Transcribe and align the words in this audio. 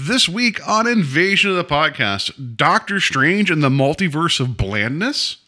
This 0.00 0.28
week 0.28 0.64
on 0.64 0.86
Invasion 0.86 1.50
of 1.50 1.56
the 1.56 1.64
Podcast, 1.64 2.56
Doctor 2.56 3.00
Strange 3.00 3.50
and 3.50 3.64
the 3.64 3.68
Multiverse 3.68 4.38
of 4.38 4.56
Blandness. 4.56 5.38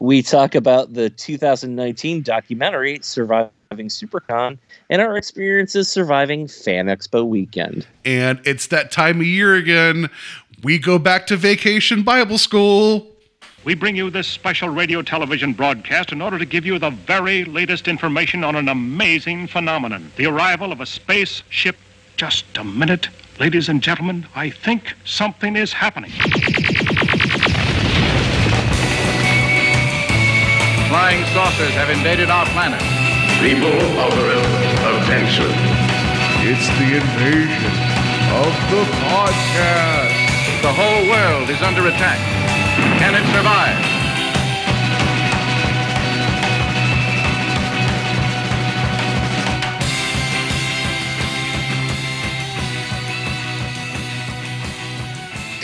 We 0.00 0.20
talk 0.20 0.56
about 0.56 0.94
the 0.94 1.10
2019 1.10 2.22
documentary 2.22 2.98
Surviving 3.02 3.52
SuperCon 3.70 4.58
and 4.90 5.00
our 5.00 5.16
experiences 5.16 5.86
surviving 5.86 6.48
Fan 6.48 6.86
Expo 6.86 7.24
weekend. 7.24 7.86
And 8.04 8.40
it's 8.44 8.66
that 8.66 8.90
time 8.90 9.20
of 9.20 9.26
year 9.26 9.54
again. 9.54 10.10
We 10.64 10.80
go 10.80 10.98
back 10.98 11.28
to 11.28 11.36
vacation 11.36 12.02
Bible 12.02 12.36
school. 12.36 13.06
We 13.62 13.76
bring 13.76 13.94
you 13.94 14.10
this 14.10 14.26
special 14.26 14.70
radio 14.70 15.02
television 15.02 15.52
broadcast 15.52 16.10
in 16.10 16.20
order 16.20 16.36
to 16.36 16.44
give 16.44 16.66
you 16.66 16.80
the 16.80 16.90
very 16.90 17.44
latest 17.44 17.86
information 17.86 18.42
on 18.42 18.56
an 18.56 18.68
amazing 18.68 19.46
phenomenon 19.46 20.10
the 20.16 20.26
arrival 20.26 20.72
of 20.72 20.80
a 20.80 20.86
spaceship 20.86 21.76
just 22.16 22.44
a 22.56 22.64
minute. 22.64 23.08
Ladies 23.40 23.68
and 23.68 23.82
gentlemen, 23.82 24.26
I 24.34 24.50
think 24.50 24.94
something 25.04 25.56
is 25.56 25.72
happening. 25.72 26.10
Flying 30.88 31.24
saucers 31.34 31.74
have 31.74 31.90
invaded 31.90 32.30
our 32.30 32.46
planet. 32.46 32.80
People 33.42 33.74
of 33.98 34.12
Earth, 34.14 34.46
attention. 35.02 35.50
It's 36.46 36.68
the 36.78 36.94
invasion 37.02 37.74
of 38.38 38.52
the 38.70 38.84
podcast. 39.10 40.62
The 40.62 40.72
whole 40.72 41.08
world 41.10 41.50
is 41.50 41.60
under 41.62 41.88
attack. 41.88 42.18
Can 43.00 43.14
it 43.14 43.26
survive? 43.34 43.93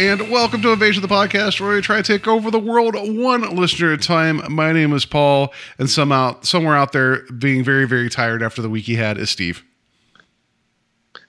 And 0.00 0.30
welcome 0.30 0.62
to 0.62 0.72
Invasion 0.72 1.04
of 1.04 1.10
the 1.10 1.14
Podcast, 1.14 1.60
where 1.60 1.74
we 1.74 1.82
try 1.82 2.00
to 2.00 2.02
take 2.02 2.26
over 2.26 2.50
the 2.50 2.58
world 2.58 2.94
one 2.94 3.54
listener 3.54 3.92
at 3.92 4.00
a 4.00 4.02
time. 4.02 4.40
My 4.48 4.72
name 4.72 4.94
is 4.94 5.04
Paul, 5.04 5.52
and 5.78 5.90
somehow, 5.90 6.40
somewhere 6.40 6.74
out 6.74 6.92
there, 6.92 7.24
being 7.32 7.62
very, 7.62 7.86
very 7.86 8.08
tired 8.08 8.42
after 8.42 8.62
the 8.62 8.70
week 8.70 8.86
he 8.86 8.94
had 8.94 9.18
is 9.18 9.28
Steve. 9.28 9.62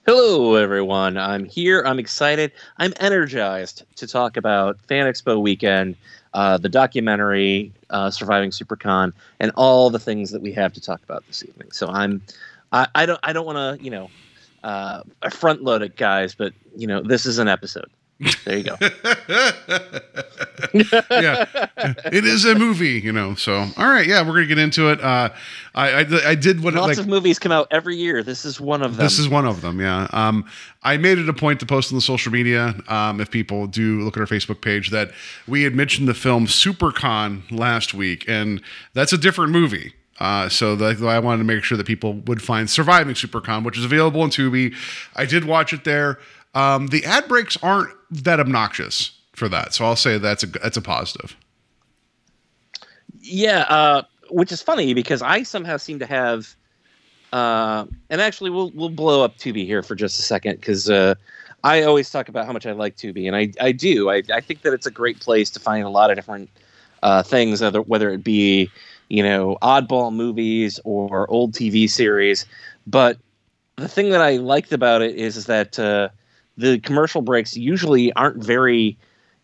Hello, 0.06 0.56
everyone. 0.56 1.18
I'm 1.18 1.44
here. 1.44 1.84
I'm 1.86 2.00
excited. 2.00 2.54
I'm 2.78 2.94
energized 3.02 3.84
to 3.98 4.08
talk 4.08 4.38
about 4.38 4.80
Fan 4.88 5.06
Expo 5.06 5.42
weekend, 5.42 5.98
uh, 6.34 6.58
the 6.58 6.70
documentary 6.70 7.74
uh, 7.90 8.10
Surviving 8.10 8.52
SuperCon, 8.52 9.12
and 9.42 9.52
all 9.58 9.90
the 9.90 10.00
things 10.00 10.32
that 10.32 10.42
we 10.42 10.54
have 10.54 10.72
to 10.72 10.80
talk 10.80 11.04
about 11.04 11.28
this 11.28 11.44
evening. 11.44 11.74
So 11.74 11.90
I'm, 11.90 12.22
I, 12.72 12.88
I 12.96 13.06
don't, 13.06 13.20
I 13.24 13.34
don't 13.34 13.46
want 13.46 13.82
to, 13.82 13.84
you 13.84 13.92
know, 13.92 14.10
uh, 14.64 15.04
front 15.30 15.62
load 15.62 15.82
it, 15.82 15.98
guys, 15.98 16.34
but 16.34 16.54
you 16.74 16.88
know, 16.88 17.02
this 17.02 17.26
is 17.26 17.38
an 17.38 17.50
episode. 17.50 17.90
There 18.46 18.58
you 18.58 18.64
go. 18.64 18.76
yeah, 20.74 21.46
it 22.12 22.24
is 22.24 22.46
a 22.46 22.54
movie, 22.56 23.00
you 23.00 23.12
know. 23.12 23.34
So, 23.36 23.56
all 23.78 23.90
right, 23.90 24.06
yeah, 24.06 24.22
we're 24.22 24.34
gonna 24.34 24.46
get 24.46 24.60
into 24.60 24.90
it. 24.92 25.02
Uh, 25.02 25.30
I, 25.74 26.02
I, 26.02 26.06
I 26.28 26.36
did 26.36 26.64
what 26.64 26.76
Lots 26.76 26.88
like 26.88 26.98
of 26.98 27.08
movies 27.08 27.40
come 27.40 27.52
out 27.52 27.68
every 27.72 27.96
year. 27.96 28.22
This 28.22 28.46
is 28.46 28.62
one 28.62 28.84
of 28.84 28.98
them. 28.98 29.06
this 29.06 29.18
is 29.18 29.28
one 29.28 29.46
of 29.46 29.62
them. 29.62 29.80
Yeah. 29.80 30.08
Um, 30.12 30.46
I 30.84 30.98
made 30.98 31.18
it 31.18 31.30
a 31.30 31.34
point 31.34 31.60
to 31.62 31.66
post 31.66 31.92
on 31.92 31.98
the 31.98 32.02
social 32.02 32.32
media. 32.32 32.76
Um, 32.88 33.20
if 33.20 33.32
people 33.32 33.66
do 33.68 34.02
look 34.02 34.18
at 34.18 34.22
our 34.22 34.28
Facebook 34.28 34.62
page, 34.62 34.92
that 34.92 35.12
we 35.48 35.64
had 35.64 35.74
mentioned 35.76 36.08
the 36.08 36.14
film 36.14 36.46
SuperCon 36.46 37.50
last 37.52 37.94
week, 37.94 38.26
and 38.28 38.62
that's 38.94 39.14
a 39.14 39.18
different 39.18 39.52
movie. 39.52 39.94
Uh, 40.20 40.48
so 40.48 40.76
that's 40.76 41.02
why 41.02 41.16
I 41.16 41.20
wanted 41.20 41.40
to 41.40 41.46
make 41.46 41.64
sure 41.64 41.78
that 41.80 41.88
people 41.88 42.14
would 42.28 42.44
find 42.44 42.70
Surviving 42.70 43.16
SuperCon, 43.16 43.64
which 43.66 43.76
is 43.76 43.84
available 43.84 44.22
on 44.22 44.30
Tubi. 44.30 44.76
I 45.16 45.26
did 45.26 45.46
watch 45.46 45.74
it 45.74 45.84
there. 45.84 46.20
Um, 46.54 46.88
the 46.88 47.06
ad 47.06 47.28
breaks 47.28 47.58
aren't 47.64 47.92
that 48.12 48.40
obnoxious 48.40 49.12
for 49.34 49.48
that, 49.50 49.74
so 49.74 49.86
I'll 49.86 49.96
say 49.96 50.18
that's 50.18 50.44
a 50.44 50.48
that's 50.48 50.78
a 50.78 50.82
positive. 50.82 51.36
Yeah, 53.22 53.66
uh, 53.70 54.04
which 54.30 54.52
is 54.52 54.62
funny 54.62 54.94
because 54.94 55.22
I 55.22 55.44
somehow 55.44 55.78
seem 55.78 56.00
to 56.00 56.06
have, 56.06 56.56
uh, 57.32 57.86
and 58.10 58.22
actually 58.22 58.50
we'll 58.50 58.72
we'll 58.72 58.90
blow 58.90 59.24
up 59.24 59.38
Tubi 59.38 59.66
here 59.66 59.82
for 59.82 59.96
just 59.96 60.20
a 60.20 60.24
second 60.24 60.56
because 60.56 60.90
uh, 60.90 61.16
I 61.64 61.84
always 61.84 62.10
talk 62.10 62.28
about 62.28 62.46
how 62.46 62.54
much 62.54 62.66
I 62.66 62.72
like 62.72 62.98
Tubi, 62.98 63.28
and 63.28 63.36
I 63.36 63.52
I 63.66 63.72
do. 63.72 64.10
I 64.10 64.24
I 64.34 64.42
think 64.42 64.64
that 64.64 64.74
it's 64.74 64.86
a 64.86 64.92
great 64.92 65.20
place 65.20 65.50
to 65.52 65.60
find 65.60 65.86
a 65.86 65.90
lot 65.90 66.10
of 66.10 66.18
different 66.18 66.50
uh, 67.02 67.24
things, 67.24 67.62
whether 67.62 67.82
whether 67.82 68.10
it 68.10 68.24
be 68.24 68.70
you 69.10 69.24
know 69.24 69.58
oddball 69.62 70.14
movies 70.14 70.80
or 70.84 71.30
old 71.32 71.54
TV 71.54 71.90
series, 71.90 72.46
but 72.88 73.18
the 73.78 73.88
thing 73.88 74.10
that 74.10 74.22
I 74.22 74.38
liked 74.38 74.74
about 74.74 75.02
it 75.02 75.16
is, 75.16 75.38
is 75.38 75.46
that 75.46 75.80
uh, 75.80 76.10
the 76.62 76.80
commercial 76.80 77.22
breaks 77.22 77.58
usually 77.58 78.14
aren't 78.14 78.44
very 78.44 78.98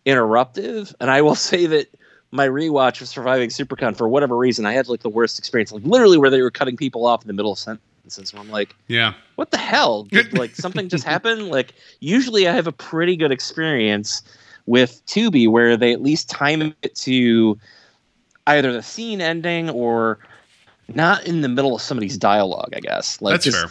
interruptive, 0.06 0.94
and 1.00 1.10
I 1.10 1.22
will 1.22 1.34
say 1.50 1.66
that 1.66 1.88
my 2.30 2.46
rewatch 2.46 3.00
of 3.00 3.08
Surviving 3.08 3.48
SuperCon 3.50 3.96
for 3.96 4.08
whatever 4.08 4.36
reason 4.36 4.66
I 4.66 4.72
had 4.72 4.88
like 4.88 5.00
the 5.00 5.08
worst 5.08 5.38
experience, 5.38 5.72
like 5.72 5.84
literally 5.84 6.18
where 6.18 6.30
they 6.30 6.42
were 6.42 6.50
cutting 6.50 6.76
people 6.76 7.06
off 7.06 7.22
in 7.22 7.28
the 7.28 7.32
middle 7.32 7.52
of 7.52 7.58
sentences. 7.58 8.32
Where 8.32 8.42
I'm 8.42 8.50
like, 8.50 8.74
Yeah. 8.86 9.14
what 9.36 9.50
the 9.50 9.56
hell? 9.58 10.02
Did, 10.10 10.36
like 10.36 10.54
something 10.54 10.88
just 10.90 11.04
happened? 11.04 11.48
Like 11.48 11.72
usually 12.00 12.46
I 12.46 12.52
have 12.52 12.66
a 12.66 12.72
pretty 12.72 13.16
good 13.16 13.32
experience 13.32 14.22
with 14.66 15.00
Tubi 15.06 15.48
where 15.48 15.76
they 15.78 15.92
at 15.92 16.02
least 16.02 16.28
time 16.28 16.74
it 16.82 16.94
to 16.96 17.58
either 18.46 18.72
the 18.74 18.82
scene 18.82 19.22
ending 19.22 19.70
or 19.70 20.18
not 20.94 21.24
in 21.26 21.40
the 21.40 21.48
middle 21.48 21.74
of 21.74 21.80
somebody's 21.80 22.18
dialogue. 22.18 22.74
I 22.76 22.80
guess 22.80 23.22
like 23.22 23.32
That's 23.32 23.44
just- 23.46 23.56
fair. 23.58 23.70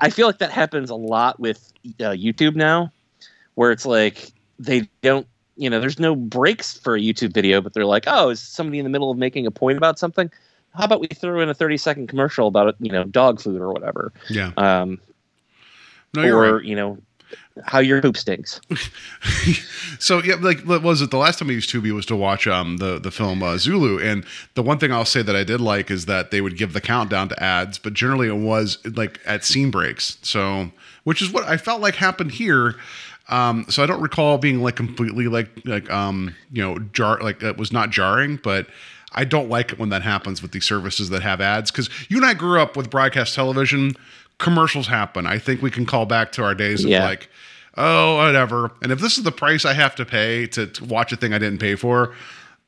I 0.00 0.10
feel 0.10 0.26
like 0.26 0.38
that 0.38 0.50
happens 0.50 0.90
a 0.90 0.94
lot 0.94 1.38
with 1.40 1.72
uh, 2.00 2.10
YouTube 2.10 2.56
now, 2.56 2.92
where 3.54 3.70
it's 3.70 3.86
like 3.86 4.32
they 4.58 4.88
don't, 5.02 5.26
you 5.56 5.70
know, 5.70 5.80
there's 5.80 5.98
no 5.98 6.14
breaks 6.16 6.76
for 6.76 6.96
a 6.96 7.00
YouTube 7.00 7.32
video, 7.32 7.60
but 7.60 7.74
they're 7.74 7.84
like, 7.86 8.04
oh, 8.06 8.30
is 8.30 8.40
somebody 8.40 8.78
in 8.78 8.84
the 8.84 8.90
middle 8.90 9.10
of 9.10 9.18
making 9.18 9.46
a 9.46 9.50
point 9.50 9.78
about 9.78 9.98
something? 9.98 10.30
How 10.74 10.84
about 10.84 11.00
we 11.00 11.08
throw 11.08 11.40
in 11.40 11.48
a 11.48 11.54
30 11.54 11.76
second 11.76 12.06
commercial 12.08 12.46
about, 12.46 12.76
you 12.80 12.92
know, 12.92 13.04
dog 13.04 13.40
food 13.40 13.60
or 13.60 13.72
whatever? 13.72 14.12
Yeah. 14.28 14.52
Um, 14.56 15.00
No, 16.14 16.22
or, 16.22 16.56
right. 16.56 16.64
you 16.64 16.76
know, 16.76 16.98
how 17.64 17.78
your 17.78 18.00
poop 18.00 18.16
stinks. 18.16 18.60
so 19.98 20.22
yeah, 20.22 20.36
like 20.36 20.60
what 20.60 20.82
was 20.82 21.02
it 21.02 21.10
the 21.10 21.16
last 21.16 21.38
time 21.38 21.50
I 21.50 21.52
used 21.52 21.70
Tubi 21.70 21.92
was 21.92 22.06
to 22.06 22.16
watch 22.16 22.46
um 22.46 22.78
the 22.78 22.98
the 22.98 23.10
film 23.10 23.42
uh, 23.42 23.58
Zulu, 23.58 23.98
and 23.98 24.24
the 24.54 24.62
one 24.62 24.78
thing 24.78 24.92
I'll 24.92 25.04
say 25.04 25.22
that 25.22 25.36
I 25.36 25.44
did 25.44 25.60
like 25.60 25.90
is 25.90 26.06
that 26.06 26.30
they 26.30 26.40
would 26.40 26.56
give 26.56 26.72
the 26.72 26.80
countdown 26.80 27.28
to 27.28 27.42
ads, 27.42 27.78
but 27.78 27.94
generally 27.94 28.28
it 28.28 28.36
was 28.36 28.78
like 28.96 29.20
at 29.26 29.44
scene 29.44 29.70
breaks. 29.70 30.18
So 30.22 30.70
which 31.04 31.22
is 31.22 31.32
what 31.32 31.44
I 31.44 31.56
felt 31.56 31.80
like 31.80 31.96
happened 31.96 32.32
here. 32.32 32.76
Um, 33.28 33.64
so 33.68 33.82
I 33.82 33.86
don't 33.86 34.00
recall 34.00 34.38
being 34.38 34.62
like 34.62 34.76
completely 34.76 35.28
like 35.28 35.50
like 35.64 35.90
um 35.90 36.34
you 36.52 36.62
know 36.62 36.78
jar 36.92 37.20
like 37.20 37.42
it 37.42 37.56
was 37.56 37.72
not 37.72 37.90
jarring, 37.90 38.38
but. 38.42 38.66
I 39.12 39.24
don't 39.24 39.48
like 39.48 39.72
it 39.72 39.78
when 39.80 39.88
that 39.88 40.02
happens 40.02 40.40
with 40.40 40.52
these 40.52 40.64
services 40.64 41.10
that 41.10 41.22
have 41.22 41.40
ads 41.40 41.72
because 41.72 41.90
you 42.08 42.18
and 42.18 42.24
I 42.24 42.32
grew 42.32 42.60
up 42.60 42.76
with 42.76 42.90
broadcast 42.90 43.34
television. 43.34 43.96
Commercials 44.40 44.88
happen. 44.88 45.26
I 45.26 45.38
think 45.38 45.62
we 45.62 45.70
can 45.70 45.86
call 45.86 46.06
back 46.06 46.32
to 46.32 46.42
our 46.42 46.54
days 46.54 46.82
of 46.82 46.90
Yeah. 46.90 47.04
like, 47.04 47.28
oh, 47.76 48.16
whatever. 48.16 48.72
And 48.82 48.90
if 48.90 48.98
this 48.98 49.16
is 49.18 49.24
the 49.24 49.30
price 49.32 49.64
I 49.64 49.74
have 49.74 49.94
to 49.96 50.04
pay 50.04 50.46
to, 50.48 50.66
to 50.66 50.84
watch 50.84 51.12
a 51.12 51.16
thing 51.16 51.32
I 51.32 51.38
didn't 51.38 51.58
pay 51.60 51.76
for, 51.76 52.14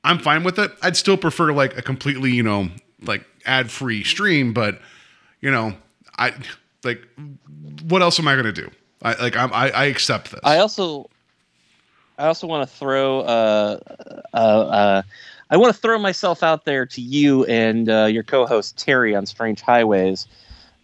I'm 0.04 0.18
fine 0.18 0.44
with 0.44 0.58
it. 0.58 0.70
I'd 0.82 0.96
still 0.96 1.16
prefer 1.16 1.52
like 1.52 1.76
a 1.76 1.82
completely, 1.82 2.30
you 2.32 2.42
know, 2.42 2.68
like 3.02 3.24
ad 3.46 3.70
free 3.70 4.04
stream, 4.04 4.52
but 4.52 4.80
you 5.40 5.50
know, 5.50 5.74
I 6.18 6.34
like 6.84 7.02
what 7.88 8.02
else 8.02 8.18
am 8.20 8.28
I 8.28 8.36
gonna 8.36 8.52
do? 8.52 8.70
I 9.02 9.14
like 9.20 9.36
I'm, 9.36 9.52
I 9.52 9.70
I 9.70 9.84
accept 9.86 10.30
this. 10.30 10.40
I 10.44 10.58
also, 10.58 11.08
I 12.18 12.26
also 12.26 12.46
want 12.46 12.68
to 12.68 12.76
throw, 12.76 13.20
uh, 13.20 13.78
uh, 14.34 14.36
uh, 14.36 15.02
I 15.50 15.56
want 15.56 15.74
to 15.74 15.80
throw 15.80 15.98
myself 15.98 16.42
out 16.42 16.64
there 16.64 16.86
to 16.86 17.00
you 17.00 17.44
and 17.46 17.88
uh, 17.88 18.04
your 18.04 18.22
co-host 18.22 18.76
Terry 18.78 19.14
on 19.14 19.26
Strange 19.26 19.60
Highways. 19.60 20.26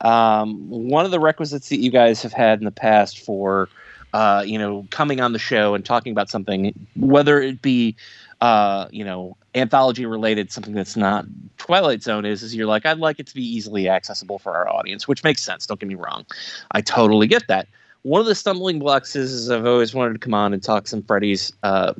Um, 0.00 0.68
one 0.68 1.04
of 1.04 1.10
the 1.10 1.20
requisites 1.20 1.68
that 1.70 1.78
you 1.78 1.90
guys 1.90 2.22
have 2.22 2.32
had 2.32 2.58
in 2.58 2.64
the 2.64 2.70
past 2.70 3.18
for, 3.18 3.68
uh, 4.12 4.44
you 4.46 4.58
know, 4.58 4.86
coming 4.90 5.20
on 5.20 5.32
the 5.32 5.38
show 5.38 5.74
and 5.74 5.84
talking 5.84 6.12
about 6.12 6.30
something, 6.30 6.72
whether 6.96 7.40
it 7.40 7.60
be, 7.62 7.96
uh, 8.40 8.86
you 8.90 9.04
know, 9.04 9.36
anthology 9.54 10.06
related, 10.06 10.52
something 10.52 10.74
that's 10.74 10.96
not 10.96 11.24
Twilight 11.56 12.02
Zone 12.02 12.24
is, 12.24 12.42
is 12.42 12.54
you're 12.54 12.66
like, 12.66 12.86
I'd 12.86 12.98
like 12.98 13.18
it 13.18 13.26
to 13.26 13.34
be 13.34 13.44
easily 13.44 13.88
accessible 13.88 14.38
for 14.38 14.54
our 14.54 14.68
audience, 14.68 15.08
which 15.08 15.24
makes 15.24 15.42
sense. 15.42 15.66
Don't 15.66 15.80
get 15.80 15.88
me 15.88 15.96
wrong. 15.96 16.24
I 16.70 16.80
totally 16.80 17.26
get 17.26 17.48
that 17.48 17.66
one 18.02 18.20
of 18.20 18.26
the 18.26 18.34
stumbling 18.34 18.78
blocks 18.78 19.16
is, 19.16 19.32
is 19.32 19.50
I've 19.50 19.66
always 19.66 19.94
wanted 19.94 20.14
to 20.14 20.18
come 20.18 20.34
on 20.34 20.52
and 20.52 20.62
talk 20.62 20.86
some 20.86 21.02
Freddy's 21.02 21.52
uh, 21.62 21.94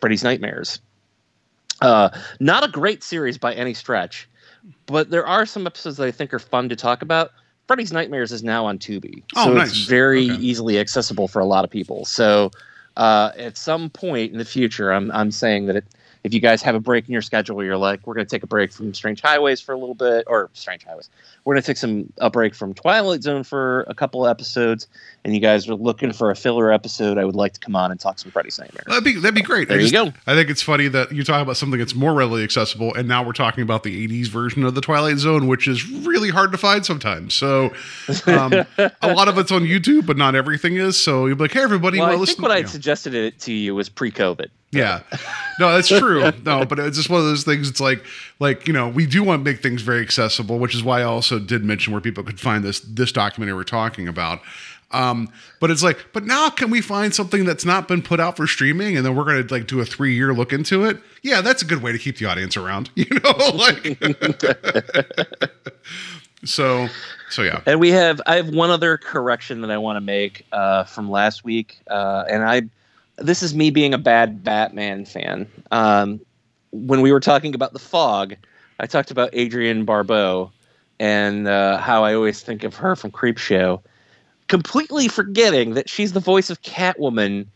Freddy's 0.00 0.24
Nightmares. 0.24 0.80
Uh, 1.80 2.10
not 2.40 2.64
a 2.64 2.68
great 2.68 3.02
series 3.02 3.38
by 3.38 3.54
any 3.54 3.74
stretch, 3.74 4.28
but 4.86 5.10
there 5.10 5.26
are 5.26 5.44
some 5.44 5.66
episodes 5.66 5.96
that 5.96 6.06
I 6.06 6.10
think 6.10 6.32
are 6.32 6.38
fun 6.38 6.68
to 6.68 6.76
talk 6.76 7.02
about. 7.02 7.32
Freddy's 7.66 7.92
Nightmares 7.92 8.32
is 8.32 8.42
now 8.42 8.66
on 8.66 8.78
Tubi, 8.78 9.22
Oh, 9.36 9.44
so 9.44 9.54
nice. 9.54 9.70
it's 9.72 9.86
very 9.88 10.30
Okay. 10.30 10.40
easily 10.40 10.78
accessible 10.78 11.28
for 11.28 11.40
a 11.40 11.44
lot 11.46 11.64
of 11.64 11.70
people. 11.70 12.04
So 12.04 12.50
uh, 12.96 13.30
at 13.36 13.56
some 13.56 13.88
point 13.90 14.32
in 14.32 14.38
the 14.38 14.44
future, 14.44 14.92
I'm 14.92 15.10
I'm 15.12 15.30
saying 15.30 15.66
that 15.66 15.76
it 15.76 15.84
if 16.24 16.32
you 16.32 16.40
guys 16.40 16.62
have 16.62 16.74
a 16.74 16.80
break 16.80 17.06
in 17.08 17.12
your 17.12 17.22
schedule 17.22 17.56
where 17.56 17.66
you're 17.66 17.76
like, 17.76 18.06
we're 18.06 18.14
going 18.14 18.26
to 18.26 18.30
take 18.30 18.44
a 18.44 18.46
break 18.46 18.72
from 18.72 18.94
Strange 18.94 19.20
Highways 19.20 19.60
for 19.60 19.72
a 19.72 19.78
little 19.78 19.94
bit, 19.94 20.24
or 20.28 20.50
Strange 20.52 20.84
Highways, 20.84 21.10
we're 21.44 21.54
going 21.54 21.62
to 21.62 21.66
take 21.66 21.76
some 21.76 22.12
a 22.18 22.30
break 22.30 22.54
from 22.54 22.74
Twilight 22.74 23.22
Zone 23.24 23.42
for 23.42 23.80
a 23.88 23.94
couple 23.94 24.26
episodes, 24.26 24.86
and 25.24 25.34
you 25.34 25.40
guys 25.40 25.68
are 25.68 25.74
looking 25.74 26.12
for 26.12 26.30
a 26.30 26.36
filler 26.36 26.72
episode, 26.72 27.18
I 27.18 27.24
would 27.24 27.34
like 27.34 27.54
to 27.54 27.60
come 27.60 27.74
on 27.74 27.90
and 27.90 27.98
talk 27.98 28.20
some 28.20 28.30
Freddy's 28.30 28.58
Nightmare. 28.58 28.84
That'd 28.86 29.02
be 29.02 29.14
that'd 29.18 29.34
be 29.34 29.42
great. 29.42 29.68
There 29.68 29.78
I 29.78 29.82
you 29.82 29.90
go. 29.90 30.12
I 30.26 30.34
think 30.34 30.48
it's 30.48 30.62
funny 30.62 30.86
that 30.88 31.10
you 31.10 31.24
talk 31.24 31.42
about 31.42 31.56
something 31.56 31.78
that's 31.78 31.94
more 31.94 32.14
readily 32.14 32.44
accessible, 32.44 32.94
and 32.94 33.08
now 33.08 33.24
we're 33.24 33.32
talking 33.32 33.62
about 33.62 33.82
the 33.82 34.06
'80s 34.06 34.28
version 34.28 34.64
of 34.64 34.76
the 34.76 34.80
Twilight 34.80 35.18
Zone, 35.18 35.48
which 35.48 35.66
is 35.66 35.88
really 35.90 36.30
hard 36.30 36.52
to 36.52 36.58
find 36.58 36.86
sometimes. 36.86 37.34
So, 37.34 37.72
um, 38.26 38.52
a 38.78 39.12
lot 39.12 39.26
of 39.26 39.38
it's 39.38 39.50
on 39.50 39.62
YouTube, 39.62 40.06
but 40.06 40.16
not 40.16 40.36
everything 40.36 40.76
is. 40.76 40.96
So 40.98 41.26
you'll 41.26 41.36
be 41.36 41.44
like, 41.44 41.52
"Hey, 41.52 41.62
everybody, 41.62 41.98
Well, 41.98 42.08
well, 42.08 42.16
I 42.16 42.20
listen." 42.20 42.36
think 42.36 42.42
what 42.48 42.52
I 42.56 42.62
suggested 42.62 43.14
it 43.14 43.40
to 43.40 43.52
you 43.52 43.74
was 43.74 43.88
pre-COVID. 43.88 44.48
Yeah, 44.72 45.02
no, 45.60 45.72
that's 45.72 45.88
true. 45.88 46.32
No, 46.44 46.64
but 46.64 46.78
it's 46.78 46.96
just 46.96 47.10
one 47.10 47.20
of 47.20 47.26
those 47.26 47.44
things. 47.44 47.68
It's 47.68 47.80
like, 47.80 48.02
like 48.40 48.66
you 48.66 48.72
know, 48.72 48.88
we 48.88 49.04
do 49.06 49.22
want 49.22 49.44
to 49.44 49.44
make 49.44 49.62
things 49.62 49.82
very 49.82 50.00
accessible, 50.00 50.58
which 50.58 50.74
is 50.74 50.82
why 50.82 51.00
I 51.00 51.04
also 51.04 51.38
did 51.38 51.62
mention 51.62 51.92
where 51.92 52.00
people 52.00 52.24
could 52.24 52.40
find 52.40 52.64
this 52.64 52.80
this 52.80 53.12
documentary 53.12 53.54
we're 53.54 53.64
talking 53.64 54.08
about. 54.08 54.40
Um, 54.92 55.30
but 55.60 55.70
it's 55.70 55.82
like, 55.82 56.06
but 56.12 56.24
now 56.24 56.50
can 56.50 56.70
we 56.70 56.80
find 56.80 57.14
something 57.14 57.44
that's 57.44 57.64
not 57.64 57.88
been 57.88 58.02
put 58.02 58.20
out 58.20 58.36
for 58.36 58.46
streaming, 58.46 58.96
and 58.96 59.04
then 59.04 59.16
we're 59.16 59.24
going 59.24 59.46
to 59.46 59.54
like 59.54 59.66
do 59.66 59.80
a 59.80 59.84
three 59.84 60.14
year 60.14 60.32
look 60.32 60.52
into 60.52 60.84
it? 60.84 60.98
Yeah, 61.22 61.40
that's 61.40 61.62
a 61.62 61.64
good 61.64 61.82
way 61.82 61.92
to 61.92 61.98
keep 61.98 62.18
the 62.18 62.26
audience 62.26 62.56
around. 62.56 62.90
You 62.96 63.06
know, 63.24 63.50
like. 63.54 63.98
so, 66.44 66.88
so 67.30 67.42
yeah. 67.42 67.60
And 67.66 67.80
we 67.80 67.90
have 67.90 68.20
I 68.26 68.36
have 68.36 68.50
one 68.50 68.70
other 68.70 68.96
correction 68.96 69.60
that 69.62 69.70
I 69.70 69.78
want 69.78 69.96
to 69.96 70.00
make 70.00 70.46
uh, 70.52 70.84
from 70.84 71.10
last 71.10 71.44
week, 71.44 71.80
uh, 71.90 72.24
and 72.28 72.42
I 72.44 72.62
this 73.22 73.42
is 73.42 73.54
me 73.54 73.70
being 73.70 73.94
a 73.94 73.98
bad 73.98 74.44
Batman 74.44 75.04
fan. 75.04 75.46
Um, 75.70 76.20
when 76.70 77.00
we 77.00 77.12
were 77.12 77.20
talking 77.20 77.54
about 77.54 77.72
the 77.72 77.78
fog, 77.78 78.34
I 78.80 78.86
talked 78.86 79.10
about 79.10 79.34
Adrienne 79.34 79.84
Barbeau 79.84 80.50
and 80.98 81.48
uh, 81.48 81.78
how 81.78 82.04
I 82.04 82.14
always 82.14 82.42
think 82.42 82.64
of 82.64 82.74
her 82.76 82.96
from 82.96 83.10
Creepshow, 83.10 83.80
completely 84.48 85.08
forgetting 85.08 85.74
that 85.74 85.88
she's 85.88 86.12
the 86.12 86.20
voice 86.20 86.50
of 86.50 86.62
Catwoman 86.62 87.46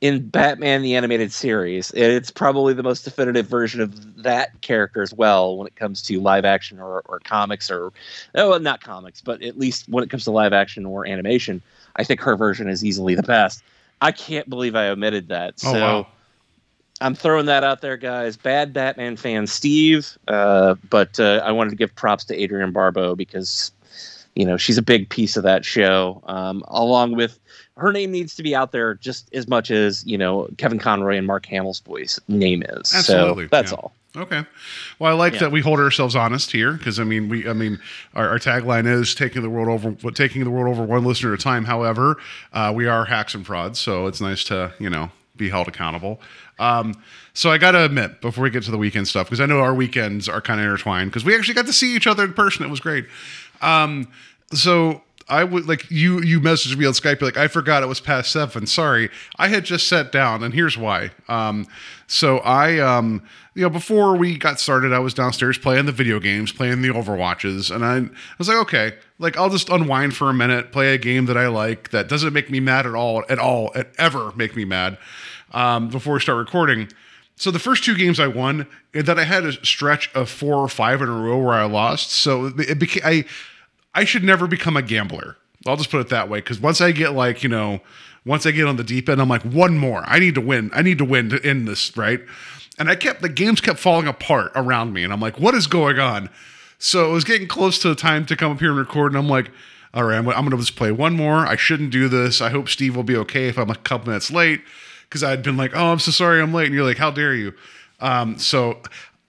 in 0.00 0.28
Batman 0.28 0.82
the 0.82 0.94
Animated 0.94 1.32
Series. 1.32 1.90
It's 1.92 2.30
probably 2.30 2.72
the 2.72 2.82
most 2.82 3.02
definitive 3.02 3.46
version 3.46 3.80
of 3.80 4.22
that 4.22 4.60
character 4.60 5.02
as 5.02 5.12
well 5.12 5.56
when 5.56 5.66
it 5.66 5.74
comes 5.74 6.02
to 6.02 6.20
live 6.20 6.44
action 6.44 6.78
or, 6.78 7.02
or 7.06 7.18
comics 7.20 7.70
or 7.70 7.92
oh 8.34 8.50
well, 8.50 8.60
not 8.60 8.80
comics, 8.80 9.20
but 9.20 9.42
at 9.42 9.58
least 9.58 9.88
when 9.88 10.04
it 10.04 10.10
comes 10.10 10.24
to 10.24 10.30
live 10.30 10.52
action 10.52 10.86
or 10.86 11.06
animation, 11.06 11.60
I 11.96 12.04
think 12.04 12.20
her 12.20 12.36
version 12.36 12.68
is 12.68 12.84
easily 12.84 13.14
the 13.16 13.22
best. 13.24 13.62
I 14.00 14.12
can't 14.12 14.48
believe 14.48 14.74
I 14.76 14.88
omitted 14.88 15.28
that. 15.28 15.54
Oh, 15.64 15.72
so 15.72 15.80
wow. 15.80 16.06
I'm 17.00 17.14
throwing 17.14 17.46
that 17.46 17.64
out 17.64 17.80
there, 17.80 17.96
guys. 17.96 18.36
Bad 18.36 18.72
Batman 18.72 19.16
fan 19.16 19.46
Steve, 19.46 20.16
uh, 20.26 20.74
but 20.88 21.18
uh, 21.20 21.42
I 21.44 21.52
wanted 21.52 21.70
to 21.70 21.76
give 21.76 21.94
props 21.94 22.24
to 22.26 22.42
Adrienne 22.42 22.72
Barbeau 22.72 23.14
because 23.14 23.72
you 24.34 24.44
know 24.44 24.56
she's 24.56 24.78
a 24.78 24.82
big 24.82 25.08
piece 25.08 25.36
of 25.36 25.42
that 25.44 25.64
show, 25.64 26.22
um, 26.26 26.64
along 26.68 27.16
with 27.16 27.38
her 27.76 27.92
name 27.92 28.10
needs 28.10 28.34
to 28.36 28.42
be 28.42 28.54
out 28.54 28.72
there 28.72 28.94
just 28.94 29.32
as 29.32 29.46
much 29.48 29.70
as 29.70 30.04
you 30.06 30.18
know 30.18 30.48
Kevin 30.58 30.78
Conroy 30.78 31.16
and 31.16 31.26
Mark 31.26 31.46
Hamill's 31.46 31.80
voice 31.80 32.18
name 32.28 32.62
is. 32.68 32.92
Absolutely, 32.94 33.44
So 33.44 33.48
that's 33.48 33.72
yeah. 33.72 33.76
all. 33.78 33.92
Okay. 34.16 34.44
Well, 34.98 35.12
I 35.12 35.14
like 35.14 35.34
Yeah. 35.34 35.40
that 35.40 35.52
we 35.52 35.60
hold 35.60 35.78
ourselves 35.80 36.16
honest 36.16 36.50
here 36.50 36.72
because 36.72 36.98
I 36.98 37.04
mean, 37.04 37.28
we, 37.28 37.48
I 37.48 37.52
mean, 37.52 37.78
our, 38.14 38.30
our 38.30 38.38
tagline 38.38 38.86
is 38.86 39.14
taking 39.14 39.42
the 39.42 39.50
world 39.50 39.68
over, 39.68 40.10
taking 40.12 40.44
the 40.44 40.50
world 40.50 40.68
over 40.74 40.82
one 40.82 41.04
listener 41.04 41.32
at 41.34 41.40
a 41.40 41.42
time. 41.42 41.64
However, 41.66 42.16
uh, 42.52 42.72
we 42.74 42.86
are 42.86 43.04
hacks 43.04 43.34
and 43.34 43.46
frauds, 43.46 43.78
so 43.78 44.06
it's 44.06 44.20
nice 44.20 44.44
to 44.44 44.72
you 44.78 44.88
know 44.90 45.10
be 45.36 45.50
held 45.50 45.68
accountable. 45.68 46.20
Um, 46.58 46.94
so 47.34 47.50
I 47.50 47.58
got 47.58 47.72
to 47.72 47.84
admit 47.84 48.20
before 48.20 48.42
we 48.42 48.50
get 48.50 48.64
to 48.64 48.70
the 48.72 48.78
weekend 48.78 49.06
stuff 49.06 49.26
because 49.26 49.40
I 49.40 49.46
know 49.46 49.60
our 49.60 49.74
weekends 49.74 50.28
are 50.28 50.40
kind 50.40 50.58
of 50.58 50.64
intertwined 50.64 51.10
because 51.10 51.24
we 51.24 51.36
actually 51.36 51.54
got 51.54 51.66
to 51.66 51.72
see 51.72 51.94
each 51.94 52.06
other 52.08 52.24
in 52.24 52.32
person. 52.32 52.64
It 52.64 52.70
was 52.70 52.80
great. 52.80 53.06
Um, 53.60 54.08
so 54.52 55.02
I 55.28 55.44
would 55.44 55.68
like 55.68 55.90
you. 55.90 56.20
You 56.22 56.40
messaged 56.40 56.76
me 56.78 56.86
on 56.86 56.94
Skype. 56.94 57.20
You're 57.20 57.28
like, 57.28 57.36
I 57.36 57.46
forgot 57.48 57.82
it 57.82 57.86
was 57.86 58.00
past 58.00 58.32
seven. 58.32 58.66
Sorry, 58.66 59.10
I 59.36 59.48
had 59.48 59.64
just 59.64 59.86
sat 59.86 60.10
down, 60.10 60.42
and 60.42 60.54
here's 60.54 60.78
why. 60.78 61.10
Um, 61.28 61.66
so 62.08 62.38
I, 62.38 62.78
um, 62.78 63.22
you 63.54 63.62
know, 63.62 63.68
before 63.68 64.16
we 64.16 64.38
got 64.38 64.58
started, 64.58 64.94
I 64.94 64.98
was 64.98 65.12
downstairs 65.12 65.58
playing 65.58 65.84
the 65.84 65.92
video 65.92 66.18
games, 66.18 66.50
playing 66.50 66.80
the 66.80 66.88
Overwatches, 66.88 67.72
and 67.72 67.84
I, 67.84 67.98
I 67.98 68.36
was 68.38 68.48
like, 68.48 68.56
okay, 68.56 68.94
like 69.18 69.36
I'll 69.36 69.50
just 69.50 69.68
unwind 69.68 70.16
for 70.16 70.30
a 70.30 70.34
minute, 70.34 70.72
play 70.72 70.94
a 70.94 70.98
game 70.98 71.26
that 71.26 71.36
I 71.36 71.48
like 71.48 71.90
that 71.90 72.08
doesn't 72.08 72.32
make 72.32 72.50
me 72.50 72.60
mad 72.60 72.86
at 72.86 72.94
all, 72.94 73.24
at 73.28 73.38
all, 73.38 73.70
at 73.74 73.90
ever 73.98 74.32
make 74.36 74.56
me 74.56 74.64
mad. 74.64 74.96
Um, 75.52 75.88
before 75.88 76.14
we 76.14 76.20
start 76.20 76.38
recording. 76.38 76.88
So 77.36 77.50
the 77.50 77.58
first 77.58 77.84
two 77.84 77.94
games 77.94 78.18
I 78.18 78.26
won, 78.26 78.66
and 78.92 79.06
then 79.06 79.18
I 79.18 79.24
had 79.24 79.44
a 79.44 79.52
stretch 79.64 80.12
of 80.14 80.28
four 80.28 80.56
or 80.56 80.68
five 80.68 81.00
in 81.02 81.08
a 81.08 81.12
row 81.12 81.38
where 81.38 81.54
I 81.54 81.64
lost. 81.64 82.10
So 82.10 82.46
it 82.46 82.78
became 82.78 83.02
I 83.04 83.24
I 83.94 84.04
should 84.04 84.24
never 84.24 84.46
become 84.46 84.76
a 84.76 84.82
gambler. 84.82 85.36
I'll 85.66 85.76
just 85.76 85.90
put 85.90 86.00
it 86.00 86.08
that 86.08 86.28
way 86.28 86.38
because 86.38 86.58
once 86.58 86.80
I 86.80 86.92
get 86.92 87.12
like 87.12 87.42
you 87.42 87.48
know, 87.48 87.80
once 88.28 88.46
I 88.46 88.50
get 88.50 88.66
on 88.66 88.76
the 88.76 88.84
deep 88.84 89.08
end, 89.08 89.20
I'm 89.20 89.28
like 89.28 89.42
one 89.42 89.78
more. 89.78 90.04
I 90.06 90.18
need 90.18 90.34
to 90.36 90.40
win. 90.40 90.70
I 90.74 90.82
need 90.82 90.98
to 90.98 91.04
win 91.04 91.30
to 91.30 91.44
end 91.44 91.66
this 91.66 91.96
right. 91.96 92.20
And 92.78 92.88
I 92.88 92.94
kept 92.94 93.22
the 93.22 93.28
games 93.28 93.60
kept 93.60 93.78
falling 93.78 94.06
apart 94.06 94.52
around 94.54 94.92
me, 94.92 95.02
and 95.02 95.12
I'm 95.12 95.20
like, 95.20 95.40
what 95.40 95.54
is 95.54 95.66
going 95.66 95.98
on? 95.98 96.30
So 96.78 97.10
it 97.10 97.12
was 97.12 97.24
getting 97.24 97.48
close 97.48 97.78
to 97.80 97.88
the 97.88 97.96
time 97.96 98.24
to 98.26 98.36
come 98.36 98.52
up 98.52 98.60
here 98.60 98.70
and 98.70 98.78
record, 98.78 99.12
and 99.12 99.18
I'm 99.18 99.28
like, 99.28 99.50
all 99.94 100.04
right, 100.04 100.18
I'm, 100.18 100.28
I'm 100.28 100.44
going 100.44 100.50
to 100.50 100.58
just 100.58 100.76
play 100.76 100.92
one 100.92 101.14
more. 101.14 101.38
I 101.38 101.56
shouldn't 101.56 101.90
do 101.90 102.08
this. 102.08 102.40
I 102.40 102.50
hope 102.50 102.68
Steve 102.68 102.94
will 102.94 103.02
be 103.02 103.16
okay 103.16 103.48
if 103.48 103.58
I'm 103.58 103.70
a 103.70 103.74
couple 103.74 104.08
minutes 104.08 104.30
late 104.30 104.60
because 105.08 105.24
I'd 105.24 105.42
been 105.42 105.56
like, 105.56 105.74
oh, 105.74 105.92
I'm 105.92 105.98
so 105.98 106.10
sorry 106.10 106.40
I'm 106.40 106.52
late. 106.52 106.66
And 106.66 106.74
you're 106.74 106.84
like, 106.84 106.98
how 106.98 107.10
dare 107.10 107.34
you? 107.34 107.54
Um, 108.00 108.38
so 108.38 108.80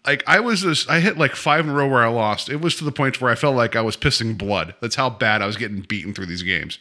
like 0.06 0.24
I 0.28 0.40
was 0.40 0.62
just, 0.62 0.90
I 0.90 1.00
hit 1.00 1.18
like 1.18 1.36
five 1.36 1.66
in 1.66 1.72
a 1.72 1.74
row 1.74 1.88
where 1.88 2.04
I 2.04 2.10
lost. 2.10 2.50
It 2.50 2.62
was 2.62 2.76
to 2.76 2.84
the 2.84 2.92
point 2.92 3.22
where 3.22 3.32
I 3.32 3.36
felt 3.36 3.56
like 3.56 3.76
I 3.76 3.82
was 3.82 3.96
pissing 3.96 4.38
blood. 4.38 4.76
That's 4.82 4.96
how 4.96 5.10
bad 5.10 5.42
I 5.42 5.46
was 5.46 5.58
getting 5.58 5.82
beaten 5.82 6.14
through 6.14 6.28
these 6.28 6.44
games. 6.44 6.78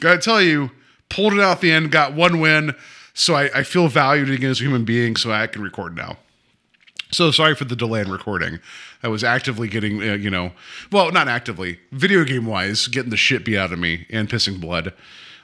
Gotta 0.00 0.18
tell 0.18 0.40
you, 0.40 0.70
pulled 1.10 1.34
it 1.34 1.40
out 1.40 1.60
the 1.60 1.70
end, 1.70 1.92
got 1.92 2.14
one 2.14 2.40
win. 2.40 2.74
So 3.12 3.34
I, 3.34 3.50
I 3.54 3.62
feel 3.64 3.88
valued 3.88 4.30
again 4.30 4.50
as 4.50 4.60
a 4.60 4.64
human 4.64 4.84
being, 4.84 5.16
so 5.16 5.30
I 5.30 5.46
can 5.46 5.62
record 5.62 5.96
now. 5.96 6.16
So 7.12 7.30
sorry 7.32 7.54
for 7.54 7.64
the 7.64 7.76
delay 7.76 8.00
in 8.00 8.10
recording. 8.10 8.60
I 9.02 9.08
was 9.08 9.24
actively 9.24 9.68
getting, 9.68 10.00
uh, 10.00 10.14
you 10.14 10.30
know, 10.30 10.52
well, 10.92 11.10
not 11.10 11.28
actively, 11.28 11.80
video 11.90 12.24
game 12.24 12.46
wise, 12.46 12.86
getting 12.86 13.10
the 13.10 13.16
shit 13.16 13.44
beat 13.44 13.58
out 13.58 13.72
of 13.72 13.78
me 13.78 14.06
and 14.10 14.28
pissing 14.28 14.60
blood. 14.60 14.94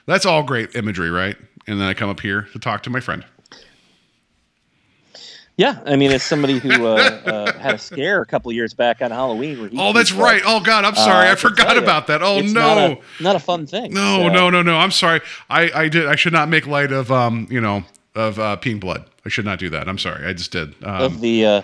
That's 0.05 0.25
all 0.25 0.43
great 0.43 0.75
imagery, 0.75 1.11
right? 1.11 1.35
And 1.67 1.79
then 1.81 1.87
I 1.87 1.93
come 1.93 2.09
up 2.09 2.21
here 2.21 2.43
to 2.53 2.59
talk 2.59 2.83
to 2.83 2.89
my 2.89 3.01
friend. 3.01 3.25
Yeah, 5.57 5.79
I 5.87 5.95
mean, 5.95 6.11
as 6.11 6.21
somebody 6.21 6.59
who 6.59 6.85
uh, 6.85 6.95
uh, 7.25 7.59
had 7.59 7.73
a 7.75 7.77
scare 7.79 8.21
a 8.21 8.25
couple 8.27 8.51
years 8.51 8.75
back 8.75 9.01
on 9.01 9.09
Halloween. 9.09 9.59
Where 9.59 9.69
he 9.69 9.77
Oh, 9.79 9.91
that's 9.91 10.11
right. 10.11 10.41
Oh 10.45 10.59
God, 10.59 10.85
I'm 10.85 10.93
sorry. 10.93 11.27
uh, 11.27 11.31
I 11.31 11.35
forgot 11.35 11.77
about 11.77 12.05
that. 12.07 12.21
Oh 12.21 12.37
it's 12.37 12.53
no. 12.53 12.61
not 12.61 12.77
a, 12.91 13.23
not 13.23 13.35
a 13.35 13.39
fun 13.39 13.65
thing. 13.65 13.91
No, 13.91 14.17
So- 14.19 14.29
no, 14.29 14.49
no, 14.51 14.61
no. 14.61 14.77
I'm 14.77 14.91
sorry. 14.91 15.19
I, 15.49 15.71
I 15.73 15.89
did. 15.89 16.05
I 16.05 16.15
should 16.15 16.33
not 16.33 16.47
make 16.47 16.67
light 16.67 16.91
of 16.91 17.11
um, 17.11 17.47
you 17.49 17.59
know, 17.59 17.83
of 18.13 18.37
uh, 18.37 18.57
peeing 18.61 18.79
blood. 18.79 19.05
I 19.25 19.29
should 19.29 19.45
not 19.45 19.57
do 19.57 19.69
that. 19.71 19.89
I'm 19.89 19.97
sorry. 19.97 20.27
I 20.27 20.33
just 20.33 20.51
did. 20.51 20.75
of 20.83 21.13
Um, 21.13 21.21
the 21.21 21.45
uh, 21.45 21.61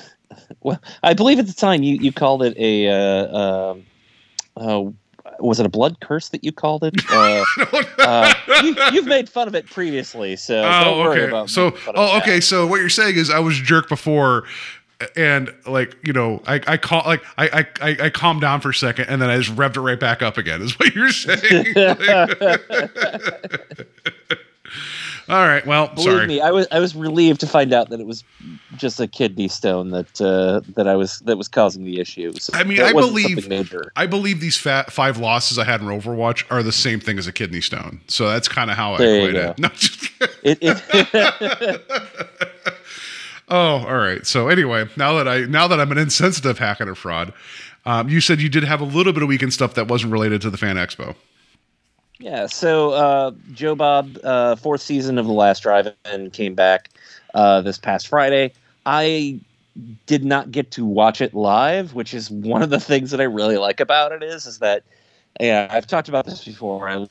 well 0.62 0.80
i 1.02 1.12
believe 1.14 1.38
at 1.38 1.46
the 1.46 1.52
time 1.52 1.82
you, 1.82 1.96
you 1.96 2.12
called 2.12 2.42
it 2.42 2.56
a 2.56 2.88
uh, 2.88 3.36
um, 3.38 3.82
uh, 4.56 4.84
was 5.40 5.60
it 5.60 5.66
a 5.66 5.68
blood 5.68 6.00
curse 6.00 6.30
that 6.30 6.44
you 6.44 6.52
called 6.52 6.84
it 6.84 6.94
uh, 7.10 7.44
uh, 7.98 8.32
you, 8.62 8.76
you've 8.92 9.06
made 9.06 9.28
fun 9.28 9.48
of 9.48 9.54
it 9.54 9.66
previously 9.66 10.36
so 10.36 10.62
don't 10.62 10.86
oh, 10.86 11.00
worry 11.00 11.22
okay. 11.22 11.46
So, 11.46 11.66
making 11.66 11.80
fun 11.80 11.96
of 11.96 12.00
oh, 12.00 12.18
okay. 12.18 12.34
now. 12.34 12.40
So 12.40 12.66
what 12.66 12.80
you're 12.80 12.88
saying 12.88 13.16
is 13.16 13.30
I 13.30 13.38
was 13.38 13.58
a 13.58 13.62
jerk 13.62 13.88
before, 13.88 14.44
and 15.16 15.52
like 15.66 15.96
you 16.02 16.12
know, 16.12 16.42
I 16.46 16.60
I 16.66 16.76
call 16.76 17.02
like 17.06 17.22
I 17.36 17.48
I 17.48 17.66
I, 17.80 17.96
I 18.04 18.10
calmed 18.10 18.40
down 18.40 18.60
for 18.60 18.70
a 18.70 18.74
second, 18.74 19.06
and 19.06 19.20
then 19.20 19.30
I 19.30 19.38
just 19.38 19.54
revved 19.56 19.76
it 19.76 19.80
right 19.80 19.98
back 19.98 20.22
up 20.22 20.38
again. 20.38 20.62
Is 20.62 20.78
what 20.78 20.94
you're 20.94 21.10
saying? 21.10 21.74
All 25.28 25.46
right. 25.46 25.66
Well, 25.66 25.88
believe 25.88 26.04
sorry. 26.04 26.26
me 26.26 26.40
i 26.40 26.50
was 26.50 26.66
i 26.70 26.78
was 26.78 26.94
relieved 26.94 27.40
to 27.40 27.46
find 27.46 27.72
out 27.72 27.88
that 27.90 27.98
it 28.00 28.06
was 28.06 28.22
just 28.76 29.00
a 29.00 29.06
kidney 29.08 29.48
stone 29.48 29.90
that 29.90 30.20
uh, 30.20 30.60
that 30.76 30.86
i 30.86 30.94
was 30.94 31.20
that 31.20 31.38
was 31.38 31.48
causing 31.48 31.84
the 31.84 31.98
issues 32.00 32.50
I 32.52 32.62
mean, 32.64 32.76
That 32.78 32.86
I 32.88 32.92
believe- 32.92 33.48
I 33.96 34.06
believe 34.06 34.40
these 34.40 34.58
fat 34.58 34.92
five 34.92 35.18
losses 35.18 35.58
I 35.58 35.64
had 35.64 35.80
in 35.80 35.86
Overwatch 35.86 36.44
are 36.50 36.62
the 36.62 36.72
same 36.72 37.00
thing 37.00 37.18
as 37.18 37.26
a 37.26 37.32
kidney 37.32 37.60
stone. 37.60 38.00
So 38.08 38.28
that's 38.28 38.48
kind 38.48 38.70
of 38.70 38.76
how 38.76 38.94
I 38.94 38.98
There 38.98 39.28
equate 39.28 39.34
go. 39.34 39.50
it. 39.50 39.58
No, 39.60 39.68
it, 40.42 40.58
it 40.60 41.80
Oh, 43.48 43.56
all 43.86 43.96
right. 43.98 44.26
So 44.26 44.48
anyway, 44.48 44.88
now 44.96 45.12
that 45.14 45.28
I 45.28 45.40
now 45.42 45.68
that 45.68 45.78
I'm 45.78 45.92
an 45.92 45.98
insensitive 45.98 46.58
hack 46.58 46.80
and 46.80 46.88
a 46.90 46.94
fraud, 46.94 47.32
um, 47.84 48.08
you 48.08 48.20
said 48.20 48.40
you 48.40 48.48
did 48.48 48.64
have 48.64 48.80
a 48.80 48.84
little 48.84 49.12
bit 49.12 49.22
of 49.22 49.28
weekend 49.28 49.52
stuff 49.52 49.74
that 49.74 49.86
wasn't 49.88 50.12
related 50.12 50.40
to 50.42 50.50
the 50.50 50.56
fan 50.56 50.76
expo. 50.76 51.14
Yeah, 52.18 52.46
so 52.46 52.92
uh, 52.92 53.32
Joe 53.52 53.74
Bob, 53.74 54.18
uh, 54.22 54.56
fourth 54.56 54.80
season 54.80 55.18
of 55.18 55.26
The 55.26 55.32
Last 55.32 55.62
Drive, 55.62 55.92
and 56.04 56.32
came 56.32 56.54
back 56.54 56.90
uh, 57.34 57.60
this 57.60 57.76
past 57.78 58.08
Friday. 58.08 58.52
I 58.86 59.40
did 60.06 60.24
not 60.24 60.50
get 60.52 60.70
to 60.72 60.84
watch 60.84 61.20
it 61.20 61.34
live, 61.34 61.94
which 61.94 62.14
is 62.14 62.30
one 62.30 62.62
of 62.62 62.70
the 62.70 62.78
things 62.80 63.10
that 63.10 63.20
I 63.20 63.24
really 63.24 63.58
like 63.58 63.80
about 63.80 64.12
it 64.12 64.22
is 64.22 64.46
is 64.46 64.58
that 64.60 64.84
yeah, 65.40 65.68
I've 65.70 65.86
talked 65.86 66.08
about 66.08 66.26
this 66.26 66.44
before. 66.44 66.88
I 66.88 67.08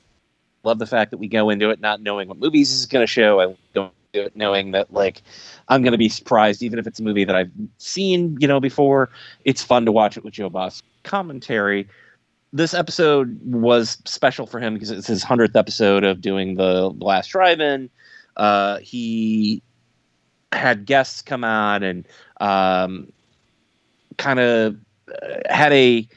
love 0.64 0.80
the 0.80 0.86
fact 0.86 1.12
that 1.12 1.18
we 1.18 1.28
go 1.28 1.50
into 1.50 1.70
it 1.70 1.82
not 1.82 2.02
knowing 2.02 2.30
what 2.30 2.38
movies 2.38 2.72
is 2.72 2.86
going 2.86 3.04
to 3.04 3.08
show. 3.08 3.42
I 3.42 3.56
don't 3.74 3.92
do 4.14 4.22
it 4.22 4.36
knowing 4.36 4.72
that 4.72 4.94
like 4.94 5.22
I'm 5.68 5.82
going 5.82 5.92
to 5.92 5.98
be 5.98 6.08
surprised, 6.08 6.64
even 6.64 6.80
if 6.80 6.88
it's 6.88 7.00
a 7.00 7.04
movie 7.04 7.26
that 7.26 7.36
I've 7.36 7.52
seen, 7.80 8.38
you 8.40 8.48
know, 8.48 8.62
before. 8.62 9.10
It's 9.44 9.62
fun 9.62 9.86
to 9.86 9.92
watch 9.92 10.16
it 10.16 10.24
with 10.24 10.34
Joe 10.36 10.50
Bob's 10.50 10.82
commentary. 11.04 11.88
This 12.56 12.76
episode 12.76 13.40
was 13.44 13.98
special 14.06 14.46
for 14.46 14.60
him 14.60 14.76
because 14.76 14.92
it's 14.92 15.08
his 15.08 15.24
hundredth 15.24 15.56
episode 15.56 16.04
of 16.04 16.22
doing 16.22 16.54
the 16.56 16.90
last 16.90 17.30
drive-in. 17.30 17.90
Uh, 18.38 18.78
he 18.78 19.62
had 20.52 20.86
guests 20.86 21.24
come 21.24 21.44
out 21.44 21.82
and 21.82 22.08
um, 22.40 23.12
kind 24.18 24.40
of 24.40 24.78
uh, 25.10 25.40
had 25.50 25.74
a, 25.74 26.08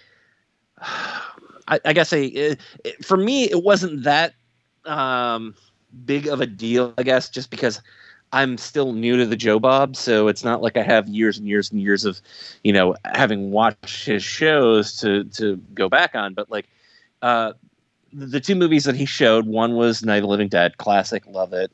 I, 0.78 1.80
I 1.86 1.92
guess 1.94 2.12
a 2.12 2.24
it, 2.26 2.60
it- 2.84 3.04
for 3.04 3.16
me 3.16 3.44
it 3.44 3.62
wasn't 3.62 4.02
that 4.04 4.34
um, 4.84 5.54
big 6.04 6.26
of 6.28 6.42
a 6.42 6.46
deal, 6.46 6.92
I 6.98 7.02
guess, 7.02 7.30
just 7.30 7.50
because 7.50 7.80
I'm 8.32 8.58
still 8.58 8.92
new 8.92 9.16
to 9.16 9.26
the 9.26 9.36
Joe 9.36 9.58
Bob, 9.58 9.96
so 9.96 10.28
it's 10.28 10.44
not 10.44 10.60
like 10.60 10.76
I 10.76 10.82
have 10.82 11.08
years 11.08 11.38
and 11.38 11.46
years 11.46 11.70
and 11.70 11.80
years 11.80 12.04
of, 12.04 12.20
you 12.64 12.72
know, 12.72 12.94
having 13.14 13.50
watched 13.50 14.06
his 14.06 14.22
shows 14.22 14.96
to 14.98 15.24
to 15.24 15.56
go 15.74 15.88
back 15.88 16.14
on. 16.14 16.34
But 16.34 16.50
like, 16.50 16.66
uh, 17.22 17.52
the 18.12 18.40
two 18.40 18.54
movies 18.54 18.84
that 18.84 18.96
he 18.96 19.04
showed, 19.04 19.46
one 19.46 19.74
was 19.74 20.04
Night 20.04 20.16
of 20.16 20.22
the 20.22 20.28
Living 20.28 20.48
Dead, 20.48 20.78
classic, 20.78 21.24
love 21.26 21.52
it. 21.52 21.70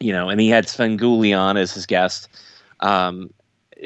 You 0.00 0.12
know, 0.12 0.28
and 0.28 0.40
he 0.40 0.48
had 0.48 0.66
Svengoolie 0.66 1.36
on 1.38 1.56
as 1.56 1.72
his 1.72 1.86
guest, 1.86 2.28
um, 2.80 3.32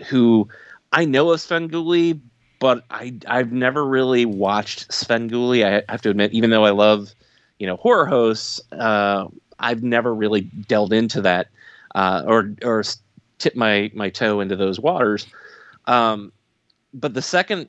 who 0.06 0.48
I 0.92 1.04
know 1.04 1.30
of 1.32 1.40
Svengoolie, 1.40 2.20
but 2.58 2.84
I 2.90 3.14
I've 3.26 3.52
never 3.52 3.84
really 3.84 4.24
watched 4.24 4.88
Svengoolie. 4.88 5.64
I 5.64 5.82
have 5.90 6.02
to 6.02 6.10
admit, 6.10 6.32
even 6.32 6.50
though 6.50 6.64
I 6.64 6.70
love, 6.70 7.12
you 7.58 7.66
know, 7.66 7.76
horror 7.76 8.06
hosts, 8.06 8.60
uh, 8.72 9.26
I've 9.58 9.82
never 9.82 10.14
really 10.14 10.42
delved 10.42 10.92
into 10.92 11.20
that 11.22 11.48
uh, 11.94 12.22
or 12.26 12.52
or 12.62 12.82
tipped 13.38 13.56
my 13.56 13.90
my 13.94 14.10
toe 14.10 14.40
into 14.40 14.56
those 14.56 14.78
waters. 14.78 15.26
Um, 15.86 16.32
but 16.94 17.14
the 17.14 17.22
second 17.22 17.68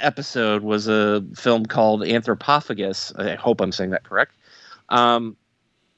episode 0.00 0.62
was 0.62 0.88
a 0.88 1.24
film 1.36 1.66
called 1.66 2.02
Anthropophagus. 2.02 3.18
I 3.18 3.34
hope 3.36 3.60
I'm 3.60 3.72
saying 3.72 3.90
that 3.90 4.04
correct. 4.04 4.32
Um, 4.88 5.36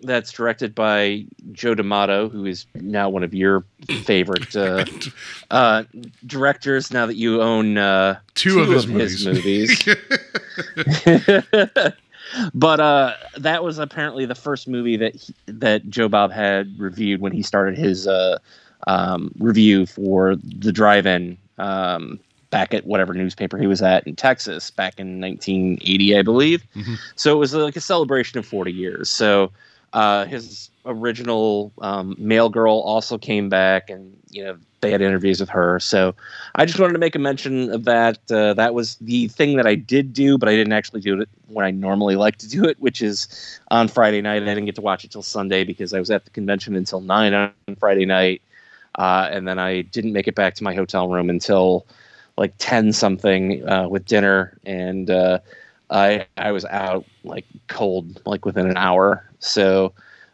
that's 0.01 0.31
directed 0.31 0.75
by 0.75 1.25
Joe 1.53 1.75
D'Amato, 1.75 2.29
who 2.29 2.45
is 2.45 2.67
now 2.75 3.09
one 3.09 3.23
of 3.23 3.33
your 3.33 3.65
favorite 4.03 4.55
uh, 4.55 4.85
uh, 5.51 5.85
directors. 6.27 6.93
Now 6.93 7.07
that 7.07 7.17
you 7.17 7.41
own 7.41 7.79
uh, 7.79 8.19
Two, 8.35 8.61
of 8.61 8.69
his 8.69 8.87
movies. 8.87 9.27
movies. 9.27 9.89
but 12.55 12.81
uh, 12.81 13.15
that 13.39 13.63
was 13.63 13.79
apparently 13.79 14.27
the 14.27 14.35
first 14.35 14.69
movie 14.69 14.97
that 14.97 15.15
he, 15.15 15.35
that 15.47 15.89
Joe 15.89 16.09
Bob 16.09 16.33
had 16.33 16.79
reviewed 16.79 17.21
when 17.21 17.33
he 17.33 17.43
started 17.43 17.77
his 17.79 18.07
uh, 18.07 18.39
um, 18.87 19.33
review 19.39 19.87
for 19.87 20.37
the 20.37 20.73
drive-in 20.73 21.39
um, 21.59 22.21
back 22.51 22.75
at 22.75 22.87
whatever 22.87 23.15
newspaper 23.15 23.59
he 23.59 23.67
was 23.67 23.83
at 23.83 24.07
in 24.07 24.17
Texas 24.17 24.71
back 24.71 24.99
in 24.99 25.21
1980, 25.21 26.17
I 26.19 26.23
believe. 26.23 26.65
Mhm. 26.75 26.99
So 27.17 27.33
it 27.33 27.39
was 27.39 27.55
like 27.55 27.77
a 27.77 27.81
celebration 27.81 28.39
of 28.39 28.47
40 28.47 28.73
years. 28.73 29.11
So 29.11 29.53
uh, 29.93 30.27
his 30.27 30.71
original 30.85 31.73
um, 31.81 32.15
mail 32.19 32.49
girl 32.49 32.79
also 32.81 33.19
came 33.19 33.49
back, 33.49 33.91
and 33.91 34.17
you 34.31 34.45
know 34.45 34.57
they 34.81 34.91
had 34.91 35.01
interviews 35.01 35.41
with 35.41 35.49
her. 35.49 35.81
So 35.81 36.15
I 36.55 36.65
just 36.65 36.79
wanted 36.79 36.93
to 36.95 36.99
make 36.99 37.15
a 37.15 37.19
mention 37.19 37.73
of 37.73 37.85
that. 37.85 38.19
Uh, 38.31 38.55
that 38.55 38.75
was 38.75 38.97
the 38.97 39.29
thing 39.29 39.57
that 39.57 39.67
I 39.67 39.75
did 39.75 40.13
do, 40.13 40.39
but 40.39 40.49
I 40.49 40.53
didn't 40.53 40.73
actually 40.73 41.01
do 41.01 41.21
it 41.21 41.29
when 41.49 41.65
I 41.65 41.71
normally 41.71 42.17
like 42.17 42.37
to 42.39 42.49
do 42.49 42.65
it, 42.65 42.79
which 42.81 43.03
is 43.03 43.61
on 43.71 43.89
Friday 43.89 44.21
night. 44.21 44.43
I 44.43 44.47
didn't 44.47 44.67
get 44.67 44.75
to 44.77 44.83
watch 44.83 45.05
it 45.05 45.11
till 45.11 45.23
Sunday 45.23 45.65
because 45.65 45.93
I 45.93 45.99
was 45.99 46.11
at 46.11 46.25
the 46.25 46.31
convention 46.31 46.77
until 46.77 47.01
nine 47.01 47.35
on 47.35 47.53
Friday 47.79 48.07
night, 48.07 48.43
uh, 48.99 49.29
and 49.31 49.49
then 49.49 49.59
I 49.59 49.83
didn't 49.83 50.13
make 50.13 50.29
it 50.29 50.35
back 50.35 50.55
to 50.57 50.65
my 50.65 50.75
hotel 50.75 51.09
room 51.09 51.31
until 51.31 51.87
like 52.37 52.53
ten 52.59 52.93
something 52.93 53.67
uh, 53.69 53.89
with 53.89 54.05
dinner, 54.05 54.59
and 54.67 55.11
uh, 55.11 55.39
I 55.91 56.27
I 56.37 56.53
was 56.53 56.65
out 56.67 57.07
like 57.25 57.47
cold 57.69 58.21
like 58.27 58.45
within 58.45 58.67
an 58.69 58.77
hour. 58.77 59.29
So 59.39 59.93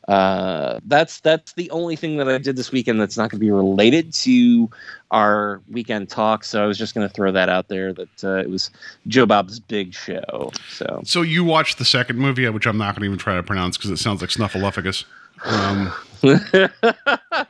uh, 0.08 0.80
that's 0.86 1.20
that's 1.20 1.52
the 1.52 1.70
only 1.70 1.96
thing 1.96 2.16
that 2.16 2.28
I 2.28 2.38
did 2.38 2.56
this 2.56 2.72
weekend 2.72 3.00
that's 3.00 3.16
not 3.16 3.30
going 3.30 3.38
to 3.38 3.44
be 3.44 3.50
related 3.50 4.12
to 4.14 4.68
our 5.10 5.60
weekend 5.70 6.08
talk. 6.08 6.44
So 6.44 6.62
I 6.62 6.66
was 6.66 6.76
just 6.76 6.94
going 6.94 7.06
to 7.06 7.12
throw 7.12 7.30
that 7.32 7.48
out 7.48 7.68
there 7.68 7.92
that 7.92 8.24
uh, 8.24 8.36
it 8.36 8.50
was 8.50 8.70
Joe 9.06 9.26
Bob's 9.26 9.60
big 9.60 9.94
show. 9.94 10.50
So 10.68 11.02
So 11.04 11.22
you 11.22 11.44
watched 11.44 11.78
the 11.78 11.84
second 11.84 12.18
movie, 12.18 12.48
which 12.48 12.66
I'm 12.66 12.78
not 12.78 12.94
going 12.94 13.02
to 13.02 13.06
even 13.06 13.18
try 13.18 13.36
to 13.36 13.42
pronounce 13.42 13.76
because 13.76 13.90
it 13.90 13.98
sounds 13.98 14.20
like 14.20 14.30
Snuffleupagus. 14.30 15.04
Um, 15.44 15.92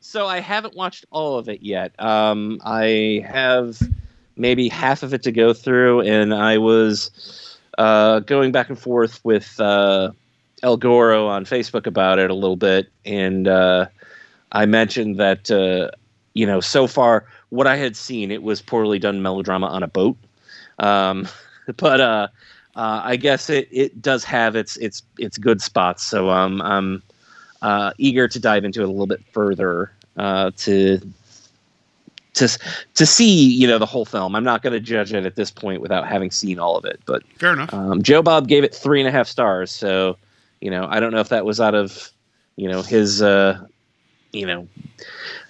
so 0.00 0.26
I 0.26 0.40
haven't 0.40 0.76
watched 0.76 1.06
all 1.10 1.38
of 1.38 1.48
it 1.48 1.62
yet. 1.62 1.92
Um, 2.00 2.60
I 2.64 3.24
have 3.26 3.80
maybe 4.36 4.68
half 4.68 5.02
of 5.02 5.12
it 5.12 5.22
to 5.24 5.32
go 5.32 5.52
through, 5.52 6.02
and 6.02 6.34
I 6.34 6.58
was 6.58 7.58
uh, 7.78 8.20
going 8.20 8.52
back 8.52 8.68
and 8.68 8.78
forth 8.78 9.24
with 9.24 9.58
uh, 9.60 10.10
El 10.62 10.76
Goro 10.76 11.26
on 11.26 11.44
Facebook 11.44 11.86
about 11.86 12.18
it 12.18 12.30
a 12.30 12.34
little 12.34 12.56
bit, 12.56 12.90
and 13.04 13.48
uh, 13.48 13.86
I 14.52 14.66
mentioned 14.66 15.18
that 15.18 15.50
uh, 15.50 15.90
you 16.34 16.46
know 16.46 16.60
so 16.60 16.86
far 16.86 17.26
what 17.50 17.66
I 17.66 17.76
had 17.76 17.96
seen 17.96 18.30
it 18.30 18.42
was 18.42 18.62
poorly 18.62 18.98
done 18.98 19.22
melodrama 19.22 19.66
on 19.66 19.82
a 19.82 19.88
boat, 19.88 20.16
um, 20.78 21.28
but 21.76 22.00
uh, 22.00 22.28
uh, 22.76 23.00
I 23.04 23.16
guess 23.16 23.50
it, 23.50 23.68
it 23.70 24.00
does 24.00 24.24
have 24.24 24.56
its 24.56 24.76
its 24.76 25.02
its 25.18 25.38
good 25.38 25.60
spots. 25.60 26.02
So 26.02 26.30
um, 26.30 26.62
I'm 26.62 27.02
uh, 27.62 27.92
eager 27.98 28.28
to 28.28 28.38
dive 28.38 28.64
into 28.64 28.80
it 28.80 28.84
a 28.84 28.90
little 28.90 29.06
bit 29.06 29.22
further 29.32 29.92
uh, 30.16 30.50
to 30.58 31.00
to 32.34 32.58
to 32.94 33.06
see 33.06 33.50
you 33.50 33.66
know 33.66 33.78
the 33.78 33.86
whole 33.86 34.04
film. 34.04 34.34
I'm 34.36 34.44
not 34.44 34.62
going 34.62 34.72
to 34.72 34.80
judge 34.80 35.12
it 35.12 35.26
at 35.26 35.36
this 35.36 35.50
point 35.50 35.82
without 35.82 36.06
having 36.06 36.30
seen 36.30 36.58
all 36.58 36.76
of 36.76 36.84
it, 36.84 37.00
but 37.06 37.26
fair 37.38 37.52
enough. 37.52 37.72
um, 37.74 38.02
Joe 38.02 38.22
Bob 38.22 38.48
gave 38.48 38.64
it 38.64 38.74
three 38.74 39.00
and 39.00 39.08
a 39.08 39.12
half 39.12 39.26
stars. 39.26 39.70
So, 39.70 40.16
you 40.60 40.70
know, 40.70 40.86
I 40.88 41.00
don't 41.00 41.12
know 41.12 41.20
if 41.20 41.30
that 41.30 41.44
was 41.44 41.60
out 41.60 41.74
of, 41.74 42.10
you 42.56 42.68
know, 42.68 42.82
his, 42.82 43.22
uh, 43.22 43.64
you 44.32 44.46
know, 44.46 44.68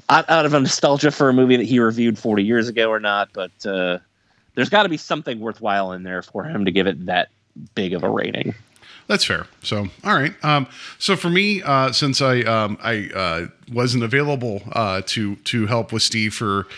out, 0.08 0.28
out 0.30 0.46
of 0.46 0.54
a 0.54 0.60
nostalgia 0.60 1.10
for 1.10 1.28
a 1.28 1.32
movie 1.32 1.56
that 1.56 1.66
he 1.66 1.78
reviewed 1.80 2.18
40 2.18 2.44
years 2.44 2.68
ago 2.68 2.88
or 2.90 3.00
not. 3.00 3.30
But 3.32 3.66
uh, 3.66 3.98
there's 4.54 4.68
got 4.68 4.84
to 4.84 4.88
be 4.88 4.96
something 4.96 5.40
worthwhile 5.40 5.92
in 5.92 6.02
there 6.02 6.22
for 6.22 6.44
him 6.44 6.64
to 6.64 6.70
give 6.70 6.86
it 6.86 7.06
that 7.06 7.28
big 7.74 7.94
of 7.94 8.02
a 8.02 8.10
rating. 8.10 8.54
That's 9.06 9.24
fair. 9.24 9.46
So, 9.64 9.88
all 10.04 10.14
right. 10.14 10.32
Um, 10.44 10.68
so 11.00 11.16
for 11.16 11.30
me, 11.30 11.62
uh, 11.62 11.90
since 11.90 12.22
I 12.22 12.42
um, 12.42 12.78
I 12.80 13.10
uh, 13.12 13.46
wasn't 13.72 14.04
available 14.04 14.62
uh, 14.70 15.02
to 15.06 15.34
to 15.34 15.66
help 15.66 15.92
with 15.92 16.02
Steve 16.02 16.32
for 16.32 16.68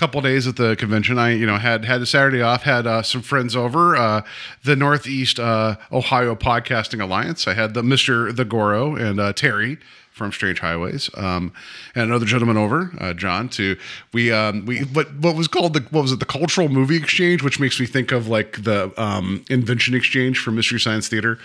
couple 0.00 0.22
days 0.22 0.46
at 0.46 0.56
the 0.56 0.74
convention, 0.76 1.18
I 1.18 1.32
you 1.32 1.44
know 1.44 1.58
had 1.58 1.84
had 1.84 2.00
a 2.00 2.06
Saturday 2.06 2.40
off, 2.40 2.62
had 2.62 2.86
uh, 2.86 3.02
some 3.02 3.20
friends 3.20 3.54
over, 3.54 3.94
uh, 3.94 4.22
the 4.64 4.74
Northeast 4.74 5.38
uh, 5.38 5.76
Ohio 5.92 6.34
Podcasting 6.34 7.02
Alliance. 7.02 7.46
I 7.46 7.52
had 7.52 7.74
the 7.74 7.82
Mister 7.82 8.32
the 8.32 8.46
Goro 8.46 8.96
and 8.96 9.20
uh, 9.20 9.34
Terry 9.34 9.76
from 10.10 10.32
Strange 10.32 10.58
Highways, 10.60 11.10
um, 11.16 11.52
and 11.94 12.04
another 12.04 12.26
gentleman 12.26 12.56
over, 12.56 12.90
uh, 12.98 13.12
John. 13.12 13.50
To 13.50 13.76
we 14.14 14.32
um, 14.32 14.64
we 14.64 14.80
what 14.96 15.14
what 15.16 15.36
was 15.36 15.48
called 15.48 15.74
the 15.74 15.82
what 15.90 16.02
was 16.02 16.12
it 16.12 16.18
the 16.18 16.24
Cultural 16.24 16.70
Movie 16.70 16.96
Exchange, 16.96 17.42
which 17.42 17.60
makes 17.60 17.78
me 17.78 17.84
think 17.84 18.10
of 18.10 18.26
like 18.26 18.64
the 18.64 18.90
um, 18.96 19.44
Invention 19.50 19.94
Exchange 19.94 20.38
for 20.38 20.50
Mystery 20.50 20.80
Science 20.80 21.08
Theater. 21.08 21.38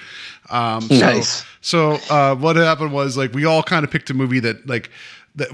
Um, 0.50 0.82
so, 0.82 0.96
Nice. 0.96 1.46
So 1.60 2.00
uh, 2.10 2.36
what 2.36 2.56
happened 2.56 2.94
was 2.94 3.18
like 3.18 3.34
we 3.34 3.44
all 3.46 3.64
kind 3.64 3.84
of 3.84 3.92
picked 3.92 4.10
a 4.10 4.14
movie 4.14 4.40
that 4.40 4.66
like. 4.66 4.90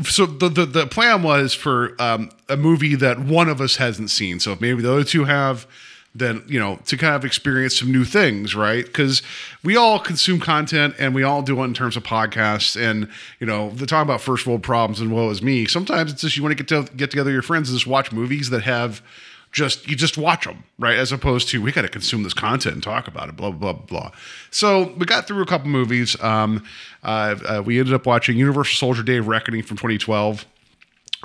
So 0.04 0.26
the, 0.26 0.50
the 0.50 0.66
the 0.66 0.88
plan 0.88 1.24
was 1.24 1.54
for 1.54 1.96
um, 2.00 2.30
a 2.48 2.56
movie 2.56 2.96
that 2.96 3.20
one 3.20 3.50
of 3.50 3.60
us 3.60 3.78
hasn't 3.78 4.12
seen. 4.12 4.40
So 4.40 4.52
if 4.52 4.62
maybe 4.62 4.82
the 4.82 4.92
other 4.92 5.04
two 5.04 5.24
have, 5.24 5.66
then 6.14 6.44
you 6.48 6.60
know 6.60 6.80
to 6.86 6.98
kind 6.98 7.16
of 7.16 7.26
experience 7.26 7.80
some 7.80 7.92
new 7.92 8.06
things, 8.06 8.54
right? 8.54 8.86
Because 8.86 9.22
we 9.64 9.76
all 9.76 9.98
consume 9.98 10.40
content 10.40 10.96
and 11.00 11.16
we 11.16 11.24
all 11.24 11.42
do 11.42 11.60
it 11.62 11.66
in 11.66 11.74
terms 11.74 11.98
of 11.98 12.04
podcasts 12.04 12.80
and 12.80 13.08
you 13.40 13.48
know 13.48 13.72
the 13.72 13.86
talking 13.86 14.08
about 14.08 14.22
first 14.22 14.46
world 14.46 14.62
problems 14.62 15.00
and 15.00 15.12
woe 15.12 15.30
is 15.30 15.42
me. 15.42 15.66
Sometimes 15.66 16.12
it's 16.12 16.22
just 16.22 16.38
you 16.38 16.44
want 16.44 16.56
to 16.58 16.64
get 16.64 16.68
to 16.68 16.94
get 16.96 17.10
together 17.10 17.32
your 17.32 17.42
friends 17.42 17.70
and 17.70 17.78
just 17.78 17.88
watch 17.88 18.12
movies 18.12 18.50
that 18.50 18.64
have 18.64 19.02
just 19.52 19.88
you 19.88 19.96
just 19.96 20.18
watch 20.18 20.46
them 20.46 20.64
right? 20.80 20.98
As 20.98 21.12
opposed 21.12 21.50
to 21.50 21.62
we 21.62 21.72
got 21.72 21.82
to 21.82 21.90
consume 21.90 22.24
this 22.24 22.34
content 22.34 22.76
and 22.76 22.84
talk 22.84 23.08
about 23.08 23.30
it 23.30 23.36
blah 23.36 23.52
blah 23.52 23.74
blah 23.74 24.12
so 24.50 24.94
we 24.98 25.06
got 25.06 25.28
through 25.28 25.42
a 25.42 25.46
couple 25.46 25.70
movies. 25.70 26.22
Um 26.22 26.64
uh, 27.04 27.36
uh, 27.48 27.64
we 27.66 27.80
ended 27.80 27.94
up 27.94 28.06
watching 28.06 28.38
universal 28.38 28.76
soldier 28.76 29.04
day 29.04 29.18
of 29.18 29.28
reckoning 29.28 29.64
from 29.64 29.78
2012 29.78 30.46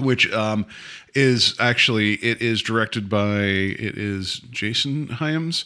which 0.01 0.31
um 0.33 0.67
is 1.15 1.55
actually 1.59 2.15
it 2.15 2.43
is 2.43 2.61
directed 2.63 3.09
by 3.09 3.39
it 3.39 3.97
is 3.97 4.41
jason 4.51 5.09
hyams 5.09 5.65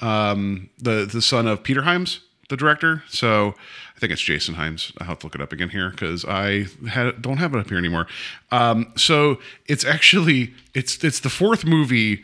um 0.00 0.68
the 0.78 1.04
the 1.04 1.22
son 1.22 1.46
of 1.46 1.62
peter 1.62 1.82
hyams 1.82 2.20
the 2.48 2.56
director. 2.56 3.02
So 3.08 3.54
i 3.96 3.98
think 3.98 4.12
it's 4.12 4.22
jason 4.22 4.54
hyams 4.54 4.92
i 4.98 5.04
have 5.04 5.18
to 5.18 5.26
look 5.26 5.34
it 5.34 5.40
up 5.40 5.52
again 5.52 5.70
here 5.70 5.90
because 5.90 6.24
i 6.24 6.66
had, 6.88 7.20
don't 7.22 7.38
have 7.38 7.54
it 7.54 7.60
up 7.60 7.68
here 7.68 7.78
anymore 7.78 8.06
um 8.52 8.92
so 8.96 9.38
it's 9.66 9.84
actually 9.84 10.52
it's 10.74 11.02
it's 11.02 11.20
the 11.20 11.30
fourth 11.30 11.64
movie 11.64 12.22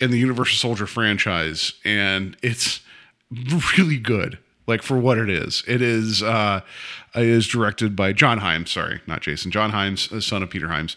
in 0.00 0.10
the 0.10 0.18
universal 0.18 0.56
soldier 0.56 0.86
franchise 0.86 1.74
and 1.84 2.36
it's 2.42 2.80
really 3.76 3.98
good 3.98 4.38
like 4.66 4.82
for 4.82 4.98
what 4.98 5.18
it 5.18 5.28
is. 5.28 5.62
It 5.66 5.82
is 5.82 6.22
uh, 6.22 6.60
it 7.14 7.22
is 7.22 7.46
directed 7.46 7.94
by 7.94 8.12
John 8.12 8.38
Hyams. 8.38 8.70
Sorry, 8.70 9.00
not 9.06 9.20
Jason. 9.22 9.50
John 9.50 9.70
Hyams, 9.70 10.10
uh, 10.12 10.20
son 10.20 10.42
of 10.42 10.50
Peter 10.50 10.68
Hyams, 10.68 10.96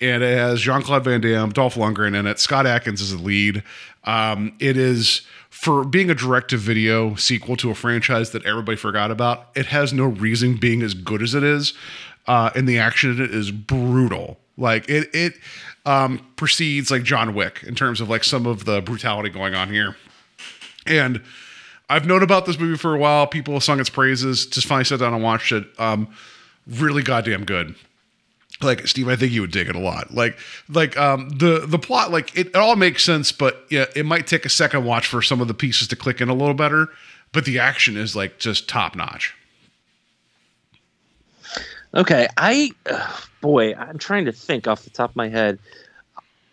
and 0.00 0.22
it 0.22 0.36
has 0.36 0.60
Jean 0.60 0.82
Claude 0.82 1.04
Van 1.04 1.20
Damme, 1.20 1.50
Dolph 1.50 1.74
Lundgren, 1.74 2.18
in 2.18 2.26
it. 2.26 2.38
Scott 2.38 2.66
Adkins 2.66 3.00
is 3.00 3.16
the 3.16 3.22
lead. 3.22 3.62
Um, 4.04 4.54
it 4.58 4.76
is 4.76 5.22
for 5.62 5.84
being 5.84 6.10
a 6.10 6.14
direct 6.14 6.50
to 6.50 6.56
video 6.56 7.14
sequel 7.14 7.56
to 7.56 7.70
a 7.70 7.74
franchise 7.74 8.30
that 8.32 8.44
everybody 8.44 8.76
forgot 8.76 9.12
about. 9.12 9.46
It 9.54 9.66
has 9.66 9.92
no 9.92 10.06
reason 10.06 10.56
being 10.56 10.82
as 10.82 10.92
good 10.92 11.22
as 11.22 11.36
it 11.36 11.44
is, 11.44 11.72
uh, 12.26 12.50
and 12.56 12.68
the 12.68 12.80
action 12.80 13.12
in 13.12 13.22
it 13.22 13.32
is 13.32 13.52
brutal. 13.52 14.40
Like 14.56 14.88
it 14.90 15.08
it 15.14 15.34
um, 15.86 16.26
precedes 16.34 16.90
like 16.90 17.04
John 17.04 17.32
Wick 17.32 17.62
in 17.62 17.76
terms 17.76 18.00
of 18.00 18.10
like 18.10 18.24
some 18.24 18.44
of 18.44 18.64
the 18.64 18.82
brutality 18.82 19.30
going 19.30 19.54
on 19.54 19.72
here. 19.72 19.96
And 20.84 21.22
I've 21.88 22.06
known 22.06 22.24
about 22.24 22.44
this 22.44 22.58
movie 22.58 22.76
for 22.76 22.92
a 22.92 22.98
while. 22.98 23.28
People 23.28 23.54
have 23.54 23.62
sung 23.62 23.78
its 23.78 23.88
praises. 23.88 24.46
Just 24.46 24.66
finally 24.66 24.84
sat 24.84 24.98
down 24.98 25.14
and 25.14 25.22
watched 25.22 25.52
it. 25.52 25.64
Um, 25.78 26.12
really 26.66 27.04
goddamn 27.04 27.44
good. 27.44 27.76
Like 28.62 28.86
Steve, 28.86 29.08
I 29.08 29.16
think 29.16 29.32
you 29.32 29.40
would 29.42 29.50
dig 29.50 29.68
it 29.68 29.76
a 29.76 29.80
lot. 29.80 30.12
Like, 30.14 30.38
like 30.68 30.96
um, 30.96 31.28
the 31.30 31.64
the 31.66 31.78
plot, 31.78 32.10
like 32.10 32.36
it, 32.36 32.48
it 32.48 32.56
all 32.56 32.76
makes 32.76 33.04
sense, 33.04 33.32
but 33.32 33.64
yeah, 33.70 33.86
it 33.96 34.06
might 34.06 34.26
take 34.26 34.44
a 34.44 34.48
second 34.48 34.84
watch 34.84 35.06
for 35.06 35.22
some 35.22 35.40
of 35.40 35.48
the 35.48 35.54
pieces 35.54 35.88
to 35.88 35.96
click 35.96 36.20
in 36.20 36.28
a 36.28 36.34
little 36.34 36.54
better. 36.54 36.88
But 37.32 37.44
the 37.44 37.58
action 37.58 37.96
is 37.96 38.14
like 38.14 38.38
just 38.38 38.68
top 38.68 38.94
notch. 38.94 39.34
Okay, 41.94 42.26
I 42.36 42.70
uh, 42.90 43.16
boy, 43.40 43.74
I'm 43.74 43.98
trying 43.98 44.24
to 44.26 44.32
think 44.32 44.66
off 44.66 44.82
the 44.84 44.90
top 44.90 45.10
of 45.10 45.16
my 45.16 45.28
head. 45.28 45.58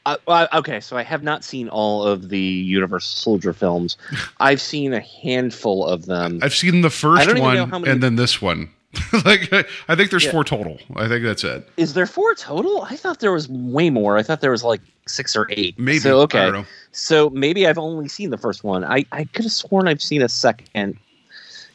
Uh, 0.05 0.17
well, 0.27 0.47
okay, 0.53 0.79
so 0.79 0.97
I 0.97 1.03
have 1.03 1.23
not 1.23 1.43
seen 1.43 1.67
all 1.69 2.03
of 2.03 2.29
the 2.29 2.39
Universal 2.39 3.17
Soldier 3.17 3.53
films. 3.53 3.97
I've 4.39 4.61
seen 4.61 4.93
a 4.93 5.01
handful 5.01 5.85
of 5.85 6.05
them. 6.05 6.39
I've 6.41 6.55
seen 6.55 6.81
the 6.81 6.89
first 6.89 7.27
one 7.37 7.69
many- 7.69 7.89
and 7.89 8.01
then 8.01 8.15
this 8.15 8.41
one. 8.41 8.69
like 9.25 9.51
I 9.87 9.95
think 9.95 10.09
there's 10.09 10.25
Yeah. 10.25 10.31
four 10.31 10.43
total. 10.43 10.79
I 10.95 11.07
think 11.07 11.23
that's 11.23 11.43
it. 11.43 11.67
Is 11.77 11.93
there 11.93 12.05
four 12.07 12.33
total? 12.35 12.81
I 12.83 12.95
thought 12.95 13.19
there 13.19 13.31
was 13.31 13.47
way 13.49 13.89
more. 13.89 14.17
I 14.17 14.23
thought 14.23 14.41
there 14.41 14.51
was 14.51 14.63
like 14.63 14.81
six 15.07 15.35
or 15.35 15.47
eight. 15.51 15.77
Maybe. 15.77 15.99
So 15.99 16.21
okay. 16.21 16.39
I 16.39 16.43
don't 16.45 16.53
know. 16.53 16.65
So 16.91 17.29
maybe 17.29 17.67
I've 17.67 17.77
only 17.77 18.07
seen 18.07 18.31
the 18.31 18.37
first 18.37 18.63
one. 18.63 18.83
I, 18.83 19.05
I 19.11 19.25
could 19.25 19.45
have 19.45 19.51
sworn 19.51 19.87
I've 19.87 20.01
seen 20.01 20.21
a 20.23 20.29
second 20.29 20.97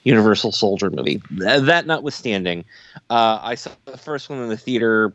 Universal 0.03 0.53
Soldier 0.53 0.91
movie. 0.91 1.23
Th- 1.39 1.63
That 1.63 1.87
notwithstanding, 1.87 2.65
uh, 3.11 3.39
I 3.43 3.55
saw 3.55 3.71
the 3.85 3.97
first 3.97 4.29
one 4.29 4.41
in 4.41 4.49
the 4.49 4.57
theater, 4.57 5.13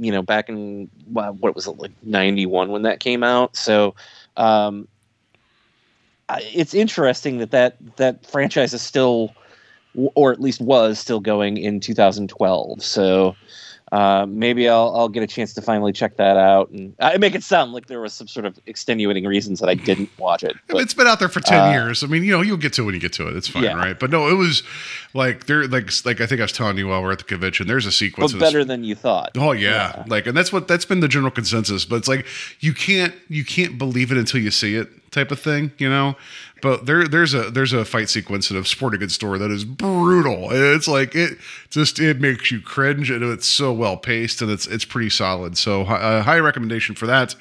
you 0.00 0.10
know, 0.10 0.22
back 0.22 0.48
in 0.48 0.90
what 1.12 1.54
was 1.54 1.66
it 1.68 1.78
like 1.78 1.92
'91 2.02 2.70
when 2.72 2.82
that 2.82 2.98
came 3.00 3.22
out. 3.22 3.56
So 3.56 3.94
um, 4.36 4.88
it's 6.28 6.74
interesting 6.74 7.38
that, 7.38 7.52
that 7.52 7.76
that 7.96 8.26
franchise 8.26 8.74
is 8.74 8.82
still, 8.82 9.32
or 10.14 10.32
at 10.32 10.40
least 10.40 10.60
was 10.60 10.98
still 10.98 11.20
going 11.20 11.56
in 11.56 11.80
2012. 11.80 12.82
So. 12.82 13.36
Uh, 13.92 14.26
maybe 14.28 14.68
I'll 14.68 14.92
I'll 14.96 15.08
get 15.08 15.22
a 15.22 15.28
chance 15.28 15.54
to 15.54 15.62
finally 15.62 15.92
check 15.92 16.16
that 16.16 16.36
out, 16.36 16.70
and 16.70 16.92
I 16.98 17.18
make 17.18 17.36
it 17.36 17.44
sound 17.44 17.72
like 17.72 17.86
there 17.86 18.00
was 18.00 18.12
some 18.12 18.26
sort 18.26 18.44
of 18.44 18.58
extenuating 18.66 19.24
reasons 19.24 19.60
that 19.60 19.68
I 19.68 19.74
didn't 19.74 20.10
watch 20.18 20.42
it. 20.42 20.56
But 20.66 20.78
it's 20.78 20.92
been 20.92 21.06
out 21.06 21.20
there 21.20 21.28
for 21.28 21.38
10 21.38 21.60
uh, 21.60 21.70
years. 21.70 22.02
I 22.02 22.08
mean, 22.08 22.24
you 22.24 22.32
know, 22.32 22.40
you'll 22.42 22.56
get 22.56 22.72
to 22.72 22.82
it 22.82 22.84
when 22.86 22.94
you 22.94 23.00
get 23.00 23.12
to 23.12 23.28
it. 23.28 23.36
It's 23.36 23.46
fine, 23.46 23.62
Yeah. 23.62 23.74
right? 23.76 23.96
But 23.96 24.10
no, 24.10 24.28
it 24.28 24.34
was 24.34 24.64
like 25.14 25.46
there 25.46 25.68
like 25.68 25.88
like 26.04 26.20
I 26.20 26.26
think 26.26 26.40
I 26.40 26.44
was 26.44 26.52
telling 26.52 26.76
you 26.78 26.88
while 26.88 27.00
we're 27.00 27.12
at 27.12 27.18
the 27.18 27.24
convention, 27.24 27.68
there's 27.68 27.86
a 27.86 27.92
sequence 27.92 28.32
but 28.32 28.40
better 28.40 28.64
than 28.64 28.82
you 28.82 28.96
thought. 28.96 29.30
Oh 29.38 29.52
yeah. 29.52 30.02
Like 30.08 30.26
and 30.26 30.36
that's 30.36 30.52
what 30.52 30.66
that's 30.66 30.84
been 30.84 30.98
the 30.98 31.06
general 31.06 31.30
consensus, 31.30 31.84
but 31.84 31.94
it's 31.94 32.08
like 32.08 32.26
you 32.58 32.74
can't 32.74 33.14
you 33.28 33.44
can't 33.44 33.78
believe 33.78 34.10
it 34.10 34.18
until 34.18 34.40
you 34.40 34.50
see 34.50 34.74
it 34.74 34.88
type 35.12 35.30
of 35.30 35.38
thing, 35.38 35.70
you 35.78 35.88
know? 35.88 36.16
But 36.62 36.86
there 36.86 37.06
there's 37.06 37.34
a 37.34 37.50
there's 37.50 37.74
a 37.74 37.84
fight 37.84 38.08
sequence 38.08 38.50
in 38.50 38.56
a 38.56 38.64
sporting 38.64 39.00
goods 39.00 39.14
store 39.14 39.36
that 39.36 39.50
is 39.50 39.64
brutal. 39.64 40.48
It's 40.50 40.88
like 40.88 41.14
it 41.14 41.38
just 41.68 42.00
it 42.00 42.18
makes 42.18 42.50
you 42.50 42.60
cringe 42.60 43.10
and 43.10 43.22
it's 43.22 43.46
so 43.46 43.72
well 43.74 43.96
paced 43.98 44.40
and 44.40 44.50
it's 44.50 44.66
it's 44.66 44.84
pretty 44.84 45.10
solid. 45.10 45.58
So 45.58 45.82
uh, 45.82 46.22
high 46.22 46.38
recommendation 46.38 46.94
for 46.94 47.06
that. 47.06 47.34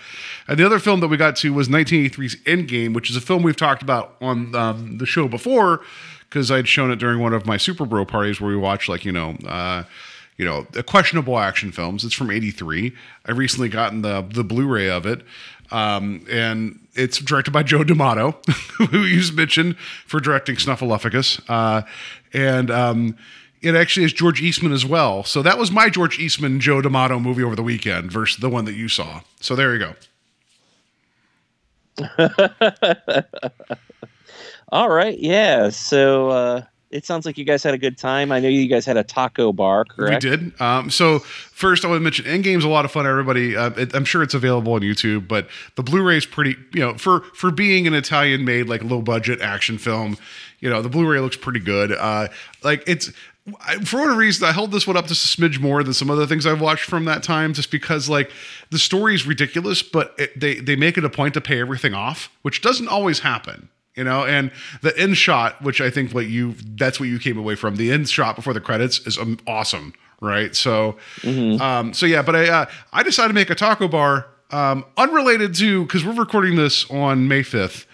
And 0.50 0.60
the 0.60 0.66
other 0.66 0.80
film 0.80 1.00
that 1.00 1.08
we 1.08 1.16
got 1.16 1.38
to 1.38 1.54
was 1.54 1.70
1983's 1.70 2.36
Endgame, 2.44 2.94
which 2.94 3.10
is 3.10 3.16
a 3.16 3.22
film 3.22 3.42
we've 3.42 3.56
talked 3.56 3.82
about 3.82 4.16
on 4.20 4.54
um, 4.54 4.98
the 4.98 5.06
show 5.06 5.30
before 5.30 5.82
because 6.30 6.52
I'd 6.52 6.68
shown 6.68 6.92
it 6.92 6.98
during 6.98 7.20
one 7.20 7.34
of 7.34 7.46
my 7.46 7.56
Super 7.56 7.86
Bro 7.86 8.06
parties 8.06 8.42
where 8.42 8.50
we 8.50 8.58
watched 8.58 8.90
like, 8.90 9.06
you 9.06 9.14
know, 9.14 9.38
uh 9.48 9.84
you 10.38 10.44
know, 10.44 10.66
questionable 10.86 11.40
action 11.40 11.72
films. 11.72 12.04
It's 12.04 12.14
from 12.14 12.30
'83. 12.30 12.94
I 13.26 13.32
recently 13.32 13.70
gotten 13.70 14.02
the 14.02 14.22
the 14.22 14.44
Blu-ray 14.44 14.90
of 14.90 15.06
it, 15.06 15.22
um, 15.72 16.26
and 16.30 16.80
it's 16.94 17.20
directed 17.20 17.52
by 17.52 17.64
Joe 17.64 17.84
D'Amato, 17.84 18.32
who 18.78 19.00
you 19.04 19.22
mentioned 19.34 19.78
for 20.06 20.20
directing 20.20 20.56
Snuffleupagus, 20.56 21.42
uh, 21.50 21.84
and 22.34 22.72
um, 22.72 23.18
it 23.62 23.76
actually 23.76 24.06
is 24.06 24.14
George 24.14 24.42
Eastman 24.42 24.72
as 24.72 24.86
well. 24.86 25.24
So 25.24 25.42
that 25.42 25.58
was 25.58 25.72
my 25.72 25.90
George 25.90 26.20
Eastman 26.20 26.60
Joe 26.60 26.82
D'Amato 26.82 27.20
movie 27.20 27.44
over 27.44 27.56
the 27.56 27.64
weekend 27.64 28.12
versus 28.12 28.38
the 28.38 28.50
one 28.50 28.66
that 28.66 28.76
you 28.76 28.88
saw. 28.88 29.22
So 29.40 29.56
there 29.56 29.74
you 29.76 29.80
go. 29.80 29.96
All 34.70 34.90
right, 34.90 35.18
yeah. 35.18 35.70
So 35.70 36.30
uh, 36.30 36.62
it 36.96 37.06
sounds 37.06 37.26
like 37.26 37.38
you 37.38 37.44
guys 37.44 37.62
had 37.62 37.74
a 37.74 37.78
good 37.78 37.98
time. 37.98 38.32
I 38.32 38.40
know 38.40 38.48
you 38.48 38.68
guys 38.68 38.86
had 38.86 38.96
a 38.96 39.04
taco 39.04 39.52
bar, 39.52 39.84
correct? 39.84 40.24
We 40.24 40.30
did. 40.30 40.62
Um, 40.62 40.90
so 40.90 41.20
first, 41.20 41.84
I 41.84 41.90
want 41.90 42.00
to 42.00 42.04
mention 42.04 42.26
Endgame's 42.26 42.64
a 42.64 42.70
lot 42.70 42.86
of 42.86 42.92
fun. 42.92 43.06
Everybody, 43.06 43.56
uh, 43.56 43.72
it, 43.72 43.94
I'm 43.94 44.06
sure 44.06 44.24
it's 44.24 44.34
available 44.34 44.74
on 44.74 44.82
YouTube, 44.82 45.28
but 45.28 45.50
the 45.76 45.84
Blu-ray 45.84 46.18
is 46.18 46.26
pretty. 46.26 46.56
You 46.74 46.80
know, 46.80 46.98
for 46.98 47.22
for 47.34 47.52
being 47.52 47.86
an 47.86 47.94
Italian-made 47.94 48.68
like 48.68 48.84
low 48.84 49.02
budget 49.02 49.42
action 49.42 49.78
film, 49.78 50.18
you 50.62 50.70
know, 50.70 50.82
the 50.82 50.90
Blu-ray 50.90 51.20
looks 51.20 51.38
pretty 51.38 51.60
good. 51.60 51.92
Uh, 51.92 52.30
like 52.64 52.84
it's. 52.88 53.12
I, 53.62 53.76
for 53.84 54.00
whatever 54.00 54.18
reason, 54.18 54.48
I 54.48 54.54
held 54.54 54.72
this 54.72 54.88
one 54.88 54.98
up 54.98 55.06
just 55.06 55.24
a 55.24 55.40
smidge 55.40 55.60
more 55.60 55.84
than 55.84 55.94
some 55.94 56.10
other 56.10 56.26
things 56.26 56.48
I've 56.48 56.62
watched 56.62 56.86
from 56.86 57.06
that 57.06 57.22
time, 57.22 57.54
just 57.54 57.70
because 57.70 58.10
like 58.10 58.32
the 58.72 58.80
story 58.80 59.14
is 59.14 59.28
ridiculous, 59.28 59.84
but 59.84 60.16
it, 60.18 60.40
they 60.40 60.56
they 60.56 60.76
make 60.76 60.98
it 60.98 61.04
a 61.04 61.10
point 61.10 61.36
to 61.36 61.42
pay 61.42 61.60
everything 61.60 61.94
off, 61.94 62.32
which 62.42 62.62
doesn't 62.62 62.88
always 62.88 63.20
happen 63.20 63.70
you 63.96 64.04
know 64.04 64.26
and 64.26 64.52
the 64.82 64.98
end 64.98 65.18
shot 65.18 65.62
which 65.62 65.82
i 65.82 65.90
think 65.90 66.14
what 66.14 66.28
you 66.28 66.56
that's 66.76 67.00
what 67.00 67.10
you 67.10 67.20
came 67.20 67.38
away 67.38 67.56
from 67.56 67.76
the 67.76 67.92
end 67.92 68.10
shot 68.10 68.36
before 68.36 68.54
the 68.54 68.62
credits 68.62 69.00
is 69.08 69.18
um, 69.18 69.38
awesome 69.48 69.94
right 70.22 70.56
so 70.56 70.98
um 71.60 71.94
so 71.94 72.06
yeah 72.06 72.22
but 72.22 72.36
i 72.36 72.48
uh, 72.48 72.66
i 72.94 73.04
decided 73.04 73.30
to 73.30 73.34
make 73.34 73.50
a 73.50 73.56
taco 73.56 73.88
bar 73.88 74.28
um 74.52 74.86
unrelated 74.98 75.54
to 75.56 75.84
because 75.86 76.06
we're 76.06 76.14
recording 76.14 76.56
this 76.56 76.90
on 76.92 77.28
may 77.28 77.42
5th 77.42 77.86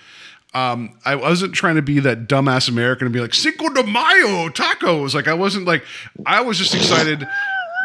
um, 0.53 0.97
I 1.05 1.15
wasn't 1.15 1.53
trying 1.53 1.75
to 1.75 1.81
be 1.81 2.01
that 2.01 2.27
dumbass 2.27 2.67
American 2.67 3.07
and 3.07 3.13
be 3.13 3.21
like 3.21 3.33
Cinco 3.33 3.69
de 3.69 3.83
Mayo 3.83 4.49
tacos. 4.49 5.13
Like 5.13 5.29
I 5.29 5.33
wasn't 5.33 5.65
like 5.65 5.85
I 6.25 6.41
was 6.41 6.57
just 6.57 6.75
excited. 6.75 7.25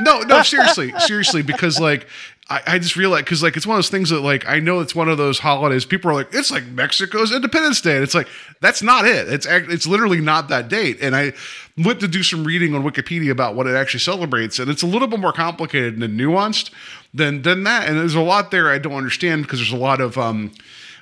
No, 0.01 0.21
no, 0.21 0.43
seriously, 0.45 0.93
seriously, 0.99 1.43
because 1.43 1.81
like 1.81 2.07
I, 2.49 2.63
I 2.67 2.79
just 2.79 2.97
realized 2.97 3.25
because 3.25 3.43
like 3.43 3.57
it's 3.57 3.67
one 3.67 3.77
of 3.77 3.79
those 3.79 3.91
things 3.91 4.11
that 4.11 4.21
like 4.21 4.47
I 4.47 4.61
know 4.61 4.81
it's 4.81 4.95
one 4.95 5.09
of 5.09 5.19
those 5.19 5.39
holidays. 5.39 5.85
People 5.85 6.11
are 6.11 6.15
like, 6.15 6.29
it's 6.33 6.51
like 6.51 6.67
Mexico's 6.67 7.33
Independence 7.33 7.81
Day, 7.81 7.95
and 7.95 8.05
it's 8.05 8.15
like 8.15 8.29
that's 8.61 8.83
not 8.83 9.05
it. 9.05 9.29
It's 9.29 9.47
it's 9.47 9.87
literally 9.87 10.21
not 10.21 10.49
that 10.49 10.69
date. 10.69 10.99
And 11.01 11.17
I 11.17 11.33
went 11.77 12.01
to 12.01 12.09
do 12.09 12.23
some 12.23 12.45
reading 12.45 12.75
on 12.75 12.83
Wikipedia 12.83 13.31
about 13.31 13.55
what 13.55 13.67
it 13.67 13.75
actually 13.75 14.01
celebrates, 14.01 14.59
and 14.59 14.71
it's 14.71 14.83
a 14.83 14.87
little 14.87 15.09
bit 15.09 15.19
more 15.19 15.33
complicated 15.33 15.99
and 16.01 16.19
nuanced 16.19 16.71
than 17.13 17.43
than 17.43 17.65
that. 17.65 17.89
And 17.89 17.99
there's 17.99 18.15
a 18.15 18.21
lot 18.21 18.51
there 18.51 18.71
I 18.71 18.79
don't 18.79 18.95
understand 18.95 19.43
because 19.43 19.59
there's 19.59 19.73
a 19.73 19.77
lot 19.77 20.01
of 20.01 20.17
um 20.17 20.53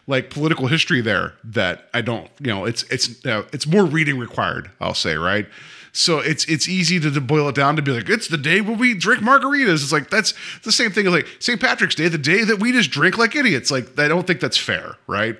like 0.06 0.30
political 0.30 0.66
history 0.66 1.00
there 1.00 1.32
that 1.44 1.88
I 1.94 2.00
don't, 2.00 2.28
you 2.40 2.48
know, 2.48 2.64
it's 2.64 2.84
it's 2.84 3.24
uh, 3.26 3.44
it's 3.52 3.66
more 3.66 3.84
reading 3.84 4.18
required. 4.18 4.70
I'll 4.80 4.94
say, 4.94 5.16
right? 5.16 5.46
So 5.96 6.18
it's 6.18 6.44
it's 6.46 6.68
easy 6.68 6.98
to, 6.98 7.08
to 7.08 7.20
boil 7.20 7.48
it 7.48 7.54
down 7.54 7.76
to 7.76 7.82
be 7.82 7.92
like 7.92 8.08
it's 8.08 8.26
the 8.26 8.36
day 8.36 8.60
where 8.60 8.76
we 8.76 8.94
drink 8.94 9.22
margaritas. 9.22 9.74
It's 9.74 9.92
like 9.92 10.10
that's 10.10 10.34
the 10.64 10.72
same 10.72 10.90
thing 10.90 11.06
as 11.06 11.12
like 11.12 11.28
St. 11.38 11.60
Patrick's 11.60 11.94
Day, 11.94 12.08
the 12.08 12.18
day 12.18 12.42
that 12.42 12.58
we 12.58 12.72
just 12.72 12.90
drink 12.90 13.16
like 13.16 13.36
idiots. 13.36 13.70
Like 13.70 13.96
I 13.96 14.08
don't 14.08 14.26
think 14.26 14.40
that's 14.40 14.58
fair, 14.58 14.96
right? 15.06 15.38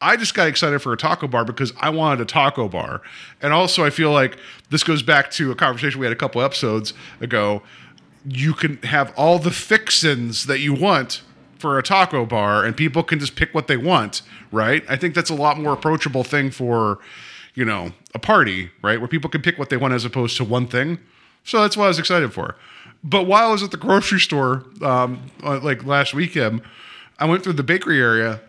I 0.00 0.16
just 0.16 0.34
got 0.34 0.46
excited 0.46 0.78
for 0.78 0.92
a 0.92 0.96
taco 0.96 1.26
bar 1.26 1.44
because 1.44 1.72
I 1.80 1.90
wanted 1.90 2.20
a 2.20 2.24
taco 2.24 2.68
bar, 2.68 3.02
and 3.42 3.52
also 3.52 3.84
I 3.84 3.90
feel 3.90 4.12
like 4.12 4.38
this 4.70 4.84
goes 4.84 5.02
back 5.02 5.32
to 5.32 5.50
a 5.50 5.56
conversation 5.56 5.98
we 5.98 6.06
had 6.06 6.12
a 6.12 6.16
couple 6.16 6.40
episodes 6.42 6.94
ago. 7.20 7.62
You 8.24 8.54
can 8.54 8.76
have 8.84 9.12
all 9.16 9.40
the 9.40 9.50
fixins 9.50 10.46
that 10.46 10.60
you 10.60 10.74
want 10.74 11.22
for 11.58 11.76
a 11.76 11.82
taco 11.82 12.24
bar 12.24 12.64
and 12.64 12.76
people 12.76 13.02
can 13.02 13.18
just 13.18 13.34
pick 13.34 13.52
what 13.52 13.66
they 13.66 13.76
want, 13.76 14.22
right? 14.52 14.84
I 14.88 14.96
think 14.96 15.14
that's 15.14 15.30
a 15.30 15.34
lot 15.34 15.58
more 15.58 15.72
approachable 15.72 16.22
thing 16.22 16.50
for, 16.50 16.98
you 17.58 17.64
know, 17.64 17.90
a 18.14 18.20
party, 18.20 18.70
right? 18.82 19.00
Where 19.00 19.08
people 19.08 19.28
can 19.28 19.42
pick 19.42 19.58
what 19.58 19.68
they 19.68 19.76
want 19.76 19.92
as 19.92 20.04
opposed 20.04 20.36
to 20.36 20.44
one 20.44 20.68
thing. 20.68 20.96
So 21.42 21.60
that's 21.60 21.76
what 21.76 21.86
I 21.86 21.88
was 21.88 21.98
excited 21.98 22.32
for. 22.32 22.54
But 23.02 23.24
while 23.24 23.48
I 23.48 23.50
was 23.50 23.64
at 23.64 23.72
the 23.72 23.76
grocery 23.76 24.20
store, 24.20 24.64
um, 24.80 25.28
uh, 25.42 25.58
like 25.58 25.84
last 25.84 26.14
weekend, 26.14 26.62
I 27.18 27.24
went 27.24 27.42
through 27.42 27.54
the 27.54 27.64
bakery 27.64 28.00
area 28.00 28.40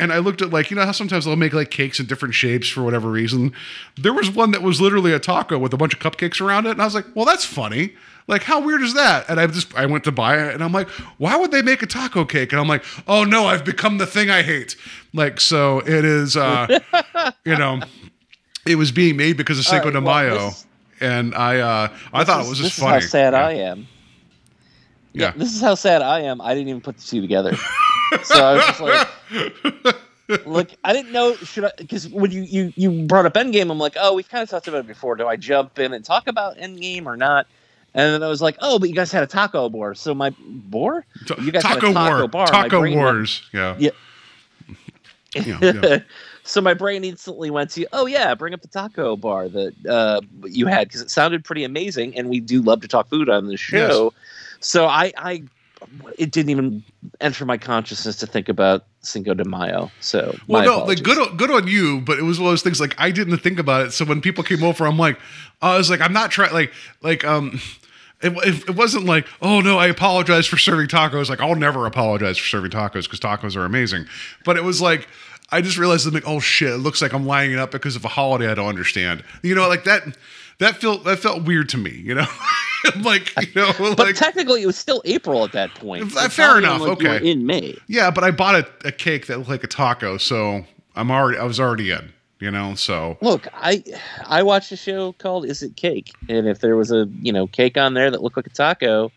and 0.00 0.12
I 0.12 0.18
looked 0.18 0.42
at 0.42 0.50
like, 0.50 0.72
you 0.72 0.76
know 0.76 0.84
how 0.84 0.90
sometimes 0.90 1.26
they'll 1.26 1.36
make 1.36 1.52
like 1.52 1.70
cakes 1.70 2.00
in 2.00 2.06
different 2.06 2.34
shapes 2.34 2.68
for 2.68 2.82
whatever 2.82 3.08
reason. 3.08 3.52
There 3.96 4.12
was 4.12 4.32
one 4.32 4.50
that 4.50 4.62
was 4.62 4.80
literally 4.80 5.12
a 5.12 5.20
taco 5.20 5.58
with 5.58 5.72
a 5.72 5.76
bunch 5.76 5.94
of 5.94 6.00
cupcakes 6.00 6.40
around 6.40 6.66
it. 6.66 6.70
And 6.70 6.82
I 6.82 6.86
was 6.86 6.94
like, 6.94 7.06
well, 7.14 7.24
that's 7.24 7.44
funny. 7.44 7.94
Like, 8.26 8.42
how 8.42 8.60
weird 8.60 8.82
is 8.82 8.94
that? 8.94 9.26
And 9.28 9.38
I 9.38 9.46
just 9.46 9.72
I 9.76 9.86
went 9.86 10.02
to 10.04 10.12
buy 10.12 10.44
it 10.44 10.54
and 10.54 10.64
I'm 10.64 10.72
like, 10.72 10.88
why 11.18 11.36
would 11.36 11.52
they 11.52 11.62
make 11.62 11.84
a 11.84 11.86
taco 11.86 12.24
cake? 12.24 12.50
And 12.50 12.60
I'm 12.60 12.66
like, 12.66 12.84
oh 13.06 13.22
no, 13.22 13.46
I've 13.46 13.64
become 13.64 13.98
the 13.98 14.06
thing 14.06 14.28
I 14.28 14.42
hate. 14.42 14.74
Like, 15.14 15.40
so 15.40 15.78
it 15.78 16.04
is 16.04 16.36
uh, 16.36 16.80
you 17.44 17.56
know, 17.56 17.80
it 18.66 18.76
was 18.76 18.92
being 18.92 19.16
made 19.16 19.36
because 19.36 19.58
of 19.58 19.64
Cinco 19.64 19.86
right, 19.86 19.92
de 19.94 20.00
well, 20.00 20.22
Mayo, 20.24 20.44
this- 20.46 20.66
and 21.00 21.34
I 21.34 21.58
uh, 21.60 21.88
I 22.12 22.24
thought 22.24 22.38
This 22.38 22.46
it 22.46 22.50
was 22.50 22.60
is- 22.60 22.64
just 22.66 22.76
this 22.76 22.84
funny. 22.84 22.98
Is 22.98 23.04
how 23.04 23.08
sad 23.10 23.32
Yeah. 23.34 23.46
I 23.46 23.52
am. 23.52 23.86
Yeah. 25.12 25.24
Yeah. 25.26 25.32
this 25.36 25.54
is 25.54 25.60
how 25.60 25.74
sad 25.74 26.02
I 26.02 26.20
am. 26.20 26.40
I 26.40 26.54
didn't 26.54 26.68
even 26.68 26.80
put 26.82 26.96
the 26.98 27.02
two 27.06 27.20
together. 27.20 27.54
so 28.24 28.44
I 28.44 28.54
was 28.54 28.64
just 28.66 28.80
like, 28.80 30.46
look, 30.46 30.68
I 30.84 30.92
didn't 30.92 31.12
know 31.12 31.34
should 31.36 31.64
I 31.64 31.72
because 31.78 32.08
when 32.08 32.30
you, 32.30 32.42
you 32.42 32.72
you 32.76 33.06
brought 33.06 33.26
up 33.26 33.34
Endgame, 33.34 33.70
I'm 33.70 33.78
like, 33.78 33.96
oh, 33.98 34.14
we've 34.14 34.28
kind 34.28 34.42
of 34.42 34.48
talked 34.50 34.68
about 34.68 34.80
it 34.80 34.86
before. 34.86 35.16
Do 35.16 35.26
I 35.26 35.36
jump 35.36 35.78
in 35.78 35.92
and 35.94 36.04
talk 36.04 36.26
about 36.26 36.56
Endgame 36.58 37.06
or 37.06 37.16
not? 37.16 37.46
And 37.94 38.12
then 38.12 38.22
I 38.22 38.28
was 38.28 38.42
like, 38.42 38.56
oh, 38.60 38.78
but 38.78 38.90
you 38.90 38.94
guys 38.94 39.10
had 39.10 39.22
a 39.22 39.26
taco 39.26 39.70
bar, 39.70 39.94
so 39.94 40.14
my 40.14 40.34
bar, 40.38 41.06
you 41.40 41.50
guys 41.50 41.62
had 41.62 41.78
a 41.78 41.80
Taco, 41.80 41.92
taco 41.94 42.18
War, 42.18 42.28
bar. 42.28 42.46
Taco 42.46 42.80
brain 42.80 42.94
went- 42.98 43.04
Wars. 43.06 43.42
Yeah. 43.54 43.74
Yeah. 43.78 43.90
Yeah, 45.34 45.58
yeah. 45.60 45.98
so 46.46 46.60
my 46.60 46.72
brain 46.74 47.02
instantly 47.04 47.50
went 47.50 47.70
to, 47.72 47.86
oh 47.92 48.06
yeah, 48.06 48.34
bring 48.34 48.54
up 48.54 48.62
the 48.62 48.68
taco 48.68 49.16
bar 49.16 49.48
that 49.48 49.74
uh, 49.86 50.20
you 50.44 50.66
had 50.66 50.86
because 50.88 51.00
it 51.02 51.10
sounded 51.10 51.44
pretty 51.44 51.64
amazing, 51.64 52.16
and 52.16 52.28
we 52.30 52.40
do 52.40 52.62
love 52.62 52.80
to 52.82 52.88
talk 52.88 53.08
food 53.08 53.28
on 53.28 53.48
the 53.48 53.56
show. 53.56 54.12
So 54.60 54.86
I, 54.86 55.12
I, 55.18 55.42
it 56.18 56.30
didn't 56.30 56.50
even 56.50 56.82
enter 57.20 57.44
my 57.44 57.58
consciousness 57.58 58.16
to 58.16 58.26
think 58.26 58.48
about 58.48 58.84
Cinco 59.00 59.34
de 59.34 59.44
Mayo. 59.44 59.90
So 60.00 60.36
Well, 60.46 60.62
my 60.62 60.64
no, 60.66 60.76
apologies. 60.78 61.04
like 61.04 61.04
good, 61.16 61.18
on- 61.30 61.36
good 61.36 61.50
on 61.50 61.66
you, 61.66 62.00
but 62.00 62.18
it 62.18 62.22
was 62.22 62.38
one 62.38 62.46
of 62.46 62.52
those 62.52 62.62
things. 62.62 62.80
Like 62.80 62.94
I 62.98 63.10
didn't 63.10 63.36
think 63.38 63.58
about 63.58 63.86
it. 63.86 63.92
So 63.92 64.04
when 64.04 64.20
people 64.20 64.42
came 64.44 64.62
over, 64.62 64.86
I'm 64.86 64.98
like, 64.98 65.18
I 65.60 65.76
was 65.76 65.90
like, 65.90 66.00
I'm 66.00 66.12
not 66.12 66.30
trying. 66.30 66.52
Like, 66.52 66.72
like, 67.02 67.24
um, 67.24 67.60
it, 68.22 68.32
it, 68.46 68.68
it 68.70 68.76
wasn't 68.76 69.04
like, 69.04 69.26
oh 69.42 69.60
no, 69.60 69.78
I 69.78 69.88
apologize 69.88 70.46
for 70.46 70.56
serving 70.58 70.86
tacos. 70.86 71.28
Like 71.28 71.40
I'll 71.40 71.54
never 71.54 71.86
apologize 71.86 72.38
for 72.38 72.46
serving 72.46 72.70
tacos 72.70 73.02
because 73.04 73.20
tacos 73.20 73.56
are 73.56 73.64
amazing. 73.64 74.06
But 74.44 74.56
it 74.56 74.62
was 74.64 74.80
like. 74.80 75.08
I 75.50 75.60
just 75.60 75.78
realized 75.78 76.06
I'm 76.06 76.14
like, 76.14 76.26
oh 76.26 76.40
shit! 76.40 76.70
It 76.70 76.78
looks 76.78 77.00
like 77.00 77.12
I'm 77.12 77.26
lining 77.26 77.52
it 77.52 77.58
up 77.58 77.70
because 77.70 77.96
of 77.96 78.04
a 78.04 78.08
holiday 78.08 78.50
I 78.50 78.54
don't 78.54 78.68
understand. 78.68 79.22
You 79.42 79.54
know, 79.54 79.68
like 79.68 79.84
that. 79.84 80.16
That 80.58 80.76
felt 80.76 81.04
that 81.04 81.18
felt 81.18 81.44
weird 81.44 81.68
to 81.68 81.76
me. 81.76 81.90
You 81.90 82.14
know, 82.14 82.26
like 83.02 83.30
you 83.42 83.52
know, 83.54 83.72
But 83.78 83.98
like 83.98 84.14
technically, 84.14 84.62
it 84.62 84.66
was 84.66 84.78
still 84.78 85.02
April 85.04 85.44
at 85.44 85.52
that 85.52 85.74
point. 85.74 86.04
Uh, 86.16 86.20
It's 86.24 86.34
fair 86.34 86.56
enough, 86.56 86.80
like 86.80 86.92
okay. 86.92 87.30
in 87.30 87.44
May. 87.44 87.76
yeah. 87.88 88.10
But 88.10 88.24
I 88.24 88.30
bought 88.30 88.54
a, 88.54 88.66
a 88.86 88.92
cake 88.92 89.26
that 89.26 89.36
looked 89.36 89.50
like 89.50 89.64
a 89.64 89.66
taco, 89.68 90.16
so 90.16 90.64
I'm 90.94 91.10
already 91.10 91.36
I 91.38 91.44
was 91.44 91.60
already 91.60 91.90
in. 91.90 92.10
You 92.40 92.50
know, 92.50 92.74
so 92.74 93.18
Look, 93.20 93.46
I 93.54 93.84
I 94.26 94.42
watched 94.42 94.72
a 94.72 94.76
show 94.76 95.12
called 95.12 95.44
Is 95.44 95.62
It 95.62 95.76
Cake, 95.76 96.12
and 96.28 96.46
if 96.48 96.60
there 96.60 96.74
was 96.76 96.90
a 96.90 97.06
you 97.20 97.32
know 97.34 97.46
cake 97.46 97.76
on 97.76 97.92
there 97.92 98.10
that 98.10 98.22
looked 98.22 98.38
like 98.38 98.46
a 98.46 98.50
taco, 98.50 99.12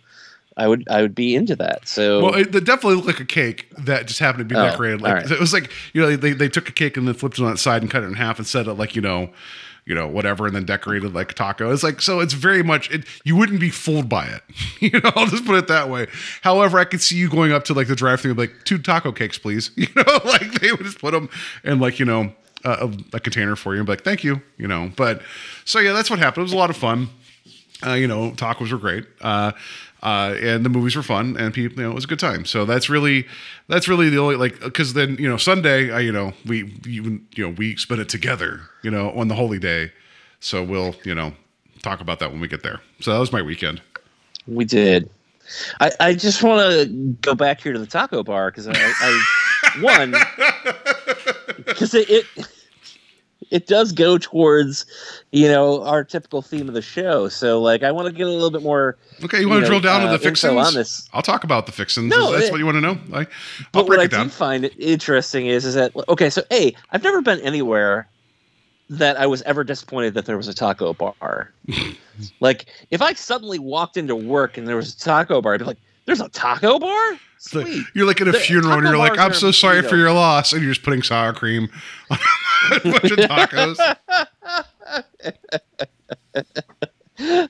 I 0.60 0.68
would 0.68 0.88
I 0.90 1.02
would 1.02 1.16
be 1.16 1.36
into 1.36 1.56
that. 1.56 1.88
So 1.88 2.22
Well, 2.22 2.36
it, 2.36 2.54
it 2.54 2.66
definitely 2.66 2.96
looked 2.96 3.08
like 3.08 3.20
a 3.22 3.26
cake 3.26 3.68
that 3.78 4.08
just 4.08 4.20
happened 4.20 4.48
to 4.48 4.54
be 4.54 4.60
Oh, 4.60 4.70
decorated. 4.70 5.02
Like 5.02 5.14
right. 5.14 5.32
it 5.32 5.40
was 5.40 5.54
like 5.54 5.72
you 5.94 6.02
know 6.02 6.16
they, 6.16 6.34
they 6.34 6.50
took 6.50 6.68
a 6.68 6.74
cake 6.74 6.98
and 6.98 7.08
then 7.08 7.16
flipped 7.16 7.40
it 7.40 7.46
on 7.46 7.54
its 7.54 7.62
side 7.62 7.82
and 7.82 7.90
cut 7.90 8.04
it 8.04 8.08
in 8.08 8.14
half 8.14 8.38
and 8.38 8.46
set 8.46 8.68
it 8.68 8.74
like 8.74 8.94
you 8.94 9.02
know, 9.02 9.30
you 9.86 9.96
know 9.96 10.06
whatever, 10.06 10.46
and 10.46 10.56
then 10.56 10.66
decorated 10.66 11.14
like 11.14 11.32
a 11.32 11.34
taco. 11.34 11.72
It's 11.72 11.82
like 11.82 12.02
so 12.02 12.20
it's 12.20 12.34
very 12.34 12.62
much 12.62 12.92
it, 12.92 13.06
you 13.24 13.38
wouldn't 13.38 13.62
be 13.62 13.70
fooled 13.70 14.10
by 14.10 14.26
it. 14.28 14.44
you 14.82 15.00
know, 15.00 15.12
I'll 15.16 15.28
just 15.28 15.46
put 15.46 15.56
it 15.56 15.68
that 15.70 15.90
way. 15.90 16.08
However, 16.42 16.78
I 16.78 16.84
could 16.84 17.02
see 17.02 17.16
you 17.16 17.30
going 17.30 17.54
up 17.54 17.64
to 17.66 17.74
like 17.74 17.88
the 17.88 17.96
drive-through 17.96 18.34
like 18.34 18.66
two 18.66 18.78
taco 18.80 19.14
cakes, 19.14 19.38
please. 19.38 19.72
You 19.78 19.88
know, 19.96 20.20
like 20.26 20.60
they 20.60 20.72
would 20.72 20.84
just 20.84 21.00
put 21.00 21.12
them 21.14 21.30
in 21.64 21.80
like 21.80 22.00
you 22.00 22.06
know 22.06 22.34
a, 22.66 22.92
a 23.14 23.20
container 23.22 23.56
for 23.56 23.74
you 23.74 23.80
and 23.80 23.88
be 23.88 23.94
like 23.94 24.04
thank 24.04 24.26
you. 24.26 24.42
You 24.58 24.68
know, 24.68 24.92
but 24.98 25.22
so 25.64 25.80
yeah, 25.80 25.94
that's 25.94 26.10
what 26.10 26.20
happened. 26.20 26.42
It 26.42 26.52
was 26.52 26.54
a 26.54 26.58
lot 26.58 26.70
of 26.70 26.76
fun 26.76 27.10
uh, 27.86 27.94
you 27.94 28.08
know, 28.08 28.32
tacos 28.32 28.72
were 28.72 28.78
great, 28.78 29.06
uh, 29.22 29.52
uh, 30.02 30.36
and 30.42 30.66
the 30.66 30.70
movies 30.70 30.96
were 30.96 31.04
fun, 31.04 31.36
and 31.38 31.54
people, 31.54 31.78
you 31.78 31.84
know, 31.84 31.92
it 31.92 31.96
was 31.96 32.06
a 32.06 32.08
good 32.08 32.20
time. 32.20 32.46
So 32.46 32.66
that's 32.66 32.90
really, 32.90 33.28
that's 33.68 33.88
really 33.88 34.10
the 34.10 34.18
only 34.18 34.36
like, 34.36 34.60
because 34.60 34.94
then 34.94 35.18
you 35.20 35.28
know, 35.28 35.38
Sunday, 35.38 35.92
I, 35.92 36.00
you 36.00 36.12
know, 36.12 36.34
we 36.46 36.74
even 36.88 37.28
you 37.36 37.48
know 37.48 37.56
we 37.58 37.76
spent 37.76 38.00
it 38.00 38.10
together, 38.10 38.62
you 38.82 38.92
know, 38.92 39.12
on 39.12 39.28
the 39.28 39.36
holy 39.36 39.60
day. 39.60 39.92
So 40.40 40.64
we'll 40.64 40.96
you 41.04 41.14
know 41.14 41.34
talk 41.82 42.02
about 42.02 42.20
that 42.20 42.32
when 42.32 42.40
we 42.40 42.48
get 42.48 42.64
there. 42.64 42.82
So 43.02 43.14
that 43.14 43.20
was 43.20 43.32
my 43.32 43.42
weekend. 43.42 43.82
we 44.48 44.66
did. 44.66 45.10
I, 45.80 45.92
I 46.00 46.14
just 46.14 46.44
want 46.44 46.62
to 46.62 46.86
go 47.22 47.34
back 47.34 47.60
here 47.62 47.74
to 47.74 47.80
the 47.80 47.88
taco 47.88 48.24
bar 48.24 48.52
because 48.52 48.68
I, 48.68 48.74
I 48.76 49.82
one 49.82 50.12
because 51.66 51.94
it, 51.94 52.10
it 52.10 52.26
it 53.52 53.68
does 53.68 53.92
go 53.92 54.18
towards 54.18 54.86
you 55.32 55.48
know 55.48 55.84
our 55.84 56.04
typical 56.04 56.42
theme 56.42 56.68
of 56.68 56.74
the 56.74 56.82
show. 56.82 57.28
So 57.30 57.62
like 57.62 57.84
I 57.84 57.92
want 57.92 58.08
to 58.08 58.14
get 58.14 58.28
a 58.28 58.30
little 58.30 58.52
bit 58.52 58.62
more. 58.64 58.98
Okay, 59.24 59.40
you 59.42 59.50
want 59.50 59.62
to 59.62 59.68
drill 59.68 59.80
down 59.82 60.02
to 60.02 60.08
uh, 60.08 60.10
the 60.12 60.16
info 60.16 60.30
fixins? 60.30 60.68
on 60.68 60.74
this. 60.74 61.10
I'll 61.14 61.22
talk 61.22 61.44
about 61.44 61.66
the 61.66 61.72
fixins. 61.72 62.10
No, 62.10 62.32
that's 62.32 62.46
it- 62.48 62.52
what 62.52 62.60
you 62.60 62.66
want 62.66 62.76
to 62.78 62.82
know. 62.82 62.98
I, 63.14 63.20
I'll 63.22 63.26
But 63.72 63.88
break 63.88 63.90
what 63.90 64.00
I 64.00 64.04
it 64.04 64.12
down. 64.12 64.26
do 64.28 64.32
find 64.32 64.66
it 64.66 64.74
interesting 64.80 65.48
is 65.48 65.66
is 65.66 65.76
that 65.76 65.92
okay, 66.10 66.30
so 66.30 66.44
a 66.52 66.76
I've 66.92 67.04
never 67.04 67.22
been 67.22 67.40
anywhere 67.42 68.08
that 68.92 69.18
I 69.20 69.28
was 69.28 69.42
ever 69.44 69.64
disappointed 69.64 70.16
that 70.16 70.26
there 70.26 70.36
was 70.38 70.48
a 70.48 70.54
taco 70.54 70.94
bar. 70.94 71.52
like 72.40 72.66
if 72.92 73.02
I 73.02 73.14
suddenly 73.14 73.60
walked 73.60 73.98
into 73.98 74.16
work 74.16 74.58
and 74.58 74.68
there 74.68 74.76
was 74.76 74.94
a 74.94 74.98
taco 74.98 75.42
bar, 75.42 75.54
I'd 75.54 75.60
be 75.60 75.66
like, 75.66 75.78
"There's 76.10 76.22
a 76.22 76.30
taco 76.30 76.80
bar? 76.80 77.12
Like- 77.12 77.20
Sweet." 77.38 77.86
you're 77.94 78.08
like 78.08 78.20
at 78.20 78.28
a 78.28 78.32
The 78.32 78.40
funeral 78.40 78.74
and 78.80 78.84
you're 78.88 78.98
like, 78.98 79.20
I'm 79.20 79.34
so 79.36 79.52
sorry 79.52 79.84
for 79.84 79.96
your 79.96 80.12
loss, 80.12 80.54
and 80.54 80.64
you're 80.64 80.72
just 80.72 80.84
putting 80.84 81.04
sour 81.04 81.34
cream 81.34 81.70
on 82.10 82.18
a 82.72 82.80
bunch 82.84 83.12
of 83.12 83.18
tacos. 83.30 83.96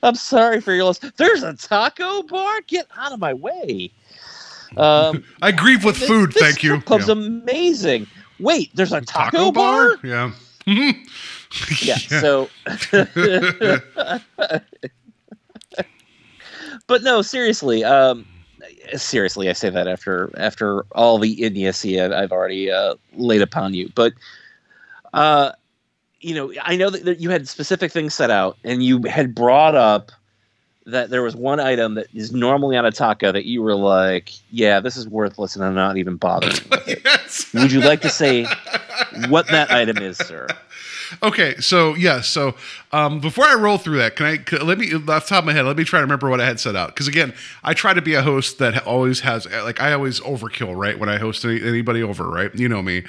I'm 0.02 0.14
sorry 0.14 0.60
for 0.60 0.74
your 0.74 0.84
loss. 0.84 0.98
There's 0.98 1.42
a 1.42 1.54
taco 1.54 2.22
bar. 2.24 2.60
Get 2.66 2.86
out 2.98 3.12
of 3.12 3.18
my 3.20 3.32
way. 3.32 3.90
Um, 4.76 5.24
I 5.40 5.52
grieve 5.52 5.84
with 5.84 5.98
this- 5.98 6.06
food, 6.08 6.32
this 6.32 6.42
thank 6.42 6.62
you. 6.62 6.80
club's 6.82 7.06
Yeah. 7.08 7.14
amazing. 7.14 8.06
Wait, 8.40 8.70
there's 8.74 8.92
a 8.92 9.00
taco, 9.00 9.50
bar? 9.52 9.96
Yeah. 10.04 10.32
Mhm. 10.66 10.94
yeah, 11.82 11.96
so 11.96 12.48
but 16.86 17.02
no 17.02 17.22
seriously 17.22 17.82
um 17.82 18.24
seriously 18.96 19.48
i 19.48 19.52
say 19.52 19.70
that 19.70 19.86
after 19.88 20.30
after 20.36 20.82
all 20.92 21.18
the 21.18 21.42
idiocy 21.42 22.00
I've, 22.00 22.12
I've 22.12 22.32
already 22.32 22.70
uh, 22.70 22.94
laid 23.14 23.42
upon 23.42 23.74
you. 23.74 23.90
But 23.94 24.12
uh 25.12 25.52
you 26.20 26.34
know 26.34 26.52
i 26.62 26.76
know 26.76 26.90
that, 26.90 27.04
that 27.04 27.20
you 27.20 27.30
had 27.30 27.48
specific 27.48 27.90
things 27.92 28.14
set 28.14 28.30
out 28.30 28.56
and 28.64 28.82
you 28.82 29.02
had 29.08 29.34
brought 29.34 29.74
up 29.74 30.12
that 30.86 31.10
there 31.10 31.22
was 31.22 31.36
one 31.36 31.60
item 31.60 31.94
that 31.94 32.06
is 32.14 32.32
normally 32.32 32.76
on 32.76 32.84
a 32.84 32.90
taco 32.90 33.32
that 33.32 33.44
you 33.44 33.62
were 33.62 33.74
like 33.74 34.30
yeah 34.50 34.80
this 34.80 34.96
is 34.96 35.08
worthless 35.08 35.56
and 35.56 35.64
i'm 35.64 35.74
not 35.74 35.96
even 35.96 36.16
bothering 36.16 36.52
with 36.70 36.88
it. 36.88 37.02
Yes. 37.04 37.52
would 37.54 37.72
you 37.72 37.80
like 37.80 38.00
to 38.02 38.08
say 38.10 38.46
what 39.28 39.46
that 39.48 39.70
item 39.70 39.98
is 39.98 40.16
sir 40.18 40.46
Okay, 41.22 41.56
so 41.60 41.94
yeah, 41.94 42.20
so 42.20 42.54
um, 42.92 43.20
before 43.20 43.44
I 43.44 43.54
roll 43.54 43.78
through 43.78 43.98
that, 43.98 44.16
can 44.16 44.26
I 44.26 44.36
can, 44.36 44.66
let 44.66 44.78
me 44.78 44.92
off 44.94 45.28
top 45.28 45.40
of 45.40 45.44
my 45.44 45.52
head? 45.52 45.64
Let 45.64 45.76
me 45.76 45.84
try 45.84 45.98
to 45.98 46.04
remember 46.04 46.28
what 46.28 46.40
I 46.40 46.46
had 46.46 46.60
set 46.60 46.76
out 46.76 46.88
because 46.88 47.08
again, 47.08 47.34
I 47.64 47.74
try 47.74 47.94
to 47.94 48.02
be 48.02 48.14
a 48.14 48.22
host 48.22 48.58
that 48.58 48.86
always 48.86 49.20
has 49.20 49.46
like 49.46 49.80
I 49.80 49.92
always 49.92 50.20
overkill 50.20 50.76
right 50.76 50.98
when 50.98 51.08
I 51.08 51.18
host 51.18 51.44
any, 51.44 51.62
anybody 51.62 52.02
over 52.02 52.28
right. 52.28 52.54
You 52.54 52.68
know 52.68 52.82
me, 52.82 53.04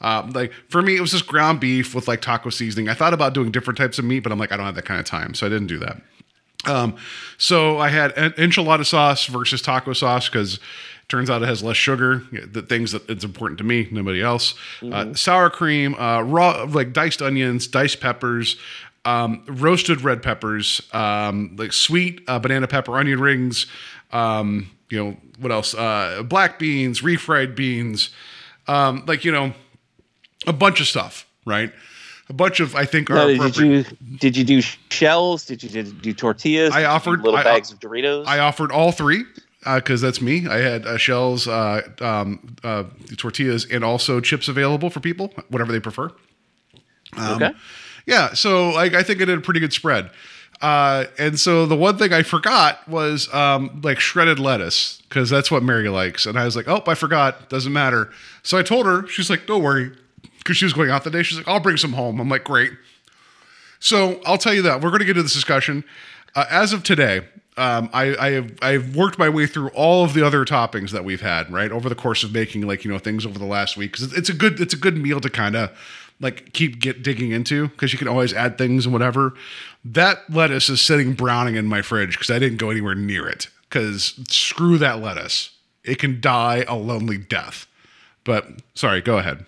um, 0.00 0.30
like 0.30 0.52
for 0.68 0.82
me 0.82 0.96
it 0.96 1.00
was 1.00 1.12
just 1.12 1.26
ground 1.26 1.60
beef 1.60 1.94
with 1.94 2.08
like 2.08 2.20
taco 2.20 2.50
seasoning. 2.50 2.88
I 2.88 2.94
thought 2.94 3.14
about 3.14 3.34
doing 3.34 3.50
different 3.50 3.78
types 3.78 3.98
of 3.98 4.04
meat, 4.04 4.20
but 4.20 4.32
I'm 4.32 4.38
like 4.38 4.52
I 4.52 4.56
don't 4.56 4.66
have 4.66 4.74
that 4.76 4.84
kind 4.84 5.00
of 5.00 5.06
time, 5.06 5.34
so 5.34 5.46
I 5.46 5.48
didn't 5.48 5.68
do 5.68 5.78
that. 5.78 6.00
Um, 6.66 6.96
so 7.38 7.78
I 7.78 7.88
had 7.88 8.14
enchilada 8.14 8.84
sauce 8.84 9.26
versus 9.26 9.62
taco 9.62 9.92
sauce 9.92 10.28
because 10.28 10.58
turns 11.08 11.30
out 11.30 11.42
it 11.42 11.46
has 11.46 11.62
less 11.62 11.76
sugar. 11.76 12.22
The 12.32 12.62
things 12.62 12.92
that 12.92 13.08
it's 13.08 13.24
important 13.24 13.58
to 13.58 13.64
me, 13.64 13.88
nobody 13.90 14.20
else. 14.22 14.54
Uh, 14.82 15.14
sour 15.14 15.50
cream, 15.50 15.94
uh, 15.94 16.22
raw 16.22 16.66
like 16.68 16.92
diced 16.92 17.22
onions, 17.22 17.66
diced 17.66 18.00
peppers, 18.00 18.56
um, 19.04 19.44
roasted 19.46 20.00
red 20.02 20.22
peppers, 20.22 20.80
um, 20.92 21.54
like 21.56 21.72
sweet 21.72 22.22
uh, 22.26 22.38
banana 22.38 22.66
pepper 22.66 22.96
onion 22.98 23.20
rings. 23.20 23.66
Um, 24.12 24.70
you 24.90 25.02
know 25.02 25.16
what 25.38 25.52
else? 25.52 25.74
Uh, 25.74 26.22
black 26.24 26.58
beans, 26.58 27.02
refried 27.02 27.54
beans, 27.54 28.10
um, 28.66 29.04
like 29.06 29.24
you 29.24 29.32
know 29.32 29.52
a 30.46 30.52
bunch 30.52 30.80
of 30.80 30.86
stuff, 30.86 31.26
right? 31.44 31.72
A 32.28 32.32
bunch 32.32 32.58
of 32.58 32.74
I 32.74 32.84
think 32.84 33.08
are 33.10 33.14
Now, 33.14 33.26
did 33.48 33.56
you 33.56 33.84
did 34.18 34.36
you 34.36 34.42
do 34.42 34.60
shells? 34.60 35.44
Did 35.44 35.62
you 35.62 35.68
did, 35.68 36.02
do 36.02 36.12
tortillas? 36.12 36.74
I 36.74 36.84
offered- 36.84 37.20
little 37.20 37.38
I- 37.38 37.44
bags 37.44 37.70
of 37.70 37.78
Doritos. 37.78 38.26
I 38.26 38.40
offered 38.40 38.72
all 38.72 38.90
three 38.90 39.24
because 39.74 40.00
that's 40.00 40.20
me. 40.20 40.46
I 40.46 40.58
had 40.58 40.86
uh, 40.86 40.96
shells, 40.96 41.48
uh, 41.48 41.82
um, 42.00 42.56
uh, 42.62 42.84
tortillas, 43.16 43.66
and 43.66 43.84
also 43.84 44.20
chips 44.20 44.48
available 44.48 44.90
for 44.90 45.00
people, 45.00 45.32
whatever 45.48 45.72
they 45.72 45.80
prefer. 45.80 46.10
Um, 47.16 47.42
okay. 47.42 47.52
Yeah, 48.06 48.34
so 48.34 48.70
I, 48.70 48.84
I 48.84 49.02
think 49.02 49.20
I 49.20 49.24
did 49.24 49.38
a 49.38 49.40
pretty 49.40 49.60
good 49.60 49.72
spread. 49.72 50.10
Uh, 50.62 51.04
and 51.18 51.38
so 51.38 51.66
the 51.66 51.76
one 51.76 51.98
thing 51.98 52.12
I 52.12 52.22
forgot 52.22 52.88
was 52.88 53.32
um, 53.34 53.80
like 53.82 54.00
shredded 54.00 54.38
lettuce 54.38 55.02
because 55.08 55.28
that's 55.28 55.50
what 55.50 55.62
Mary 55.62 55.88
likes. 55.88 56.24
And 56.24 56.38
I 56.38 56.44
was 56.44 56.56
like, 56.56 56.68
oh, 56.68 56.82
I 56.86 56.94
forgot. 56.94 57.50
Doesn't 57.50 57.72
matter. 57.72 58.10
So 58.42 58.56
I 58.56 58.62
told 58.62 58.86
her. 58.86 59.06
She's 59.08 59.28
like, 59.28 59.46
don't 59.46 59.62
worry, 59.62 59.92
because 60.38 60.56
she 60.56 60.64
was 60.64 60.72
going 60.72 60.90
out 60.90 61.04
the 61.04 61.10
day. 61.10 61.22
She's 61.22 61.36
like, 61.38 61.48
I'll 61.48 61.60
bring 61.60 61.76
some 61.76 61.92
home. 61.92 62.20
I'm 62.20 62.28
like, 62.28 62.44
great. 62.44 62.72
So 63.80 64.20
I'll 64.24 64.38
tell 64.38 64.54
you 64.54 64.62
that 64.62 64.80
we're 64.80 64.90
going 64.90 65.00
to 65.00 65.04
get 65.04 65.12
into 65.12 65.24
this 65.24 65.34
discussion. 65.34 65.84
Uh, 66.34 66.46
as 66.50 66.72
of 66.72 66.82
today, 66.82 67.22
um, 67.56 67.88
I, 67.92 68.16
I 68.16 68.30
have 68.32 68.52
I've 68.60 68.96
worked 68.96 69.18
my 69.18 69.28
way 69.28 69.46
through 69.46 69.68
all 69.68 70.04
of 70.04 70.12
the 70.12 70.24
other 70.26 70.44
toppings 70.44 70.90
that 70.90 71.04
we've 71.04 71.22
had 71.22 71.50
right 71.50 71.72
over 71.72 71.88
the 71.88 71.94
course 71.94 72.22
of 72.22 72.32
making 72.32 72.66
like 72.66 72.84
you 72.84 72.90
know 72.90 72.98
things 72.98 73.24
over 73.24 73.38
the 73.38 73.46
last 73.46 73.76
week 73.76 73.92
because 73.92 74.12
it's 74.12 74.28
a 74.28 74.34
good 74.34 74.60
it's 74.60 74.74
a 74.74 74.76
good 74.76 74.96
meal 74.96 75.20
to 75.20 75.30
kind 75.30 75.56
of 75.56 75.70
like 76.20 76.52
keep 76.52 76.80
get 76.80 77.02
digging 77.02 77.30
into 77.30 77.68
because 77.68 77.92
you 77.92 77.98
can 77.98 78.08
always 78.08 78.32
add 78.32 78.58
things 78.58 78.86
and 78.86 78.92
whatever. 78.92 79.34
That 79.84 80.28
lettuce 80.30 80.68
is 80.68 80.80
sitting 80.80 81.14
browning 81.14 81.56
in 81.56 81.66
my 81.66 81.82
fridge 81.82 82.12
because 82.12 82.30
I 82.30 82.38
didn't 82.38 82.58
go 82.58 82.70
anywhere 82.70 82.94
near 82.94 83.28
it. 83.28 83.48
Because 83.68 84.18
screw 84.28 84.78
that 84.78 85.00
lettuce, 85.00 85.50
it 85.84 85.98
can 85.98 86.20
die 86.20 86.64
a 86.68 86.76
lonely 86.76 87.18
death. 87.18 87.66
But 88.24 88.46
sorry, 88.74 89.00
go 89.00 89.18
ahead. 89.18 89.44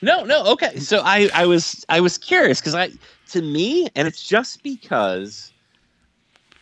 No, 0.00 0.24
no, 0.24 0.44
okay. 0.52 0.78
So 0.78 1.00
I, 1.04 1.28
I 1.34 1.46
was, 1.46 1.84
I 1.88 2.00
was 2.00 2.18
curious 2.18 2.60
because 2.60 2.74
I, 2.74 2.90
to 3.30 3.42
me, 3.42 3.88
and 3.96 4.06
it's 4.06 4.22
just 4.26 4.62
because 4.62 5.52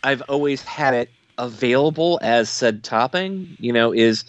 I've 0.07 0.21
always 0.29 0.61
had 0.63 0.93
it 0.93 1.09
available 1.37 2.17
as 2.21 2.49
said 2.49 2.81
topping. 2.81 3.57
You 3.59 3.73
know, 3.73 3.93
is 3.93 4.23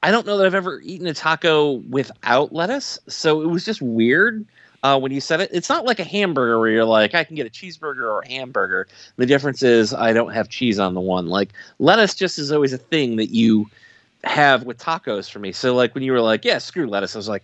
I 0.00 0.12
don't 0.12 0.24
know 0.24 0.36
that 0.36 0.46
I've 0.46 0.54
ever 0.54 0.80
eaten 0.80 1.08
a 1.08 1.14
taco 1.14 1.82
without 1.90 2.52
lettuce, 2.52 2.96
so 3.08 3.42
it 3.42 3.48
was 3.48 3.64
just 3.64 3.82
weird. 3.82 4.46
Uh, 4.84 4.96
when 4.96 5.10
you 5.10 5.20
said 5.20 5.40
it, 5.40 5.50
it's 5.52 5.68
not 5.68 5.84
like 5.84 5.98
a 5.98 6.04
hamburger 6.04 6.60
where 6.60 6.70
you're 6.70 6.84
like, 6.84 7.16
I 7.16 7.24
can 7.24 7.34
get 7.34 7.48
a 7.48 7.50
cheeseburger 7.50 8.02
or 8.02 8.20
a 8.20 8.28
hamburger. 8.28 8.86
The 9.16 9.26
difference 9.26 9.64
is 9.64 9.92
I 9.92 10.12
don't 10.12 10.32
have 10.32 10.48
cheese 10.48 10.78
on 10.78 10.94
the 10.94 11.00
one. 11.00 11.26
Like 11.26 11.52
lettuce 11.80 12.14
just 12.14 12.38
is 12.38 12.52
always 12.52 12.72
a 12.72 12.78
thing 12.78 13.16
that 13.16 13.30
you 13.30 13.68
have 14.22 14.62
with 14.62 14.78
tacos 14.78 15.28
for 15.28 15.40
me. 15.40 15.50
So 15.50 15.74
like 15.74 15.96
when 15.96 16.04
you 16.04 16.12
were 16.12 16.20
like, 16.20 16.44
yeah, 16.44 16.58
screw 16.58 16.86
lettuce, 16.86 17.16
I 17.16 17.18
was 17.18 17.28
like, 17.28 17.42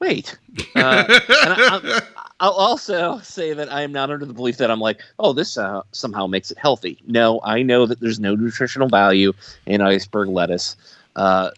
wait. 0.00 0.36
Uh, 0.74 1.04
I, 1.08 2.00
I'll 2.44 2.50
also 2.50 3.20
say 3.20 3.54
that 3.54 3.72
I 3.72 3.80
am 3.80 3.90
not 3.90 4.10
under 4.10 4.26
the 4.26 4.34
belief 4.34 4.58
that 4.58 4.70
I'm 4.70 4.78
like, 4.78 5.00
oh, 5.18 5.32
this 5.32 5.56
uh, 5.56 5.80
somehow 5.92 6.26
makes 6.26 6.50
it 6.50 6.58
healthy. 6.58 6.98
No, 7.06 7.40
I 7.42 7.62
know 7.62 7.86
that 7.86 8.00
there's 8.00 8.20
no 8.20 8.34
nutritional 8.34 8.90
value 8.90 9.32
in 9.64 9.80
iceberg 9.80 10.28
lettuce. 10.28 10.76
Uh, 11.16 11.52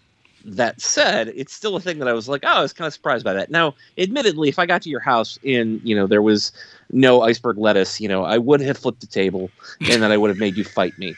that 0.44 0.80
said, 0.80 1.32
it's 1.34 1.52
still 1.52 1.74
a 1.74 1.80
thing 1.80 1.98
that 1.98 2.06
I 2.06 2.12
was 2.12 2.28
like, 2.28 2.42
oh, 2.44 2.52
I 2.52 2.62
was 2.62 2.72
kind 2.72 2.86
of 2.86 2.92
surprised 2.92 3.24
by 3.24 3.32
that. 3.32 3.50
Now, 3.50 3.74
admittedly, 3.98 4.48
if 4.48 4.60
I 4.60 4.66
got 4.66 4.80
to 4.82 4.88
your 4.88 5.00
house 5.00 5.40
and 5.44 5.80
you 5.82 5.96
know 5.96 6.06
there 6.06 6.22
was 6.22 6.52
no 6.92 7.22
iceberg 7.22 7.58
lettuce, 7.58 8.00
you 8.00 8.06
know, 8.06 8.22
I 8.22 8.38
would 8.38 8.60
have 8.60 8.78
flipped 8.78 9.00
the 9.00 9.08
table 9.08 9.50
and 9.90 10.00
then 10.00 10.12
I 10.12 10.16
would 10.16 10.30
have 10.30 10.38
made 10.38 10.56
you 10.56 10.62
fight 10.62 10.96
me. 11.00 11.16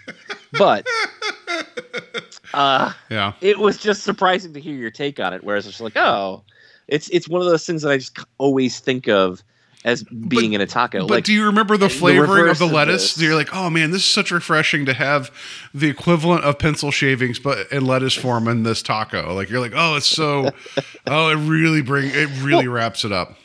But 0.52 0.87
uh, 2.54 2.94
Yeah. 3.11 3.35
it 3.42 3.59
was 3.59 3.76
just 3.76 4.02
surprising 4.02 4.54
to 4.54 4.61
hear 4.61 4.76
your 4.76 4.90
take 4.90 5.20
on 5.20 5.35
it. 5.35 5.44
Whereas 5.44 5.66
it's 5.66 5.83
like, 5.83 5.96
oh, 5.98 6.42
it's 6.87 7.11
it's 7.11 7.28
one 7.28 7.42
of 7.42 7.48
those 7.48 7.66
things 7.66 7.83
that 7.83 7.92
I 7.92 7.98
just 7.98 8.18
always 8.38 8.81
think 8.81 9.09
of 9.09 9.42
as 9.85 10.03
being 10.03 10.53
in 10.53 10.61
a 10.61 10.67
taco. 10.67 11.01
But 11.01 11.11
like, 11.11 11.25
do 11.25 11.33
you 11.33 11.47
remember 11.47 11.77
the 11.77 11.88
the 11.88 11.95
flavoring 11.95 12.49
of 12.49 12.59
the 12.59 12.67
lettuce? 12.67 13.14
this. 13.14 13.23
You're 13.23 13.35
like, 13.35 13.55
oh 13.55 13.71
man, 13.71 13.91
this 13.91 14.03
is 14.03 14.09
such 14.09 14.31
refreshing 14.31 14.87
to 14.87 14.95
have 14.95 15.31
the 15.73 15.88
equivalent 15.88 16.45
of 16.45 16.59
pencil 16.59 16.91
shavings, 16.91 17.38
but 17.38 17.71
in 17.73 17.87
lettuce 17.87 18.14
form 18.14 18.49
in 18.49 18.62
this 18.62 18.83
taco. 18.83 19.35
Like 19.35 19.51
you're 19.51 19.61
like, 19.61 19.73
oh, 19.75 19.97
it's 19.97 20.07
so, 20.07 20.51
oh, 21.07 21.31
it 21.31 21.37
really 21.37 21.83
bring 21.83 22.11
it 22.12 22.29
really 22.43 22.69
wraps 22.69 23.05
it 23.05 23.12
up. 23.12 23.37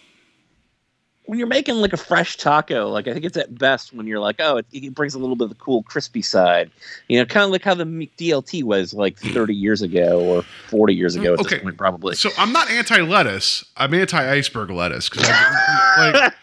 When 1.26 1.40
you're 1.40 1.48
making 1.48 1.76
like 1.76 1.94
a 1.94 1.98
fresh 1.98 2.36
taco, 2.38 2.90
like 2.90 3.08
I 3.08 3.14
think 3.14 3.24
it's 3.24 3.38
at 3.38 3.58
best 3.58 3.94
when 3.94 4.08
you're 4.08 4.20
like, 4.20 4.38
oh, 4.40 4.58
it, 4.58 4.66
it 4.74 4.94
brings 4.94 5.16
a 5.16 5.20
little 5.20 5.36
bit 5.36 5.46
of 5.46 5.50
the 5.50 5.56
cool, 5.56 5.84
crispy 5.84 6.22
side. 6.22 6.70
You 7.08 7.20
know, 7.20 7.26
kind 7.26 7.46
of 7.46 7.52
like 7.52 7.62
how 7.62 7.74
the 7.74 7.86
DLT 7.86 8.64
was 8.64 8.94
like 8.94 9.20
hmm. 9.20 9.30
30 9.34 9.56
years 9.56 9.82
ago 9.82 10.20
or 10.20 10.44
40 10.68 10.94
years 10.94 11.16
ago 11.16 11.34
at 11.34 11.40
Okay. 11.40 11.56
this 11.56 11.64
point, 11.64 11.78
probably. 11.78 12.16
So 12.16 12.30
I'm 12.38 12.52
not 12.52 12.70
anti 12.70 13.02
lettuce. 13.02 13.64
I'm 13.78 13.94
anti 13.94 14.32
iceberg 14.32 14.70
lettuce 14.70 15.10
because 15.10 15.30
like 15.98 16.34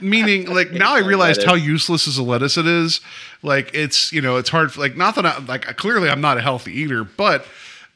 meaning 0.00 0.46
like 0.46 0.70
now 0.72 0.94
I 0.94 1.00
realized 1.00 1.42
how 1.42 1.54
useless 1.54 2.08
as 2.08 2.16
a 2.16 2.22
lettuce 2.22 2.56
it 2.56 2.66
is. 2.66 3.00
Like 3.42 3.70
it's 3.74 4.12
you 4.12 4.22
know 4.22 4.36
it's 4.36 4.48
hard. 4.48 4.72
for, 4.72 4.80
Like 4.80 4.96
not 4.96 5.14
that 5.16 5.26
I 5.26 5.38
like 5.40 5.76
clearly 5.76 6.08
I'm 6.08 6.20
not 6.22 6.38
a 6.38 6.40
healthy 6.42 6.72
eater, 6.72 7.04
but. 7.04 7.44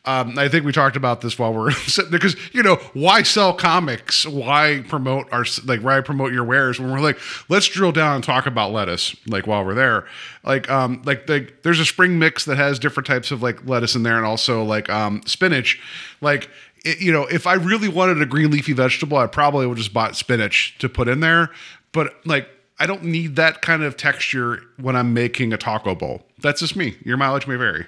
Um, 0.07 0.39
I 0.39 0.49
think 0.49 0.65
we 0.65 0.73
talked 0.73 0.95
about 0.97 1.21
this 1.21 1.39
while 1.39 1.53
we're 1.53 1.71
sitting 1.87 2.13
there 2.13 2.21
because 2.21 2.37
you 2.55 2.63
know 2.63 2.77
why 2.95 3.23
sell 3.23 3.53
comics? 3.53 4.27
Why 4.27 4.85
promote 4.89 5.33
our 5.33 5.45
like 5.65 5.81
why 5.81 6.01
promote 6.01 6.33
your 6.33 6.45
wares 6.45 6.79
when 6.79 6.91
we're 6.91 7.01
like 7.01 7.19
let's 7.49 7.67
drill 7.67 7.93
down 7.93 8.17
and 8.17 8.25
talk 8.25 8.47
about 8.47 8.73
lettuce 8.73 9.17
like 9.27 9.47
while 9.47 9.65
we're 9.65 9.75
there. 9.75 10.07
Like 10.45 10.71
um 10.71 11.03
like 11.05 11.27
there's 11.27 11.81
a 11.81 11.85
spring 11.85 12.19
mix 12.19 12.45
that 12.45 12.57
has 12.57 12.79
different 12.79 13.07
types 13.07 13.31
of 13.31 13.43
like 13.43 13.67
lettuce 13.67 13.95
in 13.97 14.05
there 14.05 14.17
and 14.17 14.25
also 14.25 14.63
like 14.63 14.89
um 14.89 15.23
spinach. 15.27 15.81
Like 16.21 16.49
it, 16.87 17.01
you 17.01 17.13
know, 17.13 17.27
if 17.27 17.47
I 17.47 17.55
really 17.55 17.89
wanted 17.89 18.23
a 18.23 18.27
green 18.27 18.51
leafy 18.51 18.73
vegetable, 18.73 19.19
I 19.19 19.27
probably 19.27 19.67
would 19.67 19.77
just 19.77 19.93
bought 19.93 20.17
spinach 20.17 20.79
to 20.79 20.89
put 20.89 21.09
in 21.09 21.21
there. 21.21 21.51
But 21.93 22.15
like, 22.25 22.49
I 22.79 22.87
don't 22.87 23.05
need 23.05 23.37
that 23.37 23.61
kind 23.61 23.83
of 23.83 23.97
texture 23.97 24.63
when 24.77 24.95
I'm 24.95 25.13
making 25.13 25.53
a 25.53 25.57
taco 25.57 25.95
bowl. 25.95 26.23
That's 26.41 26.61
just 26.61 26.77
me. 26.77 26.97
Your 27.05 27.17
mileage 27.17 27.47
may 27.47 27.57
vary. 27.57 27.87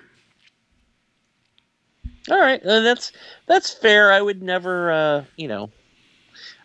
All 2.31 2.39
right, 2.39 2.63
uh, 2.65 2.81
that's 2.81 3.13
that's 3.47 3.73
fair. 3.73 4.13
I 4.13 4.21
would 4.21 4.43
never, 4.43 4.91
uh, 4.93 5.25
you 5.37 5.49
know, 5.49 5.71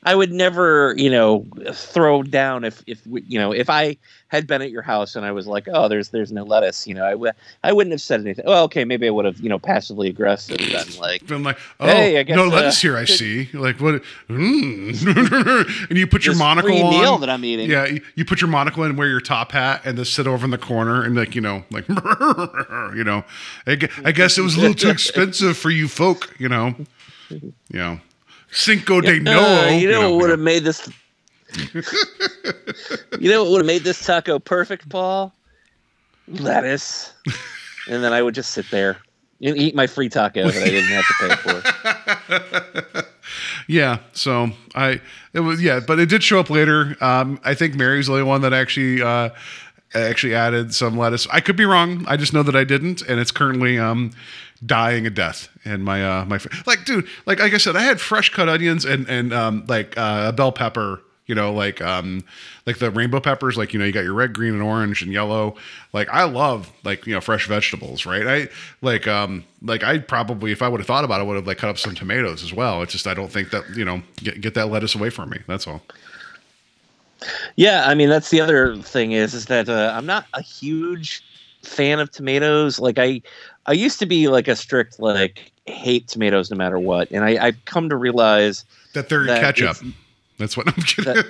I 0.06 0.16
would 0.16 0.32
never, 0.32 0.94
you 0.98 1.10
know, 1.10 1.46
throw 1.72 2.24
down 2.24 2.63
if 2.63 2.84
if 2.88 3.02
you 3.06 3.39
know 3.39 3.52
if 3.52 3.70
I 3.70 3.98
had 4.28 4.48
been 4.48 4.62
at 4.62 4.72
your 4.72 4.82
house 4.82 5.16
and 5.16 5.26
I 5.26 5.32
was 5.32 5.48
like, 5.48 5.68
oh, 5.72 5.88
there's 5.88 6.10
there's 6.10 6.32
no 6.32 6.44
lettuce, 6.44 6.88
you 6.88 6.96
know, 6.96 7.06
I 7.06 7.16
would 7.16 7.34
I 7.63 7.72
wouldn't 7.72 7.92
have 7.92 8.02
said 8.02 8.22
anything. 8.22 8.46
Well, 8.46 8.63
okay, 8.66 8.84
maybe 8.84 9.08
I 9.08 9.12
would 9.12 9.26
have, 9.26 9.39
you 9.39 9.50
know, 9.50 9.60
passively 9.60 10.10
aggressive 10.10 10.58
been 10.58 11.00
like, 11.00 11.28
Been 11.28 11.44
like, 11.44 11.60
oh, 11.80 11.86
Hey, 11.86 12.18
I 12.18 12.24
guess, 12.24 12.36
no 12.36 12.46
uh, 12.46 12.50
lettuce 12.50 12.82
here. 12.82 12.98
I 12.98 13.06
see. 13.06 13.50
You're 13.54 13.62
like 13.62 13.80
what? 13.80 14.02
Mm. 14.30 15.88
and 15.89 15.98
you 15.98 16.08
put 16.08 16.26
your 16.26 16.36
monocle 16.36 16.70
free 16.70 16.82
on. 16.82 16.89
meal 16.89 17.18
that 17.20 17.30
I'm 17.30 17.46
eating. 17.46 17.70
Yeah, 17.70 17.86
you, 17.86 18.02
you 18.16 18.26
put 18.26 18.42
your 18.42 18.50
monocle 18.50 18.84
and 18.84 18.98
wear 18.98 19.08
your 19.08 19.22
top 19.22 19.52
hat 19.52 19.82
and 19.86 19.98
then 19.98 20.06
sit 20.06 20.28
over 20.28 20.44
in 20.44 20.52
the 20.52 20.58
corner 20.58 21.04
and 21.04 21.16
like 21.16 21.36
you 21.36 21.42
know 21.42 21.63
like 21.72 21.88
you 21.89 23.04
know 23.04 23.24
I, 23.68 23.78
I 24.04 24.12
guess 24.12 24.38
it 24.38 24.42
was 24.42 24.56
a 24.56 24.60
little 24.60 24.76
too 24.76 24.89
expensive 24.92 25.58
for 25.58 25.70
you 25.70 25.88
folk 25.88 26.34
you 26.39 26.50
know 26.50 26.76
you 27.30 27.54
know 27.72 28.00
Cinco 28.54 29.02
de 29.02 29.20
Novo 29.20 29.39
Uh, 29.39 29.70
you 29.70 29.89
know 29.89 30.12
what 30.12 30.22
would 30.22 30.30
have 30.30 30.39
made 30.39 30.63
this? 30.63 30.89
you 31.74 33.30
know 33.30 33.44
what 33.44 33.52
would 33.52 33.60
have 33.60 33.66
made 33.66 33.84
this 33.84 34.06
taco 34.06 34.39
perfect, 34.39 34.88
Paul? 34.89 35.34
Lettuce, 36.28 37.13
and 37.89 38.04
then 38.04 38.13
I 38.13 38.22
would 38.22 38.34
just 38.34 38.52
sit 38.52 38.70
there 38.72 38.98
and 39.42 39.58
eat 39.58 39.76
my 39.76 39.88
free 39.88 40.08
taco 40.08 40.50
that 40.50 40.63
I 40.63 40.70
didn't 40.70 40.89
have 40.89 41.06
to 41.06 41.13
pay 41.20 41.36
for. 41.36 43.04
Yeah, 43.68 44.00
so 44.12 44.52
I 44.76 45.02
it 45.34 45.39
was 45.39 45.62
yeah, 45.62 45.80
but 45.80 46.00
it 46.00 46.10
did 46.10 46.24
show 46.24 46.39
up 46.39 46.50
later. 46.50 46.96
Um, 47.02 47.39
I 47.44 47.54
think 47.54 47.76
Mary's 47.76 48.08
the 48.08 48.13
only 48.13 48.24
one 48.24 48.42
that 48.42 48.54
actually 48.54 49.02
uh, 49.02 49.30
actually 49.94 50.36
added 50.36 50.74
some 50.74 50.98
lettuce. 50.98 51.28
I 51.32 51.39
could 51.39 51.56
be 51.56 51.66
wrong. 51.66 52.06
I 52.08 52.18
just 52.18 52.34
know 52.34 52.44
that 52.44 52.56
I 52.56 52.63
didn't, 52.63 53.02
and 53.04 53.20
it's 53.20 53.32
currently 53.32 53.80
um, 53.80 54.12
dying 54.65 55.06
a 55.06 55.10
death. 55.10 55.49
And 55.65 55.84
my 55.84 56.04
uh, 56.06 56.26
my 56.26 56.39
like, 56.65 56.86
dude, 56.86 57.08
like 57.26 57.39
like 57.39 57.54
I 57.54 57.58
said, 57.58 57.76
I 57.76 57.82
had 57.82 57.99
fresh 57.99 58.30
cut 58.30 58.49
onions 58.49 58.86
and 58.86 59.08
and 59.10 59.34
um, 59.34 59.65
like 59.67 59.97
uh, 59.97 60.26
a 60.30 60.34
bell 60.34 60.52
pepper. 60.52 61.02
You 61.26 61.36
know, 61.36 61.54
like 61.54 61.82
um, 61.82 62.26
like 62.65 62.80
the 62.80 62.91
rainbow 62.91 63.21
peppers. 63.21 63.56
Like 63.56 63.71
you 63.71 63.80
know, 63.80 63.86
you 63.86 63.93
got 63.93 64.04
your 64.04 64.13
red, 64.13 64.34
green, 64.34 64.54
and 64.54 64.62
orange 64.62 65.02
and 65.02 65.12
yellow. 65.12 65.56
Like 65.93 66.10
I 66.10 66.26
love 66.26 66.69
like 66.84 67.08
you 67.08 67.13
know 67.13 67.21
fresh 67.21 67.47
vegetables, 67.47 68.06
right? 68.06 68.28
I 68.28 68.49
like 68.82 69.08
um 69.08 69.45
like 69.62 69.84
I 69.84 69.99
probably 69.99 70.52
if 70.52 70.62
I 70.62 70.67
would 70.67 70.82
have 70.82 70.88
thought 70.88 71.06
about 71.06 71.21
it, 71.21 71.28
would 71.28 71.38
have 71.38 71.47
like 71.47 71.60
cut 71.60 71.69
up 71.69 71.78
some 71.78 71.95
tomatoes 71.95 72.43
as 72.43 72.54
well. 72.54 72.82
It's 72.82 72.91
just 72.91 73.08
I 73.08 73.13
don't 73.13 73.32
think 73.32 73.52
that 73.52 73.63
you 73.73 73.86
know 73.86 74.02
get 74.17 74.41
get 74.41 74.54
that 74.56 74.67
lettuce 74.67 74.95
away 74.95 75.10
from 75.10 75.30
me. 75.30 75.39
That's 75.47 75.65
all. 75.65 75.82
Yeah, 77.56 77.86
I 77.88 77.95
mean 77.95 78.10
that's 78.10 78.30
the 78.30 78.41
other 78.41 78.76
thing 78.76 79.13
is 79.13 79.34
is 79.34 79.45
that 79.45 79.69
uh, 79.69 79.93
I'm 79.95 80.06
not 80.06 80.26
a 80.34 80.41
huge 80.41 81.23
fan 81.63 81.99
of 81.99 82.12
tomatoes. 82.12 82.80
Like 82.80 82.99
I, 82.99 83.21
I 83.65 83.73
used 83.73 83.99
to 83.99 84.06
be 84.06 84.28
like 84.28 84.47
a 84.47 84.56
strict 84.56 84.99
like 84.99 85.52
hate 85.65 86.08
tomatoes 86.08 86.52
no 86.52 86.58
matter 86.58 86.80
what, 86.80 87.10
and 87.12 87.23
I, 87.23 87.43
I've 87.45 87.65
come 87.65 87.89
to 87.89 87.95
realize 87.95 88.65
That 88.93 89.10
they're 89.10 89.26
That 89.26 89.41
ketchup. 89.41 89.78
That's 90.39 90.58
what 90.58 90.67
I'm 90.67 90.73
kidding. 90.84 91.13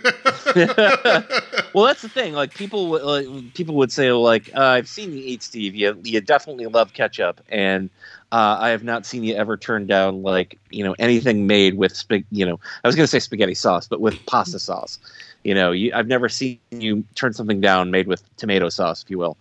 well, 1.73 1.85
that's 1.85 2.01
the 2.01 2.09
thing. 2.09 2.33
Like 2.33 2.53
people, 2.53 2.89
would- 2.89 3.03
like, 3.03 3.53
people 3.53 3.75
would 3.75 3.91
say, 3.91 4.11
like, 4.13 4.49
uh, 4.55 4.61
"I've 4.61 4.87
seen 4.87 5.11
you 5.11 5.21
eat, 5.23 5.43
Steve. 5.43 5.75
You, 5.75 5.99
you 6.03 6.21
definitely 6.21 6.65
love 6.67 6.93
ketchup, 6.93 7.41
and 7.49 7.89
uh, 8.31 8.57
I 8.59 8.69
have 8.69 8.83
not 8.83 9.05
seen 9.05 9.23
you 9.23 9.35
ever 9.35 9.57
turn 9.57 9.85
down 9.87 10.23
like 10.23 10.57
you 10.71 10.83
know 10.83 10.95
anything 10.99 11.45
made 11.47 11.75
with 11.75 11.93
spag. 11.93 12.25
You 12.31 12.45
know, 12.45 12.59
I 12.83 12.87
was 12.87 12.95
going 12.95 13.03
to 13.03 13.07
say 13.11 13.19
spaghetti 13.19 13.55
sauce, 13.55 13.87
but 13.87 13.99
with 13.99 14.25
pasta 14.25 14.57
sauce. 14.57 14.97
You 15.43 15.53
know, 15.53 15.71
you, 15.71 15.91
I've 15.93 16.07
never 16.07 16.29
seen 16.29 16.59
you 16.71 17.03
turn 17.15 17.33
something 17.33 17.59
down 17.59 17.91
made 17.91 18.07
with 18.07 18.23
tomato 18.37 18.69
sauce, 18.69 19.03
if 19.03 19.11
you 19.11 19.17
will. 19.17 19.37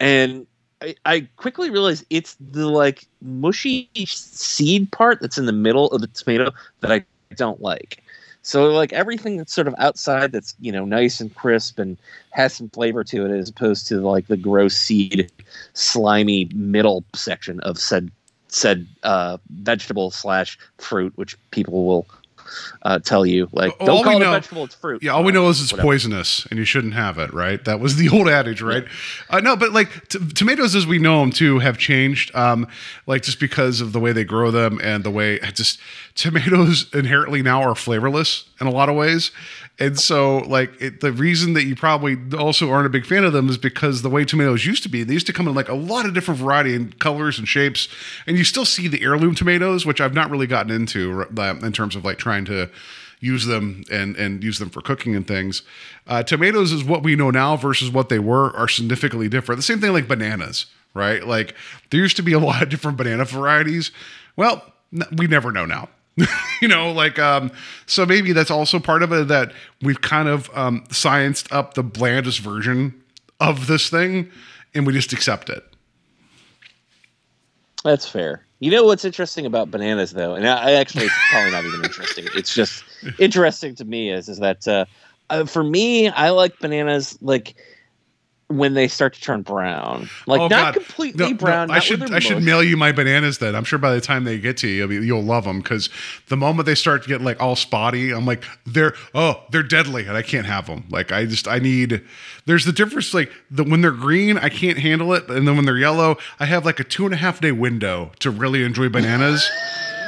And 0.00 0.46
I, 0.84 0.94
I 1.06 1.28
quickly 1.36 1.70
realized 1.70 2.04
it's 2.10 2.36
the 2.40 2.68
like 2.68 3.06
mushy 3.22 3.88
seed 4.04 4.90
part 4.92 5.20
that's 5.20 5.38
in 5.38 5.46
the 5.46 5.52
middle 5.52 5.88
of 5.88 6.00
the 6.00 6.06
tomato 6.08 6.50
that 6.80 6.92
I 6.92 7.04
don't 7.36 7.60
like. 7.62 8.02
So 8.42 8.70
like 8.70 8.92
everything 8.92 9.38
that's 9.38 9.54
sort 9.54 9.68
of 9.68 9.74
outside 9.78 10.32
that's 10.32 10.54
you 10.60 10.70
know 10.70 10.84
nice 10.84 11.20
and 11.20 11.34
crisp 11.34 11.78
and 11.78 11.96
has 12.30 12.52
some 12.52 12.68
flavor 12.68 13.02
to 13.04 13.24
it, 13.24 13.30
as 13.30 13.48
opposed 13.48 13.86
to 13.88 14.00
like 14.00 14.26
the 14.26 14.36
gross 14.36 14.76
seed, 14.76 15.32
slimy 15.72 16.50
middle 16.54 17.04
section 17.14 17.60
of 17.60 17.78
said 17.78 18.10
said 18.48 18.86
uh, 19.02 19.38
vegetable 19.50 20.10
slash 20.10 20.58
fruit, 20.78 21.12
which 21.16 21.38
people 21.50 21.86
will 21.86 22.06
uh, 22.82 22.98
tell 22.98 23.24
you. 23.26 23.48
Like, 23.52 23.74
All 23.80 23.86
don't 23.86 23.96
we 23.98 24.02
call 24.04 24.16
it 24.16 24.20
know- 24.20 24.30
a 24.30 24.34
vegetable; 24.34 24.64
it's 24.64 24.74
fruit. 24.74 25.02
Yeah, 25.02 25.12
all 25.12 25.24
we 25.24 25.32
know 25.32 25.48
is 25.48 25.60
it's 25.60 25.72
Whatever. 25.72 25.86
poisonous 25.88 26.46
and 26.50 26.58
you 26.58 26.64
shouldn't 26.64 26.94
have 26.94 27.18
it, 27.18 27.32
right? 27.32 27.64
That 27.64 27.80
was 27.80 27.96
the 27.96 28.08
old 28.12 28.28
adage, 28.28 28.62
right? 28.62 28.84
Uh, 29.30 29.40
no, 29.40 29.56
but 29.56 29.72
like 29.72 30.08
t- 30.08 30.18
tomatoes 30.34 30.74
as 30.74 30.86
we 30.86 30.98
know 30.98 31.20
them 31.20 31.30
too 31.30 31.58
have 31.60 31.78
changed, 31.78 32.34
um, 32.34 32.66
like 33.06 33.22
just 33.22 33.40
because 33.40 33.80
of 33.80 33.92
the 33.92 34.00
way 34.00 34.12
they 34.12 34.24
grow 34.24 34.50
them 34.50 34.80
and 34.82 35.04
the 35.04 35.10
way 35.10 35.38
just 35.54 35.80
tomatoes 36.14 36.86
inherently 36.94 37.42
now 37.42 37.62
are 37.62 37.74
flavorless 37.74 38.44
in 38.60 38.66
a 38.66 38.70
lot 38.70 38.88
of 38.88 38.94
ways. 38.96 39.30
And 39.78 39.98
so, 39.98 40.38
like, 40.38 40.70
it, 40.80 41.00
the 41.00 41.12
reason 41.12 41.54
that 41.54 41.64
you 41.64 41.74
probably 41.74 42.16
also 42.38 42.70
aren't 42.70 42.86
a 42.86 42.90
big 42.90 43.04
fan 43.04 43.24
of 43.24 43.32
them 43.32 43.48
is 43.48 43.58
because 43.58 44.02
the 44.02 44.10
way 44.10 44.24
tomatoes 44.24 44.64
used 44.64 44.84
to 44.84 44.88
be, 44.88 45.02
they 45.02 45.14
used 45.14 45.26
to 45.26 45.32
come 45.32 45.48
in 45.48 45.54
like 45.54 45.68
a 45.68 45.74
lot 45.74 46.06
of 46.06 46.14
different 46.14 46.38
variety 46.38 46.76
and 46.76 46.96
colors 47.00 47.38
and 47.38 47.48
shapes. 47.48 47.88
And 48.26 48.38
you 48.38 48.44
still 48.44 48.64
see 48.64 48.86
the 48.86 49.02
heirloom 49.02 49.34
tomatoes, 49.34 49.84
which 49.84 50.00
I've 50.00 50.14
not 50.14 50.30
really 50.30 50.46
gotten 50.46 50.70
into 50.70 51.22
in 51.22 51.72
terms 51.72 51.96
of 51.96 52.04
like 52.04 52.18
trying 52.18 52.44
to 52.44 52.70
use 53.24 53.46
them 53.46 53.82
and 53.90 54.16
and 54.16 54.44
use 54.44 54.58
them 54.58 54.70
for 54.70 54.80
cooking 54.80 55.16
and 55.16 55.26
things. 55.26 55.62
Uh, 56.06 56.22
tomatoes 56.22 56.72
is 56.72 56.84
what 56.84 57.02
we 57.02 57.16
know 57.16 57.30
now 57.30 57.56
versus 57.56 57.90
what 57.90 58.10
they 58.10 58.18
were 58.18 58.54
are 58.54 58.68
significantly 58.68 59.28
different. 59.28 59.58
The 59.58 59.62
same 59.62 59.80
thing 59.80 59.92
like 59.92 60.06
bananas, 60.06 60.66
right? 60.92 61.26
Like 61.26 61.54
there 61.90 62.00
used 62.00 62.16
to 62.16 62.22
be 62.22 62.32
a 62.32 62.38
lot 62.38 62.62
of 62.62 62.68
different 62.68 62.96
banana 62.96 63.24
varieties. 63.24 63.90
Well, 64.36 64.62
we 65.16 65.26
never 65.26 65.50
know 65.50 65.64
now. 65.64 65.88
you 66.62 66.68
know, 66.68 66.92
like 66.92 67.18
um, 67.18 67.50
so 67.86 68.06
maybe 68.06 68.32
that's 68.32 68.50
also 68.50 68.78
part 68.78 69.02
of 69.02 69.12
it 69.12 69.28
that 69.28 69.52
we've 69.82 70.00
kind 70.00 70.28
of 70.28 70.50
um, 70.54 70.84
scienced 70.88 71.52
up 71.52 71.74
the 71.74 71.82
blandest 71.82 72.40
version 72.40 73.02
of 73.40 73.66
this 73.66 73.90
thing, 73.90 74.30
and 74.74 74.86
we 74.86 74.92
just 74.92 75.12
accept 75.12 75.48
it. 75.50 75.64
That's 77.84 78.08
fair. 78.08 78.46
You 78.60 78.70
know 78.70 78.84
what's 78.84 79.04
interesting 79.04 79.44
about 79.44 79.70
bananas, 79.70 80.12
though, 80.12 80.34
and 80.34 80.48
I, 80.48 80.70
I 80.70 80.72
actually 80.72 81.06
it's 81.06 81.14
probably 81.30 81.50
not 81.50 81.64
even 81.64 81.84
interesting. 81.84 82.26
It's 82.34 82.54
just 82.54 82.84
interesting 83.18 83.74
to 83.74 83.84
me 83.84 84.10
is 84.10 84.28
is 84.28 84.38
that 84.38 84.66
uh, 84.68 84.84
uh, 85.30 85.44
for 85.44 85.64
me, 85.64 86.08
I 86.08 86.30
like 86.30 86.58
bananas 86.60 87.18
like 87.20 87.56
when 88.48 88.74
they 88.74 88.88
start 88.88 89.14
to 89.14 89.20
turn 89.20 89.42
brown, 89.42 90.08
like 90.26 90.40
Oh, 90.40 90.48
not 90.48 90.50
God. 90.50 90.74
completely 90.74 91.24
No, 91.24 91.30
no, 91.30 91.36
brown. 91.36 91.70
I 91.70 91.78
should 91.78 92.12
I 92.12 92.18
should 92.18 92.42
mail 92.42 92.62
you 92.62 92.76
my 92.76 92.92
bananas 92.92 93.38
then. 93.38 93.54
I'm 93.54 93.64
sure 93.64 93.78
by 93.78 93.94
the 93.94 94.00
time 94.00 94.24
they 94.24 94.38
get 94.38 94.56
to 94.58 94.68
you, 94.68 94.74
you'll, 94.74 94.88
be, 94.88 95.06
you'll 95.06 95.22
love 95.22 95.44
them 95.44 95.60
because 95.60 95.88
the 96.28 96.36
moment 96.36 96.66
they 96.66 96.74
start 96.74 97.02
to 97.04 97.08
get 97.08 97.20
like 97.22 97.40
all 97.40 97.56
spotty, 97.56 98.12
I'm 98.12 98.26
like 98.26 98.44
they're 98.66 98.94
oh 99.14 99.42
they're 99.50 99.62
deadly 99.62 100.06
and 100.06 100.16
I 100.16 100.22
can't 100.22 100.46
have 100.46 100.66
them. 100.66 100.84
Like 100.90 101.10
I 101.12 101.24
just 101.26 101.48
I 101.48 101.58
need. 101.58 102.02
There's 102.46 102.64
the 102.66 102.72
difference 102.72 103.14
like 103.14 103.32
the 103.50 103.64
when 103.64 103.80
they're 103.80 103.90
green 103.90 104.36
I 104.36 104.50
can't 104.50 104.78
handle 104.78 105.14
it, 105.14 105.28
and 105.30 105.48
then 105.48 105.56
when 105.56 105.64
they're 105.64 105.78
yellow 105.78 106.18
I 106.38 106.44
have 106.46 106.64
like 106.64 106.78
a 106.80 106.84
two 106.84 107.04
and 107.06 107.14
a 107.14 107.18
half 107.18 107.40
day 107.40 107.52
window 107.52 108.12
to 108.20 108.30
really 108.30 108.62
enjoy 108.62 108.88
bananas. 108.88 109.48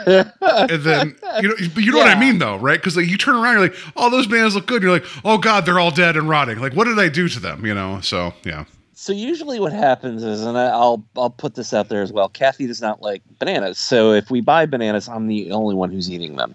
And 0.07 0.83
then 0.83 1.17
you 1.41 1.49
know, 1.49 1.55
but 1.75 1.83
you 1.83 1.93
know 1.93 1.99
what 1.99 2.09
I 2.09 2.19
mean 2.19 2.39
though, 2.39 2.57
right? 2.57 2.79
Because 2.79 2.97
like 2.97 3.07
you 3.07 3.19
turn 3.19 3.35
around, 3.35 3.55
you're 3.55 3.69
like, 3.69 3.77
"Oh, 3.97 4.09
those 4.09 4.27
bananas 4.27 4.55
look 4.55 4.67
good." 4.67 4.77
And 4.77 4.85
you're 4.85 4.93
like, 4.93 5.25
"Oh 5.25 5.39
God, 5.39 5.67
they're 5.67 5.81
all 5.81 5.91
dead 5.91 6.17
and 6.17 6.29
rotting." 6.29 6.59
Like, 6.59 6.75
what 6.75 6.85
did 6.85 6.99
I 6.99 7.09
do 7.09 7.29
to 7.29 7.41
them? 7.41 7.67
You 7.67 7.75
know? 7.75 8.01
So 8.01 8.33
yeah. 8.45 8.65
So 8.95 9.13
usually 9.13 9.61
what 9.61 9.73
happens 9.73 10.23
is, 10.23 10.43
and 10.43 10.57
I'll 10.57 11.05
I'll 11.17 11.31
put 11.31 11.55
this 11.55 11.75
out 11.75 11.89
there 11.89 12.03
as 12.03 12.13
well. 12.13 12.29
Kathy 12.29 12.67
does 12.67 12.81
not 12.81 13.03
like 13.03 13.23
bananas, 13.39 13.79
so 13.79 14.13
if 14.13 14.31
we 14.31 14.41
buy 14.41 14.67
bananas, 14.67 15.09
I'm 15.09 15.27
the 15.27 15.51
only 15.51 15.75
one 15.75 15.91
who's 15.91 16.11
eating 16.11 16.37
them, 16.37 16.55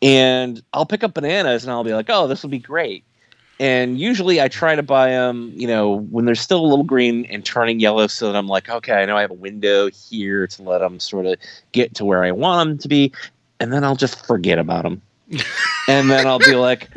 and 0.00 0.62
I'll 0.72 0.86
pick 0.86 1.02
up 1.02 1.14
bananas 1.14 1.64
and 1.64 1.72
I'll 1.72 1.84
be 1.84 1.92
like, 1.92 2.06
oh, 2.08 2.26
this 2.26 2.42
will 2.42 2.50
be 2.50 2.58
great. 2.58 3.04
And 3.58 3.98
usually 3.98 4.40
I 4.40 4.48
try 4.48 4.74
to 4.74 4.82
buy 4.82 5.10
them, 5.10 5.52
you 5.54 5.66
know, 5.66 6.00
when 6.10 6.26
they're 6.26 6.34
still 6.34 6.60
a 6.60 6.66
little 6.66 6.84
green 6.84 7.24
and 7.26 7.44
turning 7.44 7.80
yellow, 7.80 8.06
so 8.06 8.30
that 8.30 8.36
I'm 8.36 8.48
like, 8.48 8.68
okay, 8.68 8.92
I 8.92 9.06
know 9.06 9.16
I 9.16 9.22
have 9.22 9.30
a 9.30 9.34
window 9.34 9.88
here 9.90 10.46
to 10.46 10.62
let 10.62 10.78
them 10.78 11.00
sort 11.00 11.24
of 11.26 11.38
get 11.72 11.94
to 11.94 12.04
where 12.04 12.22
I 12.22 12.32
want 12.32 12.68
them 12.68 12.78
to 12.78 12.88
be, 12.88 13.12
and 13.58 13.72
then 13.72 13.82
I'll 13.82 13.96
just 13.96 14.26
forget 14.26 14.58
about 14.58 14.82
them. 14.82 15.00
and 15.88 16.10
then 16.10 16.26
I'll 16.26 16.38
be 16.38 16.54
like, 16.54 16.90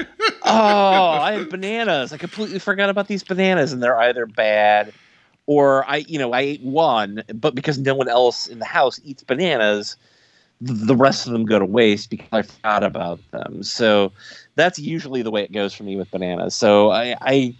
oh, 0.43 1.19
I 1.21 1.33
have 1.33 1.49
bananas. 1.49 2.11
I 2.11 2.17
completely 2.17 2.59
forgot 2.59 2.89
about 2.89 3.07
these 3.07 3.23
bananas, 3.23 3.71
and 3.71 3.81
they're 3.81 3.97
either 3.97 4.25
bad 4.25 4.93
or 5.49 5.83
I, 5.89 6.05
you 6.07 6.19
know, 6.19 6.31
I 6.31 6.41
ate 6.41 6.61
one, 6.61 7.23
but 7.33 7.55
because 7.55 7.79
no 7.79 7.95
one 7.95 8.07
else 8.07 8.45
in 8.45 8.59
the 8.59 8.65
house 8.65 9.01
eats 9.03 9.23
bananas, 9.23 9.97
the 10.61 10.95
rest 10.95 11.25
of 11.25 11.33
them 11.33 11.43
go 11.43 11.57
to 11.57 11.65
waste 11.65 12.11
because 12.11 12.27
I 12.31 12.41
forgot 12.43 12.83
about 12.83 13.19
them. 13.31 13.63
So 13.63 14.11
that's 14.59 14.79
usually 14.79 15.21
the 15.21 15.31
way 15.31 15.43
it 15.43 15.51
goes 15.51 15.73
for 15.73 15.83
me 15.83 15.95
with 15.95 16.11
bananas. 16.11 16.55
So 16.55 16.91
I, 16.91 17.15
I. 17.21 17.55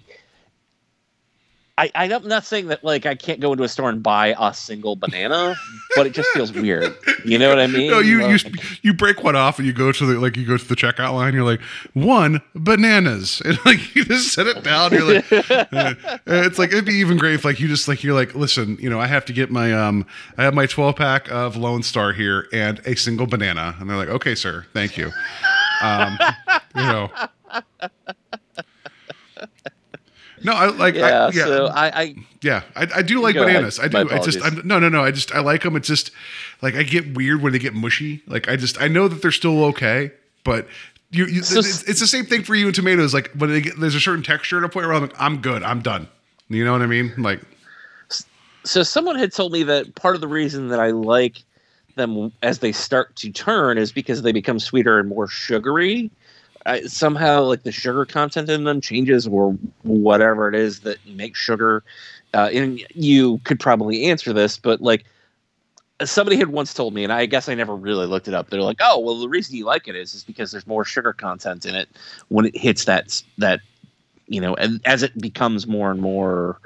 I, 1.82 1.90
I'm 1.96 2.28
not 2.28 2.44
saying 2.44 2.68
that 2.68 2.84
like 2.84 3.06
I 3.06 3.16
can't 3.16 3.40
go 3.40 3.54
into 3.54 3.64
a 3.64 3.70
store 3.70 3.88
and 3.88 4.04
buy 4.04 4.36
a 4.38 4.54
single 4.54 4.98
banana, 4.98 5.56
but 5.96 6.06
it 6.06 6.10
just 6.14 6.28
feels 6.32 6.52
weird. 6.52 6.94
You 7.24 7.40
know 7.40 7.48
what 7.48 7.58
I 7.58 7.68
mean? 7.68 7.90
No, 7.92 8.00
you 8.00 8.28
you 8.28 8.38
you 8.82 8.94
break 8.94 9.24
one 9.24 9.38
off 9.38 9.60
and 9.60 9.66
you 9.66 9.72
go 9.72 9.94
to 9.94 10.06
the 10.06 10.20
like 10.20 10.36
you 10.36 10.46
go 10.46 10.58
to 10.58 10.68
the 10.68 10.76
checkout 10.76 11.14
line. 11.14 11.34
You're 11.34 11.46
like 11.46 11.62
one 11.94 12.42
bananas, 12.54 13.42
and 13.46 13.58
like 13.66 13.96
you 13.96 14.04
just 14.04 14.34
set 14.34 14.46
it 14.46 14.62
down. 14.62 14.92
You're 14.92 15.06
like, 15.06 15.32
uh, 15.32 15.96
it's 16.28 16.60
like 16.60 16.74
it'd 16.74 16.84
be 16.84 16.96
even 16.96 17.18
great 17.18 17.36
if 17.36 17.46
like 17.46 17.62
you 17.62 17.70
just 17.70 17.88
like 17.88 18.04
you're 18.04 18.14
like, 18.14 18.36
listen, 18.36 18.78
you 18.82 18.90
know, 18.90 19.00
I 19.00 19.08
have 19.08 19.24
to 19.26 19.34
get 19.34 19.50
my 19.50 19.72
um, 19.72 20.06
I 20.38 20.44
have 20.44 20.54
my 20.54 20.66
12 20.66 20.98
pack 20.98 21.32
of 21.32 21.56
Lone 21.56 21.82
Star 21.82 22.12
here 22.12 22.50
and 22.52 22.80
a 22.86 22.98
single 22.98 23.26
banana, 23.26 23.78
and 23.80 23.90
they're 23.90 23.96
like, 23.96 24.10
okay, 24.10 24.36
sir, 24.36 24.66
thank 24.74 24.98
you. 24.98 25.14
Um, 25.82 26.20
you 26.76 26.82
know. 26.82 27.10
No, 30.42 30.54
I 30.54 30.68
like. 30.68 30.96
yeah, 30.96 31.26
I, 31.26 31.32
yeah, 31.32 31.46
So 31.46 31.66
I, 31.68 32.02
I 32.02 32.16
yeah, 32.42 32.62
I, 32.76 32.88
I 32.96 33.02
do 33.02 33.22
like 33.22 33.36
Go 33.36 33.42
ahead. 33.42 33.56
bananas. 33.56 33.78
I 33.80 33.90
My 33.90 34.04
do. 34.04 34.10
I 34.12 34.20
just. 34.20 34.42
I'm, 34.42 34.66
no, 34.66 34.80
no, 34.80 34.88
no. 34.88 35.04
I 35.04 35.12
just 35.12 35.34
I 35.34 35.42
like 35.42 35.64
them. 35.64 35.76
It's 35.76 35.88
just 35.88 36.12
like 36.62 36.76
I 36.76 36.84
get 36.84 37.14
weird 37.16 37.42
when 37.42 37.52
they 37.52 37.60
get 37.60 37.74
mushy. 37.74 38.24
Like 38.26 38.48
I 38.48 38.56
just 38.56 38.82
I 38.82 38.88
know 38.88 39.10
that 39.10 39.22
they're 39.22 39.32
still 39.32 39.66
okay, 39.66 40.12
but 40.46 40.68
you, 41.12 41.26
you 41.26 41.44
So- 41.44 41.60
it's, 41.60 41.84
it's 41.84 42.00
the 42.00 42.08
same 42.08 42.26
thing 42.26 42.44
for 42.44 42.56
you 42.56 42.68
and 42.68 42.76
tomatoes. 42.76 43.14
Like 43.14 43.32
when 43.34 43.50
they 43.52 43.60
get 43.62 43.78
there's 43.80 43.96
a 43.96 44.00
certain 44.00 44.24
texture 44.24 44.58
at 44.60 44.64
a 44.64 44.70
point 44.70 44.88
where 44.88 44.96
I'm 44.96 45.02
like 45.02 45.16
I'm 45.20 45.42
good, 45.42 45.62
I'm 45.62 45.82
done. 45.82 46.08
You 46.48 46.64
know 46.64 46.72
what 46.72 46.82
I 46.82 46.88
mean? 46.88 47.12
Like 47.18 47.42
so 48.64 48.82
someone 48.84 49.18
had 49.18 49.34
told 49.34 49.52
me 49.52 49.64
that 49.64 49.96
part 49.96 50.16
of 50.16 50.22
the 50.22 50.28
reason 50.28 50.70
that 50.70 50.80
I 50.80 50.92
like 50.92 51.44
them 51.96 52.32
as 52.44 52.60
they 52.60 52.72
start 52.72 53.16
to 53.18 53.32
turn 53.32 53.78
is 53.78 53.92
because 53.92 54.22
they 54.22 54.32
become 54.32 54.58
sweeter 54.60 55.00
and 55.00 55.10
more 55.10 55.28
sugary. 55.28 56.10
I, 56.66 56.82
somehow, 56.82 57.44
like 57.44 57.64
the 57.64 57.72
sugar 57.72 58.06
content 58.06 58.50
in 58.50 58.64
them 58.64 58.82
changes, 58.82 59.28
or 59.28 59.52
whatever 59.84 60.50
it 60.50 60.56
is 60.56 60.82
that 60.82 60.98
makes 61.06 61.40
sugar. 61.40 61.84
Uh, 62.34 62.50
and 62.54 62.86
you 62.94 63.40
could 63.44 63.60
probably 63.60 64.06
answer 64.06 64.34
this, 64.34 64.58
but 64.58 64.82
like 64.82 65.06
somebody 66.04 66.38
had 66.38 66.50
once 66.50 66.74
told 66.74 66.94
me, 66.94 67.04
and 67.04 67.12
I 67.12 67.26
guess 67.26 67.50
I 67.50 67.56
never 67.56 67.76
really 67.76 68.06
looked 68.06 68.28
it 68.28 68.34
up. 68.34 68.50
They're 68.50 68.62
like, 68.62 68.78
"Oh, 68.82 69.00
well, 69.00 69.20
the 69.20 69.30
reason 69.30 69.56
you 69.56 69.66
like 69.66 69.88
it 69.88 69.96
is 69.96 70.14
is 70.14 70.24
because 70.24 70.52
there's 70.52 70.68
more 70.68 70.86
sugar 70.86 71.14
content 71.14 71.66
in 71.66 71.76
it 71.76 71.90
when 72.30 72.46
it 72.46 72.56
hits 72.56 72.86
that 72.86 73.22
that 73.38 73.62
you 74.28 74.40
know, 74.40 74.54
and 74.56 74.80
as 74.86 75.04
it 75.04 75.20
becomes 75.20 75.68
more 75.68 75.92
and 75.92 76.00
more 76.02 76.60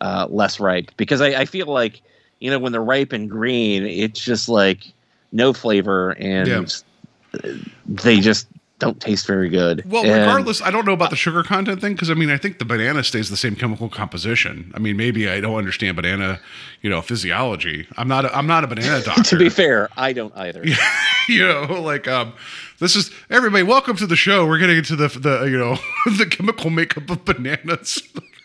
uh, 0.00 0.26
less 0.30 0.60
ripe 0.60 0.90
because 0.96 1.20
I, 1.20 1.28
I 1.42 1.44
feel 1.44 1.66
like 1.66 2.02
you 2.40 2.50
know 2.50 2.58
when 2.58 2.72
they're 2.72 2.82
ripe 2.82 3.12
and 3.12 3.30
green 3.30 3.84
it's 3.84 4.20
just 4.20 4.48
like 4.48 4.92
no 5.32 5.52
flavor 5.52 6.10
and 6.18 6.48
Yeah. 6.50 7.50
they 7.86 8.20
just 8.20 8.46
don't 8.84 9.00
taste 9.00 9.26
very 9.26 9.48
good 9.48 9.82
well, 9.90 10.04
And- 10.04 10.12
regardless, 10.12 10.60
I 10.62 10.70
don't 10.70 10.84
know 10.86 10.92
about 10.92 11.10
the 11.10 11.16
sugar 11.16 11.42
content 11.42 11.80
thing 11.80 11.94
because 11.94 12.10
I 12.10 12.14
mean 12.14 12.30
I 12.30 12.36
think 12.36 12.58
the 12.58 12.64
banana 12.64 13.02
stays 13.02 13.30
the 13.30 13.36
same 13.36 13.56
chemical 13.56 13.88
composition. 13.88 14.72
I 14.74 14.78
mean 14.78 14.96
maybe 14.96 15.28
I 15.28 15.40
don't 15.40 15.56
understand 15.56 15.96
banana, 15.96 16.40
you 16.82 16.90
know, 16.90 17.00
physiology. 17.02 17.86
I'm 17.96 18.08
not 18.08 18.24
a, 18.26 18.36
I'm 18.36 18.46
not 18.46 18.64
a 18.64 18.66
banana 18.66 19.02
doctor. 19.04 19.22
to 19.22 19.36
be 19.38 19.48
fair 19.48 19.88
i 19.96 20.12
don't 20.12 20.34
either 20.36 20.64
you 21.28 21.46
know, 21.46 21.80
like 21.80 22.06
um, 22.06 22.34
this 22.78 22.96
is 22.96 23.10
everybody. 23.30 23.62
Welcome 23.62 23.96
to 23.96 24.06
the 24.06 24.16
show. 24.16 24.46
We're 24.46 24.58
getting 24.58 24.76
into 24.76 24.96
the 24.96 25.08
the 25.08 25.44
you 25.44 25.56
know 25.56 25.76
the 26.18 26.26
chemical 26.26 26.70
makeup 26.70 27.08
of 27.08 27.24
bananas. 27.24 28.02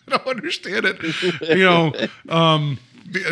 I 0.08 0.18
don't 0.18 0.28
understand 0.28 0.86
it. 0.86 0.98
You 1.50 1.66
know, 1.66 1.94
um, 2.30 2.80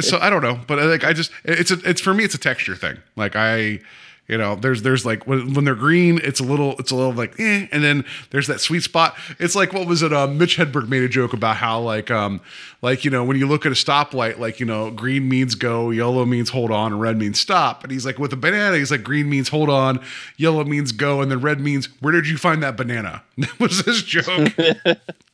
so 0.01 0.17
I 0.19 0.29
don't 0.29 0.41
know, 0.41 0.59
but 0.67 0.79
I 0.79 0.83
like 0.83 1.03
I 1.05 1.13
just 1.13 1.31
it's 1.45 1.71
a 1.71 1.79
it's 1.89 2.01
for 2.01 2.13
me 2.13 2.23
it's 2.25 2.35
a 2.35 2.39
texture 2.39 2.75
thing. 2.75 2.97
Like 3.15 3.35
I. 3.35 3.79
You 4.27 4.37
know, 4.37 4.55
there's 4.55 4.81
there's 4.81 5.05
like 5.05 5.25
when, 5.25 5.53
when 5.53 5.63
they're 5.63 5.73
green, 5.73 6.19
it's 6.21 6.41
a 6.41 6.43
little 6.43 6.75
it's 6.79 6.91
a 6.91 6.95
little 6.95 7.13
like 7.13 7.39
eh, 7.39 7.67
and 7.71 7.81
then 7.81 8.03
there's 8.31 8.47
that 8.47 8.59
sweet 8.59 8.83
spot. 8.83 9.15
It's 9.39 9.55
like 9.55 9.71
what 9.71 9.87
was 9.87 10.01
it? 10.01 10.11
Uh, 10.11 10.27
Mitch 10.27 10.57
Hedberg 10.57 10.89
made 10.89 11.03
a 11.03 11.07
joke 11.07 11.31
about 11.31 11.55
how 11.57 11.79
like 11.79 12.11
um 12.11 12.41
like 12.81 13.05
you 13.05 13.11
know 13.11 13.23
when 13.23 13.37
you 13.37 13.47
look 13.47 13.65
at 13.65 13.71
a 13.71 13.75
stoplight, 13.75 14.37
like 14.37 14.59
you 14.59 14.65
know 14.65 14.91
green 14.91 15.29
means 15.29 15.55
go, 15.55 15.91
yellow 15.91 16.25
means 16.25 16.49
hold 16.49 16.71
on, 16.71 16.91
and 16.91 17.01
red 17.01 17.17
means 17.17 17.39
stop. 17.39 17.83
And 17.83 17.91
he's 17.91 18.05
like 18.05 18.19
with 18.19 18.33
a 18.33 18.37
banana, 18.37 18.77
he's 18.77 18.91
like 18.91 19.03
green 19.03 19.29
means 19.29 19.47
hold 19.47 19.69
on, 19.69 20.03
yellow 20.35 20.65
means 20.65 20.91
go, 20.91 21.21
and 21.21 21.31
then 21.31 21.39
red 21.39 21.61
means 21.61 21.87
where 22.01 22.11
did 22.11 22.27
you 22.27 22.37
find 22.37 22.61
that 22.63 22.75
banana? 22.75 23.23
That 23.37 23.59
was 23.59 23.79
his 23.85 24.03
joke. 24.03 24.51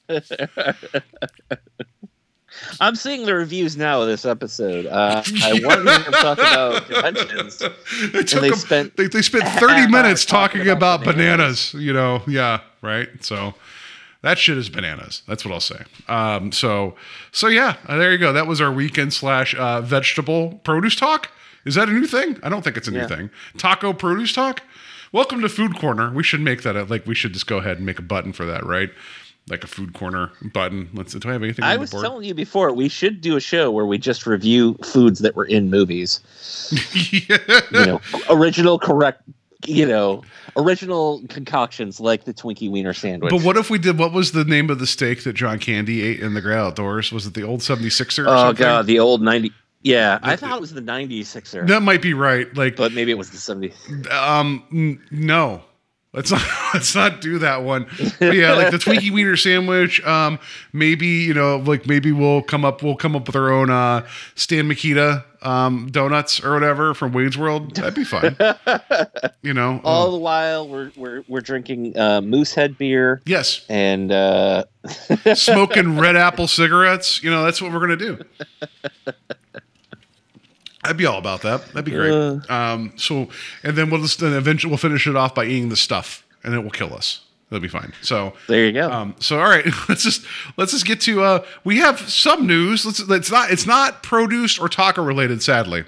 i'm 2.81 2.95
seeing 2.95 3.25
the 3.25 3.33
reviews 3.35 3.75
now 3.77 4.01
of 4.01 4.07
this 4.07 4.25
episode. 4.25 4.85
Uh, 4.85 5.23
i 5.43 5.53
wanted 5.63 6.03
to 6.05 6.11
talk 6.11 6.37
about 6.37 6.85
conventions 6.89 7.59
They 8.11 8.23
took 8.23 8.41
they 8.41 8.47
him- 8.49 8.55
spent 8.55 8.97
they, 8.97 9.07
they 9.07 9.21
spent 9.21 9.47
30 9.59 9.87
minutes 9.91 10.25
talking 10.25 10.59
talking 10.61 10.71
about, 10.71 11.01
about 11.03 11.15
bananas. 11.15 11.73
you 11.73 11.93
know? 11.93 12.21
Yeah 12.27 12.61
right? 12.81 13.07
So 13.23 13.53
that 14.21 14.37
shit 14.37 14.57
is 14.57 14.69
bananas. 14.69 15.21
That's 15.27 15.43
what 15.45 15.53
i'll 15.53 15.59
say. 15.59 15.83
Um 16.07 16.51
so 16.51 16.95
so 17.31 17.47
yeah 17.47 17.75
uh, 17.87 17.97
there 17.97 18.11
you 18.11 18.17
go. 18.17 18.33
That 18.33 18.47
was 18.47 18.59
our 18.61 18.71
weekend 18.71 19.13
slash 19.13 19.53
uh 19.55 19.81
vegetable 19.81 20.59
produce 20.63 20.95
talk. 20.95 21.29
Is 21.65 21.75
that 21.75 21.87
a 21.87 21.91
new 21.93 22.05
thing? 22.07 22.39
I 22.43 22.49
don't 22.49 22.61
think 22.63 22.75
it's 22.77 22.87
a 22.87 22.91
new 22.91 22.99
Yeah. 22.99 23.07
thing. 23.07 23.29
Taco 23.57 23.93
produce 23.93 24.33
talk? 24.33 24.61
Welcome 25.13 25.41
to 25.41 25.49
Food 25.49 25.77
Corner. 25.77 26.11
We 26.11 26.23
should 26.23 26.41
make 26.41 26.63
that 26.63 26.75
a, 26.75 26.83
like 26.85 27.05
we 27.05 27.13
should 27.15 27.33
just 27.33 27.45
go 27.47 27.57
ahead 27.59 27.77
and 27.77 27.85
make 27.85 27.99
a 27.99 28.01
button 28.01 28.33
for 28.33 28.45
that, 28.45 28.65
right? 28.65 28.89
Like 29.49 29.63
a 29.63 29.67
Food 29.67 29.93
Corner 29.93 30.31
button. 30.53 30.89
Let's. 30.93 31.13
Do 31.13 31.27
I 31.29 31.33
have 31.33 31.43
anything? 31.43 31.65
I 31.65 31.75
was 31.75 31.91
telling 31.91 32.23
you 32.23 32.33
before, 32.33 32.71
we 32.73 32.87
should 32.87 33.19
do 33.19 33.35
a 33.35 33.41
show 33.41 33.69
where 33.71 33.85
we 33.85 33.97
just 33.97 34.25
review 34.25 34.75
foods 34.85 35.19
that 35.19 35.35
were 35.35 35.43
in 35.45 35.69
movies. 35.69 36.21
yeah. 37.11 37.37
You 37.71 37.85
know, 37.85 38.01
original, 38.29 38.79
correct. 38.79 39.21
You 39.65 39.85
know, 39.85 40.23
original 40.57 41.21
concoctions 41.29 41.99
like 41.99 42.25
the 42.25 42.33
Twinkie 42.33 42.69
Wiener 42.71 42.93
sandwich. 42.93 43.31
But 43.31 43.43
what 43.43 43.55
if 43.57 43.69
we 43.69 43.77
did? 43.79 43.97
What 43.97 44.11
was 44.13 44.31
the 44.33 44.43
name 44.45 44.69
of 44.69 44.79
the 44.79 44.87
steak 44.87 45.23
that 45.23 45.33
John 45.33 45.57
Candy 45.59 46.01
ate 46.01 46.19
in 46.21 46.33
the 46.33 46.41
Great 46.41 46.57
Outdoors? 46.57 47.11
Was 47.11 47.25
it 47.25 47.33
the 47.33 47.43
old 47.43 47.61
76er? 47.61 48.25
Or 48.25 48.29
Oh 48.29 48.35
something? 48.47 48.63
god, 48.63 48.85
the 48.87 48.99
old 48.99 49.21
ninety. 49.21 49.51
Yeah, 49.81 50.19
I 50.23 50.37
thought 50.37 50.55
it 50.55 50.61
was 50.61 50.73
the 50.73 50.81
'90s 50.81 51.25
Sixer, 51.25 51.65
that 51.65 51.81
might 51.81 52.01
be 52.01 52.13
right. 52.13 52.53
Like, 52.55 52.77
but 52.77 52.93
maybe 52.93 53.11
it 53.11 53.17
was 53.17 53.29
the 53.31 53.37
'70s. 53.37 54.09
um, 54.11 54.63
n- 54.71 55.01
no. 55.11 55.61
Let's 56.13 56.29
not 56.31 56.43
let's 56.73 56.93
not 56.93 57.21
do 57.21 57.39
that 57.39 57.63
one. 57.63 57.87
But 58.19 58.35
yeah, 58.35 58.53
like 58.53 58.71
the 58.71 58.77
Twinkie 58.77 59.11
Wiener 59.13 59.35
sandwich. 59.35 60.03
Um, 60.05 60.39
maybe 60.71 61.07
you 61.07 61.33
know, 61.33 61.57
like 61.57 61.87
maybe 61.87 62.11
we'll 62.11 62.43
come 62.43 62.63
up 62.63 62.83
we'll 62.83 62.95
come 62.95 63.15
up 63.15 63.25
with 63.27 63.35
our 63.35 63.51
own 63.51 63.69
uh, 63.69 64.05
Stan 64.35 64.67
Mikita 64.67 65.25
um, 65.41 65.89
donuts 65.91 66.43
or 66.43 66.53
whatever 66.53 66.93
from 66.93 67.13
Wayne's 67.13 67.37
World. 67.37 67.75
That'd 67.75 67.95
be 67.95 68.03
fun. 68.03 68.37
you 69.41 69.55
know, 69.55 69.81
All 69.83 70.05
um, 70.05 70.11
the 70.11 70.19
while, 70.19 70.67
we're 70.67 70.91
we're 70.95 71.23
we're 71.27 71.41
drinking 71.41 71.97
uh, 71.97 72.21
Moosehead 72.21 72.77
beer 72.77 73.21
yes, 73.25 73.65
and 73.67 74.11
uh, 74.11 74.65
smoking 75.33 75.97
red 75.97 76.15
apple 76.15 76.47
cigarettes. 76.47 77.23
You 77.23 77.31
know, 77.31 77.43
that's 77.43 77.59
what 77.59 77.73
we're 77.73 77.79
gonna 77.79 77.97
do. 77.97 78.19
I'd 80.85 80.97
be 80.97 81.05
all 81.05 81.17
about 81.17 81.41
that. 81.43 81.65
That'd 81.67 81.85
be 81.85 81.91
great. 81.91 82.11
Uh. 82.11 82.39
um, 82.49 82.93
so, 82.97 83.29
and 83.63 83.77
then 83.77 83.89
we'll 83.89 84.01
just 84.01 84.19
then 84.19 84.33
eventually 84.33 84.69
we'll 84.69 84.77
finish 84.77 85.07
it 85.07 85.15
off 85.15 85.33
by 85.33 85.45
eating 85.45 85.69
the 85.69 85.75
stuff, 85.77 86.25
and 86.43 86.53
it 86.53 86.59
will 86.59 86.71
kill 86.71 86.93
us. 86.93 87.21
That'll 87.49 87.61
be 87.61 87.67
fine. 87.69 87.93
So, 88.01 88.33
there 88.47 88.65
you 88.65 88.71
go. 88.73 88.91
um, 88.91 89.15
so 89.19 89.37
all 89.39 89.45
right, 89.45 89.65
let's 89.89 90.03
just 90.03 90.25
let's 90.57 90.71
just 90.71 90.85
get 90.85 90.99
to. 91.01 91.21
Uh, 91.23 91.45
we 91.63 91.77
have 91.77 91.99
some 92.09 92.47
news. 92.47 92.85
Let's. 92.85 92.99
It's 92.99 93.31
not. 93.31 93.51
It's 93.51 93.65
not 93.65 94.03
produce 94.03 94.59
or 94.59 94.67
taco 94.67 95.03
related. 95.03 95.41
Sadly. 95.41 95.85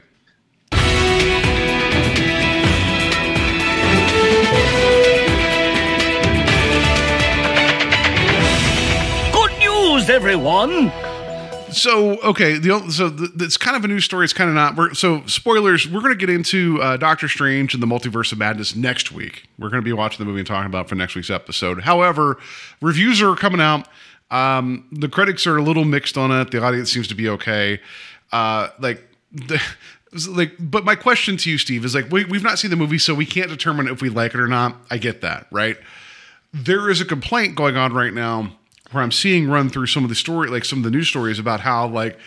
Good 9.31 9.51
news, 9.59 10.09
everyone! 10.09 10.91
So 11.76 12.19
okay, 12.21 12.57
the 12.57 12.89
so 12.89 13.09
th- 13.09 13.32
it's 13.36 13.57
kind 13.57 13.76
of 13.76 13.84
a 13.84 13.88
new 13.88 13.99
story. 13.99 14.23
It's 14.23 14.34
kind 14.34 14.49
of 14.49 14.55
not. 14.55 14.76
We're, 14.76 14.93
so 14.93 15.26
spoilers. 15.26 15.88
We're 15.88 15.99
going 15.99 16.13
to 16.13 16.17
get 16.17 16.30
into 16.30 16.82
uh, 16.82 16.97
Doctor 16.97 17.28
Strange 17.28 17.73
and 17.73 17.84
the 17.84 17.88
Multiverse 17.88 18.32
of 18.32 18.38
Madness 18.38 18.76
next 18.76 19.11
week. 19.11 19.47
We're 19.59 19.69
going 19.69 19.82
to 19.82 19.86
be 19.86 19.93
watching 19.93 20.19
the 20.19 20.26
movie 20.26 20.39
and 20.39 20.47
talking 20.47 20.67
about 20.67 20.88
for 20.88 20.95
next 20.95 21.15
week's 21.15 21.30
episode. 21.30 21.84
However, 21.84 22.38
reviews 22.82 23.21
are 23.21 23.36
coming 23.36 23.59
out. 23.59 23.88
Um, 24.32 24.88
the 24.91 25.09
critics 25.09 25.45
are 25.45 25.57
a 25.57 25.61
little 25.61 25.86
mixed 25.86 26.17
on 26.17 26.32
it. 26.32 26.51
The 26.51 26.63
audience 26.63 26.91
seems 26.91 27.07
to 27.09 27.15
be 27.15 27.30
okay. 27.30 27.80
Uh, 28.32 28.69
like 28.80 29.03
the. 29.32 29.61
Like, 30.30 30.53
but 30.57 30.86
my 30.86 30.95
question 30.95 31.36
to 31.36 31.49
you, 31.49 31.57
Steve, 31.57 31.84
is 31.84 31.93
like 31.93 32.09
we, 32.09 32.23
we've 32.23 32.41
not 32.41 32.57
seen 32.57 32.71
the 32.71 32.78
movie, 32.78 32.97
so 32.97 33.13
we 33.13 33.26
can't 33.26 33.49
determine 33.49 33.89
if 33.89 34.01
we 34.01 34.07
like 34.07 34.34
it 34.34 34.39
or 34.39 34.47
not. 34.47 34.78
I 34.89 34.97
get 34.97 35.19
that, 35.21 35.45
right? 35.51 35.76
there 36.55 36.89
is 36.89 37.01
a 37.01 37.05
complaint 37.05 37.55
going 37.55 37.76
on 37.76 37.91
right 37.91 38.13
now 38.13 38.49
where 38.95 39.03
I'm 39.03 39.11
seeing 39.11 39.49
run 39.49 39.69
through 39.69 39.87
some 39.87 40.03
of 40.03 40.09
the 40.09 40.15
story, 40.15 40.49
like 40.49 40.65
some 40.65 40.79
of 40.79 40.83
the 40.83 40.91
news 40.91 41.09
stories 41.09 41.37
about 41.37 41.59
how 41.59 41.87
like 41.87 42.17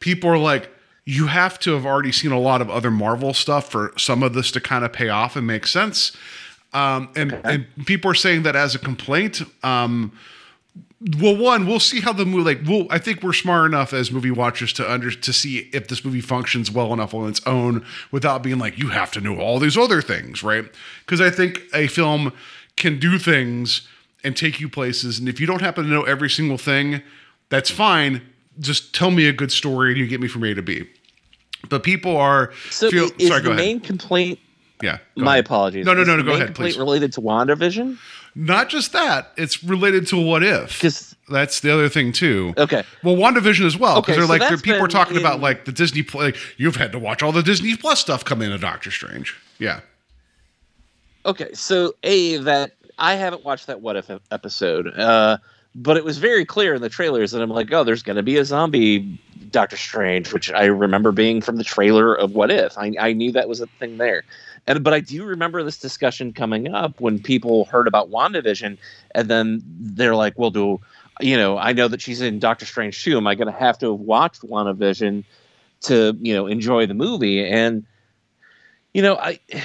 people 0.00 0.30
are 0.30 0.38
like, 0.38 0.70
you 1.04 1.26
have 1.26 1.58
to 1.60 1.72
have 1.72 1.84
already 1.84 2.12
seen 2.12 2.32
a 2.32 2.38
lot 2.38 2.62
of 2.62 2.70
other 2.70 2.90
Marvel 2.90 3.34
stuff 3.34 3.70
for 3.70 3.92
some 3.98 4.22
of 4.22 4.32
this 4.32 4.50
to 4.52 4.60
kind 4.60 4.84
of 4.84 4.92
pay 4.92 5.10
off 5.10 5.36
and 5.36 5.46
make 5.46 5.66
sense. 5.66 6.16
Um, 6.72 7.10
and 7.14 7.38
and 7.44 7.66
people 7.84 8.10
are 8.10 8.14
saying 8.14 8.44
that 8.44 8.56
as 8.56 8.74
a 8.74 8.78
complaint. 8.78 9.42
Um, 9.62 10.12
well, 11.20 11.36
one, 11.36 11.66
we'll 11.66 11.80
see 11.80 12.00
how 12.00 12.14
the 12.14 12.24
movie. 12.24 12.54
Like, 12.54 12.66
we'll. 12.66 12.86
I 12.90 12.98
think 12.98 13.22
we're 13.22 13.34
smart 13.34 13.66
enough 13.66 13.92
as 13.92 14.10
movie 14.10 14.30
watchers 14.30 14.72
to 14.74 14.90
under 14.90 15.10
to 15.10 15.32
see 15.32 15.68
if 15.72 15.88
this 15.88 16.04
movie 16.04 16.22
functions 16.22 16.70
well 16.70 16.92
enough 16.92 17.12
on 17.12 17.28
its 17.28 17.46
own 17.46 17.84
without 18.10 18.42
being 18.42 18.58
like 18.58 18.78
you 18.78 18.88
have 18.88 19.12
to 19.12 19.20
know 19.20 19.38
all 19.38 19.58
these 19.58 19.76
other 19.76 20.00
things, 20.00 20.42
right? 20.42 20.64
Because 21.04 21.20
I 21.20 21.30
think 21.30 21.60
a 21.74 21.86
film 21.86 22.32
can 22.76 22.98
do 22.98 23.18
things 23.18 23.86
and 24.24 24.36
take 24.36 24.58
you 24.60 24.68
places, 24.68 25.18
and 25.18 25.28
if 25.28 25.38
you 25.40 25.46
don't 25.46 25.60
happen 25.60 25.84
to 25.84 25.90
know 25.90 26.02
every 26.02 26.30
single 26.30 26.58
thing, 26.58 27.02
that's 27.50 27.70
fine. 27.70 28.22
Just 28.58 28.94
tell 28.94 29.10
me 29.10 29.26
a 29.28 29.32
good 29.32 29.52
story, 29.52 29.90
and 29.90 29.98
you 29.98 30.06
get 30.06 30.20
me 30.20 30.28
from 30.28 30.44
A 30.44 30.54
to 30.54 30.62
B. 30.62 30.88
But 31.68 31.82
people 31.82 32.16
are 32.16 32.52
so 32.70 32.90
feel, 32.90 33.10
is 33.18 33.28
sorry. 33.28 33.42
the 33.42 33.48
ahead. 33.50 33.56
main 33.56 33.80
complaint? 33.80 34.38
yeah. 34.82 34.98
My 35.16 35.34
ahead. 35.34 35.44
apologies. 35.46 35.86
No, 35.86 35.94
no, 35.94 36.04
no, 36.04 36.16
no. 36.16 36.22
Go 36.22 36.28
main 36.30 36.36
ahead, 36.36 36.46
complaint 36.48 36.74
please. 36.74 36.78
Related 36.78 37.12
to 37.14 37.20
WandaVision? 37.20 37.98
Not 38.36 38.68
just 38.68 38.92
that; 38.92 39.32
it's 39.36 39.62
related 39.62 40.06
to 40.08 40.20
what 40.20 40.42
if. 40.42 40.80
'Cause- 40.80 41.14
That's 41.30 41.60
the 41.60 41.72
other 41.72 41.88
thing 41.88 42.12
too. 42.12 42.52
Okay. 42.58 42.82
Well, 43.02 43.14
WandaVision 43.16 43.64
as 43.64 43.78
well, 43.78 44.00
because 44.00 44.14
Okay, 44.16 44.20
they're 44.20 44.26
so 44.26 44.32
like 44.32 44.40
they're, 44.48 44.58
people 44.58 44.84
are 44.84 44.88
talking 44.88 45.16
about 45.16 45.40
like 45.40 45.64
the 45.64 45.72
Disney. 45.72 46.04
Like, 46.12 46.36
you've 46.58 46.76
had 46.76 46.92
to 46.92 46.98
watch 46.98 47.22
all 47.22 47.32
the 47.32 47.42
Disney 47.42 47.76
Plus 47.76 48.00
stuff 48.00 48.24
come 48.24 48.42
into 48.42 48.58
Doctor 48.58 48.90
Strange. 48.90 49.34
Yeah. 49.58 49.80
Okay, 51.26 51.48
so 51.54 51.94
a 52.02 52.36
that 52.38 52.72
I 52.98 53.14
haven't 53.14 53.44
watched 53.44 53.66
that 53.66 53.80
What 53.80 53.96
If 53.96 54.10
episode, 54.30 54.88
uh, 54.98 55.38
but 55.74 55.96
it 55.96 56.04
was 56.04 56.18
very 56.18 56.44
clear 56.44 56.74
in 56.74 56.82
the 56.82 56.88
trailers 56.88 57.32
that 57.32 57.42
I'm 57.42 57.50
like, 57.50 57.72
oh, 57.72 57.84
there's 57.84 58.02
going 58.02 58.16
to 58.16 58.22
be 58.22 58.36
a 58.36 58.44
zombie 58.44 59.18
Doctor 59.50 59.76
Strange, 59.76 60.32
which 60.32 60.52
I 60.52 60.66
remember 60.66 61.12
being 61.12 61.40
from 61.40 61.56
the 61.56 61.64
trailer 61.64 62.14
of 62.14 62.32
What 62.32 62.50
If. 62.50 62.78
I, 62.78 62.92
I 62.98 63.12
knew 63.12 63.32
that 63.32 63.48
was 63.48 63.60
a 63.60 63.66
thing 63.66 63.98
there, 63.98 64.24
and 64.66 64.84
but 64.84 64.94
I 64.94 65.00
do 65.00 65.24
remember 65.24 65.62
this 65.62 65.78
discussion 65.78 66.32
coming 66.32 66.72
up 66.72 67.00
when 67.00 67.20
people 67.20 67.64
heard 67.66 67.88
about 67.88 68.10
WandaVision, 68.10 68.78
and 69.14 69.28
then 69.28 69.62
they're 69.66 70.16
like, 70.16 70.38
well, 70.38 70.50
do 70.50 70.80
you 71.20 71.36
know? 71.36 71.58
I 71.58 71.72
know 71.72 71.88
that 71.88 72.00
she's 72.00 72.20
in 72.20 72.38
Doctor 72.38 72.66
Strange 72.66 73.02
too. 73.02 73.16
Am 73.16 73.26
I 73.26 73.34
going 73.34 73.52
to 73.52 73.58
have 73.58 73.78
to 73.78 73.92
have 73.92 74.00
watched 74.00 74.42
WandaVision 74.42 75.24
to 75.82 76.16
you 76.20 76.34
know 76.34 76.46
enjoy 76.46 76.86
the 76.86 76.94
movie? 76.94 77.44
And 77.44 77.84
you 78.92 79.02
know, 79.02 79.16
I. 79.16 79.40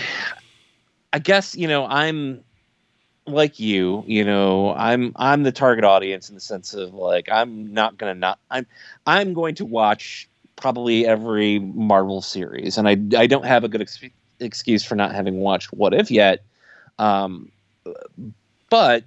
I 1.11 1.17
guess 1.17 1.55
you 1.55 1.67
know 1.67 1.87
I'm 1.87 2.43
like 3.25 3.59
you. 3.59 4.03
You 4.07 4.23
know, 4.23 4.73
I'm 4.73 5.13
I'm 5.15 5.43
the 5.43 5.51
target 5.51 5.83
audience 5.83 6.29
in 6.29 6.35
the 6.35 6.41
sense 6.41 6.73
of 6.73 6.93
like 6.93 7.29
I'm 7.31 7.73
not 7.73 7.97
gonna 7.97 8.15
not 8.15 8.39
I'm 8.49 8.65
I'm 9.05 9.33
going 9.33 9.55
to 9.55 9.65
watch 9.65 10.27
probably 10.55 11.05
every 11.05 11.59
Marvel 11.59 12.21
series, 12.21 12.77
and 12.77 12.87
I 12.87 12.97
I 13.17 13.27
don't 13.27 13.45
have 13.45 13.63
a 13.63 13.67
good 13.67 13.81
ex- 13.81 13.99
excuse 14.39 14.83
for 14.83 14.95
not 14.95 15.13
having 15.13 15.39
watched 15.39 15.73
What 15.73 15.93
If 15.93 16.11
yet. 16.11 16.43
Um, 16.97 17.51
but 18.69 19.05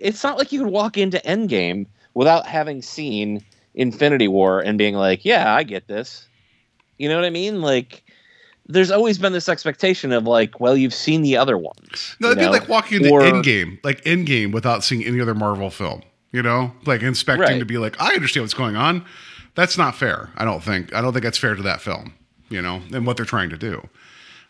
it's 0.00 0.22
not 0.24 0.38
like 0.38 0.52
you 0.52 0.60
could 0.60 0.72
walk 0.72 0.96
into 0.96 1.18
Endgame 1.18 1.86
without 2.14 2.46
having 2.46 2.82
seen 2.82 3.44
Infinity 3.74 4.28
War 4.28 4.60
and 4.60 4.78
being 4.78 4.94
like, 4.94 5.24
yeah, 5.24 5.54
I 5.54 5.62
get 5.62 5.86
this. 5.86 6.26
You 6.98 7.08
know 7.08 7.16
what 7.16 7.24
I 7.24 7.30
mean? 7.30 7.60
Like 7.60 8.03
there's 8.66 8.90
always 8.90 9.18
been 9.18 9.32
this 9.32 9.48
expectation 9.48 10.12
of 10.12 10.24
like, 10.24 10.58
well, 10.60 10.76
you've 10.76 10.94
seen 10.94 11.22
the 11.22 11.36
other 11.36 11.58
ones. 11.58 12.16
No, 12.20 12.28
it'd 12.30 12.38
be 12.38 12.46
like 12.46 12.68
walking 12.68 12.98
into 12.98 13.10
Or- 13.10 13.20
Endgame, 13.22 13.78
like 13.84 14.02
Endgame, 14.04 14.52
without 14.52 14.82
seeing 14.84 15.04
any 15.04 15.20
other 15.20 15.34
Marvel 15.34 15.70
film. 15.70 16.02
You 16.32 16.42
know, 16.42 16.72
like 16.84 17.02
inspecting 17.02 17.42
Right. 17.46 17.58
to 17.60 17.64
be 17.64 17.78
like, 17.78 18.00
I 18.00 18.12
understand 18.14 18.42
what's 18.42 18.54
going 18.54 18.74
on. 18.74 19.04
That's 19.54 19.78
not 19.78 19.94
fair. 19.94 20.30
I 20.36 20.44
don't 20.44 20.64
think. 20.64 20.92
I 20.92 21.00
don't 21.00 21.12
think 21.12 21.22
that's 21.24 21.38
fair 21.38 21.54
to 21.54 21.62
that 21.62 21.80
film. 21.80 22.14
You 22.48 22.60
know, 22.60 22.82
and 22.92 23.06
what 23.06 23.16
they're 23.16 23.24
trying 23.26 23.50
to 23.50 23.56
do. 23.56 23.88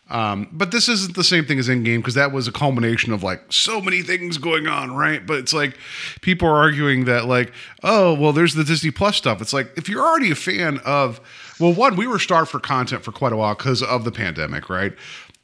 Um, 0.09 0.47
but 0.51 0.69
this 0.71 0.87
isn't 0.87 1.15
the 1.15 1.23
same 1.23 1.45
thing 1.45 1.57
as 1.57 1.67
Endgame 1.67 1.97
because 1.97 2.13
that 2.13 2.31
was 2.31 2.47
a 2.47 2.51
culmination 2.51 3.11
of 3.11 3.23
like 3.23 3.41
so 3.51 3.81
many 3.81 4.03
things 4.03 4.37
going 4.37 4.67
on, 4.67 4.95
right? 4.95 5.25
But 5.25 5.39
it's 5.39 5.53
like 5.53 5.77
people 6.21 6.47
are 6.47 6.57
arguing 6.57 7.05
that 7.05 7.25
like, 7.25 7.51
oh, 7.83 8.13
well, 8.13 8.31
there's 8.31 8.53
the 8.53 8.63
Disney 8.63 8.91
Plus 8.91 9.15
stuff. 9.15 9.41
It's 9.41 9.53
like 9.53 9.71
if 9.77 9.89
you're 9.89 10.03
already 10.05 10.29
a 10.29 10.35
fan 10.35 10.79
of, 10.85 11.19
well, 11.59 11.73
one, 11.73 11.95
we 11.95 12.07
were 12.07 12.19
starved 12.19 12.51
for 12.51 12.59
content 12.59 13.03
for 13.03 13.11
quite 13.11 13.33
a 13.33 13.37
while 13.37 13.55
because 13.55 13.81
of 13.81 14.03
the 14.03 14.11
pandemic, 14.11 14.69
right? 14.69 14.93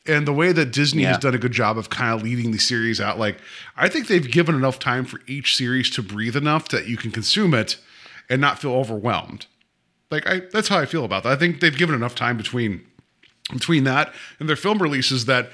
And 0.07 0.27
the 0.27 0.33
way 0.33 0.51
that 0.51 0.71
Disney 0.71 1.03
has 1.03 1.19
done 1.19 1.35
a 1.35 1.37
good 1.37 1.51
job 1.51 1.77
of 1.77 1.89
kind 1.89 2.13
of 2.13 2.23
leading 2.23 2.51
the 2.51 2.57
series 2.57 2.99
out, 2.99 3.19
like 3.19 3.37
I 3.77 3.87
think 3.87 4.07
they've 4.07 4.29
given 4.29 4.55
enough 4.55 4.79
time 4.79 5.05
for 5.05 5.21
each 5.27 5.55
series 5.55 5.89
to 5.91 6.01
breathe 6.01 6.35
enough 6.35 6.69
that 6.69 6.87
you 6.87 6.97
can 6.97 7.11
consume 7.11 7.53
it 7.53 7.77
and 8.29 8.41
not 8.41 8.57
feel 8.57 8.73
overwhelmed. 8.73 9.45
Like 10.09 10.27
I, 10.27 10.41
that's 10.51 10.69
how 10.69 10.79
I 10.79 10.85
feel 10.85 11.05
about 11.05 11.23
that. 11.23 11.33
I 11.33 11.35
think 11.35 11.59
they've 11.59 11.77
given 11.77 11.95
enough 11.95 12.15
time 12.15 12.35
between 12.35 12.85
between 13.53 13.83
that 13.83 14.13
and 14.39 14.49
their 14.49 14.55
film 14.55 14.81
releases 14.81 15.25
that 15.25 15.51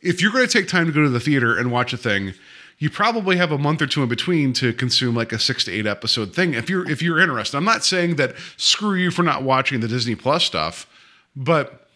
if 0.00 0.20
you're 0.20 0.32
going 0.32 0.46
to 0.46 0.52
take 0.52 0.68
time 0.68 0.86
to 0.86 0.92
go 0.92 1.02
to 1.02 1.08
the 1.08 1.20
theater 1.20 1.56
and 1.56 1.70
watch 1.70 1.92
a 1.92 1.96
thing, 1.96 2.34
you 2.78 2.90
probably 2.90 3.36
have 3.36 3.50
a 3.50 3.58
month 3.58 3.82
or 3.82 3.86
two 3.86 4.02
in 4.02 4.08
between 4.08 4.52
to 4.54 4.72
consume 4.72 5.14
like 5.14 5.32
a 5.32 5.38
six 5.38 5.64
to 5.64 5.72
eight 5.72 5.86
episode 5.86 6.34
thing. 6.34 6.54
If 6.54 6.70
you're 6.70 6.88
if 6.88 7.02
you're 7.02 7.18
interested, 7.18 7.56
I'm 7.56 7.64
not 7.64 7.84
saying 7.84 8.16
that 8.16 8.34
screw 8.56 8.94
you 8.94 9.10
for 9.10 9.22
not 9.22 9.42
watching 9.42 9.80
the 9.80 9.88
Disney 9.88 10.14
Plus 10.14 10.44
stuff, 10.44 10.86
but 11.34 11.88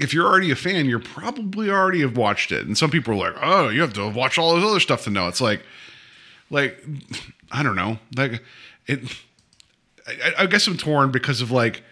if 0.00 0.12
you're 0.12 0.26
already 0.26 0.50
a 0.50 0.56
fan, 0.56 0.86
you're 0.86 0.98
probably 0.98 1.70
already 1.70 2.00
have 2.00 2.16
watched 2.16 2.52
it. 2.52 2.66
And 2.66 2.76
some 2.76 2.90
people 2.90 3.14
are 3.14 3.30
like, 3.30 3.34
"Oh, 3.42 3.68
you 3.68 3.80
have 3.82 3.92
to 3.94 4.08
watch 4.08 4.38
all 4.38 4.56
this 4.56 4.64
other 4.64 4.80
stuff 4.80 5.04
to 5.04 5.10
know." 5.10 5.28
It's 5.28 5.40
like, 5.40 5.62
like 6.50 6.82
I 7.52 7.62
don't 7.62 7.76
know, 7.76 7.98
like 8.16 8.42
it. 8.86 9.00
I, 10.06 10.44
I 10.44 10.46
guess 10.46 10.66
I'm 10.66 10.76
torn 10.76 11.10
because 11.10 11.40
of 11.40 11.50
like 11.50 11.82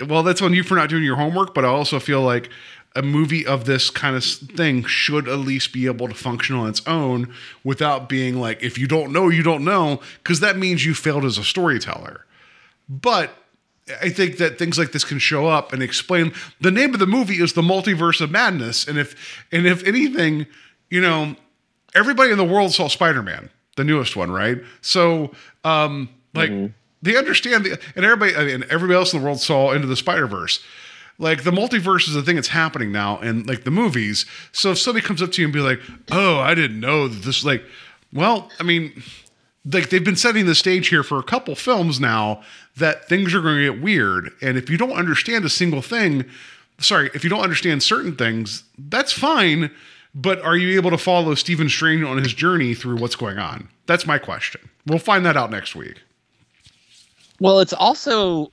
well, 0.00 0.22
that's 0.22 0.42
on 0.42 0.54
you 0.54 0.62
for 0.62 0.74
not 0.74 0.88
doing 0.88 1.04
your 1.04 1.16
homework, 1.16 1.54
but 1.54 1.64
I 1.64 1.68
also 1.68 2.00
feel 2.00 2.22
like 2.22 2.50
a 2.96 3.02
movie 3.02 3.44
of 3.44 3.64
this 3.64 3.90
kind 3.90 4.14
of 4.16 4.24
thing 4.24 4.84
should 4.84 5.28
at 5.28 5.38
least 5.38 5.72
be 5.72 5.86
able 5.86 6.08
to 6.08 6.14
function 6.14 6.54
on 6.54 6.68
its 6.68 6.80
own 6.86 7.32
without 7.64 8.08
being 8.08 8.38
like, 8.40 8.62
if 8.62 8.78
you 8.78 8.86
don't 8.86 9.12
know, 9.12 9.28
you 9.28 9.42
don't 9.42 9.64
know, 9.64 10.00
because 10.22 10.40
that 10.40 10.56
means 10.56 10.86
you 10.86 10.94
failed 10.94 11.24
as 11.24 11.36
a 11.36 11.44
storyteller. 11.44 12.24
But 12.88 13.30
I 14.00 14.10
think 14.10 14.38
that 14.38 14.58
things 14.58 14.78
like 14.78 14.92
this 14.92 15.04
can 15.04 15.18
show 15.18 15.46
up 15.46 15.72
and 15.72 15.82
explain. 15.82 16.32
The 16.60 16.70
name 16.70 16.94
of 16.94 17.00
the 17.00 17.06
movie 17.06 17.34
is 17.42 17.52
the 17.52 17.62
Multiverse 17.62 18.20
of 18.20 18.30
Madness, 18.30 18.86
and 18.86 18.98
if 18.98 19.44
and 19.52 19.66
if 19.66 19.84
anything, 19.86 20.46
you 20.88 21.00
know, 21.00 21.36
everybody 21.94 22.30
in 22.30 22.38
the 22.38 22.44
world 22.44 22.72
saw 22.72 22.88
Spider 22.88 23.22
Man, 23.22 23.50
the 23.76 23.84
newest 23.84 24.16
one, 24.16 24.30
right? 24.30 24.58
So, 24.80 25.32
um, 25.64 26.08
like 26.34 26.50
they 27.02 27.16
understand 27.16 27.64
the, 27.64 27.78
and 27.94 28.04
everybody 28.04 28.34
I 28.34 28.44
mean, 28.44 28.64
everybody 28.70 28.96
else 28.96 29.12
in 29.12 29.20
the 29.20 29.24
world 29.24 29.40
saw 29.40 29.72
Into 29.72 29.86
the 29.86 29.96
Spider 29.96 30.26
Verse. 30.26 30.62
Like 31.18 31.44
the 31.44 31.50
multiverse 31.50 32.08
is 32.08 32.16
a 32.16 32.22
thing 32.22 32.34
that's 32.34 32.48
happening 32.48 32.90
now, 32.90 33.18
and 33.18 33.46
like 33.46 33.64
the 33.64 33.70
movies. 33.70 34.26
So 34.52 34.72
if 34.72 34.78
somebody 34.78 35.06
comes 35.06 35.22
up 35.22 35.32
to 35.32 35.42
you 35.42 35.46
and 35.46 35.54
be 35.54 35.60
like, 35.60 35.80
"Oh, 36.10 36.38
I 36.38 36.54
didn't 36.54 36.80
know 36.80 37.08
that 37.08 37.22
this," 37.22 37.44
like, 37.44 37.64
well, 38.12 38.50
I 38.58 38.64
mean, 38.64 39.02
like 39.64 39.90
they've 39.90 40.04
been 40.04 40.16
setting 40.16 40.46
the 40.46 40.54
stage 40.54 40.88
here 40.88 41.02
for 41.02 41.18
a 41.18 41.22
couple 41.22 41.54
films 41.54 42.00
now 42.00 42.42
that 42.76 43.08
things 43.08 43.32
are 43.34 43.40
going 43.40 43.58
to 43.58 43.72
get 43.72 43.82
weird. 43.82 44.30
And 44.42 44.58
if 44.58 44.68
you 44.68 44.76
don't 44.76 44.92
understand 44.92 45.44
a 45.44 45.50
single 45.50 45.82
thing 45.82 46.24
sorry 46.78 47.10
if 47.14 47.22
you 47.24 47.30
don't 47.30 47.42
understand 47.42 47.82
certain 47.82 48.16
things 48.16 48.64
that's 48.78 49.12
fine. 49.12 49.70
But 50.16 50.40
are 50.42 50.56
you 50.56 50.76
able 50.76 50.90
to 50.90 50.98
follow 50.98 51.34
Stephen 51.34 51.68
Strange 51.68 52.04
on 52.04 52.18
his 52.18 52.32
journey 52.32 52.74
through 52.74 52.98
what's 52.98 53.16
going 53.16 53.38
on? 53.38 53.68
That's 53.86 54.06
my 54.06 54.18
question. 54.18 54.70
We'll 54.86 55.00
find 55.00 55.26
that 55.26 55.36
out 55.36 55.50
next 55.50 55.74
week. 55.74 56.02
Well, 57.40 57.58
it's 57.58 57.72
also 57.72 58.52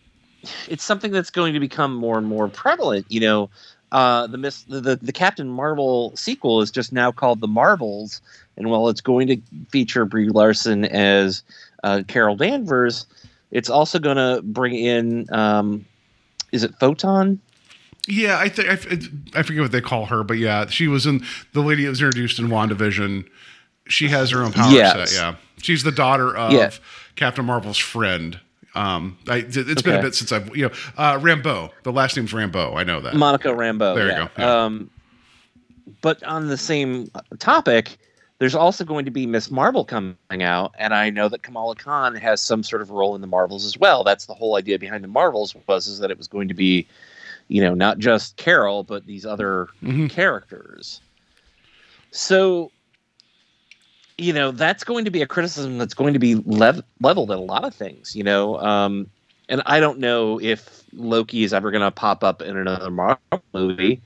it's 0.68 0.84
something 0.84 1.12
that's 1.12 1.30
going 1.30 1.54
to 1.54 1.60
become 1.60 1.94
more 1.96 2.18
and 2.18 2.28
more 2.28 2.48
prevalent. 2.48 3.06
You 3.10 3.20
know, 3.22 3.50
uh, 3.92 4.28
the, 4.28 4.38
Miss, 4.38 4.64
the 4.64 4.82
the 4.82 4.96
the 4.98 5.12
Captain 5.14 5.48
Marvel 5.50 6.14
sequel 6.16 6.62
is 6.62 6.72
just 6.72 6.92
now 6.94 7.12
called 7.12 7.42
the 7.42 7.48
Marvels, 7.48 8.22
and 8.58 8.70
while 8.70 8.90
it's 8.90 9.02
going 9.02 9.28
to 9.28 9.38
feature 9.70 10.06
Brie 10.06 10.30
Larson 10.30 10.86
as 10.86 11.44
uh, 11.84 12.04
Carol 12.08 12.36
Danvers, 12.36 13.06
it's 13.52 13.70
also 13.70 14.00
going 14.00 14.18
to 14.18 14.42
bring 14.44 14.76
in 14.76 15.28
um, 15.34 15.86
is 16.52 16.64
it 16.64 16.74
Photon? 16.80 17.40
yeah 18.08 18.40
I 18.40 18.50
think 18.50 18.68
I 19.36 19.44
forget 19.44 19.62
what 19.62 19.72
they 19.72 19.80
call 19.80 20.06
her 20.08 20.24
but 20.24 20.40
yeah 20.40 20.66
she 20.66 20.88
was 20.88 21.06
in 21.06 21.24
the 21.54 21.62
lady 21.62 21.84
that 21.84 21.90
was 21.92 22.02
introduced 22.02 22.40
in 22.40 22.48
WandaVision 22.48 23.28
she 23.88 24.08
has 24.08 24.32
her 24.32 24.42
own 24.42 24.52
power 24.54 24.72
Yes. 24.72 25.12
set 25.12 25.22
yeah 25.22 25.36
she's 25.62 25.84
the 25.84 25.92
daughter 25.92 26.36
of 26.36 26.52
Yeah. 26.52 26.72
Captain 27.16 27.46
Marvel's 27.46 27.78
friend 27.78 28.40
um 28.76 29.18
I, 29.28 29.38
it's 29.48 29.82
been 29.82 29.96
a 29.96 30.02
bit 30.02 30.16
since 30.16 30.32
I've 30.32 30.56
you 30.56 30.68
know 30.68 30.74
uh 30.98 31.18
Rambeau 31.20 31.72
the 31.84 31.92
last 31.92 32.16
name's 32.16 32.32
Rambeau. 32.32 32.76
I 32.76 32.84
know 32.84 33.02
that 33.02 33.16
Monica 33.16 33.50
Rambeau. 33.50 33.96
There 33.96 34.08
you 34.10 34.16
go, 34.16 34.30
yeah. 34.38 34.64
Um, 34.64 34.90
but 36.02 36.24
on 36.24 36.48
the 36.48 36.58
same 36.58 37.10
topic, 37.40 37.98
there's 38.40 38.56
also 38.56 38.84
going 38.86 39.06
to 39.06 39.12
be 39.12 39.26
Miss 39.28 39.52
Marvel 39.52 39.84
coming 39.86 40.16
out, 40.42 40.74
and 40.80 40.94
I 40.94 41.10
know 41.10 41.28
that 41.30 41.44
Kamala 41.44 41.76
Khan 41.76 42.16
has 42.16 42.42
some 42.42 42.64
sort 42.64 42.82
of 42.82 42.90
role 42.92 43.14
in 43.14 43.22
the 43.22 43.28
Marvels 43.28 43.66
as 43.66 43.78
well. 43.78 44.04
That's 44.04 44.26
the 44.26 44.34
whole 44.34 44.56
idea 44.56 44.80
behind 44.80 45.04
the 45.04 45.08
Marvels 45.10 45.54
was 45.68 45.88
is 45.88 46.00
that 46.00 46.10
it 46.10 46.18
was 46.18 46.28
going 46.28 46.48
to 46.48 46.54
be, 46.54 46.88
you 47.50 47.62
know, 47.62 47.74
not 47.74 48.00
just 48.00 48.38
Carol 48.38 48.84
but 48.84 49.06
these 49.06 49.26
other 49.26 49.68
Mhm. 49.84 50.10
characters. 50.10 51.02
So, 52.12 52.72
you 54.22 54.34
know, 54.34 54.52
that's 54.52 54.84
going 54.84 55.06
to 55.06 55.12
be 55.12 55.24
a 55.24 55.28
criticism 55.28 55.80
that's 55.80 55.96
going 55.96 56.14
to 56.14 56.20
be 56.20 56.36
lev- 56.36 56.84
leveled 57.00 57.32
at 57.32 57.38
a 57.38 57.42
lot 57.42 57.64
of 57.66 57.74
things. 57.74 58.16
You 58.16 58.24
know, 58.24 58.60
um, 58.60 59.08
and 59.50 59.64
I 59.66 59.80
don't 59.80 60.00
know 60.00 60.40
if 60.40 60.84
Loki 60.94 61.44
is 61.44 61.54
ever 61.54 61.72
going 61.72 61.82
to 61.82 61.92
pop 61.92 62.24
up 62.24 62.42
in 62.42 62.56
another 62.56 62.92
Marvel 62.92 63.18
movie, 63.54 64.02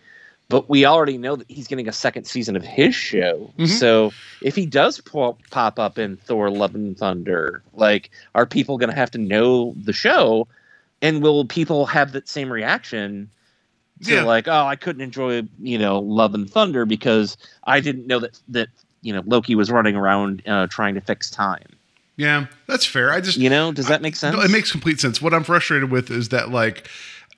but 0.48 0.70
we 0.70 0.86
already 0.86 1.18
know 1.18 1.36
that 1.36 1.52
he's 1.52 1.68
getting 1.68 1.90
a 1.90 1.92
second 1.92 2.26
season 2.26 2.56
of 2.56 2.64
his 2.64 2.96
show. 2.96 3.52
Mhm. 3.58 3.68
So 3.68 4.14
if 4.42 4.56
he 4.56 4.66
does 4.66 5.02
po- 5.02 5.38
pop 5.52 5.80
up 5.80 5.98
in 5.98 6.16
Thor: 6.16 6.50
Love 6.50 6.76
and 6.76 6.98
Thunder, 6.98 7.62
like, 7.74 8.10
are 8.34 8.46
people 8.46 8.78
going 8.78 8.90
to 8.90 8.96
have 8.96 9.12
to 9.12 9.18
know 9.18 9.76
the 9.84 9.94
show, 9.94 10.48
and 11.02 11.22
will 11.22 11.44
people 11.44 11.86
have 11.88 12.14
that 12.14 12.30
same 12.30 12.52
reaction? 12.52 13.30
To 14.04 14.14
Yeah. 14.14 14.24
like, 14.24 14.48
oh, 14.50 14.66
I 14.66 14.76
couldn't 14.76 15.02
enjoy, 15.02 15.44
you 15.62 15.78
know, 15.78 16.00
Love 16.00 16.36
and 16.36 16.50
Thunder 16.50 16.86
because 16.86 17.38
I 17.64 17.80
didn't 17.80 18.08
know 18.08 18.20
that 18.20 18.40
that 18.50 18.68
you 19.06 19.14
know 19.14 19.22
Loki 19.26 19.56
was 19.56 19.72
running 19.72 19.96
around 19.96 20.42
uh, 20.48 20.68
trying 20.68 20.96
to 20.96 21.02
fix 21.02 21.30
time. 21.30 21.68
Yeah, 22.18 22.48
that's 22.68 22.86
fair. 22.86 23.12
I 23.12 23.22
just 23.22 23.38
You 23.38 23.50
know, 23.50 23.72
does 23.72 23.88
that 23.88 24.02
make 24.02 24.16
sense? 24.16 24.36
No, 24.36 24.42
it 24.42 24.50
makes 24.50 24.72
complete 24.72 25.00
sense. 25.00 25.22
What 25.22 25.34
I'm 25.34 25.44
frustrated 25.44 25.92
with 25.92 26.10
is 26.10 26.30
that 26.30 26.50
like 26.50 26.90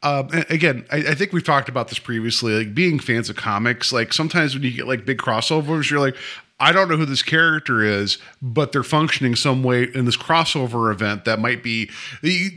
um, 0.03 0.29
again, 0.49 0.85
I, 0.91 0.97
I 0.97 1.15
think 1.15 1.33
we've 1.33 1.43
talked 1.43 1.69
about 1.69 1.87
this 1.87 1.99
previously. 1.99 2.53
Like 2.53 2.75
being 2.75 2.99
fans 2.99 3.29
of 3.29 3.35
comics, 3.35 3.91
like 3.91 4.13
sometimes 4.13 4.53
when 4.53 4.63
you 4.63 4.71
get 4.71 4.87
like 4.87 5.05
big 5.05 5.17
crossovers, 5.17 5.89
you're 5.89 5.99
like, 5.99 6.15
I 6.59 6.71
don't 6.71 6.89
know 6.89 6.97
who 6.97 7.05
this 7.05 7.21
character 7.21 7.83
is, 7.83 8.17
but 8.41 8.71
they're 8.71 8.81
functioning 8.81 9.35
some 9.35 9.61
way 9.61 9.83
in 9.93 10.05
this 10.05 10.17
crossover 10.17 10.91
event 10.91 11.25
that 11.25 11.39
might 11.39 11.61
be 11.61 11.91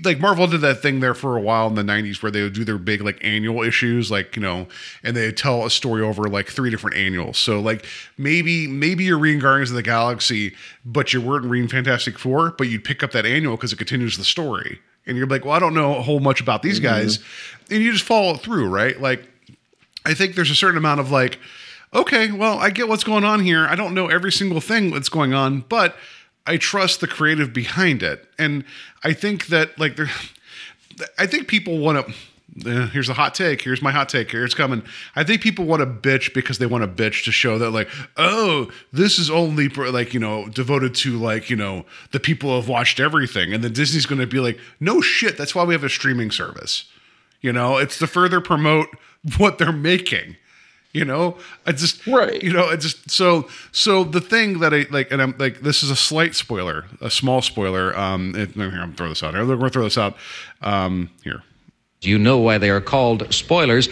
like 0.02 0.18
Marvel 0.18 0.46
did 0.46 0.62
that 0.62 0.80
thing 0.80 1.00
there 1.00 1.12
for 1.12 1.36
a 1.36 1.40
while 1.40 1.66
in 1.66 1.74
the 1.74 1.82
90s 1.82 2.22
where 2.22 2.32
they 2.32 2.42
would 2.42 2.54
do 2.54 2.64
their 2.64 2.78
big 2.78 3.02
like 3.02 3.18
annual 3.22 3.62
issues, 3.62 4.10
like, 4.10 4.36
you 4.36 4.42
know, 4.42 4.68
and 5.02 5.14
they 5.14 5.30
tell 5.30 5.66
a 5.66 5.70
story 5.70 6.02
over 6.02 6.28
like 6.28 6.48
three 6.48 6.70
different 6.70 6.96
annuals. 6.96 7.36
So 7.36 7.60
like 7.60 7.84
maybe 8.16 8.66
maybe 8.66 9.04
you're 9.04 9.18
reading 9.18 9.40
Guardians 9.40 9.70
of 9.70 9.76
the 9.76 9.82
Galaxy, 9.82 10.54
but 10.82 11.12
you 11.12 11.20
weren't 11.20 11.44
reading 11.44 11.68
Fantastic 11.68 12.18
Four, 12.18 12.52
but 12.52 12.68
you'd 12.68 12.84
pick 12.84 13.02
up 13.02 13.12
that 13.12 13.26
annual 13.26 13.56
because 13.56 13.72
it 13.72 13.76
continues 13.76 14.16
the 14.16 14.24
story. 14.24 14.80
And 15.06 15.18
you're 15.18 15.26
like, 15.26 15.44
well, 15.44 15.54
I 15.54 15.58
don't 15.58 15.74
know 15.74 15.96
a 15.96 16.02
whole 16.02 16.20
much 16.20 16.40
about 16.40 16.62
these 16.62 16.76
mm-hmm. 16.80 16.88
guys. 16.88 17.18
And 17.70 17.82
you 17.82 17.92
just 17.92 18.04
follow 18.04 18.34
it 18.34 18.40
through, 18.40 18.70
right? 18.70 18.98
Like 18.98 19.28
I 20.06 20.14
think 20.14 20.36
there's 20.36 20.50
a 20.50 20.54
certain 20.54 20.78
amount 20.78 21.00
of 21.00 21.10
like, 21.10 21.38
okay, 21.94 22.32
well, 22.32 22.58
I 22.58 22.70
get 22.70 22.88
what's 22.88 23.04
going 23.04 23.24
on 23.24 23.40
here. 23.40 23.66
I 23.66 23.74
don't 23.74 23.94
know 23.94 24.08
every 24.08 24.32
single 24.32 24.60
thing 24.60 24.90
that's 24.90 25.08
going 25.08 25.34
on, 25.34 25.60
but 25.68 25.96
I 26.46 26.56
trust 26.56 27.00
the 27.00 27.06
creative 27.06 27.52
behind 27.52 28.02
it. 28.02 28.26
And 28.38 28.64
I 29.04 29.12
think 29.12 29.46
that 29.46 29.78
like 29.78 29.96
there 29.96 30.10
I 31.18 31.26
think 31.26 31.48
people 31.48 31.78
want 31.78 32.06
to 32.06 32.14
uh, 32.66 32.88
here's 32.88 33.08
a 33.08 33.14
hot 33.14 33.34
take. 33.34 33.62
Here's 33.62 33.80
my 33.80 33.92
hot 33.92 34.08
take. 34.08 34.30
Here 34.30 34.44
it's 34.44 34.54
coming. 34.54 34.82
I 35.14 35.22
think 35.22 35.40
people 35.40 35.64
want 35.66 35.80
to 35.80 35.86
bitch 35.86 36.34
because 36.34 36.58
they 36.58 36.66
want 36.66 36.82
to 36.82 36.88
bitch 36.88 37.24
to 37.24 37.32
show 37.32 37.58
that, 37.58 37.70
like, 37.70 37.88
oh, 38.16 38.70
this 38.92 39.18
is 39.18 39.30
only 39.30 39.68
like, 39.68 40.12
you 40.12 40.20
know, 40.20 40.48
devoted 40.48 40.94
to, 40.96 41.16
like, 41.16 41.48
you 41.48 41.56
know, 41.56 41.86
the 42.10 42.20
people 42.20 42.50
who 42.50 42.56
have 42.56 42.68
watched 42.68 42.98
everything. 42.98 43.54
And 43.54 43.62
then 43.62 43.72
Disney's 43.72 44.04
going 44.04 44.20
to 44.20 44.26
be 44.26 44.40
like, 44.40 44.58
no 44.80 45.00
shit. 45.00 45.38
That's 45.38 45.54
why 45.54 45.64
we 45.64 45.74
have 45.74 45.84
a 45.84 45.88
streaming 45.88 46.32
service. 46.32 46.86
You 47.40 47.52
know, 47.52 47.76
it's 47.76 47.98
to 47.98 48.06
further 48.06 48.40
promote 48.40 48.88
what 49.38 49.58
they're 49.58 49.72
making. 49.72 50.36
You 50.92 51.04
know, 51.04 51.36
I 51.66 51.72
just 51.72 52.04
Right. 52.06 52.42
You 52.42 52.52
know, 52.52 52.66
i 52.66 52.76
just 52.76 53.10
so 53.10 53.48
so 53.70 54.02
the 54.02 54.20
thing 54.20 54.58
that 54.58 54.74
I 54.74 54.86
like, 54.90 55.12
and 55.12 55.22
I'm 55.22 55.34
like, 55.38 55.60
this 55.60 55.82
is 55.82 55.90
a 55.90 55.96
slight 55.96 56.34
spoiler, 56.34 56.86
a 57.00 57.10
small 57.10 57.42
spoiler. 57.42 57.96
Um, 57.96 58.34
if, 58.36 58.54
here, 58.54 58.64
I'm 58.64 58.72
gonna 58.72 58.92
throw 58.94 59.08
this 59.08 59.22
out. 59.22 59.34
Here, 59.34 59.46
we're 59.46 59.56
gonna 59.56 59.70
throw 59.70 59.84
this 59.84 59.98
out. 59.98 60.16
Um, 60.62 61.10
here, 61.22 61.42
Do 62.00 62.10
You 62.10 62.18
know 62.18 62.38
why 62.38 62.58
they 62.58 62.70
are 62.70 62.80
called 62.80 63.32
spoilers. 63.32 63.86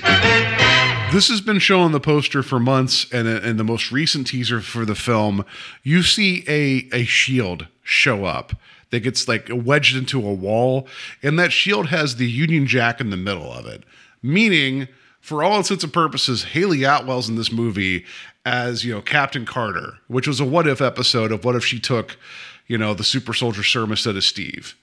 this 1.13 1.29
has 1.29 1.41
been 1.41 1.61
shown 1.61 1.83
on 1.83 1.93
the 1.93 2.01
poster 2.01 2.43
for 2.43 2.59
months, 2.59 3.07
and 3.13 3.29
in 3.29 3.59
the 3.59 3.65
most 3.65 3.93
recent 3.93 4.27
teaser 4.27 4.61
for 4.61 4.85
the 4.85 4.97
film, 4.97 5.45
you 5.85 6.03
see 6.03 6.45
a 6.49 6.89
a 6.93 7.05
shield 7.05 7.69
show 7.85 8.25
up 8.25 8.55
that 8.91 9.01
gets 9.01 9.29
like 9.29 9.49
wedged 9.53 9.97
into 9.97 10.27
a 10.27 10.35
wall, 10.35 10.89
and 11.23 11.39
that 11.39 11.53
shield 11.53 11.89
has 11.89 12.17
the 12.17 12.29
Union 12.29 12.67
Jack 12.67 13.01
in 13.01 13.11
the 13.11 13.17
middle 13.17 13.53
of 13.53 13.67
it, 13.67 13.85
meaning, 14.21 14.89
for 15.29 15.45
all 15.45 15.59
intents 15.59 15.85
and 15.85 15.93
purposes, 15.93 16.43
Hayley 16.43 16.87
Atwell's 16.87 17.29
in 17.29 17.37
this 17.37 17.53
movie 17.53 18.07
as 18.47 18.83
you 18.83 18.95
know 18.95 19.03
Captain 19.03 19.45
Carter, 19.45 19.99
which 20.09 20.27
was 20.27 20.41
a 20.41 20.45
what 20.45 20.67
if 20.67 20.81
episode 20.81 21.31
of 21.31 21.45
what 21.45 21.55
if 21.55 21.65
she 21.65 21.79
took, 21.79 22.17
you 22.67 22.79
know, 22.79 22.95
the 22.95 23.05
super 23.05 23.35
soldier 23.35 23.63
serum 23.63 23.91
instead 23.91 24.17
of 24.17 24.25
Steve. 24.25 24.75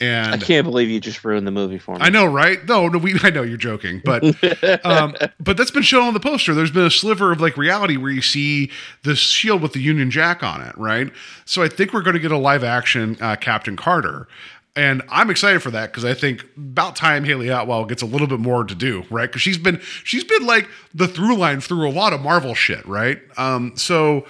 And 0.00 0.34
I 0.34 0.38
can't 0.38 0.66
believe 0.66 0.90
you 0.90 0.98
just 0.98 1.24
ruined 1.24 1.46
the 1.46 1.52
movie 1.52 1.78
for 1.78 1.94
me. 1.94 2.00
I 2.02 2.10
know, 2.10 2.26
right? 2.26 2.62
No, 2.66 2.88
no, 2.88 2.98
we. 2.98 3.14
I 3.22 3.30
know 3.30 3.42
you're 3.42 3.56
joking, 3.56 4.02
but 4.04 4.24
um, 4.84 5.14
but 5.40 5.56
that's 5.56 5.70
been 5.70 5.84
shown 5.84 6.08
on 6.08 6.14
the 6.14 6.20
poster. 6.20 6.52
There's 6.52 6.72
been 6.72 6.84
a 6.84 6.90
sliver 6.90 7.32
of 7.32 7.40
like 7.40 7.56
reality 7.56 7.96
where 7.96 8.10
you 8.10 8.20
see 8.20 8.72
this 9.04 9.20
shield 9.20 9.62
with 9.62 9.72
the 9.72 9.80
Union 9.80 10.10
Jack 10.10 10.42
on 10.42 10.60
it, 10.60 10.76
right? 10.76 11.10
So 11.44 11.62
I 11.62 11.68
think 11.68 11.94
we're 11.94 12.02
going 12.02 12.14
to 12.14 12.20
get 12.20 12.32
a 12.32 12.36
live 12.36 12.64
action 12.64 13.16
uh, 13.20 13.36
Captain 13.36 13.76
Carter, 13.76 14.26
and 14.76 15.02
I'm 15.08 15.30
excited 15.30 15.62
for 15.62 15.70
that 15.70 15.90
because 15.92 16.04
I 16.04 16.14
think 16.14 16.44
about 16.56 16.96
time 16.96 17.24
Hayley 17.24 17.48
Atwell 17.48 17.84
gets 17.84 18.02
a 18.02 18.06
little 18.06 18.26
bit 18.26 18.40
more 18.40 18.64
to 18.64 18.74
do, 18.74 19.04
right? 19.10 19.28
Because 19.28 19.42
she's 19.42 19.58
been 19.58 19.80
she's 20.02 20.24
been 20.24 20.46
like 20.46 20.68
the 20.94 21.06
through 21.08 21.36
line 21.36 21.60
through 21.60 21.88
a 21.88 21.92
lot 21.92 22.12
of 22.12 22.20
Marvel 22.20 22.54
shit, 22.54 22.84
right? 22.86 23.20
Um, 23.36 23.76
so 23.76 24.26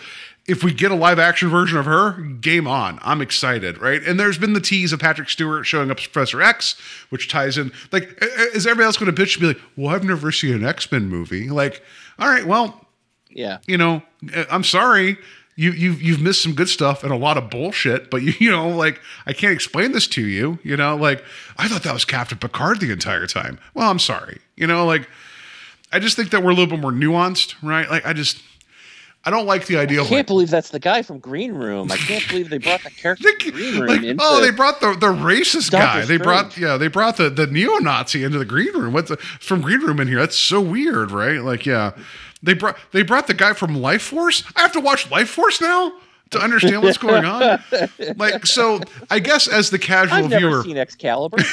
if 0.47 0.63
we 0.63 0.75
get 0.75 0.91
a 0.91 0.95
live 0.95 1.19
action 1.19 1.49
version 1.49 1.79
of 1.79 1.87
her, 1.87 2.13
game 2.41 2.67
on. 2.69 2.99
I'm 3.01 3.23
excited, 3.23 3.79
right? 3.79 4.03
And 4.03 4.21
there's 4.21 4.37
been 4.37 4.53
the 4.53 4.61
tease 4.61 4.93
of 4.93 5.01
Patrick 5.01 5.31
Stewart 5.31 5.65
showing 5.65 5.91
up 5.91 5.99
as 5.99 6.07
Professor 6.07 6.43
X, 6.43 6.79
which 7.09 7.31
ties 7.31 7.57
in. 7.57 7.73
Like, 7.93 8.19
is 8.55 8.67
everybody 8.67 8.85
else 8.85 8.99
going 8.99 9.11
to 9.15 9.23
bitch 9.23 9.37
and 9.37 9.41
be 9.41 9.47
like, 9.49 9.61
well, 9.75 9.95
I've 9.95 10.05
never 10.05 10.31
seen 10.31 10.55
an 10.55 10.63
X 10.67 10.93
Men 10.93 11.07
movie? 11.09 11.49
Like, 11.49 11.83
all 12.19 12.29
right, 12.29 12.45
well, 12.45 12.87
Yeah. 13.31 13.57
you 13.67 13.79
know, 13.79 14.03
uh, 14.37 14.45
I'm 14.51 14.65
sorry. 14.65 15.17
You 15.57 15.71
you've 15.71 16.03
you've 16.03 16.21
missed 16.21 16.43
some 16.43 16.55
good 16.55 16.69
stuff 16.69 17.03
and 17.05 17.13
a 17.13 17.17
lot 17.17 17.37
of 17.37 17.51
bullshit, 17.51 18.11
but 18.11 18.23
you 18.23 18.33
you 18.41 18.51
know 18.51 18.69
like 18.69 19.01
I 19.27 19.33
can't 19.33 19.53
explain 19.53 19.93
this 19.93 20.07
to 20.09 20.27
you. 20.27 20.59
You 20.63 20.77
know, 20.77 20.97
like 20.97 21.25
I 21.57 21.69
thought 21.69 21.83
that 21.85 21.95
was 21.95 22.05
Captain 22.05 22.39
Picard 22.39 22.81
the 22.81 22.91
entire 22.91 23.27
time. 23.27 23.59
Well, 23.75 23.91
I'm 23.91 23.99
sorry. 23.99 24.41
You 24.57 24.67
know, 24.67 24.87
like 24.87 25.09
I 25.93 25.99
just 25.99 26.17
think 26.17 26.31
that 26.31 26.43
we're 26.43 26.51
a 26.51 26.55
little 26.55 26.67
bit 26.67 26.81
more 26.81 26.93
nuanced, 26.93 27.55
right? 27.63 27.89
Like 27.89 28.05
I 28.07 28.13
just 28.13 28.43
I 29.27 29.31
don't 29.31 29.47
like 29.47 29.67
the 29.67 29.79
idea 29.79 30.01
I 30.01 30.03
can't 30.03 30.13
like, 30.13 30.27
believe 30.27 30.51
that's 30.51 30.69
the 30.69 30.79
guy 30.79 31.01
from 31.03 31.19
Green 31.19 31.53
Room. 31.55 31.91
I 31.91 31.97
can't 31.97 32.27
believe 32.29 32.51
they 32.51 32.59
brought 32.59 32.83
the 32.83 32.91
character 33.03 33.29
They- 33.41 33.51
Green 33.51 33.81
Room 33.81 33.89
like, 33.89 34.17
oh, 34.19 34.41
they 34.41 34.51
brought 34.51 34.81
the 34.81 34.93
the 34.95 35.07
racist 35.07 35.71
Doctor 35.71 36.01
guy. 36.01 36.05
They 36.05 36.19
brought 36.19 36.59
yeah, 36.59 36.77
they 36.77 36.89
brought 36.89 37.17
the 37.17 37.31
the 37.31 37.47
neo 37.47 37.79
Nazi 37.79 38.23
into 38.23 38.39
the 38.39 38.45
green 38.45 38.73
room. 38.77 38.93
What's 38.93 39.09
the, 39.09 39.17
from 39.17 39.63
green 39.63 39.81
room 39.81 40.01
in 40.01 40.09
here? 40.09 40.19
That's 40.19 40.37
so 40.37 40.61
weird, 40.61 41.11
right? 41.11 41.41
Like, 41.41 41.65
yeah, 41.65 41.93
they 42.45 42.55
brought 42.55 42.77
they 42.93 43.03
brought 43.03 43.27
the 43.27 43.35
guy 43.35 43.55
from 43.55 43.77
Lifeforce. 43.77 44.45
I 44.57 44.61
have 44.61 44.73
to 44.73 44.81
watch 44.81 45.09
Lifeforce 45.11 45.61
now 45.61 45.95
to 46.31 46.39
understand 46.39 46.83
what's 46.83 46.99
going 46.99 47.25
on. 47.25 47.63
Like, 48.17 48.47
so 48.47 48.81
I 49.11 49.19
guess 49.19 49.49
as 49.49 49.71
the 49.71 49.79
casual 49.79 50.25
I've 50.25 50.31
never 50.31 50.49
viewer, 50.49 50.63
seen 50.63 50.77
Excalibur. 50.77 51.39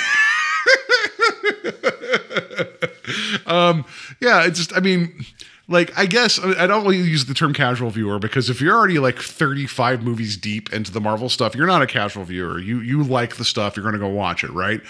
um, 3.45 3.85
yeah, 4.19 4.45
it's 4.45 4.59
just 4.59 4.75
I 4.75 4.79
mean. 4.79 5.25
Like 5.67 5.97
I 5.97 6.05
guess 6.05 6.37
I 6.37 6.67
don't 6.67 6.83
really 6.83 6.97
use 6.97 7.25
the 7.25 7.33
term 7.33 7.53
casual 7.53 7.91
viewer 7.91 8.19
because 8.19 8.49
if 8.49 8.59
you're 8.59 8.75
already 8.75 8.99
like 8.99 9.17
35 9.17 10.03
movies 10.03 10.35
deep 10.35 10.73
into 10.73 10.91
the 10.91 10.99
Marvel 10.99 11.29
stuff, 11.29 11.55
you're 11.55 11.67
not 11.67 11.81
a 11.81 11.87
casual 11.87 12.25
viewer. 12.25 12.59
You 12.59 12.81
you 12.81 13.01
like 13.03 13.37
the 13.37 13.45
stuff, 13.45 13.77
you're 13.77 13.83
going 13.83 13.93
to 13.93 13.99
go 13.99 14.09
watch 14.09 14.43
it, 14.43 14.51
right? 14.51 14.81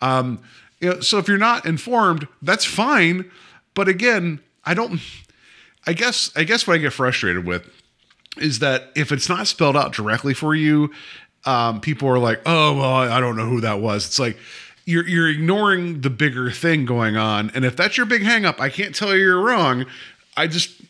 Um, 0.00 0.40
you 0.78 0.90
know, 0.90 1.00
so 1.00 1.18
if 1.18 1.26
you're 1.26 1.38
not 1.38 1.66
informed, 1.66 2.28
that's 2.40 2.64
fine. 2.64 3.28
But 3.74 3.88
again, 3.88 4.38
I 4.64 4.74
don't. 4.74 5.00
I 5.86 5.92
guess 5.92 6.30
I 6.36 6.44
guess 6.44 6.66
what 6.66 6.74
I 6.74 6.78
get 6.78 6.92
frustrated 6.92 7.46
with 7.46 7.68
is 8.38 8.60
that 8.60 8.90
if 8.94 9.12
it's 9.12 9.28
not 9.28 9.46
spelled 9.46 9.76
out 9.76 9.92
directly 9.92 10.34
for 10.34 10.54
you, 10.54 10.90
um, 11.44 11.80
people 11.80 12.08
are 12.08 12.18
like, 12.18 12.40
"Oh, 12.46 12.74
well, 12.76 13.10
I 13.10 13.20
don't 13.20 13.36
know 13.36 13.48
who 13.48 13.60
that 13.60 13.80
was." 13.80 14.06
It's 14.06 14.18
like 14.18 14.36
you're 14.84 15.06
you're 15.06 15.28
ignoring 15.28 16.00
the 16.00 16.10
bigger 16.10 16.50
thing 16.50 16.84
going 16.84 17.16
on, 17.16 17.50
and 17.54 17.64
if 17.64 17.76
that's 17.76 17.96
your 17.96 18.06
big 18.06 18.22
hangup, 18.22 18.60
I 18.60 18.68
can't 18.68 18.94
tell 18.94 19.14
you 19.14 19.20
you're 19.20 19.40
wrong. 19.40 19.86
I 20.36 20.46
just 20.46 20.80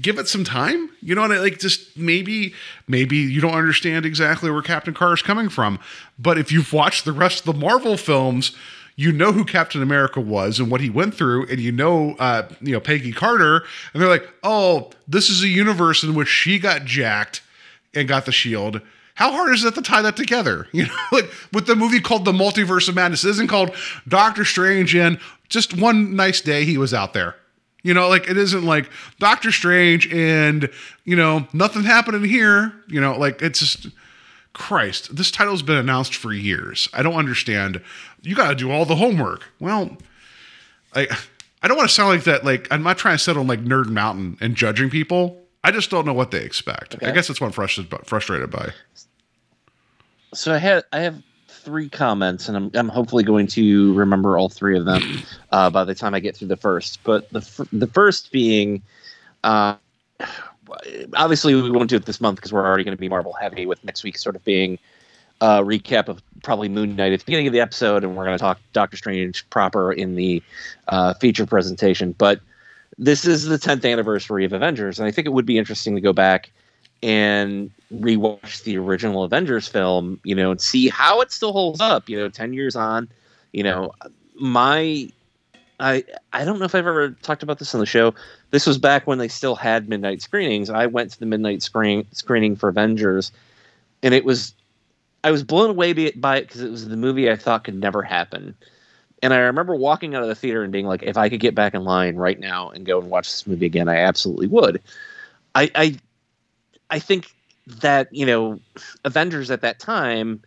give 0.00 0.18
it 0.18 0.26
some 0.26 0.42
time. 0.42 0.90
You 1.00 1.14
know 1.14 1.22
what 1.22 1.32
I 1.32 1.38
like? 1.38 1.58
Just 1.58 1.96
maybe 1.96 2.54
maybe 2.88 3.16
you 3.16 3.40
don't 3.40 3.54
understand 3.54 4.06
exactly 4.06 4.50
where 4.50 4.62
Captain 4.62 4.94
Carter 4.94 5.14
is 5.14 5.22
coming 5.22 5.48
from, 5.48 5.78
but 6.18 6.38
if 6.38 6.50
you've 6.50 6.72
watched 6.72 7.04
the 7.04 7.12
rest 7.12 7.46
of 7.46 7.54
the 7.54 7.60
Marvel 7.60 7.96
films. 7.96 8.54
You 8.98 9.12
know 9.12 9.30
who 9.30 9.44
Captain 9.44 9.82
America 9.82 10.20
was 10.20 10.58
and 10.58 10.70
what 10.70 10.80
he 10.80 10.88
went 10.88 11.14
through, 11.14 11.46
and 11.48 11.60
you 11.60 11.70
know, 11.70 12.16
uh, 12.18 12.48
you 12.60 12.72
know 12.72 12.80
Peggy 12.80 13.12
Carter, 13.12 13.64
and 13.92 14.02
they're 14.02 14.08
like, 14.08 14.28
"Oh, 14.42 14.90
this 15.06 15.28
is 15.28 15.42
a 15.42 15.48
universe 15.48 16.02
in 16.02 16.14
which 16.14 16.28
she 16.28 16.58
got 16.58 16.86
jacked, 16.86 17.42
and 17.96 18.06
got 18.06 18.26
the 18.26 18.32
shield. 18.32 18.80
How 19.14 19.32
hard 19.32 19.54
is 19.54 19.64
it 19.64 19.74
to 19.74 19.82
tie 19.82 20.02
that 20.02 20.16
together? 20.16 20.68
You 20.72 20.86
know, 20.86 20.94
like 21.10 21.30
with 21.52 21.66
the 21.66 21.74
movie 21.74 22.00
called 22.00 22.24
The 22.24 22.32
Multiverse 22.32 22.88
of 22.88 22.94
Madness, 22.94 23.24
isn't 23.24 23.48
called 23.48 23.74
Doctor 24.06 24.44
Strange 24.44 24.94
and 24.94 25.18
just 25.48 25.76
one 25.76 26.14
nice 26.14 26.40
day 26.40 26.64
he 26.64 26.76
was 26.76 26.92
out 26.92 27.14
there. 27.14 27.34
You 27.82 27.94
know, 27.94 28.08
like 28.08 28.28
it 28.28 28.36
isn't 28.36 28.64
like 28.64 28.90
Doctor 29.18 29.50
Strange 29.52 30.12
and, 30.12 30.68
you 31.04 31.16
know, 31.16 31.46
nothing 31.52 31.84
happening 31.84 32.24
here. 32.24 32.72
You 32.88 33.00
know, 33.00 33.16
like 33.16 33.40
it's 33.40 33.60
just 33.60 33.86
Christ, 34.56 35.14
this 35.14 35.30
title's 35.30 35.60
been 35.60 35.76
announced 35.76 36.14
for 36.14 36.32
years. 36.32 36.88
I 36.94 37.02
don't 37.02 37.14
understand. 37.14 37.82
You 38.22 38.34
got 38.34 38.48
to 38.48 38.54
do 38.54 38.70
all 38.70 38.86
the 38.86 38.96
homework. 38.96 39.44
Well, 39.60 39.98
I 40.94 41.06
I 41.62 41.68
don't 41.68 41.76
want 41.76 41.90
to 41.90 41.94
sound 41.94 42.08
like 42.08 42.24
that. 42.24 42.42
Like 42.42 42.66
I'm 42.70 42.82
not 42.82 42.96
trying 42.96 43.16
to 43.16 43.22
sit 43.22 43.36
on 43.36 43.46
like 43.46 43.62
Nerd 43.62 43.88
Mountain 43.88 44.38
and 44.40 44.56
judging 44.56 44.88
people. 44.88 45.42
I 45.62 45.72
just 45.72 45.90
don't 45.90 46.06
know 46.06 46.14
what 46.14 46.30
they 46.30 46.42
expect. 46.42 46.96
I 47.02 47.10
guess 47.10 47.28
that's 47.28 47.38
what 47.38 47.48
I'm 47.48 47.52
frustrated 47.52 47.92
frustrated 48.06 48.50
by. 48.50 48.72
so 50.32 50.54
I 50.54 50.58
had 50.58 50.84
I 50.90 51.00
have 51.00 51.22
three 51.48 51.90
comments, 51.90 52.48
and 52.48 52.56
I'm 52.56 52.70
I'm 52.74 52.88
hopefully 52.88 53.24
going 53.24 53.48
to 53.48 53.92
remember 53.92 54.38
all 54.38 54.48
three 54.48 54.78
of 54.78 54.86
them 54.86 55.02
uh, 55.52 55.68
by 55.68 55.84
the 55.84 55.94
time 55.94 56.14
I 56.14 56.20
get 56.20 56.34
through 56.34 56.48
the 56.48 56.56
first. 56.56 57.00
But 57.04 57.28
the 57.28 57.68
the 57.72 57.88
first 57.88 58.32
being, 58.32 58.82
uh, 59.44 59.74
obviously 61.14 61.54
we 61.54 61.70
won't 61.70 61.90
do 61.90 61.96
it 61.96 62.06
this 62.06 62.20
month 62.20 62.36
because 62.36 62.52
we're 62.52 62.64
already 62.64 62.84
going 62.84 62.96
to 62.96 63.00
be 63.00 63.08
Marvel 63.08 63.32
heavy 63.32 63.66
with 63.66 63.82
next 63.84 64.04
week 64.04 64.18
sort 64.18 64.36
of 64.36 64.44
being 64.44 64.78
a 65.40 65.62
recap 65.62 66.08
of 66.08 66.22
probably 66.42 66.68
Moon 66.68 66.96
Knight 66.96 67.12
at 67.12 67.20
the 67.20 67.24
beginning 67.26 67.46
of 67.46 67.52
the 67.52 67.60
episode, 67.60 68.04
and 68.04 68.16
we're 68.16 68.24
going 68.24 68.38
to 68.38 68.42
talk 68.42 68.58
Doctor 68.72 68.96
Strange 68.96 69.48
proper 69.50 69.92
in 69.92 70.14
the 70.14 70.42
uh, 70.88 71.14
feature 71.14 71.46
presentation. 71.46 72.14
But 72.16 72.40
this 72.98 73.26
is 73.26 73.44
the 73.44 73.58
10th 73.58 73.90
anniversary 73.90 74.44
of 74.44 74.52
Avengers, 74.52 74.98
and 74.98 75.06
I 75.06 75.10
think 75.10 75.26
it 75.26 75.32
would 75.32 75.46
be 75.46 75.58
interesting 75.58 75.94
to 75.94 76.00
go 76.00 76.12
back 76.12 76.50
and 77.02 77.70
rewatch 77.92 78.64
the 78.64 78.78
original 78.78 79.24
Avengers 79.24 79.68
film, 79.68 80.18
you 80.24 80.34
know, 80.34 80.50
and 80.50 80.60
see 80.60 80.88
how 80.88 81.20
it 81.20 81.30
still 81.30 81.52
holds 81.52 81.80
up, 81.80 82.08
you 82.08 82.16
know, 82.16 82.28
10 82.28 82.54
years 82.54 82.74
on. 82.74 83.08
You 83.52 83.62
know, 83.62 83.92
my 84.34 85.10
I 85.78 86.04
I 86.32 86.44
don't 86.44 86.58
know 86.58 86.64
if 86.64 86.74
I've 86.74 86.86
ever 86.86 87.10
talked 87.22 87.42
about 87.42 87.58
this 87.58 87.74
on 87.74 87.80
the 87.80 87.86
show. 87.86 88.14
This 88.50 88.66
was 88.66 88.78
back 88.78 89.06
when 89.06 89.18
they 89.18 89.28
still 89.28 89.56
had 89.56 89.88
midnight 89.88 90.22
screenings. 90.22 90.70
I 90.70 90.86
went 90.86 91.12
to 91.12 91.18
the 91.20 91.26
midnight 91.26 91.62
screen 91.62 92.06
screening 92.12 92.56
for 92.56 92.68
Avengers 92.68 93.32
and 94.02 94.14
it 94.14 94.24
was 94.24 94.54
I 95.24 95.30
was 95.30 95.42
blown 95.42 95.70
away 95.70 95.92
by 96.12 96.38
it- 96.38 96.46
because 96.48 96.62
it 96.62 96.70
was 96.70 96.88
the 96.88 96.96
movie 96.96 97.30
I 97.30 97.36
thought 97.36 97.64
could 97.64 97.80
never 97.80 98.02
happen. 98.02 98.54
And 99.22 99.34
I 99.34 99.38
remember 99.38 99.74
walking 99.74 100.14
out 100.14 100.22
of 100.22 100.28
the 100.28 100.34
theater 100.34 100.62
and 100.62 100.72
being 100.72 100.86
like, 100.86 101.02
if 101.02 101.16
I 101.16 101.28
could 101.28 101.40
get 101.40 101.54
back 101.54 101.74
in 101.74 101.84
line 101.84 102.16
right 102.16 102.38
now 102.38 102.70
and 102.70 102.86
go 102.86 103.00
and 103.00 103.10
watch 103.10 103.28
this 103.30 103.46
movie 103.46 103.66
again, 103.66 103.88
I 103.88 103.96
absolutely 103.96 104.46
would. 104.48 104.80
I 105.54 105.70
I, 105.74 105.96
I 106.90 106.98
think 106.98 107.32
that 107.66 108.08
you 108.12 108.26
know, 108.26 108.60
Avengers 109.04 109.50
at 109.50 109.62
that 109.62 109.78
time 109.80 110.42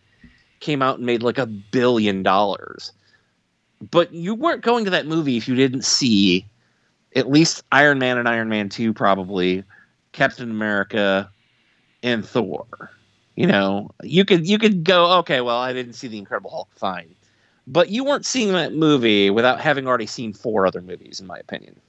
came 0.59 0.81
out 0.81 0.97
and 0.97 1.05
made 1.05 1.23
like 1.23 1.37
a 1.37 1.45
billion 1.45 2.23
dollars, 2.23 2.91
but 3.91 4.13
you 4.13 4.35
weren't 4.35 4.61
going 4.61 4.85
to 4.85 4.91
that 4.91 5.07
movie 5.07 5.37
if 5.37 5.47
you 5.47 5.55
didn't 5.55 5.83
see 5.83 6.45
at 7.15 7.29
least 7.29 7.63
Iron 7.71 7.99
Man 7.99 8.17
and 8.17 8.27
Iron 8.27 8.49
Man 8.49 8.69
Two, 8.69 8.93
probably 8.93 9.63
Captain 10.11 10.49
America 10.49 11.29
and 12.03 12.25
Thor. 12.25 12.65
You 13.35 13.47
know, 13.47 13.91
you 14.03 14.25
could 14.25 14.47
you 14.47 14.59
could 14.59 14.83
go, 14.83 15.19
okay, 15.19 15.41
well, 15.41 15.57
I 15.57 15.73
didn't 15.73 15.93
see 15.93 16.07
the 16.07 16.17
Incredible 16.17 16.49
Hulk, 16.49 16.69
fine, 16.75 17.15
but 17.67 17.89
you 17.89 18.03
weren't 18.03 18.25
seeing 18.25 18.51
that 18.53 18.73
movie 18.73 19.29
without 19.29 19.61
having 19.61 19.87
already 19.87 20.07
seen 20.07 20.33
four 20.33 20.67
other 20.67 20.81
movies, 20.81 21.19
in 21.19 21.27
my 21.27 21.37
opinion. 21.37 21.79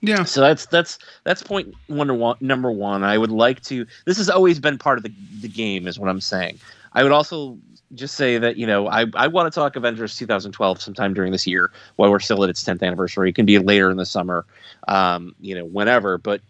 Yeah. 0.00 0.24
So 0.24 0.40
that's 0.40 0.66
that's 0.66 0.98
that's 1.24 1.42
point 1.42 1.74
one, 1.86 2.18
one 2.18 2.36
number 2.40 2.70
one. 2.70 3.00
Number 3.00 3.02
one 3.02 3.04
i 3.04 3.18
would 3.18 3.30
like 3.30 3.62
to. 3.62 3.86
This 4.04 4.18
has 4.18 4.28
always 4.28 4.60
been 4.60 4.78
part 4.78 4.98
of 4.98 5.04
the 5.04 5.12
the 5.40 5.48
game, 5.48 5.88
is 5.88 5.98
what 5.98 6.08
I'm 6.08 6.20
saying. 6.20 6.58
I 6.92 7.02
would 7.02 7.12
also 7.12 7.58
just 7.94 8.14
say 8.16 8.38
that 8.38 8.56
you 8.56 8.66
know 8.66 8.88
I 8.88 9.06
I 9.14 9.26
want 9.28 9.52
to 9.52 9.58
talk 9.58 9.76
Avengers 9.76 10.16
2012 10.16 10.80
sometime 10.80 11.14
during 11.14 11.32
this 11.32 11.46
year 11.46 11.70
while 11.96 12.10
we're 12.10 12.20
still 12.20 12.42
at 12.44 12.50
its 12.50 12.62
10th 12.62 12.82
anniversary. 12.82 13.30
It 13.30 13.34
can 13.34 13.46
be 13.46 13.58
later 13.58 13.90
in 13.90 13.96
the 13.96 14.06
summer, 14.06 14.44
um, 14.88 15.34
you 15.40 15.54
know, 15.54 15.64
whenever. 15.64 16.18
But 16.18 16.40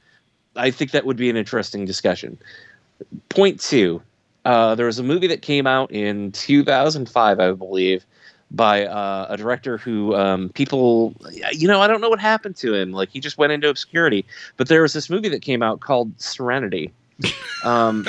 I 0.57 0.71
think 0.71 0.91
that 0.91 1.07
would 1.07 1.17
be 1.17 1.31
an 1.31 1.37
interesting 1.37 1.85
discussion. 1.85 2.39
Point 3.29 3.61
two, 3.61 4.03
uh, 4.45 4.75
there 4.75 4.87
was 4.87 4.99
a 4.99 5.05
movie 5.05 5.29
that 5.29 5.43
came 5.43 5.67
out 5.67 5.91
in 5.93 6.33
2005, 6.33 7.41
I 7.41 7.53
believe, 7.53 8.05
by 8.51 8.87
uh, 8.87 9.27
a 9.29 9.37
director 9.37 9.79
who 9.79 10.15
um, 10.17 10.49
people, 10.51 11.15
you 11.53 11.69
know, 11.69 11.81
I 11.81 11.87
don't 11.87 12.01
know 12.01 12.09
what 12.09 12.21
happened 12.21 12.57
to 12.57 12.75
him. 12.75 12.93
Like 12.93 13.11
he 13.11 13.21
just 13.21 13.39
went 13.39 13.53
into 13.53 13.69
obscurity. 13.69 14.25
But 14.57 14.69
there 14.69 14.83
was 14.83 14.93
this 14.93 15.09
movie 15.11 15.29
that 15.29 15.43
came 15.43 15.63
out 15.63 15.81
called 15.81 16.19
Serenity. 16.21 16.93
Um, 17.65 18.03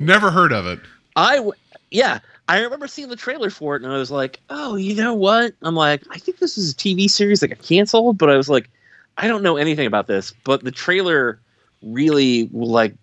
Never 0.00 0.30
heard 0.30 0.52
of 0.52 0.66
it. 0.66 0.80
I, 1.16 1.36
w- 1.36 1.52
yeah, 1.90 2.20
I 2.48 2.60
remember 2.60 2.88
seeing 2.88 3.08
the 3.08 3.16
trailer 3.16 3.50
for 3.50 3.76
it, 3.76 3.82
and 3.82 3.92
I 3.92 3.98
was 3.98 4.10
like, 4.10 4.40
oh, 4.50 4.76
you 4.76 4.94
know 4.94 5.14
what? 5.14 5.54
I'm 5.62 5.74
like, 5.74 6.02
I 6.10 6.18
think 6.18 6.38
this 6.38 6.58
is 6.58 6.72
a 6.72 6.74
TV 6.74 7.08
series 7.08 7.40
that 7.40 7.48
got 7.48 7.62
canceled, 7.62 8.18
but 8.18 8.30
I 8.30 8.36
was 8.36 8.48
like, 8.48 8.68
I 9.18 9.28
don't 9.28 9.42
know 9.42 9.56
anything 9.56 9.86
about 9.86 10.06
this, 10.06 10.32
but 10.44 10.64
the 10.64 10.70
trailer 10.70 11.38
really 11.82 12.48
like 12.52 12.94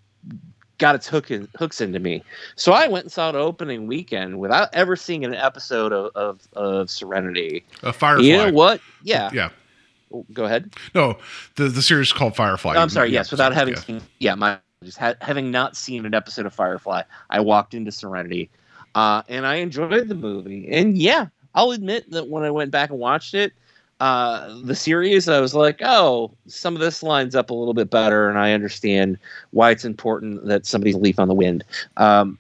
got 0.80 0.96
its 0.96 1.08
hook 1.08 1.30
in, 1.30 1.48
hooks 1.58 1.82
into 1.82 2.00
me. 2.00 2.24
So 2.56 2.72
I 2.72 2.88
went 2.88 3.06
and 3.06 3.12
saw 3.12 3.30
it 3.30 3.36
opening 3.36 3.86
weekend 3.86 4.40
without 4.40 4.70
ever 4.74 4.96
seeing 4.96 5.24
an 5.24 5.36
episode 5.36 5.94
of 5.94 6.12
of, 6.16 6.48
of 6.54 6.90
Serenity. 6.90 7.64
A 7.84 7.94
Firefly. 7.94 8.26
You 8.26 8.38
know 8.38 8.52
what? 8.52 8.82
Yeah. 9.04 9.30
Yeah. 9.34 9.50
Oh, 10.14 10.26
Go 10.34 10.46
ahead. 10.46 10.74
No, 10.96 11.18
the 11.56 11.68
the 11.68 11.82
series 11.82 12.08
is 12.08 12.14
called 12.14 12.36
Firefly. 12.36 12.76
I'm 12.76 12.90
sorry. 12.90 13.12
Yes, 13.12 13.32
without 13.32 13.54
having 13.54 13.76
yeah. 13.76 13.82
seen, 13.82 14.02
yeah, 14.20 14.36
my 14.36 14.60
just 14.84 14.98
ha- 14.98 15.16
having 15.22 15.52
not 15.52 15.76
seen 15.76 16.06
an 16.06 16.14
episode 16.14 16.46
of 16.46 16.54
Firefly, 16.54 17.02
I 17.30 17.40
walked 17.42 17.74
into 17.74 17.92
Serenity, 17.92 18.50
uh, 18.96 19.24
and 19.28 19.46
I 19.46 19.56
enjoyed 19.56 20.08
the 20.08 20.16
movie. 20.16 20.70
And 20.72 20.98
yeah, 20.98 21.28
I'll 21.54 21.72
admit 21.72 22.10
that 22.12 22.30
when 22.30 22.44
I 22.44 22.52
went 22.52 22.72
back 22.72 22.90
and 22.90 23.00
watched 23.00 23.34
it, 23.34 23.52
uh, 24.00 24.58
the 24.64 24.76
series, 24.76 25.28
I 25.28 25.42
was 25.42 25.54
like, 25.54 25.82
oh, 25.84 26.32
some 26.48 26.76
of 26.76 26.80
this 26.80 27.04
lines 27.04 27.36
up 27.36 27.50
a 27.50 27.54
little 27.54 27.74
bit 27.74 27.90
better, 27.90 28.30
and 28.30 28.40
I 28.40 28.54
understand 28.54 29.18
why 29.52 29.72
it's 29.72 29.84
important 29.84 30.46
that 30.46 30.66
somebody's 30.66 30.96
leaf 30.96 31.20
on 31.20 31.28
the 31.28 31.34
wind. 31.34 31.64
Um, 31.98 32.38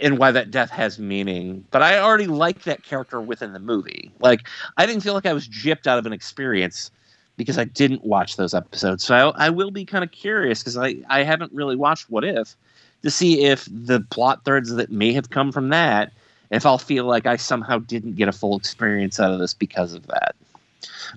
and 0.00 0.18
why 0.18 0.30
that 0.30 0.50
death 0.50 0.70
has 0.70 0.98
meaning, 0.98 1.64
but 1.70 1.82
I 1.82 1.98
already 1.98 2.26
liked 2.26 2.64
that 2.64 2.82
character 2.82 3.20
within 3.20 3.52
the 3.52 3.58
movie. 3.58 4.10
Like, 4.20 4.46
I 4.76 4.86
didn't 4.86 5.02
feel 5.02 5.14
like 5.14 5.26
I 5.26 5.32
was 5.32 5.48
gypped 5.48 5.86
out 5.86 5.98
of 5.98 6.06
an 6.06 6.12
experience 6.12 6.90
because 7.36 7.56
I 7.56 7.64
didn't 7.64 8.04
watch 8.04 8.36
those 8.36 8.52
episodes. 8.52 9.04
So 9.04 9.14
I, 9.14 9.46
I 9.46 9.50
will 9.50 9.70
be 9.70 9.84
kind 9.84 10.04
of 10.04 10.10
curious 10.10 10.60
because 10.60 10.76
I, 10.76 10.96
I 11.08 11.22
haven't 11.22 11.52
really 11.52 11.76
watched 11.76 12.10
What 12.10 12.24
If 12.24 12.56
to 13.02 13.10
see 13.10 13.44
if 13.44 13.66
the 13.70 14.00
plot 14.10 14.44
threads 14.44 14.74
that 14.74 14.90
may 14.90 15.12
have 15.12 15.30
come 15.30 15.52
from 15.52 15.68
that, 15.70 16.12
if 16.50 16.66
I'll 16.66 16.78
feel 16.78 17.04
like 17.04 17.26
I 17.26 17.36
somehow 17.36 17.78
didn't 17.78 18.16
get 18.16 18.28
a 18.28 18.32
full 18.32 18.56
experience 18.56 19.20
out 19.20 19.32
of 19.32 19.38
this 19.38 19.54
because 19.54 19.92
of 19.92 20.06
that. 20.08 20.34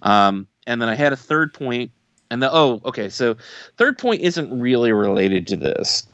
Um, 0.04 0.48
and 0.68 0.82
then 0.82 0.90
I 0.90 0.96
had 0.96 1.12
a 1.12 1.18
third 1.18 1.54
point, 1.54 1.92
and 2.30 2.42
the 2.42 2.54
oh, 2.54 2.82
okay, 2.86 3.10
so 3.10 3.36
third 3.78 3.98
point 3.98 4.22
isn't 4.22 4.58
really 4.60 4.92
related 4.92 5.48
to 5.48 5.58
this, 5.58 6.06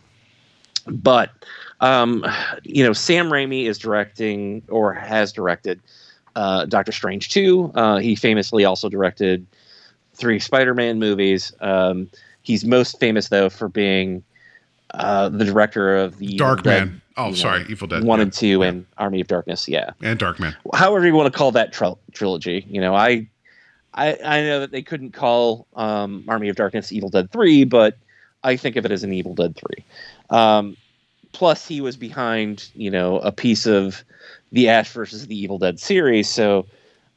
but 0.88 1.32
um, 1.80 2.26
you 2.64 2.84
know, 2.84 2.94
Sam 2.94 3.30
Raimi 3.30 3.66
is 3.66 3.78
directing 3.78 4.64
or 4.70 4.94
has 4.94 5.32
directed 5.32 5.80
uh, 6.36 6.66
Doctor 6.66 6.92
Strange 6.92 7.30
2. 7.30 7.72
Uh, 7.76 7.98
he 7.98 8.16
famously 8.16 8.66
also 8.66 8.90
directed 8.90 9.46
three 10.14 10.40
Spider 10.40 10.74
Man 10.74 11.00
movies. 11.00 11.52
Um, 11.62 12.10
he's 12.42 12.66
most 12.66 13.00
famous, 13.00 13.30
though, 13.30 13.50
for 13.50 13.70
being 13.70 14.24
uh, 14.94 15.30
the 15.30 15.46
director 15.46 15.96
of 15.96 16.18
the 16.18 16.38
Darkman. 16.38 17.02
Oh, 17.18 17.34
sorry, 17.34 17.66
Evil 17.68 17.88
Dead. 17.88 18.04
1 18.04 18.20
yeah. 18.20 18.24
and 18.24 18.34
2 18.34 18.64
and 18.64 18.86
Army 18.98 19.22
of 19.22 19.28
Darkness. 19.28 19.68
Yeah. 19.68 19.92
and 20.02 20.20
Darkman. 20.20 20.56
However, 20.74 21.06
you 21.06 21.16
want 21.16 21.32
to 21.32 21.38
call 21.38 21.52
that 21.52 21.74
tril- 21.74 21.98
trilogy. 22.14 22.66
You 22.70 22.82
know, 22.82 22.96
I. 22.96 23.28
I, 23.94 24.16
I 24.24 24.42
know 24.44 24.60
that 24.60 24.70
they 24.70 24.84
couldn't 24.84 25.14
call 25.14 25.66
um, 25.76 26.24
Army 26.28 26.50
of 26.50 26.56
Darkness 26.56 26.92
Evil 26.92 27.10
Dead 27.10 27.32
3, 27.32 27.64
but 27.64 27.98
I 28.44 28.56
think 28.56 28.76
of 28.76 28.86
it 28.86 28.92
as 28.92 29.04
an 29.04 29.12
Evil 29.12 29.34
Dead 29.34 29.56
3. 29.56 29.84
Um, 30.30 30.78
plus 31.32 31.68
he 31.68 31.82
was 31.82 31.98
behind 31.98 32.70
you 32.74 32.90
know 32.90 33.20
a 33.20 33.32
piece 33.32 33.66
of 33.66 34.04
the 34.52 34.70
ash 34.70 34.92
versus 34.92 35.28
the 35.28 35.38
evil 35.38 35.58
dead 35.58 35.80
series. 35.80 36.30
So 36.30 36.66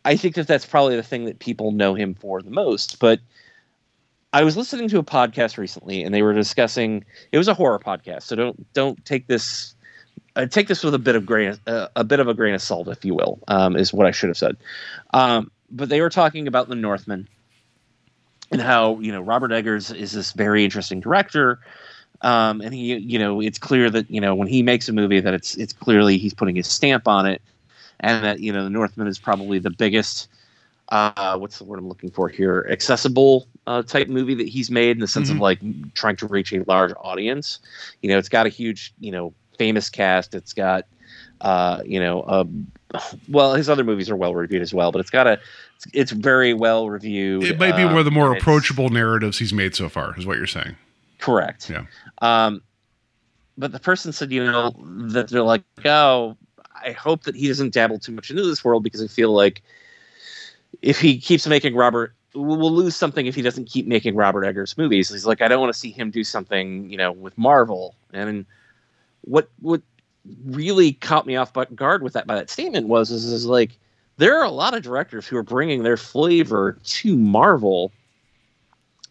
i 0.05 0.17
think 0.17 0.35
that 0.35 0.47
that's 0.47 0.65
probably 0.65 0.97
the 0.97 1.03
thing 1.03 1.27
that 1.27 1.39
people 1.41 1.73
know 1.73 1.95
him 1.95 2.15
for 2.15 2.43
the 2.43 2.51
most. 2.51 2.99
But 2.99 3.21
i 4.33 4.45
was 4.45 4.57
listening 4.57 4.89
to 4.89 4.99
a 4.99 5.03
podcast 5.03 5.59
recently 5.59 6.05
and 6.05 6.15
they 6.15 6.23
were 6.23 6.33
discussing 6.33 7.05
it 7.33 7.39
was 7.39 7.49
a 7.49 7.55
horror 7.55 7.79
podcast. 7.79 8.23
So 8.23 8.37
don't 8.37 8.73
don't 8.73 9.05
take 9.05 9.27
this 9.27 9.75
uh, 10.37 10.47
take 10.47 10.69
this 10.69 10.85
with 10.85 10.95
a 10.95 10.99
bit 10.99 11.17
of 11.17 11.27
grain 11.27 11.57
uh, 11.67 11.89
a 11.97 12.05
bit 12.05 12.21
of 12.21 12.29
a 12.29 12.35
grain 12.35 12.55
of 12.55 12.63
salt 12.63 12.89
if 12.89 13.05
you 13.05 13.15
will 13.15 13.41
um, 13.49 13.77
is 13.77 13.93
what 13.93 14.07
i 14.07 14.11
should 14.11 14.29
have 14.29 14.37
said. 14.37 14.57
Um, 15.13 15.51
but 15.71 15.89
they 15.89 16.01
were 16.01 16.11
talking 16.11 16.47
about 16.49 16.69
the 16.69 16.75
northman 16.75 17.29
and 18.53 18.61
how 18.61 18.99
you 19.01 19.13
know 19.13 19.21
robert 19.21 19.53
eggers 19.53 19.91
is 19.91 20.13
this 20.13 20.33
very 20.33 20.65
interesting 20.65 21.01
director 21.01 21.61
um, 22.23 22.61
and 22.61 22.75
he 22.75 22.97
you 22.97 23.19
know 23.19 23.41
it's 23.41 23.59
clear 23.59 23.91
that 23.91 24.11
you 24.11 24.21
know 24.21 24.35
when 24.35 24.49
he 24.49 24.63
makes 24.63 24.89
a 24.89 24.93
movie 24.93 25.21
that 25.21 25.35
it's 25.35 25.57
it's 25.57 25.73
clearly 25.73 26.19
he's 26.19 26.35
putting 26.35 26.57
his 26.57 26.67
stamp 26.67 27.07
on 27.09 27.27
it 27.27 27.41
and 28.01 28.25
that 28.25 28.41
you 28.41 28.53
know 28.53 28.65
the 28.65 28.71
northman 28.71 29.07
is 29.07 29.19
probably 29.19 29.59
the 29.59 29.71
biggest 29.71 30.29
uh, 30.91 31.37
what's 31.39 31.59
the 31.59 31.65
word 31.65 31.79
i'm 31.79 31.89
looking 31.89 32.11
for 32.11 32.29
here 32.29 32.67
accessible 32.71 33.47
uh, 33.67 33.83
type 33.83 34.09
movie 34.09 34.35
that 34.35 34.49
he's 34.49 34.71
made 34.71 34.97
in 34.97 35.01
the 35.01 35.07
sense 35.07 35.29
Mhm. 35.29 35.37
of 35.37 35.39
like 35.39 35.61
trying 35.95 36.17
to 36.17 36.27
reach 36.27 36.53
a 36.53 36.63
large 36.67 36.93
audience 37.01 37.59
you 38.03 38.09
know 38.11 38.19
it's 38.19 38.29
got 38.29 38.45
a 38.47 38.49
huge 38.49 38.93
you 38.99 39.13
know 39.13 39.33
famous 39.59 39.89
cast 39.89 40.35
it's 40.35 40.53
got 40.53 40.87
uh, 41.43 41.81
you 41.85 42.01
know 42.01 42.25
um, 42.27 42.67
well 43.29 43.55
his 43.55 43.69
other 43.71 43.85
movies 43.85 44.11
are 44.11 44.17
well 44.17 44.35
reviewed 44.35 44.63
as 44.63 44.75
well 44.75 44.91
but 44.91 44.99
it's 44.99 45.11
got 45.11 45.27
a 45.27 45.39
it's, 45.77 45.87
it's 45.93 46.11
very 46.13 46.53
well 46.55 46.91
reviewed 46.91 47.45
It 47.45 47.59
might 47.59 47.77
be 47.77 47.85
uh, 47.85 47.89
one 47.89 47.99
of 47.99 48.05
the 48.05 48.11
more 48.11 48.33
approachable 48.33 48.91
narratives 48.91 49.39
he's 49.39 49.53
made 49.53 49.75
so 49.75 49.89
far, 49.89 50.15
is 50.19 50.27
what 50.27 50.37
you're 50.37 50.47
saying. 50.47 50.77
Correct. 51.21 51.71
Yeah. 51.71 51.85
Um, 52.21 52.63
but 53.57 53.73
the 53.73 53.79
person 53.79 54.13
said, 54.13 54.33
you 54.33 54.45
know, 54.45 54.75
that 55.13 55.29
they're 55.29 55.43
like, 55.43 55.63
oh, 55.85 56.37
I 56.85 56.93
hope 56.93 57.25
that 57.25 57.37
he 57.37 57.47
doesn't 57.47 57.75
dabble 57.75 57.99
too 57.99 58.13
much 58.13 58.31
into 58.31 58.43
this 58.43 58.65
world 58.65 58.83
because 58.83 59.03
I 59.03 59.07
feel 59.07 59.33
like 59.33 59.63
if 60.83 60.99
he 61.01 61.19
keeps 61.19 61.47
making 61.47 61.77
Robert, 61.77 62.15
we'll 62.35 62.73
lose 62.73 62.97
something 62.97 63.27
if 63.27 63.35
he 63.35 63.43
doesn't 63.43 63.67
keep 63.67 63.87
making 63.87 64.17
Robert 64.17 64.45
Eggers 64.45 64.79
movies. 64.79 65.11
He's 65.11 65.27
like, 65.27 65.43
I 65.43 65.49
don't 65.49 65.61
want 65.61 65.73
to 65.73 65.79
see 65.79 65.91
him 65.91 66.11
do 66.11 66.25
something, 66.25 66.89
you 66.89 66.97
know, 66.97 67.13
with 67.13 67.37
Marvel. 67.37 67.95
And 68.13 68.47
what 69.23 69.51
what 69.61 69.83
really 70.45 70.93
caught 70.95 71.27
me 71.27 71.37
off 71.37 71.53
guard 71.75 72.03
with 72.03 72.13
that 72.13 72.27
by 72.27 72.35
that 72.35 72.51
statement 72.51 72.89
was 72.89 73.11
is, 73.11 73.25
is 73.25 73.47
like 73.47 73.73
there 74.17 74.39
are 74.39 74.45
a 74.45 74.51
lot 74.51 74.75
of 74.75 74.83
directors 74.83 75.27
who 75.27 75.37
are 75.37 75.43
bringing 75.43 75.83
their 75.83 75.97
flavor 75.97 76.79
to 76.85 77.17
Marvel 77.17 77.91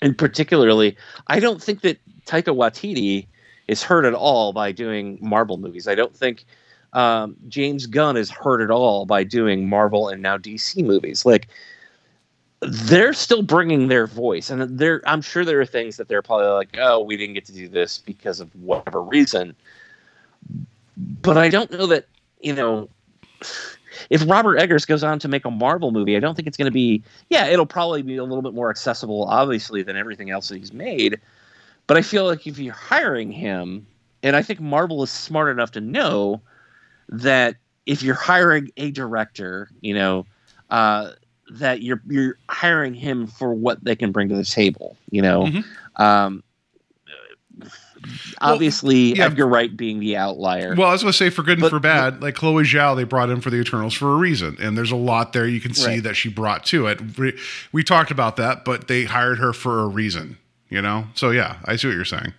and 0.01 0.17
particularly 0.17 0.97
I 1.27 1.39
don't 1.39 1.61
think 1.61 1.81
that 1.81 1.99
Taika 2.25 2.55
Waititi 2.55 3.27
is 3.67 3.83
hurt 3.83 4.05
at 4.05 4.13
all 4.13 4.53
by 4.53 4.71
doing 4.71 5.17
Marvel 5.21 5.57
movies. 5.57 5.87
I 5.87 5.95
don't 5.95 6.15
think 6.15 6.45
um, 6.93 7.35
James 7.47 7.85
Gunn 7.85 8.17
is 8.17 8.29
hurt 8.29 8.61
at 8.61 8.71
all 8.71 9.05
by 9.05 9.23
doing 9.23 9.69
Marvel 9.69 10.09
and 10.09 10.21
now 10.21 10.37
DC 10.37 10.83
movies. 10.83 11.25
Like 11.25 11.47
they're 12.61 13.13
still 13.13 13.41
bringing 13.41 13.87
their 13.87 14.07
voice, 14.07 14.49
and 14.49 14.81
I'm 15.05 15.21
sure 15.21 15.45
there 15.45 15.61
are 15.61 15.65
things 15.65 15.97
that 15.97 16.07
they're 16.07 16.21
probably 16.21 16.47
like, 16.47 16.77
oh, 16.77 16.99
we 17.01 17.15
didn't 17.15 17.35
get 17.35 17.45
to 17.45 17.53
do 17.53 17.67
this 17.67 17.99
because 17.99 18.39
of 18.39 18.53
whatever 18.55 19.01
reason. 19.01 19.55
But 21.21 21.37
I 21.37 21.49
don't 21.49 21.71
know 21.71 21.85
that 21.87 22.07
you 22.41 22.53
know. 22.53 22.89
If 24.09 24.27
Robert 24.27 24.57
Eggers 24.57 24.85
goes 24.85 25.03
on 25.03 25.19
to 25.19 25.27
make 25.27 25.45
a 25.45 25.51
Marvel 25.51 25.91
movie, 25.91 26.15
I 26.15 26.19
don't 26.19 26.35
think 26.35 26.47
it's 26.47 26.57
going 26.57 26.65
to 26.67 26.71
be. 26.71 27.03
Yeah, 27.29 27.47
it'll 27.47 27.65
probably 27.65 28.01
be 28.01 28.17
a 28.17 28.23
little 28.23 28.41
bit 28.41 28.53
more 28.53 28.69
accessible, 28.69 29.25
obviously, 29.25 29.83
than 29.83 29.97
everything 29.97 30.29
else 30.29 30.49
that 30.49 30.57
he's 30.57 30.73
made. 30.73 31.19
But 31.87 31.97
I 31.97 32.01
feel 32.01 32.25
like 32.25 32.45
if 32.45 32.59
you're 32.59 32.73
hiring 32.73 33.31
him, 33.31 33.85
and 34.23 34.35
I 34.35 34.41
think 34.41 34.59
Marvel 34.59 35.03
is 35.03 35.09
smart 35.09 35.49
enough 35.49 35.71
to 35.71 35.81
know 35.81 36.41
that 37.09 37.55
if 37.85 38.03
you're 38.03 38.15
hiring 38.15 38.71
a 38.77 38.91
director, 38.91 39.69
you 39.81 39.93
know, 39.93 40.25
uh, 40.69 41.11
that 41.51 41.81
you're 41.81 42.01
you're 42.07 42.37
hiring 42.47 42.93
him 42.93 43.25
for 43.25 43.53
what 43.53 43.83
they 43.83 43.95
can 43.95 44.11
bring 44.11 44.29
to 44.29 44.35
the 44.35 44.45
table. 44.45 44.95
You 45.09 45.23
know, 45.23 45.43
Mhm. 45.45 45.65
um, 45.95 46.43
obviously 48.41 49.15
yeah. 49.15 49.25
Edgar 49.25 49.47
Wright 49.47 49.75
being 49.75 49.99
the 49.99 50.17
outlier. 50.17 50.75
Well, 50.75 50.87
I 50.89 50.91
was 50.93 51.01
going 51.03 51.11
to 51.11 51.17
say 51.17 51.29
for 51.29 51.43
good 51.43 51.53
and 51.53 51.61
But- 51.61 51.69
for 51.71 51.79
bad, 51.79 52.21
like 52.21 52.35
Chloe 52.35 52.63
Zhao, 52.63 52.95
they 52.95 53.03
brought 53.03 53.29
in 53.29 53.41
for 53.41 53.49
the 53.49 53.57
Eternals 53.57 53.93
for 53.93 54.11
a 54.13 54.15
reason, 54.15 54.57
and 54.59 54.77
there's 54.77 54.91
a 54.91 54.95
lot 54.95 55.33
there 55.33 55.47
you 55.47 55.59
can 55.61 55.73
see 55.73 55.85
Right. 55.87 56.03
that 56.03 56.15
she 56.15 56.29
brought 56.29 56.65
to 56.67 56.87
it. 56.87 57.17
We, 57.17 57.37
we 57.71 57.83
talked 57.83 58.11
about 58.11 58.35
that, 58.37 58.65
but 58.65 58.87
they 58.87 59.05
hired 59.05 59.39
her 59.39 59.53
for 59.53 59.79
a 59.81 59.87
reason, 59.87 60.37
you 60.69 60.81
know. 60.81 61.05
So 61.15 61.31
yeah, 61.31 61.57
I 61.65 61.75
see 61.75 61.87
what 61.87 61.95
you're 61.95 62.05
saying. 62.05 62.33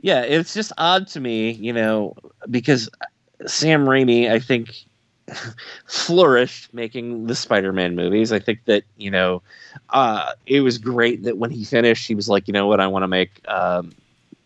yeah, 0.00 0.22
it's 0.22 0.54
just 0.54 0.72
odd 0.78 1.06
to 1.08 1.20
me, 1.20 1.52
you 1.52 1.72
know, 1.72 2.14
because 2.50 2.88
Sam 3.46 3.84
Raimi, 3.86 4.30
I 4.30 4.38
think, 4.38 4.74
flourished 5.86 6.72
making 6.72 7.26
the 7.26 7.34
Spider-Man 7.34 7.94
movies. 7.94 8.32
I 8.32 8.38
think 8.38 8.60
that 8.66 8.84
you 8.96 9.10
know, 9.10 9.42
uh, 9.90 10.32
it 10.46 10.60
was 10.60 10.78
great 10.78 11.22
that 11.24 11.38
when 11.38 11.50
he 11.50 11.64
finished, 11.64 12.06
he 12.08 12.14
was 12.14 12.28
like, 12.28 12.46
you 12.48 12.52
know 12.52 12.66
what, 12.66 12.80
I 12.80 12.86
want 12.86 13.02
to 13.02 13.08
make 13.08 13.40
um, 13.48 13.92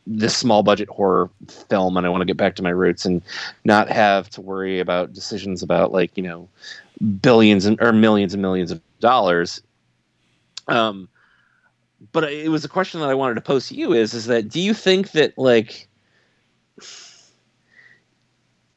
this 0.06 0.36
small 0.36 0.62
budget 0.62 0.88
horror 0.88 1.30
film, 1.68 1.96
and 1.96 2.06
I 2.06 2.10
want 2.10 2.22
to 2.22 2.26
get 2.26 2.36
back 2.36 2.56
to 2.56 2.62
my 2.62 2.70
roots 2.70 3.04
and 3.04 3.22
not 3.64 3.88
have 3.88 4.28
to 4.30 4.40
worry 4.40 4.80
about 4.80 5.12
decisions 5.12 5.62
about 5.62 5.92
like 5.92 6.16
you 6.16 6.22
know 6.22 6.48
billions 7.20 7.66
and 7.66 7.80
or 7.80 7.92
millions 7.92 8.34
and 8.34 8.42
millions 8.42 8.70
of 8.70 8.80
dollars. 9.00 9.62
Um, 10.68 11.08
but 12.12 12.24
it 12.24 12.50
was 12.50 12.64
a 12.64 12.68
question 12.68 13.00
that 13.00 13.10
I 13.10 13.14
wanted 13.14 13.34
to 13.34 13.40
pose 13.40 13.68
to 13.68 13.74
you 13.74 13.92
is 13.92 14.14
is 14.14 14.26
that 14.26 14.48
do 14.48 14.60
you 14.60 14.74
think 14.74 15.12
that 15.12 15.36
like 15.38 15.88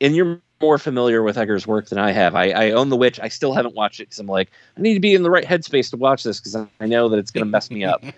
and 0.02 0.16
you're 0.16 0.42
more 0.62 0.78
familiar 0.78 1.22
with 1.22 1.38
Eggers' 1.38 1.68
work 1.68 1.90
than 1.90 1.98
I 1.98 2.12
have. 2.12 2.36
I, 2.36 2.50
I 2.50 2.72
own 2.72 2.90
The 2.90 2.96
Witch. 2.96 3.20
I 3.20 3.28
still 3.28 3.54
haven't 3.54 3.76
watched 3.76 4.00
it 4.00 4.06
because 4.06 4.20
I'm 4.20 4.28
like, 4.28 4.52
I 4.78 4.82
need 4.82 4.94
to 4.94 5.00
be 5.00 5.14
in 5.14 5.24
the 5.24 5.30
right 5.30 5.44
headspace 5.46 5.90
to 5.92 5.98
watch 5.98 6.24
this 6.24 6.40
because 6.40 6.56
I 6.80 6.86
know 6.86 7.10
that 7.10 7.18
it's 7.18 7.32
going 7.32 7.46
to 7.46 7.50
mess 7.50 7.70
me 7.70 7.84
up. 7.84 8.04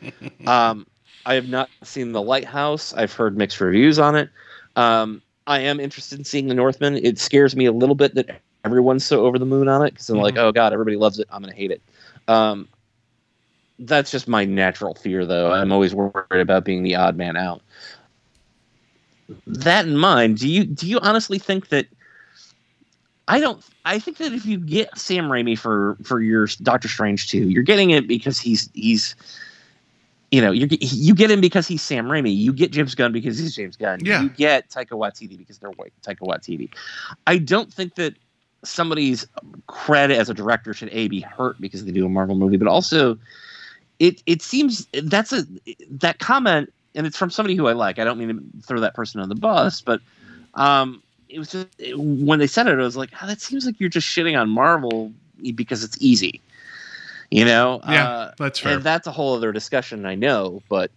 Um, 0.45 0.87
I 1.27 1.35
have 1.35 1.49
not 1.49 1.69
seen 1.83 2.13
The 2.13 2.21
Lighthouse. 2.21 2.93
I've 2.93 3.11
heard 3.11 3.37
mixed 3.37 3.59
reviews 3.59 3.99
on 3.99 4.15
it. 4.15 4.29
Um, 4.77 5.21
I 5.45 5.59
am 5.59 5.79
interested 5.79 6.17
in 6.17 6.25
seeing 6.25 6.47
The 6.47 6.53
Northman. 6.53 6.95
It 6.95 7.19
scares 7.19 7.53
me 7.53 7.65
a 7.65 7.71
little 7.73 7.95
bit 7.95 8.15
that 8.15 8.39
everyone's 8.63 9.05
so 9.05 9.25
over 9.25 9.37
the 9.37 9.45
moon 9.45 9.67
on 9.67 9.85
it 9.85 9.91
because 9.91 10.09
I'm 10.09 10.19
like, 10.19 10.37
oh 10.37 10.51
god, 10.51 10.71
everybody 10.73 10.95
loves 10.95 11.19
it. 11.19 11.27
I'm 11.29 11.41
going 11.41 11.51
to 11.51 11.57
hate 11.57 11.71
it. 11.71 11.81
Um, 12.29 12.69
that's 13.79 14.09
just 14.09 14.27
my 14.27 14.45
natural 14.45 14.93
fear, 14.95 15.25
though. 15.25 15.51
I'm 15.51 15.71
always 15.71 15.93
worried 15.93 16.25
about 16.31 16.63
being 16.63 16.83
the 16.83 16.95
odd 16.95 17.17
man 17.17 17.35
out. 17.35 17.61
That 19.45 19.85
in 19.85 19.97
mind, 19.97 20.37
do 20.37 20.47
you 20.47 20.63
do 20.63 20.87
you 20.87 20.99
honestly 21.01 21.39
think 21.39 21.67
that? 21.69 21.87
I 23.27 23.41
don't. 23.41 23.61
I 23.83 23.99
think 23.99 24.17
that 24.17 24.31
if 24.31 24.45
you 24.45 24.57
get 24.57 24.97
Sam 24.97 25.25
Raimi 25.25 25.59
for 25.59 25.97
for 26.03 26.21
your 26.21 26.47
Doctor 26.63 26.87
Strange 26.87 27.29
two, 27.29 27.49
you're 27.49 27.63
getting 27.63 27.89
it 27.89 28.07
because 28.07 28.39
he's 28.39 28.69
he's. 28.73 29.15
You 30.31 30.41
know, 30.41 30.51
you 30.51 30.67
you 30.71 31.15
get 31.15 31.31
him 31.31 31.39
because 31.39 31.67
he's 31.67 31.81
Sam 31.81 32.07
Raimi. 32.07 32.35
You 32.35 32.51
get 32.51 32.71
James 32.71 32.95
Gunn 32.95 33.13
because 33.13 33.37
he's 33.39 33.55
James 33.55 33.77
Gunn. 33.77 34.01
Yeah. 34.03 34.23
You 34.23 34.29
get 34.29 34.69
Taika 34.69 34.89
Waititi 34.89 35.37
because 35.37 35.57
they're 35.57 35.71
white 35.71 35.93
Taika 36.05 36.19
Waititi. 36.19 36.69
I 37.25 37.37
don't 37.37 37.73
think 37.73 37.95
that 37.95 38.13
somebody's 38.63 39.25
credit 39.67 40.17
as 40.17 40.29
a 40.29 40.33
director 40.33 40.73
should 40.73 40.89
a 40.91 41.07
be 41.07 41.21
hurt 41.21 41.61
because 41.61 41.85
they 41.85 41.91
do 41.91 42.05
a 42.05 42.09
Marvel 42.09 42.35
movie, 42.35 42.57
but 42.57 42.67
also 42.67 43.17
it 43.99 44.21
it 44.25 44.41
seems 44.41 44.85
that's 45.03 45.31
a 45.31 45.45
that 45.91 46.19
comment, 46.19 46.73
and 46.93 47.07
it's 47.07 47.17
from 47.17 47.29
somebody 47.29 47.55
who 47.55 47.67
I 47.67 47.73
like. 47.73 47.97
I 47.97 48.03
don't 48.03 48.17
mean 48.17 48.51
to 48.59 48.67
throw 48.67 48.79
that 48.81 48.95
person 48.95 49.21
on 49.21 49.29
the 49.29 49.35
bus, 49.35 49.81
but 49.81 50.01
um, 50.55 51.01
it 51.29 51.39
was 51.39 51.49
just 51.51 51.67
it- 51.79 51.97
when 51.97 52.39
they 52.39 52.47
said 52.47 52.67
it, 52.67 52.73
I 52.73 52.75
was 52.77 52.97
like, 52.97 53.11
oh, 53.21 53.27
that 53.27 53.39
seems 53.41 53.65
like 53.65 53.79
you're 53.79 53.89
just 53.89 54.07
shitting 54.07 54.39
on 54.39 54.49
Marvel 54.49 55.13
because 55.55 55.83
it's 55.83 55.97
easy. 56.01 56.41
You 57.29 57.45
know, 57.45 57.81
Yeah, 57.87 58.07
uh, 58.07 58.31
that's 58.37 58.59
fair. 58.59 58.75
And 58.75 58.83
that's 58.83 59.07
a 59.07 59.11
whole 59.11 59.35
other 59.35 59.51
discussion. 59.51 60.05
I 60.05 60.15
know, 60.15 60.61
but 60.69 60.91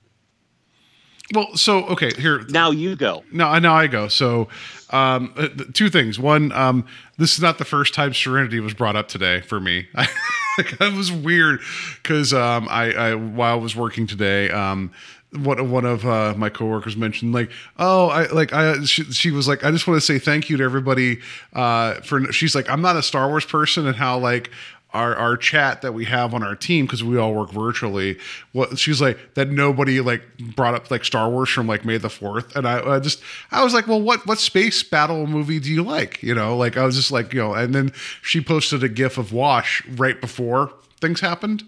Well, 1.34 1.56
so 1.56 1.84
okay, 1.86 2.12
here 2.14 2.42
now 2.48 2.70
you 2.70 2.96
go. 2.96 3.24
No, 3.32 3.58
now 3.58 3.74
I 3.74 3.86
go. 3.86 4.08
So, 4.08 4.48
um, 4.90 5.32
uh, 5.36 5.48
two 5.72 5.90
things. 5.90 6.18
One, 6.18 6.52
um, 6.52 6.86
this 7.18 7.34
is 7.34 7.40
not 7.40 7.58
the 7.58 7.64
first 7.64 7.94
time 7.94 8.14
Serenity 8.14 8.60
was 8.60 8.74
brought 8.74 8.96
up 8.96 9.08
today 9.08 9.40
for 9.40 9.60
me. 9.60 9.88
it 10.58 10.94
was 10.94 11.10
weird 11.10 11.60
because 12.02 12.32
um, 12.32 12.68
I, 12.70 12.92
I 12.92 13.14
while 13.14 13.54
I 13.54 13.60
was 13.60 13.74
working 13.74 14.06
today, 14.06 14.50
um, 14.50 14.92
one 15.32 15.70
one 15.70 15.84
of 15.84 16.04
uh, 16.04 16.34
my 16.36 16.48
coworkers 16.48 16.96
mentioned 16.96 17.32
like, 17.32 17.50
oh, 17.78 18.08
I 18.08 18.26
like 18.26 18.52
I 18.52 18.82
she, 18.84 19.04
she 19.04 19.30
was 19.30 19.46
like, 19.46 19.64
I 19.64 19.70
just 19.70 19.86
want 19.86 19.96
to 19.96 20.04
say 20.04 20.18
thank 20.18 20.50
you 20.50 20.56
to 20.56 20.64
everybody 20.64 21.20
uh, 21.52 21.94
for. 22.00 22.32
She's 22.32 22.54
like, 22.54 22.68
I'm 22.68 22.82
not 22.82 22.96
a 22.96 23.02
Star 23.02 23.28
Wars 23.28 23.44
person, 23.44 23.86
and 23.86 23.96
how 23.96 24.18
like 24.18 24.50
our 24.92 25.14
our 25.14 25.36
chat 25.36 25.82
that 25.82 25.92
we 25.92 26.04
have 26.06 26.34
on 26.34 26.42
our 26.42 26.56
team 26.56 26.86
because 26.86 27.02
we 27.04 27.16
all 27.18 27.34
work 27.34 27.50
virtually. 27.50 28.18
What 28.52 28.78
she's 28.78 29.00
like 29.00 29.34
that 29.34 29.48
nobody 29.48 30.00
like 30.00 30.22
brought 30.56 30.74
up 30.74 30.90
like 30.90 31.04
Star 31.04 31.30
Wars 31.30 31.48
from 31.48 31.66
like 31.66 31.84
May 31.84 31.98
the 31.98 32.10
Fourth, 32.10 32.56
and 32.56 32.66
I, 32.66 32.96
I 32.96 33.00
just 33.00 33.22
I 33.50 33.62
was 33.62 33.74
like, 33.74 33.86
well, 33.86 34.00
what 34.00 34.26
what 34.26 34.38
space 34.38 34.82
battle 34.82 35.26
movie 35.26 35.60
do 35.60 35.70
you 35.70 35.82
like? 35.82 36.22
You 36.22 36.34
know, 36.34 36.56
like 36.56 36.76
I 36.76 36.84
was 36.84 36.96
just 36.96 37.12
like 37.12 37.32
you 37.32 37.40
know, 37.40 37.54
and 37.54 37.74
then 37.74 37.92
she 38.22 38.40
posted 38.40 38.82
a 38.82 38.88
GIF 38.88 39.18
of 39.18 39.32
Wash 39.32 39.86
right 39.88 40.20
before 40.20 40.72
things 41.00 41.20
happened. 41.20 41.64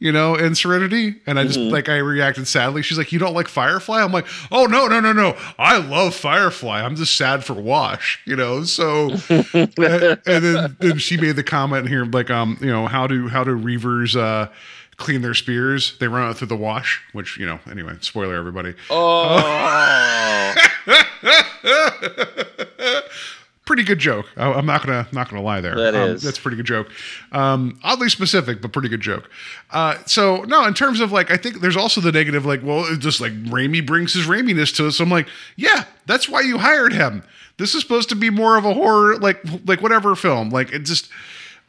You 0.00 0.12
know, 0.12 0.34
in 0.34 0.54
Serenity, 0.54 1.16
and 1.26 1.38
I 1.38 1.44
just 1.44 1.58
like 1.58 1.88
I 1.88 1.96
reacted 1.98 2.46
sadly. 2.46 2.82
She's 2.82 2.98
like, 2.98 3.12
"You 3.12 3.18
don't 3.18 3.32
like 3.32 3.48
Firefly?" 3.48 4.02
I'm 4.02 4.12
like, 4.12 4.26
"Oh 4.52 4.66
no, 4.66 4.86
no, 4.86 5.00
no, 5.00 5.12
no! 5.12 5.36
I 5.58 5.78
love 5.78 6.14
Firefly. 6.14 6.82
I'm 6.82 6.96
just 6.96 7.16
sad 7.16 7.44
for 7.44 7.54
Wash." 7.54 8.20
You 8.26 8.36
know, 8.36 8.64
so 8.64 9.10
and, 9.30 9.72
and 9.76 10.44
then, 10.44 10.76
then 10.80 10.98
she 10.98 11.16
made 11.16 11.36
the 11.36 11.44
comment 11.44 11.88
here 11.88 12.04
like 12.04 12.30
um 12.30 12.58
you 12.60 12.66
know 12.66 12.86
how 12.86 13.06
do 13.06 13.28
how 13.28 13.44
do 13.44 13.56
reavers 13.56 14.20
uh 14.20 14.50
clean 14.96 15.22
their 15.22 15.34
spears 15.34 15.98
they 15.98 16.06
run 16.06 16.30
it 16.30 16.34
through 16.34 16.46
the 16.46 16.56
wash 16.56 17.02
which 17.12 17.36
you 17.36 17.44
know 17.44 17.58
anyway 17.68 17.92
spoiler 18.00 18.36
everybody 18.36 18.72
Oh, 18.90 20.54
pretty 23.64 23.82
good 23.82 23.98
joke. 23.98 24.26
I, 24.36 24.52
i'm 24.52 24.66
not 24.66 24.84
gonna 24.84 25.08
not 25.12 25.28
gonna 25.30 25.42
lie 25.42 25.60
there. 25.60 25.74
That 25.74 25.94
um, 25.94 26.10
is. 26.10 26.22
that's 26.22 26.38
a 26.38 26.40
pretty 26.40 26.56
good 26.56 26.66
joke. 26.66 26.90
Um 27.32 27.78
oddly 27.82 28.08
specific 28.08 28.60
but 28.60 28.72
pretty 28.72 28.88
good 28.88 29.00
joke. 29.00 29.30
Uh 29.70 29.98
so 30.06 30.42
no 30.42 30.64
in 30.66 30.74
terms 30.74 31.00
of 31.00 31.12
like 31.12 31.30
i 31.30 31.36
think 31.36 31.60
there's 31.60 31.76
also 31.76 32.00
the 32.00 32.12
negative 32.12 32.44
like 32.44 32.62
well 32.62 32.84
it's 32.88 33.02
just 33.02 33.20
like 33.20 33.32
Raimi 33.44 33.84
brings 33.84 34.12
his 34.12 34.26
Raiminess 34.26 34.74
to 34.76 34.86
us. 34.88 34.96
So 34.96 35.04
i'm 35.04 35.10
like 35.10 35.28
yeah 35.56 35.84
that's 36.06 36.28
why 36.28 36.40
you 36.42 36.58
hired 36.58 36.92
him. 36.92 37.22
This 37.56 37.74
is 37.74 37.82
supposed 37.82 38.08
to 38.10 38.16
be 38.16 38.30
more 38.30 38.56
of 38.56 38.64
a 38.64 38.74
horror 38.74 39.16
like 39.18 39.40
like 39.66 39.80
whatever 39.80 40.14
film. 40.14 40.50
Like 40.50 40.72
it 40.72 40.80
just 40.80 41.08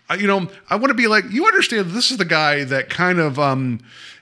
I- 0.10 0.16
you 0.16 0.28
know, 0.28 0.50
I 0.70 0.76
want 0.76 0.90
to 0.90 0.94
be 0.96 1.08
like, 1.08 1.26
you 1.32 1.46
understand 1.46 1.92
this 1.92 2.12
is 2.12 2.18
the 2.18 2.26
guy 2.26 2.64
that 2.66 2.90
kind 2.90 3.20
of 3.20 3.40
um 3.40 3.80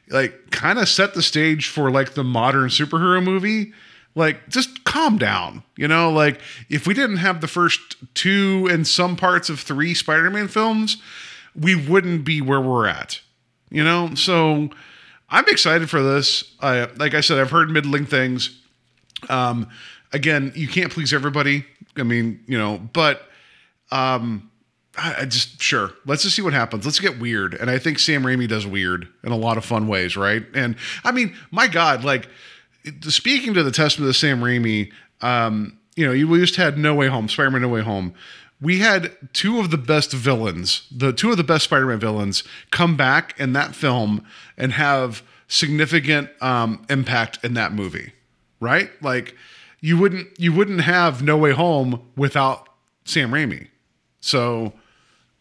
like 0.10 0.52
kind 0.52 0.80
of 0.80 0.88
set 0.88 1.14
the 1.14 1.22
stage 1.22 1.68
for 1.70 1.90
like 1.92 2.14
the 2.14 2.24
modern 2.24 2.70
superhero 2.70 3.24
movie. 3.24 3.74
Like 4.16 4.48
just 4.50 4.84
calm 4.84 5.18
down, 5.18 5.64
you 5.76 5.88
know, 5.88 6.12
like 6.12 6.40
if 6.70 6.86
we 6.86 6.94
didn't 6.94 7.18
have 7.18 7.42
the 7.42 7.48
first 7.48 7.96
two 8.14 8.68
and 8.70 8.88
some 8.88 9.16
parts 9.16 9.50
of 9.50 9.60
three 9.60 9.94
Spider-Man 9.96 10.48
films, 10.48 10.98
we 11.60 11.76
wouldn't 11.76 12.24
be 12.24 12.40
where 12.40 12.62
we're 12.62 12.86
at. 12.88 13.20
You 13.72 13.84
know? 13.84 14.14
So 14.14 14.70
I'm 15.30 15.46
excited 15.48 15.90
for 15.90 16.04
this. 16.04 16.44
I 16.62 16.90
like 16.98 17.16
I 17.16 17.22
said 17.22 17.40
I've 17.40 17.50
heard 17.50 17.72
middling 17.72 18.06
things. 18.06 18.62
Um 19.30 19.68
again, 20.12 20.52
you 20.56 20.68
can't 20.68 20.92
please 20.92 21.12
everybody. 21.12 21.66
I 21.98 22.04
mean, 22.04 22.44
you 22.48 22.58
know, 22.58 22.78
but 22.94 23.24
um 23.92 24.52
I, 24.96 25.26
just 25.26 25.60
sure. 25.62 25.92
Let's 26.06 26.22
just 26.22 26.36
see 26.36 26.44
what 26.44 26.54
happens. 26.54 26.86
Let's 26.86 27.00
get 27.00 27.20
weird. 27.20 27.56
And 27.56 27.70
I 27.70 27.80
think 27.80 27.98
Sam 27.98 28.24
Raimi 28.24 28.48
does 28.48 28.68
weird 28.68 29.08
in 29.24 29.32
a 29.32 29.36
lot 29.36 29.58
of 29.58 29.66
fun 29.66 29.88
ways, 29.88 30.16
right? 30.16 30.46
And 30.54 30.76
I 31.04 31.12
mean, 31.12 31.36
my 31.50 31.68
God, 31.68 32.04
like 32.04 32.28
speaking 33.10 33.54
to 33.54 33.64
the 33.64 33.72
testament 33.72 34.08
of 34.08 34.14
the 34.14 34.14
Sam 34.14 34.42
Raimi, 34.42 34.92
um, 35.22 35.78
you 35.96 36.06
know, 36.06 36.12
you 36.12 36.28
we 36.28 36.40
just 36.40 36.56
had 36.56 36.78
No 36.78 36.96
Way 36.96 37.08
Home, 37.08 37.30
Spider-Man 37.30 37.62
No 37.62 37.70
Way 37.70 37.82
Home. 37.82 38.14
We 38.62 38.80
had 38.80 39.12
two 39.34 39.60
of 39.60 39.72
the 39.72 39.78
best 39.78 40.12
villains, 40.12 40.88
the 40.90 41.12
two 41.12 41.32
of 41.32 41.38
the 41.38 41.44
best 41.44 41.66
Spider-Man 41.66 42.00
villains, 42.00 42.44
come 42.72 42.96
back 42.96 43.38
in 43.40 43.54
that 43.54 43.76
film 43.76 44.26
and 44.58 44.74
have 44.74 45.22
significant 45.48 46.30
um, 46.42 46.86
impact 46.90 47.44
in 47.44 47.54
that 47.56 47.74
movie, 47.74 48.14
right? 48.60 48.90
Like 49.02 49.36
you 49.82 49.98
wouldn't 49.98 50.40
you 50.40 50.54
wouldn't 50.54 50.82
have 50.82 51.22
No 51.22 51.38
Way 51.38 51.52
Home 51.52 52.02
without 52.16 52.70
Sam 53.06 53.32
Raimi. 53.32 53.68
So 54.22 54.74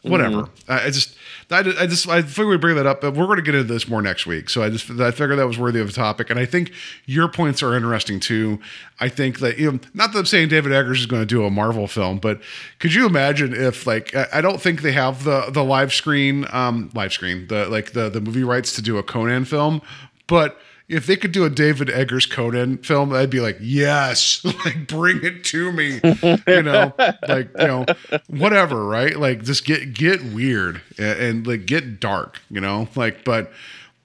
whatever. 0.02 0.48
I 0.68 0.86
I 0.86 0.90
just, 0.90 1.16
I, 1.50 1.58
I 1.58 1.86
just, 1.86 2.08
I 2.08 2.22
figured 2.22 2.48
we 2.48 2.56
bring 2.56 2.76
that 2.76 2.86
up, 2.86 3.00
but 3.00 3.14
we're 3.14 3.26
going 3.26 3.36
to 3.36 3.42
get 3.42 3.54
into 3.54 3.72
this 3.72 3.88
more 3.88 4.02
next 4.02 4.26
week. 4.26 4.50
So 4.50 4.62
I 4.62 4.70
just, 4.70 4.90
I 4.90 5.10
figured 5.10 5.38
that 5.38 5.46
was 5.46 5.58
worthy 5.58 5.80
of 5.80 5.90
a 5.90 5.92
topic, 5.92 6.30
and 6.30 6.38
I 6.38 6.46
think 6.46 6.72
your 7.06 7.28
points 7.28 7.62
are 7.62 7.74
interesting 7.74 8.20
too. 8.20 8.58
I 9.00 9.08
think 9.08 9.40
that 9.40 9.58
you 9.58 9.72
know, 9.72 9.78
not 9.94 10.12
that 10.12 10.18
I'm 10.18 10.26
saying 10.26 10.48
David 10.48 10.72
Eggers 10.72 11.00
is 11.00 11.06
going 11.06 11.22
to 11.22 11.26
do 11.26 11.44
a 11.44 11.50
Marvel 11.50 11.86
film, 11.86 12.18
but 12.18 12.40
could 12.78 12.94
you 12.94 13.06
imagine 13.06 13.54
if, 13.54 13.86
like, 13.86 14.14
I, 14.14 14.26
I 14.34 14.40
don't 14.40 14.60
think 14.60 14.82
they 14.82 14.92
have 14.92 15.24
the 15.24 15.50
the 15.50 15.64
live 15.64 15.92
screen, 15.92 16.46
um, 16.50 16.90
live 16.94 17.12
screen, 17.12 17.46
the 17.48 17.68
like 17.68 17.92
the 17.92 18.08
the 18.08 18.20
movie 18.20 18.44
rights 18.44 18.72
to 18.74 18.82
do 18.82 18.98
a 18.98 19.02
Conan 19.02 19.44
film, 19.44 19.82
but 20.26 20.58
if 20.92 21.06
they 21.06 21.16
could 21.16 21.32
do 21.32 21.44
a 21.44 21.50
David 21.50 21.88
Eggers 21.88 22.26
Conan 22.26 22.78
film, 22.78 23.12
I'd 23.12 23.30
be 23.30 23.40
like, 23.40 23.56
yes, 23.60 24.44
like 24.64 24.86
bring 24.86 25.24
it 25.24 25.42
to 25.44 25.72
me, 25.72 26.00
you 26.46 26.62
know, 26.62 26.92
like 27.26 27.48
you 27.58 27.66
know, 27.66 27.86
whatever, 28.28 28.84
right? 28.84 29.18
Like 29.18 29.42
just 29.42 29.64
get 29.64 29.94
get 29.94 30.22
weird 30.22 30.82
and, 30.98 31.18
and 31.18 31.46
like 31.46 31.66
get 31.66 31.98
dark, 31.98 32.40
you 32.50 32.60
know, 32.60 32.88
like 32.94 33.24
but 33.24 33.50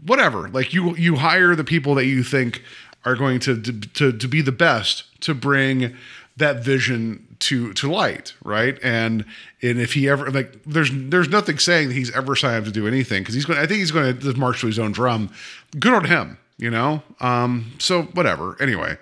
whatever. 0.06 0.48
Like 0.50 0.74
you 0.74 0.96
you 0.96 1.18
hire 1.18 1.56
the 1.56 1.64
people 1.64 1.94
that 1.96 2.06
you 2.06 2.24
think 2.24 2.64
are 3.06 3.16
going 3.16 3.40
to 3.42 3.62
to 3.62 4.12
to 4.12 4.28
be 4.28 4.42
the 4.42 4.52
best 4.52 5.04
to 5.22 5.34
bring 5.34 5.96
that 6.38 6.64
vision 6.64 7.28
to 7.40 7.74
to 7.74 7.92
light, 7.92 8.34
right? 8.44 8.80
And 8.84 9.26
and 9.62 9.80
if 9.80 9.94
he 9.94 10.08
ever 10.08 10.32
like, 10.32 10.58
there's 10.66 10.90
there's 10.94 11.30
nothing 11.30 11.60
saying 11.60 11.90
that 11.90 11.96
he's 11.96 12.16
ever 12.16 12.36
signed 12.36 12.58
up 12.60 12.64
to 12.66 12.72
do 12.72 12.88
anything 12.88 13.24
because 13.24 13.36
he's 13.36 13.46
going. 13.46 13.60
I 13.60 13.66
think 13.66 13.80
he's 13.80 13.92
going 13.92 14.18
to 14.20 14.34
march 14.34 14.62
to 14.62 14.68
his 14.68 14.80
own 14.80 14.92
drum. 14.92 15.30
Good 15.78 15.94
on 15.94 16.06
him, 16.06 16.38
you 16.58 16.70
know. 16.70 17.02
Um, 17.20 17.74
so 17.80 18.04
whatever. 18.04 18.56
Anyway, 18.62 18.98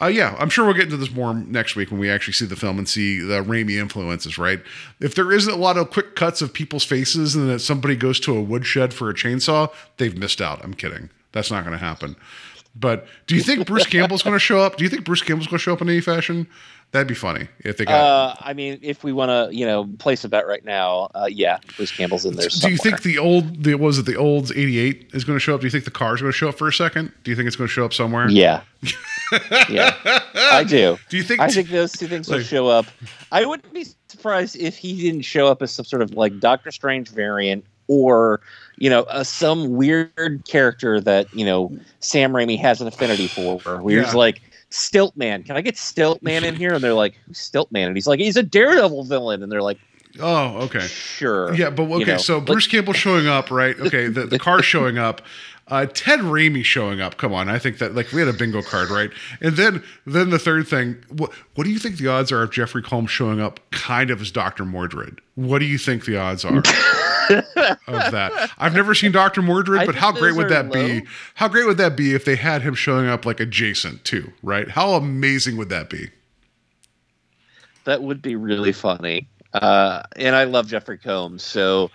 uh, 0.00 0.06
yeah, 0.06 0.36
I'm 0.38 0.48
sure 0.48 0.64
we'll 0.64 0.74
get 0.74 0.84
into 0.84 0.96
this 0.96 1.12
more 1.12 1.34
next 1.34 1.76
week 1.76 1.90
when 1.90 2.00
we 2.00 2.10
actually 2.10 2.32
see 2.32 2.46
the 2.46 2.56
film 2.56 2.78
and 2.78 2.88
see 2.88 3.20
the 3.20 3.42
Raimi 3.42 3.78
influences, 3.78 4.38
right? 4.38 4.60
If 5.00 5.14
there 5.14 5.32
isn't 5.32 5.52
a 5.52 5.56
lot 5.56 5.76
of 5.76 5.90
quick 5.90 6.16
cuts 6.16 6.42
of 6.42 6.52
people's 6.52 6.84
faces 6.84 7.34
and 7.34 7.48
that 7.48 7.60
somebody 7.60 7.94
goes 7.94 8.18
to 8.20 8.36
a 8.36 8.40
woodshed 8.40 8.94
for 8.94 9.10
a 9.10 9.14
chainsaw, 9.14 9.72
they've 9.98 10.16
missed 10.16 10.40
out. 10.40 10.64
I'm 10.64 10.74
kidding. 10.74 11.10
That's 11.32 11.50
not 11.50 11.64
going 11.64 11.78
to 11.78 11.84
happen. 11.84 12.16
But 12.74 13.06
do 13.26 13.36
you 13.36 13.42
think 13.42 13.66
Bruce 13.66 13.86
Campbell's 13.86 14.22
going 14.22 14.34
to 14.34 14.40
show 14.40 14.58
up? 14.58 14.76
Do 14.76 14.84
you 14.84 14.90
think 14.90 15.04
Bruce 15.04 15.22
Campbell's 15.22 15.46
going 15.46 15.58
to 15.58 15.62
show 15.62 15.74
up 15.74 15.82
in 15.82 15.88
any 15.88 16.00
fashion? 16.00 16.46
That'd 16.92 17.08
be 17.08 17.14
funny 17.14 17.48
if 17.60 17.78
they 17.78 17.86
got. 17.86 17.94
uh, 17.94 18.34
I 18.40 18.52
mean, 18.52 18.78
if 18.82 19.02
we 19.02 19.12
want 19.14 19.30
to, 19.30 19.54
you 19.56 19.64
know, 19.64 19.88
place 19.98 20.24
a 20.24 20.28
bet 20.28 20.46
right 20.46 20.62
now, 20.64 21.10
uh, 21.14 21.26
yeah, 21.30 21.56
Bruce 21.76 21.90
Campbell's 21.90 22.26
in 22.26 22.36
there. 22.36 22.48
do 22.48 22.70
you 22.70 22.76
think 22.76 23.02
the 23.02 23.16
old, 23.18 23.64
the 23.64 23.74
was 23.76 23.98
it 23.98 24.04
the 24.04 24.14
old 24.16 24.52
'88 24.54 25.10
is 25.14 25.24
going 25.24 25.36
to 25.36 25.40
show 25.40 25.54
up? 25.54 25.62
Do 25.62 25.66
you 25.66 25.70
think 25.70 25.84
the 25.84 25.90
car's 25.90 26.20
going 26.20 26.30
to 26.30 26.36
show 26.36 26.50
up 26.50 26.58
for 26.58 26.68
a 26.68 26.72
second? 26.72 27.10
Do 27.24 27.30
you 27.30 27.36
think 27.36 27.46
it's 27.46 27.56
going 27.56 27.66
to 27.68 27.72
show 27.72 27.86
up 27.86 27.94
somewhere? 27.94 28.28
Yeah, 28.28 28.60
yeah, 29.70 29.96
I 30.52 30.64
do. 30.68 30.98
Do 31.08 31.16
you 31.16 31.22
think? 31.22 31.40
I 31.40 31.48
think 31.48 31.68
those 31.70 31.92
two 31.92 32.08
things 32.08 32.28
will 32.28 32.40
show 32.40 32.68
up. 32.68 32.86
I 33.30 33.46
wouldn't 33.46 33.72
be 33.72 33.86
surprised 34.08 34.56
if 34.56 34.76
he 34.76 35.00
didn't 35.00 35.22
show 35.22 35.46
up 35.46 35.62
as 35.62 35.70
some 35.70 35.84
sort 35.86 36.02
of 36.02 36.12
like 36.12 36.40
Doctor 36.40 36.70
Strange 36.70 37.08
variant 37.10 37.64
or 37.88 38.40
you 38.76 38.90
know 38.90 39.04
uh, 39.04 39.24
some 39.24 39.70
weird 39.76 40.42
character 40.46 41.00
that 41.00 41.32
you 41.34 41.44
know 41.46 41.74
Sam 42.00 42.32
Raimi 42.32 42.58
has 42.58 42.80
an 42.82 42.86
affinity 42.86 43.28
for. 43.28 43.58
Where 43.80 44.02
he's 44.02 44.12
Yeah. 44.12 44.18
like 44.18 44.42
Stilt 44.72 45.16
Man. 45.16 45.42
Can 45.42 45.56
I 45.56 45.60
get 45.60 45.76
Stilt 45.76 46.22
Man 46.22 46.44
in 46.44 46.56
here? 46.56 46.74
And 46.74 46.82
they're 46.82 46.94
like, 46.94 47.14
Who's 47.26 47.38
Stilt 47.38 47.70
Man? 47.72 47.88
And 47.88 47.96
he's 47.96 48.06
like, 48.06 48.20
he's 48.20 48.36
a 48.36 48.42
Daredevil 48.42 49.04
villain. 49.04 49.42
And 49.42 49.50
they're 49.52 49.62
like, 49.62 49.78
oh, 50.20 50.62
okay. 50.62 50.80
sure. 50.80 51.54
Yeah, 51.54 51.70
but 51.70 51.84
okay, 51.84 51.98
You 51.98 52.06
know, 52.06 52.16
so 52.16 52.40
Bruce 52.40 52.66
Campbell 52.66 52.92
showing 52.92 53.26
up, 53.26 53.50
right? 53.50 53.78
Okay, 53.78 54.08
the, 54.08 54.26
the 54.26 54.38
car 54.38 54.62
showing 54.62 54.98
up, 54.98 55.22
uh, 55.68 55.86
Ted 55.86 56.20
Raimi 56.20 56.64
showing 56.64 57.00
up. 57.00 57.16
Come 57.16 57.32
on, 57.32 57.48
I 57.48 57.58
think 57.58 57.78
that 57.78 57.94
like 57.94 58.12
we 58.12 58.18
had 58.18 58.28
a 58.28 58.32
bingo 58.32 58.62
card, 58.62 58.90
right? 58.90 59.10
And 59.40 59.56
then 59.56 59.82
then 60.06 60.30
the 60.30 60.38
third 60.38 60.66
thing, 60.66 60.96
what 61.08 61.32
what 61.54 61.64
do 61.64 61.70
you 61.70 61.78
think 61.78 61.98
the 61.98 62.08
odds 62.08 62.32
are 62.32 62.42
of 62.42 62.50
Jeffrey 62.50 62.82
Combs 62.82 63.10
showing 63.10 63.40
up 63.40 63.60
kind 63.70 64.10
of 64.10 64.20
as 64.20 64.30
Doctor 64.30 64.64
Mordrid? 64.64 65.18
What 65.34 65.60
do 65.60 65.64
you 65.64 65.78
think 65.78 66.04
the 66.04 66.16
odds 66.16 66.44
are 66.44 66.58
of 66.58 66.64
that? 68.12 68.50
I've 68.58 68.74
never 68.74 68.94
seen 68.94 69.12
Doctor 69.12 69.40
Mordrid, 69.40 69.86
but 69.86 69.94
how 69.94 70.12
great 70.12 70.34
would 70.34 70.48
that 70.48 70.72
be? 70.72 71.06
How 71.34 71.48
great 71.48 71.66
would 71.66 71.78
that 71.78 71.96
be 71.96 72.14
if 72.14 72.24
they 72.24 72.36
had 72.36 72.62
him 72.62 72.74
showing 72.74 73.06
up 73.06 73.24
like 73.24 73.40
adjacent 73.40 74.04
too, 74.04 74.32
right? 74.42 74.68
How 74.68 74.94
amazing 74.94 75.56
would 75.56 75.68
that 75.68 75.88
be? 75.88 76.10
That 77.84 78.02
would 78.02 78.20
be 78.20 78.36
really 78.36 78.72
funny. 78.72 79.28
Uh, 79.54 80.02
and 80.16 80.34
I 80.34 80.44
love 80.44 80.66
Jeffrey 80.66 80.98
Combs, 80.98 81.42
so 81.42 81.90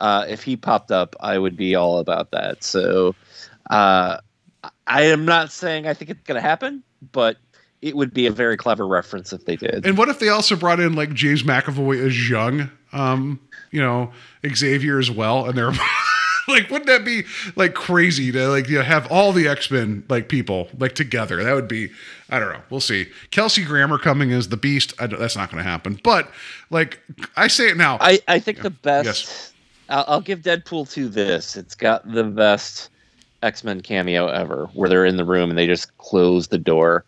uh, 0.00 0.24
if 0.28 0.42
he 0.42 0.56
popped 0.56 0.90
up, 0.90 1.14
I 1.20 1.38
would 1.38 1.56
be 1.56 1.74
all 1.74 1.98
about 1.98 2.30
that. 2.32 2.64
So 2.64 3.14
uh, 3.70 4.18
I 4.86 5.02
am 5.02 5.24
not 5.24 5.52
saying 5.52 5.86
I 5.86 5.94
think 5.94 6.10
it's 6.10 6.22
going 6.22 6.36
to 6.36 6.46
happen, 6.46 6.82
but 7.12 7.36
it 7.82 7.96
would 7.96 8.12
be 8.12 8.26
a 8.26 8.30
very 8.30 8.56
clever 8.56 8.86
reference 8.86 9.32
if 9.32 9.44
they 9.44 9.56
did. 9.56 9.86
And 9.86 9.96
what 9.96 10.08
if 10.08 10.18
they 10.18 10.28
also 10.28 10.56
brought 10.56 10.80
in 10.80 10.94
like 10.94 11.12
James 11.14 11.42
McAvoy 11.42 12.04
as 12.04 12.28
young, 12.28 12.70
um, 12.92 13.40
you 13.70 13.80
know, 13.80 14.12
Xavier 14.46 14.98
as 14.98 15.10
well, 15.10 15.46
and 15.46 15.56
they're 15.56 15.72
like, 16.48 16.68
wouldn't 16.70 16.86
that 16.86 17.04
be 17.04 17.22
like 17.56 17.74
crazy 17.74 18.32
to 18.32 18.48
like 18.48 18.68
you 18.68 18.78
know, 18.78 18.82
have 18.84 19.10
all 19.10 19.32
the 19.32 19.48
X 19.48 19.70
Men 19.70 20.04
like 20.08 20.28
people 20.28 20.68
like 20.78 20.94
together? 20.94 21.42
That 21.42 21.54
would 21.54 21.68
be, 21.68 21.90
I 22.28 22.38
don't 22.38 22.52
know. 22.52 22.62
We'll 22.68 22.80
see. 22.80 23.06
Kelsey 23.30 23.64
Grammer 23.64 23.98
coming 23.98 24.32
as 24.32 24.48
the 24.48 24.56
Beast. 24.56 24.92
I 24.98 25.06
don't- 25.06 25.20
that's 25.20 25.36
not 25.36 25.50
going 25.50 25.62
to 25.62 25.68
happen. 25.70 26.00
But 26.02 26.30
like, 26.68 27.00
I 27.36 27.48
say 27.48 27.68
it 27.70 27.76
now. 27.76 27.96
I, 28.00 28.20
I 28.28 28.38
think 28.40 28.60
the 28.60 28.70
best. 28.70 29.06
Yes. 29.06 29.52
I'll, 29.90 30.04
I'll 30.06 30.20
give 30.20 30.40
Deadpool 30.40 30.90
2 30.90 31.08
this. 31.08 31.56
It's 31.56 31.74
got 31.74 32.10
the 32.10 32.24
best 32.24 32.90
X 33.42 33.64
Men 33.64 33.80
cameo 33.80 34.28
ever, 34.28 34.66
where 34.74 34.88
they're 34.88 35.04
in 35.04 35.16
the 35.16 35.24
room 35.24 35.50
and 35.50 35.58
they 35.58 35.66
just 35.66 35.96
close 35.98 36.48
the 36.48 36.58
door. 36.58 37.04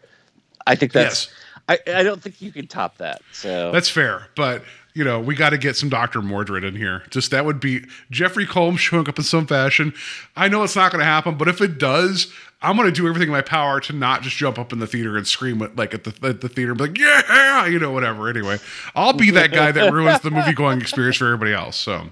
I 0.67 0.75
think 0.75 0.93
that's. 0.93 1.27
Yes. 1.27 1.35
I, 1.69 1.79
I 1.95 2.03
don't 2.03 2.21
think 2.21 2.43
you 2.43 2.51
can 2.51 2.67
top 2.67 2.99
that. 2.99 3.23
So 3.33 3.71
That's 3.71 3.89
fair, 3.89 4.27
but 4.35 4.65
you 4.95 5.05
know 5.05 5.21
we 5.21 5.35
got 5.35 5.51
to 5.51 5.59
get 5.59 5.77
some 5.77 5.89
Doctor 5.89 6.21
Mordrid 6.21 6.67
in 6.67 6.75
here. 6.75 7.05
Just 7.09 7.31
that 7.31 7.45
would 7.45 7.61
be 7.61 7.85
Jeffrey 8.11 8.47
Combs 8.47 8.81
showing 8.81 9.09
up 9.09 9.17
in 9.17 9.25
some 9.25 9.47
fashion. 9.47 9.95
I 10.37 10.49
know 10.49 10.65
it's 10.65 10.77
not 10.77 10.91
going 10.91 10.99
to 11.01 11.07
happen, 11.07 11.37
but 11.37 11.47
if 11.49 11.61
it 11.61 11.79
does, 11.79 12.33
I'm 12.63 12.77
going 12.77 12.89
to 12.89 12.93
do 12.93 13.07
everything 13.07 13.29
in 13.29 13.33
my 13.33 13.43
power 13.43 13.81
to 13.81 13.93
not 13.93 14.23
just 14.23 14.37
jump 14.37 14.59
up 14.59 14.73
in 14.73 14.81
the 14.81 14.87
theater 14.89 15.17
and 15.17 15.27
scream 15.27 15.63
at, 15.63 15.77
like 15.77 15.95
at 15.95 16.05
the 16.05 16.29
at 16.29 16.41
the 16.41 16.49
theater, 16.49 16.73
and 16.73 16.79
be 16.79 16.85
like 16.89 16.99
yeah, 16.99 17.67
you 17.67 17.79
know 17.79 17.93
whatever. 17.93 18.29
Anyway, 18.29 18.59
I'll 18.97 19.13
be 19.13 19.31
that 19.31 19.53
guy 19.53 19.71
that 19.71 19.93
ruins 19.93 20.21
the 20.21 20.33
movie 20.33 20.53
going 20.55 20.81
experience 20.81 21.17
for 21.17 21.27
everybody 21.27 21.53
else. 21.53 21.77
So. 21.77 22.09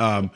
Um, 0.00 0.30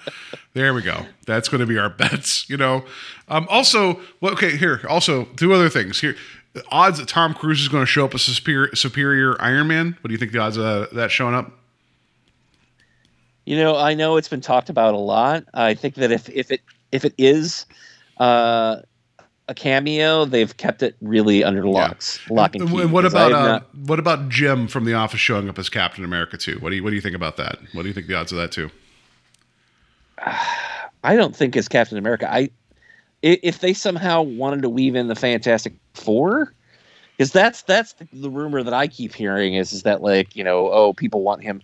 there 0.52 0.74
we 0.74 0.82
go. 0.82 1.06
That's 1.26 1.48
going 1.48 1.60
to 1.60 1.66
be 1.66 1.78
our 1.78 1.88
bets, 1.90 2.48
you 2.50 2.56
know. 2.56 2.84
Um, 3.28 3.46
also, 3.50 4.00
well, 4.20 4.32
okay, 4.34 4.56
here. 4.56 4.82
Also, 4.88 5.24
two 5.36 5.52
other 5.54 5.68
things 5.68 6.00
here. 6.00 6.14
The 6.52 6.62
odds 6.70 6.98
that 6.98 7.08
Tom 7.08 7.34
Cruise 7.34 7.60
is 7.60 7.68
going 7.68 7.82
to 7.82 7.86
show 7.86 8.04
up 8.04 8.14
as 8.14 8.22
superior, 8.22 8.74
superior 8.76 9.40
Iron 9.42 9.66
Man. 9.66 9.96
What 10.00 10.08
do 10.08 10.12
you 10.12 10.18
think 10.18 10.30
the 10.32 10.38
odds 10.38 10.56
of 10.56 10.90
that, 10.94 11.10
showing 11.10 11.34
up? 11.34 11.50
You 13.46 13.56
know, 13.56 13.76
I 13.76 13.94
know 13.94 14.16
it's 14.16 14.28
been 14.28 14.40
talked 14.40 14.70
about 14.70 14.94
a 14.94 14.98
lot. 14.98 15.44
I 15.52 15.74
think 15.74 15.96
that 15.96 16.10
if 16.12 16.28
if 16.30 16.50
it 16.50 16.60
if 16.92 17.04
it 17.04 17.12
is 17.18 17.66
uh, 18.18 18.76
a 19.48 19.54
cameo, 19.54 20.24
they've 20.24 20.56
kept 20.56 20.82
it 20.82 20.96
really 21.02 21.44
under 21.44 21.66
locks, 21.66 22.18
lock 22.30 22.54
and 22.54 22.62
And, 22.62 22.70
key. 22.70 22.82
and 22.82 22.92
what 22.92 23.04
about 23.04 23.32
uh, 23.32 23.46
not- 23.46 23.74
what 23.74 23.98
about 23.98 24.28
Jim 24.30 24.66
from 24.68 24.84
The 24.84 24.94
Office 24.94 25.20
showing 25.20 25.48
up 25.48 25.58
as 25.58 25.68
Captain 25.68 26.04
America 26.04 26.38
too? 26.38 26.58
What 26.60 26.70
do 26.70 26.76
you 26.76 26.84
what 26.84 26.90
do 26.90 26.96
you 26.96 27.02
think 27.02 27.16
about 27.16 27.36
that? 27.38 27.58
What 27.72 27.82
do 27.82 27.88
you 27.88 27.94
think 27.94 28.06
the 28.06 28.14
odds 28.14 28.32
of 28.32 28.38
that 28.38 28.52
too? 28.52 28.70
I 30.18 31.16
don't 31.16 31.34
think 31.34 31.56
it's 31.56 31.68
Captain 31.68 31.98
America. 31.98 32.32
I 32.32 32.50
if 33.22 33.60
they 33.60 33.72
somehow 33.72 34.22
wanted 34.22 34.62
to 34.62 34.68
weave 34.68 34.94
in 34.94 35.08
the 35.08 35.14
Fantastic 35.14 35.74
Four, 35.94 36.52
because 37.16 37.32
that's 37.32 37.62
that's 37.62 37.94
the, 37.94 38.06
the 38.12 38.30
rumor 38.30 38.62
that 38.62 38.74
I 38.74 38.86
keep 38.86 39.14
hearing 39.14 39.54
is 39.54 39.72
is 39.72 39.82
that 39.84 40.02
like 40.02 40.36
you 40.36 40.44
know 40.44 40.70
oh 40.70 40.92
people 40.92 41.22
want 41.22 41.42
him 41.42 41.62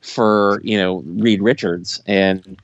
for 0.00 0.60
you 0.62 0.78
know 0.78 1.02
Reed 1.06 1.42
Richards 1.42 2.02
and 2.06 2.56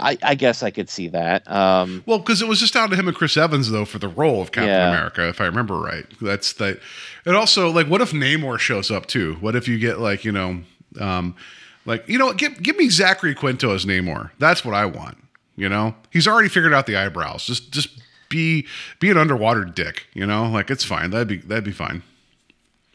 I, 0.00 0.18
I 0.22 0.34
guess 0.34 0.62
I 0.62 0.70
could 0.70 0.88
see 0.88 1.08
that. 1.08 1.48
Um, 1.50 2.02
Well, 2.06 2.18
because 2.18 2.42
it 2.42 2.48
was 2.48 2.58
just 2.58 2.74
down 2.74 2.90
to 2.90 2.96
him 2.96 3.06
and 3.06 3.16
Chris 3.16 3.36
Evans 3.36 3.70
though 3.70 3.84
for 3.84 3.98
the 3.98 4.08
role 4.08 4.42
of 4.42 4.50
Captain 4.50 4.70
Yeah. 4.70 4.88
America, 4.88 5.28
if 5.28 5.40
I 5.40 5.46
remember 5.46 5.78
right. 5.78 6.06
That's 6.20 6.54
that. 6.54 6.80
And 7.24 7.36
also, 7.36 7.70
like, 7.70 7.86
what 7.86 8.00
if 8.00 8.10
Namor 8.10 8.58
shows 8.58 8.90
up 8.90 9.06
too? 9.06 9.36
What 9.40 9.54
if 9.54 9.68
you 9.68 9.78
get 9.78 10.00
like 10.00 10.24
you 10.24 10.32
know, 10.32 10.62
um, 10.98 11.36
like 11.84 12.08
you 12.08 12.18
know, 12.18 12.32
give 12.32 12.62
give 12.62 12.76
me 12.76 12.88
Zachary 12.88 13.34
Quinto 13.34 13.74
as 13.74 13.84
Namor. 13.84 14.30
That's 14.38 14.64
what 14.64 14.74
I 14.74 14.86
want. 14.86 15.18
You 15.56 15.68
know, 15.68 15.94
he's 16.10 16.26
already 16.26 16.48
figured 16.48 16.72
out 16.72 16.86
the 16.86 16.96
eyebrows. 16.96 17.44
Just 17.44 17.72
just 17.72 18.00
be 18.28 18.66
be 18.98 19.10
an 19.10 19.16
underwater 19.16 19.64
dick. 19.64 20.06
You 20.14 20.26
know, 20.26 20.48
like 20.48 20.70
it's 20.70 20.84
fine. 20.84 21.10
That'd 21.10 21.28
be 21.28 21.38
that'd 21.38 21.64
be 21.64 21.72
fine. 21.72 22.02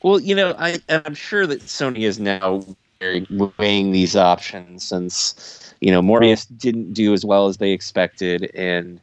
Well, 0.04 0.20
you 0.20 0.36
know, 0.36 0.56
I, 0.60 0.80
I'm 0.90 1.16
sure 1.16 1.48
that 1.48 1.62
Sony 1.62 2.04
is 2.04 2.20
now 2.20 2.64
weighing 3.58 3.92
these 3.92 4.16
options 4.16 4.84
since 4.84 5.74
you 5.82 5.92
know 5.92 6.02
Morbius 6.02 6.48
didn't 6.58 6.94
do 6.94 7.14
as 7.14 7.26
well 7.26 7.48
as 7.48 7.58
they 7.58 7.72
expected, 7.72 8.52
and 8.56 9.00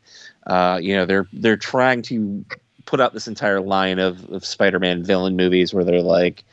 uh, 0.46 0.78
you 0.82 0.94
know 0.94 1.06
they're 1.06 1.26
they're 1.32 1.56
trying 1.56 2.02
to 2.02 2.44
put 2.86 3.00
out 3.00 3.14
this 3.14 3.26
entire 3.26 3.60
line 3.60 3.98
of, 3.98 4.30
of 4.30 4.44
Spider-Man 4.44 5.02
villain 5.04 5.36
movies 5.36 5.72
where 5.72 5.84
they're 5.84 6.02
like, 6.02 6.44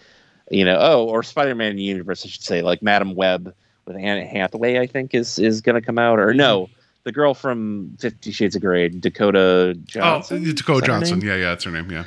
you 0.51 0.63
know, 0.63 0.77
oh, 0.79 1.05
or 1.05 1.23
Spider-Man 1.23 1.77
universe, 1.77 2.25
I 2.25 2.29
should 2.29 2.43
say, 2.43 2.61
like 2.61 2.81
Madame 2.81 3.15
Web 3.15 3.53
with 3.85 3.95
Anne 3.95 4.25
Hathaway, 4.25 4.79
I 4.79 4.85
think 4.85 5.15
is 5.15 5.39
is 5.39 5.61
going 5.61 5.75
to 5.75 5.81
come 5.81 5.97
out, 5.97 6.19
or 6.19 6.33
no. 6.33 6.69
The 7.03 7.11
girl 7.11 7.33
from 7.33 7.97
Fifty 7.99 8.31
Shades 8.31 8.55
of 8.55 8.61
Grey, 8.61 8.87
Dakota 8.89 9.75
Johnson. 9.85 10.45
oh, 10.47 10.53
Dakota 10.53 10.77
Is 10.77 10.81
that 10.81 10.93
her 10.93 10.99
Johnson. 10.99 11.21
Yeah, 11.21 11.35
yeah, 11.35 11.49
that's 11.49 11.63
her 11.63 11.71
name. 11.71 11.89
Yeah. 11.89 12.03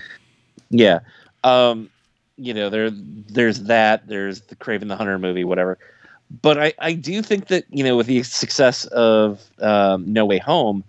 Yeah. 0.71 1.01
Um, 1.43 1.91
you 2.37 2.55
know, 2.55 2.71
there 2.71 2.91
there's 2.93 3.63
that, 3.65 4.07
there's 4.07 4.43
the 4.43 4.55
Kraven 4.55 4.87
the 4.87 4.97
Hunter 4.97 5.19
movie, 5.19 5.43
whatever. 5.43 5.79
But 6.43 6.63
I, 6.63 6.75
I 6.79 6.93
do 6.93 7.23
think 7.23 7.49
that, 7.49 7.65
you 7.71 7.83
know, 7.83 7.97
with 7.97 8.07
the 8.07 8.23
success 8.23 8.85
of 8.87 9.43
um, 9.61 10.13
No 10.13 10.25
Way 10.25 10.39
Home, 10.39 10.85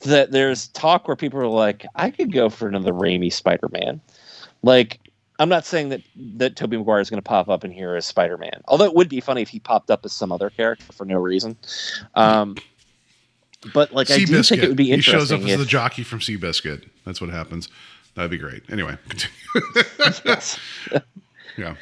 that 0.00 0.32
there's 0.32 0.68
talk 0.68 1.06
where 1.08 1.16
people 1.16 1.40
are 1.40 1.46
like, 1.46 1.86
I 1.94 2.10
could 2.10 2.32
go 2.32 2.48
for 2.48 2.68
another 2.68 2.92
Raimi 2.92 3.32
Spider 3.32 3.68
Man. 3.70 4.00
Like, 4.62 4.98
I'm 5.38 5.48
not 5.48 5.64
saying 5.64 5.90
that 5.90 6.02
that 6.16 6.56
Tobey 6.56 6.76
Maguire 6.76 7.00
is 7.00 7.10
going 7.10 7.18
to 7.18 7.22
pop 7.28 7.48
up 7.48 7.64
in 7.64 7.70
here 7.70 7.94
as 7.94 8.06
Spider 8.06 8.36
Man. 8.36 8.60
Although 8.66 8.86
it 8.86 8.94
would 8.94 9.08
be 9.08 9.20
funny 9.20 9.42
if 9.42 9.48
he 9.48 9.60
popped 9.60 9.90
up 9.90 10.04
as 10.04 10.12
some 10.12 10.32
other 10.32 10.50
character 10.50 10.92
for 10.92 11.04
no 11.04 11.16
reason. 11.16 11.56
Um, 12.14 12.56
but 13.72 13.92
like, 13.92 14.10
I 14.10 14.24
do 14.24 14.42
think 14.42 14.62
it 14.62 14.68
would 14.68 14.76
be 14.76 14.90
interesting. 14.92 15.14
He 15.14 15.20
shows 15.20 15.32
up 15.32 15.40
as 15.40 15.46
if- 15.52 15.58
the 15.60 15.66
jockey 15.66 16.02
from 16.02 16.20
Seabiscuit. 16.20 16.88
That's 17.04 17.20
what 17.20 17.30
happens. 17.30 17.68
That'd 18.14 18.30
be 18.32 18.38
great. 18.38 18.64
Anyway, 18.68 18.96
yeah. 21.56 21.74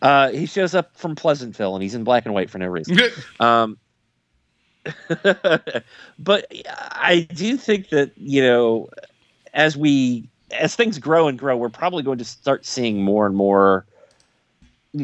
Uh, 0.00 0.30
he 0.30 0.46
shows 0.46 0.74
up 0.74 0.96
from 0.96 1.14
Pleasantville 1.14 1.76
and 1.76 1.82
he's 1.82 1.94
in 1.94 2.02
black 2.02 2.24
and 2.24 2.34
white 2.34 2.50
for 2.50 2.58
no 2.58 2.66
reason. 2.66 2.98
Um, 3.40 3.78
but 6.18 6.46
I 6.66 7.28
do 7.34 7.56
think 7.56 7.90
that 7.90 8.10
you 8.16 8.42
know, 8.42 8.88
as 9.54 9.76
we 9.76 10.28
as 10.52 10.74
things 10.76 10.98
grow 10.98 11.28
and 11.28 11.38
grow, 11.38 11.56
we're 11.56 11.68
probably 11.68 12.02
going 12.02 12.18
to 12.18 12.24
start 12.24 12.64
seeing 12.64 13.02
more 13.02 13.26
and 13.26 13.36
more. 13.36 13.84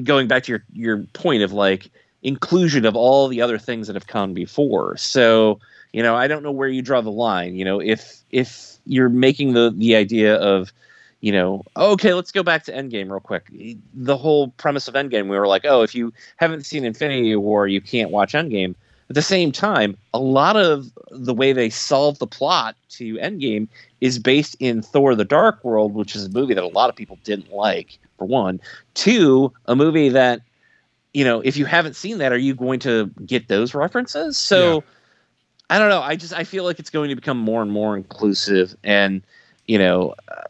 Going 0.03 0.29
back 0.29 0.43
to 0.45 0.53
your 0.53 0.65
your 0.75 0.99
point 1.15 1.43
of 1.43 1.53
like 1.53 1.91
inclusion 2.23 2.85
of 2.85 2.95
all 2.95 3.29
the 3.29 3.41
other 3.41 3.59
things 3.59 3.87
that 3.87 3.95
have 3.95 4.07
come 4.07 4.35
before. 4.35 4.97
So 4.97 5.61
you 5.93 6.03
know, 6.03 6.15
I 6.15 6.29
don't 6.29 6.43
know 6.43 6.53
where 6.53 6.69
you 6.69 6.83
draw 6.83 7.01
the 7.01 7.11
line. 7.11 7.57
You 7.57 7.65
know, 7.65 7.81
if 7.81 8.21
if 8.31 8.77
you're 8.85 9.09
making 9.09 9.55
the 9.55 9.73
the 9.75 9.97
idea 9.97 10.37
of 10.37 10.73
you 11.21 11.33
know, 11.33 11.65
okay, 11.77 12.15
let's 12.15 12.31
go 12.31 12.43
back 12.43 12.65
to 12.65 12.73
Endgame 12.73 13.11
real 13.11 13.21
quick. 13.21 13.51
The 13.95 14.17
whole 14.17 14.49
premise 14.51 14.87
of 14.87 14.95
Endgame, 14.95 15.29
we 15.29 15.39
were 15.39 15.49
like, 15.49 15.65
oh, 15.65 15.83
if 15.83 15.95
you 15.95 16.13
haven't 16.37 16.65
seen 16.65 16.85
Infinity 16.85 17.35
War, 17.35 17.67
you 17.67 17.81
can't 17.81 18.11
watch 18.11 18.35
Endgame. 18.35 18.75
At 19.09 19.15
the 19.15 19.23
same 19.23 19.51
time, 19.51 19.97
a 20.13 20.21
lot 20.21 20.57
of 20.57 20.93
the 21.11 21.35
way 21.35 21.53
they 21.53 21.71
solve 21.71 22.19
the 22.19 22.27
plot 22.27 22.77
to 22.91 23.15
Endgame 23.17 23.67
is 24.01 24.19
based 24.19 24.57
in 24.61 24.83
Thor: 24.83 25.15
The 25.15 25.25
Dark 25.25 25.63
World, 25.65 25.95
which 25.95 26.15
is 26.15 26.27
a 26.27 26.31
movie 26.31 26.55
that 26.55 26.65
a 26.65 26.69
lot 26.69 26.91
of 26.91 26.97
people 26.97 27.19
didn't 27.25 27.53
like. 27.53 27.99
For 28.19 28.25
one, 28.25 28.61
two, 28.95 29.53
a 29.67 29.77
movie 29.77 30.09
that 30.09 30.43
you 31.15 31.25
know, 31.25 31.41
if 31.41 31.57
you 31.57 31.65
haven't 31.67 31.95
seen 31.95 32.19
that, 32.19 32.33
are 32.33 32.39
you 32.39 32.55
going 32.55 32.81
to 32.81 33.11
get 33.25 33.49
those 33.49 33.75
references? 33.75 34.37
So. 34.37 34.75
Yeah. 34.75 34.81
I 35.71 35.79
don't 35.79 35.91
know. 35.91 36.01
I 36.01 36.17
just 36.17 36.33
I 36.33 36.45
feel 36.45 36.65
like 36.65 36.79
it's 36.79 36.89
going 36.89 37.11
to 37.11 37.15
become 37.15 37.37
more 37.37 37.61
and 37.61 37.71
more 37.71 37.95
inclusive, 37.95 38.75
and 38.83 39.21
you 39.67 39.79
know, 39.79 40.15
uh, 40.27 40.45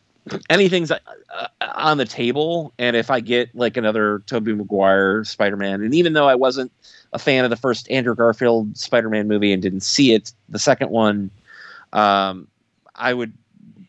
anything's 0.48 0.90
uh, 0.90 0.98
uh, 1.30 1.46
on 1.60 1.98
the 1.98 2.04
table. 2.04 2.72
And 2.78 2.96
if 2.96 3.10
I 3.10 3.20
get 3.20 3.54
like 3.54 3.76
another 3.76 4.22
Tobey 4.26 4.54
Maguire 4.54 5.24
Spider-Man, 5.24 5.82
and 5.82 5.94
even 5.94 6.12
though 6.12 6.28
I 6.28 6.34
wasn't 6.34 6.72
a 7.12 7.18
fan 7.18 7.44
of 7.44 7.50
the 7.50 7.56
first 7.56 7.90
Andrew 7.90 8.14
Garfield 8.14 8.76
Spider-Man 8.76 9.28
movie 9.28 9.52
and 9.52 9.62
didn't 9.62 9.80
see 9.80 10.12
it, 10.12 10.32
the 10.48 10.58
second 10.58 10.90
one, 10.90 11.30
um, 11.92 12.46
I 12.98 13.14
would, 13.14 13.32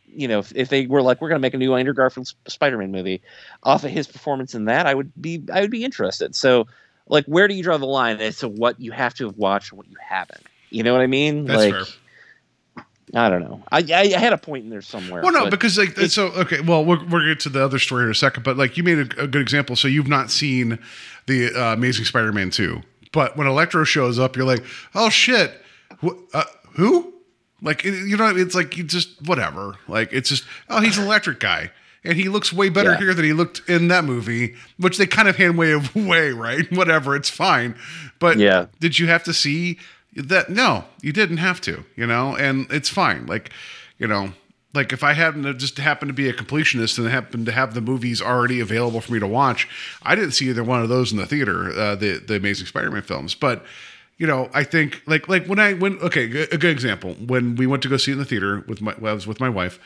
you 0.08 0.28
know, 0.28 0.40
if, 0.40 0.52
if 0.56 0.70
they 0.70 0.86
were 0.88 1.02
like, 1.02 1.22
we're 1.22 1.30
going 1.30 1.40
to 1.40 1.42
make 1.42 1.54
a 1.54 1.58
new 1.58 1.74
Andrew 1.76 1.94
Garfield 1.94 2.28
Sp- 2.30 2.38
Spider-Man 2.48 2.92
movie 2.92 3.22
off 3.64 3.84
of 3.84 3.92
his 3.92 4.08
performance 4.08 4.54
in 4.56 4.66
that, 4.66 4.86
I 4.86 4.94
would 4.94 5.12
be 5.20 5.44
I 5.54 5.62
would 5.62 5.72
be 5.72 5.84
interested. 5.84 6.36
So, 6.36 6.68
like, 7.08 7.26
where 7.26 7.48
do 7.48 7.54
you 7.56 7.64
draw 7.64 7.78
the 7.78 7.86
line 7.86 8.18
as 8.22 8.38
to 8.40 8.48
what 8.48 8.80
you 8.80 8.92
have 8.92 9.14
to 9.16 9.26
have 9.26 9.38
watched 9.38 9.72
and 9.72 9.78
what 9.78 9.88
you 9.90 9.98
haven't? 10.08 10.44
You 10.70 10.84
know 10.84 10.94
what 10.94 11.02
I 11.02 11.08
mean? 11.08 11.46
That's 11.46 11.58
like, 11.58 11.74
fair. 11.74 11.84
I 13.16 13.28
don't 13.30 13.42
know. 13.42 13.64
I, 13.72 13.80
I 13.80 14.02
I 14.16 14.20
had 14.20 14.34
a 14.34 14.38
point 14.38 14.66
in 14.66 14.70
there 14.70 14.84
somewhere. 14.84 15.24
Well, 15.24 15.32
no, 15.32 15.50
because 15.50 15.80
like 15.80 15.90
it's- 15.92 16.14
so. 16.14 16.28
Okay, 16.28 16.62
well, 16.62 16.86
we're 16.86 17.04
we're 17.08 17.26
get 17.26 17.40
to 17.42 17.50
the 17.50 17.64
other 17.64 17.80
story 17.80 18.04
in 18.06 18.12
a 18.12 18.16
second, 18.16 18.44
but 18.44 18.56
like 18.56 18.78
you 18.78 18.84
made 18.84 19.00
a, 19.00 19.24
a 19.24 19.28
good 19.28 19.42
example. 19.42 19.76
So 19.76 19.88
you've 19.88 20.08
not 20.08 20.30
seen 20.30 20.78
the 21.26 21.52
uh, 21.56 21.74
Amazing 21.74 22.06
Spider-Man 22.06 22.52
two, 22.52 22.84
but 23.12 23.36
when 23.36 23.48
Electro 23.48 23.84
shows 23.84 24.20
up, 24.20 24.36
you're 24.36 24.46
like, 24.46 24.64
oh 24.94 25.10
shit, 25.10 25.60
Wh- 26.04 26.20
uh, 26.36 26.44
who? 26.74 27.14
Like 27.62 27.84
you 27.84 28.16
know, 28.18 28.28
it's 28.36 28.56
like 28.56 28.78
you 28.78 28.84
just 28.84 29.22
whatever. 29.24 29.76
Like 29.88 30.14
it's 30.14 30.30
just 30.30 30.44
oh, 30.70 30.80
he's 30.82 30.98
an 30.98 31.06
electric 31.06 31.40
guy. 31.40 31.72
And 32.06 32.14
he 32.18 32.30
looks 32.30 32.54
way 32.54 32.70
better 32.70 32.92
Yeah. 32.94 32.98
here 32.98 33.14
than 33.14 33.26
he 33.26 33.34
looked 33.34 33.68
in 33.70 33.90
that 33.90 34.06
movie, 34.06 34.56
which 34.78 34.98
they 34.98 35.06
kind 35.06 35.28
of 35.28 35.36
hand 35.36 35.58
way 35.58 35.74
away, 35.74 36.32
right? 36.32 36.66
Whatever, 36.76 37.14
it's 37.16 37.30
fine. 37.30 37.76
But 38.20 38.38
Yeah. 38.38 38.68
did 38.80 38.98
you 39.00 39.08
have 39.08 39.24
to 39.26 39.34
see 39.34 39.78
that? 40.16 40.50
No, 40.50 40.86
you 41.02 41.12
didn't 41.12 41.38
have 41.38 41.60
to, 41.62 41.84
you 41.98 42.08
know, 42.08 42.38
and 42.38 42.68
it's 42.72 42.88
fine. 42.88 43.26
Like, 43.26 43.52
you 43.98 44.08
know, 44.08 44.32
like 44.74 44.94
if 44.94 45.04
I 45.04 45.12
hadn't 45.12 45.58
just 45.60 45.78
happened 45.78 46.08
to 46.08 46.14
be 46.14 46.30
a 46.30 46.34
completionist 46.34 46.98
and 47.00 47.08
happened 47.10 47.46
to 47.48 47.52
have 47.52 47.74
the 47.74 47.82
movies 47.82 48.22
already 48.22 48.62
available 48.62 49.02
for 49.02 49.12
me 49.12 49.20
to 49.20 49.28
watch, 49.28 49.68
I 50.02 50.16
didn't 50.16 50.32
see 50.32 50.48
either 50.50 50.64
one 50.64 50.82
of 50.82 50.88
those 50.88 51.12
in 51.12 51.18
the 51.18 51.26
theater, 51.26 51.70
uh, 51.78 51.96
the 51.96 52.20
the 52.20 52.36
Amazing 52.38 52.68
Spider-Man 52.68 53.02
films. 53.02 53.36
But 53.36 53.66
you 54.20 54.28
know, 54.28 54.50
I 54.54 54.64
think 54.64 55.02
like 55.08 55.28
like 55.28 55.48
when 55.48 55.58
I 55.58 55.74
when 55.74 55.98
okay, 56.00 56.26
a 56.52 56.58
good 56.58 56.66
example 56.66 57.16
when 57.16 57.56
we 57.56 57.66
went 57.66 57.82
to 57.84 57.90
go 57.90 57.98
see 57.98 58.12
it 58.12 58.14
in 58.14 58.20
the 58.20 58.26
theater 58.26 58.64
with 58.68 58.82
my 58.82 58.94
I 59.02 59.14
was 59.14 59.26
with 59.26 59.40
my 59.40 59.50
wife. 59.50 59.80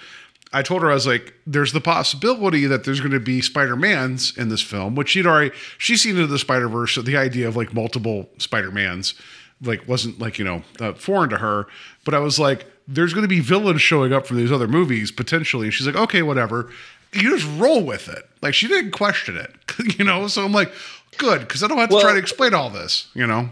I 0.56 0.62
told 0.62 0.82
her 0.84 0.92
I 0.92 0.94
was 0.94 1.08
like, 1.08 1.34
"There's 1.48 1.72
the 1.72 1.82
possibility 1.82 2.66
that 2.68 2.84
there's 2.84 3.00
going 3.00 3.12
to 3.14 3.20
be 3.20 3.42
Spider 3.42 3.76
Mans 3.76 4.38
in 4.38 4.50
this 4.50 4.62
film," 4.62 4.94
which 4.96 5.10
she'd 5.10 5.26
already 5.26 5.52
she's 5.78 6.02
seen 6.02 6.16
into 6.16 6.28
the 6.28 6.38
Spider 6.38 6.68
Verse. 6.68 6.94
So 6.94 7.02
the 7.02 7.16
idea 7.18 7.48
of 7.48 7.56
like 7.56 7.74
multiple 7.74 8.30
Spider 8.38 8.70
Mans 8.72 9.14
like 9.62 9.88
wasn't 9.88 10.20
like 10.20 10.38
you 10.40 10.46
know 10.46 10.62
uh, 10.80 10.94
foreign 10.94 11.30
to 11.30 11.38
her. 11.38 11.68
But 12.06 12.14
I 12.14 12.20
was 12.20 12.38
like, 12.40 12.66
"There's 12.88 13.14
going 13.14 13.24
to 13.24 13.28
be 13.28 13.40
villains 13.40 13.82
showing 13.82 14.14
up 14.14 14.28
from 14.28 14.38
these 14.38 14.52
other 14.52 14.68
movies 14.68 15.12
potentially," 15.12 15.68
and 15.68 15.74
she's 15.74 15.88
like, 15.88 15.96
"Okay, 15.96 16.22
whatever." 16.22 16.70
You 17.14 17.38
just 17.38 17.48
roll 17.60 17.84
with 17.84 18.08
it. 18.10 18.28
Like 18.42 18.54
she 18.56 18.68
didn't 18.68 18.92
question 18.92 19.38
it, 19.38 19.54
you 20.00 20.06
know. 20.06 20.28
So 20.28 20.44
I'm 20.44 20.52
like, 20.52 20.72
"Good," 21.18 21.42
because 21.42 21.64
I 21.64 21.68
don't 21.68 21.78
have 21.78 21.90
to 21.90 21.96
Well- 21.96 22.04
try 22.04 22.14
to 22.14 22.20
explain 22.20 22.54
all 22.56 22.70
this, 22.72 23.08
you 23.14 23.26
know. 23.28 23.50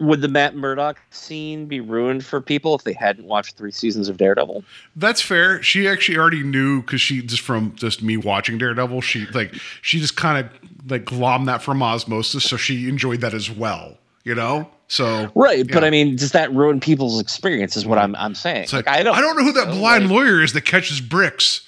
Would 0.00 0.22
the 0.22 0.28
Matt 0.28 0.56
Murdock 0.56 0.98
scene 1.10 1.66
be 1.66 1.78
ruined 1.78 2.24
for 2.24 2.40
people 2.40 2.74
if 2.74 2.84
they 2.84 2.94
hadn't 2.94 3.26
watched 3.26 3.56
three 3.56 3.70
seasons 3.70 4.08
of 4.08 4.16
Daredevil? 4.16 4.64
That's 4.96 5.20
fair. 5.20 5.62
She 5.62 5.86
actually 5.86 6.16
already 6.18 6.42
knew 6.42 6.80
because 6.80 7.00
she 7.00 7.22
just 7.22 7.42
from 7.42 7.74
just 7.76 8.02
me 8.02 8.16
watching 8.16 8.56
Daredevil, 8.58 9.02
she 9.02 9.26
like 9.34 9.54
she 9.82 10.00
just 10.00 10.16
kind 10.16 10.44
of 10.46 10.90
like 10.90 11.04
glommed 11.04 11.46
that 11.46 11.62
from 11.62 11.82
osmosis, 11.82 12.44
so 12.44 12.56
she 12.56 12.88
enjoyed 12.88 13.20
that 13.20 13.34
as 13.34 13.50
well. 13.50 13.98
You 14.24 14.34
know, 14.34 14.70
so 14.88 15.30
Right, 15.34 15.66
but 15.70 15.82
I 15.82 15.88
mean, 15.88 16.16
does 16.16 16.32
that 16.32 16.52
ruin 16.52 16.78
people's 16.78 17.18
experience? 17.20 17.76
Is 17.76 17.86
what 17.86 17.96
I'm 17.98 18.14
I'm 18.16 18.34
saying. 18.34 18.64
it's 18.64 18.72
like, 18.72 18.86
I 18.88 19.02
don't, 19.02 19.16
I 19.16 19.20
don't 19.22 19.36
know 19.36 19.44
who 19.44 19.52
that 19.52 19.68
blind 19.68 20.04
like- 20.04 20.12
lawyer 20.12 20.42
is 20.42 20.52
that 20.52 20.62
catches 20.66 21.00
bricks. 21.00 21.66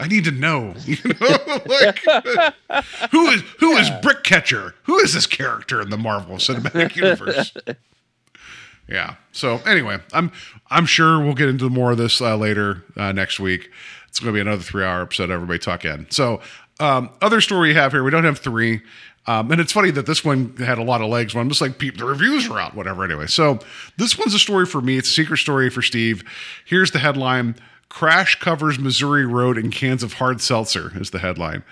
I 0.00 0.08
need 0.08 0.24
to 0.24 0.30
know. 0.32 0.74
You 0.86 0.96
know, 1.04 1.60
like 1.66 2.00
who 3.12 3.26
is 3.28 3.42
who 3.58 3.76
is 3.76 3.90
Brick 4.02 4.24
Catcher? 4.24 4.74
Who 4.84 4.98
is 4.98 5.14
this 5.14 5.26
character 5.26 5.80
in 5.80 5.90
the 5.90 5.98
Marvel 5.98 6.36
Cinematic 6.36 6.96
Universe? 6.96 7.52
yeah. 8.88 9.16
So 9.32 9.58
anyway, 9.66 9.98
I'm 10.12 10.32
I'm 10.70 10.86
sure 10.86 11.20
we'll 11.20 11.34
get 11.34 11.48
into 11.48 11.68
more 11.70 11.92
of 11.92 11.98
this 11.98 12.20
uh, 12.20 12.36
later 12.36 12.84
uh, 12.96 13.12
next 13.12 13.38
week. 13.38 13.70
It's 14.08 14.18
going 14.18 14.32
to 14.32 14.36
be 14.36 14.40
another 14.40 14.62
three 14.62 14.84
hour 14.84 15.02
episode. 15.02 15.30
Everybody 15.30 15.58
talk 15.60 15.84
in. 15.84 16.10
So 16.10 16.40
um, 16.80 17.10
other 17.22 17.40
story 17.40 17.68
we 17.68 17.74
have 17.74 17.92
here. 17.92 18.02
We 18.02 18.10
don't 18.10 18.24
have 18.24 18.38
three. 18.38 18.80
Um, 19.26 19.52
and 19.52 19.60
it's 19.60 19.72
funny 19.72 19.90
that 19.92 20.06
this 20.06 20.24
one 20.24 20.56
had 20.56 20.78
a 20.78 20.82
lot 20.82 21.02
of 21.02 21.08
legs. 21.08 21.34
One 21.34 21.48
just 21.48 21.60
like 21.60 21.78
peep, 21.78 21.98
the 21.98 22.06
reviews 22.06 22.48
are 22.48 22.58
out, 22.58 22.74
whatever. 22.74 23.04
Anyway, 23.04 23.26
so 23.26 23.58
this 23.98 24.18
one's 24.18 24.34
a 24.34 24.38
story 24.38 24.64
for 24.66 24.80
me. 24.80 24.96
It's 24.96 25.10
a 25.10 25.12
secret 25.12 25.36
story 25.36 25.68
for 25.70 25.82
Steve. 25.82 26.24
Here's 26.64 26.90
the 26.90 26.98
headline: 26.98 27.54
Crash 27.90 28.36
covers 28.36 28.78
Missouri 28.78 29.26
Road 29.26 29.58
in 29.58 29.70
cans 29.70 30.02
of 30.02 30.14
hard 30.14 30.40
seltzer. 30.40 30.92
Is 30.98 31.10
the 31.10 31.18
headline. 31.18 31.62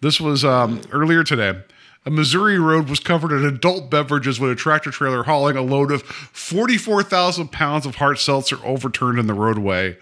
This 0.00 0.20
was 0.20 0.44
um, 0.44 0.80
earlier 0.90 1.22
today. 1.22 1.60
A 2.04 2.10
Missouri 2.10 2.56
road 2.56 2.88
was 2.88 3.00
covered 3.00 3.32
in 3.32 3.44
adult 3.44 3.90
beverages 3.90 4.38
when 4.38 4.50
a 4.50 4.54
tractor 4.54 4.92
trailer 4.92 5.24
hauling 5.24 5.56
a 5.56 5.62
load 5.62 5.90
of 5.90 6.02
44,000 6.02 7.50
pounds 7.50 7.84
of 7.84 7.96
hard 7.96 8.20
seltzer 8.20 8.58
overturned 8.64 9.18
in 9.18 9.26
the 9.26 9.34
roadway. 9.34 9.96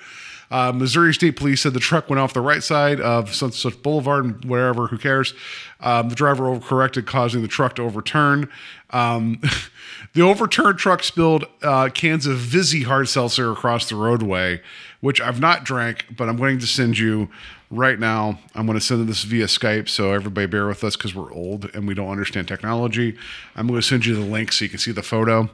Uh, 0.50 0.70
Missouri 0.70 1.14
State 1.14 1.36
Police 1.36 1.62
said 1.62 1.72
the 1.72 1.80
truck 1.80 2.10
went 2.10 2.20
off 2.20 2.34
the 2.34 2.40
right 2.42 2.62
side 2.62 3.00
of 3.00 3.34
such 3.34 3.82
Boulevard, 3.82 4.24
and 4.24 4.44
wherever, 4.44 4.86
who 4.86 4.98
cares? 4.98 5.32
Um, 5.80 6.10
the 6.10 6.14
driver 6.14 6.44
overcorrected, 6.44 7.06
causing 7.06 7.42
the 7.42 7.48
truck 7.48 7.74
to 7.76 7.82
overturn. 7.82 8.50
Um, 8.90 9.40
the 10.12 10.20
overturned 10.20 10.78
truck 10.78 11.02
spilled 11.02 11.46
uh, 11.62 11.88
cans 11.88 12.26
of 12.26 12.36
Vizzy 12.36 12.82
hard 12.82 13.08
seltzer 13.08 13.50
across 13.50 13.88
the 13.88 13.96
roadway, 13.96 14.60
which 15.04 15.20
I've 15.20 15.38
not 15.38 15.64
drank, 15.64 16.06
but 16.16 16.30
I'm 16.30 16.36
going 16.38 16.58
to 16.60 16.66
send 16.66 16.96
you 16.96 17.28
right 17.70 17.98
now. 17.98 18.38
I'm 18.54 18.64
going 18.64 18.78
to 18.78 18.84
send 18.84 19.06
this 19.06 19.22
via 19.22 19.44
Skype, 19.44 19.86
so 19.86 20.14
everybody 20.14 20.46
bear 20.46 20.66
with 20.66 20.82
us 20.82 20.96
because 20.96 21.14
we're 21.14 21.30
old 21.30 21.66
and 21.74 21.86
we 21.86 21.92
don't 21.92 22.08
understand 22.08 22.48
technology. 22.48 23.14
I'm 23.54 23.66
going 23.66 23.78
to 23.78 23.86
send 23.86 24.06
you 24.06 24.14
the 24.14 24.22
link 24.22 24.50
so 24.50 24.64
you 24.64 24.70
can 24.70 24.78
see 24.78 24.92
the 24.92 25.02
photo 25.02 25.50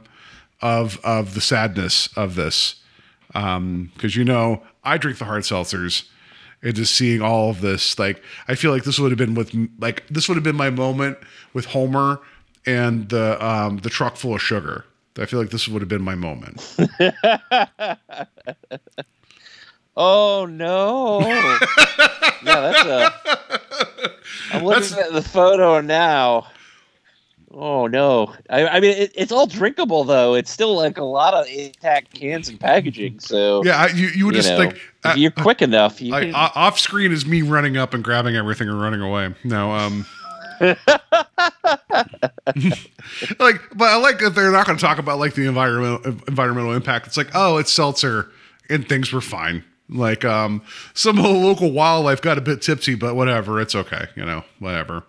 of 0.61 1.01
of 1.03 1.33
the 1.33 1.41
sadness 1.41 2.07
of 2.15 2.35
this 2.35 2.75
because 3.27 4.15
you 4.15 4.23
know 4.23 4.63
I 4.85 4.97
drink 4.97 5.17
the 5.17 5.25
hard 5.25 5.43
seltzers 5.43 6.07
and 6.63 6.73
just 6.73 6.95
seeing 6.95 7.21
all 7.21 7.49
of 7.49 7.59
this 7.59 7.99
like 7.99 8.23
I 8.47 8.55
feel 8.55 8.71
like 8.71 8.85
this 8.85 8.99
would 8.99 9.11
have 9.11 9.17
been 9.17 9.33
with 9.33 9.53
like 9.79 10.07
this 10.07 10.29
would 10.29 10.35
have 10.35 10.45
been 10.45 10.55
my 10.55 10.69
moment 10.69 11.17
with 11.51 11.65
Homer 11.65 12.21
and 12.65 13.09
the 13.09 13.45
um 13.45 13.79
the 13.79 13.89
truck 13.89 14.15
full 14.15 14.33
of 14.33 14.41
sugar. 14.41 14.85
I 15.17 15.25
feel 15.25 15.41
like 15.41 15.49
this 15.49 15.67
would 15.67 15.81
have 15.81 15.89
been 15.89 16.03
my 16.03 16.15
moment. 16.15 16.77
Oh 19.97 20.45
no! 20.45 21.19
yeah, 22.43 22.71
that's 22.71 22.85
a. 22.85 23.13
I'm 24.53 24.63
looking 24.63 24.97
at 24.97 25.11
the 25.11 25.21
photo 25.21 25.81
now. 25.81 26.47
Oh 27.53 27.87
no! 27.87 28.33
I, 28.49 28.67
I 28.67 28.79
mean, 28.79 28.97
it, 28.97 29.11
it's 29.13 29.31
all 29.31 29.45
drinkable 29.45 30.05
though. 30.05 30.35
It's 30.35 30.49
still 30.49 30.75
like 30.75 30.97
a 30.97 31.03
lot 31.03 31.33
of 31.33 31.45
intact 31.47 32.13
cans 32.13 32.47
and 32.47 32.57
packaging. 32.57 33.19
So 33.19 33.63
Yeah, 33.65 33.77
I, 33.77 33.87
you 33.87 34.07
you 34.07 34.25
would 34.25 34.35
you 34.35 34.41
just 34.41 34.53
know, 34.53 34.59
like 34.59 34.79
if 35.05 35.17
you're 35.17 35.31
quick 35.31 35.61
enough. 35.61 36.01
You 36.01 36.13
can, 36.13 36.33
off 36.33 36.79
screen 36.79 37.11
is 37.11 37.25
me 37.25 37.41
running 37.41 37.75
up 37.75 37.93
and 37.93 38.01
grabbing 38.01 38.37
everything 38.37 38.69
and 38.69 38.81
running 38.81 39.01
away. 39.01 39.35
No, 39.43 39.71
um 39.73 40.05
like 40.61 40.75
but 43.75 43.89
I 43.89 43.95
like 43.97 44.19
that 44.19 44.33
they're 44.35 44.51
not 44.51 44.65
going 44.65 44.77
to 44.77 44.81
talk 44.81 44.99
about 44.99 45.19
like 45.19 45.33
the 45.33 45.47
environmental 45.47 46.13
environmental 46.27 46.73
impact. 46.73 47.07
It's 47.07 47.17
like, 47.17 47.31
"Oh, 47.33 47.57
it's 47.57 47.71
seltzer 47.71 48.31
and 48.69 48.87
things 48.87 49.11
were 49.11 49.21
fine." 49.21 49.65
Like 49.91 50.23
um 50.25 50.63
some 50.93 51.17
of 51.17 51.23
the 51.23 51.29
local 51.29 51.71
wildlife 51.71 52.21
got 52.21 52.37
a 52.37 52.41
bit 52.41 52.61
tipsy, 52.61 52.95
but 52.95 53.15
whatever, 53.15 53.59
it's 53.59 53.75
okay, 53.75 54.07
you 54.15 54.25
know, 54.25 54.43
whatever. 54.59 55.03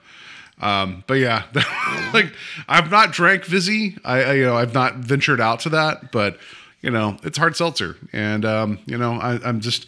Um, 0.60 1.02
but 1.06 1.14
yeah, 1.14 1.44
like 2.14 2.32
I've 2.68 2.90
not 2.90 3.12
drank 3.12 3.44
Vizzy. 3.44 3.96
I, 4.04 4.22
I 4.22 4.32
you 4.34 4.44
know 4.44 4.56
I've 4.56 4.74
not 4.74 4.96
ventured 4.96 5.40
out 5.40 5.60
to 5.60 5.70
that, 5.70 6.12
but 6.12 6.38
you 6.80 6.90
know 6.90 7.16
it's 7.22 7.38
hard 7.38 7.56
seltzer, 7.56 7.96
and 8.12 8.44
um, 8.44 8.78
you 8.86 8.98
know 8.98 9.14
I, 9.14 9.40
I'm 9.44 9.60
just 9.60 9.86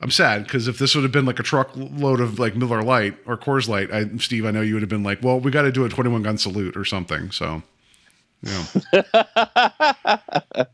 I'm 0.00 0.10
sad 0.10 0.44
because 0.44 0.68
if 0.68 0.78
this 0.78 0.94
would 0.94 1.02
have 1.02 1.12
been 1.12 1.24
like 1.24 1.38
a 1.38 1.42
truckload 1.42 2.20
of 2.20 2.38
like 2.38 2.54
Miller 2.56 2.82
Lite 2.82 3.16
or 3.26 3.38
Coors 3.38 3.68
Light, 3.68 3.90
I, 3.90 4.04
Steve, 4.18 4.44
I 4.44 4.50
know 4.50 4.60
you 4.60 4.74
would 4.74 4.82
have 4.82 4.90
been 4.90 5.02
like, 5.02 5.22
well, 5.22 5.40
we 5.40 5.50
got 5.50 5.62
to 5.62 5.72
do 5.72 5.84
a 5.86 5.88
21 5.88 6.22
gun 6.22 6.36
salute 6.36 6.76
or 6.76 6.84
something. 6.84 7.30
So, 7.30 7.62
yeah. 8.42 8.64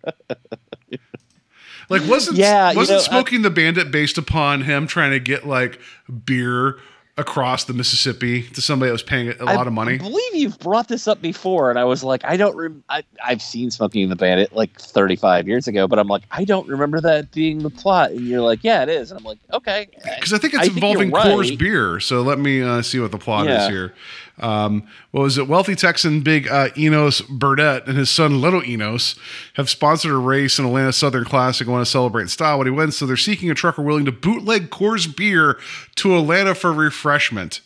like 1.90 2.08
wasn't 2.08 2.38
Yeah, 2.38 2.72
wasn't 2.72 2.98
know, 2.98 3.04
I- 3.04 3.08
Smokey 3.08 3.36
and 3.36 3.44
the 3.44 3.50
Bandit 3.50 3.90
based 3.90 4.16
upon 4.16 4.62
him 4.62 4.86
trying 4.86 5.10
to 5.10 5.20
get 5.20 5.46
like 5.46 5.78
beer 6.24 6.78
across 7.20 7.64
the 7.64 7.74
Mississippi 7.74 8.42
to 8.42 8.62
somebody 8.62 8.88
that 8.88 8.94
was 8.94 9.02
paying 9.02 9.28
a 9.28 9.44
lot 9.44 9.58
I 9.58 9.66
of 9.66 9.72
money? 9.72 9.94
I 9.94 9.98
believe 9.98 10.34
you've 10.34 10.58
brought 10.58 10.88
this 10.88 11.06
up 11.06 11.20
before, 11.20 11.68
and 11.68 11.78
I 11.78 11.84
was 11.84 12.02
like, 12.02 12.24
I 12.24 12.36
don't. 12.36 12.56
Rem- 12.56 12.82
I, 12.88 13.02
I've 13.24 13.42
seen 13.42 13.70
Smokey 13.70 14.02
and 14.02 14.10
the 14.10 14.16
Bandit 14.16 14.54
like 14.54 14.78
35 14.80 15.46
years 15.46 15.68
ago, 15.68 15.86
but 15.86 15.98
I'm 15.98 16.08
like, 16.08 16.22
I 16.30 16.44
don't 16.44 16.66
remember 16.66 17.00
that 17.02 17.30
being 17.32 17.58
the 17.58 17.70
plot. 17.70 18.12
And 18.12 18.26
you're 18.26 18.40
like, 18.40 18.64
yeah, 18.64 18.82
it 18.82 18.88
is. 18.88 19.10
And 19.10 19.18
I'm 19.18 19.24
like, 19.24 19.38
okay. 19.52 19.88
because 19.92 20.32
I 20.32 20.38
think 20.38 20.54
it's 20.54 20.68
I 20.68 20.72
involving 20.72 21.10
Coors 21.10 21.50
right. 21.50 21.58
beer. 21.58 22.00
So 22.00 22.22
let 22.22 22.38
me 22.38 22.62
uh, 22.62 22.82
see 22.82 22.98
what 22.98 23.12
the 23.12 23.18
plot 23.18 23.46
is 23.46 23.68
here. 23.68 23.94
Um, 24.40 24.88
what 25.10 25.22
was 25.22 25.38
it? 25.38 25.46
Wealthy 25.46 25.76
Texan 25.76 26.22
Big 26.22 26.48
uh, 26.48 26.70
Enos 26.76 27.20
Burdette 27.20 27.86
and 27.86 27.96
his 27.96 28.10
son 28.10 28.40
Little 28.40 28.64
Enos 28.64 29.14
have 29.54 29.68
sponsored 29.68 30.12
a 30.12 30.16
race 30.16 30.58
in 30.58 30.64
Atlanta 30.64 30.92
Southern 30.92 31.24
Classic 31.24 31.66
and 31.66 31.72
want 31.72 31.84
to 31.84 31.90
celebrate 31.90 32.22
in 32.22 32.28
style 32.28 32.58
when 32.58 32.66
he 32.66 32.70
wins. 32.70 32.96
So 32.96 33.06
they're 33.06 33.16
seeking 33.16 33.50
a 33.50 33.54
trucker 33.54 33.82
willing 33.82 34.06
to 34.06 34.12
bootleg 34.12 34.70
Coors 34.70 35.14
beer 35.14 35.58
to 35.96 36.16
Atlanta 36.16 36.54
for 36.54 36.72
refreshment. 36.72 37.60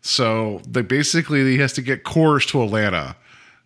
So 0.00 0.62
they 0.68 0.82
basically 0.82 1.44
he 1.44 1.58
has 1.58 1.72
to 1.74 1.82
get 1.82 2.04
Coors 2.04 2.46
to 2.48 2.62
Atlanta. 2.62 3.16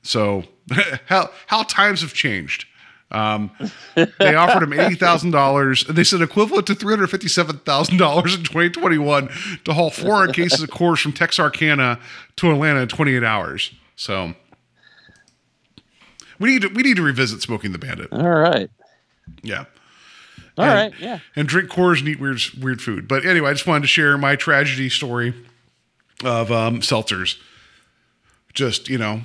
So 0.03 0.45
how 1.07 1.31
how 1.49 1.65
times 1.65 2.01
have 2.01 2.15
changed. 2.15 2.65
Um, 3.11 3.51
they 3.95 4.35
offered 4.35 4.63
him 4.63 4.73
eighty 4.75 4.95
thousand 4.95 5.31
dollars. 5.31 5.87
and 5.89 5.97
They 5.97 6.05
said 6.05 6.21
equivalent 6.21 6.67
to 6.67 6.75
three 6.75 6.93
hundred 6.93 7.07
fifty-seven 7.09 7.59
thousand 7.61 7.97
dollars 7.97 8.35
in 8.35 8.45
twenty 8.45 8.69
twenty-one 8.69 9.29
to 9.65 9.73
haul 9.73 9.91
four 9.91 10.17
hundred 10.17 10.35
cases 10.35 10.61
of 10.63 10.69
Coors 10.69 11.01
from 11.01 11.13
Texarkana 11.15 11.99
to 12.37 12.51
Atlanta 12.51 12.81
in 12.81 12.89
twenty-eight 12.89 13.25
hours. 13.25 13.73
So 13.97 14.35
we 16.39 16.51
need 16.51 16.63
to 16.63 16.69
we 16.69 16.83
need 16.83 16.97
to 16.97 17.03
revisit 17.03 17.41
Smokey 17.43 17.67
and 17.69 17.75
the 17.75 17.79
Bandit. 17.79 18.13
All 18.13 18.29
right. 18.29 18.71
Yeah. 19.43 19.65
All 20.57 20.65
And- 20.65 20.93
right. 20.93 21.01
Yeah. 21.01 21.19
and 21.35 21.49
drink 21.49 21.71
Coors 21.71 22.01
and 22.01 22.09
eat 22.09 22.21
weird 22.21 22.41
weird 22.61 22.83
food. 22.83 23.09
But 23.09 23.25
anyway, 23.25 23.51
I 23.51 23.53
just 23.55 23.67
wanted 23.67 23.83
to 23.83 23.89
share 23.89 24.19
my 24.19 24.37
tragedy 24.37 24.89
story 24.89 25.35
of 26.25 26.53
um, 26.53 26.81
seltzers. 26.81 27.37
Just 28.55 28.89
you 28.89 28.99
know, 28.99 29.23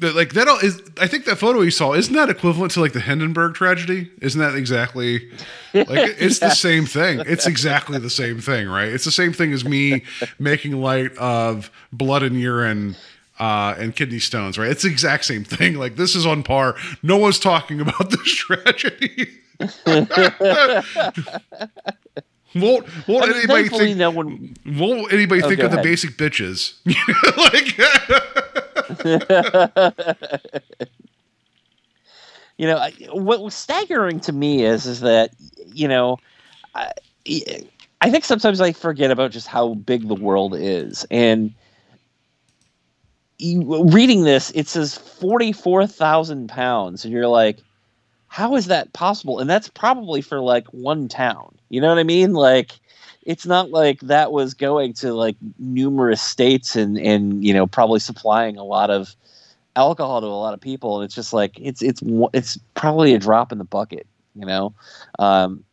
that 0.00 0.14
like 0.14 0.32
that 0.34 0.48
all 0.48 0.58
is. 0.58 0.82
I 1.00 1.06
think 1.06 1.24
that 1.24 1.36
photo 1.36 1.60
you 1.62 1.70
saw 1.70 1.92
isn't 1.94 2.14
that 2.14 2.28
equivalent 2.30 2.72
to 2.72 2.80
like 2.80 2.92
the 2.92 3.00
Hindenburg 3.00 3.54
tragedy? 3.54 4.10
Isn't 4.20 4.40
that 4.40 4.54
exactly 4.54 5.30
like 5.72 5.86
it's 6.18 6.38
the 6.38 6.50
same 6.50 6.86
thing? 6.86 7.20
It's 7.26 7.46
exactly 7.46 7.98
the 7.98 8.10
same 8.10 8.40
thing, 8.40 8.68
right? 8.68 8.88
It's 8.88 9.04
the 9.04 9.10
same 9.10 9.32
thing 9.32 9.52
as 9.52 9.64
me 9.64 10.02
making 10.38 10.72
light 10.80 11.16
of 11.16 11.70
blood 11.92 12.22
and 12.22 12.38
urine. 12.40 12.96
Uh, 13.38 13.74
and 13.78 13.94
kidney 13.94 14.18
stones, 14.18 14.56
right? 14.56 14.70
It's 14.70 14.82
the 14.84 14.88
exact 14.88 15.26
same 15.26 15.44
thing. 15.44 15.74
Like 15.74 15.96
this 15.96 16.14
is 16.16 16.24
on 16.24 16.42
par. 16.42 16.74
No 17.02 17.18
one's 17.18 17.38
talking 17.38 17.82
about 17.82 18.08
this 18.08 18.22
tragedy. 18.34 19.28
won't 22.54 22.86
won't 23.06 23.24
I 23.24 23.26
mean, 23.26 23.36
anybody 23.36 23.68
think 23.68 23.98
no 23.98 24.10
one. 24.10 24.54
won't 24.64 25.12
anybody 25.12 25.42
Oh, 25.42 25.48
think 25.50 25.60
of 25.60 25.70
the 25.70 25.82
basic 25.82 26.12
bitches 26.16 26.76
like 27.36 27.76
you 32.58 32.66
know, 32.66 32.88
what 33.12 33.42
was 33.42 33.54
staggering 33.54 34.20
to 34.20 34.32
me 34.32 34.64
is 34.64 34.86
is 34.86 35.00
that 35.00 35.30
you 35.72 35.88
know, 35.88 36.18
I, 36.74 36.92
I 38.00 38.10
think 38.10 38.24
sometimes 38.24 38.60
I 38.60 38.72
forget 38.72 39.10
about 39.10 39.30
just 39.30 39.46
how 39.46 39.74
big 39.74 40.08
the 40.08 40.14
world 40.14 40.54
is, 40.56 41.06
and 41.10 41.52
reading 43.40 44.24
this, 44.24 44.50
it 44.54 44.68
says 44.68 44.96
forty 44.96 45.52
four 45.52 45.86
thousand 45.86 46.48
pounds, 46.48 47.04
and 47.04 47.12
you're 47.12 47.28
like, 47.28 47.58
how 48.28 48.56
is 48.56 48.66
that 48.66 48.92
possible? 48.92 49.38
And 49.38 49.48
that's 49.50 49.68
probably 49.68 50.20
for 50.20 50.40
like 50.40 50.66
one 50.68 51.08
town. 51.08 51.54
You 51.68 51.80
know 51.80 51.88
what 51.88 51.98
I 51.98 52.04
mean? 52.04 52.32
Like. 52.32 52.78
It's 53.26 53.44
not 53.44 53.70
like 53.70 54.00
that 54.00 54.32
was 54.32 54.54
going 54.54 54.94
to 54.94 55.12
like 55.12 55.36
numerous 55.58 56.22
states 56.22 56.76
and 56.76 56.96
and 56.98 57.44
you 57.44 57.52
know 57.52 57.66
probably 57.66 58.00
supplying 58.00 58.56
a 58.56 58.64
lot 58.64 58.90
of 58.90 59.14
alcohol 59.76 60.22
to 60.22 60.26
a 60.26 60.28
lot 60.28 60.54
of 60.54 60.60
people. 60.60 60.96
And 60.96 61.04
it's 61.04 61.14
just 61.14 61.34
like 61.34 61.58
it's 61.60 61.82
it's 61.82 62.02
it's 62.32 62.58
probably 62.74 63.14
a 63.14 63.18
drop 63.18 63.52
in 63.52 63.58
the 63.58 63.64
bucket 63.64 64.06
you 64.34 64.46
know? 64.46 64.74
Um 65.18 65.64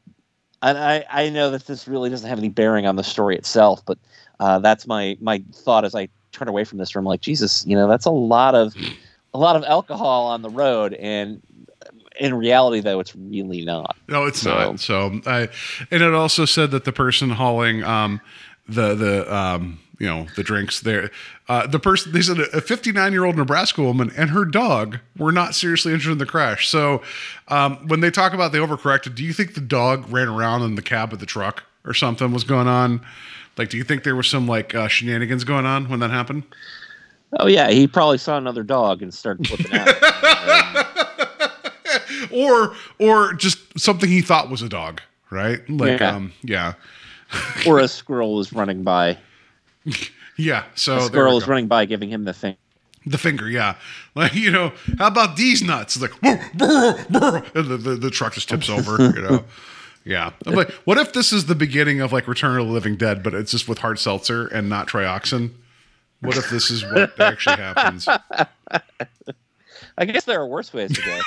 and 0.62 0.78
i 0.78 1.06
i 1.12 1.30
know 1.30 1.52
that 1.52 1.68
this 1.68 1.88
really 1.88 2.10
doesn't 2.10 2.30
have 2.30 2.40
any 2.40 2.50
bearing 2.50 2.86
on 2.86 2.96
the 2.96 3.04
story 3.04 3.36
itself 3.36 3.82
but 3.86 3.98
uh 4.40 4.60
that's 4.60 4.88
my 4.88 5.18
my 5.22 5.44
thought 5.54 5.86
as 5.86 5.96
i 5.96 6.08
turn 6.32 6.48
away 6.48 6.64
from 6.64 6.80
this 6.80 6.96
room. 6.96 7.06
Like 7.06 7.22
jesus 7.22 7.66
you 7.68 7.76
know 7.76 7.88
that's 7.88 8.06
a 8.06 8.12
lot 8.12 8.56
of 8.56 8.74
a 9.34 9.40
lot 9.40 9.56
of 9.56 9.64
alcohol 9.64 10.28
on 10.28 10.42
the 10.42 10.50
road. 10.50 10.94
And 10.94 11.42
in 12.20 12.34
reality 12.34 12.80
though 12.80 13.00
it's 13.00 13.16
really 13.16 13.64
not 13.66 13.96
No, 14.08 14.26
it's 14.26 14.42
So- 14.42 14.52
not. 14.54 14.80
So 14.80 15.22
I, 15.26 15.50
and 15.92 16.04
it 16.04 16.14
also 16.14 16.46
said 16.46 16.72
that 16.72 16.86
the 16.86 16.92
person 16.94 17.32
hauling 17.32 17.84
um, 17.84 18.22
the 18.68 18.96
the 18.96 19.36
um, 19.36 19.80
you 20.00 20.08
know 20.08 20.28
the 20.36 20.44
drinks 20.44 20.80
there, 20.82 21.12
uh, 21.48 21.68
the 21.68 21.80
person 21.80 22.12
they 22.12 22.22
said 22.22 22.40
a 22.40 22.62
59 22.62 23.12
year 23.14 23.26
old 23.26 23.36
Nebraska 23.38 23.82
woman 23.82 24.12
and 24.18 24.30
her 24.32 24.44
dog 24.46 25.00
were 25.18 25.32
not 25.32 25.56
seriously 25.56 25.94
injured 25.94 26.14
in 26.14 26.18
the 26.18 26.26
crash. 26.26 26.68
So 26.68 27.02
um, 27.48 27.88
when 27.88 28.00
they 28.02 28.10
talk 28.12 28.34
about 28.34 28.52
they 28.52 28.58
overcorrected, 28.60 29.16
do 29.16 29.24
you 29.24 29.34
think 29.34 29.54
the 29.54 29.62
dog 29.62 30.06
ran 30.12 30.28
around 30.28 30.64
in 30.64 30.76
the 30.76 30.82
cab 30.82 31.14
of 31.14 31.20
the 31.20 31.26
truck 31.26 31.64
or 31.86 31.94
something 31.94 32.32
was 32.32 32.44
going 32.44 32.68
on? 32.68 33.02
Like, 33.58 33.70
do 33.70 33.78
you 33.78 33.84
think 33.84 34.04
there 34.04 34.16
was 34.16 34.28
some 34.28 34.48
like 34.48 34.74
uh, 34.74 34.88
shenanigans 34.88 35.44
going 35.44 35.66
on 35.66 35.88
when 35.90 36.00
that 36.00 36.10
happened? 36.12 36.44
oh 37.40 37.48
yeah 37.48 37.72
he 37.72 37.88
probably 37.88 38.20
saw 38.20 38.38
another 38.38 38.62
dog 38.62 39.02
and 39.02 39.12
started 39.12 39.48
flipping 39.48 39.74
out 39.76 39.88
Or 42.34 42.74
or 43.00 43.34
just 43.34 43.80
something 43.80 44.10
he 44.10 44.22
thought 44.22 44.50
was 44.50 44.62
a 44.62 44.70
dog, 44.70 45.02
right? 45.30 45.68
Like, 45.70 46.00
Yeah. 46.00 46.16
um, 46.16 46.34
yeah, 46.44 46.74
or 47.68 47.80
a 47.80 47.88
squirrel 47.88 48.36
was 48.36 48.52
running 48.54 48.84
by 48.84 49.18
yeah. 50.38 50.64
So 50.76 50.98
a 50.98 51.02
squirrel 51.02 51.36
was 51.36 51.44
go. 51.46 51.52
running 51.52 51.68
by 51.68 51.86
giving 51.86 52.10
him 52.10 52.24
the 52.26 52.34
thing 52.34 52.56
The 53.06 53.18
finger, 53.18 53.50
yeah. 53.50 53.76
Like, 54.16 54.34
you 54.34 54.50
know, 54.52 54.72
how 54.98 55.08
about 55.08 55.36
these 55.38 55.62
nuts? 55.62 55.96
It's 55.96 56.02
like, 56.04 56.20
"Brr, 56.22 56.40
brr, 56.54 57.06
brr," 57.10 57.44
and 57.56 57.68
the, 57.68 57.78
the, 57.78 57.96
the 57.96 58.10
truck 58.10 58.34
just 58.34 58.48
tips 58.50 58.70
over, 58.70 58.98
you 59.16 59.22
know? 59.22 59.44
Yeah. 60.06 60.32
I'm 60.46 60.54
like, 60.56 60.70
what 60.84 60.98
if 60.98 61.14
this 61.14 61.32
is 61.32 61.46
the 61.46 61.56
beginning 61.56 62.02
of 62.02 62.12
like 62.12 62.28
Return 62.28 62.60
of 62.60 62.68
the 62.68 62.74
Living 62.74 62.98
Dead, 62.98 63.24
but 63.24 63.34
it's 63.34 63.52
just 63.52 63.70
with 63.70 63.78
hard 63.78 63.98
seltzer 64.00 64.48
and 64.48 64.68
not 64.68 64.90
trioxin? 64.90 65.52
What 66.20 66.36
if 66.36 66.50
this 66.50 66.70
is 66.70 66.84
what 66.84 67.18
actually 67.22 67.56
happens? 67.56 68.06
I 69.98 70.06
guess 70.06 70.26
there 70.26 70.40
are 70.40 70.48
worse 70.48 70.74
ways 70.74 70.92
to 70.94 71.02
go. 71.02 71.20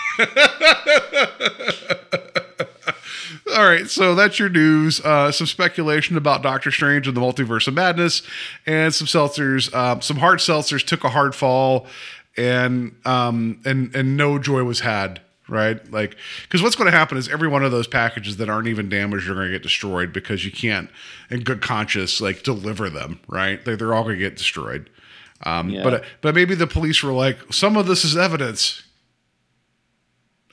All 3.56 3.64
right, 3.64 3.88
so 3.88 4.14
that's 4.14 4.38
your 4.38 4.48
news. 4.48 5.00
Uh, 5.00 5.30
some 5.30 5.46
speculation 5.46 6.16
about 6.16 6.42
Doctor 6.42 6.70
Strange 6.70 7.06
and 7.06 7.16
the 7.16 7.20
Multiverse 7.20 7.68
of 7.68 7.74
Madness, 7.74 8.22
and 8.66 8.92
some 8.92 9.06
seltzers. 9.06 9.72
Um, 9.74 10.02
some 10.02 10.16
hard 10.16 10.40
seltzers 10.40 10.84
took 10.84 11.04
a 11.04 11.08
hard 11.08 11.34
fall, 11.34 11.86
and 12.36 12.96
um, 13.04 13.60
and 13.64 13.94
and 13.94 14.16
no 14.16 14.38
joy 14.38 14.64
was 14.64 14.80
had. 14.80 15.20
Right, 15.48 15.92
like 15.92 16.16
because 16.42 16.60
what's 16.60 16.74
going 16.74 16.90
to 16.90 16.96
happen 16.96 17.16
is 17.16 17.28
every 17.28 17.46
one 17.46 17.64
of 17.64 17.70
those 17.70 17.86
packages 17.86 18.38
that 18.38 18.48
aren't 18.48 18.66
even 18.66 18.88
damaged 18.88 19.28
are 19.28 19.34
going 19.34 19.46
to 19.46 19.52
get 19.52 19.62
destroyed 19.62 20.12
because 20.12 20.44
you 20.44 20.50
can't, 20.50 20.90
in 21.30 21.44
good 21.44 21.62
conscience, 21.62 22.20
like 22.20 22.42
deliver 22.42 22.90
them. 22.90 23.20
Right, 23.28 23.64
they, 23.64 23.76
they're 23.76 23.94
all 23.94 24.02
going 24.02 24.16
to 24.16 24.20
get 24.20 24.36
destroyed. 24.36 24.90
Um, 25.44 25.70
Yeah. 25.70 25.82
But 25.82 26.04
but 26.22 26.34
maybe 26.34 26.54
the 26.54 26.66
police 26.66 27.02
were 27.02 27.12
like, 27.12 27.38
some 27.52 27.76
of 27.76 27.86
this 27.86 28.04
is 28.04 28.16
evidence 28.16 28.82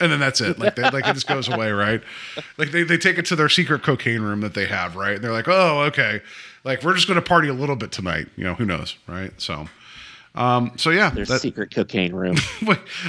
and 0.03 0.11
then 0.11 0.19
that's 0.19 0.41
it. 0.41 0.59
Like, 0.59 0.75
they, 0.75 0.83
like 0.83 1.07
it 1.07 1.13
just 1.13 1.27
goes 1.27 1.47
away, 1.47 1.71
right? 1.71 2.01
Like 2.57 2.71
they, 2.71 2.83
they 2.83 2.97
take 2.97 3.17
it 3.17 3.25
to 3.27 3.35
their 3.35 3.49
secret 3.49 3.83
cocaine 3.83 4.21
room 4.21 4.41
that 4.41 4.53
they 4.53 4.65
have, 4.65 4.95
right? 4.95 5.15
And 5.15 5.23
they're 5.23 5.31
like, 5.31 5.47
oh, 5.47 5.83
okay, 5.83 6.21
like 6.63 6.83
we're 6.83 6.93
just 6.93 7.07
going 7.07 7.15
to 7.15 7.21
party 7.21 7.47
a 7.47 7.53
little 7.53 7.75
bit 7.75 7.91
tonight. 7.91 8.27
You 8.35 8.43
know, 8.43 8.53
who 8.55 8.65
knows, 8.65 8.97
right? 9.07 9.31
So, 9.39 9.67
um, 10.35 10.71
so 10.77 10.89
yeah, 10.89 11.11
Their 11.11 11.25
that, 11.25 11.41
secret 11.41 11.73
cocaine 11.73 12.13
room. 12.13 12.35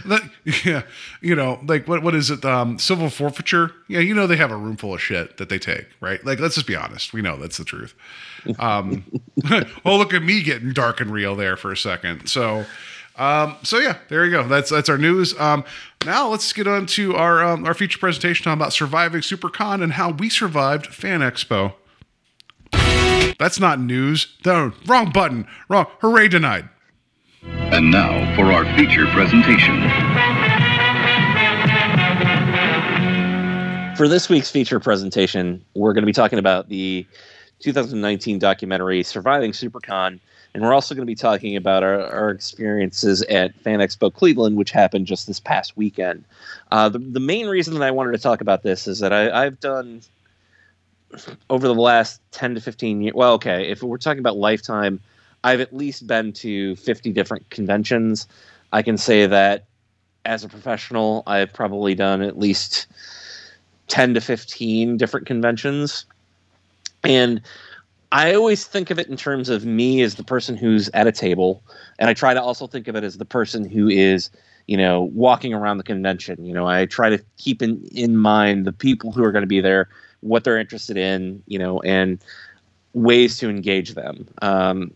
that, 0.05 0.31
yeah, 0.65 0.83
you 1.23 1.35
know, 1.35 1.59
like 1.67 1.89
what 1.89 2.03
what 2.03 2.15
is 2.15 2.31
it? 2.31 2.45
Um, 2.45 2.79
civil 2.79 3.09
forfeiture. 3.09 3.73
Yeah, 3.89 4.01
you 4.01 4.15
know 4.15 4.27
they 4.27 4.37
have 4.37 4.51
a 4.51 4.57
room 4.57 4.77
full 4.77 4.93
of 4.93 5.01
shit 5.01 5.39
that 5.39 5.49
they 5.49 5.59
take, 5.59 5.87
right? 6.01 6.25
Like 6.25 6.39
let's 6.39 6.55
just 6.55 6.67
be 6.67 6.77
honest. 6.77 7.15
We 7.15 7.23
know 7.23 7.37
that's 7.39 7.57
the 7.57 7.65
truth. 7.65 7.95
Um, 8.59 9.05
oh, 9.85 9.97
look 9.97 10.13
at 10.13 10.23
me 10.23 10.43
getting 10.43 10.75
dark 10.75 11.01
and 11.01 11.11
real 11.11 11.35
there 11.35 11.57
for 11.57 11.73
a 11.73 11.77
second. 11.79 12.27
So, 12.29 12.67
um, 13.17 13.57
so 13.63 13.79
yeah, 13.79 13.97
there 14.09 14.27
you 14.27 14.31
go. 14.31 14.47
That's 14.47 14.69
that's 14.69 14.91
our 14.91 14.99
news. 14.99 15.39
Um, 15.41 15.65
now 16.05 16.29
let's 16.29 16.53
get 16.53 16.67
on 16.67 16.85
to 16.89 17.17
our 17.17 17.43
um, 17.43 17.65
our 17.65 17.73
feature 17.73 17.99
presentation 17.99 18.53
about 18.53 18.75
surviving 18.75 19.23
SuperCon 19.23 19.83
and 19.83 19.95
how 19.95 20.11
we 20.11 20.29
survived 20.29 20.89
Fan 20.89 21.21
Expo. 21.21 21.73
That's 23.39 23.59
not 23.59 23.81
news. 23.81 24.37
No, 24.45 24.73
wrong 24.85 25.11
button. 25.11 25.47
Wrong. 25.71 25.87
Hooray 26.01 26.29
denied. 26.29 26.69
And 27.47 27.91
now 27.91 28.35
for 28.37 28.51
our 28.53 28.65
feature 28.77 29.07
presentation. 29.09 29.75
For 33.97 34.09
this 34.09 34.29
week's 34.29 34.51
feature 34.51 34.81
presentation, 34.81 35.65
we're 35.75 35.93
going 35.93 36.03
to 36.03 36.07
be 36.07 36.13
talking 36.13 36.39
about 36.39 36.69
the 36.69 37.07
2019 37.61 38.39
documentary 38.39 39.03
Surviving 39.03 39.53
SuperCon, 39.53 40.19
and 40.55 40.63
we're 40.63 40.73
also 40.73 40.95
going 40.95 41.03
to 41.03 41.11
be 41.11 41.15
talking 41.15 41.57
about 41.57 41.83
our, 41.83 42.07
our 42.07 42.31
experiences 42.31 43.23
at 43.23 43.55
Fan 43.57 43.81
Expo 43.81 44.13
Cleveland, 44.13 44.57
which 44.57 44.71
happened 44.71 45.07
just 45.07 45.27
this 45.27 45.41
past 45.41 45.77
weekend. 45.77 46.25
Uh, 46.73 46.89
the, 46.89 46.99
the 46.99 47.21
main 47.21 47.47
reason 47.47 47.75
that 47.75 47.83
I 47.83 47.91
wanted 47.91 48.13
to 48.13 48.19
talk 48.19 48.41
about 48.41 48.63
this 48.63 48.87
is 48.87 49.01
that 49.01 49.13
I, 49.13 49.45
I've 49.45 49.61
done 49.61 50.01
over 51.51 51.67
the 51.67 51.75
last 51.75 52.21
10 52.33 52.55
to 52.55 52.61
15 52.61 53.03
years. 53.03 53.15
Well, 53.15 53.35
okay, 53.35 53.71
if 53.71 53.83
we're 53.83 53.99
talking 53.99 54.19
about 54.19 54.37
lifetime, 54.37 55.01
I've 55.45 55.61
at 55.61 55.77
least 55.77 56.07
been 56.07 56.33
to 56.33 56.75
50 56.77 57.13
different 57.13 57.49
conventions. 57.51 58.27
I 58.73 58.83
can 58.83 58.97
say 58.97 59.27
that 59.27 59.67
as 60.25 60.43
a 60.43 60.49
professional, 60.49 61.23
I've 61.27 61.53
probably 61.53 61.95
done 61.95 62.23
at 62.23 62.39
least 62.39 62.87
10 63.89 64.15
to 64.15 64.21
15 64.21 64.97
different 64.97 65.27
conventions. 65.27 66.07
And 67.05 67.43
I 68.11 68.35
always 68.35 68.65
think 68.65 68.91
of 68.91 68.99
it 68.99 69.09
in 69.09 69.17
terms 69.17 69.51
of 69.51 69.67
me 69.67 70.01
as 70.01 70.15
the 70.15 70.25
person 70.25 70.57
who's 70.57 70.89
at 70.95 71.07
a 71.07 71.13
table. 71.13 71.63
And 71.99 72.09
I 72.09 72.15
try 72.15 72.33
to 72.33 72.43
also 72.43 72.67
think 72.67 72.89
of 72.89 72.97
it 72.97 73.05
as 73.05 73.19
the 73.19 73.27
person 73.27 73.69
who 73.69 73.87
is, 73.89 74.31
you 74.67 74.79
know, 74.79 75.03
walking 75.13 75.53
around 75.53 75.77
the 75.77 75.85
convention. 75.85 76.47
You 76.47 76.55
know, 76.55 76.67
I 76.67 76.87
try 76.87 77.11
to 77.11 77.23
keep 77.37 77.61
in, 77.61 77.87
in 77.93 78.17
mind 78.17 78.67
the 78.67 78.73
people 78.73 79.13
who 79.13 79.23
are 79.23 79.33
going 79.33 79.43
to 79.43 79.47
be 79.47 79.61
there, 79.61 79.91
what 80.21 80.45
they're 80.45 80.59
interested 80.59 80.97
in, 80.97 81.43
you 81.47 81.59
know, 81.59 81.81
and 81.81 82.19
ways 82.95 83.37
to 83.39 83.51
engage 83.51 83.93
them. 83.93 84.27
Um, 84.41 84.93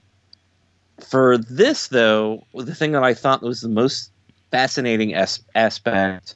for 1.00 1.38
this, 1.38 1.88
though, 1.88 2.44
the 2.54 2.74
thing 2.74 2.92
that 2.92 3.02
I 3.04 3.14
thought 3.14 3.42
was 3.42 3.60
the 3.60 3.68
most 3.68 4.10
fascinating 4.50 5.14
as- 5.14 5.42
aspect 5.54 6.34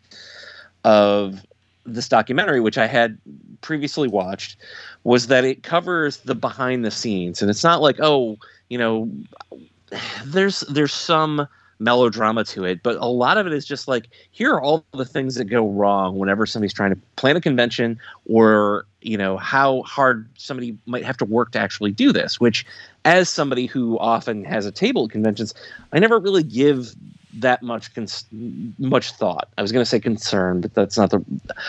of 0.84 1.44
this 1.84 2.08
documentary, 2.08 2.60
which 2.60 2.78
I 2.78 2.86
had 2.86 3.18
previously 3.60 4.08
watched, 4.08 4.56
was 5.04 5.28
that 5.28 5.44
it 5.44 5.62
covers 5.62 6.18
the 6.18 6.34
behind 6.34 6.84
the 6.84 6.90
scenes, 6.90 7.42
and 7.42 7.50
it's 7.50 7.64
not 7.64 7.80
like 7.80 7.96
oh, 8.00 8.36
you 8.68 8.78
know, 8.78 9.10
there's 10.24 10.60
there's 10.60 10.94
some 10.94 11.46
melodrama 11.82 12.44
to 12.44 12.64
it, 12.64 12.82
but 12.82 12.96
a 12.96 13.06
lot 13.06 13.36
of 13.36 13.46
it 13.46 13.52
is 13.52 13.66
just 13.66 13.88
like 13.88 14.08
here 14.30 14.52
are 14.54 14.60
all 14.60 14.84
the 14.92 15.04
things 15.04 15.34
that 15.34 15.46
go 15.46 15.68
wrong 15.68 16.16
whenever 16.16 16.46
somebody's 16.46 16.72
trying 16.72 16.94
to 16.94 17.00
plan 17.16 17.36
a 17.36 17.40
convention, 17.40 17.98
or 18.26 18.86
you 19.00 19.18
know 19.18 19.36
how 19.36 19.82
hard 19.82 20.28
somebody 20.36 20.78
might 20.86 21.04
have 21.04 21.16
to 21.16 21.24
work 21.24 21.50
to 21.52 21.58
actually 21.58 21.90
do 21.90 22.12
this. 22.12 22.40
Which, 22.40 22.64
as 23.04 23.28
somebody 23.28 23.66
who 23.66 23.98
often 23.98 24.44
has 24.44 24.64
a 24.64 24.72
table 24.72 25.04
at 25.04 25.10
conventions, 25.10 25.54
I 25.92 25.98
never 25.98 26.18
really 26.18 26.44
give 26.44 26.94
that 27.34 27.62
much 27.62 27.92
cons- 27.94 28.26
much 28.78 29.12
thought. 29.12 29.48
I 29.56 29.62
was 29.62 29.72
going 29.72 29.82
to 29.82 29.88
say 29.88 29.98
concern, 29.98 30.60
but 30.60 30.74
that's 30.74 30.96
not 30.96 31.10
the. 31.10 31.24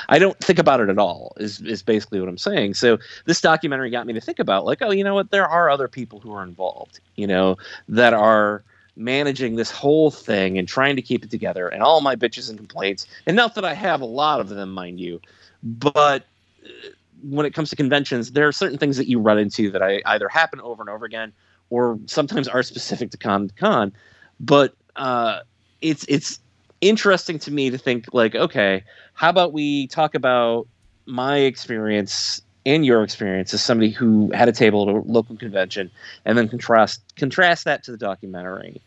I 0.09 0.19
don't 0.19 0.37
think 0.39 0.59
about 0.59 0.79
it 0.79 0.89
at 0.89 0.99
all. 0.99 1.33
Is 1.37 1.59
is 1.61 1.81
basically 1.81 2.19
what 2.19 2.29
I'm 2.29 2.37
saying. 2.37 2.75
So 2.75 2.99
this 3.25 3.41
documentary 3.41 3.89
got 3.89 4.05
me 4.05 4.13
to 4.13 4.21
think 4.21 4.39
about 4.39 4.65
like, 4.65 4.81
oh, 4.81 4.91
you 4.91 5.03
know 5.03 5.15
what? 5.15 5.31
There 5.31 5.47
are 5.47 5.69
other 5.69 5.87
people 5.87 6.19
who 6.19 6.33
are 6.33 6.43
involved. 6.43 6.99
You 7.15 7.27
know 7.27 7.57
that 7.89 8.13
are 8.13 8.63
managing 8.95 9.55
this 9.55 9.71
whole 9.71 10.11
thing 10.11 10.57
and 10.57 10.67
trying 10.67 10.95
to 10.95 11.01
keep 11.01 11.23
it 11.23 11.31
together. 11.31 11.67
And 11.67 11.81
all 11.81 12.01
my 12.01 12.15
bitches 12.15 12.49
and 12.49 12.57
complaints, 12.57 13.05
and 13.25 13.35
not 13.35 13.55
that 13.55 13.65
I 13.65 13.73
have 13.73 14.01
a 14.01 14.05
lot 14.05 14.39
of 14.39 14.49
them, 14.49 14.71
mind 14.71 14.99
you, 14.99 15.19
but 15.63 16.23
uh, 16.65 16.89
when 17.23 17.45
it 17.45 17.53
comes 17.53 17.69
to 17.69 17.75
conventions, 17.75 18.31
there 18.31 18.47
are 18.47 18.51
certain 18.51 18.77
things 18.77 18.97
that 18.97 19.07
you 19.07 19.19
run 19.19 19.37
into 19.39 19.71
that 19.71 19.81
I 19.81 20.01
either 20.05 20.27
happen 20.27 20.59
over 20.61 20.83
and 20.83 20.89
over 20.89 21.05
again, 21.05 21.33
or 21.69 21.97
sometimes 22.05 22.47
are 22.47 22.61
specific 22.61 23.11
to 23.11 23.17
con 23.17 23.47
to 23.47 23.53
con. 23.55 23.93
But 24.39 24.75
uh, 24.95 25.39
it's 25.81 26.05
it's 26.09 26.39
interesting 26.81 27.39
to 27.39 27.51
me 27.51 27.69
to 27.69 27.77
think 27.77 28.13
like, 28.13 28.35
okay, 28.35 28.83
how 29.13 29.29
about 29.29 29.53
we 29.53 29.87
talk 29.87 30.15
about 30.15 30.67
my 31.05 31.37
experience 31.37 32.41
and 32.65 32.85
your 32.85 33.03
experience 33.03 33.53
as 33.53 33.61
somebody 33.61 33.89
who 33.89 34.31
had 34.31 34.47
a 34.47 34.51
table 34.51 34.89
at 34.89 34.95
a 34.95 34.99
local 34.99 35.35
convention, 35.35 35.91
and 36.25 36.37
then 36.37 36.47
contrast 36.47 37.01
contrast 37.15 37.65
that 37.65 37.83
to 37.83 37.91
the 37.91 37.97
documentary. 37.97 38.81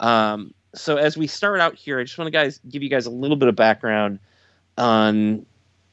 Um, 0.00 0.52
so 0.74 0.96
as 0.96 1.16
we 1.16 1.26
start 1.26 1.60
out 1.60 1.74
here, 1.74 2.00
I 2.00 2.04
just 2.04 2.18
want 2.18 2.26
to 2.26 2.32
guys 2.32 2.60
give 2.68 2.82
you 2.82 2.88
guys 2.88 3.06
a 3.06 3.10
little 3.10 3.36
bit 3.36 3.48
of 3.48 3.56
background 3.56 4.18
on 4.78 5.46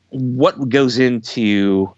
what 0.09 0.69
goes 0.69 0.97
into 0.97 1.93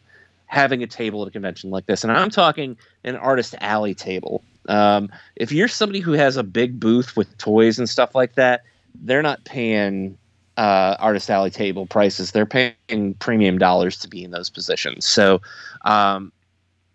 having 0.47 0.83
a 0.83 0.87
table 0.87 1.21
at 1.21 1.29
a 1.29 1.31
convention 1.31 1.69
like 1.69 1.85
this, 1.85 2.03
and 2.03 2.11
I'm 2.11 2.29
talking 2.29 2.77
an 3.03 3.15
artist 3.15 3.55
alley 3.61 3.95
table. 3.95 4.43
Um, 4.67 5.09
if 5.37 5.51
you're 5.51 5.67
somebody 5.67 6.01
who 6.01 6.11
has 6.13 6.37
a 6.37 6.43
big 6.43 6.79
booth 6.79 7.15
with 7.15 7.35
toys 7.37 7.79
and 7.79 7.89
stuff 7.89 8.13
like 8.13 8.35
that, 8.35 8.63
they're 8.95 9.21
not 9.21 9.43
paying 9.45 10.17
uh, 10.61 10.95
artist 10.99 11.31
alley 11.31 11.49
table 11.49 11.87
prices. 11.87 12.31
They're 12.31 12.45
paying 12.45 13.15
premium 13.17 13.57
dollars 13.57 13.97
to 13.97 14.07
be 14.07 14.23
in 14.23 14.29
those 14.29 14.51
positions. 14.51 15.05
So 15.05 15.41
um, 15.85 16.31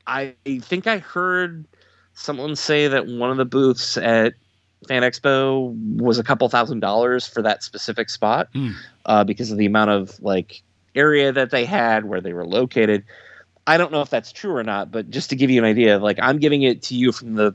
I 0.07 0.35
think 0.61 0.87
I 0.87 0.99
heard 0.99 1.65
someone 2.15 2.55
say 2.55 2.87
that 2.87 3.09
one 3.09 3.33
of 3.33 3.39
the 3.39 3.45
booths 3.45 3.97
at 3.97 4.35
Fan 4.87 5.03
Expo 5.03 5.75
was 5.97 6.17
a 6.21 6.23
couple 6.23 6.49
thousand 6.49 6.79
dollars 6.79 7.27
for 7.27 7.43
that 7.43 7.65
specific 7.65 8.09
spot 8.09 8.49
Hmm. 8.53 8.71
uh, 9.05 9.25
because 9.25 9.51
of 9.51 9.59
the 9.59 9.67
amount 9.67 9.91
of 9.91 10.23
like 10.23 10.63
area 10.95 11.33
that 11.33 11.51
they 11.51 11.65
had 11.65 12.05
where 12.05 12.21
they 12.21 12.33
were 12.33 12.47
located. 12.47 13.03
I 13.67 13.79
don't 13.79 13.91
know 13.91 14.01
if 14.01 14.11
that's 14.11 14.31
true 14.31 14.55
or 14.55 14.63
not, 14.63 14.93
but 14.93 15.11
just 15.11 15.29
to 15.31 15.37
give 15.37 15.51
you 15.51 15.59
an 15.61 15.65
idea, 15.65 15.99
like 15.99 16.21
I'm 16.23 16.39
giving 16.39 16.63
it 16.63 16.83
to 16.83 16.95
you 16.95 17.11
from 17.11 17.35
the 17.35 17.53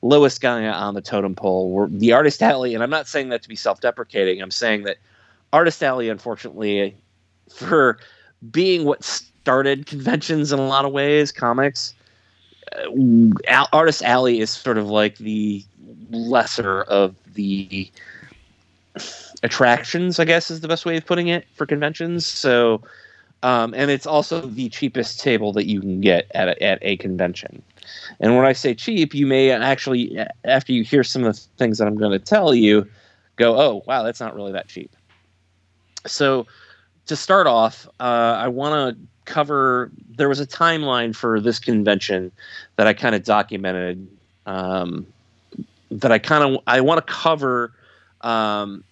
lowest 0.00 0.40
guy 0.40 0.66
on 0.66 0.94
the 0.94 1.00
totem 1.00 1.36
pole. 1.36 1.86
The 1.88 2.12
Artist 2.12 2.42
Alley, 2.42 2.74
and 2.74 2.82
I'm 2.82 2.90
not 2.90 3.06
saying 3.06 3.28
that 3.28 3.42
to 3.44 3.48
be 3.48 3.54
self-deprecating. 3.54 4.42
I'm 4.42 4.50
saying 4.50 4.82
that 4.82 4.96
Artist 5.52 5.82
Alley, 5.82 6.08
unfortunately, 6.08 6.96
for 7.54 7.98
being 8.50 8.84
what 8.84 9.04
started 9.04 9.86
conventions 9.86 10.52
in 10.52 10.58
a 10.58 10.66
lot 10.66 10.84
of 10.84 10.92
ways, 10.92 11.32
comics, 11.32 11.94
uh, 12.76 13.66
Artist 13.72 14.02
Alley 14.02 14.40
is 14.40 14.50
sort 14.50 14.78
of 14.78 14.88
like 14.88 15.18
the 15.18 15.64
lesser 16.10 16.82
of 16.82 17.14
the 17.34 17.90
attractions, 19.42 20.18
I 20.18 20.24
guess 20.24 20.50
is 20.50 20.60
the 20.60 20.68
best 20.68 20.86
way 20.86 20.96
of 20.96 21.04
putting 21.04 21.28
it 21.28 21.46
for 21.54 21.66
conventions. 21.66 22.26
So, 22.26 22.82
um, 23.42 23.74
and 23.74 23.90
it's 23.90 24.06
also 24.06 24.42
the 24.42 24.68
cheapest 24.68 25.20
table 25.20 25.52
that 25.54 25.66
you 25.66 25.80
can 25.80 26.00
get 26.00 26.30
at 26.34 26.48
a, 26.48 26.62
at 26.62 26.78
a 26.82 26.96
convention. 26.98 27.62
And 28.20 28.36
when 28.36 28.44
I 28.44 28.52
say 28.52 28.74
cheap, 28.74 29.14
you 29.14 29.26
may 29.26 29.50
actually, 29.50 30.18
after 30.44 30.72
you 30.72 30.84
hear 30.84 31.02
some 31.02 31.24
of 31.24 31.34
the 31.34 31.42
things 31.58 31.78
that 31.78 31.88
I'm 31.88 31.96
going 31.96 32.12
to 32.12 32.18
tell 32.18 32.54
you, 32.54 32.86
go, 33.36 33.58
oh, 33.58 33.82
wow, 33.86 34.02
that's 34.02 34.20
not 34.20 34.34
really 34.34 34.52
that 34.52 34.68
cheap. 34.68 34.94
So, 36.06 36.46
to 37.06 37.16
start 37.16 37.46
off, 37.46 37.86
uh, 38.00 38.36
I 38.38 38.48
want 38.48 38.96
to 38.96 39.02
cover. 39.24 39.90
There 40.16 40.28
was 40.28 40.40
a 40.40 40.46
timeline 40.46 41.14
for 41.14 41.40
this 41.40 41.58
convention 41.58 42.32
that 42.76 42.86
I 42.86 42.92
kind 42.92 43.14
of 43.14 43.24
documented. 43.24 44.06
Um, 44.46 45.06
that 45.90 46.10
I 46.10 46.18
kind 46.18 46.42
of 46.42 46.62
I 46.66 46.80
want 46.80 47.06
to 47.06 47.12
cover 47.12 47.72
um, 48.22 48.82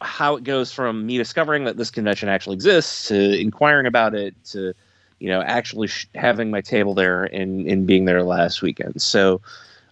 how 0.00 0.36
it 0.36 0.44
goes 0.44 0.72
from 0.72 1.06
me 1.06 1.18
discovering 1.18 1.64
that 1.64 1.76
this 1.76 1.90
convention 1.90 2.28
actually 2.28 2.54
exists 2.54 3.08
to 3.08 3.40
inquiring 3.40 3.86
about 3.86 4.14
it 4.14 4.34
to 4.46 4.74
you 5.18 5.28
know 5.28 5.42
actually 5.42 5.88
sh- 5.88 6.06
having 6.14 6.50
my 6.50 6.60
table 6.60 6.94
there 6.94 7.24
and, 7.24 7.66
and 7.66 7.86
being 7.86 8.04
there 8.04 8.22
last 8.22 8.62
weekend. 8.62 9.00
So 9.02 9.40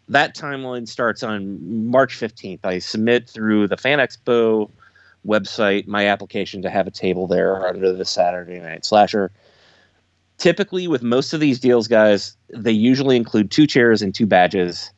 that 0.08 0.34
timeline 0.34 0.88
starts 0.88 1.22
on 1.22 1.86
March 1.86 2.18
15th. 2.18 2.60
I 2.64 2.78
submit 2.78 3.28
through 3.28 3.68
the 3.68 3.76
Fan 3.76 3.98
Expo 3.98 4.68
website 5.26 5.86
my 5.86 6.06
application 6.06 6.62
to 6.62 6.70
have 6.70 6.86
a 6.86 6.90
table 6.90 7.26
there 7.26 7.66
under 7.66 7.92
the 7.92 8.04
Saturday 8.04 8.58
Night 8.58 8.84
Slasher. 8.84 9.30
Typically, 10.38 10.88
with 10.88 11.02
most 11.02 11.34
of 11.34 11.40
these 11.40 11.60
deals, 11.60 11.86
guys, 11.86 12.36
they 12.48 12.72
usually 12.72 13.16
include 13.16 13.50
two 13.50 13.66
chairs 13.66 14.00
and 14.00 14.14
two 14.14 14.26
badges 14.26 14.90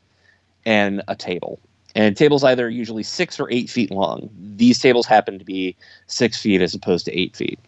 and 0.64 1.02
a 1.08 1.16
table. 1.16 1.58
And 1.94 2.16
tables 2.16 2.44
either 2.44 2.70
usually 2.70 3.02
six 3.02 3.40
or 3.40 3.50
eight 3.50 3.68
feet 3.68 3.90
long. 3.90 4.30
These 4.56 4.78
tables 4.78 5.06
happen 5.06 5.38
to 5.38 5.44
be 5.44 5.76
six 6.06 6.40
feet 6.40 6.62
as 6.62 6.74
opposed 6.74 7.04
to 7.06 7.18
eight 7.18 7.36
feet. 7.36 7.58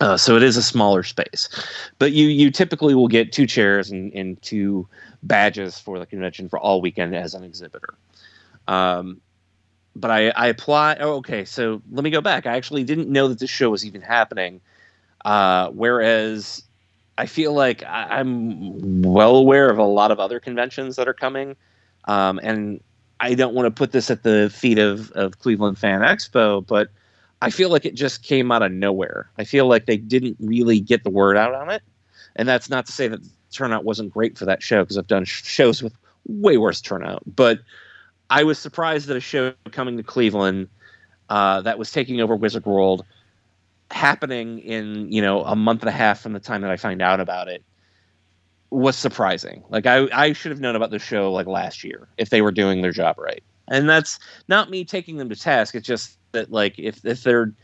Uh, 0.00 0.16
so 0.16 0.36
it 0.36 0.42
is 0.42 0.56
a 0.56 0.62
smaller 0.62 1.04
space, 1.04 1.48
but 2.00 2.10
you 2.10 2.26
you 2.26 2.50
typically 2.50 2.92
will 2.92 3.06
get 3.06 3.30
two 3.30 3.46
chairs 3.46 3.88
and, 3.88 4.12
and 4.14 4.40
two 4.42 4.88
badges 5.22 5.78
for 5.78 6.00
the 6.00 6.06
convention 6.06 6.48
for 6.48 6.58
all 6.58 6.80
weekend 6.80 7.14
as 7.14 7.34
an 7.34 7.44
exhibitor. 7.44 7.94
Um, 8.66 9.20
but 9.94 10.10
I, 10.10 10.30
I 10.30 10.46
apply. 10.48 10.96
Oh, 11.00 11.14
okay. 11.16 11.44
So 11.44 11.82
let 11.90 12.04
me 12.04 12.10
go 12.10 12.20
back. 12.20 12.46
I 12.46 12.56
actually 12.56 12.84
didn't 12.84 13.08
know 13.08 13.28
that 13.28 13.38
this 13.38 13.50
show 13.50 13.70
was 13.70 13.84
even 13.84 14.00
happening. 14.00 14.60
Uh, 15.24 15.68
whereas 15.70 16.64
I 17.18 17.26
feel 17.26 17.52
like 17.52 17.82
I, 17.84 18.20
I'm 18.20 19.02
well 19.02 19.36
aware 19.36 19.70
of 19.70 19.78
a 19.78 19.84
lot 19.84 20.10
of 20.10 20.18
other 20.18 20.40
conventions 20.40 20.96
that 20.96 21.08
are 21.08 21.14
coming, 21.14 21.56
um, 22.06 22.40
and 22.42 22.80
I 23.20 23.34
don't 23.34 23.54
want 23.54 23.66
to 23.66 23.70
put 23.70 23.92
this 23.92 24.10
at 24.10 24.22
the 24.22 24.50
feet 24.50 24.78
of 24.78 25.12
of 25.12 25.38
Cleveland 25.38 25.78
Fan 25.78 26.00
Expo, 26.00 26.66
but 26.66 26.88
I 27.40 27.50
feel 27.50 27.70
like 27.70 27.84
it 27.84 27.94
just 27.94 28.22
came 28.22 28.50
out 28.50 28.62
of 28.62 28.72
nowhere. 28.72 29.30
I 29.38 29.44
feel 29.44 29.66
like 29.66 29.86
they 29.86 29.96
didn't 29.96 30.36
really 30.40 30.80
get 30.80 31.04
the 31.04 31.10
word 31.10 31.36
out 31.36 31.54
on 31.54 31.70
it, 31.70 31.82
and 32.34 32.48
that's 32.48 32.68
not 32.68 32.86
to 32.86 32.92
say 32.92 33.06
that 33.08 33.20
turnout 33.52 33.84
wasn't 33.84 34.12
great 34.12 34.36
for 34.36 34.46
that 34.46 34.62
show 34.62 34.82
because 34.82 34.98
I've 34.98 35.06
done 35.06 35.24
sh- 35.24 35.44
shows 35.44 35.82
with 35.82 35.94
way 36.26 36.56
worse 36.56 36.80
turnout, 36.80 37.22
but 37.26 37.60
I 38.32 38.44
was 38.44 38.58
surprised 38.58 39.08
that 39.08 39.16
a 39.18 39.20
show 39.20 39.52
coming 39.72 39.98
to 39.98 40.02
Cleveland 40.02 40.68
uh, 41.28 41.60
that 41.60 41.78
was 41.78 41.92
taking 41.92 42.18
over 42.22 42.34
Wizard 42.34 42.64
World 42.64 43.04
happening 43.90 44.58
in 44.60 45.12
you 45.12 45.20
know 45.20 45.44
a 45.44 45.54
month 45.54 45.82
and 45.82 45.90
a 45.90 45.92
half 45.92 46.20
from 46.20 46.32
the 46.32 46.40
time 46.40 46.62
that 46.62 46.70
I 46.70 46.78
find 46.78 47.02
out 47.02 47.20
about 47.20 47.48
it 47.48 47.62
was 48.70 48.96
surprising. 48.96 49.62
Like 49.68 49.84
I, 49.84 50.08
I 50.14 50.32
should 50.32 50.50
have 50.50 50.60
known 50.60 50.76
about 50.76 50.90
the 50.90 50.98
show 50.98 51.30
like 51.30 51.46
last 51.46 51.84
year 51.84 52.08
if 52.16 52.30
they 52.30 52.40
were 52.40 52.50
doing 52.50 52.80
their 52.80 52.90
job 52.90 53.18
right. 53.18 53.42
And 53.68 53.86
that's 53.86 54.18
not 54.48 54.70
me 54.70 54.86
taking 54.86 55.18
them 55.18 55.28
to 55.28 55.36
task. 55.36 55.74
It's 55.74 55.86
just 55.86 56.16
that 56.32 56.50
like 56.50 56.78
if 56.78 57.04
if 57.04 57.22
there'd 57.24 57.54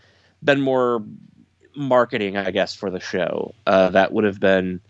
been 0.44 0.60
more 0.60 1.02
marketing, 1.74 2.36
I 2.36 2.50
guess, 2.50 2.74
for 2.74 2.90
the 2.90 3.00
show, 3.00 3.54
uh, 3.66 3.88
that 3.90 4.12
would 4.12 4.24
have 4.24 4.38
been. 4.38 4.82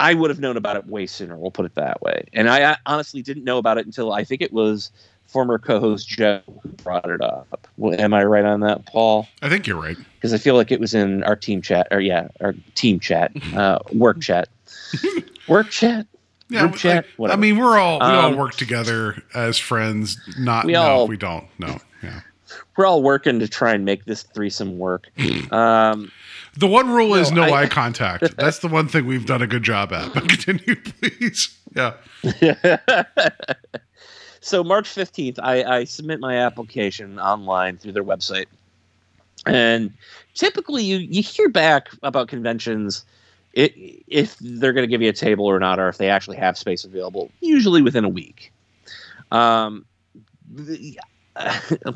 I 0.00 0.14
would 0.14 0.30
have 0.30 0.40
known 0.40 0.56
about 0.56 0.76
it 0.76 0.86
way 0.86 1.06
sooner. 1.06 1.36
We'll 1.36 1.50
put 1.52 1.66
it 1.66 1.74
that 1.76 2.00
way. 2.02 2.24
And 2.32 2.48
I, 2.48 2.72
I 2.72 2.76
honestly 2.86 3.22
didn't 3.22 3.44
know 3.44 3.58
about 3.58 3.78
it 3.78 3.86
until 3.86 4.12
I 4.12 4.24
think 4.24 4.40
it 4.42 4.52
was 4.52 4.90
former 5.26 5.58
co-host 5.58 6.08
Joe 6.08 6.40
who 6.62 6.68
brought 6.82 7.08
it 7.08 7.20
up. 7.20 7.68
Well, 7.76 8.00
Am 8.00 8.12
I 8.14 8.24
right 8.24 8.44
on 8.44 8.60
that, 8.60 8.86
Paul? 8.86 9.28
I 9.42 9.48
think 9.48 9.66
you're 9.66 9.80
right. 9.80 9.96
because 10.14 10.34
I 10.34 10.38
feel 10.38 10.54
like 10.56 10.72
it 10.72 10.80
was 10.80 10.92
in 10.94 11.22
our 11.24 11.36
team 11.36 11.62
chat 11.62 11.86
or 11.92 12.00
yeah, 12.00 12.28
our 12.40 12.54
team 12.74 12.98
chat, 12.98 13.30
uh, 13.54 13.78
work 13.92 14.20
chat, 14.20 14.48
work 15.48 15.68
chat, 15.70 16.06
Yeah, 16.48 16.60
group 16.62 16.72
like, 16.72 16.80
chat. 16.80 17.06
I 17.30 17.36
mean, 17.36 17.58
we're 17.58 17.78
all 17.78 17.98
we 18.00 18.06
all 18.06 18.30
Um, 18.32 18.36
work 18.36 18.54
together 18.56 19.22
as 19.34 19.58
friends. 19.58 20.18
Not 20.38 20.64
we 20.64 20.72
no, 20.72 20.82
all- 20.82 21.06
we 21.08 21.16
don't. 21.16 21.46
No, 21.60 21.78
yeah. 22.02 22.20
we're 22.76 22.86
all 22.86 23.02
working 23.02 23.38
to 23.38 23.46
try 23.48 23.72
and 23.74 23.84
make 23.84 24.06
this 24.06 24.22
threesome 24.24 24.78
work. 24.78 25.08
Um, 25.52 26.10
The 26.60 26.66
one 26.66 26.90
rule 26.90 27.14
is 27.14 27.32
no 27.32 27.46
No, 27.46 27.54
I- 27.54 27.62
eye 27.62 27.66
contact. 27.66 28.36
That's 28.36 28.58
the 28.58 28.68
one 28.68 28.86
thing 28.86 29.06
we've 29.06 29.24
done 29.24 29.40
a 29.40 29.46
good 29.46 29.62
job 29.62 29.94
at. 29.94 30.12
But 30.12 30.28
continue, 30.28 30.76
please. 31.00 31.56
Yeah. 31.74 31.94
so 34.40 34.62
March 34.62 34.86
fifteenth, 34.86 35.38
I, 35.42 35.62
I 35.64 35.84
submit 35.84 36.20
my 36.20 36.36
application 36.36 37.18
online 37.18 37.78
through 37.78 37.92
their 37.92 38.04
website, 38.04 38.44
and 39.46 39.90
typically 40.34 40.84
you 40.84 40.98
you 40.98 41.22
hear 41.22 41.48
back 41.48 41.88
about 42.02 42.28
conventions. 42.28 43.06
It, 43.54 43.72
if 44.06 44.36
they're 44.38 44.72
going 44.74 44.84
to 44.84 44.90
give 44.90 45.02
you 45.02 45.08
a 45.08 45.14
table 45.14 45.46
or 45.46 45.58
not, 45.58 45.80
or 45.80 45.88
if 45.88 45.96
they 45.96 46.10
actually 46.10 46.36
have 46.36 46.58
space 46.58 46.84
available, 46.84 47.30
usually 47.40 47.80
within 47.82 48.04
a 48.04 48.08
week. 48.08 48.52
Um, 49.32 49.86
the, 50.52 50.98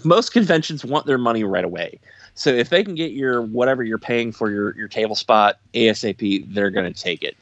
most 0.04 0.32
conventions 0.32 0.84
want 0.84 1.06
their 1.06 1.18
money 1.18 1.44
right 1.44 1.64
away. 1.64 2.00
So 2.34 2.50
if 2.50 2.68
they 2.68 2.82
can 2.82 2.94
get 2.94 3.12
your 3.12 3.42
whatever 3.42 3.82
you're 3.82 3.98
paying 3.98 4.32
for 4.32 4.50
your 4.50 4.76
your 4.76 4.88
table 4.88 5.14
spot 5.14 5.58
ASAP, 5.72 6.52
they're 6.52 6.70
going 6.70 6.92
to 6.92 7.00
take 7.00 7.22
it. 7.22 7.36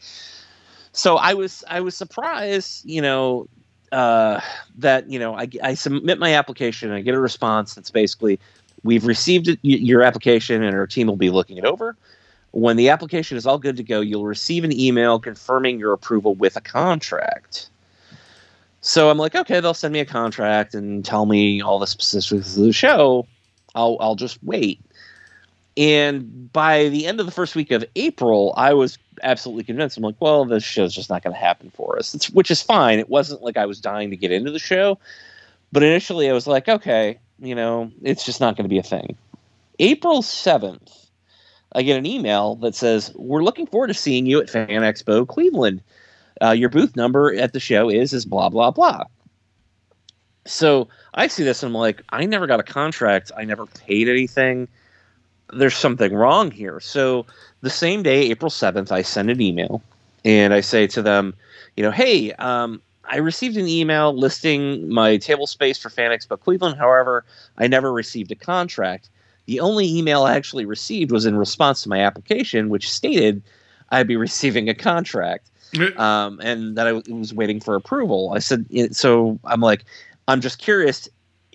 So 0.93 1.17
I 1.17 1.35
was 1.35 1.65
I 1.69 1.81
was 1.81 1.97
surprised, 1.97 2.85
you 2.85 3.01
know, 3.01 3.49
uh, 3.91 4.41
that 4.77 5.09
you 5.11 5.19
know 5.19 5.35
I, 5.35 5.49
I 5.63 5.75
submit 5.75 6.19
my 6.19 6.35
application 6.35 6.91
and 6.91 6.97
I 6.97 7.01
get 7.01 7.15
a 7.15 7.21
response 7.21 7.75
that's 7.75 7.91
basically 7.91 8.39
we've 8.85 9.07
received 9.07 9.57
your 9.63 10.03
application 10.03 10.63
and 10.63 10.77
our 10.77 10.87
team 10.87 11.07
will 11.07 11.17
be 11.17 11.31
looking 11.31 11.57
it 11.57 11.65
over. 11.65 11.97
When 12.51 12.77
the 12.77 12.91
application 12.91 13.39
is 13.39 13.47
all 13.47 13.59
good 13.59 13.79
to 13.79 13.83
go, 13.83 14.01
you'll 14.01 14.27
receive 14.27 14.63
an 14.63 14.79
email 14.79 15.19
confirming 15.19 15.79
your 15.79 15.95
approval 15.95 16.35
with 16.35 16.57
a 16.57 16.61
contract. 16.61 17.71
So 18.83 19.09
I'm 19.09 19.17
like, 19.17 19.35
okay, 19.35 19.61
they'll 19.61 19.73
send 19.73 19.93
me 19.95 20.01
a 20.01 20.05
contract 20.05 20.75
and 20.75 21.05
tell 21.05 21.25
me 21.25 21.63
all 21.63 21.79
the 21.79 21.87
specifics 21.87 22.57
of 22.57 22.65
the 22.65 22.73
show. 22.73 23.27
I'll 23.75 23.97
I'll 24.01 24.17
just 24.17 24.43
wait. 24.43 24.81
And 25.77 26.53
by 26.53 26.89
the 26.89 27.07
end 27.07 27.19
of 27.19 27.27
the 27.27 27.33
first 27.33 27.57
week 27.57 27.71
of 27.71 27.85
April, 27.97 28.53
I 28.57 28.75
was 28.75 28.99
absolutely 29.23 29.65
convinced. 29.65 29.97
I'm 29.97 30.03
like, 30.03 30.21
well, 30.21 30.45
this 30.45 30.63
show's 30.63 30.95
just 30.95 31.09
not 31.09 31.23
going 31.23 31.33
to 31.33 31.41
happen 31.41 31.71
for 31.71 31.99
us. 31.99 32.15
It's, 32.15 32.29
which 32.31 32.51
is 32.51 32.61
fine. 32.61 32.99
It 32.99 33.09
wasn't 33.09 33.43
like 33.43 33.57
I 33.57 33.65
was 33.65 33.81
dying 33.81 34.11
to 34.11 34.17
get 34.17 34.33
into 34.33 34.51
the 34.51 34.59
show, 34.59 34.99
but 35.71 35.83
initially 35.83 36.29
I 36.29 36.35
was 36.35 36.47
like, 36.47 36.69
okay, 36.69 37.19
you 37.39 37.55
know, 37.55 37.91
it's 38.03 38.25
just 38.25 38.41
not 38.41 38.57
going 38.57 38.65
to 38.65 38.69
be 38.69 38.79
a 38.79 38.83
thing. 38.83 39.17
April 39.79 40.23
7th, 40.23 41.07
I 41.75 41.83
get 41.83 41.97
an 41.97 42.07
email 42.07 42.57
that 42.57 42.75
says, 42.75 43.11
We're 43.15 43.43
looking 43.43 43.67
forward 43.67 43.89
to 43.89 43.95
seeing 43.95 44.27
you 44.27 44.41
at 44.41 44.51
Fan 44.51 44.69
Expo 44.69 45.27
Cleveland. 45.27 45.83
Uh, 46.41 46.51
your 46.51 46.69
booth 46.69 46.97
number 46.97 47.35
at 47.35 47.53
the 47.53 47.61
show 47.61 47.89
is 47.89 48.13
is 48.13 48.25
blah 48.25 48.49
blah 48.49 48.71
blah. 48.71 49.05
So 50.45 50.89
I 51.15 51.29
see 51.29 51.45
this 51.45 51.63
and 51.63 51.71
I'm 51.71 51.75
like, 51.75 52.03
I 52.11 52.25
never 52.25 52.47
got 52.47 52.61
a 52.61 52.65
contract. 52.65 53.31
I 53.37 53.45
never 53.45 53.67
paid 53.67 54.09
anything. 54.09 54.69
There's 55.53 55.77
something 55.77 56.15
wrong 56.15 56.51
here. 56.51 56.81
So 56.81 57.27
the 57.61 57.71
same 57.71 58.03
day, 58.03 58.31
April 58.31 58.51
7th, 58.51 58.91
I 58.91 59.03
send 59.03 59.31
an 59.31 59.41
email 59.41 59.83
and 60.25 60.53
I 60.53 60.61
say 60.61 60.87
to 60.89 61.03
them, 61.03 61.35
you 61.77 61.83
know, 61.83 61.91
hey, 61.91 62.33
um, 62.35 62.81
I 63.05 63.17
received 63.17 63.57
an 63.57 63.69
email 63.69 64.17
listing 64.17 64.89
my 64.89 65.17
table 65.17 65.47
space 65.47 65.79
for 65.79 65.91
Fan 65.91 66.11
Expo 66.11 66.39
Cleveland. 66.39 66.77
However, 66.79 67.25
I 67.59 67.67
never 67.67 67.93
received 67.93 68.33
a 68.33 68.37
contract. 68.37 69.09
The 69.47 69.61
only 69.61 69.87
email 69.87 70.23
I 70.23 70.35
actually 70.35 70.65
received 70.65 71.11
was 71.11 71.27
in 71.27 71.37
response 71.37 71.83
to 71.83 71.89
my 71.89 72.01
application, 72.01 72.69
which 72.69 72.91
stated 72.91 73.43
I'd 73.91 74.07
be 74.07 74.17
receiving 74.29 74.69
a 74.69 74.75
contract 74.75 75.51
um, 75.97 76.41
and 76.43 76.77
that 76.77 76.87
I 76.87 76.93
was 76.93 77.33
waiting 77.35 77.61
for 77.61 77.75
approval. 77.75 78.33
I 78.35 78.39
said, 78.39 78.67
so 78.95 79.39
I'm 79.45 79.61
like, 79.61 79.85
I'm 80.29 80.41
just 80.41 80.59
curious 80.59 81.09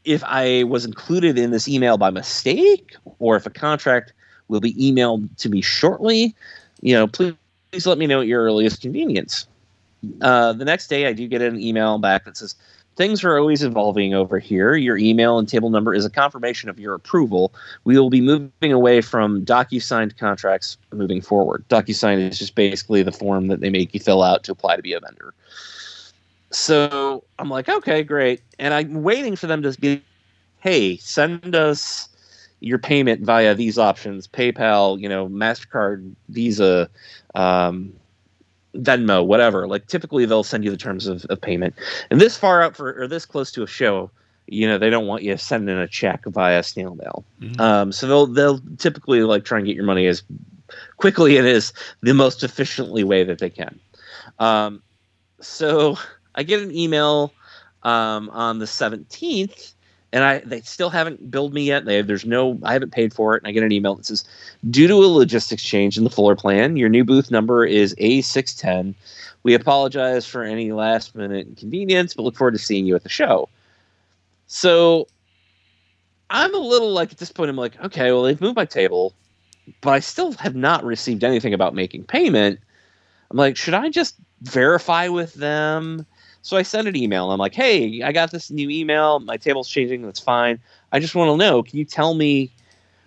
if 0.04 0.24
I 0.24 0.64
was 0.64 0.86
included 0.86 1.38
in 1.38 1.52
this 1.52 1.68
email 1.68 1.98
by 1.98 2.10
mistake 2.10 2.96
or 3.20 3.36
if 3.36 3.46
a 3.46 3.50
contract 3.50 4.14
will 4.48 4.62
be 4.62 4.74
emailed 4.76 5.30
to 5.38 5.50
me 5.50 5.62
shortly. 5.62 6.36
You 6.82 6.94
know, 6.94 7.08
please, 7.08 7.34
please 7.72 7.86
let 7.86 7.98
me 7.98 8.08
know 8.08 8.22
at 8.22 8.28
your 8.28 8.44
earliest 8.44 8.82
convenience. 8.82 9.48
Uh, 10.22 10.54
the 10.54 10.66
next 10.66 10.88
day, 10.88 11.08
I 11.08 11.14
do 11.14 11.28
get 11.28 11.42
an 11.42 11.60
email 11.60 11.98
back 11.98 12.26
that 12.26 12.38
says, 12.38 12.56
Things 12.98 13.24
are 13.24 13.38
always 13.38 13.62
evolving 13.62 14.16
over 14.16 14.40
here. 14.40 14.76
Your 14.76 14.98
email 14.98 15.38
and 15.38 15.48
table 15.48 15.70
number 15.70 15.94
is 15.94 16.04
a 16.04 16.10
confirmation 16.10 16.68
of 16.68 16.80
your 16.80 16.96
approval. 16.96 17.54
We 17.84 17.96
will 17.96 18.10
be 18.10 18.22
moving 18.22 18.74
away 18.74 19.02
from 19.02 19.46
DocuSigned 19.46 20.18
contracts 20.18 20.80
moving 20.92 21.22
forward. 21.22 21.64
DocuSign 21.70 22.28
is 22.28 22.40
just 22.40 22.56
basically 22.56 23.04
the 23.04 23.12
form 23.12 23.50
that 23.50 23.60
they 23.60 23.70
make 23.70 23.94
you 23.94 24.00
fill 24.00 24.24
out 24.24 24.44
to 24.46 24.52
apply 24.52 24.78
to 24.78 24.82
be 24.82 24.94
a 24.94 25.00
vendor. 25.00 25.36
So 26.58 27.24
I'm 27.38 27.50
like, 27.50 27.70
okay, 27.70 28.04
great. 28.04 28.42
And 28.58 28.74
I'm 28.74 29.04
waiting 29.04 29.36
for 29.36 29.46
them 29.46 29.62
to 29.62 29.80
be, 29.80 30.02
hey, 30.60 30.98
send 30.98 31.56
us 31.56 32.10
your 32.60 32.80
payment 32.80 33.22
via 33.22 33.54
these 33.54 33.78
options 33.78 34.28
PayPal, 34.28 35.00
you 35.00 35.08
know, 35.08 35.30
MasterCard, 35.30 36.16
Visa, 36.30 36.90
um, 37.36 37.94
Venmo, 38.74 39.26
whatever. 39.26 39.68
Like 39.68 39.86
typically 39.86 40.26
they'll 40.26 40.44
send 40.44 40.64
you 40.64 40.72
the 40.72 40.78
terms 40.78 41.06
of, 41.06 41.26
of 41.26 41.40
payment. 41.40 41.76
And 42.10 42.20
this 42.20 42.36
far 42.36 42.64
out 42.64 42.76
for 42.76 43.02
or 43.02 43.08
this 43.08 43.26
close 43.26 43.52
to 43.52 43.62
a 43.62 43.68
show, 43.68 44.10
you 44.48 44.68
know, 44.68 44.80
they 44.80 44.90
don't 44.90 45.06
want 45.06 45.22
you 45.22 45.38
sending 45.38 45.78
a 45.78 45.88
check 45.88 46.26
via 46.26 46.64
snail 46.64 46.96
mail. 46.96 47.24
Mm-hmm. 47.40 47.62
Um, 47.62 47.92
so 47.92 48.08
they'll 48.08 48.28
they'll 48.28 48.62
typically 48.78 49.22
like 49.22 49.46
try 49.46 49.60
and 49.60 49.68
get 49.68 49.76
your 49.76 49.86
money 49.86 50.08
as 50.08 50.24
quickly 50.98 51.38
and 51.38 51.48
as 51.48 51.72
the 52.02 52.16
most 52.16 52.44
efficiently 52.44 53.04
way 53.04 53.24
that 53.24 53.38
they 53.38 53.52
can. 53.52 53.80
Um, 54.40 54.82
so 55.40 55.98
I 56.38 56.44
get 56.44 56.62
an 56.62 56.74
email 56.74 57.34
um, 57.84 58.30
on 58.30 58.60
the 58.60 58.66
17th 58.66 59.74
and 60.14 60.24
I 60.24 60.40
they 60.40 60.62
still 60.62 60.90
haven't 60.90 61.30
billed 61.30 61.54
me 61.54 61.64
yet. 61.64 61.86
They, 61.86 62.02
there's 62.02 62.26
no 62.26 62.58
I 62.64 62.74
haven't 62.74 62.92
paid 62.92 63.14
for 63.14 63.36
it, 63.36 63.44
and 63.44 63.48
I 63.48 63.52
get 63.52 63.64
an 63.64 63.72
email 63.72 63.96
that 63.96 64.06
says, 64.06 64.24
due 64.70 64.88
to 64.88 64.96
a 64.96 65.08
logistics 65.08 65.64
change 65.64 65.98
in 65.98 66.04
the 66.04 66.10
floor 66.10 66.36
plan, 66.36 66.78
your 66.78 66.90
new 66.90 67.04
booth 67.04 67.30
number 67.30 67.66
is 67.66 67.94
A610. 67.96 68.96
We 69.44 69.54
apologize 69.54 70.26
for 70.26 70.44
any 70.44 70.72
last 70.72 71.16
minute 71.16 71.48
inconvenience, 71.48 72.14
but 72.14 72.24
look 72.24 72.36
forward 72.36 72.54
to 72.54 72.58
seeing 72.58 72.86
you 72.86 72.96
at 72.96 73.04
the 73.04 73.10
show. 73.10 73.50
So 74.48 75.08
I'm 76.30 76.56
a 76.56 76.60
little 76.60 76.94
like 76.94 77.12
at 77.12 77.18
this 77.18 77.32
point, 77.32 77.50
I'm 77.50 77.58
like, 77.58 77.80
okay, 77.84 78.12
well 78.12 78.24
they've 78.24 78.42
moved 78.42 78.56
my 78.56 78.66
table, 78.66 79.14
but 79.82 79.92
I 79.92 80.00
still 80.00 80.32
have 80.34 80.56
not 80.56 80.86
received 80.86 81.24
anything 81.24 81.54
about 81.54 81.76
making 81.76 82.06
payment. 82.06 82.60
I'm 83.30 83.38
like, 83.38 83.58
should 83.58 83.74
I 83.74 83.90
just 83.90 84.16
verify 84.42 85.10
with 85.10 85.34
them? 85.34 86.06
So 86.48 86.56
I 86.56 86.64
sent 86.64 86.88
an 86.88 86.96
email. 86.96 87.30
I'm 87.30 87.40
like, 87.40 87.54
hey, 87.54 88.02
I 88.04 88.14
got 88.14 88.32
this 88.32 88.50
new 88.50 88.70
email. 88.70 89.20
My 89.20 89.36
table's 89.36 89.68
changing. 89.68 90.04
That's 90.04 90.22
fine. 90.22 90.58
I 90.94 91.00
just 91.02 91.14
want 91.14 91.30
to 91.30 91.36
know. 91.36 91.62
Can 91.62 91.78
you 91.78 91.84
tell 91.84 92.14
me 92.14 92.50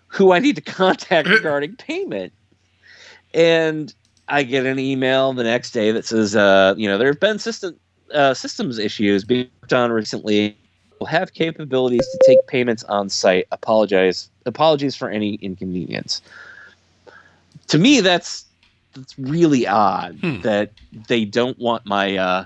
who 0.09 0.33
I 0.33 0.41
need 0.41 0.57
to 0.57 0.61
contact 0.81 1.27
regarding 1.31 1.75
payment? 1.77 2.35
And 3.33 3.95
I 4.29 4.43
get 4.43 4.67
an 4.67 4.79
email 4.79 5.33
the 5.33 5.43
next 5.43 5.71
day 5.71 5.91
that 5.91 6.05
says, 6.05 6.37
uh, 6.37 6.75
you 6.77 6.87
know, 6.87 6.99
there 6.99 7.07
have 7.07 7.19
been 7.19 7.39
system 7.39 7.81
uh, 8.12 8.35
systems 8.35 8.79
issues 8.79 9.25
being 9.25 9.49
worked 9.62 9.73
on 9.73 9.91
recently. 9.91 10.55
Will 10.99 11.07
have 11.07 11.33
capabilities 11.33 12.07
to 12.07 12.19
take 12.27 12.47
payments 12.47 12.85
on 12.85 13.09
site. 13.09 13.47
Apologize. 13.53 14.29
Apologies 14.45 14.97
for 14.97 15.09
any 15.09 15.37
inconvenience. 15.37 16.21
To 17.69 17.79
me, 17.79 18.03
that's 18.03 18.45
that's 18.93 19.19
really 19.19 19.67
odd 19.67 20.19
hmm. 20.21 20.43
that 20.43 20.73
they 21.09 21.25
don't 21.25 21.59
want 21.59 21.87
my 21.87 22.19
uh, 22.19 22.45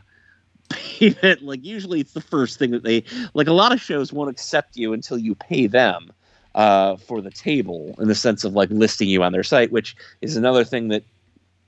like 1.42 1.64
usually 1.64 2.00
it's 2.00 2.12
the 2.12 2.20
first 2.20 2.58
thing 2.58 2.70
that 2.70 2.82
they 2.82 3.04
like 3.34 3.46
a 3.46 3.52
lot 3.52 3.72
of 3.72 3.80
shows 3.80 4.12
won't 4.12 4.30
accept 4.30 4.76
you 4.76 4.92
until 4.92 5.18
you 5.18 5.34
pay 5.34 5.66
them 5.66 6.12
uh, 6.54 6.96
for 6.96 7.20
the 7.20 7.30
table 7.30 7.94
in 7.98 8.08
the 8.08 8.14
sense 8.14 8.44
of 8.44 8.52
like 8.54 8.70
listing 8.70 9.08
you 9.08 9.22
on 9.22 9.32
their 9.32 9.42
site 9.42 9.72
which 9.72 9.96
is 10.20 10.36
another 10.36 10.64
thing 10.64 10.88
that 10.88 11.02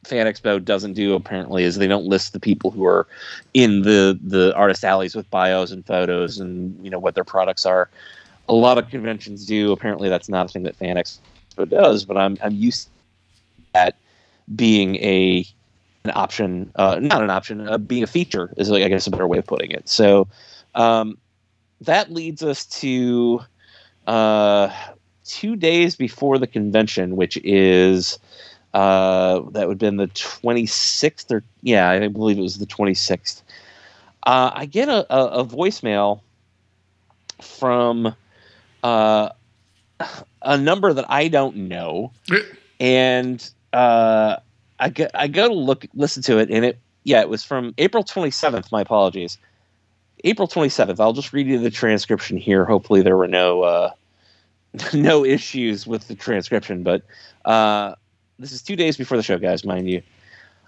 fan 0.05 0.27
expo 0.27 0.65
doesn't 0.65 0.93
do 0.93 1.15
apparently 1.15 1.65
is 1.65 1.77
they 1.77 1.89
don't 1.89 2.05
list 2.07 2.33
the 2.33 2.41
people 2.41 2.71
who 2.71 2.87
are 2.87 3.07
in 3.55 3.83
the 3.83 4.19
the 4.23 4.55
artist 4.55 4.85
alleys 4.85 5.17
with 5.17 5.29
bios 5.31 5.73
and 5.73 5.85
photos 5.85 6.39
and 6.39 6.79
you 6.85 6.91
know 6.91 6.99
what 6.99 7.15
their 7.15 7.25
products 7.25 7.67
are. 7.67 7.91
A 8.49 8.55
lot 8.55 8.79
of 8.79 8.89
conventions 8.89 9.45
do. 9.45 9.73
Apparently 9.73 10.09
that's 10.09 10.29
not 10.29 10.47
a 10.47 10.49
thing 10.49 10.63
that 10.63 10.77
fan 10.77 10.97
expo 10.97 11.69
does 11.69 12.05
but 12.05 12.17
i'm 12.17 12.37
i'm 12.43 12.55
used 12.55 12.85
to 12.85 12.91
that 13.73 13.97
being 14.55 14.97
a 14.97 15.45
an 16.09 16.13
option, 16.15 16.71
uh, 16.77 16.99
not 17.01 17.23
an 17.23 17.31
option, 17.31 17.69
uh, 17.69 17.79
being 17.79 18.03
a 18.03 18.07
feature 18.07 18.53
is 18.57 18.71
like 18.71 18.83
I 18.83 18.89
guess 18.89 19.07
a 19.07 19.11
better 19.11 19.27
way 19.27 19.39
of 19.39 19.47
putting 19.47 19.71
it. 19.71 19.89
So 19.89 20.29
um, 20.75 21.19
that 21.81 22.13
leads 22.13 22.43
us 22.43 22.65
to 22.81 23.41
uh, 24.07 24.71
two 25.25 25.57
days 25.57 25.97
before 25.97 26.39
the 26.39 26.47
convention, 26.47 27.17
which 27.17 27.37
is 27.39 28.19
uh, 28.75 29.41
that 29.51 29.69
would 29.69 29.75
have 29.75 29.79
been 29.79 29.97
the 29.97 30.09
26th 30.09 31.33
or 31.33 31.43
yeah, 31.63 31.89
I 31.89 32.09
believe 32.09 32.39
it 32.39 32.43
was 32.43 32.59
the 32.59 32.67
26th. 32.67 33.43
Uh, 34.25 34.51
I 34.53 34.67
get 34.67 34.89
a, 34.89 35.07
a, 35.15 35.27
a, 35.41 35.45
voicemail 35.45 36.21
from 37.41 38.15
uh, 38.83 39.29
a 40.43 40.59
number 40.59 40.93
that 40.93 41.07
I 41.09 41.29
don't 41.29 41.57
know, 41.57 42.13
and 42.81 43.51
uh, 43.73 44.37
I 44.79 44.89
go, 44.91 45.07
I 45.15 45.29
go 45.29 45.49
to 45.49 45.55
look 45.55 45.87
listen 45.95 46.23
to 46.25 46.39
it, 46.39 46.51
and 46.51 46.65
it 46.65 46.79
yeah, 47.05 47.21
it 47.21 47.29
was 47.29 47.45
from 47.45 47.75
April 47.79 48.05
27th. 48.05 48.73
My 48.73 48.81
apologies, 48.81 49.39
April 50.25 50.49
27th. 50.49 50.99
I'll 51.01 51.13
just 51.13 51.33
read 51.33 51.47
you 51.47 51.59
the 51.59 51.71
transcription 51.71 52.37
here. 52.37 52.65
Hopefully, 52.65 53.03
there 53.03 53.17
were 53.17 53.29
no 53.29 53.63
uh, 53.63 53.91
no 54.95 55.25
issues 55.25 55.87
with 55.87 56.09
the 56.09 56.15
transcription, 56.15 56.83
but 56.83 57.03
uh, 57.45 57.95
this 58.39 58.53
is 58.53 58.63
two 58.63 58.77
days 58.77 58.97
before 58.97 59.17
the 59.17 59.23
show, 59.23 59.39
guys, 59.39 59.65
mind 59.65 59.89
you. 59.89 60.03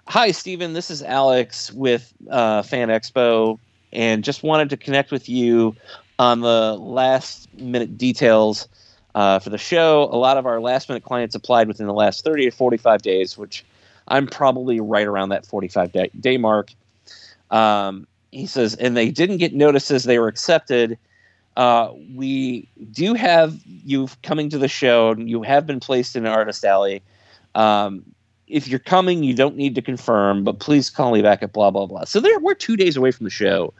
Hi, 0.07 0.31
Stephen. 0.31 0.73
This 0.73 0.89
is 0.89 1.03
Alex 1.03 1.71
with 1.71 2.11
uh, 2.31 2.63
Fan 2.63 2.87
Expo, 2.87 3.59
and 3.93 4.23
just 4.23 4.41
wanted 4.41 4.69
to 4.71 4.77
connect 4.77 5.11
with 5.11 5.29
you 5.29 5.75
on 6.17 6.41
the 6.41 6.75
last 6.77 7.47
minute 7.53 7.97
details 7.97 8.67
uh, 9.13 9.39
for 9.39 9.49
the 9.49 9.57
show. 9.57 10.09
A 10.11 10.17
lot 10.17 10.37
of 10.37 10.45
our 10.45 10.59
last 10.59 10.89
minute 10.89 11.03
clients 11.03 11.35
applied 11.35 11.67
within 11.67 11.85
the 11.85 11.93
last 11.93 12.23
30 12.23 12.45
to 12.45 12.51
45 12.51 13.01
days, 13.01 13.37
which 13.37 13.63
I'm 14.09 14.27
probably 14.27 14.79
right 14.79 15.07
around 15.07 15.29
that 15.29 15.45
45 15.45 15.91
day, 15.91 16.11
day 16.19 16.37
mark. 16.37 16.71
Um, 17.51 18.07
he 18.31 18.45
says, 18.45 18.75
and 18.75 18.95
they 18.95 19.09
didn't 19.09 19.37
get 19.37 19.53
notices 19.53 20.03
they 20.03 20.19
were 20.19 20.27
accepted. 20.27 20.97
Uh, 21.57 21.91
we 22.15 22.69
do 22.91 23.13
have 23.15 23.59
you 23.65 24.07
coming 24.23 24.49
to 24.49 24.57
the 24.57 24.67
show. 24.67 25.11
And 25.11 25.29
you 25.29 25.41
have 25.43 25.65
been 25.65 25.79
placed 25.79 26.15
in 26.15 26.25
an 26.25 26.31
artist 26.31 26.63
alley. 26.63 27.01
Um, 27.55 28.03
if 28.47 28.67
you're 28.67 28.79
coming, 28.79 29.23
you 29.23 29.35
don't 29.35 29.55
need 29.55 29.75
to 29.75 29.81
confirm, 29.81 30.43
but 30.43 30.59
please 30.59 30.89
call 30.89 31.11
me 31.11 31.21
back 31.21 31.43
at 31.43 31.53
blah 31.53 31.69
blah 31.69 31.85
blah. 31.85 32.05
So 32.05 32.21
we're 32.41 32.55
two 32.55 32.75
days 32.75 32.97
away 32.97 33.11
from 33.11 33.25
the 33.25 33.29
show, 33.29 33.73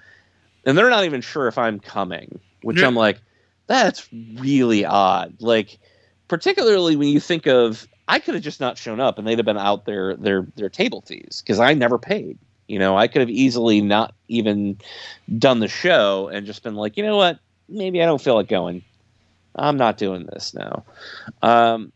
and 0.66 0.78
they're 0.78 0.90
not 0.90 1.06
even 1.06 1.22
sure 1.22 1.48
if 1.48 1.58
I'm 1.58 1.80
coming. 1.80 2.40
Which 2.62 2.80
yeah. 2.80 2.88
I'm 2.88 2.96
like, 2.96 3.20
that's 3.68 4.08
really 4.38 4.86
odd. 4.86 5.36
Like, 5.40 5.80
particularly 6.28 6.96
when 6.96 7.08
you 7.08 7.20
think 7.20 7.48
of 7.48 7.88
I 8.10 8.18
could 8.18 8.34
have 8.34 8.44
just 8.44 8.60
not 8.60 8.78
shown 8.78 9.00
up 9.00 9.20
and 9.20 9.28
they'd 9.28 9.38
have 9.38 9.46
been 9.46 9.58
out 9.58 9.86
their 9.86 10.16
their 10.16 10.48
their 10.56 10.68
table 10.68 11.02
fees 11.02 11.44
because 11.46 11.60
I 11.60 11.76
never 11.76 12.00
paid. 12.00 12.40
You 12.68 12.80
know, 12.80 12.98
I 12.98 13.08
could 13.08 13.22
have 13.22 13.30
easily 13.30 13.82
not 13.82 14.14
even 14.28 14.78
done 15.38 15.60
the 15.60 15.68
show 15.68 16.28
and 16.28 16.46
just 16.46 16.64
been 16.64 16.76
like, 16.76 16.98
you 16.98 17.04
know 17.04 17.18
what, 17.18 17.40
maybe 17.70 18.02
I 18.02 18.06
don't 18.06 18.22
feel 18.22 18.36
like 18.36 18.48
going. 18.48 18.84
I'm 19.56 19.78
not 19.78 19.98
doing 19.98 20.26
this 20.26 20.54
now. 20.54 20.84
Um, 21.42 21.92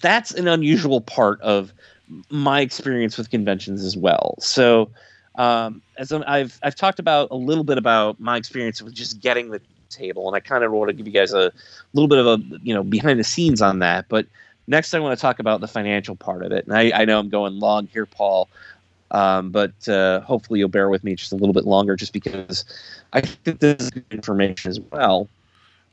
that's 0.00 0.32
an 0.32 0.48
unusual 0.48 1.00
part 1.00 1.40
of 1.40 1.72
my 2.30 2.60
experience 2.60 3.16
with 3.16 3.30
conventions 3.30 3.84
as 3.84 3.96
well. 3.96 4.34
So, 4.40 4.90
um, 5.36 5.82
as 5.98 6.12
I've 6.12 6.58
I've 6.62 6.74
talked 6.74 6.98
about 6.98 7.28
a 7.30 7.36
little 7.36 7.64
bit 7.64 7.78
about 7.78 8.18
my 8.18 8.36
experience 8.36 8.82
with 8.82 8.92
just 8.92 9.20
getting 9.20 9.50
the 9.50 9.60
table, 9.92 10.26
and 10.26 10.34
I 10.36 10.40
kind 10.40 10.64
of 10.64 10.72
want 10.72 10.88
to 10.88 10.92
give 10.94 11.06
you 11.06 11.12
guys 11.12 11.32
a 11.32 11.52
little 11.92 12.08
bit 12.08 12.18
of 12.18 12.26
a 12.26 12.38
you 12.62 12.74
know 12.74 12.82
behind 12.82 13.18
the 13.20 13.24
scenes 13.24 13.60
on 13.62 13.78
that. 13.80 14.06
But 14.08 14.26
next, 14.66 14.94
I 14.94 14.98
want 15.00 15.16
to 15.16 15.20
talk 15.20 15.38
about 15.38 15.60
the 15.60 15.68
financial 15.68 16.16
part 16.16 16.42
of 16.44 16.52
it. 16.52 16.66
And 16.66 16.76
I, 16.76 16.90
I 17.02 17.04
know 17.04 17.18
I'm 17.18 17.28
going 17.28 17.58
long 17.58 17.86
here, 17.88 18.06
Paul, 18.06 18.48
um, 19.10 19.50
but 19.50 19.88
uh, 19.88 20.20
hopefully 20.20 20.58
you'll 20.60 20.68
bear 20.68 20.88
with 20.88 21.04
me 21.04 21.14
just 21.14 21.32
a 21.32 21.36
little 21.36 21.52
bit 21.52 21.64
longer, 21.64 21.96
just 21.96 22.12
because 22.12 22.64
I 23.12 23.20
think 23.20 23.60
this 23.60 23.80
is 23.80 23.90
good 23.90 24.04
information 24.10 24.70
as 24.70 24.80
well. 24.80 25.28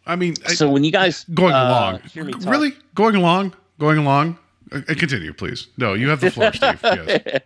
I 0.06 0.16
mean, 0.16 0.36
I- 0.48 0.54
So 0.54 0.70
when 0.70 0.84
you 0.84 0.92
guys 0.92 1.26
going 1.34 1.54
uh, 1.54 1.68
along, 1.68 2.00
hear 2.02 2.24
me 2.24 2.34
talk- 2.34 2.46
really 2.52 2.74
going 2.96 3.16
along, 3.16 3.54
going 3.80 3.98
along. 3.98 4.38
Uh, 4.72 4.82
continue, 4.88 5.34
please. 5.34 5.68
No, 5.78 5.94
you 5.94 6.10
have 6.10 6.22
the 6.22 6.32
floor, 6.32 6.54
Steve. 6.54 6.80
Yes. 6.84 7.42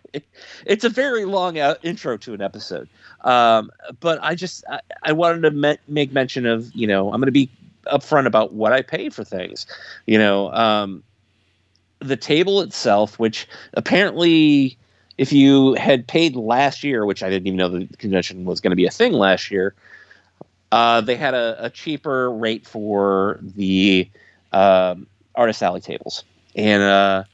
it's 0.66 0.84
a 0.84 0.88
very 0.88 1.24
long 1.24 1.58
uh, 1.58 1.76
intro 1.82 2.16
to 2.18 2.34
an 2.34 2.42
episode, 2.42 2.88
um, 3.22 3.70
but 4.00 4.18
I 4.22 4.34
just 4.34 4.64
I, 4.68 4.80
I 5.02 5.12
wanted 5.12 5.42
to 5.42 5.50
me- 5.50 5.78
make 5.88 6.12
mention 6.12 6.46
of 6.46 6.70
you 6.74 6.86
know 6.86 7.12
I'm 7.12 7.20
going 7.20 7.26
to 7.26 7.32
be 7.32 7.50
upfront 7.86 8.26
about 8.26 8.52
what 8.52 8.72
I 8.72 8.82
pay 8.82 9.08
for 9.10 9.24
things. 9.24 9.66
You 10.06 10.18
know, 10.18 10.52
um, 10.52 11.02
the 12.00 12.16
table 12.16 12.60
itself, 12.60 13.18
which 13.18 13.48
apparently, 13.74 14.76
if 15.18 15.32
you 15.32 15.74
had 15.74 16.06
paid 16.06 16.36
last 16.36 16.84
year, 16.84 17.06
which 17.06 17.22
I 17.22 17.30
didn't 17.30 17.46
even 17.46 17.56
know 17.56 17.68
the 17.68 17.86
convention 17.98 18.44
was 18.44 18.60
going 18.60 18.70
to 18.70 18.76
be 18.76 18.86
a 18.86 18.90
thing 18.90 19.12
last 19.12 19.50
year, 19.50 19.74
uh, 20.72 21.00
they 21.00 21.16
had 21.16 21.34
a, 21.34 21.56
a 21.66 21.70
cheaper 21.70 22.30
rate 22.30 22.66
for 22.66 23.38
the 23.40 24.08
um, 24.52 25.06
artist 25.34 25.62
alley 25.62 25.80
tables, 25.80 26.24
and 26.54 26.82
uh, 26.82 27.24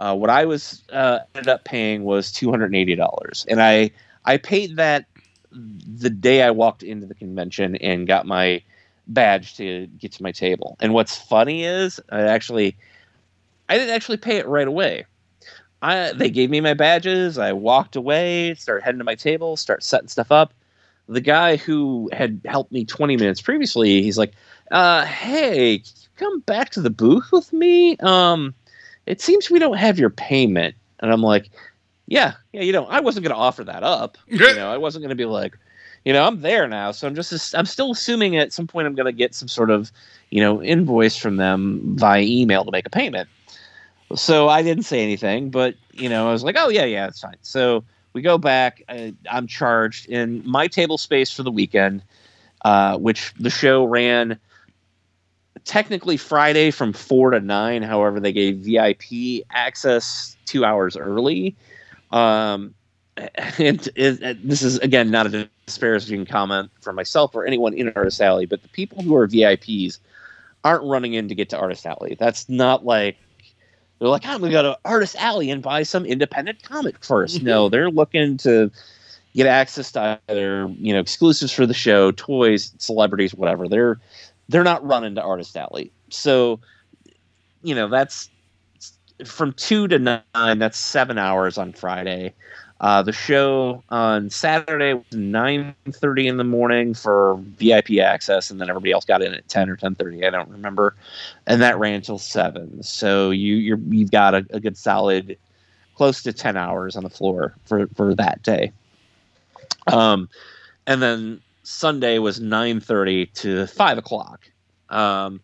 uh, 0.00 0.14
what 0.14 0.30
I 0.30 0.44
was 0.44 0.82
uh, 0.92 1.20
ended 1.34 1.48
up 1.48 1.64
paying 1.64 2.04
was 2.04 2.32
two 2.32 2.50
hundred 2.50 2.66
and 2.66 2.76
eighty 2.76 2.94
dollars, 2.94 3.46
and 3.48 3.62
I 3.62 3.90
I 4.24 4.36
paid 4.36 4.76
that 4.76 5.06
the 5.50 6.10
day 6.10 6.42
I 6.42 6.50
walked 6.50 6.82
into 6.82 7.06
the 7.06 7.14
convention 7.14 7.76
and 7.76 8.06
got 8.06 8.26
my 8.26 8.62
badge 9.06 9.56
to 9.56 9.86
get 9.98 10.12
to 10.12 10.22
my 10.22 10.32
table. 10.32 10.76
And 10.80 10.92
what's 10.92 11.16
funny 11.16 11.64
is 11.64 12.00
I 12.10 12.22
actually 12.22 12.76
I 13.68 13.78
didn't 13.78 13.94
actually 13.94 14.18
pay 14.18 14.36
it 14.36 14.46
right 14.46 14.68
away. 14.68 15.06
I 15.82 16.12
they 16.12 16.30
gave 16.30 16.50
me 16.50 16.60
my 16.60 16.74
badges. 16.74 17.38
I 17.38 17.52
walked 17.52 17.96
away, 17.96 18.54
started 18.54 18.84
heading 18.84 18.98
to 18.98 19.04
my 19.04 19.14
table, 19.14 19.56
start 19.56 19.82
setting 19.82 20.08
stuff 20.08 20.32
up. 20.32 20.52
The 21.08 21.20
guy 21.20 21.56
who 21.56 22.10
had 22.12 22.40
helped 22.44 22.70
me 22.70 22.84
20 22.84 23.16
minutes 23.16 23.40
previously, 23.40 24.02
he's 24.02 24.18
like, 24.18 24.32
uh, 24.70 25.04
"Hey, 25.06 25.78
can 25.78 25.92
you 25.96 26.08
come 26.16 26.40
back 26.40 26.70
to 26.70 26.82
the 26.82 26.90
booth 26.90 27.32
with 27.32 27.52
me? 27.52 27.96
Um, 27.98 28.54
it 29.08 29.20
seems 29.20 29.50
we 29.50 29.58
don't 29.58 29.76
have 29.76 29.98
your 29.98 30.10
payment." 30.10 30.74
And 31.00 31.12
I'm 31.12 31.22
like, 31.22 31.50
"Yeah, 32.06 32.34
yeah, 32.52 32.62
you 32.62 32.72
know, 32.72 32.86
I 32.86 33.00
wasn't 33.00 33.24
going 33.24 33.34
to 33.34 33.40
offer 33.40 33.64
that 33.64 33.82
up. 33.82 34.18
You 34.28 34.54
know, 34.54 34.70
I 34.70 34.76
wasn't 34.76 35.02
going 35.02 35.10
to 35.10 35.16
be 35.16 35.24
like, 35.24 35.56
you 36.04 36.12
know, 36.12 36.24
I'm 36.24 36.40
there 36.40 36.68
now, 36.68 36.92
so 36.92 37.06
I'm 37.06 37.14
just 37.14 37.54
I'm 37.54 37.66
still 37.66 37.92
assuming 37.92 38.36
at 38.36 38.52
some 38.52 38.66
point 38.66 38.86
I'm 38.86 38.94
going 38.94 39.06
to 39.06 39.12
get 39.12 39.34
some 39.34 39.48
sort 39.48 39.70
of, 39.70 39.90
you 40.30 40.40
know, 40.40 40.62
invoice 40.62 41.16
from 41.16 41.36
them 41.36 41.80
via 41.96 42.22
email 42.22 42.64
to 42.64 42.70
make 42.70 42.86
a 42.86 42.90
payment." 42.90 43.28
So 44.14 44.48
I 44.48 44.62
didn't 44.62 44.84
say 44.84 45.02
anything, 45.02 45.50
but 45.50 45.74
you 45.92 46.08
know, 46.08 46.28
I 46.28 46.32
was 46.32 46.44
like, 46.44 46.56
"Oh 46.58 46.68
yeah, 46.68 46.84
yeah, 46.84 47.08
it's 47.08 47.20
fine." 47.20 47.36
So 47.42 47.84
we 48.12 48.22
go 48.22 48.38
back. 48.38 48.82
I, 48.88 49.14
I'm 49.30 49.46
charged 49.46 50.08
in 50.08 50.42
my 50.48 50.66
table 50.66 50.98
space 50.98 51.30
for 51.30 51.42
the 51.42 51.50
weekend, 51.50 52.02
uh, 52.64 52.96
which 52.98 53.34
the 53.38 53.50
show 53.50 53.84
ran 53.84 54.38
technically 55.68 56.16
Friday 56.16 56.70
from 56.70 56.92
four 56.94 57.30
to 57.30 57.40
nine. 57.40 57.82
However, 57.82 58.18
they 58.18 58.32
gave 58.32 58.56
VIP 58.56 59.44
access 59.50 60.34
two 60.46 60.64
hours 60.64 60.96
early. 60.96 61.54
Um, 62.10 62.74
and 63.16 63.86
it, 63.94 64.22
it- 64.22 64.48
this 64.48 64.62
is 64.62 64.78
again 64.78 65.10
not 65.10 65.26
a 65.32 65.48
disparaging 65.66 66.24
comment 66.26 66.70
from 66.80 66.96
myself 66.96 67.34
or 67.34 67.44
anyone 67.44 67.74
in 67.74 67.92
Artist 67.94 68.20
Alley, 68.20 68.46
but 68.46 68.62
the 68.62 68.68
people 68.68 69.02
who 69.02 69.14
are 69.14 69.28
VIPs 69.28 69.98
aren't 70.64 70.84
running 70.84 71.14
in 71.14 71.28
to 71.28 71.34
get 71.34 71.50
to 71.50 71.58
Artist 71.58 71.86
Alley. 71.86 72.16
That's 72.18 72.48
not 72.48 72.84
like 72.84 73.16
they're 73.98 74.08
like, 74.08 74.26
I'm 74.26 74.40
gonna 74.40 74.52
go 74.52 74.62
to 74.62 74.78
Artist 74.86 75.16
Alley 75.16 75.50
and 75.50 75.62
buy 75.62 75.82
some 75.82 76.06
independent 76.06 76.62
comic 76.62 77.04
first. 77.04 77.42
no, 77.50 77.68
they're 77.68 77.90
looking 77.90 78.38
to 78.38 78.70
get 79.34 79.46
access 79.46 79.92
to 79.92 80.18
either 80.30 80.66
you 80.78 80.94
know 80.94 81.00
exclusives 81.00 81.52
for 81.52 81.66
the 81.66 81.74
show, 81.74 82.10
toys, 82.12 82.72
celebrities, 82.78 83.34
whatever. 83.34 83.68
They're 83.68 84.00
they're 84.48 84.64
not 84.64 84.84
running 84.86 85.14
to 85.16 85.22
Artist 85.22 85.56
Alley. 85.56 85.92
So 86.10 86.60
you 87.62 87.74
know 87.74 87.88
that's 87.88 88.30
from 89.24 89.52
two 89.52 89.88
to 89.88 89.98
nine. 89.98 90.58
That's 90.58 90.78
seven 90.78 91.18
hours 91.18 91.58
on 91.58 91.72
Friday. 91.72 92.34
Uh, 92.80 93.02
the 93.02 93.12
show 93.12 93.82
on 93.88 94.30
Saturday 94.30 94.94
was 94.94 95.04
nine 95.12 95.74
thirty 95.90 96.28
in 96.28 96.36
the 96.36 96.44
morning 96.44 96.94
for 96.94 97.36
VIP 97.56 97.98
access, 97.98 98.50
and 98.50 98.60
then 98.60 98.70
everybody 98.70 98.92
else 98.92 99.04
got 99.04 99.20
in 99.20 99.34
at 99.34 99.46
ten 99.48 99.68
or 99.68 99.76
ten 99.76 99.96
thirty. 99.96 100.24
I 100.24 100.30
don't 100.30 100.48
remember, 100.48 100.94
and 101.46 101.60
that 101.60 101.78
ran 101.78 101.94
until 101.94 102.18
seven. 102.18 102.82
So 102.82 103.30
you 103.30 103.56
you're, 103.56 103.80
you've 103.88 104.12
got 104.12 104.34
a, 104.34 104.46
a 104.50 104.60
good 104.60 104.76
solid, 104.76 105.36
close 105.96 106.22
to 106.22 106.32
ten 106.32 106.56
hours 106.56 106.94
on 106.94 107.02
the 107.02 107.10
floor 107.10 107.54
for 107.64 107.88
for 107.96 108.14
that 108.14 108.42
day. 108.44 108.70
Um, 109.88 110.28
and 110.86 111.02
then 111.02 111.40
Sunday 111.68 112.18
was 112.18 112.40
nine 112.40 112.80
thirty 112.80 113.26
to 113.26 113.66
five 113.66 113.98
o'clock. 113.98 114.50
Um, 114.88 115.42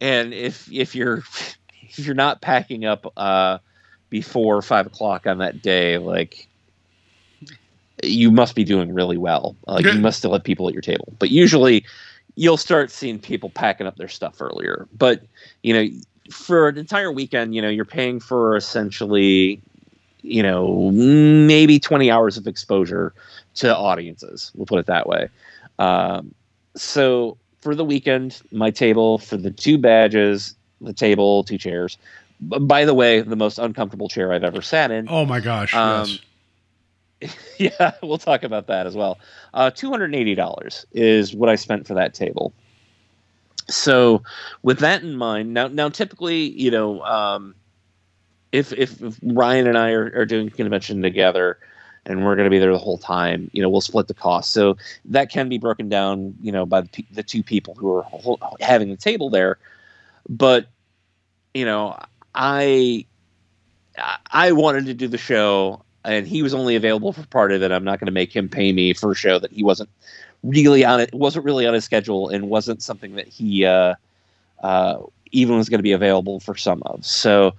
and 0.00 0.32
if 0.32 0.70
if 0.72 0.94
you're 0.94 1.24
if 1.82 1.98
you're 1.98 2.14
not 2.14 2.40
packing 2.40 2.84
up 2.84 3.12
uh, 3.16 3.58
before 4.08 4.62
five 4.62 4.86
o'clock 4.86 5.26
on 5.26 5.38
that 5.38 5.62
day, 5.62 5.98
like 5.98 6.48
you 8.04 8.30
must 8.30 8.54
be 8.54 8.62
doing 8.62 8.94
really 8.94 9.16
well. 9.18 9.56
Like 9.66 9.84
you 9.84 9.98
must 9.98 10.18
still 10.18 10.32
have 10.32 10.44
people 10.44 10.68
at 10.68 10.74
your 10.74 10.82
table. 10.82 11.12
But 11.18 11.30
usually 11.30 11.84
you'll 12.36 12.56
start 12.56 12.92
seeing 12.92 13.18
people 13.18 13.50
packing 13.50 13.88
up 13.88 13.96
their 13.96 14.08
stuff 14.08 14.40
earlier. 14.40 14.86
But 14.96 15.22
you 15.64 15.74
know, 15.74 15.88
for 16.30 16.68
an 16.68 16.78
entire 16.78 17.10
weekend, 17.10 17.52
you 17.52 17.60
know, 17.60 17.68
you're 17.68 17.84
paying 17.84 18.20
for 18.20 18.56
essentially, 18.56 19.60
you 20.22 20.42
know, 20.42 20.92
maybe 20.92 21.80
20 21.80 22.12
hours 22.12 22.36
of 22.36 22.46
exposure 22.46 23.12
to 23.56 23.76
audiences. 23.76 24.52
We'll 24.54 24.66
put 24.66 24.78
it 24.78 24.86
that 24.86 25.08
way. 25.08 25.28
Um, 25.78 26.34
so 26.76 27.36
for 27.60 27.74
the 27.74 27.84
weekend, 27.84 28.40
my 28.52 28.70
table 28.70 29.18
for 29.18 29.36
the 29.36 29.50
two 29.50 29.78
badges, 29.78 30.54
the 30.80 30.92
table, 30.92 31.44
two 31.44 31.58
chairs. 31.58 31.98
By 32.40 32.84
the 32.84 32.94
way, 32.94 33.20
the 33.20 33.36
most 33.36 33.58
uncomfortable 33.58 34.08
chair 34.08 34.32
I've 34.32 34.44
ever 34.44 34.60
sat 34.60 34.90
in. 34.90 35.06
Oh 35.08 35.24
my 35.24 35.40
gosh. 35.40 35.74
Um, 35.74 36.08
yes. 36.08 36.18
yeah, 37.58 37.92
we'll 38.02 38.18
talk 38.18 38.42
about 38.42 38.66
that 38.66 38.86
as 38.86 38.94
well. 38.94 39.18
Uh, 39.54 39.70
Two 39.70 39.90
hundred 39.90 40.06
and 40.06 40.14
eighty 40.16 40.34
dollars 40.34 40.84
is 40.92 41.34
what 41.34 41.48
I 41.48 41.56
spent 41.56 41.86
for 41.86 41.94
that 41.94 42.14
table. 42.14 42.52
So, 43.68 44.22
with 44.62 44.80
that 44.80 45.02
in 45.02 45.16
mind, 45.16 45.54
now 45.54 45.68
now 45.68 45.88
typically, 45.88 46.50
you 46.50 46.70
know, 46.70 47.02
um, 47.02 47.54
if, 48.52 48.72
if 48.72 49.02
if 49.02 49.18
Ryan 49.22 49.66
and 49.66 49.78
I 49.78 49.92
are, 49.92 50.12
are 50.14 50.26
doing 50.26 50.50
convention 50.50 51.02
together, 51.02 51.58
and 52.06 52.24
we're 52.24 52.36
going 52.36 52.44
to 52.46 52.50
be 52.50 52.58
there 52.58 52.72
the 52.72 52.78
whole 52.78 52.98
time, 52.98 53.50
you 53.52 53.62
know, 53.62 53.68
we'll 53.68 53.80
split 53.80 54.08
the 54.08 54.14
cost. 54.14 54.50
So 54.52 54.76
that 55.06 55.30
can 55.30 55.48
be 55.48 55.58
broken 55.58 55.88
down, 55.88 56.34
you 56.40 56.52
know, 56.52 56.66
by 56.66 56.82
the, 56.82 57.04
the 57.12 57.22
two 57.22 57.42
people 57.42 57.74
who 57.74 57.92
are 57.96 58.48
having 58.60 58.90
the 58.90 58.96
table 58.96 59.30
there. 59.30 59.58
But 60.28 60.66
you 61.54 61.64
know, 61.64 61.98
I 62.34 63.06
I- 63.98 64.18
I 64.30 64.52
wanted 64.52 64.86
to 64.86 64.94
do 64.94 65.08
the 65.08 65.18
show, 65.18 65.82
and 66.04 66.26
he 66.26 66.42
was 66.42 66.54
only 66.54 66.76
available 66.76 67.12
for 67.12 67.24
part 67.26 67.52
of 67.52 67.62
it. 67.62 67.70
I'm 67.72 67.84
not 67.84 68.00
going 68.00 68.06
to 68.06 68.12
make 68.12 68.34
him 68.34 68.48
pay 68.48 68.72
me 68.72 68.92
for 68.92 69.12
a 69.12 69.14
show 69.14 69.38
that 69.38 69.52
he 69.52 69.62
wasn't 69.62 69.88
really 70.42 70.84
on 70.84 71.00
it, 71.00 71.12
wasn't 71.14 71.44
really 71.44 71.66
on 71.66 71.74
his 71.74 71.84
schedule, 71.84 72.28
and 72.28 72.48
wasn't 72.50 72.82
something 72.82 73.14
that 73.16 73.28
he 73.28 73.64
uh, 73.64 73.94
uh, 74.62 74.98
even 75.32 75.56
was 75.56 75.68
going 75.68 75.78
to 75.78 75.84
be 75.84 75.92
available 75.92 76.40
for 76.40 76.56
some 76.56 76.82
of. 76.86 77.04
So, 77.04 77.54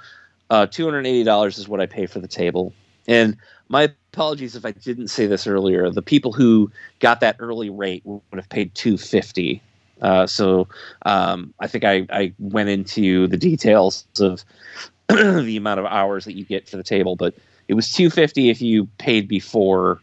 uh, 0.50 0.68
two 0.68 0.86
hundred 0.86 1.08
eighty 1.08 1.24
dollars 1.24 1.58
is 1.58 1.68
what 1.68 1.80
I 1.82 1.86
pay 1.86 2.06
for 2.06 2.20
the 2.20 2.28
table. 2.28 2.74
And 3.08 3.38
my 3.70 3.92
apologies 4.16 4.56
if 4.56 4.66
I 4.66 4.72
didn't 4.72 5.10
say 5.10 5.26
this 5.28 5.46
earlier. 5.46 5.90
The 5.90 6.02
people 6.02 6.32
who 6.32 6.72
got 7.00 7.20
that 7.20 7.36
early 7.40 7.70
rate 7.70 8.02
would 8.06 8.22
have 8.34 8.48
paid 8.50 8.74
two 8.74 8.98
fifty. 8.98 9.62
Uh, 10.02 10.26
so 10.26 10.68
um, 11.06 11.54
I 11.60 11.68
think 11.68 11.84
I, 11.84 12.06
I 12.10 12.34
went 12.40 12.70
into 12.70 13.28
the 13.28 13.38
details 13.38 14.06
of 14.20 14.44
the 15.10 15.58
amount 15.58 15.80
of 15.80 15.86
hours 15.86 16.26
that 16.26 16.34
you 16.34 16.46
get 16.46 16.68
for 16.68 16.78
the 16.78 16.84
table, 16.84 17.16
but 17.16 17.34
it 17.68 17.74
was 17.76 17.92
250 17.92 18.50
if 18.50 18.62
you 18.62 18.88
paid 18.98 19.28
before 19.28 20.02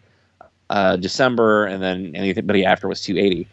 uh, 0.71 0.97
December, 0.97 1.67
and 1.67 1.83
then 1.83 2.13
anybody 2.15 2.65
after 2.65 2.89
was 2.89 3.03
280. 3.03 3.47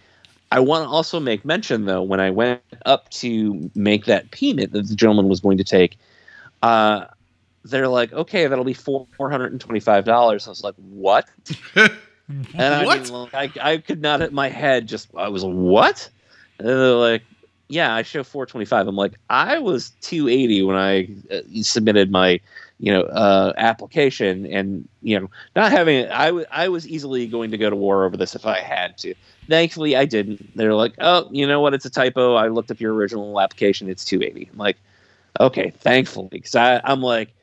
I 0.51 0.59
want 0.61 0.85
to 0.85 0.89
also 0.89 1.19
make 1.19 1.43
mention 1.43 1.85
though, 1.85 2.01
when 2.01 2.19
I 2.19 2.31
went 2.31 2.61
up 2.85 3.09
to 3.11 3.69
make 3.75 4.05
that 4.05 4.31
payment 4.31 4.71
that 4.71 4.87
the 4.87 4.95
gentleman 4.95 5.27
was 5.27 5.41
going 5.41 5.57
to 5.57 5.63
take, 5.63 5.97
uh, 6.63 7.05
they're 7.63 7.87
like, 7.87 8.13
"Okay, 8.13 8.47
that'll 8.47 8.63
be 8.63 8.73
four 8.73 9.07
hundred 9.19 9.51
and 9.51 9.61
twenty-five 9.61 10.05
dollars." 10.05 10.47
I 10.47 10.51
was 10.51 10.63
like, 10.63 10.75
"What?" 10.75 11.29
And 12.53 12.75
I, 12.75 12.85
What? 12.85 13.01
mean, 13.01 13.11
like, 13.33 13.57
I, 13.57 13.71
I 13.71 13.77
could 13.77 14.01
not 14.01 14.21
at 14.21 14.31
my 14.31 14.49
head 14.49 14.87
just 14.87 15.09
I 15.15 15.27
was 15.29 15.43
what? 15.43 16.07
And 16.59 16.67
they're 16.67 16.93
like, 16.93 17.23
yeah, 17.69 17.95
I 17.95 18.03
show 18.03 18.23
425. 18.23 18.87
I'm 18.87 18.95
like, 18.95 19.13
I 19.31 19.57
was 19.57 19.91
280 20.01 20.61
when 20.63 20.75
I 20.75 21.07
uh, 21.31 21.41
submitted 21.63 22.11
my 22.11 22.39
you 22.79 22.93
know, 22.93 23.01
uh, 23.03 23.51
application, 23.57 24.45
and 24.45 24.87
you 25.01 25.19
know, 25.19 25.29
not 25.55 25.71
having 25.71 25.97
it, 25.97 26.11
I, 26.11 26.27
w- 26.27 26.45
I 26.49 26.69
was 26.69 26.87
easily 26.87 27.27
going 27.27 27.51
to 27.51 27.57
go 27.57 27.69
to 27.69 27.75
war 27.75 28.05
over 28.05 28.15
this 28.15 28.35
if 28.35 28.45
I 28.45 28.59
had 28.59 28.97
to. 28.99 29.13
Thankfully, 29.49 29.97
I 29.97 30.05
didn't. 30.05 30.55
They're 30.55 30.73
like, 30.73 30.93
oh, 30.99 31.27
you 31.29 31.45
know 31.45 31.59
what? 31.59 31.73
It's 31.73 31.85
a 31.85 31.89
typo. 31.89 32.35
I 32.35 32.47
looked 32.47 32.71
up 32.71 32.79
your 32.79 32.93
original 32.93 33.39
application. 33.41 33.89
It's 33.89 34.05
280. 34.05 34.49
I'm 34.51 34.57
like, 34.57 34.77
okay, 35.41 35.71
thankfully, 35.71 36.29
because 36.31 36.55
I'm 36.55 37.01
like, 37.01 37.33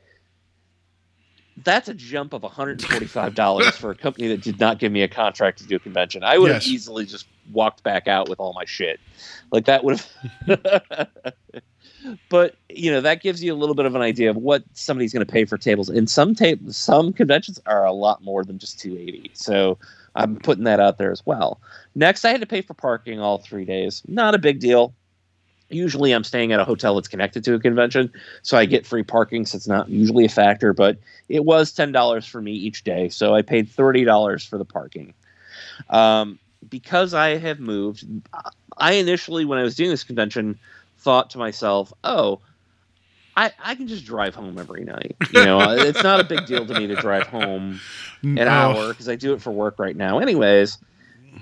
that's 1.63 1.89
a 1.89 1.93
jump 1.93 2.33
of 2.33 2.43
$145 2.43 3.77
for 3.79 3.91
a 3.91 3.95
company 3.95 4.27
that 4.27 4.41
did 4.41 4.59
not 4.59 4.79
give 4.79 4.91
me 4.91 5.01
a 5.01 5.07
contract 5.07 5.57
to 5.59 5.65
do 5.67 5.75
a 5.75 5.79
convention. 5.79 6.23
I 6.23 6.37
would 6.37 6.49
Yes. 6.51 6.65
have 6.65 6.71
easily 6.71 7.05
just 7.05 7.27
walked 7.51 7.83
back 7.83 8.07
out 8.07 8.29
with 8.29 8.39
all 8.39 8.53
my 8.53 8.65
shit. 8.65 8.99
Like 9.51 9.65
that 9.65 9.83
would 9.83 9.99
have. 10.47 11.09
but 12.29 12.57
you 12.69 12.91
know 12.91 13.01
that 13.01 13.21
gives 13.21 13.43
you 13.43 13.53
a 13.53 13.55
little 13.55 13.75
bit 13.75 13.85
of 13.85 13.95
an 13.95 14.01
idea 14.01 14.29
of 14.29 14.37
what 14.37 14.63
somebody's 14.73 15.13
going 15.13 15.25
to 15.25 15.31
pay 15.31 15.45
for 15.45 15.57
tables. 15.57 15.89
And 15.89 16.09
some 16.09 16.35
tables, 16.35 16.77
some 16.77 17.11
conventions 17.13 17.59
are 17.65 17.85
a 17.85 17.91
lot 17.93 18.23
more 18.23 18.43
than 18.43 18.59
just 18.59 18.79
280. 18.79 19.31
So 19.33 19.77
I'm 20.15 20.35
putting 20.37 20.63
that 20.65 20.79
out 20.79 20.97
there 20.97 21.11
as 21.11 21.25
well. 21.25 21.59
Next, 21.95 22.25
I 22.25 22.29
had 22.29 22.41
to 22.41 22.47
pay 22.47 22.61
for 22.61 22.73
parking 22.73 23.19
all 23.19 23.39
three 23.39 23.65
days. 23.65 24.03
Not 24.07 24.35
a 24.35 24.39
big 24.39 24.59
deal. 24.59 24.93
Usually, 25.69 26.11
I'm 26.13 26.23
staying 26.23 26.53
at 26.53 26.59
a 26.59 26.65
hotel 26.65 26.95
that's 26.95 27.07
connected 27.09 27.43
to 27.43 27.55
a 27.55 27.59
convention, 27.59 28.11
so 28.41 28.57
I 28.57 28.65
get 28.65 28.85
free 28.85 29.03
parking. 29.03 29.45
So 29.45 29.57
it's 29.57 29.67
not 29.67 29.89
usually 29.89 30.25
a 30.25 30.29
factor, 30.29 30.73
but 30.73 30.97
it 31.27 31.43
was 31.45 31.73
ten 31.73 31.91
dollars 31.91 32.25
for 32.25 32.41
me 32.41 32.53
each 32.53 32.83
day. 32.83 33.09
So 33.09 33.35
I 33.35 33.41
paid 33.41 33.69
thirty 33.69 34.03
dollars 34.05 34.45
for 34.45 34.57
the 34.57 34.65
parking. 34.65 35.13
Um, 35.89 36.39
because 36.69 37.13
I 37.13 37.37
have 37.37 37.59
moved, 37.59 38.05
I 38.77 38.93
initially, 38.93 39.45
when 39.45 39.59
I 39.59 39.63
was 39.63 39.75
doing 39.75 39.89
this 39.89 40.03
convention, 40.03 40.57
thought 40.99 41.29
to 41.31 41.37
myself, 41.37 41.91
"Oh, 42.03 42.39
I, 43.35 43.51
I 43.63 43.75
can 43.75 43.87
just 43.87 44.05
drive 44.05 44.35
home 44.35 44.57
every 44.57 44.83
night. 44.85 45.15
You 45.31 45.43
know, 45.43 45.59
it's 45.77 46.03
not 46.03 46.19
a 46.19 46.23
big 46.23 46.45
deal 46.45 46.65
to 46.65 46.73
me 46.73 46.87
to 46.87 46.95
drive 46.95 47.27
home 47.27 47.79
an 48.23 48.35
No. 48.35 48.51
hour 48.51 48.93
because 48.93 49.09
I 49.09 49.15
do 49.15 49.33
it 49.33 49.41
for 49.41 49.51
work 49.51 49.79
right 49.79 49.95
now, 49.95 50.19
anyways." 50.19 50.77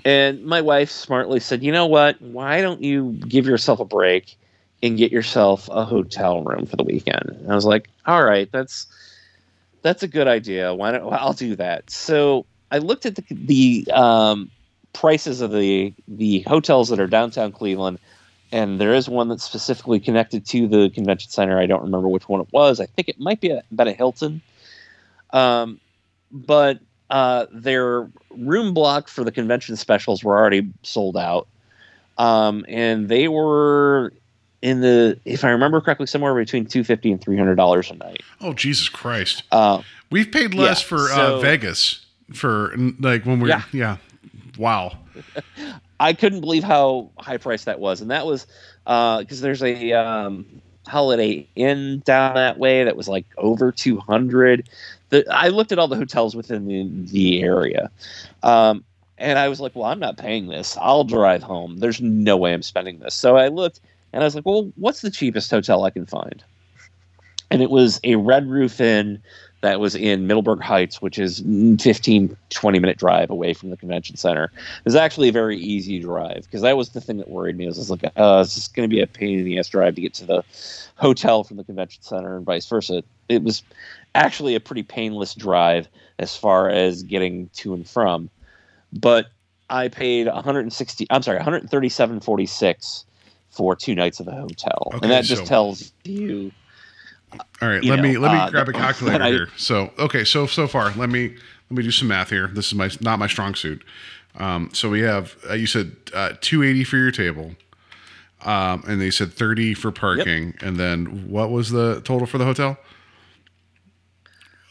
And 0.04 0.44
my 0.44 0.60
wife 0.60 0.90
smartly 0.90 1.40
said, 1.40 1.62
"You 1.62 1.72
know 1.72 1.86
what? 1.86 2.20
Why 2.20 2.60
don't 2.60 2.82
you 2.82 3.12
give 3.28 3.46
yourself 3.46 3.80
a 3.80 3.84
break 3.84 4.36
and 4.82 4.96
get 4.98 5.10
yourself 5.12 5.68
a 5.70 5.84
hotel 5.84 6.42
room 6.42 6.66
for 6.66 6.76
the 6.76 6.84
weekend?" 6.84 7.30
And 7.40 7.50
I 7.50 7.54
was 7.54 7.64
like, 7.64 7.88
"All 8.06 8.24
right, 8.24 8.50
that's 8.52 8.86
that's 9.82 10.02
a 10.02 10.08
good 10.08 10.28
idea. 10.28 10.74
Why 10.74 10.92
don't 10.92 11.12
I'll 11.12 11.32
do 11.32 11.56
that?" 11.56 11.90
So 11.90 12.46
I 12.70 12.78
looked 12.78 13.06
at 13.06 13.16
the 13.16 13.24
the 13.30 13.92
um, 13.92 14.50
prices 14.92 15.40
of 15.40 15.52
the 15.52 15.92
the 16.08 16.40
hotels 16.40 16.88
that 16.88 17.00
are 17.00 17.06
downtown 17.06 17.52
Cleveland, 17.52 17.98
and 18.52 18.80
there 18.80 18.94
is 18.94 19.08
one 19.08 19.28
that's 19.28 19.44
specifically 19.44 20.00
connected 20.00 20.46
to 20.46 20.68
the 20.68 20.90
convention 20.90 21.30
center. 21.30 21.58
I 21.58 21.66
don't 21.66 21.82
remember 21.82 22.08
which 22.08 22.28
one 22.28 22.40
it 22.40 22.48
was. 22.52 22.80
I 22.80 22.86
think 22.86 23.08
it 23.08 23.20
might 23.20 23.40
be 23.40 23.50
a, 23.50 23.62
about 23.70 23.88
a 23.88 23.92
Hilton. 23.92 24.40
Um, 25.32 25.80
but 26.30 26.80
uh, 27.10 27.46
their 27.52 28.08
room 28.30 28.74
block 28.74 29.08
for 29.08 29.24
the 29.24 29.32
convention 29.32 29.76
specials 29.76 30.24
were 30.24 30.36
already 30.36 30.70
sold 30.82 31.16
out, 31.16 31.46
um, 32.18 32.64
and 32.68 33.08
they 33.08 33.28
were 33.28 34.12
in 34.62 34.80
the, 34.80 35.18
if 35.24 35.44
I 35.44 35.50
remember 35.50 35.80
correctly, 35.80 36.06
somewhere 36.06 36.34
between 36.34 36.66
two 36.66 36.82
fifty 36.82 37.12
and 37.12 37.20
three 37.20 37.36
hundred 37.36 37.56
dollars 37.56 37.90
a 37.90 37.94
night. 37.94 38.22
Oh 38.40 38.52
Jesus 38.52 38.88
Christ! 38.88 39.42
Uh, 39.52 39.82
We've 40.10 40.30
paid 40.30 40.54
less 40.54 40.82
Yeah, 40.82 40.88
for 40.88 41.10
uh, 41.10 41.38
Vegas 41.40 42.06
for 42.32 42.74
like 43.00 43.24
when 43.24 43.40
we're 43.40 43.48
Yeah. 43.48 43.62
yeah. 43.72 43.96
Wow. 44.58 44.98
I 46.00 46.12
couldn't 46.12 46.40
believe 46.40 46.62
how 46.62 47.10
high 47.18 47.38
priced 47.38 47.64
that 47.64 47.80
was, 47.80 48.00
and 48.00 48.10
that 48.10 48.26
was 48.26 48.46
because 48.84 49.40
there's 49.40 49.62
a 49.62 49.92
um, 49.92 50.46
Holiday 50.86 51.48
Inn 51.56 52.02
down 52.04 52.34
that 52.34 52.58
way 52.58 52.84
that 52.84 52.96
was 52.96 53.08
like 53.08 53.26
over 53.38 53.72
two 53.72 53.98
hundred. 53.98 54.68
The 55.10 55.24
I 55.30 55.48
looked 55.48 55.72
at 55.72 55.78
all 55.78 55.88
the 55.88 55.96
hotels 55.96 56.34
within 56.34 56.66
the 56.66 56.88
the 57.10 57.42
area, 57.42 57.90
um, 58.42 58.84
and 59.18 59.38
I 59.38 59.48
was 59.48 59.60
like, 59.60 59.74
"Well, 59.74 59.84
I'm 59.84 60.00
not 60.00 60.16
paying 60.16 60.48
this. 60.48 60.76
I'll 60.80 61.04
drive 61.04 61.42
home. 61.42 61.78
There's 61.78 62.00
no 62.00 62.36
way 62.36 62.52
I'm 62.52 62.62
spending 62.62 62.98
this." 62.98 63.14
So 63.14 63.36
I 63.36 63.48
looked, 63.48 63.80
and 64.12 64.22
I 64.22 64.26
was 64.26 64.34
like, 64.34 64.46
"Well, 64.46 64.72
what's 64.76 65.00
the 65.00 65.10
cheapest 65.10 65.50
hotel 65.50 65.84
I 65.84 65.90
can 65.90 66.06
find?" 66.06 66.42
And 67.50 67.62
it 67.62 67.70
was 67.70 68.00
a 68.02 68.16
Red 68.16 68.48
Roof 68.48 68.80
Inn 68.80 69.22
that 69.62 69.80
was 69.80 69.94
in 69.94 70.26
Middleburg 70.26 70.60
Heights, 70.60 71.00
which 71.00 71.18
is 71.18 71.42
15, 71.80 72.36
20 72.50 72.78
minute 72.78 72.98
drive 72.98 73.30
away 73.30 73.52
from 73.54 73.70
the 73.70 73.76
convention 73.76 74.16
center. 74.16 74.44
It 74.44 74.84
was 74.84 74.94
actually 74.94 75.28
a 75.28 75.32
very 75.32 75.56
easy 75.56 75.98
drive 75.98 76.42
because 76.44 76.62
that 76.62 76.76
was 76.76 76.90
the 76.90 77.00
thing 77.00 77.16
that 77.18 77.28
worried 77.28 77.56
me. 77.56 77.64
I 77.64 77.68
was 77.68 77.90
like, 77.90 78.04
uh, 78.04 78.42
it's 78.44 78.54
just 78.54 78.74
going 78.74 78.88
to 78.88 78.94
be 78.94 79.00
a 79.00 79.06
pain 79.06 79.38
in 79.38 79.44
the 79.44 79.58
ass 79.58 79.68
drive 79.68 79.94
to 79.94 80.00
get 80.00 80.14
to 80.14 80.26
the 80.26 80.44
hotel 80.96 81.42
from 81.42 81.56
the 81.56 81.64
convention 81.64 82.02
center 82.02 82.36
and 82.36 82.44
vice 82.44 82.66
versa. 82.66 83.02
It 83.28 83.42
was 83.42 83.62
actually 84.16 84.54
a 84.54 84.60
pretty 84.60 84.82
painless 84.82 85.34
drive 85.34 85.88
as 86.18 86.36
far 86.36 86.68
as 86.70 87.02
getting 87.02 87.48
to 87.54 87.74
and 87.74 87.88
from. 87.88 88.30
But 88.92 89.26
I 89.70 89.88
paid 89.88 90.26
160. 90.26 91.06
I'm 91.10 91.22
sorry, 91.22 91.38
137.46 91.38 93.04
for 93.50 93.76
two 93.76 93.94
nights 93.94 94.20
of 94.20 94.28
a 94.28 94.32
hotel, 94.32 94.92
Okay, 94.94 94.98
and 95.02 95.10
that 95.10 95.24
just 95.24 95.42
so- 95.42 95.46
tells 95.48 95.92
you. 96.04 96.52
All 97.60 97.68
right, 97.68 97.82
you 97.82 97.90
let 97.90 98.00
me 98.00 98.16
let 98.18 98.32
me 98.32 98.38
uh, 98.38 98.50
grab 98.50 98.68
a 98.68 98.72
calculator 98.84 99.22
I- 99.24 99.30
here. 99.30 99.48
So 99.56 99.92
okay, 99.98 100.24
so 100.24 100.46
so 100.46 100.66
far, 100.66 100.92
let 100.92 101.10
me 101.10 101.36
let 101.70 101.76
me 101.76 101.82
do 101.82 101.90
some 101.90 102.08
math 102.08 102.30
here. 102.30 102.46
This 102.46 102.66
is 102.68 102.74
my 102.74 102.90
not 103.00 103.18
my 103.18 103.26
strong 103.26 103.54
suit. 103.54 103.84
Um, 104.36 104.70
so 104.72 104.88
we 104.88 105.00
have 105.00 105.36
uh, 105.48 105.54
you 105.54 105.66
said 105.66 105.96
uh, 106.14 106.34
two 106.40 106.62
eighty 106.62 106.84
for 106.84 106.96
your 106.96 107.10
table, 107.10 107.52
um, 108.44 108.84
and 108.86 109.00
they 109.00 109.10
said 109.10 109.32
thirty 109.32 109.74
for 109.74 109.90
parking, 109.90 110.54
and 110.60 110.76
then 110.78 111.28
what 111.28 111.50
was 111.50 111.70
the 111.70 112.00
total 112.02 112.26
for 112.26 112.38
the 112.38 112.44
hotel? 112.44 112.78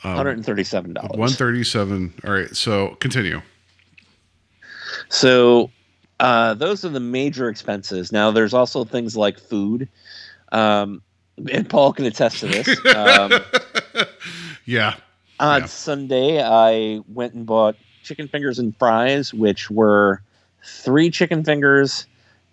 Um, 0.06 0.18
$137. 0.18 1.18
One 1.18 1.30
thirty 1.30 1.64
seven. 1.64 2.14
All 2.24 2.32
right, 2.34 2.56
so 2.56 2.96
continue. 3.00 3.42
So 5.10 5.72
uh, 6.20 6.54
those 6.54 6.86
are 6.86 6.90
the 6.90 7.00
major 7.00 7.50
expenses. 7.50 8.12
Now, 8.12 8.32
there's 8.32 8.54
also 8.54 8.86
things 8.86 9.18
like 9.18 9.40
food, 9.40 9.90
um, 10.52 11.02
and 11.52 11.68
Paul 11.70 11.94
can 11.94 12.06
attest 12.06 12.40
to 12.40 12.48
this. 12.48 12.68
Um, 12.96 13.32
Yeah, 14.66 14.96
on 15.40 15.62
Yeah. 15.62 15.66
Sunday, 15.68 16.42
I 16.44 17.02
went 17.08 17.34
and 17.34 17.46
bought 17.46 17.76
chicken 18.04 18.28
fingers 18.28 18.60
and 18.60 18.76
fries, 18.78 19.34
which 19.34 19.70
were 19.72 20.22
three 20.64 21.10
chicken 21.12 21.44
fingers 21.44 22.06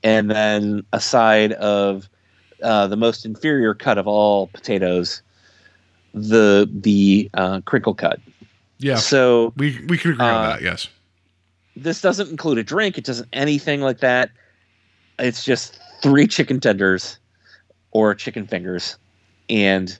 and 0.02 0.30
then 0.30 0.84
a 0.92 1.00
side 1.00 1.52
of 1.52 2.08
uh, 2.62 2.86
the 2.86 2.96
most 2.96 3.24
inferior 3.24 3.74
cut 3.74 3.98
of 3.98 4.06
all 4.06 4.48
potatoes, 4.48 5.22
the 6.14 6.68
the 6.72 7.30
uh, 7.34 7.60
crinkle 7.62 7.94
cut. 7.94 8.20
yeah. 8.78 8.96
So 8.96 9.52
we 9.56 9.78
we 9.88 9.98
can 9.98 10.12
agree 10.12 10.24
on 10.24 10.34
Uh, 10.44 10.48
that. 10.50 10.62
Yes. 10.62 10.88
this 11.76 12.00
doesn't 12.00 12.30
include 12.30 12.58
a 12.58 12.62
drink. 12.62 12.98
It 12.98 13.04
doesn't 13.04 13.28
anything 13.32 13.80
like 13.80 14.00
that. 14.00 14.30
It's 15.18 15.44
just 15.44 15.78
three 16.02 16.26
chicken 16.26 16.60
tenders 16.60 17.18
or 17.92 18.14
chicken 18.14 18.46
fingers 18.46 18.96
and 19.48 19.98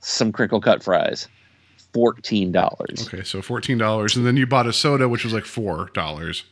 some 0.00 0.32
crinkle 0.32 0.60
cut 0.60 0.82
fries. 0.82 1.28
Fourteen 1.92 2.50
dollars. 2.50 3.06
Okay, 3.06 3.22
so 3.22 3.40
fourteen 3.40 3.78
dollars, 3.78 4.16
and 4.16 4.26
then 4.26 4.36
you 4.36 4.46
bought 4.46 4.66
a 4.66 4.72
soda, 4.72 5.08
which 5.08 5.22
was 5.24 5.32
like 5.32 5.44
four 5.44 5.90
dollars. 5.94 6.42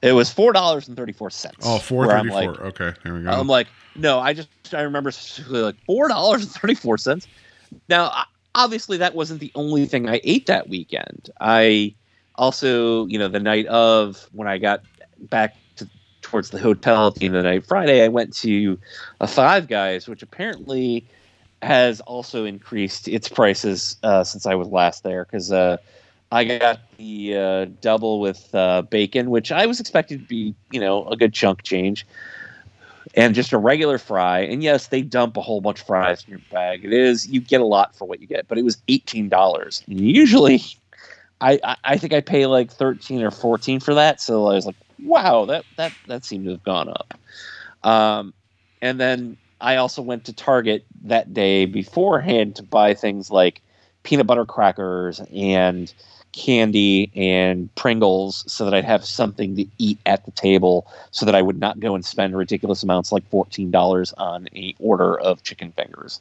It 0.00 0.12
was 0.12 0.30
four 0.32 0.52
dollars 0.54 0.88
and 0.88 0.96
thirty 0.96 1.12
four 1.12 1.28
cents. 1.30 1.56
Oh, 1.62 1.78
four 1.78 2.06
where 2.06 2.16
I'm 2.16 2.28
like- 2.28 2.48
okay, 2.60 2.92
there 3.04 3.12
we 3.14 3.22
go. 3.22 3.30
I'm 3.30 3.46
like, 3.46 3.66
no, 3.94 4.20
I 4.20 4.32
just 4.32 4.48
I 4.72 4.80
remember 4.80 5.12
like 5.48 5.76
four 5.84 6.08
dollars 6.08 6.42
and 6.44 6.50
thirty 6.50 6.74
four 6.74 6.96
cents. 6.96 7.26
Now, 7.88 8.24
obviously, 8.54 8.98
that 8.98 9.14
wasn't 9.14 9.40
the 9.40 9.52
only 9.54 9.86
thing 9.86 10.08
I 10.08 10.20
ate 10.24 10.46
that 10.46 10.68
weekend. 10.68 11.30
I 11.40 11.94
also, 12.36 13.06
you 13.06 13.18
know, 13.18 13.28
the 13.28 13.40
night 13.40 13.66
of 13.66 14.28
when 14.32 14.48
I 14.48 14.58
got 14.58 14.82
back 15.18 15.56
to 15.76 15.88
towards 16.22 16.50
the 16.50 16.58
hotel 16.58 17.08
at 17.08 17.14
the 17.16 17.26
end 17.26 17.36
of 17.36 17.42
the 17.42 17.50
night, 17.50 17.66
Friday, 17.66 18.02
I 18.02 18.08
went 18.08 18.34
to 18.36 18.78
a 19.20 19.26
Five 19.26 19.68
Guys, 19.68 20.08
which 20.08 20.22
apparently 20.22 21.06
has 21.62 22.00
also 22.02 22.44
increased 22.44 23.08
its 23.08 23.28
prices 23.28 23.96
uh, 24.02 24.22
since 24.22 24.46
I 24.46 24.54
was 24.54 24.68
last 24.68 25.02
there 25.02 25.24
because 25.24 25.50
uh, 25.50 25.78
I 26.30 26.44
got 26.44 26.80
the 26.98 27.36
uh, 27.36 27.64
double 27.80 28.20
with 28.20 28.54
uh, 28.54 28.82
bacon, 28.82 29.30
which 29.30 29.50
I 29.50 29.66
was 29.66 29.80
expecting 29.80 30.18
to 30.18 30.24
be, 30.24 30.54
you 30.72 30.80
know, 30.80 31.06
a 31.06 31.16
good 31.16 31.32
chunk 31.32 31.62
change 31.62 32.06
and 33.14 33.34
just 33.34 33.52
a 33.52 33.58
regular 33.58 33.98
fry. 33.98 34.40
And 34.40 34.62
yes, 34.62 34.88
they 34.88 35.02
dump 35.02 35.36
a 35.36 35.42
whole 35.42 35.60
bunch 35.60 35.80
of 35.80 35.86
fries 35.86 36.24
in 36.26 36.30
your 36.30 36.40
bag. 36.50 36.84
It 36.84 36.92
is 36.92 37.28
you 37.28 37.40
get 37.40 37.60
a 37.60 37.66
lot 37.66 37.94
for 37.96 38.06
what 38.06 38.20
you 38.20 38.26
get, 38.26 38.48
but 38.48 38.58
it 38.58 38.64
was 38.64 38.82
eighteen 38.88 39.28
dollars. 39.28 39.82
Usually, 39.86 40.62
I, 41.40 41.60
I 41.62 41.76
I 41.84 41.96
think 41.98 42.12
I 42.12 42.20
pay 42.20 42.46
like 42.46 42.70
thirteen 42.70 43.22
or 43.22 43.30
fourteen 43.30 43.80
for 43.80 43.94
that. 43.94 44.20
So 44.20 44.46
I 44.46 44.54
was 44.54 44.66
like, 44.66 44.76
wow, 44.98 45.44
that 45.46 45.66
that 45.76 45.94
that 46.06 46.24
seemed 46.24 46.44
to 46.46 46.52
have 46.52 46.62
gone 46.62 46.88
up. 46.88 47.14
Um, 47.82 48.34
and 48.80 48.98
then 48.98 49.36
I 49.60 49.76
also 49.76 50.02
went 50.02 50.24
to 50.24 50.32
Target 50.32 50.84
that 51.04 51.32
day 51.32 51.66
beforehand 51.66 52.56
to 52.56 52.62
buy 52.62 52.94
things 52.94 53.30
like 53.30 53.62
peanut 54.02 54.26
butter 54.26 54.44
crackers 54.44 55.20
and 55.34 55.92
candy 56.34 57.12
and 57.14 57.72
Pringles 57.76 58.44
so 58.52 58.64
that 58.64 58.74
I'd 58.74 58.84
have 58.84 59.04
something 59.04 59.54
to 59.54 59.66
eat 59.78 59.98
at 60.04 60.24
the 60.24 60.32
table 60.32 60.86
so 61.12 61.24
that 61.24 61.34
I 61.34 61.40
would 61.40 61.60
not 61.60 61.78
go 61.78 61.94
and 61.94 62.04
spend 62.04 62.36
ridiculous 62.36 62.82
amounts 62.82 63.12
like 63.12 63.28
$14 63.30 64.12
on 64.18 64.48
a 64.54 64.74
order 64.80 65.18
of 65.20 65.44
chicken 65.44 65.70
fingers. 65.72 66.20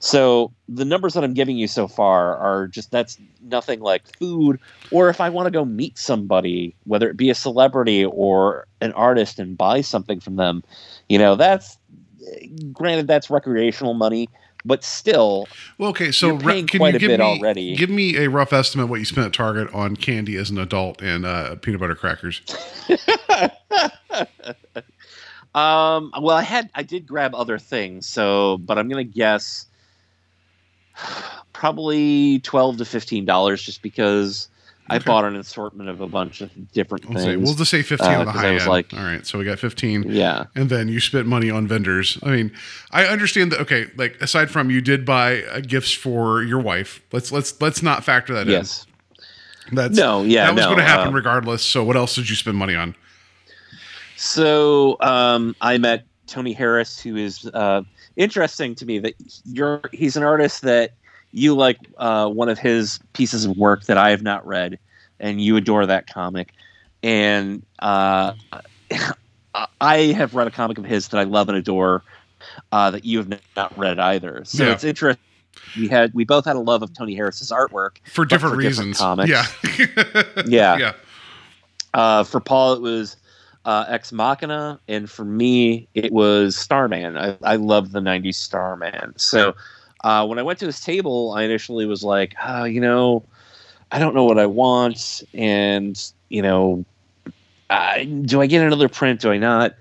So 0.00 0.52
the 0.68 0.84
numbers 0.84 1.14
that 1.14 1.22
I'm 1.22 1.34
giving 1.34 1.56
you 1.56 1.68
so 1.68 1.86
far 1.86 2.36
are 2.36 2.66
just 2.66 2.90
that's 2.90 3.16
nothing 3.42 3.78
like 3.78 4.02
food 4.18 4.58
or 4.90 5.08
if 5.08 5.20
I 5.20 5.28
want 5.30 5.46
to 5.46 5.52
go 5.52 5.64
meet 5.64 5.98
somebody 5.98 6.74
whether 6.84 7.08
it 7.08 7.16
be 7.16 7.30
a 7.30 7.34
celebrity 7.34 8.04
or 8.04 8.66
an 8.80 8.92
artist 8.92 9.38
and 9.38 9.56
buy 9.56 9.82
something 9.82 10.18
from 10.18 10.34
them, 10.34 10.64
you 11.08 11.18
know, 11.18 11.36
that's 11.36 11.78
granted 12.72 13.06
that's 13.06 13.30
recreational 13.30 13.94
money 13.94 14.28
but 14.64 14.82
still, 14.82 15.46
well, 15.78 15.90
okay. 15.90 16.10
So 16.10 16.38
paying 16.38 16.66
can 16.66 16.82
you 16.82 16.98
give 16.98 17.18
me 17.18 17.24
already. 17.24 17.76
give 17.76 17.90
me 17.90 18.16
a 18.16 18.30
rough 18.30 18.52
estimate 18.52 18.88
what 18.88 18.98
you 18.98 19.04
spent 19.04 19.26
at 19.26 19.32
Target 19.32 19.72
on 19.74 19.96
candy 19.96 20.36
as 20.36 20.50
an 20.50 20.58
adult 20.58 21.02
and 21.02 21.26
uh, 21.26 21.56
peanut 21.56 21.80
butter 21.80 21.94
crackers? 21.94 22.40
um, 25.54 26.12
well, 26.20 26.36
I 26.36 26.42
had 26.42 26.70
I 26.74 26.82
did 26.82 27.06
grab 27.06 27.34
other 27.34 27.58
things, 27.58 28.06
so 28.06 28.58
but 28.58 28.78
I'm 28.78 28.88
gonna 28.88 29.04
guess 29.04 29.66
probably 31.52 32.40
twelve 32.40 32.78
to 32.78 32.84
fifteen 32.84 33.24
dollars, 33.24 33.62
just 33.62 33.82
because 33.82 34.48
I 34.90 34.96
Okay. 34.96 35.04
bought 35.06 35.24
an 35.24 35.36
assortment 35.36 35.88
of 35.88 36.02
a 36.02 36.06
bunch 36.06 36.42
of 36.42 36.50
different 36.72 37.06
We'll, 37.06 37.14
things. 37.14 37.24
say, 37.24 37.36
we'll 37.36 37.54
just 37.54 37.70
say 37.70 37.80
fifteen 37.82 38.10
uh, 38.12 38.18
on 38.20 38.26
the 38.26 38.32
high 38.32 38.48
I 38.48 38.52
was 38.52 38.64
end. 38.64 38.70
like- 38.70 38.92
All 38.92 39.02
right, 39.02 39.26
so 39.26 39.38
we 39.38 39.44
got 39.46 39.58
fifteen. 39.58 40.02
yeah, 40.06 40.44
and 40.54 40.68
then 40.68 40.88
you 40.88 41.00
spent 41.00 41.26
money 41.26 41.50
on 41.50 41.66
vendors. 41.66 42.18
I 42.22 42.30
mean, 42.30 42.52
I 42.90 43.06
understand 43.06 43.52
that. 43.52 43.60
Okay, 43.60 43.86
like 43.96 44.20
aside 44.20 44.50
from 44.50 44.70
you 44.70 44.82
did 44.82 45.06
buy 45.06 45.42
uh, 45.44 45.60
gifts 45.60 45.92
for 45.92 46.42
your 46.42 46.60
wife. 46.60 47.00
Let's 47.12 47.32
let's 47.32 47.58
let's 47.62 47.82
not 47.82 48.04
factor 48.04 48.34
that 48.34 48.46
yes. 48.46 48.86
in. 49.70 49.76
That's 49.76 49.96
No, 49.96 50.22
yeah, 50.22 50.44
that 50.46 50.54
was 50.54 50.60
no, 50.64 50.66
going 50.68 50.78
to 50.78 50.84
happen 50.84 51.08
uh, 51.08 51.12
regardless. 51.16 51.62
So 51.62 51.82
what 51.82 51.96
else 51.96 52.14
did 52.14 52.28
you 52.28 52.36
spend 52.36 52.58
money 52.58 52.74
on? 52.74 52.94
So 54.16 54.96
um, 55.00 55.56
I 55.60 55.78
met 55.78 56.04
Tony 56.26 56.52
Harris, 56.52 57.00
who 57.00 57.16
is 57.16 57.46
uh, 57.54 57.82
interesting 58.16 58.74
to 58.76 58.86
me. 58.86 58.98
That 58.98 59.14
you're 59.46 59.80
he's 59.92 60.16
an 60.16 60.22
artist 60.22 60.60
that 60.62 60.92
you 61.34 61.54
like 61.54 61.78
uh, 61.98 62.28
one 62.28 62.48
of 62.48 62.58
his 62.58 63.00
pieces 63.12 63.44
of 63.44 63.56
work 63.56 63.84
that 63.84 63.98
I 63.98 64.10
have 64.10 64.22
not 64.22 64.46
read, 64.46 64.78
and 65.18 65.40
you 65.40 65.56
adore 65.56 65.84
that 65.86 66.06
comic. 66.06 66.52
And 67.02 67.64
uh, 67.80 68.32
I 69.80 69.96
have 70.16 70.34
read 70.34 70.46
a 70.46 70.50
comic 70.50 70.78
of 70.78 70.84
his 70.84 71.08
that 71.08 71.18
I 71.18 71.24
love 71.24 71.48
and 71.48 71.58
adore 71.58 72.02
uh, 72.72 72.90
that 72.92 73.04
you 73.04 73.18
have 73.18 73.28
not 73.56 73.76
read 73.76 73.98
either. 73.98 74.42
So 74.44 74.64
Yeah. 74.64 74.72
it's 74.72 74.84
interesting. 74.84 75.20
We 75.76 75.88
had 75.88 76.14
we 76.14 76.24
both 76.24 76.44
had 76.44 76.56
a 76.56 76.60
love 76.60 76.82
of 76.82 76.92
Tony 76.94 77.14
Harris's 77.14 77.50
artwork 77.50 77.98
For 78.04 78.24
different 78.24 78.54
for 78.56 78.60
different 78.62 78.96
reasons. 78.96 78.98
comics. 78.98 79.30
Yeah. 79.30 79.46
Yeah. 80.46 80.78
Yeah. 80.78 80.92
Uh, 81.94 82.24
for 82.24 82.40
Paul, 82.40 82.74
it 82.74 82.80
was 82.82 83.16
uh, 83.64 83.84
Ex 83.88 84.12
Machina, 84.12 84.78
and 84.88 85.08
for 85.10 85.24
me, 85.24 85.88
it 85.94 86.12
was 86.12 86.56
Starman. 86.56 87.16
I, 87.16 87.36
I 87.42 87.56
love 87.56 87.92
the 87.92 88.00
'90s 88.00 88.34
Starman. 88.34 89.14
So 89.16 89.54
uh, 90.04 90.26
when 90.26 90.38
I 90.38 90.42
went 90.42 90.58
to 90.58 90.66
his 90.66 90.80
table, 90.80 91.32
I 91.32 91.44
initially 91.44 91.86
was 91.86 92.04
like, 92.04 92.34
oh, 92.44 92.64
you 92.64 92.78
know, 92.78 93.24
I 93.90 93.98
don't 93.98 94.14
know 94.14 94.24
what 94.24 94.38
I 94.38 94.44
want, 94.44 95.22
and 95.32 96.00
you 96.28 96.42
know, 96.42 96.84
I, 97.70 98.04
do 98.04 98.42
I 98.42 98.46
get 98.46 98.64
another 98.64 98.88
print? 98.88 99.22
Do 99.22 99.30
I 99.30 99.38
not? 99.38 99.74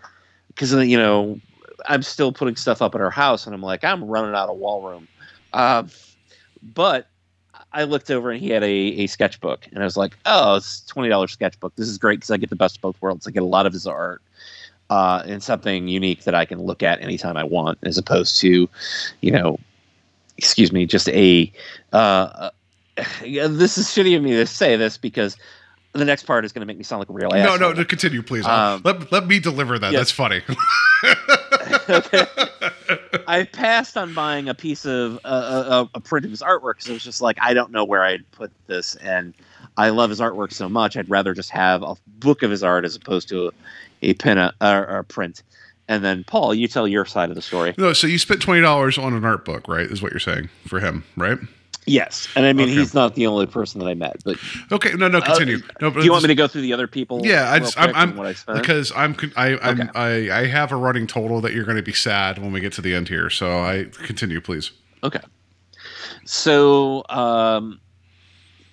Because 0.48 0.72
you 0.72 0.98
know, 0.98 1.42
I'm 1.88 2.02
still 2.04 2.32
putting 2.32 2.56
stuff 2.56 2.82
up 2.82 2.96
at 2.96 3.02
our 3.02 3.10
house, 3.10 3.46
and 3.46 3.54
I'm 3.54 3.62
like, 3.62 3.84
I'm 3.84 4.06
running 4.06 4.34
out 4.34 4.48
of 4.48 4.58
wall 4.58 4.82
room. 4.82 5.10
Um, 5.52 5.90
but 6.74 7.10
I 7.74 7.84
looked 7.84 8.10
over 8.10 8.32
and 8.32 8.40
he 8.40 8.50
had 8.50 8.64
a, 8.64 8.68
a 8.68 9.08
sketchbook, 9.08 9.68
and 9.74 9.82
I 9.82 9.84
was 9.84 9.98
like, 9.98 10.18
"Oh, 10.26 10.56
it's 10.56 10.86
twenty 10.86 11.10
dollars 11.10 11.34
sketchbook. 11.34 11.76
This 11.76 11.90
is 11.90 11.98
great 11.98 12.22
because 12.22 12.32
I 12.32 12.38
get 12.38 12.50
the 12.50 12.56
best 12.56 12.78
of 12.78 12.82
both 12.82 13.02
worlds. 13.02 13.28
I 13.28 13.32
get 13.32 13.44
a 13.44 13.46
lot 13.46 13.66
of 13.66 13.74
his 13.74 13.86
art 13.86 14.22
uh, 14.90 15.22
and 15.26 15.44
something 15.44 15.90
unique 15.90 16.24
that 16.24 16.34
I 16.34 16.46
can 16.46 16.62
look 16.62 16.82
at 16.82 17.02
anytime 17.02 17.36
I 17.36 17.44
want, 17.44 17.78
as 17.84 17.98
opposed 17.98 18.40
to, 18.40 18.70
you 19.20 19.32
know, 19.32 19.60
excuse 20.38 20.72
me, 20.72 20.86
just 20.86 21.10
a. 21.10 21.52
Uh, 21.92 22.50
uh, 22.98 23.02
this 23.22 23.78
is 23.78 23.88
shitty 23.88 24.16
of 24.16 24.24
me 24.24 24.32
to 24.32 24.46
say 24.46 24.76
this 24.76 24.98
because 24.98 25.36
the 25.94 26.06
next 26.06 26.24
part 26.24 26.46
is 26.46 26.52
going 26.52 26.62
to 26.62 26.66
make 26.66 26.78
me 26.78 26.84
sound 26.84 27.00
like 27.00 27.10
a 27.10 27.14
real 27.14 27.34
ass. 27.34 27.46
No, 27.46 27.54
asshole. 27.54 27.70
no, 27.70 27.74
to 27.74 27.86
continue, 27.86 28.22
please. 28.22 28.46
Um, 28.46 28.82
let, 28.84 29.12
let 29.12 29.28
me 29.28 29.40
deliver 29.40 29.80
that. 29.80 29.92
yes. 29.92 30.00
That's 30.00 30.12
funny. 30.12 30.42
okay. 31.90 32.26
I 33.28 33.44
passed 33.44 33.98
on 33.98 34.14
buying 34.14 34.50
a 34.50 34.54
piece 34.54 34.86
of 34.86 35.20
uh, 35.24 35.88
a, 35.94 35.98
a 35.98 36.00
print 36.00 36.26
of 36.26 36.32
his 36.32 36.42
artwork 36.42 36.74
because 36.74 36.90
it 36.90 36.94
was 36.94 37.04
just 37.04 37.22
like 37.22 37.38
I 37.42 37.54
don't 37.54 37.72
know 37.72 37.84
where 37.84 38.04
I'd 38.04 38.30
put 38.32 38.52
this, 38.68 38.96
and 38.96 39.34
I 39.78 39.90
love 39.90 40.10
his 40.10 40.20
artwork 40.20 40.52
so 40.52 40.70
much. 40.70 40.98
I'd 40.98 41.10
rather 41.10 41.34
just 41.34 41.50
have 41.52 41.84
a 41.84 41.96
book 42.20 42.44
of 42.44 42.52
his 42.52 42.64
art 42.64 42.86
as 42.86 42.96
opposed 42.96 43.30
to 43.30 43.48
a, 43.48 43.52
a 44.02 44.14
pen 44.16 44.38
uh, 44.38 44.52
or, 44.62 44.88
or 44.88 44.98
a 45.00 45.04
print. 45.04 45.44
And 45.88 46.04
then 46.04 46.24
Paul, 46.24 46.54
you 46.54 46.68
tell 46.68 46.88
your 46.88 47.06
side 47.06 47.30
of 47.30 47.36
the 47.36 47.42
story. 47.42 47.76
no, 47.78 47.92
so 47.94 48.08
you 48.08 48.18
spent 48.18 48.42
twenty 48.42 48.62
dollars 48.62 48.98
on 48.98 49.14
an 49.14 49.26
art 49.26 49.44
book, 49.46 49.68
right? 49.68 49.86
Is 49.86 50.02
what 50.02 50.12
you're 50.12 50.20
saying 50.20 50.50
for 50.68 50.80
him, 50.80 51.04
right? 51.18 51.38
Yes, 51.86 52.30
and 52.38 52.46
I 52.46 52.54
mean 52.54 52.70
Okay. 52.70 52.78
he's 52.78 52.94
not 52.94 53.16
the 53.16 53.28
only 53.28 53.46
person 53.46 53.82
that 53.82 53.88
I 53.88 53.94
met, 53.94 54.16
but 54.24 54.38
Okay, 54.72 54.94
no, 54.94 55.10
no, 55.10 55.20
continue. 55.20 55.62
no, 55.82 55.90
do 55.90 56.02
you 56.02 56.12
want 56.12 56.24
me 56.24 56.28
to 56.30 56.36
go 56.36 56.48
through 56.48 56.62
the 56.62 56.72
other 56.72 56.88
people? 56.88 57.22
Yeah, 57.26 57.52
I 57.52 57.60
just, 57.60 57.78
I'm, 57.78 57.94
I'm 57.94 58.16
what 58.16 58.26
I 58.26 58.32
spent? 58.32 58.62
because 58.62 58.94
I'm, 58.96 59.14
I, 59.36 59.58
I'm, 59.62 59.82
Okay. 59.82 59.90
I, 59.94 60.40
I 60.44 60.46
have 60.48 60.72
a 60.72 60.78
running 60.78 61.08
total 61.08 61.42
that 61.42 61.52
you're 61.54 61.66
going 61.66 61.76
to 61.76 61.84
be 61.84 61.92
sad 61.92 62.38
when 62.40 62.54
we 62.54 62.62
get 62.62 62.72
to 62.74 62.82
the 62.82 62.96
end 62.96 63.10
here. 63.10 63.30
So 63.30 63.60
I 63.60 63.88
continue, 64.06 64.40
please. 64.40 64.72
Okay. 65.04 65.20
So 66.26 67.04
um, 67.10 67.82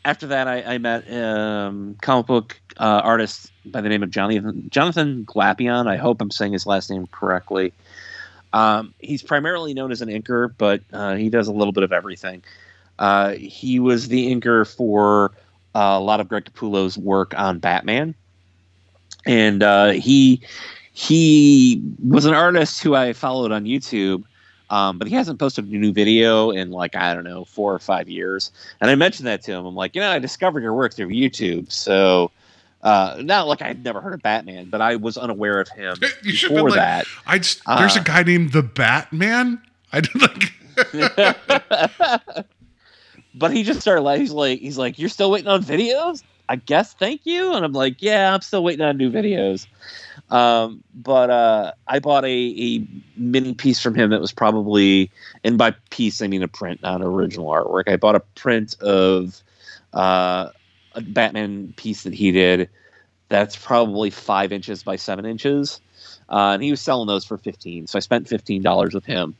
after 0.04 0.28
that, 0.28 0.46
I, 0.46 0.74
I 0.74 0.78
met 0.78 1.10
um, 1.12 1.96
comic 2.00 2.26
book 2.26 2.59
uh, 2.78 3.00
artist 3.04 3.50
by 3.66 3.80
the 3.80 3.88
name 3.88 4.02
of 4.02 4.10
Jonathan 4.10 4.68
Jonathan 4.70 5.24
Glapion. 5.24 5.86
I 5.86 5.96
hope 5.96 6.20
I'm 6.20 6.30
saying 6.30 6.52
his 6.52 6.66
last 6.66 6.90
name 6.90 7.06
correctly. 7.08 7.72
Um, 8.52 8.94
he's 8.98 9.22
primarily 9.22 9.74
known 9.74 9.92
as 9.92 10.02
an 10.02 10.08
inker, 10.08 10.52
but 10.58 10.82
uh, 10.92 11.14
he 11.14 11.30
does 11.30 11.48
a 11.48 11.52
little 11.52 11.72
bit 11.72 11.84
of 11.84 11.92
everything. 11.92 12.42
Uh, 12.98 13.32
he 13.32 13.78
was 13.78 14.08
the 14.08 14.34
inker 14.34 14.66
for 14.66 15.32
uh, 15.74 15.96
a 15.96 16.00
lot 16.00 16.20
of 16.20 16.28
Greg 16.28 16.44
Capullo's 16.44 16.98
work 16.98 17.32
on 17.38 17.58
Batman, 17.58 18.14
and 19.24 19.62
uh, 19.62 19.90
he 19.90 20.42
he 20.92 21.82
was 22.06 22.24
an 22.24 22.34
artist 22.34 22.82
who 22.82 22.94
I 22.94 23.12
followed 23.12 23.52
on 23.52 23.64
YouTube. 23.64 24.24
Um, 24.68 24.98
but 24.98 25.08
he 25.08 25.16
hasn't 25.16 25.40
posted 25.40 25.66
a 25.66 25.76
new 25.76 25.92
video 25.92 26.52
in 26.52 26.70
like 26.70 26.94
I 26.94 27.12
don't 27.12 27.24
know 27.24 27.44
four 27.44 27.74
or 27.74 27.80
five 27.80 28.08
years. 28.08 28.52
And 28.80 28.88
I 28.88 28.94
mentioned 28.94 29.26
that 29.26 29.42
to 29.42 29.52
him. 29.52 29.66
I'm 29.66 29.74
like, 29.74 29.96
you 29.96 30.00
know, 30.00 30.10
I 30.10 30.20
discovered 30.20 30.62
your 30.62 30.74
work 30.74 30.94
through 30.94 31.08
YouTube. 31.08 31.72
So 31.72 32.30
uh, 32.82 33.16
not 33.20 33.46
like 33.46 33.62
I'd 33.62 33.84
never 33.84 34.00
heard 34.00 34.14
of 34.14 34.22
Batman, 34.22 34.70
but 34.70 34.80
I 34.80 34.96
was 34.96 35.16
unaware 35.18 35.60
of 35.60 35.68
him 35.68 35.96
You 36.22 36.32
before 36.32 36.70
like, 36.70 36.74
that. 36.74 37.06
I 37.26 37.38
just, 37.38 37.60
there's 37.66 37.96
a 37.96 38.00
Uh, 38.00 38.04
guy 38.04 38.22
named 38.22 38.52
the 38.52 38.62
Batman. 38.62 39.60
I 39.92 40.00
did 40.00 40.20
like, 40.20 40.52
but 43.34 43.52
he 43.52 43.62
just 43.62 43.80
started 43.80 44.02
like 44.02 44.20
he's 44.20 44.32
like 44.32 44.60
he's 44.60 44.78
like 44.78 44.98
you're 44.98 45.08
still 45.08 45.30
waiting 45.30 45.48
on 45.48 45.62
videos 45.62 46.22
i 46.48 46.56
guess 46.56 46.94
thank 46.94 47.24
you 47.24 47.52
and 47.54 47.64
i'm 47.64 47.72
like 47.72 48.00
yeah 48.00 48.32
i'm 48.34 48.40
still 48.40 48.62
waiting 48.64 48.84
on 48.84 48.96
new 48.96 49.10
videos 49.10 49.66
um, 50.30 50.82
but 50.94 51.28
uh, 51.30 51.72
i 51.88 51.98
bought 51.98 52.24
a, 52.24 52.28
a 52.28 52.86
mini 53.16 53.52
piece 53.54 53.80
from 53.80 53.94
him 53.94 54.10
that 54.10 54.20
was 54.20 54.32
probably 54.32 55.10
and 55.44 55.58
by 55.58 55.72
piece 55.90 56.22
i 56.22 56.26
mean 56.26 56.42
a 56.42 56.48
print 56.48 56.80
not 56.82 57.02
original 57.02 57.46
artwork 57.46 57.88
i 57.88 57.96
bought 57.96 58.14
a 58.14 58.20
print 58.20 58.80
of 58.80 59.42
uh, 59.92 60.48
a 60.48 60.52
batman 61.00 61.72
piece 61.76 62.02
that 62.04 62.14
he 62.14 62.30
did 62.32 62.68
that's 63.28 63.56
probably 63.56 64.10
five 64.10 64.52
inches 64.52 64.82
by 64.82 64.96
seven 64.96 65.24
inches 65.24 65.80
uh, 66.30 66.50
and 66.54 66.62
he 66.62 66.70
was 66.70 66.80
selling 66.80 67.06
those 67.06 67.24
for 67.24 67.36
15 67.38 67.86
so 67.86 67.96
i 67.96 68.00
spent 68.00 68.26
$15 68.28 68.94
with 68.94 69.04
him 69.04 69.34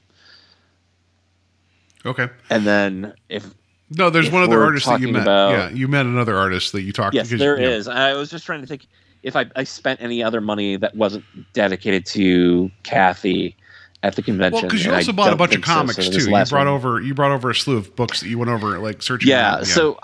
okay. 2.07 2.29
and 2.51 2.67
then 2.67 3.13
if 3.29 3.55
No, 3.97 4.09
there's 4.09 4.29
If 4.29 4.33
one 4.33 4.43
other 4.45 4.63
artist 4.63 4.87
that 4.87 5.01
you 5.01 5.09
met. 5.09 5.23
about- 5.23 5.51
yeah, 5.51 5.69
you 5.71 5.89
met 5.89 6.07
another 6.07 6.37
artist 6.37 6.71
that 6.73 6.83
you 6.83 6.93
talked. 6.93 7.13
Yes, 7.15 7.27
because- 7.27 7.41
there 7.41 7.61
yeah. 7.61 7.69
is. 7.71 7.89
I 7.89 8.13
was 8.15 8.31
just 8.31 8.47
trying 8.47 8.61
to 8.61 8.67
think 8.69 8.87
if 9.25 9.35
I, 9.35 9.47
I 9.57 9.65
spent 9.65 10.01
any 10.01 10.23
other 10.23 10.41
money 10.41 10.77
that 10.77 10.95
wasn't 10.95 11.25
dedicated 11.55 12.07
to 12.07 12.71
Kathy 12.85 13.57
at 14.05 14.15
the 14.15 14.23
convention. 14.23 14.63
Well, 14.63 14.63
because 14.71 14.85
you 14.85 14.95
also 14.95 15.13
bought 15.13 15.33
a 15.33 15.37
bunch 15.37 15.51
of 15.51 15.55
think 15.57 15.67
so, 15.67 15.73
comics 15.73 15.97
so 16.07 16.13
too. 16.13 16.19
You 16.25 16.31
brought 16.31 16.53
one- 16.53 16.69
over 16.69 17.01
you 17.01 17.15
brought 17.15 17.33
over 17.33 17.51
a 17.51 17.55
slew 17.55 17.77
of 17.77 17.95
books 17.97 18.21
that 18.21 18.29
you 18.29 18.39
went 18.39 18.51
over 18.51 18.79
like 18.79 19.03
searching. 19.03 19.29
Yeah, 19.29 19.57
around. 19.57 19.65
so 19.67 19.99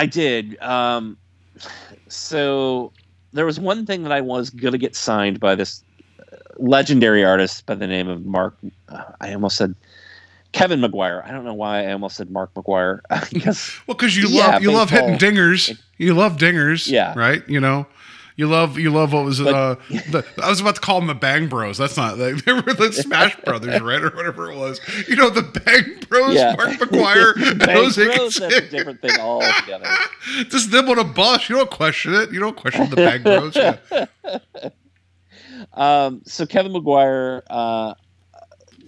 I 0.00 0.06
did. 0.06 0.58
Um, 0.62 1.18
so 2.08 2.90
there 3.34 3.44
was 3.44 3.60
one 3.60 3.84
thing 3.84 4.02
that 4.04 4.12
I 4.12 4.22
was 4.22 4.48
going 4.48 4.72
to 4.72 4.78
get 4.78 4.96
signed 4.96 5.38
by 5.38 5.54
this 5.54 5.84
uh, 6.18 6.36
legendary 6.56 7.22
artist 7.22 7.66
by 7.66 7.74
the 7.74 7.86
name 7.86 8.08
of 8.08 8.24
Mark. 8.24 8.56
Uh, 8.88 9.02
I 9.20 9.34
almost 9.34 9.58
said 9.58 9.74
Kevin 10.52 10.80
Maguire. 10.80 11.22
I 11.26 11.32
don't 11.32 11.44
know 11.44 11.52
why 11.52 11.84
I 11.86 11.92
almost 11.92 12.16
said 12.16 12.30
Mark 12.30 12.54
McGwire 12.54 13.00
because 13.30 13.78
well, 13.86 13.94
because 13.94 14.16
you 14.16 14.26
Yeah, 14.30 14.52
love 14.52 14.62
you 14.62 14.72
love 14.72 14.88
hitting 14.88 15.16
dingers. 15.16 15.78
You 15.98 16.14
love 16.14 16.38
dingers. 16.38 16.90
Yeah. 16.90 17.12
right. 17.14 17.46
You 17.46 17.60
know, 17.60 17.86
You 18.40 18.46
love 18.46 18.78
you 18.78 18.90
love 18.90 19.12
what 19.12 19.26
was 19.26 19.38
it? 19.38 19.48
Uh, 19.48 19.74
the, 19.90 20.24
I 20.42 20.48
was 20.48 20.62
about 20.62 20.76
to 20.76 20.80
call 20.80 20.98
them 20.98 21.08
the 21.08 21.14
Bang 21.14 21.46
Bros. 21.46 21.76
That's 21.76 21.98
not 21.98 22.16
like 22.16 22.42
they 22.42 22.54
were 22.54 22.62
the 22.62 22.90
Smash 22.90 23.36
Brothers, 23.44 23.82
right, 23.82 24.00
or 24.02 24.08
whatever 24.16 24.50
it 24.50 24.56
was. 24.56 24.80
You 25.06 25.16
know 25.16 25.28
the 25.28 25.42
Bang 25.42 26.00
Bros, 26.08 26.32
Yeah. 26.34 26.54
Mark 26.56 26.70
McGwire, 26.78 27.34
and 27.36 27.58
Bang 27.58 27.76
Jose 27.76 28.02
Bros, 28.02 28.36
that's 28.36 28.54
a 28.54 28.60
different 28.70 29.02
thing 29.02 29.20
altogether. 29.20 29.84
Just 30.48 30.70
them 30.70 30.88
on 30.88 30.98
a 30.98 31.04
bus. 31.04 31.50
You 31.50 31.56
don't 31.56 31.70
question 31.70 32.14
it. 32.14 32.32
You 32.32 32.40
don't 32.40 32.56
question 32.56 32.88
the 32.88 32.96
Bang 32.96 33.22
Bros. 33.22 33.54
Yeah. 33.54 33.76
Um, 35.74 36.22
so 36.24 36.46
Kevin 36.46 36.72
Maguire, 36.72 37.42
uh, 37.50 37.92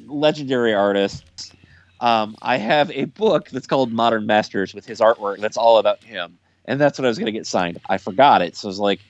legendary 0.07 0.73
artist. 0.73 1.53
Um, 2.01 2.37
I 2.41 2.57
have 2.57 2.91
a 2.93 3.05
book 3.05 3.51
that's 3.51 3.67
called 3.67 3.93
Modern 3.93 4.25
Masters 4.25 4.73
with 4.73 4.87
his 4.87 5.01
artwork. 5.01 5.41
That's 5.41 5.59
all 5.59 5.77
about 5.77 6.03
him, 6.03 6.39
and 6.65 6.81
that's 6.81 6.99
what 6.99 7.05
I 7.05 7.09
was 7.09 7.19
going 7.19 7.27
to 7.27 7.33
get 7.33 7.47
signed. 7.47 7.83
I 7.91 7.99
forgot 7.99 8.41
it, 8.41 8.57
so 8.57 8.69
I 8.69 8.71
was 8.71 8.79
like, 8.79 9.01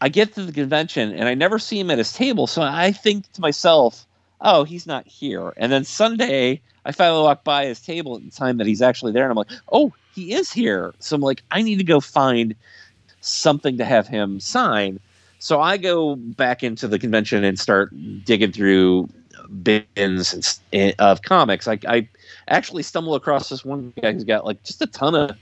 I 0.00 0.08
get 0.08 0.34
to 0.34 0.44
the 0.44 0.52
convention 0.52 1.12
and 1.12 1.28
I 1.28 1.34
never 1.34 1.58
see 1.58 1.78
him 1.78 1.90
at 1.90 1.98
his 1.98 2.12
table. 2.12 2.46
So 2.46 2.62
I 2.62 2.92
think 2.92 3.30
to 3.32 3.40
myself, 3.40 4.06
oh, 4.40 4.64
he's 4.64 4.86
not 4.86 5.06
here. 5.06 5.52
And 5.56 5.72
then 5.72 5.84
Sunday, 5.84 6.60
I 6.84 6.92
finally 6.92 7.22
walk 7.22 7.44
by 7.44 7.66
his 7.66 7.80
table 7.80 8.16
at 8.16 8.24
the 8.24 8.30
time 8.30 8.58
that 8.58 8.66
he's 8.66 8.82
actually 8.82 9.12
there, 9.12 9.24
and 9.24 9.32
I'm 9.32 9.36
like, 9.36 9.50
oh, 9.72 9.92
he 10.14 10.32
is 10.32 10.52
here. 10.52 10.94
So 11.00 11.16
I'm 11.16 11.22
like, 11.22 11.42
I 11.50 11.62
need 11.62 11.76
to 11.78 11.84
go 11.84 12.00
find 12.00 12.54
something 13.20 13.76
to 13.78 13.84
have 13.84 14.06
him 14.06 14.40
sign. 14.40 15.00
So 15.38 15.60
I 15.60 15.76
go 15.76 16.16
back 16.16 16.62
into 16.62 16.88
the 16.88 16.98
convention 16.98 17.44
and 17.44 17.58
start 17.58 17.92
digging 18.24 18.52
through 18.52 19.08
bins 19.62 20.32
and, 20.32 20.58
eh, 20.72 20.92
of 20.98 21.22
comics. 21.22 21.68
I, 21.68 21.78
I 21.86 22.08
actually 22.48 22.82
stumble 22.82 23.14
across 23.14 23.48
this 23.48 23.64
one 23.64 23.92
guy 24.00 24.12
who's 24.12 24.24
got 24.24 24.44
like 24.44 24.62
just 24.62 24.82
a 24.82 24.86
ton 24.86 25.14
of 25.14 25.36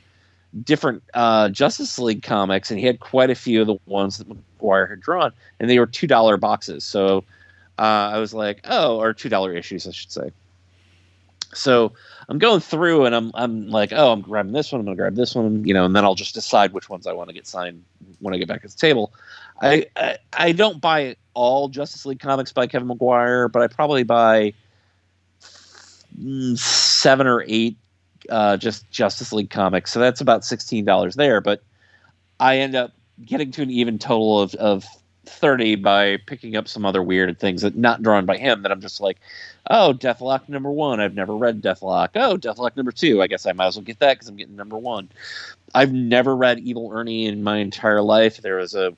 different 0.62 1.02
uh, 1.14 1.48
Justice 1.48 1.98
League 1.98 2.22
comics, 2.22 2.70
and 2.70 2.80
he 2.80 2.86
had 2.86 3.00
quite 3.00 3.30
a 3.30 3.34
few 3.34 3.60
of 3.60 3.66
the 3.66 3.76
ones 3.86 4.18
that 4.18 4.28
Maguire 4.28 4.86
had 4.86 5.00
drawn, 5.00 5.32
and 5.60 5.68
they 5.68 5.78
were 5.78 5.86
two 5.86 6.06
dollar 6.06 6.36
boxes. 6.36 6.84
So 6.84 7.18
uh, 7.78 8.10
I 8.12 8.18
was 8.18 8.32
like, 8.32 8.60
oh, 8.64 8.98
or 8.98 9.12
two 9.12 9.28
dollar 9.28 9.52
issues, 9.54 9.86
I 9.86 9.92
should 9.92 10.10
say. 10.10 10.30
So 11.54 11.92
I'm 12.28 12.38
going 12.38 12.60
through, 12.60 13.06
and 13.06 13.14
I'm 13.14 13.30
I'm 13.34 13.68
like, 13.68 13.92
oh, 13.92 14.12
I'm 14.12 14.20
grabbing 14.20 14.52
this 14.52 14.72
one, 14.72 14.80
I'm 14.80 14.86
gonna 14.86 14.96
grab 14.96 15.14
this 15.14 15.34
one, 15.34 15.64
you 15.64 15.74
know, 15.74 15.84
and 15.84 15.94
then 15.94 16.04
I'll 16.04 16.14
just 16.14 16.34
decide 16.34 16.72
which 16.72 16.88
ones 16.88 17.06
I 17.06 17.12
want 17.12 17.28
to 17.28 17.34
get 17.34 17.46
signed 17.46 17.82
when 18.20 18.34
I 18.34 18.38
get 18.38 18.48
back 18.48 18.64
at 18.64 18.70
the 18.70 18.78
table. 18.78 19.12
I, 19.60 19.86
I 19.96 20.18
I 20.32 20.52
don't 20.52 20.80
buy 20.80 21.16
all 21.34 21.68
Justice 21.68 22.04
League 22.04 22.20
comics 22.20 22.52
by 22.52 22.66
Kevin 22.66 22.88
Maguire, 22.88 23.48
but 23.48 23.62
I 23.62 23.68
probably 23.68 24.02
buy 24.02 24.52
mm, 26.20 26.58
seven 26.58 27.26
or 27.26 27.44
eight 27.46 27.76
uh, 28.30 28.56
just 28.56 28.90
Justice 28.90 29.32
League 29.32 29.50
comics. 29.50 29.92
So 29.92 30.00
that's 30.00 30.20
about 30.20 30.44
sixteen 30.44 30.84
dollars 30.84 31.16
there. 31.16 31.40
But 31.40 31.62
I 32.40 32.58
end 32.58 32.74
up 32.74 32.92
getting 33.24 33.50
to 33.52 33.62
an 33.62 33.70
even 33.70 33.98
total 33.98 34.40
of, 34.40 34.54
of 34.56 34.84
thirty 35.24 35.74
by 35.74 36.18
picking 36.26 36.56
up 36.56 36.68
some 36.68 36.84
other 36.84 37.02
weird 37.02 37.38
things 37.38 37.62
that 37.62 37.76
not 37.76 38.02
drawn 38.02 38.26
by 38.26 38.36
him. 38.36 38.62
That 38.62 38.72
I'm 38.72 38.80
just 38.80 39.00
like, 39.00 39.18
oh, 39.70 39.94
Deathlok 39.96 40.48
number 40.48 40.70
one. 40.70 41.00
I've 41.00 41.14
never 41.14 41.36
read 41.36 41.62
Deathlok. 41.62 42.10
Oh, 42.14 42.36
Deathlok 42.36 42.76
number 42.76 42.92
two. 42.92 43.22
I 43.22 43.26
guess 43.26 43.46
I 43.46 43.52
might 43.52 43.66
as 43.66 43.76
well 43.76 43.84
get 43.84 43.98
that 44.00 44.14
because 44.14 44.28
I'm 44.28 44.36
getting 44.36 44.56
number 44.56 44.78
one. 44.78 45.08
I've 45.74 45.92
never 45.92 46.36
read 46.36 46.60
Evil 46.60 46.90
Ernie 46.92 47.26
in 47.26 47.42
my 47.42 47.58
entire 47.58 48.02
life. 48.02 48.42
There 48.42 48.56
was 48.56 48.74
a 48.74 48.94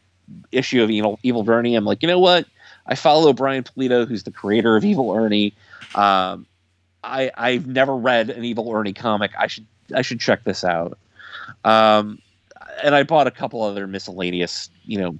issue 0.52 0.82
of 0.82 0.90
Evil 0.90 1.18
Evil 1.22 1.48
Ernie. 1.48 1.74
I'm 1.74 1.84
like, 1.84 2.02
you 2.02 2.08
know 2.08 2.18
what? 2.18 2.46
I 2.86 2.94
follow 2.94 3.32
Brian 3.32 3.64
Pulido, 3.64 4.06
who's 4.06 4.22
the 4.22 4.30
creator 4.30 4.76
of 4.76 4.84
Evil 4.84 5.12
Ernie. 5.12 5.54
Um, 5.94 6.46
I 7.04 7.30
I've 7.36 7.66
never 7.66 7.96
read 7.96 8.30
an 8.30 8.44
Evil 8.44 8.72
Ernie 8.72 8.92
comic. 8.92 9.32
I 9.38 9.46
should 9.46 9.66
I 9.94 10.02
should 10.02 10.20
check 10.20 10.44
this 10.44 10.64
out. 10.64 10.98
Um, 11.64 12.20
and 12.82 12.94
I 12.94 13.02
bought 13.02 13.26
a 13.26 13.30
couple 13.30 13.62
other 13.62 13.86
miscellaneous, 13.86 14.70
you 14.84 14.98
know, 14.98 15.16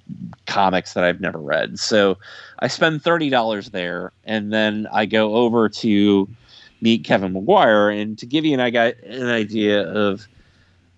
comics 0.47 0.95
that 0.95 1.05
I've 1.05 1.21
never 1.21 1.39
read. 1.39 1.79
So 1.79 2.19
I 2.61 2.69
spend 2.69 3.03
thirty 3.03 3.31
dollars 3.31 3.71
there, 3.71 4.13
and 4.25 4.53
then 4.53 4.87
I 4.93 5.07
go 5.07 5.35
over 5.35 5.69
to 5.69 6.29
meet 6.81 7.05
Kevin 7.05 7.33
Maguire. 7.33 7.91
And 7.91 8.19
to 8.19 8.27
give 8.27 8.45
you 8.45 8.55
an, 8.55 8.61
I 8.61 8.71
got 8.71 8.95
an 9.05 9.29
idea 9.29 9.83
of 9.89 10.27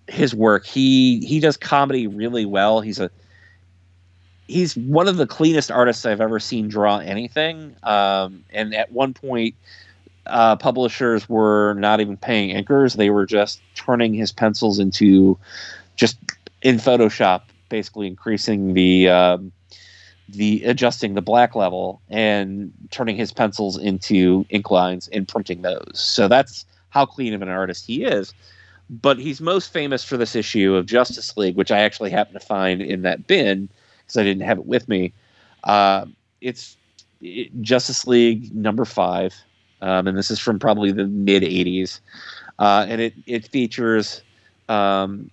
his 0.07 0.35
work, 0.35 0.65
he 0.65 1.25
he 1.25 1.39
does 1.39 1.57
comedy 1.57 2.07
really 2.07 2.45
well. 2.45 2.81
He's 2.81 2.99
a 2.99 3.09
he's 4.47 4.75
one 4.75 5.07
of 5.07 5.17
the 5.17 5.27
cleanest 5.27 5.71
artists 5.71 6.05
I've 6.05 6.21
ever 6.21 6.39
seen 6.39 6.67
draw 6.67 6.97
anything. 6.97 7.75
Um, 7.83 8.43
and 8.51 8.75
at 8.75 8.91
one 8.91 9.13
point, 9.13 9.55
uh, 10.31 10.55
publishers 10.55 11.27
were 11.29 11.73
not 11.75 12.01
even 12.01 12.17
paying 12.17 12.55
inkers; 12.55 12.95
they 12.95 13.09
were 13.09 13.25
just 13.25 13.61
turning 13.75 14.13
his 14.13 14.31
pencils 14.31 14.79
into 14.79 15.37
just 15.95 16.17
in 16.61 16.77
Photoshop, 16.77 17.41
basically 17.69 18.07
increasing 18.07 18.73
the 18.73 19.09
um, 19.09 19.51
the 20.29 20.63
adjusting 20.63 21.13
the 21.13 21.21
black 21.21 21.55
level 21.55 22.01
and 22.09 22.71
turning 22.89 23.15
his 23.15 23.31
pencils 23.31 23.77
into 23.77 24.45
ink 24.49 24.71
lines 24.71 25.07
and 25.09 25.27
printing 25.27 25.61
those. 25.61 25.91
So 25.93 26.27
that's 26.27 26.65
how 26.89 27.05
clean 27.05 27.33
of 27.33 27.41
an 27.41 27.49
artist 27.49 27.85
he 27.85 28.03
is. 28.03 28.33
But 28.89 29.17
he's 29.17 29.39
most 29.39 29.71
famous 29.71 30.03
for 30.03 30.17
this 30.17 30.35
issue 30.35 30.75
of 30.75 30.85
Justice 30.85 31.37
League, 31.37 31.55
which 31.55 31.71
I 31.71 31.79
actually 31.79 32.09
happened 32.09 32.39
to 32.39 32.45
find 32.45 32.81
in 32.81 33.03
that 33.03 33.25
bin 33.25 33.69
because 34.01 34.17
I 34.17 34.23
didn't 34.23 34.43
have 34.43 34.57
it 34.57 34.65
with 34.65 34.89
me. 34.89 35.13
Uh, 35.63 36.05
it's 36.41 36.75
it, 37.21 37.61
Justice 37.61 38.05
League 38.05 38.53
number 38.53 38.83
five, 38.83 39.33
um, 39.81 40.07
and 40.07 40.17
this 40.17 40.31
is 40.31 40.39
from 40.39 40.59
probably 40.59 40.91
the 40.91 41.05
mid 41.05 41.43
'80s, 41.43 41.99
uh, 42.59 42.85
and 42.87 43.01
it 43.01 43.13
it 43.25 43.47
features 43.47 44.21
um, 44.69 45.29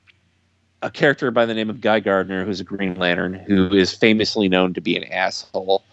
a 0.82 0.90
character 0.90 1.30
by 1.30 1.46
the 1.46 1.54
name 1.54 1.70
of 1.70 1.80
Guy 1.80 2.00
Gardner, 2.00 2.44
who's 2.44 2.60
a 2.60 2.64
Green 2.64 2.94
Lantern, 2.96 3.34
who 3.34 3.68
is 3.74 3.92
famously 3.92 4.48
known 4.48 4.74
to 4.74 4.80
be 4.80 4.96
an 4.96 5.04
asshole 5.04 5.84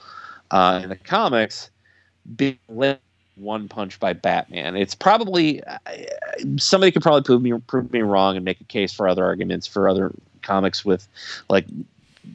uh, 0.52 0.82
in 0.84 0.90
the 0.90 0.95
comics, 0.95 1.69
being 2.36 2.57
one 3.36 3.68
punch 3.68 3.99
by 3.99 4.14
Batman. 4.14 4.76
It's 4.76 4.95
probably 4.95 5.64
uh, 5.64 5.77
somebody 6.57 6.91
could 6.91 7.02
probably 7.02 7.23
prove 7.23 7.41
me 7.41 7.53
prove 7.68 7.91
me 7.91 8.02
wrong 8.02 8.36
and 8.36 8.45
make 8.45 8.61
a 8.61 8.65
case 8.65 8.94
for 8.94 9.07
other 9.07 9.26
arguments 9.26 9.68
for 9.68 9.90
other 9.90 10.14
comics 10.41 10.86
with 10.86 11.07
like 11.49 11.65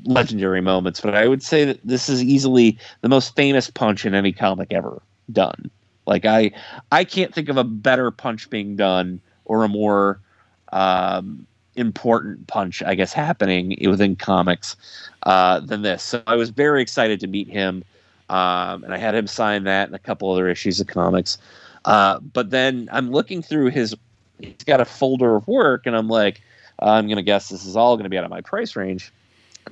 legendary 0.04 0.60
moments, 0.60 1.00
but 1.00 1.14
I 1.14 1.26
would 1.26 1.42
say 1.42 1.64
that 1.64 1.80
this 1.84 2.08
is 2.08 2.22
easily 2.22 2.78
the 3.00 3.08
most 3.08 3.34
famous 3.34 3.70
punch 3.70 4.04
in 4.04 4.14
any 4.14 4.32
comic 4.32 4.72
ever 4.72 5.00
done. 5.32 5.70
Like 6.06 6.24
I, 6.24 6.52
I 6.90 7.04
can't 7.04 7.34
think 7.34 7.48
of 7.48 7.56
a 7.56 7.64
better 7.64 8.10
punch 8.10 8.50
being 8.50 8.76
done 8.76 9.20
or 9.44 9.64
a 9.64 9.68
more 9.68 10.20
um, 10.72 11.46
important 11.76 12.46
punch, 12.46 12.82
I 12.82 12.94
guess, 12.94 13.12
happening 13.12 13.76
within 13.88 14.16
comics 14.16 14.76
uh, 15.24 15.60
than 15.60 15.82
this. 15.82 16.02
So 16.02 16.22
I 16.26 16.36
was 16.36 16.50
very 16.50 16.82
excited 16.82 17.20
to 17.20 17.26
meet 17.26 17.48
him, 17.48 17.84
um, 18.28 18.84
and 18.84 18.94
I 18.94 18.98
had 18.98 19.14
him 19.14 19.26
sign 19.26 19.64
that 19.64 19.88
and 19.88 19.94
a 19.94 19.98
couple 19.98 20.30
other 20.30 20.48
issues 20.48 20.80
of 20.80 20.86
comics. 20.86 21.38
Uh, 21.84 22.20
but 22.20 22.50
then 22.50 22.88
I'm 22.92 23.10
looking 23.10 23.42
through 23.42 23.70
his, 23.70 23.94
he's 24.38 24.64
got 24.66 24.80
a 24.80 24.84
folder 24.84 25.36
of 25.36 25.48
work, 25.48 25.86
and 25.86 25.96
I'm 25.96 26.08
like, 26.08 26.40
I'm 26.78 27.08
gonna 27.08 27.22
guess 27.22 27.48
this 27.48 27.64
is 27.64 27.76
all 27.76 27.96
gonna 27.96 28.08
be 28.08 28.18
out 28.18 28.24
of 28.24 28.30
my 28.30 28.40
price 28.40 28.76
range 28.76 29.12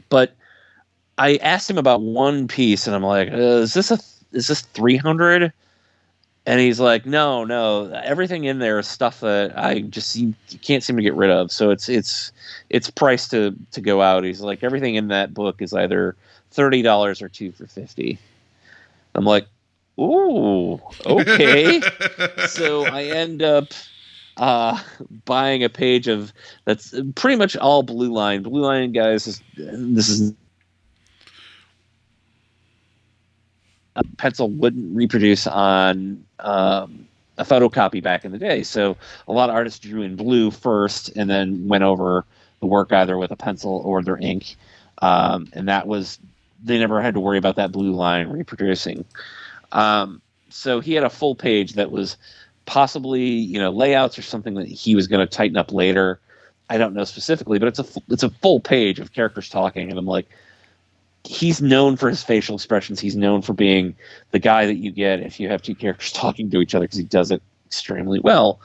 but 0.08 0.34
I 1.16 1.36
asked 1.36 1.68
him 1.68 1.78
about 1.78 2.00
one 2.02 2.48
piece, 2.48 2.86
and 2.86 2.94
I'm 2.94 3.02
like, 3.02 3.30
uh, 3.30 3.62
"Is 3.62 3.74
this 3.74 3.90
a 3.90 3.98
is 4.32 4.46
this 4.46 4.60
300?" 4.60 5.52
And 6.48 6.58
he's 6.60 6.80
like, 6.80 7.04
"No, 7.04 7.44
no, 7.44 7.92
everything 7.92 8.44
in 8.44 8.58
there 8.58 8.78
is 8.78 8.88
stuff 8.88 9.20
that 9.20 9.52
I 9.58 9.80
just 9.80 10.08
seem, 10.08 10.34
can't 10.62 10.82
seem 10.82 10.96
to 10.96 11.02
get 11.02 11.12
rid 11.12 11.28
of. 11.28 11.52
So 11.52 11.68
it's 11.68 11.90
it's 11.90 12.32
it's 12.70 12.88
priced 12.88 13.32
to 13.32 13.54
to 13.72 13.82
go 13.82 14.00
out." 14.00 14.24
He's 14.24 14.40
like, 14.40 14.64
"Everything 14.64 14.94
in 14.94 15.08
that 15.08 15.34
book 15.34 15.60
is 15.60 15.74
either 15.74 16.16
thirty 16.50 16.80
dollars 16.80 17.20
or 17.20 17.28
two 17.28 17.52
for 17.52 17.66
50 17.66 18.18
I'm 19.14 19.26
like, 19.26 19.46
"Ooh, 20.00 20.80
okay." 21.04 21.82
so 22.48 22.86
I 22.86 23.02
end 23.02 23.42
up 23.42 23.66
uh, 24.38 24.82
buying 25.26 25.62
a 25.62 25.68
page 25.68 26.08
of 26.08 26.32
that's 26.64 26.98
pretty 27.14 27.36
much 27.36 27.58
all 27.58 27.82
blue 27.82 28.10
line. 28.10 28.42
Blue 28.42 28.62
line 28.62 28.92
guys, 28.92 29.26
is, 29.26 29.42
this 29.54 30.08
is 30.08 30.32
a 33.96 34.04
pencil 34.16 34.48
wouldn't 34.48 34.96
reproduce 34.96 35.46
on 35.46 36.24
um, 36.40 37.06
a 37.36 37.44
photocopy 37.44 38.02
back 38.02 38.24
in 38.24 38.32
the 38.32 38.38
day. 38.38 38.62
So 38.62 38.96
a 39.26 39.32
lot 39.32 39.48
of 39.48 39.54
artists 39.56 39.78
drew 39.78 40.02
in 40.02 40.16
blue 40.16 40.50
first 40.50 41.16
and 41.16 41.28
then 41.30 41.68
went 41.68 41.84
over 41.84 42.24
the 42.60 42.66
work 42.66 42.92
either 42.92 43.16
with 43.16 43.30
a 43.30 43.36
pencil 43.36 43.82
or 43.84 44.02
their 44.02 44.18
ink. 44.18 44.56
Um, 45.00 45.48
and 45.52 45.68
that 45.68 45.86
was, 45.86 46.18
they 46.64 46.78
never 46.78 47.00
had 47.00 47.14
to 47.14 47.20
worry 47.20 47.38
about 47.38 47.56
that 47.56 47.70
blue 47.70 47.92
line 47.92 48.28
reproducing. 48.28 49.04
Um, 49.72 50.20
so 50.48 50.80
he 50.80 50.94
had 50.94 51.04
a 51.04 51.10
full 51.10 51.34
page 51.34 51.74
that 51.74 51.92
was 51.92 52.16
possibly, 52.66 53.22
you 53.22 53.58
know, 53.58 53.70
layouts 53.70 54.18
or 54.18 54.22
something 54.22 54.54
that 54.54 54.66
he 54.66 54.94
was 54.94 55.06
going 55.06 55.26
to 55.26 55.26
tighten 55.26 55.56
up 55.56 55.72
later. 55.72 56.20
I 56.68 56.78
don't 56.78 56.94
know 56.94 57.04
specifically, 57.04 57.58
but 57.58 57.68
it's 57.68 57.78
a 57.78 57.86
it's 58.08 58.22
a 58.22 58.30
full 58.30 58.60
page 58.60 59.00
of 59.00 59.12
characters 59.12 59.48
talking, 59.48 59.88
and 59.88 59.98
I'm 59.98 60.06
like, 60.06 60.28
he's 61.24 61.60
known 61.60 61.96
for 61.96 62.08
his 62.08 62.22
facial 62.22 62.54
expressions. 62.54 63.00
He's 63.00 63.16
known 63.16 63.42
for 63.42 63.52
being 63.52 63.94
the 64.30 64.38
guy 64.38 64.66
that 64.66 64.76
you 64.76 64.90
get 64.90 65.20
if 65.20 65.38
you 65.38 65.48
have 65.48 65.62
two 65.62 65.74
characters 65.74 66.12
talking 66.14 66.50
to 66.50 66.60
each 66.60 66.74
other 66.74 66.84
because 66.84 66.98
he 66.98 67.04
does 67.04 67.30
it 67.30 67.42
extremely 67.66 68.20
well. 68.20 68.60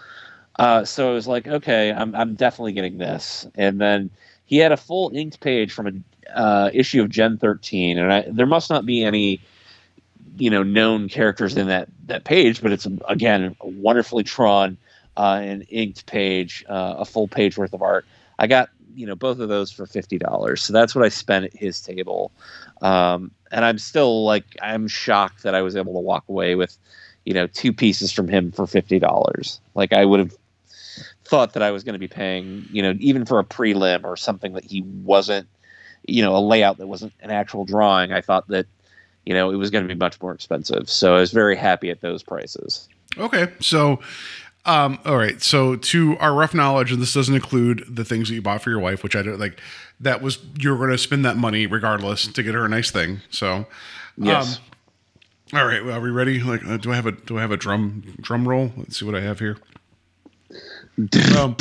Uh, 0.59 0.85
so 0.85 1.09
I 1.09 1.13
was 1.13 1.27
like, 1.27 1.47
okay, 1.47 1.91
I'm 1.91 2.15
I'm 2.15 2.35
definitely 2.35 2.73
getting 2.73 2.97
this. 2.97 3.47
And 3.55 3.81
then 3.81 4.09
he 4.45 4.57
had 4.57 4.71
a 4.71 4.77
full 4.77 5.11
inked 5.13 5.39
page 5.39 5.71
from 5.71 5.87
a 5.87 6.37
uh, 6.37 6.69
issue 6.73 7.01
of 7.01 7.09
Gen 7.09 7.37
13, 7.37 7.97
and 7.97 8.13
I, 8.13 8.25
there 8.29 8.45
must 8.45 8.69
not 8.69 8.85
be 8.85 9.03
any 9.03 9.41
you 10.37 10.49
know 10.49 10.63
known 10.63 11.09
characters 11.09 11.57
in 11.57 11.67
that 11.67 11.89
that 12.05 12.23
page, 12.23 12.61
but 12.61 12.71
it's 12.71 12.87
again 13.07 13.55
wonderfully 13.61 14.23
drawn 14.23 14.77
uh, 15.17 15.39
and 15.41 15.65
inked 15.69 16.05
page, 16.05 16.63
uh, 16.69 16.95
a 16.99 17.05
full 17.05 17.27
page 17.27 17.57
worth 17.57 17.73
of 17.73 17.81
art. 17.81 18.05
I 18.39 18.47
got 18.47 18.69
you 18.95 19.05
know 19.05 19.15
both 19.15 19.39
of 19.39 19.49
those 19.49 19.71
for 19.71 19.85
fifty 19.85 20.17
dollars, 20.17 20.61
so 20.61 20.73
that's 20.73 20.95
what 20.95 21.03
I 21.03 21.09
spent 21.09 21.45
at 21.45 21.53
his 21.55 21.81
table, 21.81 22.31
um, 22.81 23.31
and 23.51 23.65
I'm 23.65 23.77
still 23.77 24.23
like 24.25 24.45
I'm 24.61 24.87
shocked 24.87 25.43
that 25.43 25.55
I 25.55 25.61
was 25.61 25.75
able 25.75 25.93
to 25.93 25.99
walk 25.99 26.25
away 26.27 26.55
with 26.55 26.77
you 27.25 27.33
know 27.33 27.47
two 27.47 27.73
pieces 27.73 28.11
from 28.11 28.27
him 28.27 28.51
for 28.51 28.67
fifty 28.67 28.99
dollars. 28.99 29.59
Like 29.75 29.93
I 29.93 30.05
would 30.05 30.19
have 30.19 30.35
thought 31.25 31.53
that 31.53 31.63
I 31.63 31.71
was 31.71 31.83
going 31.83 31.93
to 31.93 31.99
be 31.99 32.07
paying 32.07 32.65
you 32.71 32.81
know 32.81 32.95
even 32.99 33.25
for 33.25 33.39
a 33.39 33.43
prelim 33.43 34.03
or 34.03 34.17
something 34.17 34.53
that 34.53 34.63
he 34.63 34.81
wasn't 34.81 35.47
you 36.05 36.21
know 36.21 36.35
a 36.35 36.39
layout 36.39 36.77
that 36.77 36.87
wasn't 36.87 37.13
an 37.21 37.31
actual 37.31 37.65
drawing. 37.65 38.11
I 38.11 38.21
thought 38.21 38.47
that 38.49 38.67
you 39.25 39.33
know 39.33 39.51
it 39.51 39.55
was 39.55 39.69
going 39.69 39.87
to 39.87 39.93
be 39.93 39.97
much 39.97 40.21
more 40.21 40.33
expensive, 40.33 40.89
so 40.89 41.15
I 41.15 41.19
was 41.19 41.31
very 41.31 41.55
happy 41.55 41.89
at 41.89 42.01
those 42.01 42.23
prices. 42.23 42.87
Okay, 43.17 43.47
so 43.59 43.99
um, 44.65 44.99
all 45.05 45.17
right. 45.17 45.41
So 45.41 45.75
to 45.75 46.17
our 46.19 46.33
rough 46.33 46.53
knowledge, 46.53 46.91
and 46.91 47.01
this 47.01 47.13
doesn't 47.13 47.35
include 47.35 47.85
the 47.87 48.05
things 48.05 48.29
that 48.29 48.35
you 48.35 48.41
bought 48.41 48.61
for 48.61 48.69
your 48.69 48.79
wife, 48.79 49.03
which 49.03 49.15
I 49.15 49.21
don't 49.21 49.39
like. 49.39 49.59
That 49.99 50.21
was 50.21 50.39
you're 50.59 50.77
going 50.77 50.89
to 50.89 50.97
spend 50.97 51.23
that 51.25 51.37
money 51.37 51.65
regardless 51.67 52.27
to 52.27 52.43
get 52.43 52.55
her 52.55 52.65
a 52.65 52.69
nice 52.69 52.91
thing. 52.91 53.21
So 53.29 53.65
Yes. 54.17 54.57
Um, 55.53 55.59
all 55.59 55.65
right. 55.65 55.83
Well, 55.83 55.97
are 55.97 56.01
we 56.01 56.09
ready? 56.09 56.41
Like, 56.41 56.65
uh, 56.65 56.77
do 56.77 56.91
I 56.91 56.95
have 56.95 57.05
a 57.05 57.11
do 57.11 57.37
I 57.37 57.41
have 57.41 57.51
a 57.51 57.57
drum 57.57 58.15
drum 58.21 58.47
roll? 58.47 58.71
Let's 58.77 58.99
see 58.99 59.05
what 59.05 59.15
I 59.15 59.21
have 59.21 59.39
here. 59.39 59.57
Um, 61.37 61.55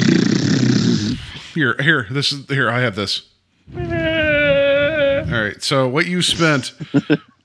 here, 1.55 1.75
here. 1.81 2.07
This 2.11 2.33
is 2.33 2.47
here. 2.49 2.71
I 2.71 2.81
have 2.81 2.97
this. 2.97 3.29
All 3.75 3.83
right. 3.83 5.63
So 5.63 5.89
what 5.89 6.07
you 6.07 6.21
spent, 6.23 6.73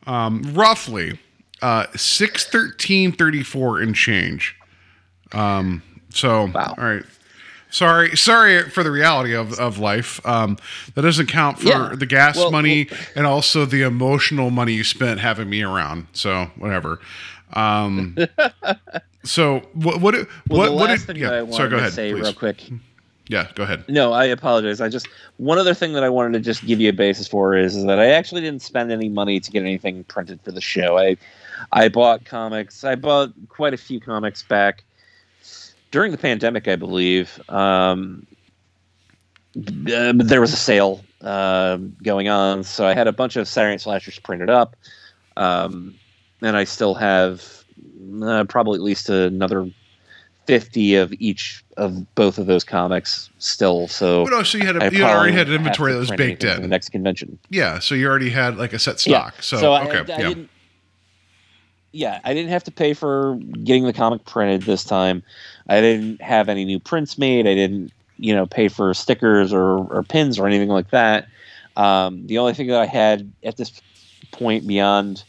um, 0.06 0.42
roughly, 0.54 1.20
uh, 1.62 1.88
six 1.96 2.46
thirteen 2.46 3.12
thirty 3.12 3.44
four 3.44 3.80
and 3.80 3.96
change. 3.96 4.56
Um. 5.34 5.82
So 6.10 6.46
Wow. 6.54 6.76
all 6.78 6.84
right. 6.84 7.04
Sorry, 7.70 8.16
sorry 8.16 8.64
for 8.70 8.82
the 8.82 8.90
reality 8.92 9.34
of, 9.36 9.60
of 9.60 9.78
life. 9.78 10.26
Um, 10.26 10.58
that 10.96 11.02
doesn't 11.02 11.28
count 11.28 11.60
for 11.60 11.68
Yeah. 11.68 11.96
the 11.96 12.06
gas 12.06 12.38
Well, 12.38 12.50
money 12.50 12.88
and 13.14 13.28
also 13.28 13.66
the 13.66 13.82
emotional 13.82 14.50
money 14.52 14.72
you 14.72 14.86
spent 14.86 15.20
having 15.20 15.50
me 15.50 15.62
around. 15.64 16.08
So 16.14 16.50
whatever. 16.56 17.02
Um, 17.54 18.16
so 19.24 19.60
what 19.74 20.00
what 20.00 20.14
Well, 20.16 20.26
what 20.48 20.66
the 20.68 20.72
what 20.72 20.90
last 20.90 21.06
did, 21.08 21.16
thing 21.18 21.24
that 21.24 21.34
I 21.34 21.38
yeah? 21.38 21.42
wanted 21.42 21.56
Sorry, 21.56 21.70
go 21.70 21.76
to 21.76 21.82
ahead, 21.82 21.94
say 21.94 22.12
please. 22.14 22.22
real 22.22 22.34
quick. 22.34 22.64
Yeah, 23.30 23.48
go 23.56 23.64
ahead. 23.64 23.84
No, 23.90 24.14
I 24.14 24.24
apologize. 24.24 24.80
I 24.80 24.88
just 24.88 25.10
one 25.36 25.58
other 25.58 25.74
thing 25.74 25.92
that 25.92 26.04
I 26.06 26.10
wanted 26.10 26.32
to 26.34 26.40
just 26.40 26.66
give 26.66 26.80
you 26.80 26.88
a 26.90 26.94
basis 26.94 27.28
for 27.28 27.58
is, 27.58 27.76
is 27.76 27.84
that 27.86 28.00
I 28.00 28.08
actually 28.12 28.40
didn't 28.42 28.62
spend 28.62 28.90
any 28.94 29.10
money 29.10 29.42
to 29.42 29.52
get 29.52 29.64
anything 29.64 30.06
printed 30.06 30.40
for 30.42 30.54
the 30.54 30.62
show. 30.62 30.98
I 30.98 31.18
I 31.74 31.90
bought 31.90 32.24
comics. 32.24 32.86
I 32.86 32.96
bought 32.96 33.34
quite 33.50 33.74
a 33.74 33.78
few 33.78 34.00
comics 34.00 34.42
back 34.44 34.84
during 35.92 36.12
the 36.12 36.18
pandemic, 36.18 36.68
I 36.68 36.76
believe. 36.76 37.40
Um, 37.50 38.26
uh, 39.58 40.14
there 40.16 40.42
was 40.42 40.54
a 40.54 40.58
sale 40.58 41.04
uh, 41.22 41.78
going 42.04 42.28
on, 42.28 42.64
so 42.64 42.86
I 42.86 42.94
had 42.94 43.08
a 43.08 43.12
bunch 43.12 43.36
of 43.36 43.48
Saturday 43.48 43.74
Night 43.74 43.82
Slashers 43.82 44.20
printed 44.20 44.50
up, 44.50 44.76
um, 45.36 45.96
and 46.42 46.56
I 46.56 46.64
still 46.64 46.94
have 46.94 47.64
uh, 48.22 48.44
probably 48.46 48.76
at 48.76 48.84
least 48.84 49.10
another 49.10 49.70
fifty 50.46 50.96
of 50.96 51.14
each 51.14 51.64
of 51.76 52.16
both 52.16 52.38
of 52.38 52.48
those 52.48 52.64
comics 52.64 53.30
still. 53.38 53.88
So 53.88 54.24
But 54.24 54.34
oh, 54.34 54.44
so 54.44 54.58
you 54.58 54.66
had 54.66 54.82
I 54.82 54.88
a, 54.88 54.92
you 54.92 55.04
already 55.04 55.34
had 55.34 55.48
an 55.48 55.56
inventory 55.56 55.92
that 55.94 56.00
was 56.00 56.12
baked 56.12 56.44
in 56.44 56.62
the 56.62 56.68
next 56.68 56.90
convention. 56.90 57.38
Yeah, 57.50 57.80
so 57.80 57.96
you 57.96 58.08
already 58.08 58.30
had 58.30 58.58
like 58.58 58.74
a 58.74 58.80
set 58.80 59.00
stock. 59.00 59.42
So, 59.42 59.58
So 59.58 59.74
I, 59.74 59.88
okay, 59.88 60.14
I 60.14 60.18
yeah. 60.18 60.28
didn't. 60.30 60.50
Yeah, 61.94 62.20
I 62.24 62.34
didn't 62.34 62.52
have 62.52 62.64
to 62.66 62.72
pay 62.72 62.94
for 62.94 63.38
getting 63.64 63.86
the 63.86 63.94
comic 63.94 64.26
printed 64.26 64.64
this 64.64 64.84
time. 64.84 65.24
I 65.70 65.82
didn't 65.82 66.22
have 66.22 66.50
any 66.50 66.66
new 66.66 66.80
prints 66.80 67.18
made. 67.18 67.48
I 67.48 67.56
didn't, 67.56 67.92
you 68.18 68.34
know, 68.36 68.46
pay 68.46 68.68
for 68.68 68.94
stickers 68.94 69.54
or, 69.54 69.86
or 69.94 70.04
pins 70.04 70.40
or 70.40 70.48
anything 70.48 70.70
like 70.70 70.90
that. 70.92 71.28
Um, 71.76 72.26
the 72.28 72.38
only 72.38 72.54
thing 72.54 72.68
that 72.68 72.80
I 72.80 72.86
had 72.86 73.32
at 73.44 73.58
this 73.58 73.82
point 74.32 74.66
beyond 74.68 75.24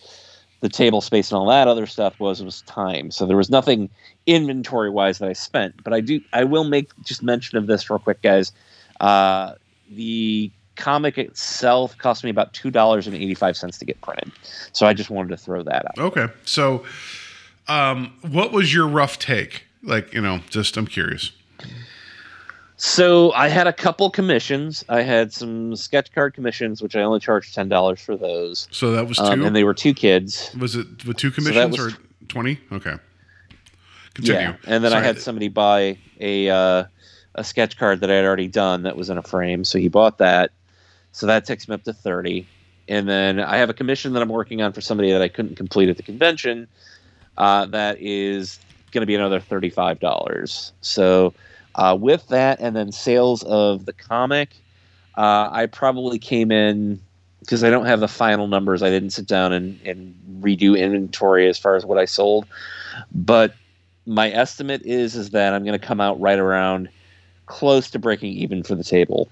the 0.60 0.68
table 0.68 1.00
space 1.00 1.30
and 1.30 1.38
all 1.38 1.46
that 1.46 1.68
other 1.68 1.86
stuff 1.86 2.18
was 2.18 2.42
was 2.42 2.62
time. 2.62 3.10
So 3.10 3.26
there 3.26 3.36
was 3.36 3.50
nothing 3.50 3.90
inventory 4.26 4.90
wise 4.90 5.18
that 5.18 5.28
I 5.28 5.32
spent. 5.32 5.82
But 5.84 5.92
I 5.92 6.00
do, 6.00 6.20
I 6.32 6.44
will 6.44 6.64
make 6.64 6.90
just 7.04 7.22
mention 7.22 7.58
of 7.58 7.66
this 7.66 7.88
real 7.88 7.98
quick, 7.98 8.22
guys. 8.22 8.52
Uh, 9.00 9.54
the 9.90 10.50
comic 10.74 11.18
itself 11.18 11.96
cost 11.98 12.24
me 12.24 12.30
about 12.30 12.52
two 12.52 12.70
dollars 12.70 13.06
and 13.06 13.14
eighty 13.14 13.34
five 13.34 13.56
cents 13.56 13.78
to 13.78 13.84
get 13.84 14.00
printed. 14.00 14.32
So 14.72 14.86
I 14.86 14.94
just 14.94 15.10
wanted 15.10 15.30
to 15.30 15.36
throw 15.36 15.62
that 15.62 15.86
out. 15.86 15.98
Okay, 15.98 16.26
so 16.44 16.84
um, 17.68 18.12
what 18.22 18.52
was 18.52 18.72
your 18.72 18.86
rough 18.88 19.18
take? 19.18 19.64
Like, 19.82 20.12
you 20.12 20.20
know, 20.20 20.40
just 20.50 20.76
I'm 20.76 20.86
curious. 20.86 21.32
So 22.76 23.32
I 23.32 23.48
had 23.48 23.66
a 23.66 23.72
couple 23.72 24.08
commissions. 24.10 24.84
I 24.88 25.02
had 25.02 25.32
some 25.32 25.74
sketch 25.74 26.12
card 26.12 26.34
commissions, 26.34 26.80
which 26.80 26.94
I 26.94 27.02
only 27.02 27.18
charged 27.18 27.54
ten 27.54 27.68
dollars 27.68 28.00
for 28.00 28.16
those, 28.16 28.68
So 28.70 28.92
that 28.92 29.08
was 29.08 29.16
two. 29.18 29.24
um, 29.24 29.42
and 29.44 29.54
they 29.56 29.64
were 29.64 29.74
two 29.74 29.94
kids. 29.94 30.54
was 30.58 30.76
it 30.76 31.04
with 31.04 31.16
two 31.16 31.30
commissions 31.32 31.76
was- 31.78 31.94
or 31.94 31.98
twenty? 32.28 32.60
Okay. 32.70 32.94
Continue. 34.14 34.40
Yeah, 34.40 34.56
and 34.66 34.82
then 34.82 34.92
I 34.92 35.00
had 35.00 35.20
somebody 35.20 35.48
buy 35.48 35.96
a 36.20 36.48
uh, 36.50 36.84
a 37.36 37.44
sketch 37.44 37.76
card 37.78 38.00
that 38.00 38.10
I 38.10 38.14
had 38.14 38.24
already 38.24 38.48
done 38.48 38.82
that 38.82 38.96
was 38.96 39.10
in 39.10 39.18
a 39.18 39.22
frame, 39.22 39.64
so 39.64 39.78
he 39.78 39.88
bought 39.88 40.18
that. 40.18 40.50
So 41.12 41.26
that 41.26 41.44
takes 41.46 41.68
me 41.68 41.74
up 41.74 41.84
to 41.84 41.92
thirty, 41.92 42.46
and 42.88 43.08
then 43.08 43.38
I 43.40 43.56
have 43.58 43.70
a 43.70 43.74
commission 43.74 44.12
that 44.14 44.22
I'm 44.22 44.28
working 44.28 44.60
on 44.60 44.72
for 44.72 44.80
somebody 44.80 45.12
that 45.12 45.22
I 45.22 45.28
couldn't 45.28 45.56
complete 45.56 45.88
at 45.88 45.96
the 45.96 46.02
convention. 46.02 46.66
Uh, 47.36 47.66
that 47.66 47.98
is 48.00 48.58
going 48.88 49.02
to 49.02 49.06
be 49.06 49.14
another 49.14 49.40
thirty 49.40 49.70
five 49.70 50.00
dollars. 50.00 50.72
So 50.80 51.34
uh, 51.74 51.96
with 51.98 52.26
that, 52.28 52.60
and 52.60 52.74
then 52.74 52.92
sales 52.92 53.42
of 53.44 53.86
the 53.86 53.92
comic, 53.92 54.50
uh, 55.16 55.48
I 55.50 55.66
probably 55.66 56.18
came 56.18 56.50
in 56.50 57.00
because 57.40 57.64
I 57.64 57.70
don't 57.70 57.86
have 57.86 58.00
the 58.00 58.08
final 58.08 58.48
numbers. 58.48 58.82
I 58.82 58.90
didn't 58.90 59.10
sit 59.10 59.26
down 59.26 59.52
and, 59.52 59.80
and 59.86 60.14
redo 60.40 60.78
inventory 60.78 61.48
as 61.48 61.58
far 61.58 61.76
as 61.76 61.86
what 61.86 61.98
I 61.98 62.04
sold, 62.04 62.46
but 63.14 63.54
my 64.06 64.30
estimate 64.30 64.82
is 64.84 65.14
is 65.14 65.30
that 65.30 65.52
I'm 65.52 65.64
going 65.64 65.78
to 65.78 65.86
come 65.86 66.00
out 66.00 66.18
right 66.20 66.38
around 66.38 66.88
close 67.46 67.90
to 67.90 67.98
breaking 67.98 68.32
even 68.32 68.62
for 68.62 68.74
the 68.74 68.84
table 68.84 69.28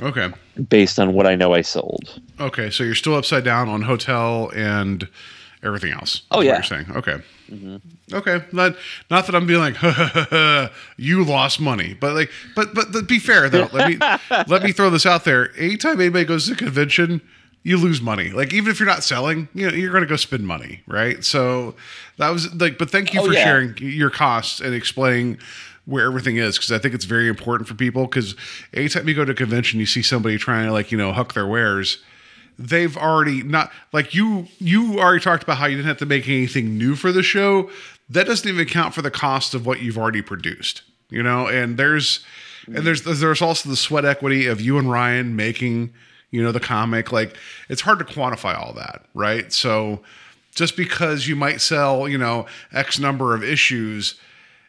Okay. 0.00 0.30
based 0.68 0.98
on 0.98 1.12
what 1.14 1.26
I 1.26 1.34
know 1.34 1.54
I 1.54 1.62
sold. 1.62 2.20
Okay. 2.40 2.70
So 2.70 2.84
you're 2.84 2.94
still 2.94 3.14
upside 3.14 3.44
down 3.44 3.68
on 3.68 3.82
hotel 3.82 4.50
and 4.54 5.08
everything 5.66 5.92
else. 5.92 6.22
Oh, 6.30 6.40
yeah. 6.40 6.54
You're 6.54 6.62
saying 6.62 6.86
okay. 6.96 7.16
Mhm. 7.50 7.80
Okay. 8.12 8.42
Not 8.52 8.74
not 9.10 9.26
that 9.26 9.34
I'm 9.34 9.46
being 9.46 9.60
like 9.60 9.76
you 10.96 11.24
lost 11.24 11.60
money, 11.60 11.94
but 11.94 12.14
like 12.14 12.30
but 12.54 12.74
but 12.74 12.92
to 12.92 13.02
be 13.02 13.18
fair 13.18 13.48
though, 13.48 13.68
let 13.72 13.88
me 13.88 13.98
let 14.48 14.62
me 14.62 14.72
throw 14.72 14.90
this 14.90 15.06
out 15.06 15.24
there. 15.24 15.50
Anytime 15.56 16.00
anybody 16.00 16.24
goes 16.24 16.46
to 16.46 16.52
a 16.52 16.56
convention, 16.56 17.20
you 17.62 17.76
lose 17.76 18.00
money. 18.00 18.30
Like 18.30 18.52
even 18.52 18.70
if 18.70 18.78
you're 18.80 18.88
not 18.88 19.02
selling, 19.04 19.48
you 19.54 19.68
know, 19.68 19.74
you're 19.76 19.90
going 19.92 20.02
to 20.04 20.08
go 20.08 20.16
spend 20.16 20.46
money, 20.46 20.82
right? 20.86 21.24
So 21.24 21.74
that 22.18 22.30
was 22.30 22.52
like 22.54 22.78
but 22.78 22.90
thank 22.90 23.12
you 23.14 23.20
Oh, 23.20 23.26
for 23.26 23.32
yeah. 23.32 23.44
sharing 23.44 23.76
your 23.78 24.10
costs 24.10 24.60
and 24.60 24.74
explaining 24.74 25.38
where 25.84 26.06
everything 26.06 26.36
is 26.36 26.56
because 26.56 26.72
I 26.72 26.78
think 26.78 26.94
it's 26.94 27.04
very 27.04 27.28
important 27.28 27.68
for 27.68 27.74
people 27.74 28.06
because 28.06 28.34
anytime 28.74 29.06
you 29.08 29.14
go 29.14 29.24
to 29.24 29.30
a 29.32 29.34
convention, 29.36 29.78
you 29.78 29.86
see 29.86 30.02
somebody 30.02 30.36
trying 30.36 30.66
to 30.66 30.72
like, 30.72 30.90
you 30.90 30.98
know, 30.98 31.12
huck 31.12 31.34
their 31.34 31.46
wares 31.46 31.98
they've 32.58 32.96
already 32.96 33.42
not 33.42 33.70
like 33.92 34.14
you 34.14 34.46
you 34.58 34.98
already 34.98 35.22
talked 35.22 35.42
about 35.42 35.58
how 35.58 35.66
you 35.66 35.76
didn't 35.76 35.88
have 35.88 35.98
to 35.98 36.06
make 36.06 36.28
anything 36.28 36.78
new 36.78 36.94
for 36.94 37.12
the 37.12 37.22
show. 37.22 37.70
That 38.08 38.26
doesn't 38.26 38.48
even 38.48 38.60
account 38.60 38.94
for 38.94 39.02
the 39.02 39.10
cost 39.10 39.54
of 39.54 39.66
what 39.66 39.80
you've 39.80 39.98
already 39.98 40.22
produced 40.22 40.82
you 41.10 41.22
know? 41.22 41.46
And 41.46 41.76
there's 41.76 42.24
and 42.66 42.78
there's 42.78 43.02
there's 43.02 43.42
also 43.42 43.68
the 43.68 43.76
sweat 43.76 44.04
equity 44.04 44.46
of 44.46 44.60
you 44.60 44.78
and 44.78 44.90
ryan 44.90 45.36
making 45.36 45.94
you 46.30 46.42
know 46.42 46.52
the 46.52 46.60
comic. 46.60 47.12
Like 47.12 47.36
it's 47.68 47.82
hard 47.82 47.98
to 48.00 48.04
quantify 48.04 48.58
all 48.58 48.72
that 48.74 49.04
right? 49.14 49.52
So 49.52 50.02
just 50.54 50.76
because 50.76 51.28
you 51.28 51.36
might 51.36 51.60
sell 51.60 52.08
you 52.08 52.18
know 52.18 52.46
x 52.72 52.98
number 52.98 53.34
of 53.34 53.44
issues 53.44 54.18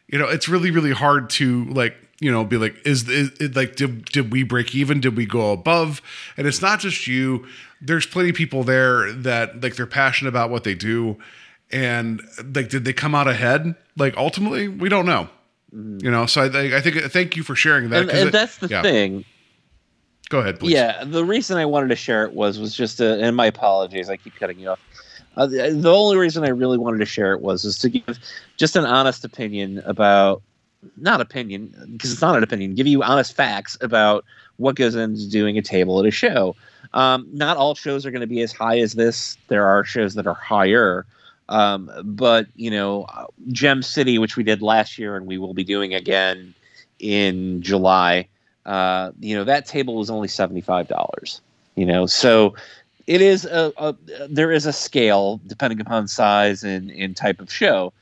you 0.06 0.18
know 0.18 0.28
it's 0.28 0.48
really 0.48 0.70
really 0.70 0.92
hard 0.92 1.30
to 1.30 1.64
like 1.66 1.96
you 2.20 2.30
know 2.30 2.44
be 2.44 2.56
like 2.56 2.76
is, 2.86 3.08
is 3.08 3.30
it 3.40 3.56
like 3.56 3.76
did, 3.76 4.04
did 4.06 4.32
we 4.32 4.42
break 4.42 4.74
even? 4.74 5.00
Did 5.00 5.16
we 5.16 5.26
go 5.26 5.52
above? 5.52 6.02
And 6.36 6.46
it's 6.46 6.62
not 6.62 6.80
just 6.80 7.06
you 7.06 7.46
there's 7.80 8.06
plenty 8.06 8.30
of 8.30 8.36
people 8.36 8.64
there 8.64 9.12
that 9.12 9.62
like 9.62 9.76
they're 9.76 9.86
passionate 9.86 10.28
about 10.28 10.50
what 10.50 10.64
they 10.64 10.74
do 10.74 11.16
and 11.70 12.20
like 12.54 12.68
did 12.68 12.84
they 12.84 12.92
come 12.92 13.14
out 13.14 13.28
ahead 13.28 13.74
like 13.96 14.16
ultimately 14.16 14.68
we 14.68 14.88
don't 14.88 15.06
know 15.06 15.28
mm-hmm. 15.74 15.98
you 16.04 16.10
know 16.10 16.26
so 16.26 16.42
i, 16.42 16.76
I 16.76 16.80
think 16.80 16.96
thank 17.12 17.36
you 17.36 17.42
for 17.42 17.54
sharing 17.54 17.90
that 17.90 18.02
And, 18.02 18.10
and 18.10 18.28
it- 18.28 18.32
that's 18.32 18.58
the 18.58 18.68
yeah. 18.68 18.82
thing. 18.82 19.24
go 20.28 20.40
ahead 20.40 20.58
please 20.60 20.72
Yeah, 20.72 21.04
the 21.04 21.24
reason 21.24 21.56
I 21.56 21.64
wanted 21.66 21.88
to 21.88 21.96
share 21.96 22.24
it 22.24 22.32
was 22.32 22.58
was 22.58 22.74
just 22.74 23.00
a, 23.00 23.20
and 23.22 23.36
my 23.36 23.46
apologies, 23.46 24.10
I 24.10 24.16
keep 24.16 24.34
cutting 24.36 24.58
you 24.58 24.70
off. 24.70 24.80
Uh, 25.36 25.46
the, 25.46 25.66
uh, 25.68 25.70
the 25.72 25.92
only 25.94 26.16
reason 26.16 26.44
I 26.44 26.48
really 26.48 26.78
wanted 26.78 26.98
to 26.98 27.06
share 27.06 27.32
it 27.32 27.40
was 27.40 27.64
is 27.64 27.78
to 27.78 27.88
give 27.88 28.18
just 28.56 28.76
an 28.76 28.84
honest 28.84 29.24
opinion 29.24 29.82
about 29.86 30.42
not 30.96 31.20
opinion 31.20 31.74
because 31.92 32.12
it's 32.12 32.20
not 32.20 32.36
an 32.36 32.42
opinion, 32.42 32.74
give 32.74 32.86
you 32.86 33.02
honest 33.02 33.34
facts 33.34 33.76
about 33.80 34.24
what 34.56 34.74
goes 34.74 34.94
into 34.94 35.28
doing 35.28 35.56
a 35.58 35.62
table 35.62 35.98
at 36.00 36.06
a 36.06 36.10
show. 36.10 36.56
Um, 36.94 37.26
not 37.32 37.56
all 37.56 37.74
shows 37.74 38.06
are 38.06 38.10
going 38.10 38.22
to 38.22 38.26
be 38.26 38.40
as 38.40 38.52
high 38.52 38.78
as 38.78 38.94
this. 38.94 39.36
There 39.48 39.66
are 39.66 39.84
shows 39.84 40.14
that 40.14 40.26
are 40.26 40.34
higher. 40.34 41.06
Um, 41.48 41.90
but 42.04 42.46
you 42.56 42.70
know, 42.70 43.06
Gem 43.48 43.82
City, 43.82 44.18
which 44.18 44.36
we 44.36 44.42
did 44.42 44.62
last 44.62 44.98
year 44.98 45.16
and 45.16 45.26
we 45.26 45.38
will 45.38 45.54
be 45.54 45.64
doing 45.64 45.94
again 45.94 46.54
in 46.98 47.62
July, 47.62 48.28
uh, 48.66 49.12
you 49.20 49.34
know, 49.34 49.44
that 49.44 49.66
table 49.66 49.96
was 49.96 50.10
only 50.10 50.28
seventy 50.28 50.60
five 50.60 50.88
dollars. 50.88 51.40
You 51.74 51.86
know, 51.86 52.06
so 52.06 52.54
it 53.06 53.22
is 53.22 53.46
a, 53.46 53.72
a 53.78 53.96
there 54.28 54.52
is 54.52 54.66
a 54.66 54.72
scale 54.72 55.40
depending 55.46 55.80
upon 55.80 56.08
size 56.08 56.62
and, 56.62 56.90
and 56.90 57.16
type 57.16 57.40
of 57.40 57.50
show. 57.50 57.92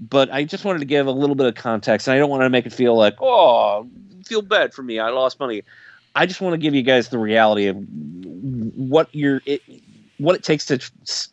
But 0.00 0.32
I 0.32 0.44
just 0.44 0.64
wanted 0.64 0.78
to 0.78 0.84
give 0.84 1.06
a 1.06 1.12
little 1.12 1.34
bit 1.34 1.46
of 1.46 1.54
context, 1.54 2.06
and 2.06 2.14
I 2.14 2.18
don't 2.18 2.30
want 2.30 2.42
to 2.42 2.50
make 2.50 2.66
it 2.66 2.72
feel 2.72 2.96
like, 2.96 3.16
oh, 3.20 3.86
feel 4.24 4.42
bad 4.42 4.72
for 4.72 4.82
me, 4.82 4.98
I 4.98 5.10
lost 5.10 5.38
money. 5.38 5.62
I 6.14 6.26
just 6.26 6.40
want 6.40 6.54
to 6.54 6.58
give 6.58 6.74
you 6.74 6.82
guys 6.82 7.08
the 7.08 7.18
reality 7.18 7.66
of 7.66 7.76
what 7.76 9.08
you're 9.12 9.40
it, 9.46 9.62
what 10.18 10.36
it 10.36 10.42
takes 10.42 10.66
to 10.66 10.78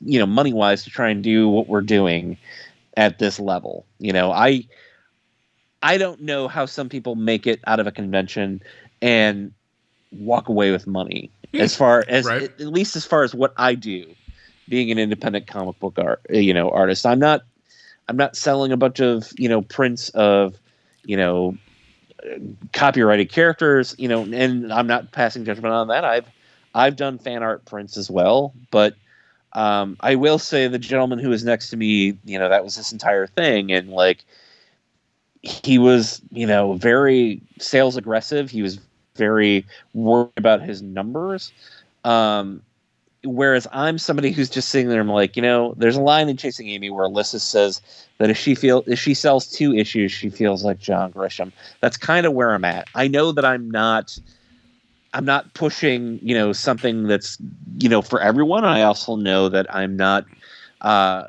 you 0.02 0.20
know 0.20 0.26
money 0.26 0.54
wise 0.54 0.84
to 0.84 0.90
try 0.90 1.10
and 1.10 1.24
do 1.24 1.48
what 1.50 1.68
we're 1.68 1.82
doing 1.82 2.38
at 2.98 3.20
this 3.20 3.40
level. 3.40 3.86
You 4.00 4.14
know, 4.14 4.32
I 4.32 4.64
I 5.82 5.98
don't 5.98 6.22
know 6.22 6.48
how 6.48 6.66
some 6.66 6.90
people 6.90 7.16
make 7.16 7.48
it 7.48 7.60
out 7.68 7.80
of 7.80 7.88
a 7.88 7.92
convention 7.92 8.62
and 9.02 9.52
walk 10.12 10.50
away 10.50 10.72
with 10.72 10.88
money. 10.88 11.32
Hmm. 11.54 11.62
As 11.62 11.76
far 11.76 12.06
as 12.08 12.26
Right. 12.26 12.44
at 12.44 12.60
least 12.60 12.96
as 12.96 13.06
far 13.06 13.24
as 13.24 13.34
what 13.34 13.54
I 13.58 13.76
do, 13.76 14.06
being 14.68 14.92
an 14.92 15.00
independent 15.00 15.48
comic 15.48 15.80
book 15.80 15.98
art, 15.98 16.22
you 16.30 16.54
know, 16.54 16.70
artist. 16.70 17.06
I'm 17.06 17.20
not 17.20 17.42
I'm 18.08 18.18
not 18.18 18.36
selling 18.36 18.72
a 18.72 18.78
bunch 18.78 19.00
of, 19.00 19.32
you 19.38 19.48
know, 19.48 19.62
prints 19.62 20.10
of, 20.10 20.56
you 21.06 21.16
know, 21.16 21.56
copyrighted 22.74 23.32
characters, 23.32 23.96
you 23.98 24.08
know, 24.08 24.24
and 24.24 24.72
I'm 24.72 24.88
not 24.88 25.12
passing 25.12 25.46
judgment 25.46 25.74
on 25.74 25.88
that. 25.88 26.04
I've 26.06 26.28
I've 26.74 26.96
done 26.96 27.18
fan 27.18 27.44
art 27.44 27.66
prints 27.66 27.98
as 27.98 28.10
well, 28.10 28.54
but 28.72 28.96
um, 29.54 29.98
I 30.00 30.16
will 30.16 30.38
say 30.38 30.68
the 30.68 30.80
gentleman 30.80 31.20
who 31.20 31.30
was 31.30 31.44
next 31.44 31.70
to 31.72 31.78
me, 31.78 32.18
you 32.26 32.38
know, 32.38 32.50
that 32.50 32.64
was 32.64 32.76
this 32.76 32.92
entire 32.92 33.28
thing, 33.28 33.72
and 33.72 33.90
like 33.90 34.24
he 35.42 35.78
was, 35.78 36.22
you 36.32 36.46
know, 36.46 36.74
very 36.74 37.42
sales 37.60 37.96
aggressive. 37.98 38.52
He 38.52 38.62
was 38.62 38.80
very 39.16 39.66
worried 39.94 40.32
about 40.38 40.62
his 40.62 40.82
numbers. 40.82 41.52
Um, 42.04 42.62
whereas 43.24 43.68
I'm 43.72 43.98
somebody 43.98 44.32
who's 44.32 44.50
just 44.50 44.70
sitting 44.70 44.90
there. 44.90 45.02
I'm 45.02 45.10
like, 45.10 45.36
you 45.36 45.42
know, 45.42 45.74
there's 45.78 45.96
a 45.96 46.02
line 46.02 46.30
in 46.30 46.38
Chasing 46.38 46.70
Amy 46.70 46.90
where 46.90 47.08
Alyssa 47.08 47.40
says 47.40 47.82
that 48.18 48.30
if 48.30 48.38
she 48.38 48.56
feel 48.56 48.84
if 48.88 49.00
she 49.00 49.14
sells 49.14 49.48
two 49.48 49.74
issues, 49.74 50.12
she 50.12 50.30
feels 50.30 50.64
like 50.64 50.80
John 50.80 51.12
Grisham. 51.12 51.52
That's 51.82 51.98
kind 51.98 52.26
of 52.26 52.34
where 52.34 52.54
I'm 52.54 52.66
at. 52.66 52.88
I 52.96 53.08
know 53.08 53.32
that 53.32 53.46
I'm 53.46 53.70
not. 53.70 54.18
I'm 55.12 55.26
not 55.26 55.56
pushing, 55.56 56.20
you 56.22 56.36
know, 56.36 56.54
something 56.54 57.08
that's, 57.08 57.40
you 57.80 57.90
know, 57.90 58.04
for 58.04 58.22
everyone. 58.22 58.64
I 58.64 58.84
also 58.84 59.16
know 59.16 59.50
that 59.50 59.66
I'm 59.74 59.96
not 59.96 60.26
uh, 60.82 61.24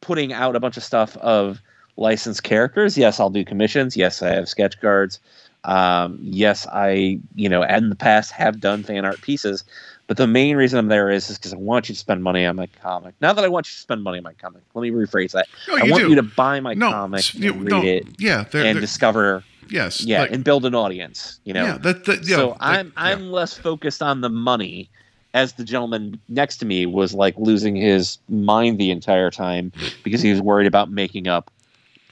putting 0.00 0.32
out 0.32 0.56
a 0.56 0.60
bunch 0.60 0.76
of 0.76 0.82
stuff 0.82 1.16
of 1.18 1.60
licensed 1.96 2.42
characters. 2.42 2.98
Yes, 2.98 3.20
I'll 3.20 3.30
do 3.30 3.44
commissions. 3.44 3.96
Yes, 3.96 4.22
I 4.22 4.30
have 4.30 4.48
sketch 4.48 4.80
cards. 4.80 5.20
Um, 5.62 6.18
yes, 6.20 6.66
I, 6.66 7.20
you 7.36 7.48
know, 7.48 7.62
in 7.62 7.90
the 7.90 7.94
past 7.94 8.32
have 8.32 8.58
done 8.58 8.82
fan 8.82 9.04
art 9.04 9.20
pieces. 9.22 9.62
But 10.08 10.16
the 10.16 10.26
main 10.26 10.56
reason 10.56 10.78
I'm 10.78 10.88
there 10.88 11.10
is 11.10 11.28
because 11.28 11.52
I 11.54 11.56
want 11.56 11.88
you 11.88 11.94
to 11.94 11.98
spend 11.98 12.22
money 12.22 12.44
on 12.44 12.56
my 12.56 12.66
comic. 12.82 13.14
Now 13.20 13.32
that 13.32 13.44
I 13.44 13.48
want 13.48 13.68
you 13.68 13.74
to 13.74 13.80
spend 13.80 14.02
money 14.02 14.18
on 14.18 14.24
my 14.24 14.32
comic. 14.34 14.62
Let 14.74 14.82
me 14.82 14.90
rephrase 14.90 15.32
that. 15.32 15.46
No, 15.68 15.76
I 15.76 15.82
want 15.90 16.02
do. 16.02 16.10
you 16.10 16.16
to 16.16 16.22
buy 16.22 16.60
my 16.60 16.74
no, 16.74 16.90
comic, 16.90 17.24
and 17.34 17.44
you- 17.44 17.52
read 17.52 17.70
no, 17.70 17.82
it, 17.82 18.06
yeah, 18.18 18.44
they're, 18.50 18.64
and 18.64 18.76
they're- 18.76 18.80
discover, 18.80 19.44
yes, 19.70 20.02
yeah, 20.02 20.22
like- 20.22 20.32
and 20.32 20.44
build 20.44 20.66
an 20.66 20.74
audience. 20.74 21.40
You 21.44 21.54
know, 21.54 21.64
yeah, 21.64 21.78
that, 21.78 22.04
that, 22.06 22.26
yeah, 22.28 22.36
so 22.36 22.48
like, 22.50 22.58
I'm. 22.60 22.92
I'm 22.96 23.30
less 23.30 23.54
focused 23.56 24.02
on 24.02 24.20
the 24.20 24.28
money, 24.28 24.90
as 25.34 25.54
the 25.54 25.64
gentleman 25.64 26.20
next 26.28 26.58
to 26.58 26.66
me 26.66 26.84
was 26.84 27.14
like 27.14 27.34
losing 27.38 27.76
his 27.76 28.18
mind 28.28 28.78
the 28.78 28.90
entire 28.90 29.30
time 29.30 29.72
because 30.02 30.20
he 30.20 30.30
was 30.30 30.42
worried 30.42 30.66
about 30.66 30.90
making 30.90 31.26
up 31.28 31.50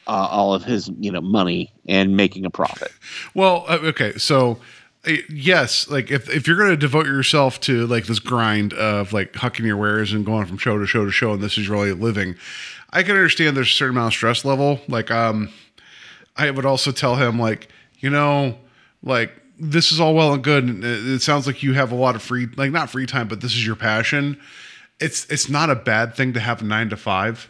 uh, 0.06 0.28
all 0.30 0.54
of 0.54 0.64
his 0.64 0.90
you 1.00 1.10
know 1.10 1.20
money 1.20 1.72
and 1.86 2.16
making 2.16 2.46
a 2.46 2.50
profit. 2.50 2.92
Well, 3.34 3.64
uh, 3.68 3.78
okay, 3.82 4.16
so 4.16 4.58
yes, 5.06 5.88
like 5.88 6.10
if 6.10 6.28
if 6.28 6.46
you're 6.46 6.56
going 6.56 6.70
to 6.70 6.76
devote 6.76 7.06
yourself 7.06 7.60
to 7.60 7.86
like 7.86 8.06
this 8.06 8.18
grind 8.18 8.72
of 8.74 9.12
like 9.12 9.32
hucking 9.32 9.64
your 9.64 9.76
wares 9.76 10.12
and 10.12 10.26
going 10.26 10.46
from 10.46 10.58
show 10.58 10.78
to 10.78 10.86
show 10.86 11.04
to 11.04 11.10
show, 11.10 11.32
and 11.32 11.42
this 11.42 11.56
is 11.56 11.68
really 11.68 11.92
living, 11.92 12.36
I 12.90 13.02
can 13.02 13.16
understand 13.16 13.56
there's 13.56 13.68
a 13.68 13.70
certain 13.70 13.96
amount 13.96 14.12
of 14.12 14.16
stress 14.16 14.44
level. 14.44 14.80
Like, 14.88 15.10
um, 15.10 15.50
I 16.36 16.50
would 16.50 16.66
also 16.66 16.92
tell 16.92 17.16
him 17.16 17.38
like, 17.38 17.68
you 17.98 18.10
know, 18.10 18.58
like 19.02 19.32
this 19.58 19.92
is 19.92 20.00
all 20.00 20.14
well 20.14 20.34
and 20.34 20.42
good, 20.42 20.64
and 20.64 20.84
it, 20.84 21.22
sounds 21.22 21.46
like 21.46 21.62
you 21.62 21.74
have 21.74 21.92
a 21.92 21.96
lot 21.96 22.14
of 22.14 22.22
free, 22.22 22.48
like 22.56 22.70
not 22.70 22.90
free 22.90 23.06
time, 23.06 23.28
but 23.28 23.40
this 23.40 23.52
is 23.52 23.66
your 23.66 23.76
passion. 23.76 24.40
It's 25.00 25.26
it's 25.30 25.48
not 25.48 25.70
a 25.70 25.74
bad 25.74 26.14
thing 26.14 26.32
to 26.34 26.40
have 26.40 26.62
a 26.62 26.64
nine 26.64 26.90
to 26.90 26.96
five. 26.96 27.48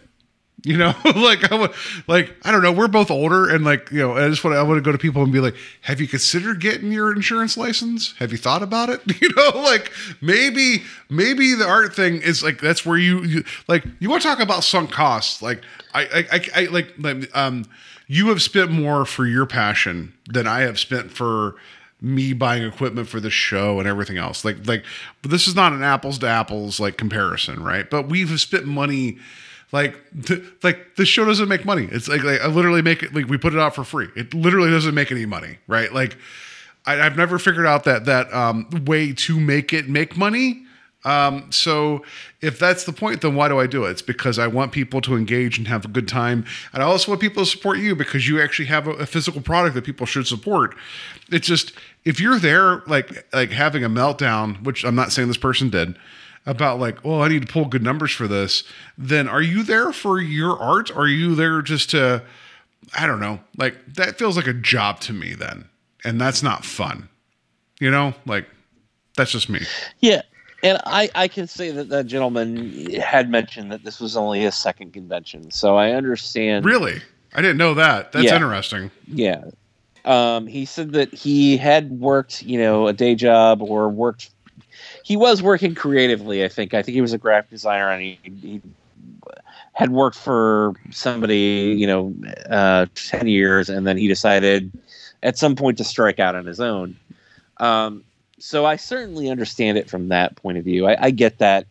You 0.62 0.76
know, 0.76 0.94
like 1.16 1.50
I 1.50 1.54
would, 1.54 1.72
like 2.06 2.34
I 2.42 2.50
don't 2.52 2.62
know. 2.62 2.72
We're 2.72 2.88
both 2.88 3.10
older, 3.10 3.48
and 3.48 3.64
like 3.64 3.90
you 3.90 4.00
know, 4.00 4.16
I 4.16 4.28
just 4.28 4.44
want 4.44 4.56
I 4.56 4.62
want 4.62 4.78
to 4.78 4.82
go 4.82 4.92
to 4.92 4.98
people 4.98 5.22
and 5.22 5.32
be 5.32 5.40
like, 5.40 5.54
"Have 5.82 6.00
you 6.00 6.06
considered 6.06 6.60
getting 6.60 6.92
your 6.92 7.12
insurance 7.12 7.56
license? 7.56 8.14
Have 8.18 8.32
you 8.32 8.38
thought 8.38 8.62
about 8.62 8.88
it? 8.88 9.00
You 9.20 9.28
know, 9.34 9.60
like 9.60 9.92
maybe 10.22 10.82
maybe 11.10 11.54
the 11.54 11.66
art 11.66 11.94
thing 11.94 12.22
is 12.22 12.42
like 12.42 12.60
that's 12.60 12.86
where 12.86 12.96
you, 12.96 13.22
you 13.22 13.44
like 13.68 13.84
you 13.98 14.08
want 14.08 14.22
to 14.22 14.28
talk 14.28 14.40
about 14.40 14.64
sunk 14.64 14.90
costs. 14.90 15.42
Like 15.42 15.62
I 15.92 16.02
I, 16.02 16.26
I, 16.32 16.62
I 16.62 16.64
like 16.66 16.94
um 17.34 17.66
you 18.06 18.28
have 18.28 18.40
spent 18.42 18.70
more 18.70 19.04
for 19.04 19.26
your 19.26 19.46
passion 19.46 20.14
than 20.28 20.46
I 20.46 20.60
have 20.60 20.78
spent 20.78 21.10
for 21.10 21.56
me 22.00 22.32
buying 22.32 22.64
equipment 22.64 23.08
for 23.08 23.20
the 23.20 23.30
show 23.30 23.78
and 23.78 23.86
everything 23.86 24.16
else. 24.16 24.44
Like 24.44 24.66
like 24.66 24.84
this 25.22 25.46
is 25.46 25.54
not 25.54 25.72
an 25.72 25.82
apples 25.82 26.18
to 26.20 26.26
apples 26.28 26.80
like 26.80 26.96
comparison, 26.96 27.62
right? 27.62 27.88
But 27.88 28.08
we've 28.08 28.40
spent 28.40 28.64
money 28.64 29.18
like 29.72 29.96
th- 30.24 30.42
like 30.62 30.96
the 30.96 31.06
show 31.06 31.24
doesn't 31.24 31.48
make 31.48 31.64
money. 31.64 31.88
It's 31.90 32.08
like, 32.08 32.22
like 32.24 32.40
I 32.40 32.46
literally 32.46 32.82
make 32.82 33.02
it 33.02 33.14
like 33.14 33.28
we 33.28 33.38
put 33.38 33.54
it 33.54 33.60
out 33.60 33.74
for 33.74 33.84
free. 33.84 34.08
It 34.16 34.34
literally 34.34 34.70
doesn't 34.70 34.94
make 34.94 35.12
any 35.12 35.26
money, 35.26 35.58
right? 35.66 35.92
Like 35.92 36.16
I, 36.86 37.00
I've 37.00 37.16
never 37.16 37.38
figured 37.38 37.66
out 37.66 37.84
that 37.84 38.04
that 38.06 38.32
um, 38.34 38.68
way 38.86 39.12
to 39.12 39.38
make 39.40 39.72
it 39.72 39.88
make 39.88 40.16
money. 40.16 40.64
Um, 41.02 41.50
so 41.50 42.04
if 42.42 42.58
that's 42.58 42.84
the 42.84 42.92
point, 42.92 43.22
then 43.22 43.34
why 43.34 43.48
do 43.48 43.58
I 43.58 43.66
do 43.66 43.86
it? 43.86 43.90
It's 43.90 44.02
because 44.02 44.38
I 44.38 44.48
want 44.48 44.72
people 44.72 45.00
to 45.02 45.16
engage 45.16 45.56
and 45.56 45.66
have 45.66 45.86
a 45.86 45.88
good 45.88 46.06
time, 46.06 46.44
and 46.74 46.82
I 46.82 46.86
also 46.86 47.12
want 47.12 47.22
people 47.22 47.42
to 47.44 47.50
support 47.50 47.78
you 47.78 47.96
because 47.96 48.28
you 48.28 48.40
actually 48.40 48.66
have 48.66 48.86
a, 48.86 48.90
a 48.92 49.06
physical 49.06 49.40
product 49.40 49.74
that 49.76 49.84
people 49.84 50.04
should 50.04 50.26
support. 50.26 50.76
It's 51.30 51.46
just 51.46 51.72
if 52.04 52.20
you're 52.20 52.38
there, 52.38 52.82
like 52.86 53.26
like 53.32 53.50
having 53.50 53.82
a 53.82 53.88
meltdown, 53.88 54.62
which 54.62 54.84
I'm 54.84 54.94
not 54.94 55.12
saying 55.12 55.28
this 55.28 55.38
person 55.38 55.70
did, 55.70 55.96
about 56.46 56.80
like, 56.80 56.98
oh, 57.04 57.20
I 57.20 57.28
need 57.28 57.46
to 57.46 57.52
pull 57.52 57.66
good 57.66 57.82
numbers 57.82 58.12
for 58.12 58.26
this. 58.26 58.64
Then 58.96 59.28
are 59.28 59.42
you 59.42 59.62
there 59.62 59.92
for 59.92 60.20
your 60.20 60.58
art? 60.58 60.90
Or 60.90 61.02
are 61.02 61.08
you 61.08 61.34
there 61.34 61.62
just 61.62 61.90
to, 61.90 62.22
I 62.98 63.06
don't 63.06 63.20
know, 63.20 63.40
like 63.56 63.76
that 63.94 64.18
feels 64.18 64.36
like 64.36 64.46
a 64.46 64.52
job 64.54 65.00
to 65.00 65.12
me 65.12 65.34
then, 65.34 65.68
and 66.04 66.20
that's 66.20 66.42
not 66.42 66.64
fun. 66.64 67.08
You 67.78 67.90
know, 67.90 68.14
like 68.26 68.46
that's 69.16 69.32
just 69.32 69.48
me. 69.48 69.60
Yeah. 70.00 70.22
And 70.62 70.78
I, 70.84 71.08
I 71.14 71.28
can 71.28 71.46
say 71.46 71.70
that 71.70 71.88
that 71.88 72.06
gentleman 72.06 72.90
had 73.00 73.30
mentioned 73.30 73.72
that 73.72 73.82
this 73.82 73.98
was 73.98 74.14
only 74.14 74.40
his 74.40 74.54
second 74.54 74.92
convention. 74.92 75.50
So 75.50 75.76
I 75.76 75.92
understand. 75.92 76.66
Really, 76.66 77.00
I 77.34 77.40
didn't 77.40 77.56
know 77.56 77.72
that. 77.74 78.12
That's 78.12 78.26
Yeah. 78.26 78.34
interesting. 78.34 78.90
Yeah. 79.06 79.44
Um, 80.04 80.46
he 80.46 80.64
said 80.64 80.92
that 80.92 81.14
he 81.14 81.56
had 81.56 81.90
worked, 81.92 82.42
you 82.42 82.58
know, 82.58 82.88
a 82.88 82.92
day 82.92 83.14
job 83.14 83.62
or 83.62 83.88
worked. 83.88 84.30
He 85.04 85.16
was 85.16 85.42
working 85.42 85.74
creatively. 85.74 86.44
I 86.44 86.48
think. 86.48 86.74
I 86.74 86.82
think 86.82 86.94
he 86.94 87.00
was 87.00 87.12
a 87.12 87.18
graphic 87.18 87.50
designer, 87.50 87.90
and 87.90 88.02
he, 88.02 88.18
he 88.24 88.60
had 89.72 89.90
worked 89.90 90.16
for 90.16 90.74
somebody, 90.90 91.74
you 91.78 91.86
know, 91.86 92.14
uh, 92.48 92.86
ten 92.94 93.26
years, 93.26 93.68
and 93.68 93.86
then 93.86 93.96
he 93.96 94.08
decided 94.08 94.70
at 95.22 95.38
some 95.38 95.56
point 95.56 95.78
to 95.78 95.84
strike 95.84 96.18
out 96.18 96.34
on 96.34 96.46
his 96.46 96.60
own. 96.60 96.96
Um, 97.58 98.04
so 98.38 98.64
I 98.64 98.76
certainly 98.76 99.28
understand 99.28 99.76
it 99.78 99.88
from 99.88 100.08
that 100.08 100.36
point 100.36 100.58
of 100.58 100.64
view. 100.64 100.86
I, 100.86 101.06
I 101.06 101.10
get 101.10 101.38
that, 101.38 101.66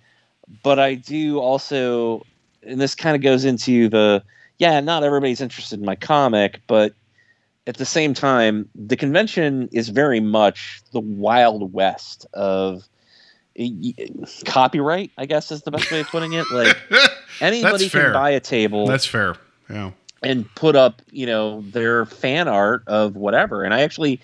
but 0.64 0.78
I 0.80 0.94
do 0.94 1.40
also, 1.40 2.26
and 2.64 2.80
this 2.80 2.94
kind 2.94 3.16
of 3.16 3.22
goes 3.22 3.44
into 3.44 3.90
the 3.90 4.24
yeah, 4.60 4.80
not 4.82 5.04
everybody's 5.04 5.42
interested 5.42 5.80
in 5.80 5.86
my 5.86 5.96
comic, 5.96 6.62
but 6.68 6.94
at 7.66 7.78
the 7.78 7.86
same 7.86 8.14
time, 8.14 8.70
the 8.76 8.98
convention 8.98 9.70
is 9.72 9.90
very 9.90 10.20
much 10.20 10.82
the 10.92 11.00
wild 11.00 11.74
west 11.74 12.26
of 12.34 12.84
copyright. 14.46 15.12
I 15.18 15.26
guess 15.26 15.52
is 15.52 15.62
the 15.64 15.72
best 15.72 15.92
way 15.92 16.02
of 16.02 16.08
putting 16.08 16.34
it. 16.34 16.46
Like 16.52 16.76
anybody 17.42 17.90
can 17.90 18.14
buy 18.14 18.30
a 18.32 18.40
table 18.40 18.88
That's 18.88 19.06
fair. 19.06 19.36
Yeah. 19.70 19.92
and 20.24 20.54
put 20.56 20.76
up, 20.76 21.02
you 21.12 21.26
know, 21.26 21.62
their 21.68 22.06
fan 22.06 22.48
art 22.48 22.84
of 22.88 23.16
whatever. 23.16 23.64
And 23.64 23.74
I 23.74 23.82
actually 23.82 24.20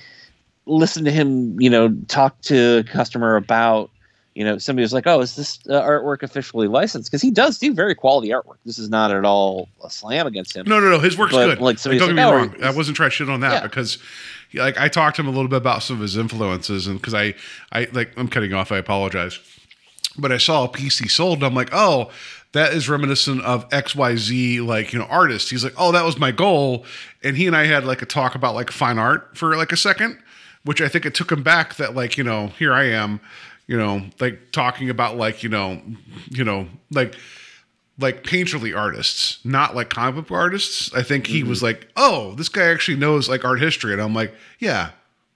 listened 0.66 1.06
to 1.06 1.12
him, 1.12 1.60
you 1.62 1.70
know, 1.70 1.96
talk 2.08 2.40
to 2.42 2.80
a 2.80 2.84
customer 2.84 3.36
about, 3.36 3.92
you 4.34 4.44
know, 4.44 4.58
somebody 4.58 4.82
was 4.84 4.92
like, 4.92 5.08
"Oh, 5.08 5.22
is 5.22 5.38
this 5.38 5.60
uh, 5.70 5.82
artwork 5.82 6.22
officially 6.22 6.68
licensed?" 6.68 7.10
Because 7.10 7.22
he 7.22 7.32
does 7.32 7.58
do 7.58 7.72
very 7.74 7.96
quality 7.96 8.30
artwork. 8.30 8.58
This 8.66 8.78
is 8.78 8.90
not 8.90 9.12
at 9.12 9.24
all 9.24 9.70
a 9.82 9.90
slam 9.90 10.28
against 10.28 10.54
him. 10.54 10.66
No, 10.68 10.80
no, 10.82 10.90
no. 10.90 11.00
His 11.00 11.18
work's 11.18 11.32
But, 11.32 11.38
good. 11.46 11.50
like, 11.52 11.60
Like, 11.62 11.80
somebody's 11.80 12.02
don't 12.02 12.10
get 12.10 12.16
me 12.16 12.24
"Oh, 12.24 12.36
wrong. 12.36 12.64
I 12.64 12.72
wasn't 12.72 12.98
trying 12.98 13.12
to 13.12 13.16
shit 13.16 13.30
on 13.30 13.40
that 13.40 13.54
Yeah. 13.54 13.62
because, 13.64 13.98
like, 14.56 14.78
I 14.78 14.88
talked 14.88 15.18
to 15.18 15.22
him 15.22 15.28
a 15.28 15.32
little 15.32 15.48
bit 15.48 15.58
about 15.58 15.84
some 15.84 15.98
of 15.98 16.02
his 16.02 16.18
influences, 16.18 16.88
and 16.88 17.00
because 17.00 17.14
I, 17.14 17.36
I 17.72 17.88
like, 17.92 18.12
I'm 18.18 18.28
cutting 18.28 18.54
off. 18.54 18.72
I 18.72 18.78
apologize, 18.78 19.40
but 20.18 20.32
I 20.32 20.38
saw 20.38 20.64
a 20.64 20.68
piece 20.68 21.00
he 21.00 21.08
sold, 21.08 21.40
and 21.40 21.44
I'm 21.46 21.56
like, 21.56 21.70
oh, 21.72 22.10
that 22.56 22.74
is 22.74 22.88
reminiscent 22.88 23.44
of 23.44 23.66
X 23.74 23.96
Y 23.96 24.16
Z, 24.16 24.62
like 24.62 24.94
you 24.94 25.00
know, 25.00 25.06
artist. 25.06 25.50
He's 25.50 25.64
like, 25.64 25.74
oh, 25.78 25.92
that 25.92 26.06
was 26.06 26.18
my 26.18 26.32
goal, 26.32 26.86
and 27.24 27.36
he 27.36 27.48
and 27.48 27.56
I 27.56 27.66
had 27.66 27.86
like 27.86 28.02
a 28.02 28.06
talk 28.06 28.34
about 28.34 28.56
like 28.56 28.72
fine 28.72 28.98
art 28.98 29.38
for 29.38 29.56
like 29.58 29.72
a 29.72 29.78
second, 29.78 30.18
which 30.64 30.82
I 30.82 30.88
think 30.88 31.06
it 31.06 31.14
took 31.14 31.32
him 31.32 31.44
back 31.44 31.76
that 31.76 31.96
like 31.96 32.18
you 32.18 32.24
know, 32.24 32.48
here 32.48 32.74
I 32.74 32.86
am, 32.86 33.20
you 33.68 33.78
know, 33.78 34.06
like 34.20 34.52
talking 34.52 34.90
about 34.90 35.18
like 35.18 35.44
you 35.44 35.50
know, 35.50 35.82
you 36.30 36.46
know, 36.46 36.68
like 36.92 37.16
like 38.00 38.24
painterly 38.24 38.78
artists, 38.78 39.40
not 39.46 39.76
like 39.76 39.90
comic 39.90 40.28
book 40.28 40.32
artists. 40.38 40.94
I 40.94 41.02
think 41.04 41.28
he 41.28 41.44
was 41.44 41.64
like, 41.64 41.88
"Oh, 41.96 42.34
this 42.36 42.50
guy 42.50 42.64
actually 42.66 42.98
knows 42.98 43.30
like 43.30 43.46
art 43.46 43.60
history," 43.62 43.94
and 43.94 44.02
I'm 44.02 44.14
like, 44.14 44.34
"Yeah, 44.60 44.90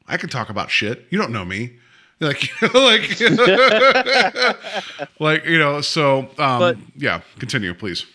I 0.08 0.18
can 0.18 0.30
talk 0.30 0.50
about 0.50 0.70
shit. 0.70 1.06
You 1.10 1.18
don't 1.18 1.32
know 1.32 1.46
me." 1.46 1.74
Like, 2.22 2.50
like, 2.74 3.18
like 5.20 5.46
you 5.46 5.58
know. 5.58 5.80
So, 5.80 6.28
um, 6.38 6.60
But- 6.60 6.78
yeah, 6.98 7.22
continue, 7.40 7.74
please. 7.74 8.06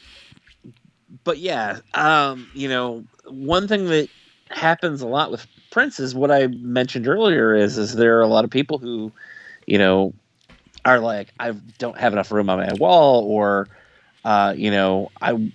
but 1.25 1.39
yeah, 1.39 1.79
um, 1.95 2.47
you 2.53 2.69
know, 2.69 3.03
one 3.27 3.67
thing 3.67 3.87
that 3.87 4.09
happens 4.51 5.01
a 5.01 5.07
lot 5.07 5.31
with 5.31 5.47
prints 5.71 5.99
is 5.99 6.15
what 6.15 6.31
I 6.31 6.49
mentioned 6.49 7.09
earlier 7.09 7.55
is 7.55 7.79
is 7.79 7.95
there 7.95 8.19
are 8.19 8.23
a 8.23 8.27
lot 8.27 8.45
of 8.45 8.51
people 8.51 8.77
who, 8.77 9.11
you 9.67 9.79
know, 9.79 10.13
are 10.85 10.99
like 11.01 11.33
I 11.41 11.53
don't 11.79 11.97
have 11.99 12.13
enough 12.13 12.31
room 12.31 12.51
on 12.51 12.59
my 12.59 12.73
wall, 12.75 13.25
or, 13.25 13.69
uh, 14.25 14.55
you 14.57 14.71
know, 14.71 15.11
I 15.21 15.51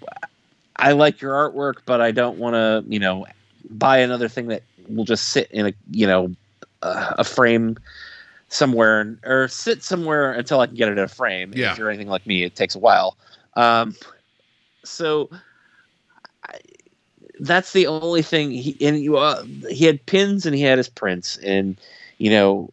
I 0.75 0.93
like 0.93 1.21
your 1.21 1.33
artwork, 1.33 1.81
but 1.85 2.01
I 2.01 2.11
don't 2.11 2.37
want 2.37 2.55
to, 2.55 2.83
you 2.87 2.99
know, 2.99 3.25
buy 3.69 3.99
another 3.99 4.27
thing 4.27 4.47
that 4.47 4.63
will 4.87 5.05
just 5.05 5.29
sit 5.29 5.49
in 5.51 5.67
a 5.67 5.73
you 5.91 6.07
know 6.07 6.31
uh, 6.81 7.15
a 7.17 7.23
frame 7.23 7.77
somewhere 8.47 9.17
or 9.23 9.47
sit 9.47 9.83
somewhere 9.83 10.33
until 10.33 10.59
I 10.59 10.67
can 10.67 10.75
get 10.75 10.89
it 10.89 10.93
in 10.93 11.03
a 11.03 11.07
frame. 11.07 11.53
Yeah. 11.53 11.71
If 11.71 11.77
you're 11.77 11.89
anything 11.89 12.07
like 12.07 12.25
me, 12.25 12.43
it 12.43 12.55
takes 12.55 12.75
a 12.75 12.79
while. 12.79 13.17
Um, 13.55 13.95
so 14.83 15.29
I, 16.45 16.59
that's 17.39 17.73
the 17.73 17.87
only 17.87 18.21
thing 18.21 18.51
he 18.51 18.77
and 18.81 18.99
you 18.99 19.17
uh, 19.17 19.43
he 19.69 19.85
had 19.85 20.05
pins 20.05 20.45
and 20.45 20.55
he 20.55 20.61
had 20.61 20.77
his 20.77 20.89
prints 20.89 21.37
and 21.37 21.79
you 22.17 22.29
know 22.29 22.69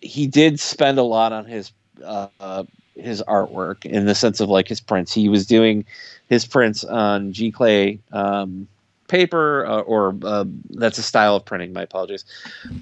he 0.00 0.26
did 0.26 0.60
spend 0.60 0.98
a 0.98 1.02
lot 1.02 1.32
on 1.32 1.44
his 1.44 1.72
uh, 2.04 2.28
uh, 2.40 2.64
his 2.98 3.22
artwork 3.28 3.84
in 3.84 4.06
the 4.06 4.14
sense 4.14 4.40
of 4.40 4.48
like 4.48 4.68
his 4.68 4.80
prints 4.80 5.12
he 5.12 5.28
was 5.28 5.46
doing 5.46 5.84
his 6.28 6.44
prints 6.46 6.84
on 6.84 7.32
giclée 7.32 7.98
um, 8.12 8.66
paper 9.08 9.66
uh, 9.66 9.80
or 9.80 10.14
uh, 10.24 10.44
that's 10.70 10.98
a 10.98 11.02
style 11.02 11.36
of 11.36 11.44
printing 11.44 11.72
my 11.72 11.82
apologies 11.82 12.24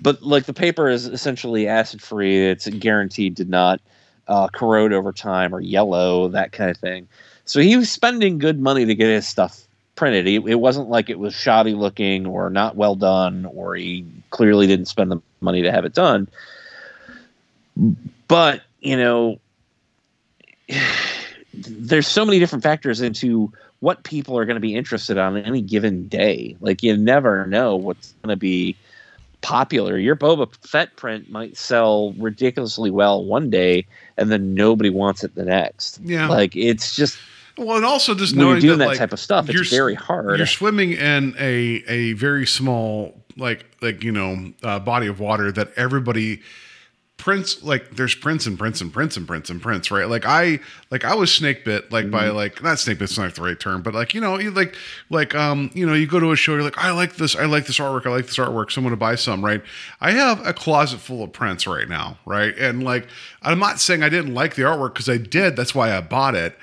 but 0.03 0.23
like 0.23 0.45
the 0.45 0.55
paper 0.55 0.89
is 0.89 1.07
essentially 1.07 1.69
acid 1.69 2.03
free 2.03 2.49
it's 2.49 2.69
guaranteed 2.69 3.37
to 3.37 3.45
not 3.45 3.81
uh, 4.29 4.49
corrode 4.49 4.93
over 4.93 5.13
time 5.13 5.55
or 5.55 5.61
yellow 5.61 6.29
that 6.29 6.53
kind 6.53 6.71
of 6.71 6.77
thing 6.77 7.07
so 7.45 7.61
he 7.61 7.77
was 7.77 7.91
spending 7.91 8.39
good 8.39 8.61
money 8.61 8.85
to 8.85 8.95
get 8.95 9.07
his 9.07 9.27
stuff 9.27 9.67
printed. 9.97 10.27
He, 10.27 10.37
it 10.37 10.61
wasn't 10.61 10.89
like 10.89 11.11
it 11.11 11.19
was 11.19 11.35
shoddy 11.35 11.75
looking 11.75 12.27
or 12.27 12.51
not 12.51 12.77
well 12.77 12.95
done, 12.95 13.47
or 13.47 13.75
he 13.75 14.05
clearly 14.31 14.67
didn't 14.67 14.87
spend 14.87 15.11
the 15.11 15.21
money 15.41 15.63
to 15.63 15.73
have 15.73 15.85
it 15.85 15.95
done. 15.95 16.29
But 18.29 18.63
you 18.81 18.97
know, 18.97 19.41
there's 21.55 22.07
so 22.07 22.25
many 22.25 22.39
different 22.39 22.63
factors 22.63 23.01
into 23.01 23.53
what 23.81 24.03
people 24.05 24.39
are 24.39 24.45
going 24.45 24.57
to 24.57 24.61
be 24.61 24.75
interested 24.75 25.19
on 25.19 25.37
any 25.37 25.61
given 25.61 26.09
day. 26.09 26.57
Like 26.61 26.83
you 26.83 26.97
never 26.97 27.47
know 27.47 27.77
what's 27.77 28.13
going 28.23 28.33
to 28.33 28.37
be 28.37 28.77
popular. 29.43 29.99
Your 29.99 30.17
Boba 30.17 30.53
Fett 30.67 30.97
print 30.97 31.31
might 31.31 31.57
sell 31.57 32.13
ridiculously 32.15 32.91
well 32.91 33.25
one 33.25 33.51
day, 33.51 33.87
and 34.17 34.31
then 34.31 34.55
nobody 34.55 34.91
wants 34.91 35.23
it 35.25 35.35
the 35.35 35.45
next. 35.45 36.01
Yeah. 36.03 36.29
like 36.29 36.57
it's 36.57 36.97
just 36.97 37.19
Well, 37.57 37.77
and 37.77 37.87
also 37.87 38.15
just 38.15 38.35
knowing 38.35 38.61
doing 38.61 38.79
that, 38.79 38.85
that 38.85 38.89
like, 38.91 38.99
type 38.99 39.13
of 39.13 39.21
stuff, 39.21 39.49
it's 39.49 39.71
very 39.71 39.95
hard. 39.95 40.39
You're 40.39 40.47
swimming 40.47 40.93
in 40.93 41.35
a 41.39 41.85
a 41.87 42.13
very 42.15 42.47
small 42.47 43.23
like 43.37 43.67
like 43.81 44.03
you 44.03 44.13
know 44.13 44.53
uh, 44.63 44.79
body 44.79 45.07
of 45.07 45.21
water 45.21 45.53
that 45.53 45.73
everybody 45.77 46.43
prints 47.19 47.63
like 47.63 47.97
there's 47.97 48.15
prints 48.15 48.45
and 48.47 48.59
prints 48.59 48.81
and 48.83 48.93
prints 48.93 49.17
and 49.17 49.27
prints 49.27 49.49
and 49.49 49.63
prints 49.63 49.91
right? 49.91 50.09
Like 50.09 50.27
i 50.27 50.61
like 50.91 51.05
i 51.05 51.15
was 51.15 51.35
snake 51.35 51.65
bit 51.65 51.91
like 51.91 52.11
by 52.11 52.25
Mm-hmm. 52.25 52.37
like 52.37 52.63
not 52.63 52.79
snake 52.79 52.99
bit's 52.99 53.19
not 53.19 53.35
the 53.35 53.43
right 53.43 53.59
term 53.59 53.81
but 53.81 53.95
like 53.95 54.13
you 54.13 54.21
know 54.21 54.39
you 54.39 54.51
like 54.51 54.77
like 55.09 55.35
um 55.35 55.71
you 55.73 55.87
know 55.87 55.95
you 55.95 56.07
go 56.07 56.21
to 56.21 56.31
a 56.33 56.37
show 56.37 56.53
you're 56.53 56.63
like 56.63 56.77
i 56.77 56.91
like 56.91 57.17
this 57.17 57.35
i 57.35 57.47
like 57.47 57.67
this 57.67 57.79
artwork 57.79 58.05
i 58.07 58.11
like 58.11 58.27
this 58.27 58.37
artwork 58.37 58.71
someone 58.71 58.91
to 58.91 58.97
buy 58.99 59.15
some 59.15 59.43
right? 59.45 59.63
I 60.01 60.11
have 60.13 60.47
a 60.47 60.53
closet 60.53 60.99
full 61.01 61.23
of 61.25 61.33
prints 61.33 61.67
right 61.67 61.89
now 61.89 62.19
right? 62.27 62.55
And 62.59 62.85
like 62.85 63.09
i'm 63.43 63.59
not 63.59 63.81
saying 63.81 64.03
i 64.03 64.11
didn't 64.11 64.35
like 64.35 64.55
the 64.55 64.63
artwork 64.63 64.93
because 64.93 65.09
i 65.09 65.17
did 65.17 65.57
that's 65.57 65.75
why 65.75 65.97
i 65.97 66.01
bought 66.03 66.35
it. 66.35 66.57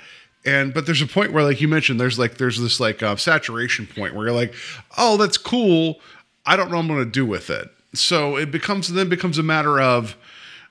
And 0.45 0.71
but 0.73 0.85
there's 0.85 1.01
a 1.01 1.07
point 1.07 1.33
where 1.33 1.43
like 1.43 1.61
you 1.61 1.67
mentioned 1.67 1.99
there's 1.99 2.19
like 2.19 2.37
there's 2.37 2.59
this 2.59 2.79
like 2.79 3.01
uh, 3.01 3.15
saturation 3.15 3.87
point 3.87 4.13
where 4.13 4.27
you're 4.27 4.35
like 4.35 4.53
oh 4.99 5.17
that's 5.17 5.37
cool 5.37 5.99
i 6.45 6.55
don't 6.55 6.69
know 6.69 6.75
what 6.77 6.83
i'm 6.83 6.87
going 6.89 7.03
to 7.03 7.09
do 7.09 7.25
with 7.25 7.49
it. 7.49 7.69
So 7.95 8.35
it 8.37 8.51
becomes 8.51 8.91
then 8.93 9.09
becomes 9.09 9.37
a 9.37 9.43
matter 9.43 9.79
of 9.79 10.15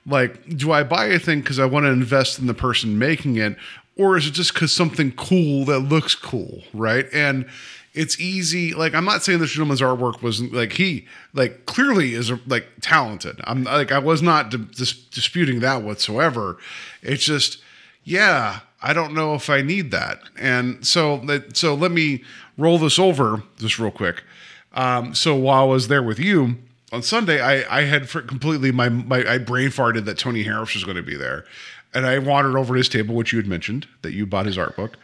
like 0.05 0.57
do 0.57 0.71
i 0.71 0.83
buy 0.83 1.05
a 1.05 1.19
thing 1.19 1.39
because 1.39 1.59
i 1.59 1.65
want 1.65 1.85
to 1.85 1.89
invest 1.89 2.39
in 2.39 2.47
the 2.47 2.53
person 2.53 2.97
making 2.99 3.37
it 3.37 3.55
or 3.95 4.17
is 4.17 4.27
it 4.27 4.31
just 4.31 4.53
because 4.53 4.73
something 4.73 5.11
cool 5.11 5.65
that 5.65 5.79
looks 5.79 6.15
cool 6.15 6.63
right? 6.73 7.05
And 7.13 7.45
it's 7.93 8.19
easy 8.19 8.73
like 8.73 8.95
i'm 8.95 9.05
not 9.05 9.23
saying 9.23 9.39
this 9.39 9.51
gentleman's 9.51 9.81
artwork 9.81 10.23
wasn't 10.23 10.51
like 10.51 10.73
he 10.73 11.05
like 11.33 11.65
clearly 11.65 12.15
is 12.15 12.31
like 12.47 12.67
talented. 12.81 13.39
I'm 13.43 13.63
like 13.65 13.91
i 13.91 13.99
was 13.99 14.21
not 14.21 14.49
di- 14.49 14.57
dis- 14.57 14.93
disputing 14.93 15.59
that 15.59 15.83
whatsoever. 15.83 16.57
It's 17.01 17.23
just 17.23 17.61
yeah 18.03 18.61
i 18.81 18.93
don't 18.93 19.13
know 19.13 19.35
if 19.35 19.49
i 19.49 19.61
need 19.61 19.91
that. 19.91 20.19
And 20.37 20.85
so 20.85 21.23
so 21.53 21.75
let 21.75 21.91
me 21.91 22.23
roll 22.57 22.79
this 22.79 22.97
over 22.97 23.43
just 23.57 23.77
real 23.79 23.91
quick. 23.91 24.23
Um, 24.73 25.13
so 25.13 25.35
while 25.35 25.65
i 25.65 25.67
was 25.67 25.87
there 25.87 26.03
with 26.03 26.17
you 26.17 26.57
on 26.93 27.01
Sunday, 27.01 27.41
I, 27.41 27.79
I 27.79 27.83
had 27.85 28.07
completely 28.07 28.71
my, 28.71 28.87
my 28.87 29.25
I 29.27 29.39
brain 29.39 29.69
farted 29.69 30.05
that 30.05 30.19
Tony 30.19 30.43
Harris 30.43 30.75
was 30.75 30.83
going 30.83 30.95
to 30.95 31.03
be 31.03 31.15
there, 31.15 31.43
and 31.91 32.05
I 32.05 32.19
wandered 32.19 32.55
over 32.55 32.75
to 32.75 32.77
his 32.77 32.87
table, 32.87 33.15
which 33.15 33.33
you 33.33 33.39
had 33.39 33.47
mentioned 33.47 33.87
that 34.03 34.13
you 34.13 34.27
bought 34.27 34.45
his 34.45 34.59
art 34.59 34.75
book, 34.75 34.95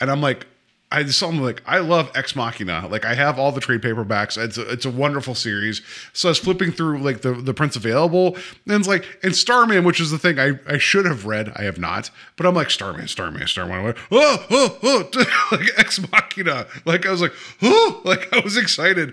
and 0.00 0.10
I'm 0.10 0.20
like, 0.20 0.48
I 0.90 1.04
saw 1.06 1.28
him 1.28 1.40
like 1.40 1.62
I 1.66 1.78
love 1.80 2.10
Ex 2.14 2.34
Machina, 2.34 2.88
like 2.88 3.04
I 3.04 3.14
have 3.14 3.38
all 3.38 3.52
the 3.52 3.60
trade 3.60 3.82
paperbacks. 3.82 4.42
It's 4.42 4.56
a, 4.56 4.70
it's 4.70 4.86
a 4.86 4.90
wonderful 4.90 5.34
series. 5.34 5.82
So 6.14 6.28
I 6.28 6.30
was 6.30 6.38
flipping 6.38 6.72
through 6.72 7.00
like 7.00 7.20
the 7.20 7.32
the 7.32 7.52
prints 7.52 7.76
available, 7.76 8.36
and 8.66 8.74
it's 8.74 8.88
like 8.88 9.04
and 9.22 9.36
Starman, 9.36 9.84
which 9.84 10.00
is 10.00 10.10
the 10.10 10.18
thing 10.18 10.38
I 10.38 10.58
I 10.66 10.78
should 10.78 11.04
have 11.04 11.26
read, 11.26 11.52
I 11.56 11.64
have 11.64 11.78
not, 11.78 12.10
but 12.36 12.46
I'm 12.46 12.54
like 12.54 12.70
Starman, 12.70 13.06
Starman, 13.06 13.46
Starman. 13.46 13.78
I'm 13.78 13.84
like, 13.84 13.98
oh 14.10 14.46
oh 14.50 14.78
oh, 14.82 15.46
like 15.52 15.68
Ex 15.76 16.00
Machina, 16.10 16.66
like 16.86 17.04
I 17.04 17.10
was 17.10 17.20
like 17.20 17.34
oh, 17.60 18.00
like 18.04 18.32
I 18.32 18.40
was 18.40 18.56
excited, 18.56 19.12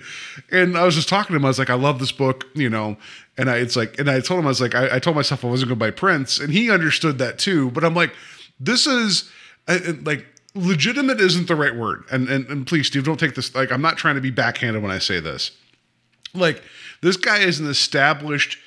and 0.52 0.78
I 0.78 0.86
was 0.86 0.96
just 0.96 1.10
talking 1.10 1.34
to 1.34 1.38
him. 1.38 1.46
I 1.46 1.50
was 1.50 1.60
like, 1.60 1.70
I 1.70 1.76
love 1.76 2.00
this 2.00 2.14
book, 2.14 2.46
you 2.54 2.70
know. 2.70 2.96
And 3.38 3.50
I, 3.50 3.58
it's 3.58 3.76
like, 3.76 4.00
and 4.00 4.10
I 4.10 4.22
told 4.22 4.40
him, 4.40 4.46
I 4.46 4.50
was 4.50 4.62
like, 4.62 4.76
I, 4.76 4.96
I 4.96 5.00
told 5.00 5.18
myself 5.18 5.44
I 5.44 5.50
wasn't 5.50 5.68
going 5.68 5.78
to 5.78 5.86
buy 5.86 5.92
prints, 5.92 6.40
and 6.40 6.54
he 6.54 6.72
understood 6.72 7.18
that 7.18 7.38
too. 7.38 7.70
But 7.72 7.84
I'm 7.84 7.94
like, 7.94 8.14
this 8.62 8.88
is 8.88 9.30
like 9.68 10.26
legitimate 10.56 11.20
isn't 11.20 11.48
the 11.48 11.56
right 11.56 11.76
word. 11.76 12.06
And, 12.12 12.28
and 12.30 12.48
and 12.48 12.66
please, 12.66 12.88
Steve, 12.88 13.04
don't 13.04 13.20
take 13.20 13.36
this 13.36 13.54
like 13.54 13.72
I'm 13.72 13.82
not 13.82 13.98
trying 13.98 14.16
to 14.16 14.22
be 14.22 14.32
backhanded 14.32 14.82
when 14.82 14.92
I 14.92 15.00
say 15.00 15.20
this. 15.20 15.52
Like 16.34 16.64
this 17.02 17.18
guy 17.18 17.40
is 17.40 17.60
an 17.60 17.70
established 17.70 18.58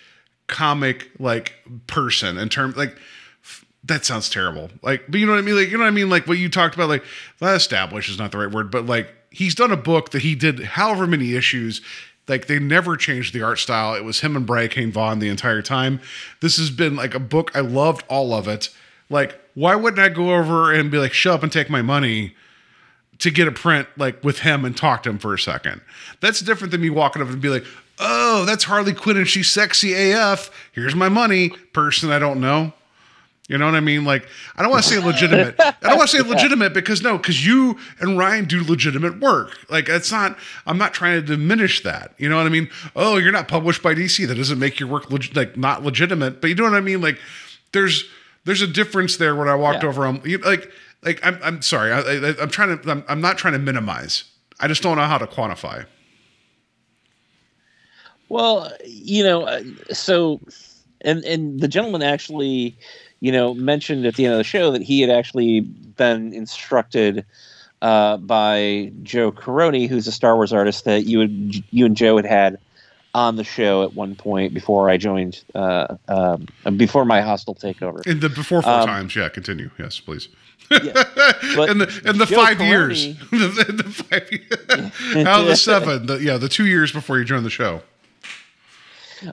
comic 0.46 1.10
like 1.18 1.54
person 1.86 2.38
in 2.38 2.48
terms 2.48 2.76
like 2.76 2.96
f- 3.42 3.64
that 3.84 4.04
sounds 4.04 4.30
terrible. 4.30 4.70
Like, 4.82 5.04
but 5.08 5.18
you 5.18 5.26
know 5.26 5.32
what 5.32 5.38
I 5.38 5.42
mean? 5.42 5.56
Like, 5.56 5.68
you 5.68 5.78
know 5.78 5.84
what 5.84 5.88
I 5.88 5.92
mean? 5.92 6.10
Like 6.10 6.26
what 6.26 6.38
you 6.38 6.48
talked 6.48 6.74
about, 6.74 6.88
like 6.88 7.04
not 7.40 7.54
established 7.54 8.10
is 8.10 8.18
not 8.18 8.32
the 8.32 8.38
right 8.38 8.50
word, 8.50 8.70
but 8.70 8.86
like 8.86 9.12
he's 9.30 9.54
done 9.54 9.72
a 9.72 9.76
book 9.76 10.10
that 10.10 10.22
he 10.22 10.34
did 10.34 10.60
however 10.60 11.06
many 11.06 11.34
issues. 11.34 11.80
Like 12.28 12.46
they 12.46 12.58
never 12.58 12.96
changed 12.96 13.32
the 13.32 13.42
art 13.42 13.58
style. 13.58 13.94
It 13.94 14.04
was 14.04 14.20
him 14.20 14.36
and 14.36 14.46
Brian 14.46 14.68
Kane 14.68 14.92
Vaughan 14.92 15.18
the 15.18 15.30
entire 15.30 15.62
time. 15.62 16.00
This 16.42 16.58
has 16.58 16.68
been 16.68 16.94
like 16.94 17.14
a 17.14 17.20
book. 17.20 17.50
I 17.54 17.60
loved 17.60 18.04
all 18.08 18.34
of 18.34 18.46
it. 18.46 18.68
Like, 19.10 19.38
why 19.54 19.74
wouldn't 19.74 20.00
I 20.00 20.08
go 20.08 20.34
over 20.34 20.72
and 20.72 20.90
be 20.90 20.98
like, 20.98 21.12
shut 21.12 21.34
up 21.34 21.42
and 21.42 21.50
take 21.50 21.70
my 21.70 21.82
money? 21.82 22.34
to 23.18 23.30
get 23.30 23.48
a 23.48 23.52
print 23.52 23.88
like 23.96 24.22
with 24.22 24.40
him 24.40 24.64
and 24.64 24.76
talk 24.76 25.02
to 25.02 25.10
him 25.10 25.18
for 25.18 25.34
a 25.34 25.38
second. 25.38 25.80
That's 26.20 26.40
different 26.40 26.70
than 26.70 26.80
me 26.80 26.90
walking 26.90 27.22
up 27.22 27.28
and 27.28 27.40
be 27.40 27.48
like, 27.48 27.64
"Oh, 27.98 28.44
that's 28.44 28.64
Harley 28.64 28.94
Quinn 28.94 29.16
and 29.16 29.28
she's 29.28 29.50
sexy 29.50 29.92
AF. 30.12 30.50
Here's 30.72 30.94
my 30.94 31.08
money." 31.08 31.50
Person 31.72 32.10
I 32.10 32.18
don't 32.18 32.40
know. 32.40 32.72
You 33.48 33.56
know 33.56 33.64
what 33.64 33.76
I 33.76 33.80
mean? 33.80 34.04
Like, 34.04 34.28
I 34.56 34.62
don't 34.62 34.70
want 34.70 34.84
to 34.84 34.90
say 34.90 34.98
legitimate. 34.98 35.54
I 35.58 35.74
don't 35.80 35.96
want 35.96 36.10
to 36.10 36.18
say 36.18 36.22
legitimate 36.22 36.74
because 36.74 37.02
no, 37.02 37.16
because 37.16 37.46
you 37.46 37.78
and 37.98 38.18
Ryan 38.18 38.44
do 38.44 38.62
legitimate 38.62 39.20
work. 39.20 39.56
Like, 39.70 39.88
it's 39.88 40.12
not. 40.12 40.38
I'm 40.66 40.76
not 40.76 40.92
trying 40.92 41.20
to 41.20 41.26
diminish 41.26 41.82
that. 41.82 42.12
You 42.18 42.28
know 42.28 42.36
what 42.36 42.46
I 42.46 42.50
mean? 42.50 42.68
Oh, 42.94 43.16
you're 43.16 43.32
not 43.32 43.48
published 43.48 43.82
by 43.82 43.94
DC. 43.94 44.28
That 44.28 44.34
doesn't 44.34 44.58
make 44.58 44.78
your 44.78 44.88
work 44.88 45.10
leg- 45.10 45.34
like 45.34 45.56
not 45.56 45.82
legitimate. 45.82 46.42
But 46.42 46.48
you 46.48 46.56
know 46.56 46.64
what 46.64 46.74
I 46.74 46.80
mean? 46.80 47.00
Like, 47.00 47.18
there's 47.72 48.04
there's 48.44 48.62
a 48.62 48.66
difference 48.66 49.16
there 49.16 49.34
when 49.34 49.48
I 49.48 49.54
walked 49.54 49.82
Yeah. 49.82 49.88
over 49.90 50.20
you- 50.24 50.38
like 50.38 50.70
like 51.02 51.20
I'm 51.24 51.38
I'm 51.42 51.62
sorry 51.62 51.92
I, 51.92 52.00
I 52.00 52.34
I'm 52.40 52.50
trying 52.50 52.78
to 52.78 52.90
I'm, 52.90 53.04
I'm 53.08 53.20
not 53.20 53.38
trying 53.38 53.52
to 53.54 53.58
minimize. 53.58 54.24
I 54.60 54.66
just 54.68 54.82
don't 54.82 54.96
know 54.96 55.04
how 55.04 55.18
to 55.18 55.26
quantify. 55.26 55.86
Well, 58.28 58.70
you 58.84 59.22
know, 59.24 59.42
uh, 59.44 59.62
so 59.92 60.40
and 61.02 61.24
and 61.24 61.60
the 61.60 61.68
gentleman 61.68 62.02
actually, 62.02 62.76
you 63.20 63.32
know, 63.32 63.54
mentioned 63.54 64.04
at 64.04 64.16
the 64.16 64.24
end 64.26 64.34
of 64.34 64.38
the 64.38 64.44
show 64.44 64.70
that 64.72 64.82
he 64.82 65.00
had 65.00 65.10
actually 65.10 65.60
been 65.60 66.32
instructed 66.34 67.24
uh, 67.80 68.16
by 68.18 68.92
Joe 69.02 69.32
Corroney, 69.32 69.88
who's 69.88 70.06
a 70.06 70.12
Star 70.12 70.34
Wars 70.36 70.52
artist 70.52 70.84
that 70.84 71.04
you 71.06 71.20
had, 71.20 71.54
you 71.70 71.86
and 71.86 71.96
Joe 71.96 72.16
had 72.16 72.26
had 72.26 72.58
on 73.18 73.36
the 73.36 73.44
show 73.44 73.82
at 73.82 73.94
one 73.94 74.14
point 74.14 74.54
before 74.54 74.88
I 74.88 74.96
joined, 74.96 75.42
uh, 75.54 75.96
um, 76.08 76.46
before 76.76 77.04
my 77.04 77.20
hostile 77.20 77.54
takeover. 77.54 78.06
In 78.06 78.20
the 78.20 78.28
before 78.28 78.62
four 78.62 78.72
Um, 78.72 78.86
times, 78.86 79.16
yeah. 79.16 79.28
Continue, 79.28 79.70
yes, 79.78 79.98
please. 80.00 80.28
Yeah, 80.70 80.92
but 81.56 81.70
in 81.70 81.78
the 81.78 82.02
in 82.04 82.18
the 82.18 82.26
five 82.26 82.60
years, 82.60 83.06
Corroney- 83.06 83.68
in 83.70 83.76
the 83.76 83.84
five 83.84 84.30
years, 84.30 85.26
out 85.26 85.40
of 85.40 85.46
the 85.46 85.56
seven, 85.56 86.06
the, 86.06 86.16
yeah, 86.22 86.36
the 86.36 86.48
two 86.48 86.66
years 86.66 86.92
before 86.92 87.18
you 87.18 87.24
joined 87.24 87.46
the 87.46 87.50
show. 87.50 87.80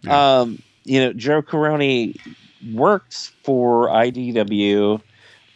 Um, 0.07 0.61
you 0.83 0.99
know, 0.99 1.13
Joe 1.13 1.41
Corroney 1.41 2.17
worked 2.73 3.31
for 3.43 3.87
IDW. 3.89 5.01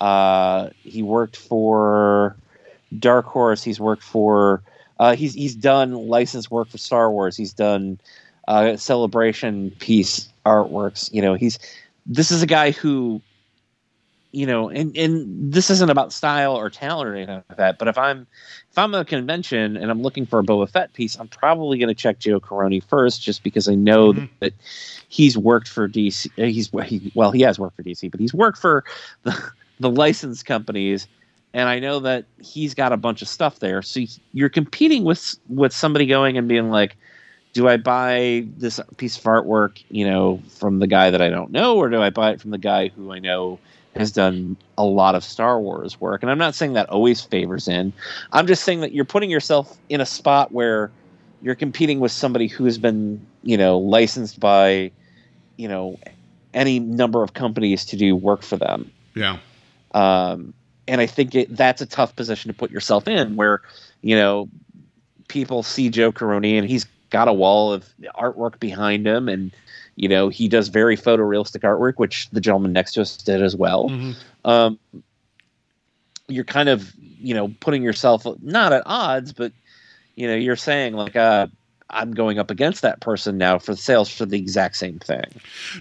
Uh, 0.02 0.70
he 0.84 1.02
worked 1.02 1.36
for 1.38 2.36
Dark 2.98 3.26
Horse. 3.26 3.64
He's 3.64 3.80
worked 3.80 4.04
for. 4.04 4.62
Uh, 5.00 5.16
he's 5.16 5.34
he's 5.34 5.56
done 5.56 5.94
licensed 5.94 6.52
work 6.52 6.70
for 6.70 6.78
Star 6.78 7.10
Wars. 7.12 7.38
He's 7.38 7.54
done 7.54 8.00
uh, 8.48 8.76
celebration 8.78 9.72
piece 9.80 10.28
artworks. 10.46 11.12
You 11.14 11.22
know, 11.22 11.34
he's 11.36 11.58
this 12.06 12.32
is 12.32 12.42
a 12.44 12.48
guy 12.48 12.72
who, 12.72 13.22
you 14.32 14.46
know, 14.46 14.70
and 14.70 14.96
and 14.98 15.54
this 15.54 15.70
isn't 15.70 15.90
about 15.90 16.12
style 16.14 16.56
or 16.56 16.70
talent 16.70 17.08
or 17.10 17.16
anything 17.16 17.42
like 17.50 17.58
that. 17.58 17.78
But 17.80 17.88
if 17.88 17.98
I'm 17.98 18.28
if 18.72 18.78
I'm 18.78 18.94
at 18.94 19.02
a 19.02 19.06
convention 19.06 19.78
and 19.78 19.90
I'm 19.90 20.02
looking 20.02 20.26
for 20.26 20.40
a 20.40 20.44
Boba 20.44 20.70
Fett 20.70 20.94
piece, 20.94 21.16
I'm 21.18 21.28
probably 21.30 21.78
going 21.78 21.88
to 21.88 21.96
check 21.96 22.20
Joe 22.20 22.40
Corroney 22.40 22.84
first, 22.84 23.22
just 23.22 23.44
because 23.44 23.68
I 23.70 23.76
know 23.76 24.14
Mhm. 24.14 24.30
that 24.42 24.54
he's 25.08 25.38
worked 25.38 25.68
for 25.68 25.88
DC. 25.88 26.30
uh, 26.38 26.44
He's 26.46 26.70
he, 26.86 27.12
well, 27.16 27.32
he 27.32 27.42
has 27.42 27.58
worked 27.58 27.76
for 27.78 27.84
DC, 27.84 28.12
but 28.12 28.20
he's 28.20 28.34
worked 28.34 28.58
for 28.58 28.84
the 29.24 29.52
the 29.80 29.90
license 29.90 30.44
companies, 30.44 31.08
and 31.54 31.68
I 31.68 31.80
know 31.80 32.00
that 32.02 32.26
he's 32.42 32.74
got 32.74 32.94
a 32.94 32.98
bunch 32.98 33.22
of 33.22 33.28
stuff 33.28 33.60
there. 33.60 33.82
So 33.82 34.02
you're 34.34 34.50
competing 34.50 35.04
with 35.04 35.36
with 35.48 35.74
somebody 35.74 36.06
going 36.06 36.38
and 36.38 36.48
being 36.48 36.70
like, 36.70 36.96
do 37.54 37.68
I 37.68 37.78
buy 37.78 38.46
this 38.58 38.80
piece 38.98 39.18
of 39.18 39.24
artwork, 39.24 39.84
you 39.90 40.08
know, 40.08 40.42
from 40.58 40.80
the 40.80 40.88
guy 40.88 41.10
that 41.10 41.22
I 41.22 41.30
don't 41.30 41.52
know, 41.52 41.78
or 41.78 41.90
do 41.90 42.02
I 42.02 42.10
buy 42.10 42.32
it 42.32 42.42
from 42.42 42.52
the 42.52 42.58
guy 42.58 42.90
who 42.90 43.12
I 43.12 43.20
know 43.20 43.60
has 43.96 44.12
done 44.12 44.56
a 44.78 44.84
lot 44.84 45.16
of 45.16 45.24
Star 45.24 45.60
Wars 45.60 46.00
work? 46.00 46.22
And 46.22 46.32
I'm 46.32 46.38
not 46.38 46.54
saying 46.54 46.74
that 46.74 46.90
always 46.90 47.22
favors 47.22 47.68
in. 47.68 47.92
I'm 48.32 48.46
just 48.46 48.64
saying 48.64 48.82
that 48.82 48.94
you're 48.94 49.06
putting 49.06 49.32
yourself 49.32 49.78
in 49.90 50.02
a 50.02 50.06
spot 50.06 50.52
where 50.52 50.92
you're 51.42 51.56
competing 51.56 52.00
with 52.00 52.12
somebody 52.12 52.48
who 52.48 52.66
has 52.66 52.78
been, 52.78 53.26
you 53.42 53.58
know, 53.58 53.80
licensed 53.80 54.40
by, 54.40 54.92
you 55.58 55.68
know, 55.68 55.98
any 56.54 56.80
number 56.80 57.24
of 57.24 57.34
companies 57.34 57.86
to 57.86 57.98
do 57.98 58.16
work 58.16 58.44
for 58.44 58.58
them. 58.58 58.92
Yeah, 59.16 59.38
Um, 59.94 60.54
and 60.90 61.00
I 61.00 61.06
think 61.06 61.36
it, 61.36 61.56
that's 61.56 61.82
a 61.82 61.86
tough 61.86 62.16
position 62.16 62.52
to 62.52 62.58
put 62.58 62.72
yourself 62.72 63.08
in, 63.08 63.36
where 63.36 63.62
you 64.02 64.16
know 64.16 64.50
people 65.28 65.62
see 65.64 65.90
Joe 65.90 66.12
Corroney 66.12 66.58
and 66.58 66.68
he's 66.68 66.86
got 67.12 67.28
a 67.28 67.34
wall 67.34 67.72
of 67.72 67.88
artwork 68.16 68.60
behind 68.60 69.08
him, 69.08 69.30
and 69.30 69.52
you 69.96 70.10
know 70.10 70.30
he 70.30 70.48
does 70.48 70.68
very 70.68 70.98
photorealistic 70.98 71.62
artwork, 71.62 71.94
which 71.98 72.30
the 72.32 72.42
gentleman 72.42 72.74
next 72.74 72.94
to 72.94 73.02
us 73.02 73.16
did 73.18 73.42
as 73.42 73.56
well. 73.56 73.90
Mhm. 73.90 74.16
Um, 74.44 74.80
you're 76.28 76.44
kind 76.44 76.70
of 76.70 76.92
you 76.98 77.36
know 77.36 77.54
putting 77.60 77.84
yourself 77.84 78.26
not 78.42 78.74
at 78.74 78.82
odds, 78.88 79.32
but 79.32 79.54
you 80.16 80.28
know 80.28 80.36
you're 80.36 80.56
saying 80.56 80.94
like 80.94 81.16
uh, 81.16 81.48
I'm 81.92 82.14
going 82.14 82.38
up 82.40 82.52
against 82.52 82.82
that 82.84 83.00
person 83.00 83.38
now 83.38 83.58
for 83.60 83.76
sales 83.76 84.10
for 84.10 84.26
the 84.26 84.38
exact 84.38 84.76
same 84.78 85.00
thing. 85.00 85.24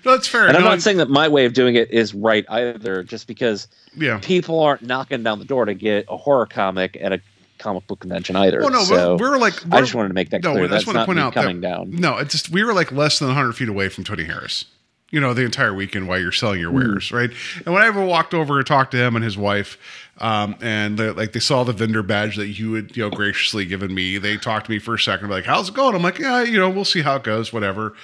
no, 0.04 0.12
that's 0.12 0.26
fair. 0.28 0.46
And 0.48 0.56
I'm 0.56 0.62
No, 0.64 0.70
not 0.70 0.80
saying 0.82 0.96
that 0.98 1.10
my 1.10 1.28
way 1.28 1.44
of 1.44 1.52
doing 1.52 1.74
it 1.74 1.90
is 1.90 2.14
right 2.14 2.44
either, 2.48 3.02
just 3.02 3.26
because 3.26 3.68
yeah. 3.96 4.18
people 4.22 4.60
aren't 4.60 4.82
knocking 4.82 5.22
down 5.22 5.38
the 5.38 5.44
door 5.44 5.64
to 5.66 5.74
get 5.74 6.06
a 6.08 6.16
horror 6.16 6.46
comic 6.46 6.96
at 7.00 7.12
a 7.12 7.20
comic 7.58 7.86
book 7.88 8.00
convention 8.00 8.36
either. 8.36 8.60
Well, 8.60 8.70
no, 8.70 8.84
so 8.84 9.16
we're, 9.16 9.32
we're 9.32 9.38
like 9.38 9.64
I 9.66 9.68
we're- 9.68 9.82
just 9.82 9.94
wanted 9.94 10.08
to 10.08 10.14
make 10.14 10.30
that 10.30 10.42
no, 10.42 10.52
clear. 10.52 10.64
I 10.64 10.68
just 10.68 10.86
That's 10.86 10.86
want 10.86 10.94
to 10.94 10.98
not 11.00 11.06
point 11.06 11.18
out 11.18 11.32
coming 11.34 11.60
that, 11.60 11.68
down. 11.68 11.90
No, 11.90 12.16
it's 12.18 12.32
just 12.32 12.50
we 12.50 12.62
were 12.64 12.72
like 12.72 12.90
less 12.92 13.18
than 13.18 13.28
100 13.28 13.52
feet 13.54 13.68
away 13.68 13.88
from 13.88 14.04
Tony 14.04 14.24
Harris. 14.24 14.64
You 15.10 15.20
know, 15.20 15.32
the 15.32 15.42
entire 15.42 15.72
weekend 15.72 16.06
while 16.06 16.20
you're 16.20 16.32
selling 16.32 16.60
your 16.60 16.70
wares, 16.70 17.10
right? 17.12 17.30
And 17.64 17.72
when 17.72 17.82
I 17.82 17.86
ever 17.86 18.04
walked 18.04 18.34
over 18.34 18.58
and 18.58 18.66
talked 18.66 18.90
to 18.90 18.98
him 18.98 19.16
and 19.16 19.24
his 19.24 19.38
wife, 19.38 19.78
um, 20.18 20.54
and 20.60 20.98
they 20.98 21.10
like 21.10 21.32
they 21.32 21.40
saw 21.40 21.64
the 21.64 21.72
vendor 21.72 22.02
badge 22.02 22.36
that 22.36 22.48
you 22.48 22.74
had 22.74 22.94
you 22.94 23.04
know 23.04 23.10
graciously 23.10 23.64
given 23.64 23.94
me, 23.94 24.18
they 24.18 24.36
talked 24.36 24.66
to 24.66 24.70
me 24.70 24.78
for 24.78 24.94
a 24.94 24.98
second, 24.98 25.30
like, 25.30 25.44
"How's 25.44 25.70
it 25.70 25.74
going?" 25.74 25.94
I'm 25.94 26.02
like, 26.02 26.18
"Yeah, 26.18 26.42
you 26.42 26.58
know, 26.58 26.68
we'll 26.68 26.84
see 26.84 27.00
how 27.00 27.16
it 27.16 27.22
goes, 27.24 27.52
whatever." 27.54 27.94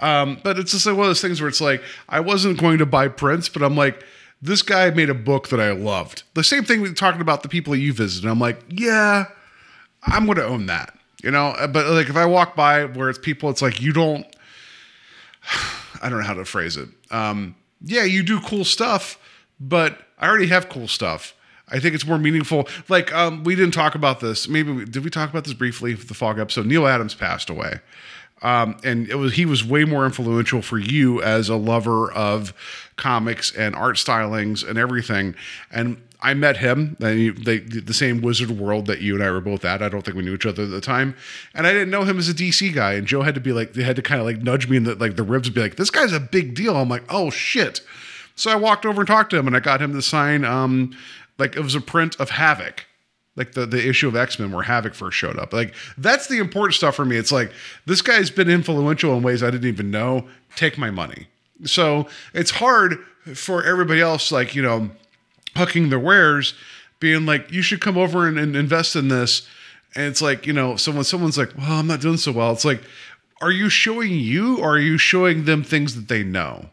Um, 0.00 0.40
but 0.42 0.58
it's 0.58 0.72
just 0.72 0.86
like 0.86 0.96
one 0.96 1.04
of 1.04 1.10
those 1.10 1.20
things 1.20 1.40
where 1.40 1.48
it's 1.48 1.60
like 1.60 1.82
I 2.08 2.20
wasn't 2.20 2.58
going 2.58 2.78
to 2.78 2.86
buy 2.86 3.08
prints, 3.08 3.48
but 3.48 3.62
I'm 3.62 3.76
like, 3.76 4.04
this 4.40 4.62
guy 4.62 4.90
made 4.90 5.10
a 5.10 5.14
book 5.14 5.48
that 5.48 5.60
I 5.60 5.72
loved. 5.72 6.22
The 6.34 6.44
same 6.44 6.64
thing 6.64 6.80
we 6.80 6.92
talking 6.92 7.20
about 7.20 7.42
the 7.42 7.48
people 7.48 7.74
you 7.74 7.92
visited. 7.92 8.28
I'm 8.28 8.38
like, 8.38 8.60
yeah, 8.68 9.26
I'm 10.04 10.26
going 10.26 10.38
to 10.38 10.46
own 10.46 10.66
that, 10.66 10.96
you 11.22 11.30
know. 11.30 11.54
But 11.72 11.86
like 11.88 12.08
if 12.08 12.16
I 12.16 12.26
walk 12.26 12.54
by 12.54 12.84
where 12.84 13.10
it's 13.10 13.18
people, 13.18 13.50
it's 13.50 13.62
like 13.62 13.80
you 13.80 13.92
don't. 13.92 14.26
I 16.02 16.08
don't 16.08 16.18
know 16.20 16.26
how 16.26 16.34
to 16.34 16.44
phrase 16.44 16.76
it. 16.76 16.88
Um, 17.10 17.56
yeah, 17.82 18.04
you 18.04 18.22
do 18.22 18.40
cool 18.40 18.64
stuff, 18.64 19.18
but 19.60 20.00
I 20.18 20.28
already 20.28 20.48
have 20.48 20.68
cool 20.68 20.88
stuff. 20.88 21.34
I 21.70 21.80
think 21.80 21.94
it's 21.94 22.06
more 22.06 22.18
meaningful. 22.18 22.68
Like 22.88 23.12
um, 23.14 23.44
we 23.44 23.54
didn't 23.54 23.74
talk 23.74 23.94
about 23.94 24.20
this. 24.20 24.48
Maybe 24.48 24.72
we, 24.72 24.84
did 24.84 25.04
we 25.04 25.10
talk 25.10 25.30
about 25.30 25.44
this 25.44 25.54
briefly? 25.54 25.94
for 25.94 26.06
The 26.06 26.14
Fog 26.14 26.38
episode. 26.38 26.66
Neal 26.66 26.86
Adams 26.86 27.14
passed 27.14 27.50
away, 27.50 27.80
um, 28.42 28.78
and 28.84 29.08
it 29.08 29.16
was 29.16 29.34
he 29.34 29.44
was 29.44 29.64
way 29.64 29.84
more 29.84 30.06
influential 30.06 30.62
for 30.62 30.78
you 30.78 31.22
as 31.22 31.48
a 31.48 31.56
lover 31.56 32.10
of 32.12 32.54
comics 32.96 33.54
and 33.54 33.74
art 33.74 33.96
stylings 33.96 34.66
and 34.66 34.78
everything. 34.78 35.34
And 35.70 36.02
I 36.20 36.34
met 36.34 36.56
him, 36.56 36.96
and 37.00 37.18
he- 37.18 37.58
the 37.58 37.94
same 37.94 38.20
wizard 38.20 38.50
world 38.50 38.86
that 38.86 39.00
you 39.00 39.14
and 39.14 39.22
I 39.22 39.30
were 39.30 39.40
both 39.40 39.64
at. 39.64 39.82
I 39.82 39.88
don't 39.88 40.04
think 40.04 40.16
we 40.16 40.24
knew 40.24 40.34
each 40.34 40.46
other 40.46 40.64
at 40.64 40.70
the 40.70 40.80
time, 40.80 41.14
and 41.54 41.66
I 41.66 41.72
didn't 41.72 41.90
know 41.90 42.02
him 42.02 42.18
as 42.18 42.28
a 42.28 42.34
DC 42.34 42.70
guy. 42.74 42.94
And 42.94 43.06
Joe 43.06 43.22
had 43.22 43.34
to 43.36 43.40
be 43.40 43.52
like, 43.52 43.74
they 43.74 43.84
had 43.84 43.96
to 43.96 44.02
kind 44.02 44.20
of 44.20 44.26
like 44.26 44.42
nudge 44.42 44.68
me 44.68 44.76
in 44.76 44.84
the 44.84 44.96
like 44.96 45.14
the 45.16 45.22
ribs, 45.22 45.46
and 45.48 45.54
be 45.54 45.60
like, 45.60 45.76
"This 45.76 45.90
guy's 45.90 46.12
a 46.12 46.18
big 46.20 46.54
deal." 46.54 46.76
I'm 46.76 46.88
like, 46.88 47.04
"Oh 47.08 47.30
shit!" 47.30 47.80
So 48.34 48.50
I 48.50 48.56
walked 48.56 48.84
over 48.84 49.00
and 49.00 49.06
talked 49.06 49.30
to 49.30 49.36
him, 49.38 49.46
and 49.46 49.56
I 49.56 49.60
got 49.60 49.80
him 49.80 49.92
to 49.94 50.02
sign, 50.02 50.44
um, 50.44 50.96
like 51.38 51.56
it 51.56 51.60
was 51.60 51.74
a 51.76 51.80
print 51.80 52.16
of 52.18 52.30
Havoc, 52.30 52.86
like 53.36 53.52
the 53.52 53.64
the 53.64 53.88
issue 53.88 54.08
of 54.08 54.16
X 54.16 54.40
Men 54.40 54.50
where 54.50 54.64
Havoc 54.64 54.94
first 54.94 55.16
showed 55.16 55.38
up. 55.38 55.52
Like 55.52 55.72
that's 55.96 56.26
the 56.26 56.38
important 56.38 56.74
stuff 56.74 56.96
for 56.96 57.04
me. 57.04 57.16
It's 57.16 57.30
like 57.32 57.52
this 57.86 58.02
guy's 58.02 58.30
been 58.30 58.50
influential 58.50 59.16
in 59.16 59.22
ways 59.22 59.42
I 59.44 59.50
didn't 59.52 59.68
even 59.68 59.92
know. 59.92 60.26
Take 60.56 60.78
my 60.78 60.90
money. 60.90 61.28
So 61.64 62.08
it's 62.34 62.50
hard 62.52 62.98
for 63.34 63.62
everybody 63.64 64.00
else, 64.00 64.32
like 64.32 64.54
you 64.56 64.62
know, 64.62 64.90
hucking 65.58 65.90
their 65.90 65.98
wares, 65.98 66.54
being 67.00 67.26
like, 67.26 67.52
you 67.52 67.62
should 67.62 67.80
come 67.80 67.98
over 67.98 68.26
and, 68.26 68.38
and 68.38 68.56
invest 68.56 68.96
in 68.96 69.08
this. 69.08 69.46
And 69.94 70.04
it's 70.06 70.22
like, 70.22 70.46
you 70.46 70.52
know, 70.52 70.76
someone 70.76 71.04
someone's 71.04 71.38
like, 71.38 71.56
well, 71.56 71.72
I'm 71.72 71.86
not 71.86 72.00
doing 72.00 72.16
so 72.16 72.32
well. 72.32 72.52
It's 72.52 72.64
like, 72.64 72.82
are 73.40 73.50
you 73.50 73.68
showing 73.68 74.12
you 74.12 74.58
or 74.58 74.74
are 74.74 74.78
you 74.78 74.98
showing 74.98 75.44
them 75.44 75.62
things 75.62 75.94
that 75.94 76.08
they 76.08 76.22
know? 76.22 76.70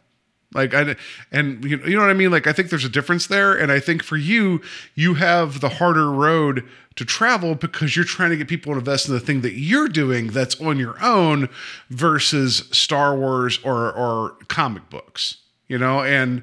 Like 0.56 0.74
I 0.74 0.96
and 1.32 1.64
you 1.66 1.78
know, 1.78 1.86
you 1.86 1.96
know 1.96 2.02
what 2.02 2.10
I 2.10 2.14
mean. 2.14 2.32
Like 2.32 2.48
I 2.48 2.54
think 2.54 2.70
there's 2.70 2.86
a 2.86 2.90
difference 2.90 3.28
there, 3.28 3.54
and 3.54 3.72
I 3.72 3.80
think 3.82 4.02
for 4.02 4.16
you, 4.16 4.62
you 4.96 5.16
have 5.16 5.60
the 5.60 5.68
harder 5.68 6.10
road 6.10 6.64
to 6.96 7.04
travel 7.04 7.56
because 7.56 7.96
you're 7.96 8.06
trying 8.06 8.30
to 8.30 8.38
get 8.38 8.48
people 8.48 8.72
to 8.72 8.80
invest 8.80 9.10
in 9.10 9.14
the 9.14 9.20
thing 9.20 9.42
that 9.42 9.60
you're 9.60 9.90
doing 9.90 10.28
that's 10.28 10.60
on 10.62 10.80
your 10.80 10.96
own 11.04 11.50
versus 11.90 12.70
Star 12.72 13.18
Wars 13.18 13.60
or 13.66 13.92
or 13.92 14.38
comic 14.48 14.90
books. 14.90 15.38
You 15.68 15.78
know, 15.78 16.02
and 16.02 16.42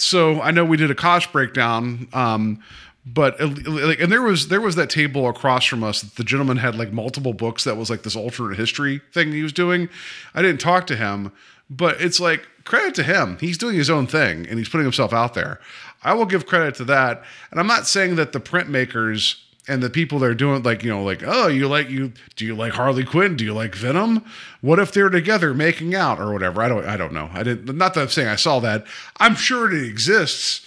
so 0.00 0.40
I 0.40 0.50
know 0.50 0.64
we 0.64 0.76
did 0.76 0.90
a 0.90 0.94
cost 0.94 1.32
breakdown. 1.32 2.08
Um, 2.12 2.62
but 3.06 3.40
uh, 3.40 3.48
like, 3.66 4.00
and 4.00 4.12
there 4.12 4.22
was 4.22 4.48
there 4.48 4.60
was 4.60 4.76
that 4.76 4.90
table 4.90 5.28
across 5.28 5.64
from 5.64 5.82
us 5.82 6.02
the 6.02 6.24
gentleman 6.24 6.58
had 6.58 6.74
like 6.74 6.92
multiple 6.92 7.32
books 7.32 7.64
that 7.64 7.76
was 7.76 7.88
like 7.88 8.02
this 8.02 8.14
alternate 8.14 8.58
history 8.58 9.00
thing 9.12 9.32
he 9.32 9.42
was 9.42 9.52
doing. 9.52 9.88
I 10.34 10.42
didn't 10.42 10.60
talk 10.60 10.86
to 10.88 10.96
him, 10.96 11.32
but 11.68 12.00
it's 12.00 12.20
like 12.20 12.46
credit 12.64 12.94
to 12.96 13.02
him. 13.02 13.38
He's 13.40 13.58
doing 13.58 13.76
his 13.76 13.88
own 13.88 14.06
thing 14.06 14.46
and 14.46 14.58
he's 14.58 14.68
putting 14.68 14.84
himself 14.84 15.12
out 15.12 15.34
there. 15.34 15.60
I 16.02 16.14
will 16.14 16.26
give 16.26 16.46
credit 16.46 16.74
to 16.76 16.84
that. 16.84 17.22
And 17.50 17.58
I'm 17.58 17.66
not 17.66 17.86
saying 17.86 18.16
that 18.16 18.32
the 18.32 18.40
printmakers 18.40 19.36
and 19.70 19.82
the 19.82 19.90
people 19.90 20.18
that 20.18 20.26
are 20.26 20.34
doing 20.34 20.62
like 20.62 20.82
you 20.82 20.90
know 20.90 21.02
like 21.02 21.22
oh 21.24 21.46
you 21.46 21.68
like 21.68 21.88
you 21.88 22.12
do 22.36 22.44
you 22.44 22.54
like 22.54 22.72
Harley 22.72 23.04
Quinn? 23.04 23.36
Do 23.36 23.44
you 23.44 23.54
like 23.54 23.74
Venom? 23.74 24.24
What 24.60 24.78
if 24.78 24.92
they're 24.92 25.08
together 25.08 25.54
making 25.54 25.94
out 25.94 26.20
or 26.20 26.32
whatever? 26.32 26.62
I 26.62 26.68
don't 26.68 26.84
I 26.84 26.96
don't 26.96 27.12
know. 27.12 27.30
I 27.32 27.42
didn't 27.42 27.76
not 27.76 27.94
that 27.94 28.00
I'm 28.00 28.08
saying 28.08 28.28
I 28.28 28.36
saw 28.36 28.60
that. 28.60 28.86
I'm 29.18 29.34
sure 29.34 29.72
it 29.72 29.82
exists 29.82 30.66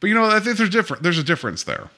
but 0.00 0.08
you 0.08 0.14
know 0.14 0.24
I 0.24 0.40
think 0.40 0.56
there's 0.56 0.70
different 0.70 1.02
there's 1.02 1.18
a 1.18 1.24
difference 1.24 1.64
there. 1.64 1.88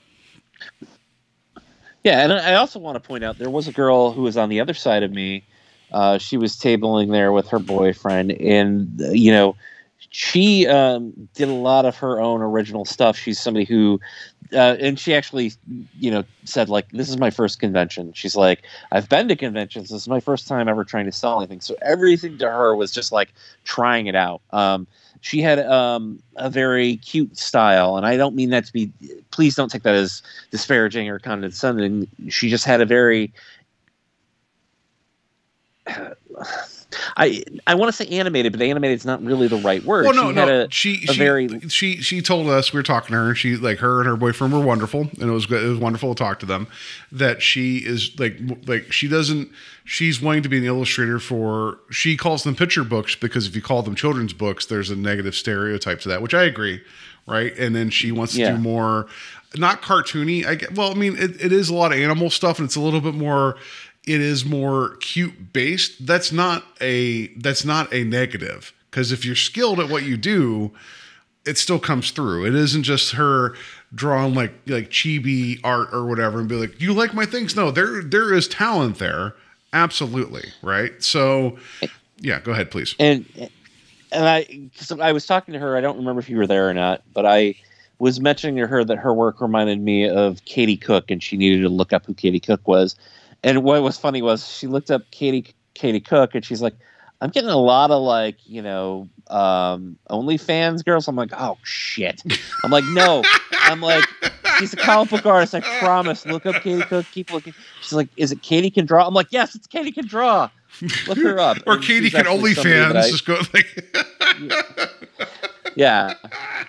Yeah, 2.05 2.25
and 2.25 2.33
I 2.33 2.55
also 2.55 2.81
want 2.81 2.97
to 2.97 3.01
point 3.01 3.23
out 3.23 3.39
there 3.39 3.49
was 3.49 3.69
a 3.69 3.73
girl 3.73 4.11
who 4.11 4.23
was 4.23 4.37
on 4.37 4.49
the 4.49 4.61
other 4.61 4.75
side 4.75 5.05
of 5.05 5.13
me. 5.13 5.45
Uh, 5.93 6.19
she 6.19 6.37
was 6.37 6.57
tabling 6.57 7.13
there 7.13 7.33
with 7.33 7.49
her 7.49 7.61
boyfriend, 7.61 8.33
and 8.33 9.01
you 9.13 9.31
know, 9.31 9.55
she 10.11 10.67
um, 10.67 11.13
did 11.35 11.49
a 11.49 11.53
lot 11.55 11.85
of 11.85 11.97
her 11.97 12.21
own 12.21 12.43
original 12.43 12.85
stuff. 12.85 13.17
She's 13.17 13.39
somebody 13.39 13.65
who, 13.65 14.01
uh, 14.53 14.77
and 14.81 14.99
she 14.99 15.15
actually, 15.15 15.53
you 15.99 16.11
know, 16.11 16.25
said 16.45 16.69
like, 16.69 16.89
"This 16.91 17.09
is 17.09 17.19
my 17.19 17.31
first 17.31 17.61
convention." 17.61 18.13
She's 18.15 18.37
like, 18.37 18.63
"I've 18.91 19.09
been 19.09 19.29
to 19.29 19.37
conventions. 19.37 19.91
This 19.91 20.03
is 20.03 20.09
my 20.09 20.21
first 20.21 20.47
time 20.49 20.69
ever 20.69 20.85
trying 20.85 21.07
to 21.07 21.13
sell 21.13 21.39
anything." 21.39 21.61
So 21.61 21.77
everything 21.83 22.39
to 22.39 22.49
her 22.51 22.75
was 22.77 22.93
just 22.93 23.13
like 23.13 23.33
trying 23.65 24.07
it 24.07 24.15
out. 24.15 24.43
Um, 24.51 24.87
she 25.21 25.41
had 25.41 25.61
um, 25.61 26.23
a 26.37 26.51
very 26.51 26.97
cute 26.97 27.37
style, 27.39 27.97
and 27.97 28.05
I 28.05 28.17
don't 28.17 28.35
mean 28.35 28.51
that 28.51 28.67
to 28.67 28.73
be. 28.73 28.93
Please 29.31 29.55
don't 29.55 29.71
take 29.71 29.85
that 29.85 29.95
as 29.95 30.23
disparaging 30.51 31.09
or 31.09 31.19
condescending. 31.19 32.09
She 32.29 32.51
just 32.51 32.65
had 32.65 32.81
a 32.81 32.87
very 32.87 33.33
I 37.17 37.43
I 37.67 37.75
want 37.75 37.89
to 37.89 37.93
say 37.93 38.07
animated, 38.17 38.53
but 38.53 38.63
animated 38.63 38.97
is 38.97 39.05
not 39.07 39.23
really 39.23 39.49
the 39.49 39.57
right 39.57 39.83
word. 39.85 40.05
Well, 40.05 40.15
no, 40.15 40.29
she 40.31 40.35
no. 40.35 40.41
had 40.41 40.49
a, 40.49 40.71
she 40.71 40.95
a 41.09 41.13
she, 41.13 41.19
very 41.19 41.69
she 41.69 41.97
she 42.03 42.21
told 42.23 42.49
us 42.49 42.73
we 42.73 42.79
were 42.79 42.83
talking 42.83 43.09
to 43.15 43.17
her. 43.23 43.29
and 43.29 43.39
She 43.39 43.57
like 43.57 43.79
her 43.79 44.01
and 44.01 44.09
her 44.09 44.17
boyfriend 44.17 44.53
were 44.53 44.61
wonderful, 44.61 45.03
and 45.03 45.23
it 45.23 45.33
was 45.33 45.47
good. 45.47 45.65
It 45.65 45.69
was 45.69 45.79
wonderful 45.79 46.15
to 46.15 46.19
talk 46.23 46.39
to 46.41 46.47
them. 46.47 46.67
That 47.11 47.43
she 47.43 47.79
is 47.79 48.19
like 48.19 48.39
like 48.67 48.93
she 48.93 49.09
doesn't. 49.09 49.51
She's 49.85 50.21
wanting 50.23 50.43
to 50.45 50.49
be 50.49 50.59
an 50.59 50.65
illustrator 50.65 51.19
for. 51.19 51.79
She 51.91 52.17
calls 52.17 52.45
them 52.45 52.55
picture 52.55 52.85
books 52.85 53.15
because 53.17 53.47
if 53.47 53.57
you 53.57 53.63
call 53.63 53.83
them 53.83 53.95
children's 53.95 54.33
books, 54.33 54.67
there's 54.67 54.91
a 54.91 54.97
negative 54.97 55.35
stereotype 55.35 56.01
to 56.01 56.09
that, 56.11 56.23
which 56.23 56.35
I 56.35 56.45
agree. 56.45 56.81
Right, 57.27 57.57
and 57.57 57.75
then 57.75 57.91
she 57.91 58.11
wants 58.11 58.33
to 58.33 58.41
Yeah. 58.41 58.53
do 58.57 58.59
more, 58.59 59.07
not 59.57 59.81
cartoony. 59.81 60.45
I 60.45 60.57
get. 60.57 60.75
Well, 60.75 60.91
I 60.91 60.95
mean, 60.95 61.17
it, 61.17 61.41
it 61.41 61.53
is 61.53 61.69
a 61.69 61.75
lot 61.75 61.93
of 61.93 61.99
animal 61.99 62.31
stuff, 62.31 62.59
and 62.59 62.67
it's 62.67 62.75
a 62.75 62.81
little 62.81 63.01
bit 63.01 63.15
more 63.15 63.57
it 64.07 64.21
is 64.21 64.45
more 64.45 64.97
cute 64.97 65.53
based 65.53 66.07
that's 66.07 66.33
not 66.33 66.65
a 66.81 67.29
that's 67.35 67.65
not 67.65 67.93
a 67.93 68.05
negative. 68.05 68.73
Because 68.91 69.13
if 69.13 69.25
you're 69.25 69.37
skilled 69.37 69.81
at 69.81 69.89
what 69.89 70.03
you 70.03 70.17
do 70.17 70.73
it 71.45 71.59
still 71.59 71.81
comes 71.81 72.13
through. 72.13 72.47
It 72.47 72.55
isn't 72.55 72.85
just 72.85 73.13
her 73.13 73.57
drawing 73.95 74.35
like 74.35 74.53
like 74.67 74.91
chibi 74.91 75.61
art 75.65 75.89
or 75.93 76.07
whatever 76.07 76.41
and 76.41 76.49
be 76.49 76.55
like 76.55 76.81
you 76.81 76.93
like 76.93 77.15
my 77.15 77.27
things? 77.27 77.57
No 77.57 77.71
there 77.71 78.03
there 78.03 78.33
is 78.33 78.49
talent 78.49 78.99
there. 78.99 79.35
Absolutely 79.73 80.45
right? 80.63 81.03
So 81.03 81.59
yeah 82.19 82.41
go 82.41 82.53
ahead 82.53 82.71
please. 82.71 82.95
And 82.99 83.27
and 84.13 84.29
I 84.29 84.69
so 84.75 85.01
I 85.01 85.13
was 85.13 85.27
talking 85.27 85.53
to 85.55 85.61
her. 85.61 85.77
I 85.77 85.81
don't 85.81 85.97
remember 85.97 86.21
if 86.21 86.29
you 86.29 86.37
were 86.37 86.47
there 86.47 86.69
or 86.69 86.75
not, 86.75 87.03
but 87.13 87.27
I 87.27 87.55
was 87.99 88.21
mentioning 88.21 88.57
to 88.57 88.67
her 88.67 88.85
that 88.85 88.99
her 88.99 89.15
work 89.15 89.41
reminded 89.41 89.81
me 89.81 90.09
of 90.09 90.45
Katie 90.45 90.77
Cook, 90.77 91.11
and 91.11 91.23
she 91.23 91.37
needed 91.37 91.63
to 91.63 91.69
look 91.69 91.93
up 91.93 92.05
who 92.05 92.15
Katie 92.15 92.41
Cook 92.41 92.67
was. 92.67 92.97
And 93.45 93.63
what 93.65 93.83
was 93.83 93.99
funny 93.99 94.23
was 94.23 94.49
she 94.49 94.67
looked 94.67 94.91
up 94.91 95.03
Katie 95.11 95.55
Katie 95.75 96.01
Cook, 96.01 96.35
and 96.35 96.45
she's 96.45 96.63
like, 96.63 96.75
"I'm 97.21 97.31
getting 97.31 97.51
a 97.51 97.57
lot 97.57 97.91
of 97.91 98.03
like 98.03 98.37
you 98.47 98.63
know 98.63 99.09
um, 99.29 99.97
OnlyFans 100.11 100.85
girls." 100.85 101.09
I'm 101.09 101.17
like, 101.17 101.31
"Oh 101.37 101.59
shit!" 101.65 102.23
I'm 102.65 102.71
like, 102.71 102.85
"No," 102.89 103.23
I'm 103.53 103.81
like. 103.81 104.05
She's 104.59 104.75
a 104.75 104.77
comic 104.77 105.09
book 105.11 105.25
artist. 105.27 105.55
I 105.55 105.61
promise. 105.81 106.27
Look 106.27 106.45
up 106.45 106.63
Katie 106.63 106.83
Cook. 106.83 107.07
Keep 107.11 107.33
looking. 107.33 107.55
She's 107.81 107.95
like, 107.95 108.09
"Is 108.19 108.31
it 108.33 108.43
Katie 108.43 108.71
can 108.71 108.85
draw?" 108.85 109.07
I'm 109.09 109.15
like, 109.15 109.29
"Yes, 109.31 109.55
it's 109.55 109.67
Katie 109.67 109.91
can 109.93 110.07
draw." 110.07 110.51
Look 111.09 111.19
her 111.19 111.39
up. 111.41 111.57
or 111.67 111.75
And 111.75 111.83
katie 111.83 112.11
can 112.11 112.21
actually 112.21 112.37
only 112.37 112.55
fans 112.55 112.95
I- 112.95 113.11
just 113.11 113.25
go 113.27 113.41
like 113.55 113.97
yeah. 115.75 116.15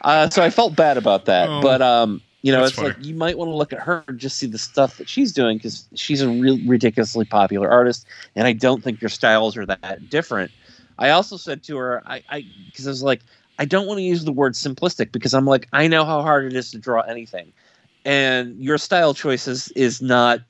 Uh, 0.02 0.30
so 0.30 0.42
I 0.44 0.50
felt 0.50 0.76
bad 0.76 0.98
about 0.98 1.26
that, 1.26 1.50
Oh, 1.50 1.62
but 1.62 1.82
um, 1.82 2.22
you 2.44 2.52
know, 2.52 2.60
that's 2.60 2.72
it's 2.72 2.82
like 2.82 2.98
you 3.00 3.16
might 3.16 3.38
want 3.38 3.50
to 3.50 3.56
look 3.56 3.72
at 3.72 3.80
her 3.80 4.04
and 4.08 4.20
just 4.20 4.38
see 4.38 4.48
the 4.48 4.58
stuff 4.58 4.98
that 4.98 5.08
she's 5.08 5.32
doing 5.32 5.58
because 5.58 5.88
she's 5.96 6.22
a 6.22 6.30
real 6.30 6.60
ridiculously 6.68 7.24
popular 7.24 7.72
artist, 7.72 8.06
and 8.36 8.46
I 8.46 8.52
don't 8.52 8.84
think 8.84 9.02
your 9.02 9.10
styles 9.10 9.56
are 9.56 9.66
that 9.66 10.10
different. 10.10 10.52
I 11.00 11.12
also 11.12 11.38
said 11.38 11.64
to 11.64 11.78
her, 11.78 12.04
I, 12.06 12.22
I, 12.30 12.46
because 12.66 12.86
I 12.86 12.90
was 12.90 13.02
like, 13.02 13.22
I 13.60 13.66
don't 13.66 13.88
want 13.88 14.00
to 14.00 14.04
use 14.04 14.26
the 14.26 14.34
word 14.34 14.54
simplistic 14.54 15.14
because 15.14 15.34
I'm 15.34 15.46
like, 15.46 15.70
I 15.72 15.88
know 15.88 16.04
how 16.04 16.22
hard 16.22 16.46
it 16.46 16.54
is 16.54 16.70
to 16.72 16.78
draw 16.78 17.00
anything, 17.02 17.54
and 18.04 18.62
your 18.62 18.78
style 18.78 19.14
choices 19.14 19.70
is 19.70 20.02
not 20.02 20.42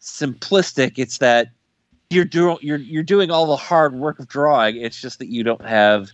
simplistic. 0.00 0.94
It's 0.96 1.18
that 1.18 1.48
you're 2.08 2.24
doing 2.24 2.56
you're 2.62 2.78
you're 2.78 3.02
doing 3.02 3.30
all 3.30 3.44
the 3.44 3.56
hard 3.56 3.94
work 3.94 4.18
of 4.18 4.26
drawing. 4.26 4.76
It's 4.80 4.98
just 4.98 5.18
that 5.18 5.28
you 5.28 5.44
don't 5.44 5.64
have 5.66 6.12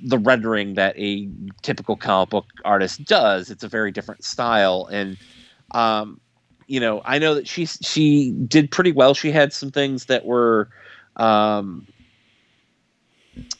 the 0.00 0.18
rendering 0.18 0.74
that 0.74 0.96
a 0.98 1.28
typical 1.62 1.96
comic 1.96 2.30
book 2.30 2.46
artist 2.64 3.04
does. 3.04 3.50
It's 3.50 3.64
a 3.64 3.68
very 3.68 3.90
different 3.90 4.24
style, 4.24 4.88
and 4.90 5.16
um, 5.72 6.20
you 6.66 6.80
know, 6.80 7.02
I 7.04 7.18
know 7.18 7.34
that 7.34 7.48
she 7.48 7.66
she 7.66 8.32
did 8.46 8.70
pretty 8.70 8.92
well. 8.92 9.14
She 9.14 9.30
had 9.30 9.52
some 9.52 9.70
things 9.70 10.06
that 10.06 10.24
were 10.24 10.68
um, 11.16 11.86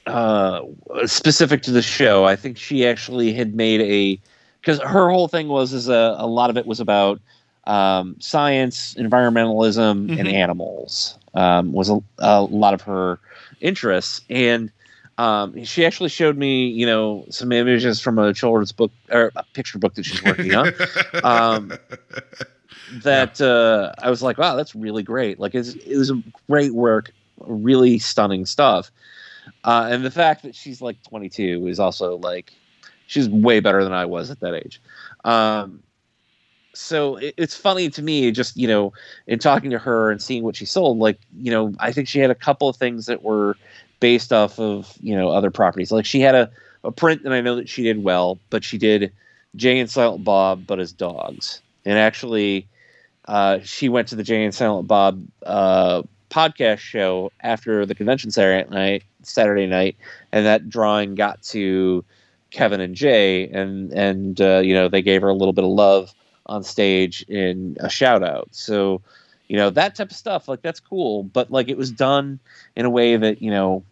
uh, 0.07 0.61
specific 1.05 1.63
to 1.63 1.71
the 1.71 1.83
show. 1.83 2.25
I 2.25 2.37
think 2.37 2.57
she 2.57 2.87
actually 2.87 3.33
had 3.33 3.55
made 3.55 3.81
a 3.81 4.21
because 4.61 4.81
her 4.81 5.11
whole 5.11 5.29
thing 5.29 5.49
was 5.49 5.73
is 5.73 5.89
a, 5.89 6.17
a 6.19 6.27
lot 6.27 6.51
of 6.51 6.57
it 6.57 6.67
was 6.67 6.81
about 6.81 7.21
um, 7.67 8.17
science, 8.21 8.95
environmentalism, 8.95 10.11
and 10.17 10.29
Mhm. 10.29 10.33
animals. 10.33 11.19
Um, 11.35 11.73
was 11.73 11.91
a, 11.91 12.01
a 12.19 12.43
lot 12.43 12.75
of 12.75 12.83
her 12.83 13.21
interests, 13.61 14.21
and 14.31 14.71
um, 15.19 15.65
she 15.65 15.85
actually 15.85 16.09
showed 16.09 16.39
me, 16.39 16.69
you 16.69 16.87
know, 16.87 17.27
some 17.29 17.51
images 17.51 18.01
from 18.01 18.19
a 18.19 18.33
children's 18.33 18.71
book 18.71 18.93
or 19.11 19.33
a 19.35 19.45
picture 19.53 19.79
book 19.79 19.95
that 19.95 20.05
she's 20.05 20.23
working 20.23 20.55
on. 20.55 20.73
Um, 21.25 21.73
that 23.03 23.41
uh, 23.41 23.93
I 24.01 24.09
was 24.09 24.23
like, 24.23 24.39
wow, 24.39 24.55
that's 24.55 24.75
really 24.75 25.03
great. 25.03 25.41
Like, 25.41 25.55
it's, 25.55 25.75
it 25.75 25.97
was 25.97 26.11
a 26.11 26.23
great 26.49 26.73
work, 26.73 27.11
really 27.39 27.99
stunning 27.99 28.47
stuff. 28.47 28.91
Uh, 29.65 29.89
and 29.91 30.05
the 30.05 30.11
fact 30.11 30.43
that 30.45 30.55
she's 30.55 30.81
like 30.81 31.03
22 31.03 31.67
is 31.67 31.81
also 31.81 32.17
like, 32.19 32.53
she's 33.07 33.29
way 33.29 33.61
better 33.61 33.83
than 33.83 33.93
I 33.93 34.07
was 34.07 34.31
at 34.31 34.41
that 34.41 34.55
age. 34.55 34.81
Um, 35.25 35.83
so 36.75 37.17
it, 37.17 37.35
it's 37.37 37.57
funny 37.57 37.91
to 37.91 38.03
me, 38.03 38.31
just 38.31 38.57
you 38.57 38.69
know, 38.69 38.93
in 39.27 39.41
talking 39.41 39.71
to 39.71 39.79
her 39.79 40.11
and 40.11 40.23
seeing 40.23 40.45
what 40.45 40.55
she 40.55 40.65
sold. 40.65 40.99
Like, 40.99 41.19
you 41.37 41.51
know, 41.51 41.75
I 41.81 41.93
think 41.93 42.07
she 42.07 42.21
had 42.21 42.31
a 42.31 42.37
couple 42.37 42.69
of 42.69 42.77
things 42.77 43.07
that 43.07 43.23
were 43.23 43.57
based 44.01 44.33
off 44.33 44.59
of 44.59 44.97
you 45.01 45.17
know 45.17 45.29
other 45.29 45.51
properties. 45.51 45.93
Like 45.93 46.07
she 46.07 46.21
had 46.21 46.35
a, 46.35 46.51
a 46.85 46.93
print, 46.93 47.23
and 47.25 47.35
I 47.35 47.41
know 47.41 47.57
that 47.57 47.69
she 47.69 47.83
did 47.83 48.03
well, 48.03 48.39
but 48.51 48.65
she 48.65 48.79
did 48.79 49.13
Jay 49.57 49.79
and 49.79 49.91
Silent 49.91 50.25
Bob, 50.25 50.67
but 50.67 50.79
as 50.79 50.93
dogs. 50.93 51.61
And 51.85 51.99
actually, 51.99 52.67
uh, 53.27 53.61
she 53.63 53.89
went 53.89 54.09
to 54.09 54.17
the 54.17 54.23
Jay 54.23 54.45
and 54.45 54.55
Silent 54.55 54.89
Bob 54.89 55.25
uh, 55.45 56.03
podcast 56.31 56.79
show 56.79 57.33
after 57.41 57.87
the 57.87 57.95
convention 57.95 58.31
Saturday 58.31 58.69
night, 58.71 59.05
Saturday 59.23 59.67
night, 59.67 59.97
and 60.33 60.45
that 60.47 60.69
drawing 60.69 61.15
got 61.15 61.43
to 61.43 62.05
Kevin 62.51 62.81
and 62.81 62.95
Jay, 62.95 63.49
and 63.49 63.93
and 63.93 64.41
uh, 64.41 64.59
you 64.59 64.75
know 64.75 64.89
they 64.89 65.03
gave 65.03 65.23
her 65.23 65.29
a 65.29 65.35
little 65.35 65.53
bit 65.53 65.65
of 65.65 65.71
love 65.71 66.15
on 66.47 66.63
stage 66.65 67.23
in 67.29 67.77
a 67.81 67.91
shout 67.91 68.23
out. 68.23 68.49
So, 68.53 69.03
you 69.49 69.57
know 69.57 69.71
that 69.71 69.95
type 69.95 70.11
of 70.11 70.17
stuff, 70.17 70.49
like 70.49 70.63
that's 70.63 70.81
cool, 70.81 71.23
but 71.25 71.51
like 71.51 71.69
it 71.69 71.77
was 71.77 71.91
done 71.91 72.39
in 72.77 72.85
a 72.85 72.91
way 72.91 73.17
that 73.17 73.41
you 73.43 73.51
know 73.51 73.83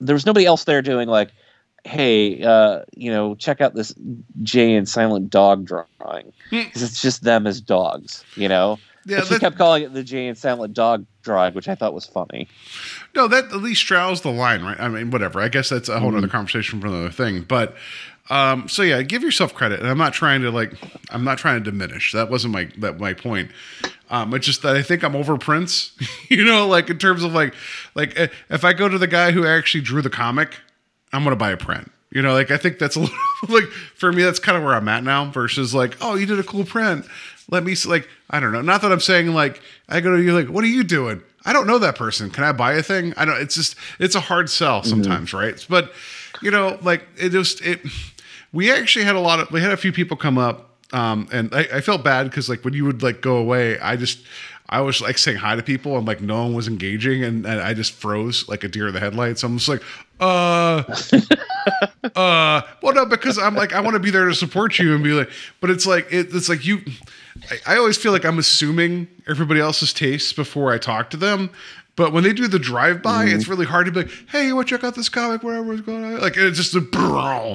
there 0.00 0.14
was 0.14 0.26
nobody 0.26 0.46
else 0.46 0.64
there 0.64 0.82
doing 0.82 1.08
like, 1.08 1.30
hey, 1.84 2.42
uh, 2.42 2.80
you 2.94 3.10
know, 3.10 3.34
check 3.34 3.60
out 3.60 3.74
this 3.74 3.94
Jay 4.42 4.74
and 4.74 4.88
Silent 4.88 5.30
Dog 5.30 5.64
drawing 5.66 6.32
because 6.50 6.82
it's 6.82 7.00
just 7.02 7.22
them 7.22 7.46
as 7.46 7.60
dogs, 7.60 8.24
you 8.36 8.48
know. 8.48 8.78
Yeah, 9.06 9.18
but 9.18 9.26
she 9.26 9.34
that- 9.34 9.40
kept 9.40 9.58
calling 9.58 9.82
it 9.82 9.92
the 9.92 10.02
Jay 10.02 10.26
and 10.28 10.36
Silent 10.38 10.72
Dog 10.72 11.04
drawing, 11.22 11.52
which 11.54 11.68
I 11.68 11.74
thought 11.74 11.92
was 11.92 12.06
funny. 12.06 12.48
No, 13.14 13.28
that 13.28 13.44
at 13.44 13.56
least 13.56 13.82
straddles 13.82 14.22
the 14.22 14.30
line, 14.30 14.62
right? 14.62 14.80
I 14.80 14.88
mean, 14.88 15.10
whatever. 15.10 15.40
I 15.40 15.48
guess 15.48 15.68
that's 15.68 15.88
a 15.90 16.00
whole 16.00 16.16
other 16.16 16.26
conversation 16.28 16.80
for 16.80 16.86
another 16.86 17.10
thing. 17.10 17.42
But 17.42 17.76
um, 18.30 18.68
so 18.68 18.82
yeah, 18.82 19.02
give 19.02 19.22
yourself 19.22 19.54
credit. 19.54 19.80
And 19.80 19.88
I'm 19.88 19.98
not 19.98 20.14
trying 20.14 20.42
to 20.42 20.50
like, 20.50 20.72
I'm 21.10 21.24
not 21.24 21.38
trying 21.38 21.62
to 21.62 21.70
diminish. 21.70 22.12
That 22.12 22.30
wasn't 22.30 22.54
my 22.54 22.68
that 22.78 22.98
my 22.98 23.12
point. 23.12 23.50
Um, 24.10 24.32
it's 24.34 24.46
just 24.46 24.62
that 24.62 24.76
I 24.76 24.82
think 24.82 25.02
I'm 25.02 25.16
over 25.16 25.36
prints. 25.36 25.92
you 26.28 26.44
know, 26.44 26.66
like 26.66 26.88
in 26.88 26.98
terms 26.98 27.22
of 27.22 27.34
like, 27.34 27.54
like 27.94 28.18
eh, 28.18 28.28
if 28.48 28.64
I 28.64 28.72
go 28.72 28.88
to 28.88 28.98
the 28.98 29.06
guy 29.06 29.32
who 29.32 29.46
actually 29.46 29.82
drew 29.82 30.00
the 30.00 30.10
comic, 30.10 30.56
I'm 31.12 31.22
gonna 31.24 31.36
buy 31.36 31.50
a 31.50 31.56
print. 31.56 31.90
You 32.10 32.22
know, 32.22 32.32
like 32.32 32.50
I 32.50 32.56
think 32.56 32.78
that's 32.78 32.96
a 32.96 33.00
little 33.00 33.16
like 33.48 33.64
for 33.64 34.10
me, 34.10 34.22
that's 34.22 34.38
kind 34.38 34.56
of 34.56 34.64
where 34.64 34.74
I'm 34.74 34.88
at 34.88 35.04
now. 35.04 35.30
Versus 35.30 35.74
like, 35.74 35.96
oh, 36.00 36.14
you 36.14 36.24
did 36.24 36.38
a 36.38 36.44
cool 36.44 36.64
print. 36.64 37.06
Let 37.50 37.62
me 37.62 37.74
like, 37.86 38.08
I 38.30 38.40
don't 38.40 38.52
know. 38.52 38.62
Not 38.62 38.80
that 38.82 38.92
I'm 38.92 39.00
saying 39.00 39.34
like 39.34 39.60
I 39.88 40.00
go 40.00 40.16
to 40.16 40.22
you 40.22 40.34
like, 40.34 40.48
what 40.48 40.64
are 40.64 40.68
you 40.68 40.84
doing? 40.84 41.22
I 41.44 41.52
don't 41.52 41.66
know 41.66 41.78
that 41.78 41.96
person. 41.96 42.30
Can 42.30 42.42
I 42.42 42.52
buy 42.52 42.72
a 42.72 42.82
thing? 42.82 43.12
I 43.18 43.26
don't. 43.26 43.38
It's 43.38 43.54
just 43.54 43.76
it's 43.98 44.14
a 44.14 44.20
hard 44.20 44.48
sell 44.48 44.82
sometimes, 44.82 45.34
right? 45.34 45.64
But 45.68 45.92
you 46.40 46.50
know, 46.50 46.78
like 46.82 47.06
it 47.18 47.30
just 47.30 47.60
it. 47.60 47.80
We 48.54 48.72
actually 48.72 49.04
had 49.04 49.16
a 49.16 49.20
lot 49.20 49.40
of 49.40 49.50
we 49.50 49.60
had 49.60 49.72
a 49.72 49.76
few 49.76 49.92
people 49.92 50.16
come 50.16 50.38
up, 50.38 50.70
um, 50.92 51.28
and 51.30 51.54
I, 51.54 51.66
I 51.74 51.80
felt 51.82 52.02
bad 52.02 52.24
because 52.30 52.48
like 52.48 52.64
when 52.64 52.72
you 52.72 52.84
would 52.86 53.02
like 53.02 53.20
go 53.20 53.36
away, 53.36 53.78
I 53.80 53.96
just 53.96 54.20
I 54.68 54.80
was 54.80 55.00
like 55.00 55.18
saying 55.18 55.36
hi 55.36 55.56
to 55.56 55.62
people 55.62 55.96
and 55.98 56.06
like 56.06 56.20
no 56.20 56.42
one 56.42 56.54
was 56.54 56.68
engaging 56.68 57.22
and, 57.22 57.44
and 57.44 57.60
I 57.60 57.74
just 57.74 57.92
froze 57.92 58.48
like 58.48 58.64
a 58.64 58.68
deer 58.68 58.88
in 58.88 58.94
the 58.94 59.00
headlights. 59.00 59.42
I'm 59.42 59.58
just 59.58 59.68
like, 59.68 59.82
uh, 60.20 60.82
uh, 62.16 62.62
well, 62.82 62.94
no, 62.94 63.04
because 63.04 63.38
I'm 63.38 63.54
like, 63.54 63.74
I 63.74 63.80
want 63.80 63.94
to 63.94 64.00
be 64.00 64.10
there 64.10 64.24
to 64.26 64.34
support 64.34 64.78
you 64.78 64.94
and 64.94 65.04
be 65.04 65.12
like, 65.12 65.30
but 65.60 65.68
it's 65.68 65.86
like, 65.86 66.10
it, 66.10 66.34
it's 66.34 66.48
like 66.48 66.64
you, 66.64 66.80
I, 67.50 67.74
I 67.74 67.76
always 67.76 67.98
feel 67.98 68.12
like 68.12 68.24
I'm 68.24 68.38
assuming 68.38 69.06
everybody 69.26 69.60
else's 69.60 69.92
tastes 69.92 70.32
before 70.32 70.72
I 70.72 70.78
talk 70.78 71.10
to 71.10 71.18
them. 71.18 71.50
But 71.96 72.12
when 72.12 72.24
they 72.24 72.32
do 72.32 72.48
the 72.48 72.58
drive 72.58 73.02
by, 73.02 73.26
Mm-hmm. 73.26 73.36
it's 73.36 73.46
really 73.46 73.66
hard 73.66 73.86
to 73.86 73.92
be 73.92 74.02
like, 74.02 74.10
"Hey, 74.28 74.46
you 74.48 74.56
want 74.56 74.66
to 74.68 74.74
check 74.76 74.82
out 74.82 74.96
this 74.96 75.08
comic? 75.08 75.42
Whatever's 75.44 75.80
going 75.80 76.04
on." 76.04 76.20
Like 76.20 76.36
it's 76.36 76.56
just 76.56 76.74
a, 76.74 76.80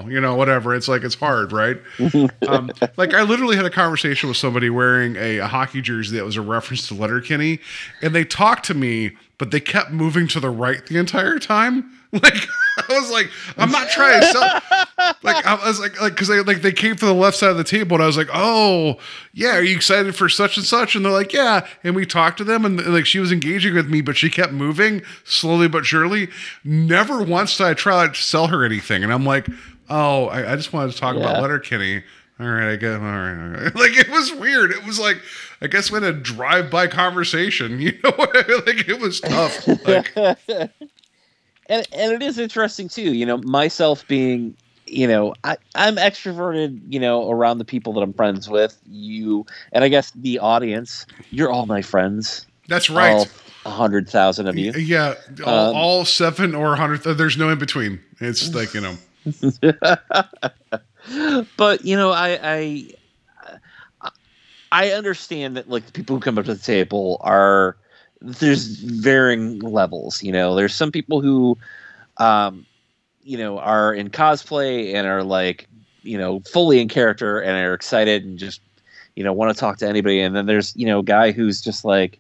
you 0.08 0.22
know, 0.22 0.36
whatever. 0.36 0.74
It's 0.74 0.88
like 0.88 1.04
it's 1.04 1.16
hard, 1.16 1.52
right? 1.52 1.78
um, 2.48 2.72
like 2.96 3.14
I 3.14 3.24
literally 3.24 3.58
had 3.58 3.66
a 3.66 3.70
conversation 3.70 4.30
with 4.30 4.38
somebody 4.38 4.70
wearing 4.70 5.16
a, 5.18 5.40
a 5.40 5.48
hockey 5.48 5.82
jersey 5.82 6.16
that 6.18 6.24
was 6.26 6.38
a 6.38 6.42
reference 6.42 6.88
to 6.88 6.94
Letterkenny, 6.94 7.60
and 8.02 8.16
they 8.16 8.24
talked 8.24 8.66
to 8.66 8.74
me, 8.74 9.12
but 9.38 9.52
they 9.52 9.60
kept 9.60 9.92
moving 9.92 10.28
to 10.30 10.40
the 10.40 10.50
right 10.50 10.86
the 10.86 10.98
entire 10.98 11.38
time. 11.40 11.92
Like 12.24 12.34
I 12.90 13.00
was 13.00 13.12
like, 13.12 13.30
I'm 13.58 13.72
not 13.72 13.90
trying 13.90 14.22
to 14.22 14.28
sell. 14.28 14.62
Like 15.24 15.46
I 15.46 15.56
was 15.68 15.80
like, 15.80 16.00
like 16.02 16.14
because 16.14 16.28
they 16.28 16.40
like 16.42 16.62
they 16.62 16.72
came 16.72 16.96
to 16.96 17.06
the 17.06 17.14
left 17.14 17.38
side 17.38 17.50
of 17.52 17.58
the 17.58 17.64
table, 17.64 17.96
and 17.96 18.04
I 18.04 18.08
was 18.08 18.18
like, 18.18 18.30
oh 18.34 18.98
yeah, 19.34 19.56
are 19.58 19.62
you 19.62 19.76
excited 19.76 20.16
for 20.16 20.28
such 20.30 20.58
and 20.58 20.66
such? 20.66 20.96
And 20.96 21.04
they're 21.06 21.12
like, 21.12 21.34
yeah. 21.34 21.68
And 21.84 21.96
we 21.96 22.06
talked 22.06 22.38
to 22.40 22.44
them, 22.44 22.64
and 22.66 22.84
like 22.86 23.06
she 23.06 23.20
was 23.20 23.32
engaging 23.32 23.76
with 23.76 23.90
me, 23.90 24.02
but 24.02 24.18
she 24.18 24.30
kept 24.30 24.54
moving 24.54 25.02
slowly 25.24 25.68
but 25.68 25.86
surely. 25.86 26.30
Never 26.64 27.22
once 27.22 27.58
did 27.58 27.68
I 27.68 27.74
try 27.74 28.08
to 28.08 28.14
sell 28.16 28.48
her 28.48 28.64
anything, 28.64 29.04
and 29.04 29.12
I'm 29.14 29.26
like, 29.26 29.48
oh, 29.90 30.26
I, 30.28 30.54
I 30.54 30.56
just 30.56 30.74
wanted 30.74 30.92
to 30.94 30.98
talk 30.98 31.16
about 31.16 31.36
Yeah. 31.36 31.42
Letterkenny. 31.42 32.04
All 32.40 32.48
right, 32.48 32.72
I 32.72 32.76
guess. 32.78 32.96
All 32.98 33.06
right, 33.06 33.32
all 33.42 33.64
right. 33.64 33.76
Like 33.76 33.98
it 33.98 34.10
was 34.10 34.34
weird. 34.34 34.72
It 34.72 34.86
was 34.86 35.00
like 35.00 35.22
I 35.62 35.68
guess 35.68 35.92
we 35.92 35.96
had 35.96 36.04
a 36.04 36.14
drive-by 36.14 36.88
conversation. 36.88 37.80
You 37.82 37.94
know, 38.04 38.14
like 38.18 38.88
it 38.88 39.00
was 39.00 39.20
tough. 39.22 39.68
Like 39.86 40.14
and 41.70 41.88
and 41.92 42.12
it 42.12 42.22
is 42.22 42.38
interesting 42.38 42.90
too 42.90 43.14
you 43.14 43.26
know 43.26 43.38
myself 43.38 44.06
being 44.08 44.56
you 44.86 45.08
know 45.08 45.34
I, 45.44 45.58
i'm 45.76 45.96
extroverted 45.96 46.82
you 46.90 47.00
know 47.00 47.30
around 47.30 47.60
the 47.60 47.66
people 47.66 47.94
that 47.94 48.02
i'm 48.02 48.14
friends 48.14 48.50
with 48.50 48.78
you 48.90 49.46
and 49.72 49.84
i 49.84 49.88
guess 49.88 50.12
the 50.12 50.40
audience 50.40 51.06
you're 51.30 51.52
all 51.52 51.66
my 51.66 51.82
friends 51.82 52.46
that's 52.68 52.90
right. 52.90 53.12
all 53.12 53.28
a 53.66 53.70
hundred 53.70 54.10
thousand 54.10 54.48
of 54.48 54.58
you 54.58 54.72
Yeah, 54.72 55.16
all, 55.46 55.70
Um, 55.70 55.76
all 55.76 56.06
seven 56.06 56.56
or 56.56 56.76
hundred. 56.76 57.04
There's 57.04 57.38
no 57.38 57.50
in 57.50 57.60
between. 57.60 58.00
It's 58.20 58.54
like 58.60 58.74
you 58.74 58.82
know. 58.82 58.98
but 61.58 61.84
you 61.84 61.98
know 61.98 62.12
I, 62.12 62.40
I 62.42 64.12
i 64.72 64.92
understand 64.92 65.58
that 65.58 65.70
like 65.70 65.86
the 65.86 65.92
people 65.92 66.16
who 66.16 66.20
come 66.22 66.38
up 66.38 66.46
to 66.46 66.54
the 66.56 66.62
table 66.62 67.18
are 67.22 67.76
there's 68.22 68.78
varying 68.80 69.60
levels 69.60 70.22
you 70.24 70.32
know. 70.32 70.56
There's 70.56 70.74
some 70.74 70.92
people 70.92 71.22
who 71.22 71.58
um 72.18 72.66
you 73.24 73.38
know 73.38 73.60
are 73.60 73.94
in 73.94 74.10
cosplay 74.10 74.94
and 74.94 75.08
are 75.08 75.24
like 75.24 75.68
you 76.04 76.18
know 76.18 76.40
fully 76.42 76.80
in 76.80 76.88
character 76.90 77.40
and 77.40 77.52
are 77.58 77.74
excited 77.74 78.26
and 78.26 78.38
just 78.38 78.62
you 79.16 79.24
know 79.24 79.34
want 79.34 79.54
to 79.54 79.60
talk 79.60 79.78
to 79.80 79.88
anybody. 79.88 80.20
And 80.22 80.36
then 80.36 80.46
there's 80.46 80.76
you 80.76 80.86
know 80.86 81.00
a 81.00 81.04
guy 81.04 81.32
who's 81.32 81.62
just 81.62 81.86
like 81.86 82.20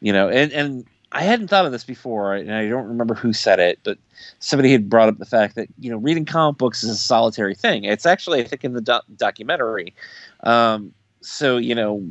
you 0.00 0.12
know 0.12 0.28
and 0.28 0.52
and 0.52 0.84
i 1.12 1.22
hadn't 1.22 1.48
thought 1.48 1.64
of 1.66 1.72
this 1.72 1.84
before 1.84 2.34
and 2.34 2.52
i 2.52 2.68
don't 2.68 2.86
remember 2.86 3.14
who 3.14 3.32
said 3.32 3.58
it 3.58 3.78
but 3.84 3.98
somebody 4.38 4.70
had 4.70 4.88
brought 4.88 5.08
up 5.08 5.18
the 5.18 5.24
fact 5.24 5.54
that 5.54 5.68
you 5.78 5.90
know 5.90 5.96
reading 5.96 6.24
comic 6.24 6.58
books 6.58 6.82
is 6.82 6.90
a 6.90 6.96
solitary 6.96 7.54
thing. 7.54 7.84
It's 7.84 8.06
actually 8.06 8.40
i 8.40 8.44
think 8.44 8.64
in 8.64 8.72
the 8.74 8.80
doc- 8.80 9.04
documentary. 9.16 9.94
Um 10.42 10.92
so 11.20 11.56
you 11.56 11.74
know 11.74 12.04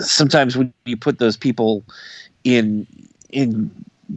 sometimes 0.00 0.56
when 0.56 0.72
you 0.84 0.96
put 0.96 1.18
those 1.18 1.36
people 1.36 1.84
in 2.44 2.86
in 3.30 3.70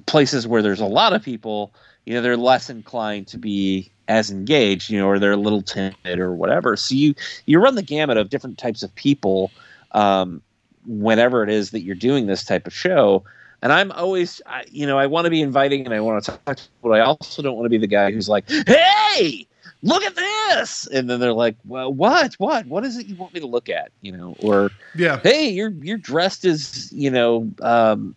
places 0.05 0.45
where 0.45 0.61
there's 0.61 0.81
a 0.81 0.85
lot 0.85 1.13
of 1.13 1.23
people 1.23 1.73
you 2.05 2.13
know 2.13 2.21
they're 2.21 2.37
less 2.37 2.69
inclined 2.69 3.27
to 3.27 3.37
be 3.37 3.91
as 4.07 4.31
engaged 4.31 4.89
you 4.89 4.99
know 4.99 5.07
or 5.07 5.19
they're 5.19 5.33
a 5.33 5.37
little 5.37 5.61
timid 5.61 6.19
or 6.19 6.33
whatever. 6.33 6.75
So 6.75 6.95
you 6.95 7.15
you 7.45 7.59
run 7.59 7.75
the 7.75 7.81
gamut 7.81 8.17
of 8.17 8.29
different 8.29 8.57
types 8.57 8.83
of 8.83 8.93
people 8.95 9.51
um, 9.91 10.41
whenever 10.85 11.43
it 11.43 11.49
is 11.49 11.71
that 11.71 11.81
you're 11.81 11.95
doing 11.95 12.27
this 12.27 12.43
type 12.43 12.67
of 12.67 12.73
show. 12.73 13.23
And 13.63 13.73
i'm 13.73 13.91
always 13.91 14.39
I, 14.45 14.65
you 14.69 14.85
know 14.85 14.99
i 14.99 15.07
want 15.07 15.25
to 15.25 15.31
be 15.31 15.41
inviting 15.41 15.83
and 15.83 15.91
i 15.91 15.99
want 15.99 16.23
to 16.23 16.39
talk 16.45 16.59
but 16.83 16.91
i 16.91 16.99
also 16.99 17.41
don't 17.41 17.55
want 17.55 17.65
to 17.65 17.71
be 17.71 17.79
the 17.79 17.87
guy 17.87 18.11
who's 18.11 18.29
like 18.29 18.47
hey 18.67 19.46
look 19.83 20.03
at 20.03 20.15
this 20.15 20.87
and 20.87 21.09
then 21.09 21.19
they're 21.19 21.33
like 21.33 21.55
well 21.65 21.93
what 21.93 22.33
what 22.39 22.65
what 22.65 22.83
is 22.83 22.97
it 22.97 23.05
you 23.07 23.15
want 23.15 23.33
me 23.33 23.39
to 23.39 23.47
look 23.47 23.69
at 23.69 23.91
you 24.01 24.11
know 24.11 24.35
or 24.39 24.71
Yeah, 24.95 25.19
hey 25.19 25.49
you're 25.49 25.69
you're 25.69 25.97
dressed 25.97 26.45
as 26.45 26.91
you 26.91 27.09
know 27.11 27.49
um 27.61 28.15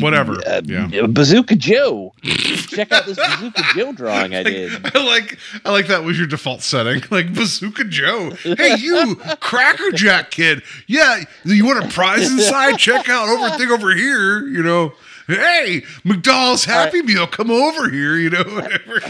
Whatever, 0.00 0.36
uh, 0.46 0.60
yeah. 0.66 1.06
bazooka 1.06 1.56
joe 1.56 2.12
check 2.22 2.92
out 2.92 3.06
this 3.06 3.16
bazooka 3.16 3.62
joe 3.74 3.92
drawing 3.92 4.34
i 4.34 4.42
did 4.44 4.94
I 4.94 5.02
like 5.02 5.38
I 5.64 5.70
like 5.70 5.86
that 5.86 6.04
was 6.04 6.18
your 6.18 6.26
default 6.26 6.60
setting, 6.60 7.02
like 7.10 7.32
Bazooka 7.32 7.84
Joe. 7.84 8.30
Hey, 8.42 8.76
you 8.76 9.16
Cracker 9.40 9.92
Jack 9.92 10.30
kid. 10.30 10.62
Yeah, 10.86 11.24
you 11.44 11.64
want 11.64 11.84
a 11.84 11.88
prize 11.88 12.30
inside? 12.30 12.76
Check 12.78 13.08
out 13.08 13.28
over 13.30 13.56
thing 13.56 13.70
over 13.70 13.94
here. 13.94 14.46
You 14.46 14.62
know. 14.62 14.92
Hey, 15.26 15.84
McDonald's 16.02 16.64
Happy 16.64 17.02
Meal, 17.02 17.26
come 17.26 17.50
over 17.52 17.88
here. 17.88 18.16
You 18.16 18.30
know, 18.30 18.42
whatever. 18.48 19.00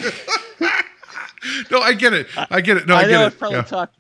No, 1.70 1.80
I 1.80 1.94
get 1.94 2.12
it. 2.12 2.26
I 2.50 2.60
get 2.60 2.76
it. 2.76 2.86
No, 2.86 2.94
I, 2.94 2.98
i 3.00 3.02
get 3.04 3.10
know 3.12 3.22
it. 3.22 3.26
i've 3.26 3.38
probably 3.38 3.58
Yeah. 3.58 3.62
talked 3.64 3.96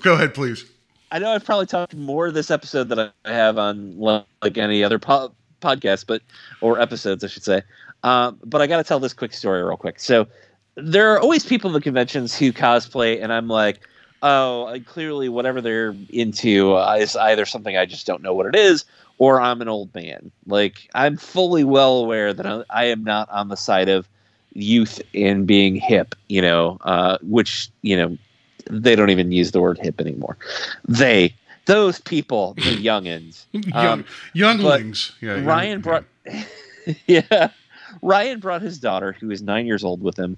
Go 0.00 0.14
ahead, 0.14 0.34
please. 0.34 0.64
I 1.12 1.20
know 1.20 1.30
I've 1.30 1.44
probably 1.44 1.66
talked 1.66 1.94
more 1.94 2.32
this 2.32 2.50
episode 2.50 2.88
than 2.88 2.98
I 2.98 3.10
have 3.32 3.56
on 3.58 3.96
like 3.98 4.58
any 4.58 4.82
other 4.82 4.98
po- 4.98 5.32
podcast, 5.62 6.06
but 6.08 6.22
or 6.60 6.80
episodes, 6.80 7.22
I 7.22 7.28
should 7.28 7.44
say. 7.44 7.62
Um, 8.02 8.40
but 8.44 8.60
I 8.60 8.66
got 8.66 8.78
to 8.78 8.84
tell 8.84 8.98
this 8.98 9.12
quick 9.12 9.32
story 9.32 9.62
real 9.62 9.76
quick. 9.76 10.00
So 10.00 10.26
there 10.74 11.12
are 11.12 11.20
always 11.20 11.44
people 11.46 11.70
in 11.70 11.74
the 11.74 11.80
conventions 11.80 12.36
who 12.36 12.52
cosplay, 12.52 13.22
and 13.22 13.32
I'm 13.32 13.46
like, 13.46 13.80
oh, 14.22 14.66
I- 14.66 14.80
clearly 14.80 15.28
whatever 15.28 15.60
they're 15.60 15.94
into 16.10 16.74
uh, 16.74 16.96
is 16.98 17.14
either 17.14 17.46
something 17.46 17.76
I 17.76 17.86
just 17.86 18.06
don't 18.08 18.22
know 18.22 18.34
what 18.34 18.46
it 18.46 18.56
is, 18.56 18.84
or 19.18 19.40
I'm 19.40 19.62
an 19.62 19.68
old 19.68 19.94
man. 19.94 20.32
Like 20.46 20.88
I'm 20.96 21.16
fully 21.16 21.62
well 21.62 21.98
aware 21.98 22.34
that 22.34 22.44
I, 22.44 22.64
I 22.70 22.84
am 22.86 23.04
not 23.04 23.28
on 23.30 23.48
the 23.48 23.56
side 23.56 23.88
of 23.88 24.08
youth 24.56 25.00
and 25.14 25.46
being 25.46 25.76
hip, 25.76 26.14
you 26.28 26.40
know, 26.40 26.78
uh, 26.82 27.18
which 27.22 27.68
you 27.82 27.96
know 27.96 28.16
they 28.70 28.96
don't 28.96 29.10
even 29.10 29.30
use 29.30 29.52
the 29.52 29.60
word 29.60 29.78
hip 29.78 30.00
anymore. 30.00 30.36
They, 30.88 31.34
those 31.66 32.00
people, 32.00 32.54
the 32.54 32.62
youngins. 32.84 33.44
Young, 33.52 33.86
Um, 34.00 34.04
younglings. 34.32 35.12
Yeah, 35.20 35.36
young- 35.36 35.44
Ryan 35.44 35.80
brought, 35.80 36.04
yeah, 37.06 37.50
Ryan 38.02 38.40
brought 38.40 38.62
his 38.62 38.78
daughter, 38.78 39.12
who 39.12 39.30
is 39.30 39.42
nine 39.42 39.66
years 39.66 39.84
old, 39.84 40.02
with 40.02 40.18
him, 40.18 40.36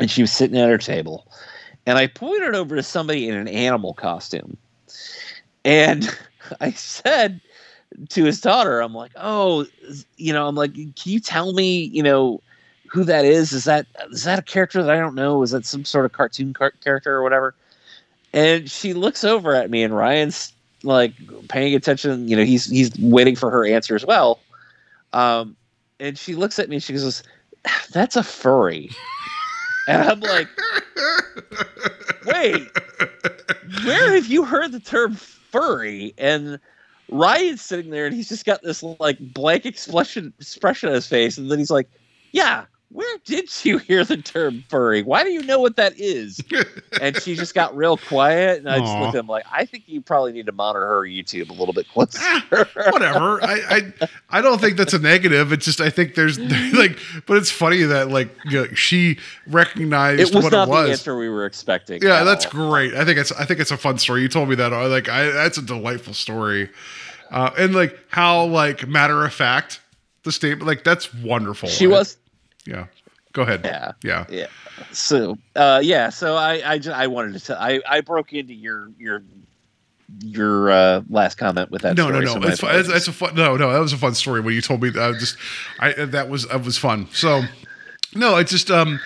and 0.00 0.10
she 0.10 0.22
was 0.22 0.32
sitting 0.32 0.58
at 0.58 0.68
her 0.68 0.78
table, 0.78 1.26
and 1.86 1.98
I 1.98 2.06
pointed 2.06 2.54
over 2.54 2.74
to 2.74 2.82
somebody 2.82 3.28
in 3.28 3.36
an 3.36 3.48
animal 3.48 3.94
costume, 3.94 4.56
and 5.64 6.08
I 6.60 6.70
said 6.72 7.40
to 8.10 8.24
his 8.24 8.40
daughter, 8.40 8.80
"I'm 8.80 8.94
like, 8.94 9.12
oh, 9.16 9.66
you 10.16 10.32
know, 10.32 10.48
I'm 10.48 10.54
like, 10.54 10.74
can 10.74 10.92
you 11.04 11.20
tell 11.20 11.52
me, 11.52 11.82
you 11.84 12.02
know." 12.02 12.40
Who 12.90 13.04
that 13.04 13.24
is? 13.24 13.52
Is 13.52 13.64
that 13.64 13.86
is 14.10 14.24
that 14.24 14.38
a 14.38 14.42
character 14.42 14.82
that 14.82 14.90
I 14.90 14.98
don't 14.98 15.14
know? 15.14 15.42
Is 15.42 15.52
that 15.52 15.64
some 15.64 15.84
sort 15.84 16.04
of 16.04 16.12
cartoon 16.12 16.52
car- 16.52 16.72
character 16.82 17.14
or 17.14 17.22
whatever? 17.22 17.54
And 18.32 18.70
she 18.70 18.94
looks 18.94 19.22
over 19.24 19.54
at 19.54 19.70
me, 19.70 19.82
and 19.82 19.96
Ryan's 19.96 20.52
like 20.82 21.12
paying 21.48 21.74
attention. 21.74 22.28
You 22.28 22.36
know, 22.36 22.44
he's 22.44 22.66
he's 22.66 22.90
waiting 22.98 23.36
for 23.36 23.50
her 23.50 23.64
answer 23.64 23.94
as 23.94 24.04
well. 24.04 24.40
Um, 25.12 25.56
and 25.98 26.18
she 26.18 26.34
looks 26.34 26.58
at 26.58 26.68
me 26.68 26.76
and 26.76 26.82
she 26.82 26.92
goes, 26.92 27.22
"That's 27.92 28.16
a 28.16 28.22
furry," 28.22 28.90
and 29.88 30.02
I'm 30.02 30.20
like, 30.20 30.48
"Wait, 32.26 32.68
where 33.84 34.14
have 34.14 34.26
you 34.26 34.44
heard 34.44 34.72
the 34.72 34.80
term 34.80 35.14
furry?" 35.14 36.14
And 36.18 36.58
Ryan's 37.08 37.62
sitting 37.62 37.90
there 37.90 38.06
and 38.06 38.14
he's 38.14 38.28
just 38.28 38.44
got 38.44 38.62
this 38.62 38.82
like 38.82 39.18
blank 39.32 39.66
expression 39.66 40.32
expression 40.40 40.88
on 40.88 40.94
his 40.94 41.06
face, 41.06 41.38
and 41.38 41.50
then 41.50 41.58
he's 41.58 41.70
like, 41.70 41.88
"Yeah." 42.32 42.64
Where 42.92 43.18
did 43.24 43.48
you 43.64 43.78
hear 43.78 44.04
the 44.04 44.16
term 44.16 44.64
furry? 44.68 45.04
Why 45.04 45.22
do 45.22 45.30
you 45.30 45.44
know 45.44 45.60
what 45.60 45.76
that 45.76 45.98
is? 46.00 46.40
and 47.00 47.16
she 47.22 47.36
just 47.36 47.54
got 47.54 47.76
real 47.76 47.96
quiet, 47.96 48.58
and 48.58 48.68
I 48.68 48.80
just 48.80 48.98
looked 48.98 49.14
at 49.14 49.20
him 49.20 49.28
like, 49.28 49.44
I 49.50 49.64
think 49.64 49.84
you 49.86 50.00
probably 50.00 50.32
need 50.32 50.46
to 50.46 50.52
monitor 50.52 50.84
her 50.84 51.02
YouTube 51.02 51.50
a 51.50 51.52
little 51.52 51.72
bit 51.72 51.88
closer. 51.88 52.18
whatever. 52.90 53.40
I, 53.44 53.60
I 54.00 54.08
I 54.30 54.42
don't 54.42 54.60
think 54.60 54.76
that's 54.76 54.92
a 54.92 54.98
negative. 54.98 55.52
It's 55.52 55.64
just 55.64 55.80
I 55.80 55.88
think 55.88 56.16
there's 56.16 56.38
like, 56.74 56.98
but 57.26 57.36
it's 57.36 57.50
funny 57.50 57.82
that 57.82 58.10
like 58.10 58.28
you 58.46 58.62
know, 58.62 58.74
she 58.74 59.18
recognized 59.46 60.20
it 60.20 60.34
was 60.34 60.44
what 60.44 60.52
not 60.52 60.66
it 60.66 60.70
was. 60.70 60.86
the 60.86 60.92
answer 60.92 61.16
we 61.16 61.28
were 61.28 61.46
expecting. 61.46 62.02
Yeah, 62.02 62.24
that's 62.24 62.46
all. 62.46 62.50
great. 62.50 62.94
I 62.94 63.04
think 63.04 63.20
it's 63.20 63.30
I 63.30 63.44
think 63.44 63.60
it's 63.60 63.70
a 63.70 63.76
fun 63.76 63.98
story. 63.98 64.22
You 64.22 64.28
told 64.28 64.48
me 64.48 64.56
that. 64.56 64.72
I 64.72 64.86
like 64.86 65.08
I 65.08 65.30
that's 65.30 65.58
a 65.58 65.62
delightful 65.62 66.14
story, 66.14 66.70
uh, 67.30 67.50
and 67.56 67.72
like 67.72 67.96
how 68.08 68.46
like 68.46 68.88
matter 68.88 69.24
of 69.24 69.32
fact 69.32 69.80
the 70.24 70.32
statement 70.32 70.66
like 70.66 70.84
that's 70.84 71.14
wonderful. 71.14 71.68
She 71.68 71.86
was 71.86 72.16
yeah. 72.66 72.86
Go 73.32 73.42
ahead. 73.42 73.60
Yeah. 73.64 73.92
yeah. 74.02 74.26
yeah. 74.28 74.46
So 74.92 75.38
uh, 75.54 75.80
yeah, 75.82 76.08
so 76.10 76.36
I 76.36 76.72
I, 76.72 76.78
just, 76.78 76.96
I 76.96 77.06
wanted 77.06 77.34
to 77.34 77.40
tell 77.40 77.56
I 77.58 77.80
I 77.88 78.00
broke 78.00 78.32
into 78.32 78.54
your 78.54 78.90
your 78.98 79.22
your 80.18 80.70
uh, 80.70 81.02
last 81.08 81.36
comment 81.36 81.70
with 81.70 81.82
that. 81.82 81.96
No, 81.96 82.08
no, 82.08 82.20
story, 82.20 82.24
no. 82.24 82.32
so 82.32 82.40
my 82.40 82.48
It's, 82.48 82.60
fun. 82.60 82.70
apologies. 82.70 83.08
a 83.08 83.12
fun. 83.12 83.34
No, 83.34 83.56
no. 83.56 83.72
That 83.72 83.78
was 83.78 83.92
a 83.92 83.98
fun 83.98 84.14
story 84.14 84.40
when 84.40 84.54
you 84.54 84.60
told 84.60 84.82
me. 84.82 84.88
I 84.88 85.12
just, 85.12 85.36
I 85.78 85.92
that 85.92 86.28
was 86.28 86.48
that 86.48 86.64
was 86.64 86.76
fun. 86.78 87.08
So, 87.12 87.42
no, 88.14 88.36
it's 88.36 88.50
just 88.50 88.70
um, 88.70 89.00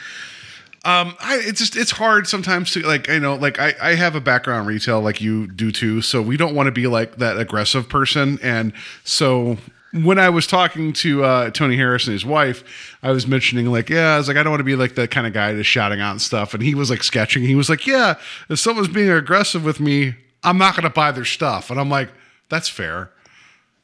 um, 0.84 1.14
I 1.20 1.40
it's 1.42 1.60
just 1.60 1.76
it's 1.76 1.90
hard 1.90 2.26
sometimes 2.26 2.72
to 2.72 2.80
like 2.80 3.08
you 3.08 3.20
know 3.20 3.34
like 3.34 3.58
I 3.58 3.74
I 3.80 3.94
have 3.94 4.14
a 4.14 4.20
background 4.20 4.62
in 4.62 4.74
retail 4.74 5.00
like 5.00 5.20
you 5.20 5.46
do 5.46 5.70
too. 5.70 6.00
So 6.02 6.22
we 6.22 6.36
don't 6.36 6.54
want 6.54 6.66
to 6.66 6.72
be 6.72 6.86
like 6.86 7.16
that 7.16 7.38
aggressive 7.38 7.88
person, 7.88 8.38
and 8.42 8.72
so 9.04 9.58
when 10.02 10.18
I 10.18 10.28
was 10.28 10.46
talking 10.46 10.92
to 10.94 11.22
uh, 11.22 11.50
Tony 11.50 11.76
Harris 11.76 12.06
and 12.06 12.12
his 12.12 12.24
wife, 12.26 12.96
I 13.02 13.12
was 13.12 13.28
mentioning 13.28 13.66
like, 13.66 13.88
yeah, 13.88 14.14
I 14.14 14.18
was 14.18 14.26
like, 14.26 14.36
I 14.36 14.42
don't 14.42 14.50
want 14.50 14.60
to 14.60 14.64
be 14.64 14.74
like 14.74 14.96
the 14.96 15.06
kind 15.06 15.26
of 15.26 15.32
guy 15.32 15.52
that's 15.52 15.68
shouting 15.68 16.00
out 16.00 16.10
and 16.10 16.20
stuff. 16.20 16.52
And 16.52 16.62
he 16.62 16.74
was 16.74 16.90
like 16.90 17.04
sketching. 17.04 17.44
He 17.44 17.54
was 17.54 17.70
like, 17.70 17.86
yeah, 17.86 18.14
if 18.48 18.58
someone's 18.58 18.88
being 18.88 19.10
aggressive 19.10 19.64
with 19.64 19.78
me, 19.78 20.16
I'm 20.42 20.58
not 20.58 20.74
going 20.74 20.82
to 20.82 20.90
buy 20.90 21.12
their 21.12 21.24
stuff. 21.24 21.70
And 21.70 21.78
I'm 21.78 21.88
like, 21.88 22.10
that's 22.48 22.68
fair. 22.68 23.10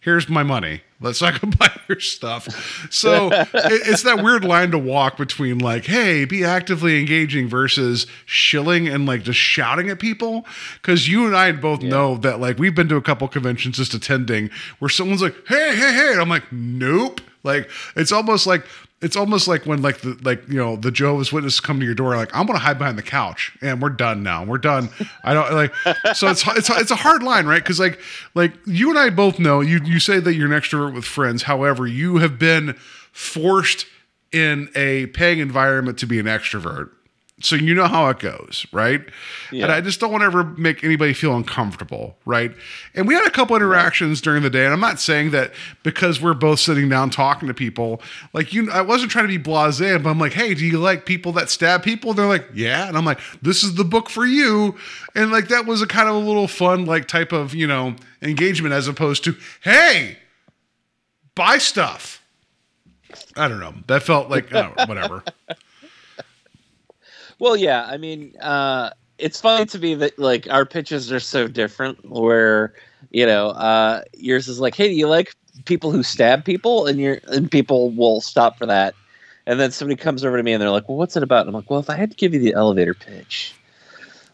Here's 0.01 0.31
my 0.31 0.43
money. 0.43 0.81
Let's 1.03 1.21
not 1.21 1.41
go 1.41 1.49
buy 1.59 1.71
your 1.89 2.01
stuff. 2.01 2.89
So 2.91 3.29
it, 3.33 3.49
it's 3.55 4.03
that 4.03 4.23
weird 4.23 4.45
line 4.45 4.71
to 4.71 4.79
walk 4.79 5.17
between 5.17 5.59
like, 5.59 5.85
hey, 5.85 6.25
be 6.25 6.43
actively 6.43 6.99
engaging 6.99 7.49
versus 7.49 8.07
shilling 8.25 8.89
and 8.89 9.07
like 9.07 9.23
just 9.23 9.39
shouting 9.39 9.91
at 9.91 9.99
people. 9.99 10.47
Cause 10.83 11.07
you 11.07 11.27
and 11.27 11.37
I 11.37 11.53
both 11.53 11.83
know 11.83 12.17
that 12.19 12.41
like 12.41 12.59
we've 12.59 12.75
been 12.75 12.89
to 12.89 12.97
a 12.97 13.03
couple 13.03 13.29
conventions 13.29 13.77
just 13.77 13.95
attending 13.95 14.51
where 14.79 14.89
someone's 14.89 15.23
like, 15.23 15.37
hey, 15.47 15.77
hey, 15.77 15.93
hey. 15.93 16.13
And 16.13 16.21
I'm 16.21 16.29
like, 16.29 16.51
nope. 16.51 17.21
Like 17.43 17.71
it's 17.97 18.13
almost 18.13 18.47
like 18.47 18.67
it's 19.03 19.17
almost 19.17 19.49
like 19.49 19.65
when 19.65 19.81
like 19.81 20.01
the 20.01 20.19
like 20.23 20.47
you 20.49 20.59
know 20.59 20.77
the 20.77 20.91
Jehovah's 20.91 21.33
Witnesses 21.33 21.61
come 21.61 21.81
to 21.81 21.87
your 21.87 21.95
door 21.95 22.17
like 22.17 22.35
I'm 22.37 22.47
gonna 22.47 22.59
hide 22.59 22.79
behind 22.79 22.99
the 22.99 23.03
couch. 23.03 23.57
And 23.63 23.81
we're 23.81 23.91
done 23.91 24.23
now. 24.23 24.45
We're 24.45 24.59
done. 24.59 24.91
I 25.25 25.35
don't 25.35 25.53
like 25.53 25.75
so 26.15 26.29
it's 26.29 26.47
it's 26.49 26.71
it's 26.71 26.91
a 26.91 26.97
hard 26.97 27.23
line 27.23 27.47
right? 27.47 27.63
Because 27.63 27.81
like 27.81 27.99
like 28.35 28.53
you 28.67 28.91
and 28.91 28.99
I 28.99 29.11
both 29.11 29.39
know 29.39 29.61
you 29.61 29.81
you 29.85 30.01
say 30.01 30.21
that 30.21 30.35
you're 30.35 30.53
an 30.53 30.61
extrovert 30.61 30.95
with 30.95 31.05
friends. 31.05 31.45
However 31.45 31.87
you 31.87 32.19
have 32.19 32.39
been 32.39 32.75
forced 33.13 33.87
in 34.33 34.69
a 34.75 35.07
paying 35.07 35.39
environment 35.39 35.99
to 35.99 36.07
be 36.07 36.19
an 36.19 36.27
extrovert 36.27 36.91
so 37.43 37.57
you 37.57 37.75
know 37.75 37.87
how 37.87 38.09
it 38.09 38.19
goes, 38.19 38.67
right? 38.71 39.01
And 39.65 39.73
I 39.73 39.81
just 39.81 39.99
don't 39.99 40.13
want 40.13 40.23
to 40.23 40.27
ever 40.27 40.45
make 40.45 40.85
anybody 40.85 41.15
feel 41.15 41.35
uncomfortable, 41.35 42.17
right? 42.27 42.53
And 42.95 43.09
we 43.09 43.15
had 43.15 43.27
a 43.27 43.31
couple 43.31 43.57
interactions 43.57 44.21
during 44.21 44.43
the 44.43 44.51
day, 44.51 44.65
and 44.65 44.73
I'm 44.73 44.81
not 44.81 45.01
saying 45.01 45.31
that 45.31 45.53
because 45.83 46.21
we're 46.21 46.35
both 46.35 46.61
sitting 46.61 46.89
down 46.89 47.09
talking 47.11 47.49
to 47.49 47.55
people, 47.55 48.03
like 48.35 48.53
you, 48.53 48.71
I 48.71 48.83
wasn't 48.83 49.11
trying 49.11 49.27
to 49.27 49.39
be 49.39 49.43
blasé, 49.43 50.01
but 50.03 50.11
I'm 50.11 50.19
like, 50.19 50.35
hey, 50.35 50.55
do 50.55 50.67
you 50.67 50.79
like 50.79 51.07
people 51.07 51.33
that 51.33 51.49
stab 51.49 51.83
people? 51.83 52.13
They're 52.13 52.27
like, 52.27 52.47
yeah, 52.55 52.87
and 52.87 52.97
I'm 52.97 53.07
like, 53.07 53.21
this 53.41 53.65
is 53.65 53.75
the 53.75 53.85
book 53.85 54.11
for 54.11 54.27
you, 54.27 54.77
and 55.15 55.33
like 55.33 55.49
that 55.49 55.65
was 55.65 55.81
a 55.81 55.87
kind 55.87 56.09
of 56.09 56.15
a 56.15 56.19
little 56.19 56.49
fun, 56.49 56.85
like 56.85 57.09
type 57.09 57.33
of 57.33 57.55
you 57.55 57.67
know 57.67 57.97
engagement 58.21 58.75
as 58.75 58.87
opposed 58.87 59.25
to, 59.25 59.37
hey, 59.63 60.19
buy 61.35 61.57
stuff. 61.57 62.23
I 63.37 63.49
don't 63.49 63.61
know. 63.61 63.75
That 63.87 64.03
felt 64.03 64.29
like 64.29 64.53
oh, 64.55 64.73
whatever. 64.87 65.25
Well, 67.41 67.57
yeah. 67.57 67.85
I 67.89 67.97
mean, 67.97 68.35
uh, 68.41 68.91
it's 69.19 69.41
funny 69.41 69.67
to 69.67 69.79
me 69.79 69.95
that 69.97 70.19
like 70.19 70.49
our 70.51 70.65
pitches 70.65 71.11
are 71.11 71.19
so 71.21 71.49
different. 71.49 72.09
Where 72.09 72.73
you 73.11 73.27
know, 73.27 73.49
uh, 73.49 74.03
yours 74.17 74.47
is 74.47 74.61
like, 74.61 74.77
"Hey, 74.77 74.89
do 74.89 74.95
you 74.95 75.09
like 75.09 75.35
people 75.65 75.91
who 75.91 76.03
stab 76.03 76.45
people?" 76.45 76.87
And 76.87 77.01
your 77.01 77.19
and 77.29 77.51
people 77.51 77.91
will 77.91 78.21
stop 78.21 78.57
for 78.59 78.67
that. 78.67 78.95
And 79.47 79.59
then 79.59 79.73
somebody 79.73 79.97
comes 79.97 80.25
over 80.25 80.37
to 80.37 80.43
me 80.43 80.53
and 80.53 80.63
they're 80.63 80.71
like, 80.71 80.89
"Well, 80.89 80.99
what's 80.99 81.17
it 81.17 81.23
about?" 81.23 81.41
And 81.41 81.49
I'm 81.49 81.55
like, 81.55 81.69
"Well, 81.71 81.81
if 81.81 81.91
I 81.91 81.97
had 81.97 82.11
to 82.11 82.17
give 82.17 82.33
you 82.35 82.41
the 82.41 82.53
elevator 82.53 82.95
pitch, 82.95 83.55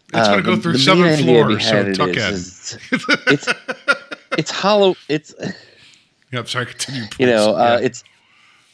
It's 0.08 0.16
uh, 0.18 0.32
going 0.32 0.44
to 0.44 0.50
go 0.50 0.56
through 0.56 0.78
seven 0.78 1.16
floors, 1.16 1.66
so 1.66 1.78
it 1.78 1.94
tuck 1.94 2.08
in. 2.08 2.16
is 2.16 2.78
it's 3.28 3.48
it's 4.36 4.50
hollow. 4.62 4.94
It's 5.08 5.32
Yep, 6.32 6.48
sorry, 6.48 6.66
continue. 6.66 7.02
Please. 7.02 7.14
you 7.20 7.26
know, 7.26 7.56
uh, 7.56 7.78
Yeah. 7.80 7.86
it's 7.86 8.02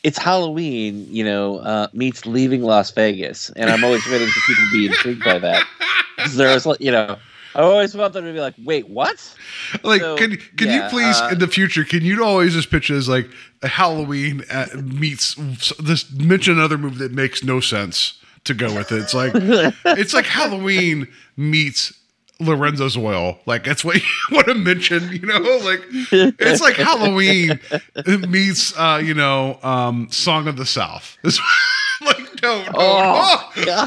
it's 0.02 0.18
Halloween, 0.18 1.06
you 1.08 1.24
know, 1.24 1.58
uh, 1.58 1.88
meets 1.92 2.26
leaving 2.26 2.62
Las 2.62 2.90
Vegas, 2.90 3.50
and 3.50 3.70
I'm 3.70 3.84
always 3.84 4.04
waiting 4.06 4.28
for 4.28 4.40
people 4.40 4.64
to 4.64 4.72
be 4.72 4.86
intrigued 4.86 5.24
by 5.24 5.38
that. 5.38 5.66
There's, 6.34 6.66
like, 6.66 6.80
you 6.80 6.90
know, 6.90 7.18
I 7.54 7.60
always 7.62 7.94
want 7.94 8.12
them 8.14 8.24
to 8.24 8.32
be 8.32 8.40
like, 8.40 8.54
"Wait, 8.64 8.88
what?" 8.88 9.36
like, 9.82 10.00
so, 10.00 10.16
can 10.16 10.36
can 10.56 10.68
yeah, 10.68 10.84
you 10.84 10.90
please 10.90 11.20
uh, 11.20 11.30
in 11.32 11.38
the 11.38 11.46
future? 11.46 11.84
Can 11.84 12.02
you 12.02 12.24
always 12.24 12.54
just 12.54 12.70
pitch 12.70 12.90
as 12.90 13.08
like 13.08 13.30
a 13.62 13.68
Halloween 13.68 14.42
at, 14.50 14.74
meets 14.74 15.34
this 15.78 16.10
mention 16.12 16.54
another 16.54 16.78
movie 16.78 16.96
that 16.96 17.12
makes 17.12 17.44
no 17.44 17.60
sense 17.60 18.18
to 18.44 18.54
go 18.54 18.74
with 18.74 18.90
it? 18.90 19.02
It's 19.02 19.14
like 19.14 19.32
it's 19.84 20.14
like 20.14 20.26
Halloween 20.26 21.08
meets 21.36 21.92
Lorenzo's 22.40 22.96
oil. 22.96 23.38
Like 23.46 23.64
that's 23.64 23.84
what 23.84 23.96
you 23.96 24.02
want 24.36 24.46
to 24.48 24.54
mention, 24.54 25.10
you 25.12 25.26
know? 25.26 25.38
Like 25.64 25.80
it's 26.12 26.60
like 26.60 26.76
Halloween 26.76 27.59
meets 28.28 28.76
uh, 28.76 29.00
you 29.04 29.14
know, 29.14 29.59
um 29.62 30.09
Song 30.10 30.48
of 30.48 30.56
the 30.56 30.66
South. 30.66 31.16
It's 32.02 32.18
like 32.18 32.42
no, 32.42 32.64
no, 32.64 32.70
Oh, 32.74 33.52
no. 33.64 33.84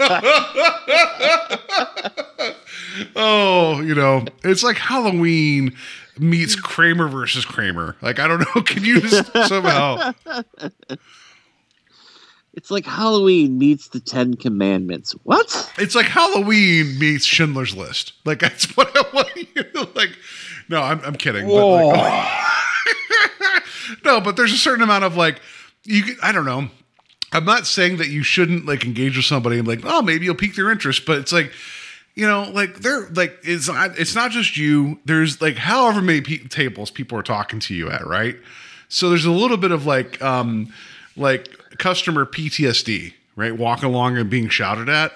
oh, 3.18 3.82
you 3.82 3.94
know, 3.94 4.24
it's 4.46 4.64
like 4.64 4.78
Halloween 4.78 5.76
meets 6.18 6.56
Kramer 6.56 7.10
versus 7.10 7.44
Kramer. 7.44 7.98
Like 8.02 8.20
I 8.20 8.28
don't 8.30 8.40
know, 8.40 8.62
can 8.62 8.86
you 8.86 9.02
just 9.02 9.34
somehow 9.50 10.14
It's 12.56 12.72
like 12.72 12.86
Halloween 12.86 13.58
meets 13.58 13.90
the 13.90 14.00
Ten 14.00 14.36
Commandments. 14.36 15.12
What? 15.24 15.74
It's 15.78 15.94
like 15.94 16.06
Halloween 16.06 16.98
meets 16.98 17.26
Schindler's 17.26 17.76
List. 17.76 18.14
Like 18.24 18.40
that's 18.40 18.66
what 18.78 18.96
I 18.96 19.04
want 19.14 19.36
you 19.36 19.64
to 19.64 19.90
like. 19.94 20.18
No, 20.70 20.82
I'm, 20.82 21.02
I'm 21.02 21.16
kidding. 21.16 21.48
But 21.48 21.86
like, 21.86 22.32
no, 24.06 24.22
but 24.22 24.38
there's 24.38 24.54
a 24.54 24.58
certain 24.58 24.84
amount 24.84 25.04
of 25.04 25.18
like 25.18 25.42
you. 25.84 26.04
Can, 26.04 26.18
I 26.24 26.32
don't 26.32 26.46
know. 26.46 26.70
I'm 27.34 27.44
not 27.44 27.68
saying 27.68 27.98
that 27.98 28.08
you 28.08 28.24
shouldn't 28.24 28.66
like 28.66 28.86
engage 28.86 29.18
with 29.18 29.26
somebody 29.26 29.60
and 29.60 29.68
like, 29.68 29.82
oh, 29.84 30.02
maybe 30.02 30.24
you'll 30.24 30.36
pique 30.36 30.56
their 30.56 30.72
interest, 30.72 31.06
but 31.06 31.18
it's 31.18 31.34
like, 31.34 31.52
you 32.16 32.26
know, 32.26 32.50
like 32.54 32.80
they're 32.80 33.10
like 33.10 33.38
it's 33.44 33.68
not 33.68 34.00
it's 34.00 34.16
not 34.16 34.32
just 34.32 34.56
you. 34.56 34.98
There's 35.04 35.42
like 35.42 35.58
however 35.58 36.02
many 36.02 36.22
pe- 36.22 36.48
tables 36.48 36.90
people 36.90 37.18
are 37.18 37.24
talking 37.24 37.60
to 37.60 37.76
you 37.76 37.92
at, 37.92 38.08
right? 38.08 38.38
So 38.88 39.10
there's 39.10 39.26
a 39.26 39.32
little 39.32 39.58
bit 39.58 39.72
of 39.72 39.86
like 39.86 40.22
um 40.22 40.74
like 41.18 41.50
customer 41.78 42.26
PTSD, 42.26 43.14
right? 43.36 43.56
Walking 43.56 43.86
along 43.90 44.18
and 44.18 44.30
being 44.30 44.50
shouted 44.50 44.90
at. 44.90 45.12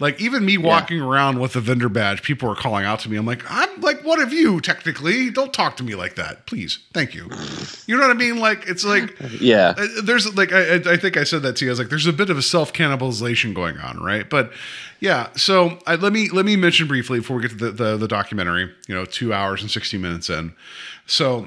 Like 0.00 0.20
even 0.20 0.44
me 0.44 0.58
walking 0.58 1.00
around 1.00 1.38
with 1.38 1.54
a 1.54 1.60
vendor 1.60 1.88
badge, 1.88 2.20
people 2.24 2.50
are 2.50 2.56
calling 2.56 2.84
out 2.84 2.98
to 3.00 3.08
me. 3.08 3.16
I'm 3.16 3.24
like, 3.26 3.44
I'm 3.48 3.80
like 3.80 4.02
one 4.04 4.20
of 4.20 4.32
you, 4.32 4.60
technically. 4.60 5.30
Don't 5.30 5.52
talk 5.52 5.76
to 5.76 5.84
me 5.84 5.94
like 5.94 6.16
that, 6.16 6.46
please. 6.46 6.80
Thank 6.92 7.14
you. 7.14 7.30
You 7.86 7.94
know 7.96 8.00
what 8.02 8.10
I 8.10 8.18
mean? 8.18 8.40
Like 8.40 8.66
it's 8.66 8.84
like 8.84 9.16
Yeah. 9.40 9.74
uh, 9.78 9.86
there's 10.02 10.36
like 10.36 10.52
I, 10.52 10.74
I- 10.78 10.92
I 10.94 10.96
think 10.96 11.16
I 11.16 11.22
said 11.22 11.42
that 11.42 11.54
to 11.56 11.64
you. 11.64 11.70
I 11.70 11.72
was 11.72 11.78
like, 11.78 11.90
there's 11.90 12.08
a 12.08 12.12
bit 12.12 12.28
of 12.28 12.36
a 12.36 12.42
self 12.42 12.72
cannibalization 12.72 13.54
going 13.54 13.78
on, 13.78 14.02
right? 14.02 14.28
But 14.28 14.52
yeah. 14.98 15.28
So 15.36 15.78
I, 15.86 15.94
let 15.94 16.12
me 16.12 16.28
let 16.28 16.44
me 16.44 16.56
mention 16.56 16.88
briefly 16.88 17.20
before 17.20 17.36
we 17.36 17.42
get 17.42 17.52
to 17.52 17.56
the, 17.56 17.70
the 17.70 17.96
the 17.96 18.08
documentary. 18.08 18.72
You 18.88 18.96
know, 18.96 19.04
two 19.04 19.32
hours 19.32 19.62
and 19.62 19.70
sixty 19.70 19.96
minutes 19.96 20.28
in. 20.28 20.54
So 21.06 21.46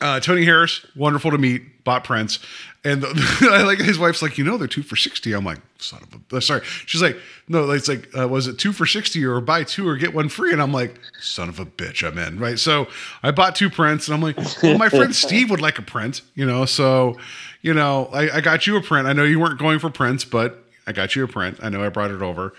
uh, 0.00 0.18
Tony 0.18 0.44
Harris, 0.44 0.84
wonderful 0.96 1.30
to 1.30 1.38
meet. 1.38 1.84
Bought 1.84 2.02
prints, 2.04 2.38
and 2.84 3.04
I 3.42 3.62
like 3.62 3.78
his 3.78 3.98
wife's 3.98 4.22
like, 4.22 4.38
you 4.38 4.44
know, 4.44 4.56
they're 4.56 4.68
two 4.68 4.82
for 4.82 4.96
sixty. 4.96 5.32
I'm 5.32 5.44
like, 5.44 5.58
son 5.78 6.02
of 6.02 6.36
a. 6.36 6.40
Sorry, 6.40 6.62
she's 6.86 7.02
like, 7.02 7.16
no, 7.48 7.70
it's 7.70 7.88
like, 7.88 8.08
uh, 8.16 8.26
was 8.26 8.48
it 8.48 8.58
two 8.58 8.72
for 8.72 8.86
sixty 8.86 9.24
or 9.24 9.40
buy 9.40 9.64
two 9.64 9.88
or 9.88 9.96
get 9.96 10.14
one 10.14 10.28
free? 10.28 10.52
And 10.52 10.60
I'm 10.60 10.72
like, 10.72 10.98
son 11.20 11.48
of 11.48 11.60
a 11.60 11.66
bitch, 11.66 12.06
I'm 12.06 12.18
in. 12.18 12.38
Right. 12.38 12.58
So 12.58 12.88
I 13.22 13.30
bought 13.30 13.54
two 13.54 13.70
prints, 13.70 14.08
and 14.08 14.14
I'm 14.14 14.22
like, 14.22 14.36
well, 14.62 14.78
my 14.78 14.88
friend 14.88 15.14
Steve 15.14 15.50
would 15.50 15.60
like 15.60 15.78
a 15.78 15.82
print, 15.82 16.22
you 16.34 16.44
know. 16.44 16.64
So, 16.64 17.18
you 17.60 17.72
know, 17.72 18.08
I, 18.12 18.36
I 18.36 18.40
got 18.40 18.66
you 18.66 18.76
a 18.76 18.82
print. 18.82 19.06
I 19.06 19.12
know 19.12 19.24
you 19.24 19.38
weren't 19.38 19.58
going 19.58 19.78
for 19.78 19.90
prints, 19.90 20.24
but 20.24 20.64
I 20.86 20.92
got 20.92 21.14
you 21.14 21.24
a 21.24 21.28
print. 21.28 21.58
I 21.62 21.68
know 21.68 21.84
I 21.84 21.88
brought 21.88 22.10
it 22.10 22.22
over. 22.22 22.52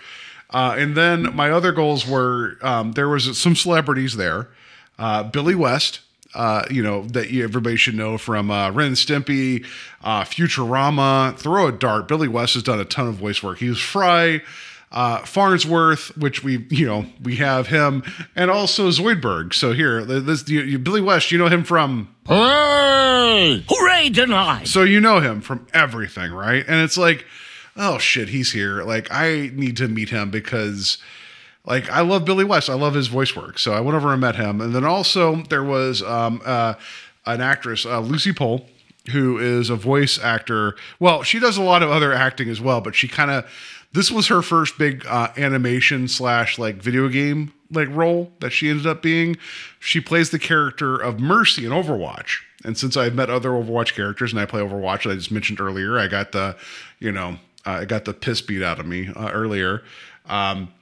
Uh, 0.50 0.76
and 0.78 0.96
then 0.96 1.34
my 1.34 1.50
other 1.50 1.72
goals 1.72 2.06
were 2.06 2.58
um, 2.62 2.92
there 2.92 3.08
was 3.08 3.36
some 3.38 3.56
celebrities 3.56 4.16
there. 4.16 4.48
Uh, 4.98 5.24
Billy 5.24 5.54
West, 5.56 6.00
uh, 6.34 6.64
you 6.70 6.82
know, 6.82 7.02
that 7.08 7.30
you, 7.30 7.44
everybody 7.44 7.76
should 7.76 7.94
know 7.94 8.18
from 8.18 8.50
uh, 8.50 8.70
Ren 8.70 8.88
and 8.88 8.96
Stimpy, 8.96 9.64
uh, 10.02 10.22
Futurama. 10.24 11.36
Throw 11.36 11.68
a 11.68 11.72
dart. 11.72 12.08
Billy 12.08 12.28
West 12.28 12.54
has 12.54 12.62
done 12.62 12.80
a 12.80 12.84
ton 12.84 13.08
of 13.08 13.14
voice 13.14 13.42
work. 13.42 13.58
He 13.58 13.68
was 13.68 13.80
Fry, 13.80 14.42
uh, 14.92 15.18
Farnsworth, 15.20 16.16
which 16.16 16.44
we, 16.44 16.66
you 16.70 16.86
know, 16.86 17.06
we 17.22 17.36
have 17.36 17.68
him, 17.68 18.02
and 18.34 18.50
also 18.50 18.88
Zoidberg. 18.90 19.54
So 19.54 19.72
here, 19.72 20.04
this 20.04 20.48
you, 20.48 20.62
you, 20.62 20.78
Billy 20.78 21.00
West, 21.00 21.30
you 21.32 21.38
know 21.38 21.48
him 21.48 21.64
from 21.64 22.14
Hooray! 22.26 23.64
Hooray 23.68 24.10
tonight! 24.10 24.68
so 24.68 24.82
you 24.82 25.00
know 25.00 25.20
him 25.20 25.40
from 25.40 25.66
everything, 25.72 26.32
right? 26.32 26.64
And 26.66 26.80
it's 26.80 26.96
like, 26.96 27.26
oh 27.76 27.98
shit, 27.98 28.28
he's 28.28 28.52
here. 28.52 28.82
Like 28.82 29.08
I 29.10 29.50
need 29.54 29.76
to 29.78 29.88
meet 29.88 30.10
him 30.10 30.30
because 30.30 30.98
like 31.64 31.90
I 31.90 32.00
love 32.00 32.24
Billy 32.24 32.44
West. 32.44 32.68
I 32.68 32.74
love 32.74 32.94
his 32.94 33.08
voice 33.08 33.34
work. 33.34 33.58
So 33.58 33.72
I 33.72 33.80
went 33.80 33.96
over 33.96 34.12
and 34.12 34.20
met 34.20 34.36
him. 34.36 34.60
And 34.60 34.74
then 34.74 34.84
also 34.84 35.42
there 35.44 35.64
was 35.64 36.02
um 36.02 36.40
uh 36.44 36.74
an 37.26 37.40
actress, 37.40 37.86
uh, 37.86 38.00
Lucy 38.00 38.32
Pohl, 38.32 38.66
who 39.10 39.38
is 39.38 39.70
a 39.70 39.76
voice 39.76 40.18
actor. 40.18 40.76
Well, 41.00 41.22
she 41.22 41.38
does 41.38 41.56
a 41.56 41.62
lot 41.62 41.82
of 41.82 41.90
other 41.90 42.12
acting 42.12 42.50
as 42.50 42.60
well, 42.60 42.80
but 42.80 42.94
she 42.94 43.08
kind 43.08 43.30
of 43.30 43.50
this 43.92 44.10
was 44.10 44.26
her 44.26 44.42
first 44.42 44.76
big 44.76 45.06
uh, 45.06 45.28
animation 45.36 46.08
slash 46.08 46.58
like 46.58 46.76
video 46.76 47.08
game 47.08 47.52
like 47.70 47.88
role 47.90 48.32
that 48.40 48.50
she 48.50 48.68
ended 48.68 48.86
up 48.86 49.02
being. 49.02 49.36
She 49.80 50.00
plays 50.00 50.30
the 50.30 50.38
character 50.38 50.96
of 50.96 51.20
Mercy 51.20 51.64
in 51.64 51.72
Overwatch. 51.72 52.40
And 52.64 52.76
since 52.76 52.96
I've 52.96 53.14
met 53.14 53.30
other 53.30 53.50
Overwatch 53.50 53.94
characters 53.94 54.32
and 54.32 54.40
I 54.40 54.46
play 54.46 54.60
Overwatch, 54.60 55.10
I 55.10 55.14
just 55.14 55.30
mentioned 55.30 55.60
earlier, 55.60 55.98
I 55.98 56.08
got 56.08 56.32
the, 56.32 56.56
you 56.98 57.12
know, 57.12 57.36
uh, 57.66 57.70
I 57.70 57.84
got 57.84 58.04
the 58.04 58.14
piss 58.14 58.40
beat 58.40 58.62
out 58.62 58.80
of 58.80 58.86
me 58.86 59.10
uh, 59.14 59.30
earlier. 59.30 59.82
Um, 60.26 60.72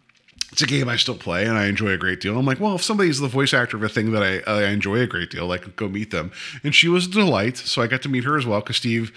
it's 0.53 0.61
a 0.61 0.67
game 0.67 0.87
I 0.87 0.97
still 0.97 1.17
play 1.17 1.47
and 1.47 1.57
I 1.57 1.65
enjoy 1.65 1.89
a 1.89 1.97
great 1.97 2.21
deal. 2.21 2.39
I'm 2.39 2.45
like, 2.45 2.61
well, 2.61 2.75
if 2.75 2.83
somebody's 2.83 3.21
the 3.21 3.27
voice 3.27 3.55
actor 3.55 3.79
of 3.79 3.83
a 3.83 3.89
thing 3.89 4.13
that 4.13 4.23
I, 4.23 4.51
I 4.51 4.65
enjoy 4.69 4.99
a 4.99 5.07
great 5.07 5.31
deal, 5.31 5.49
could 5.59 5.77
go 5.77 5.89
meet 5.89 6.11
them. 6.11 6.31
And 6.63 6.75
she 6.75 6.89
was 6.89 7.07
a 7.07 7.11
delight. 7.11 7.57
So 7.57 7.81
I 7.81 7.87
got 7.87 8.03
to 8.03 8.11
meet 8.11 8.25
her 8.25 8.37
as 8.37 8.45
well 8.45 8.61
because 8.61 8.77
Steve 8.77 9.13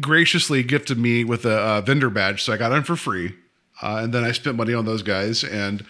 graciously 0.00 0.62
gifted 0.62 0.96
me 0.96 1.24
with 1.24 1.44
a, 1.44 1.82
vendor 1.84 2.08
badge. 2.08 2.44
So 2.44 2.52
I 2.52 2.56
got 2.56 2.70
in 2.70 2.84
for 2.84 2.94
free. 2.94 3.34
Uh, 3.82 4.00
and 4.02 4.14
then 4.14 4.22
I 4.24 4.30
spent 4.30 4.56
money 4.56 4.74
on 4.74 4.84
those 4.84 5.02
guys. 5.02 5.42
And, 5.42 5.84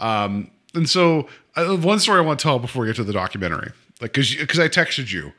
um, 0.00 0.50
and 0.74 0.88
so 0.88 1.28
uh, 1.54 1.76
one 1.76 2.00
story 2.00 2.18
I 2.18 2.22
want 2.22 2.40
to 2.40 2.42
tell 2.42 2.58
before 2.58 2.82
we 2.82 2.88
get 2.88 2.96
to 2.96 3.04
the 3.04 3.12
documentary, 3.12 3.70
like, 4.00 4.12
cause, 4.12 4.34
cause 4.48 4.58
I 4.58 4.68
texted 4.68 5.12
you 5.12 5.32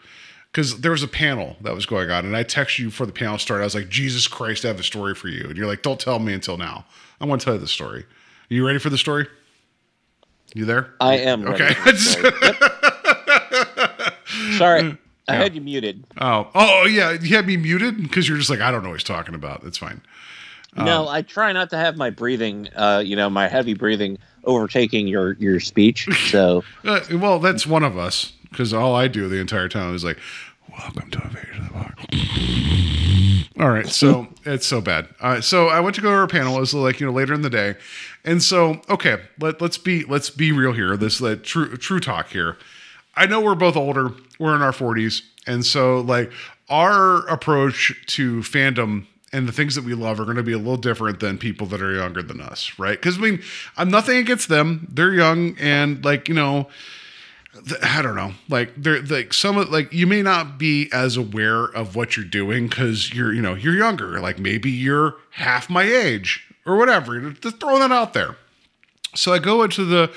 because 0.51 0.79
there 0.81 0.91
was 0.91 1.03
a 1.03 1.07
panel 1.07 1.57
that 1.61 1.73
was 1.73 1.85
going 1.85 2.11
on 2.11 2.25
and 2.25 2.37
I 2.37 2.45
texted 2.45 2.79
you 2.79 2.85
before 2.85 3.07
the 3.07 3.13
panel 3.13 3.37
started. 3.37 3.63
I 3.63 3.65
was 3.65 3.75
like, 3.75 3.89
Jesus 3.89 4.27
Christ, 4.27 4.63
I 4.63 4.69
have 4.69 4.79
a 4.79 4.83
story 4.83 5.15
for 5.15 5.27
you. 5.27 5.45
And 5.49 5.57
you're 5.57 5.67
like, 5.67 5.81
don't 5.81 5.99
tell 5.99 6.19
me 6.19 6.31
until 6.33 6.57
now. 6.57 6.85
I 7.19 7.25
want 7.25 7.41
to 7.41 7.45
tell 7.45 7.55
you 7.55 7.59
the 7.59 7.67
story. 7.67 8.05
Are 8.53 8.55
you 8.55 8.67
ready 8.67 8.77
for 8.77 8.91
the 8.91 8.99
story? 8.99 9.25
You 10.53 10.65
there? 10.65 10.93
I 11.01 11.17
am. 11.17 11.41
ready 11.41 11.63
Okay. 11.63 11.73
for 11.73 11.91
the 11.91 11.97
story. 11.97 12.31
Yep. 14.03 14.13
Sorry, 14.59 14.95
I 15.27 15.33
had 15.35 15.55
you 15.55 15.61
muted. 15.61 16.05
Oh, 16.21 16.47
oh 16.53 16.85
yeah. 16.85 17.13
You 17.13 17.35
had 17.35 17.47
me 17.47 17.57
muted 17.57 17.99
because 18.03 18.29
you're 18.29 18.37
just 18.37 18.51
like, 18.51 18.59
I 18.59 18.69
don't 18.69 18.83
know 18.83 18.89
what 18.89 18.99
he's 18.99 19.03
talking 19.05 19.33
about. 19.33 19.63
It's 19.63 19.79
fine. 19.79 20.03
Um, 20.75 20.85
no, 20.85 21.07
I 21.07 21.23
try 21.23 21.51
not 21.51 21.71
to 21.71 21.77
have 21.77 21.97
my 21.97 22.11
breathing, 22.11 22.69
uh, 22.75 23.01
you 23.03 23.15
know, 23.15 23.27
my 23.27 23.47
heavy 23.47 23.73
breathing 23.73 24.19
overtaking 24.43 25.07
your 25.07 25.33
your 25.39 25.59
speech. 25.59 26.07
So 26.29 26.63
Uh, 26.83 26.99
well, 27.13 27.39
that's 27.39 27.65
one 27.65 27.81
of 27.83 27.97
us 27.97 28.33
because 28.51 28.71
all 28.71 28.93
I 28.93 29.07
do 29.07 29.27
the 29.27 29.37
entire 29.39 29.67
time 29.67 29.95
is 29.95 30.03
like, 30.03 30.19
"Welcome 30.71 31.11
to 31.11 31.21
Invasion 31.21 31.61
of 31.61 31.67
the 31.67 31.73
Body." 31.73 33.49
All 33.59 33.69
right, 33.69 33.87
so 33.87 34.27
it's 34.45 34.65
so 34.65 34.81
bad. 34.81 35.07
Uh, 35.19 35.41
so 35.41 35.67
I 35.67 35.79
went 35.79 35.95
to 35.95 36.01
go 36.01 36.09
to 36.09 36.15
our 36.15 36.27
panel. 36.27 36.57
It 36.57 36.59
was 36.59 36.73
like 36.73 36.99
you 36.99 37.05
know 37.05 37.13
later 37.13 37.33
in 37.33 37.41
the 37.41 37.49
day, 37.49 37.75
and 38.25 38.41
so 38.41 38.81
okay, 38.89 39.17
let 39.39 39.61
let's 39.61 39.77
be 39.77 40.03
let's 40.05 40.29
be 40.29 40.51
real 40.51 40.73
here. 40.73 40.97
This 40.97 41.21
like 41.21 41.43
true 41.43 41.75
true 41.77 41.99
talk 41.99 42.29
here. 42.29 42.57
I 43.15 43.25
know 43.25 43.41
we're 43.41 43.55
both 43.55 43.75
older. 43.75 44.11
We're 44.39 44.55
in 44.55 44.61
our 44.61 44.73
forties, 44.73 45.21
and 45.45 45.65
so 45.65 46.01
like 46.01 46.31
our 46.69 47.27
approach 47.27 47.93
to 48.07 48.39
fandom 48.39 49.05
and 49.31 49.47
the 49.47 49.51
things 49.51 49.75
that 49.75 49.83
we 49.83 49.93
love 49.93 50.19
are 50.19 50.25
going 50.25 50.37
to 50.37 50.43
be 50.43 50.53
a 50.53 50.57
little 50.57 50.77
different 50.77 51.19
than 51.19 51.37
people 51.37 51.65
that 51.67 51.81
are 51.81 51.93
younger 51.93 52.21
than 52.21 52.39
us, 52.39 52.77
right? 52.77 52.99
Because 52.99 53.17
I 53.17 53.21
mean, 53.21 53.41
I'm 53.77 53.89
nothing 53.89 54.17
against 54.17 54.49
them. 54.49 54.87
They're 54.91 55.13
young 55.13 55.55
and 55.59 56.03
like 56.03 56.27
you 56.27 56.35
know. 56.35 56.67
I 57.83 58.01
don't 58.01 58.15
know. 58.15 58.33
Like 58.49 58.73
they're 58.75 59.01
like 59.03 59.33
some 59.33 59.57
of 59.57 59.69
like 59.69 59.93
you 59.93 60.07
may 60.07 60.21
not 60.21 60.57
be 60.57 60.89
as 60.91 61.17
aware 61.17 61.65
of 61.65 61.95
what 61.95 62.17
you're 62.17 62.25
doing 62.25 62.67
because 62.67 63.13
you're 63.13 63.33
you 63.33 63.41
know 63.41 63.53
you're 63.53 63.75
younger. 63.75 64.19
Like 64.19 64.39
maybe 64.39 64.71
you're 64.71 65.15
half 65.31 65.69
my 65.69 65.83
age 65.83 66.47
or 66.65 66.77
whatever. 66.77 67.31
Just 67.31 67.59
throwing 67.59 67.79
that 67.79 67.91
out 67.91 68.13
there. 68.13 68.37
So 69.15 69.33
I 69.33 69.39
go 69.39 69.63
into 69.63 69.85
the 69.85 70.11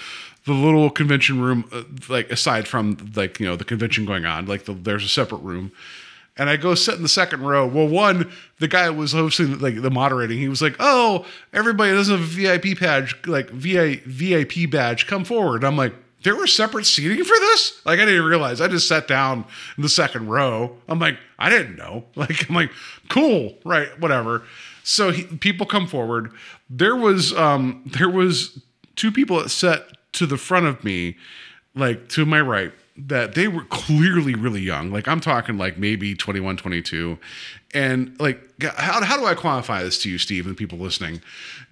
the 0.47 0.53
little 0.53 0.91
convention 0.91 1.41
room, 1.41 1.69
uh, 1.73 1.83
like 2.09 2.31
aside 2.31 2.67
from 2.69 3.13
like 3.15 3.39
you 3.39 3.47
know 3.47 3.57
the 3.57 3.65
convention 3.65 4.07
going 4.07 4.25
on, 4.25 4.47
like 4.47 4.65
the, 4.65 4.73
there's 4.73 5.05
a 5.05 5.09
separate 5.09 5.43
room, 5.43 5.73
and 6.37 6.49
I 6.49 6.57
go 6.57 6.75
sit 6.75 6.95
in 6.95 7.03
the 7.03 7.09
second 7.09 7.43
row. 7.43 7.67
Well, 7.67 7.89
one 7.89 8.33
the 8.61 8.69
guy 8.69 8.89
was 8.91 9.13
hosting 9.13 9.59
like 9.59 9.83
the 9.83 9.91
moderating. 9.91 10.39
He 10.39 10.49
was 10.49 10.63
like, 10.63 10.77
"Oh, 10.79 11.27
everybody 11.53 11.93
doesn't 11.93 12.17
have 12.17 12.27
a 12.27 12.33
VIP 12.33 12.79
badge, 12.79 13.15
like 13.27 13.51
VI, 13.51 14.03
VIP 14.07 14.71
badge, 14.71 15.07
come 15.07 15.25
forward." 15.25 15.65
I'm 15.65 15.77
like. 15.77 15.93
There 16.23 16.35
was 16.35 16.53
separate 16.53 16.87
seating 16.87 17.23
for 17.23 17.39
this? 17.39 17.81
Like 17.85 18.01
I 18.01 18.05
didn't 18.05 18.25
realize. 18.25 18.61
I 18.61 18.69
just 18.69 18.89
sat 18.89 19.07
down 19.07 19.45
in 19.77 19.83
the 19.83 19.89
second 19.89 20.29
row. 20.29 20.77
I'm 20.89 20.99
like, 20.99 21.19
I 21.39 21.51
didn't 21.51 21.77
know. 21.77 22.05
Like 22.17 22.49
I'm 22.49 22.55
like, 22.55 22.71
cool, 23.09 23.57
right? 23.65 23.99
Whatever. 24.01 24.43
So 24.83 25.11
he, 25.11 25.25
people 25.25 25.67
come 25.67 25.87
forward. 25.87 26.33
There 26.71 26.97
was 26.97 27.33
um 27.35 27.83
there 27.87 28.09
was 28.09 28.61
two 28.97 29.13
people 29.13 29.39
that 29.43 29.51
sat 29.51 29.87
to 30.13 30.27
the 30.27 30.37
front 30.37 30.67
of 30.67 30.83
me, 30.83 31.17
like 31.75 32.09
to 32.11 32.25
my 32.25 32.41
right, 32.41 32.73
that 32.97 33.35
they 33.35 33.49
were 33.49 33.65
clearly 33.65 34.35
really 34.35 34.63
young. 34.63 34.91
Like 34.91 35.07
I'm 35.07 35.21
talking 35.21 35.59
like 35.59 35.77
maybe 35.77 36.15
21, 36.15 36.57
22. 36.57 37.19
And 37.75 38.19
like 38.19 38.41
how, 38.63 39.03
how 39.05 39.17
do 39.17 39.27
I 39.27 39.35
quantify 39.35 39.83
this 39.83 39.99
to 40.03 40.11
you, 40.11 40.19
Steve, 40.19 40.47
and 40.47 40.57
people 40.57 40.79
listening? 40.79 41.21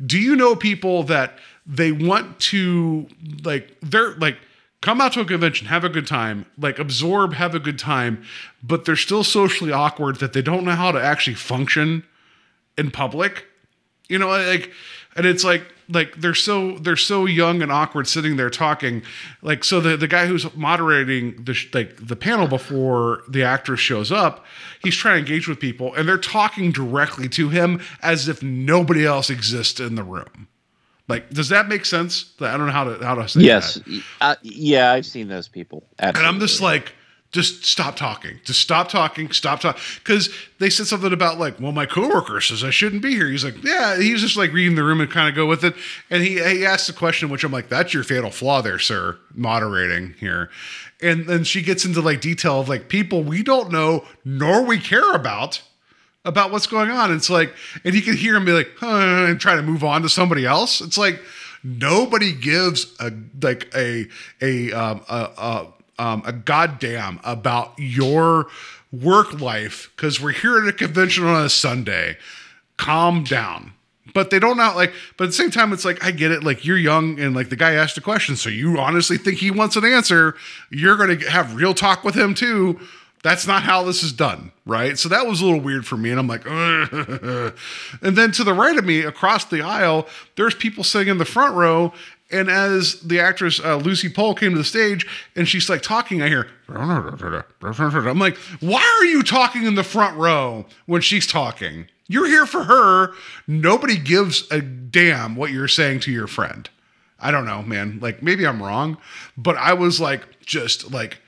Do 0.04 0.18
you 0.18 0.36
know 0.36 0.54
people 0.54 1.04
that 1.04 1.38
they 1.66 1.92
want 1.92 2.38
to 2.38 3.06
like 3.44 3.76
they're 3.80 4.14
like 4.16 4.38
come 4.80 5.00
out 5.00 5.14
to 5.14 5.20
a 5.20 5.24
convention, 5.24 5.66
have 5.66 5.84
a 5.84 5.88
good 5.88 6.06
time, 6.06 6.44
like 6.58 6.78
absorb, 6.78 7.32
have 7.34 7.54
a 7.54 7.58
good 7.58 7.78
time, 7.78 8.22
but 8.62 8.84
they're 8.84 8.96
still 8.96 9.24
socially 9.24 9.72
awkward 9.72 10.16
that 10.16 10.34
they 10.34 10.42
don't 10.42 10.64
know 10.64 10.72
how 10.72 10.92
to 10.92 11.02
actually 11.02 11.34
function 11.34 12.04
in 12.76 12.90
public. 12.90 13.46
You 14.08 14.18
know 14.18 14.28
like 14.28 14.70
and 15.16 15.24
it's 15.24 15.44
like 15.44 15.64
like 15.88 16.16
they're 16.16 16.34
so 16.34 16.78
they're 16.78 16.96
so 16.96 17.24
young 17.24 17.62
and 17.62 17.72
awkward 17.72 18.06
sitting 18.06 18.36
there 18.36 18.50
talking. 18.50 19.02
Like 19.40 19.64
so 19.64 19.80
the 19.80 19.96
the 19.96 20.08
guy 20.08 20.26
who's 20.26 20.54
moderating 20.54 21.44
the 21.44 21.54
sh- 21.54 21.72
like 21.72 21.96
the 22.06 22.16
panel 22.16 22.46
before 22.46 23.22
the 23.28 23.42
actress 23.42 23.80
shows 23.80 24.12
up 24.12 24.44
he's 24.84 24.94
trying 24.94 25.14
to 25.14 25.18
engage 25.20 25.48
with 25.48 25.58
people 25.58 25.92
and 25.94 26.06
they're 26.06 26.18
talking 26.18 26.70
directly 26.70 27.28
to 27.30 27.48
him 27.48 27.80
as 28.02 28.28
if 28.28 28.42
nobody 28.42 29.04
else 29.04 29.30
exists 29.30 29.80
in 29.80 29.94
the 29.94 30.04
room 30.04 30.46
like 31.08 31.30
does 31.30 31.48
that 31.50 31.68
make 31.68 31.84
sense 31.84 32.32
i 32.40 32.56
don't 32.56 32.66
know 32.66 32.72
how 32.72 32.84
to 32.84 33.04
how 33.04 33.14
to 33.14 33.28
say 33.28 33.40
yes, 33.40 33.74
that. 33.74 34.02
uh, 34.20 34.34
yeah, 34.42 34.92
I've 34.92 35.06
seen 35.06 35.28
those 35.28 35.48
people. 35.48 35.84
And 35.98 36.16
I'm 36.16 36.40
just 36.40 36.60
like, 36.60 36.92
just 37.34 37.64
stop 37.64 37.96
talking. 37.96 38.38
Just 38.44 38.60
stop 38.60 38.88
talking. 38.88 39.30
Stop 39.32 39.60
talking. 39.60 39.82
Because 39.98 40.32
they 40.60 40.70
said 40.70 40.86
something 40.86 41.12
about 41.12 41.38
like, 41.38 41.58
well, 41.58 41.72
my 41.72 41.84
coworker 41.84 42.40
says 42.40 42.62
I 42.62 42.70
shouldn't 42.70 43.02
be 43.02 43.10
here. 43.10 43.28
He's 43.28 43.44
like, 43.44 43.62
yeah. 43.64 43.98
He's 43.98 44.20
just 44.20 44.36
like 44.36 44.52
reading 44.52 44.76
the 44.76 44.84
room 44.84 45.00
and 45.00 45.10
kind 45.10 45.28
of 45.28 45.34
go 45.34 45.44
with 45.44 45.64
it. 45.64 45.74
And 46.10 46.22
he 46.22 46.34
he 46.34 46.64
asked 46.64 46.88
a 46.88 46.92
question, 46.92 47.28
which 47.28 47.42
I'm 47.42 47.52
like, 47.52 47.68
that's 47.68 47.92
your 47.92 48.04
fatal 48.04 48.30
flaw 48.30 48.62
there, 48.62 48.78
sir. 48.78 49.18
Moderating 49.34 50.14
here. 50.20 50.48
And 51.02 51.26
then 51.26 51.42
she 51.42 51.60
gets 51.60 51.84
into 51.84 52.00
like 52.00 52.20
detail 52.20 52.60
of 52.60 52.68
like 52.68 52.88
people 52.88 53.24
we 53.24 53.42
don't 53.42 53.70
know 53.72 54.04
nor 54.24 54.62
we 54.62 54.78
care 54.78 55.12
about 55.12 55.60
about 56.24 56.50
what's 56.50 56.66
going 56.66 56.90
on. 56.90 57.12
It's 57.12 57.30
like, 57.30 57.54
and 57.84 57.94
you 57.94 58.02
can 58.02 58.16
hear 58.16 58.34
him 58.36 58.44
be 58.44 58.52
like, 58.52 58.70
huh, 58.78 59.26
and 59.28 59.40
try 59.40 59.56
to 59.56 59.62
move 59.62 59.84
on 59.84 60.02
to 60.02 60.08
somebody 60.08 60.46
else. 60.46 60.80
It's 60.80 60.98
like 60.98 61.20
nobody 61.62 62.32
gives 62.32 62.94
a 63.00 63.12
like 63.42 63.68
a 63.74 64.06
a 64.40 64.72
um 64.72 65.02
a, 65.08 65.30
a 65.36 66.02
um 66.02 66.22
a 66.24 66.32
goddamn 66.32 67.20
about 67.24 67.74
your 67.78 68.46
work 68.92 69.40
life 69.40 69.90
because 69.96 70.20
we're 70.20 70.32
here 70.32 70.58
at 70.58 70.68
a 70.68 70.72
convention 70.72 71.24
on 71.24 71.44
a 71.44 71.48
Sunday. 71.48 72.16
Calm 72.76 73.24
down. 73.24 73.72
But 74.12 74.30
they 74.30 74.38
don't 74.38 74.56
not 74.56 74.76
like, 74.76 74.92
but 75.16 75.24
at 75.24 75.26
the 75.28 75.32
same 75.32 75.50
time, 75.50 75.72
it's 75.72 75.84
like, 75.84 76.04
I 76.04 76.12
get 76.12 76.30
it. 76.30 76.44
Like, 76.44 76.64
you're 76.64 76.78
young 76.78 77.18
and 77.18 77.34
like 77.34 77.48
the 77.48 77.56
guy 77.56 77.72
asked 77.72 77.98
a 77.98 78.00
question. 78.00 78.36
So 78.36 78.48
you 78.48 78.78
honestly 78.78 79.18
think 79.18 79.38
he 79.38 79.50
wants 79.50 79.74
an 79.74 79.84
answer. 79.84 80.36
You're 80.70 80.96
going 80.96 81.18
to 81.18 81.30
have 81.30 81.56
real 81.56 81.74
talk 81.74 82.04
with 82.04 82.14
him 82.14 82.32
too. 82.32 82.78
That's 83.24 83.46
not 83.46 83.62
how 83.62 83.82
this 83.84 84.02
is 84.02 84.12
done, 84.12 84.52
right? 84.66 84.98
So 84.98 85.08
that 85.08 85.26
was 85.26 85.40
a 85.40 85.46
little 85.46 85.62
weird 85.62 85.86
for 85.86 85.96
me. 85.96 86.10
And 86.10 86.20
I'm 86.20 86.26
like, 86.28 86.44
and 86.46 87.54
then 88.02 88.32
to 88.32 88.44
the 88.44 88.52
right 88.52 88.76
of 88.76 88.84
me, 88.84 89.00
across 89.00 89.46
the 89.46 89.62
aisle, 89.62 90.06
there's 90.36 90.54
people 90.54 90.84
sitting 90.84 91.08
in 91.08 91.16
the 91.16 91.24
front 91.24 91.54
row. 91.54 91.94
And 92.30 92.50
as 92.50 93.00
the 93.00 93.20
actress 93.20 93.60
uh, 93.64 93.76
Lucy 93.76 94.10
Pohl 94.10 94.34
came 94.34 94.52
to 94.52 94.58
the 94.58 94.64
stage 94.64 95.06
and 95.36 95.48
she's 95.48 95.70
like 95.70 95.80
talking, 95.80 96.20
I 96.20 96.28
hear, 96.28 96.48
I'm 98.10 98.18
like, 98.18 98.36
why 98.60 98.98
are 99.00 99.06
you 99.06 99.22
talking 99.22 99.64
in 99.64 99.74
the 99.74 99.84
front 99.84 100.18
row 100.18 100.66
when 100.84 101.00
she's 101.00 101.26
talking? 101.26 101.88
You're 102.08 102.26
here 102.26 102.44
for 102.44 102.64
her. 102.64 103.14
Nobody 103.46 103.96
gives 103.96 104.46
a 104.50 104.60
damn 104.60 105.34
what 105.34 105.50
you're 105.50 105.66
saying 105.66 106.00
to 106.00 106.12
your 106.12 106.26
friend. 106.26 106.68
I 107.18 107.30
don't 107.30 107.46
know, 107.46 107.62
man. 107.62 108.00
Like 108.02 108.22
maybe 108.22 108.46
I'm 108.46 108.62
wrong, 108.62 108.98
but 109.34 109.56
I 109.56 109.72
was 109.72 109.98
like 109.98 110.44
just 110.44 110.92
like 110.92 111.20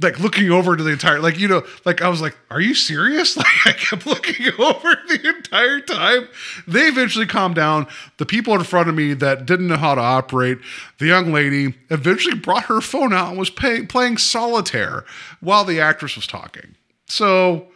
like 0.00 0.20
looking 0.20 0.50
over 0.50 0.76
to 0.76 0.82
the 0.82 0.92
entire 0.92 1.18
like 1.20 1.38
you 1.38 1.48
know 1.48 1.64
like 1.84 2.02
I 2.02 2.08
was 2.08 2.20
like, 2.20 2.36
are 2.50 2.60
you 2.60 2.74
serious? 2.74 3.36
Like 3.48 3.66
I 3.66 3.72
kept 3.72 4.06
looking 4.06 4.46
over 4.58 4.96
the 5.08 5.34
entire 5.36 5.80
time. 5.80 6.28
They 6.66 6.82
eventually 6.82 7.26
calmed 7.26 7.54
down. 7.54 7.86
The 8.18 8.26
people 8.26 8.54
in 8.54 8.64
front 8.64 8.88
of 8.88 8.94
me 8.94 9.14
that 9.14 9.46
didn't 9.46 9.68
know 9.68 9.76
how 9.76 9.94
to 9.94 10.00
operate, 10.00 10.58
the 10.98 11.06
young 11.06 11.32
lady 11.32 11.74
eventually 11.90 12.36
brought 12.36 12.64
her 12.64 12.80
phone 12.80 13.12
out 13.12 13.30
and 13.30 13.38
was 13.38 13.50
pay, 13.50 13.84
playing 13.86 14.18
solitaire 14.18 15.04
while 15.40 15.64
the 15.64 15.80
actress 15.80 16.16
was 16.16 16.26
talking. 16.26 16.74
So 17.06 17.68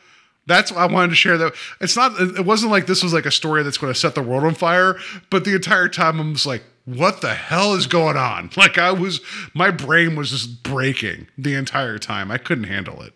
that's 0.47 0.73
why 0.73 0.83
I 0.83 0.87
wanted 0.87 1.11
to 1.11 1.17
share 1.17 1.39
that. 1.39 1.55
It's 1.81 1.97
not, 1.97 2.21
it 2.21 2.45
wasn't 2.45 2.73
like 2.73 2.87
this 2.87 3.03
was 3.03 3.13
like 3.13 3.27
a 3.27 3.31
story 3.31 3.63
that's 3.63 3.79
going 3.79 3.93
to 3.93 3.99
set 3.99 4.15
the 4.15 4.23
world 4.23 4.45
on 4.45 4.55
fire, 4.55 4.97
but 5.31 5.45
the 5.45 5.55
entire 5.55 5.89
time 5.89 6.19
I'm 6.19 6.35
just 6.35 6.47
like, 6.47 6.65
what 6.85 7.21
the 7.21 7.35
hell 7.35 7.75
is 7.75 7.87
going 7.87 8.17
on? 8.17 8.51
Like 8.57 8.79
I 8.79 8.93
was, 8.93 9.21
my 9.55 9.71
brain 9.71 10.17
was 10.17 10.31
just 10.31 10.63
breaking 10.63 11.29
the 11.37 11.55
entire 11.55 11.99
time. 11.99 12.31
I 12.31 12.39
couldn't 12.39 12.65
handle 12.65 13.03
it. 13.03 13.15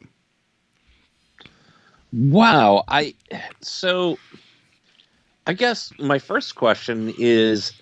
Wow. 2.13 2.85
I 2.89 3.15
so 3.61 4.19
I 5.47 5.53
guess 5.53 5.93
my 5.99 6.19
first 6.19 6.55
question 6.55 7.13
is 7.19 7.73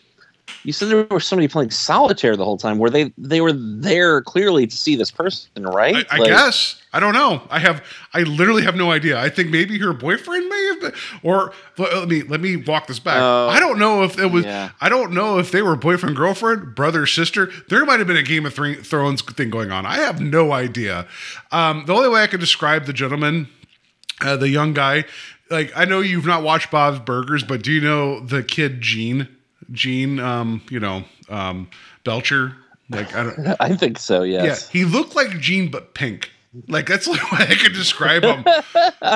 You 0.62 0.72
said 0.72 0.88
there 0.88 1.06
was 1.10 1.26
somebody 1.26 1.48
playing 1.48 1.70
solitaire 1.70 2.36
the 2.36 2.44
whole 2.44 2.56
time. 2.58 2.78
Were 2.78 2.90
they? 2.90 3.12
They 3.18 3.40
were 3.40 3.52
there 3.52 4.22
clearly 4.22 4.66
to 4.66 4.76
see 4.76 4.96
this 4.96 5.10
person, 5.10 5.62
right? 5.62 6.06
I, 6.10 6.16
I 6.16 6.18
Like- 6.18 6.28
guess 6.30 6.80
I 6.92 7.00
don't 7.00 7.12
know. 7.14 7.42
I 7.50 7.58
have 7.58 7.82
I 8.14 8.20
literally 8.22 8.62
have 8.62 8.76
no 8.76 8.90
idea. 8.90 9.18
I 9.20 9.28
think 9.28 9.50
maybe 9.50 9.78
her 9.78 9.92
boyfriend 9.92 10.48
may 10.48 10.64
have 10.66 10.80
been, 10.80 10.92
or 11.22 11.52
let 11.76 11.94
let 11.94 12.08
me 12.08 12.22
let 12.22 12.40
me 12.40 12.56
walk 12.56 12.86
this 12.86 12.98
back. 12.98 13.18
Oh, 13.20 13.48
I 13.48 13.58
don't 13.60 13.78
know 13.78 14.04
if 14.04 14.18
it 14.18 14.26
was. 14.26 14.44
yeah. 14.44 14.70
I 14.80 14.88
don't 14.88 15.12
know 15.12 15.38
if 15.38 15.50
they 15.50 15.60
were 15.62 15.76
boyfriend 15.76 16.14
girlfriend, 16.16 16.74
brother 16.74 17.04
sister. 17.06 17.50
There 17.68 17.84
might 17.84 17.98
have 17.98 18.06
been 18.06 18.16
a 18.16 18.22
Game 18.22 18.46
of 18.46 18.54
Thrones 18.54 19.22
thing 19.22 19.50
going 19.50 19.70
on. 19.72 19.84
I 19.86 19.96
have 19.96 20.20
no 20.20 20.52
idea. 20.52 21.06
Um, 21.52 21.84
the 21.86 21.94
only 21.94 22.08
way 22.08 22.22
I 22.22 22.26
could 22.26 22.40
describe 22.40 22.86
the 22.86 22.92
gentleman, 22.92 23.48
uh, 24.20 24.36
the 24.36 24.48
young 24.48 24.72
guy, 24.72 25.04
like 25.50 25.72
I 25.76 25.84
know 25.84 26.00
you've 26.00 26.26
not 26.26 26.42
watched 26.42 26.70
Bob's 26.70 27.00
Burgers, 27.00 27.42
but 27.44 27.62
do 27.62 27.72
you 27.72 27.80
know 27.80 28.20
the 28.20 28.42
kid 28.42 28.80
Gene? 28.80 29.28
Gene, 29.72 30.18
um, 30.20 30.62
you 30.70 30.80
know, 30.80 31.04
um, 31.28 31.68
Belcher. 32.04 32.56
Like 32.90 33.14
I 33.14 33.22
don't. 33.24 33.56
I 33.60 33.76
think 33.76 33.98
so. 33.98 34.22
Yes. 34.22 34.70
Yeah, 34.72 34.80
he 34.80 34.84
looked 34.84 35.16
like 35.16 35.30
Gene 35.40 35.70
but 35.70 35.94
pink. 35.94 36.30
Like 36.68 36.86
that's 36.86 37.06
the 37.06 37.12
way 37.12 37.46
I 37.48 37.54
could 37.54 37.72
describe 37.72 38.22
him. 38.22 38.44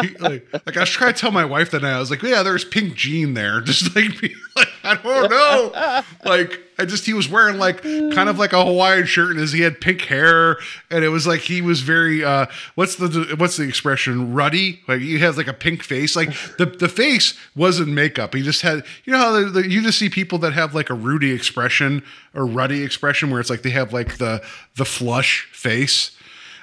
He, 0.02 0.08
like, 0.18 0.47
like 0.52 0.76
I 0.76 0.81
was 0.81 0.91
trying 0.91 1.15
to 1.15 1.18
tell 1.18 1.31
my 1.31 1.44
wife 1.44 1.70
that 1.70 1.83
night. 1.83 1.94
I 1.94 1.99
was 1.99 2.10
like, 2.10 2.23
"Yeah, 2.23 2.42
there's 2.42 2.65
pink 2.65 2.94
Gene 2.94 3.34
there." 3.34 3.60
Just 3.68 3.97
like, 3.97 4.20
be 4.20 4.34
like 4.55 4.68
I 4.84 4.94
don't 4.97 5.31
know. 5.31 6.02
Like 6.25 6.60
I 6.78 6.84
just 6.84 7.05
he 7.05 7.12
was 7.12 7.28
wearing 7.28 7.58
like 7.58 7.83
kind 7.83 8.28
of 8.28 8.39
like 8.39 8.52
a 8.52 8.65
Hawaiian 8.65 9.07
shirt 9.07 9.33
and 9.33 9.41
his 9.41 9.52
he 9.52 9.62
had 9.62 9.81
pink 9.81 10.02
hair 10.02 10.58
and 10.91 11.05
it 11.05 11.08
was 11.08 11.26
like 11.26 11.41
he 11.41 11.60
was 11.60 11.81
very 11.81 12.25
uh 12.25 12.47
what's 12.76 12.97
the 12.97 13.34
what's 13.36 13.57
the 13.57 13.65
expression 13.65 14.33
ruddy 14.33 14.81
like 14.86 15.00
he 15.00 15.18
has 15.18 15.36
like 15.36 15.49
a 15.49 15.52
pink 15.52 15.83
face 15.83 16.15
like 16.15 16.31
the 16.57 16.67
the 16.67 16.89
face 16.89 17.36
wasn't 17.57 17.89
makeup 17.89 18.33
he 18.33 18.42
just 18.42 18.62
had 18.62 18.84
you 19.05 19.12
know 19.12 19.18
how 19.18 19.33
the, 19.33 19.47
the, 19.47 19.68
you 19.68 19.83
just 19.83 19.99
see 19.99 20.08
people 20.08 20.39
that 20.39 20.52
have 20.52 20.73
like 20.73 20.89
a 20.89 20.94
ruddy 20.94 21.33
expression 21.33 22.02
or 22.33 22.47
ruddy 22.47 22.84
expression 22.84 23.31
where 23.31 23.41
it's 23.41 23.50
like 23.50 23.62
they 23.62 23.70
have 23.70 23.92
like 23.92 24.18
the 24.18 24.41
the 24.76 24.84
flush 24.84 25.49
face 25.52 26.17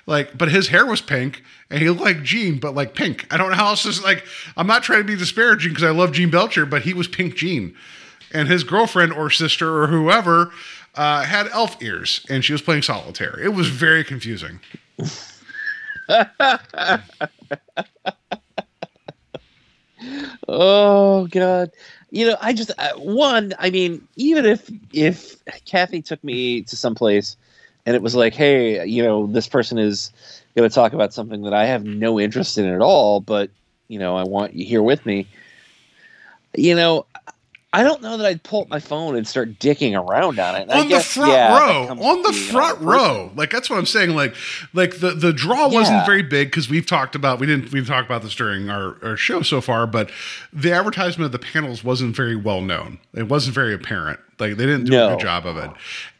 like, 0.05 0.37
but 0.37 0.49
his 0.49 0.67
hair 0.67 0.85
was 0.85 1.01
pink 1.01 1.43
and 1.69 1.81
he 1.81 1.89
looked 1.89 2.01
like 2.01 2.23
Gene, 2.23 2.59
but 2.59 2.75
like 2.75 2.93
pink. 2.95 3.27
I 3.31 3.37
don't 3.37 3.49
know 3.49 3.55
how 3.55 3.69
else 3.69 3.83
to 3.83 4.03
like. 4.03 4.25
I'm 4.57 4.67
not 4.67 4.83
trying 4.83 4.99
to 4.99 5.05
be 5.05 5.15
disparaging 5.15 5.71
because 5.71 5.83
I 5.83 5.91
love 5.91 6.11
Gene 6.11 6.29
Belcher, 6.29 6.65
but 6.65 6.83
he 6.83 6.93
was 6.93 7.07
pink 7.07 7.35
Gene, 7.35 7.75
and 8.33 8.47
his 8.47 8.63
girlfriend 8.63 9.13
or 9.13 9.29
sister 9.29 9.81
or 9.81 9.87
whoever 9.87 10.51
uh, 10.95 11.23
had 11.23 11.47
elf 11.49 11.81
ears, 11.81 12.25
and 12.29 12.45
she 12.45 12.53
was 12.53 12.61
playing 12.61 12.83
solitaire. 12.83 13.39
It 13.39 13.53
was 13.53 13.67
very 13.67 14.03
confusing. 14.03 14.59
Oh 20.47 21.27
God. 21.27 21.71
You 22.11 22.27
know, 22.27 22.37
I 22.39 22.53
just 22.53 22.71
uh, 22.77 22.93
one. 22.93 23.53
I 23.59 23.69
mean, 23.69 24.07
even 24.15 24.45
if 24.45 24.69
if 24.93 25.35
Kathy 25.65 26.01
took 26.01 26.23
me 26.23 26.61
to 26.63 26.75
some 26.75 26.95
place 26.95 27.35
and 27.85 27.95
it 27.95 28.01
was 28.01 28.15
like, 28.15 28.33
hey, 28.33 28.85
you 28.85 29.03
know, 29.03 29.27
this 29.27 29.47
person 29.47 29.77
is 29.77 30.11
going 30.55 30.67
to 30.67 30.73
talk 30.73 30.93
about 30.93 31.13
something 31.13 31.43
that 31.43 31.53
I 31.53 31.65
have 31.65 31.83
no 31.83 32.19
interest 32.19 32.57
in 32.57 32.65
at 32.65 32.81
all, 32.81 33.19
but 33.21 33.49
you 33.87 33.99
know, 33.99 34.15
I 34.15 34.23
want 34.23 34.53
you 34.53 34.65
here 34.65 34.81
with 34.81 35.05
me. 35.05 35.27
You 36.55 36.75
know, 36.75 37.05
I 37.75 37.83
don't 37.83 38.01
know 38.01 38.15
that 38.15 38.25
I'd 38.25 38.41
pull 38.41 38.61
up 38.61 38.69
my 38.69 38.79
phone 38.79 39.17
and 39.17 39.27
start 39.27 39.59
dicking 39.59 40.01
around 40.01 40.39
on 40.39 40.55
it. 40.55 40.71
On 40.71 40.87
the 40.87 41.01
front 41.01 41.33
yeah, 41.33 41.59
row. 41.59 41.87
on 41.89 42.21
the 42.21 42.31
front 42.31 42.79
row. 42.79 43.31
like 43.35 43.51
that's 43.51 43.69
what 43.69 43.77
i'm 43.77 43.85
saying. 43.85 44.11
Like 44.11 44.33
like 44.73 45.01
the 45.01 45.11
the 45.11 45.33
draw 45.33 45.67
wasn't 45.67 46.05
very 46.05 46.21
big 46.21 46.47
because 46.47 46.69
we've 46.69 46.85
talked 46.85 47.15
about 47.15 47.37
we 47.39 47.45
didn't 47.45 47.65
we 47.65 47.81
didn't 47.81 47.87
talk 47.87 48.05
about 48.05 48.21
this 48.21 48.33
during 48.33 48.69
our, 48.69 48.97
our 49.03 49.17
show 49.17 49.41
so 49.41 49.59
far 49.59 49.85
but 49.85 50.09
the 50.53 50.71
advertisement 50.71 51.25
of 51.25 51.31
the 51.33 51.45
panels 51.45 51.83
wasn't 51.83 52.15
very 52.15 52.35
well 52.35 52.61
known. 52.61 52.97
It 53.13 53.27
wasn't 53.27 53.55
very 53.55 53.73
apparent 53.73 54.21
like 54.39 54.57
they 54.57 54.65
didn't 54.65 54.85
do 54.85 54.93
a 54.93 55.09
good 55.11 55.19
job 55.19 55.45
of 55.45 55.57
it 55.57 55.69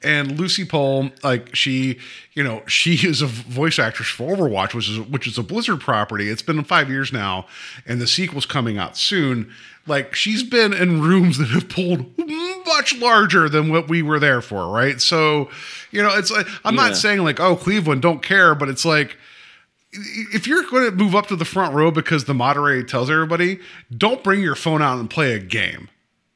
and 0.04 0.40
lucy 0.40 0.66
Pohl, 0.66 1.10
like 1.24 1.56
she 1.56 2.00
you 2.34 2.44
know 2.44 2.62
she 2.68 2.94
is 3.08 3.22
a 3.22 3.28
voice 3.28 3.80
actress 3.80 4.08
for 4.08 4.36
overwatch 4.36 4.74
which 4.74 4.90
is 4.90 5.00
which 5.02 5.28
is 5.28 5.38
a 5.38 5.44
blizzard 5.44 5.80
property 5.82 6.30
it's 6.30 6.42
been 6.42 6.64
five 6.64 6.90
years 6.90 7.12
now 7.14 7.46
and 7.86 8.00
the 8.02 8.08
sequel's 8.08 8.46
coming 8.46 8.78
out 8.78 8.96
soon 8.98 9.52
like 9.88 10.16
she's 10.16 10.42
been 10.44 10.74
in 10.74 11.02
rooms 11.02 11.38
that 11.38 11.50
have 11.50 11.70
pulled 11.70 12.18
much 12.66 12.98
larger 12.98 13.48
than 13.48 13.70
what 13.70 13.88
we 13.88 14.02
were 14.02 14.18
there 14.20 14.42
for, 14.42 14.68
right? 14.74 15.00
So, 15.00 15.48
you 15.92 16.02
know, 16.02 16.10
it's 16.18 16.32
like 16.32 16.48
I'm 16.66 16.74
Yeah. 16.76 16.88
not 16.88 16.98
saying 16.98 17.24
like, 17.24 17.40
oh, 17.40 17.56
Cleveland 17.56 18.02
don't 18.02 18.24
care, 18.24 18.56
but 18.56 18.68
it's 18.68 18.84
like 18.84 19.16
if 19.94 20.48
you're 20.48 20.64
going 20.64 20.86
to 20.90 20.92
move 20.92 21.14
up 21.14 21.28
to 21.28 21.36
the 21.36 21.46
front 21.46 21.76
row 21.76 21.92
because 21.92 22.26
the 22.26 22.34
moderator 22.34 22.82
tells 22.84 23.12
everybody, 23.12 23.60
don't 23.96 24.24
bring 24.24 24.42
your 24.42 24.56
phone 24.56 24.82
out 24.82 24.98
and 25.00 25.08
play 25.08 25.34
a 25.34 25.40
game. 25.40 25.88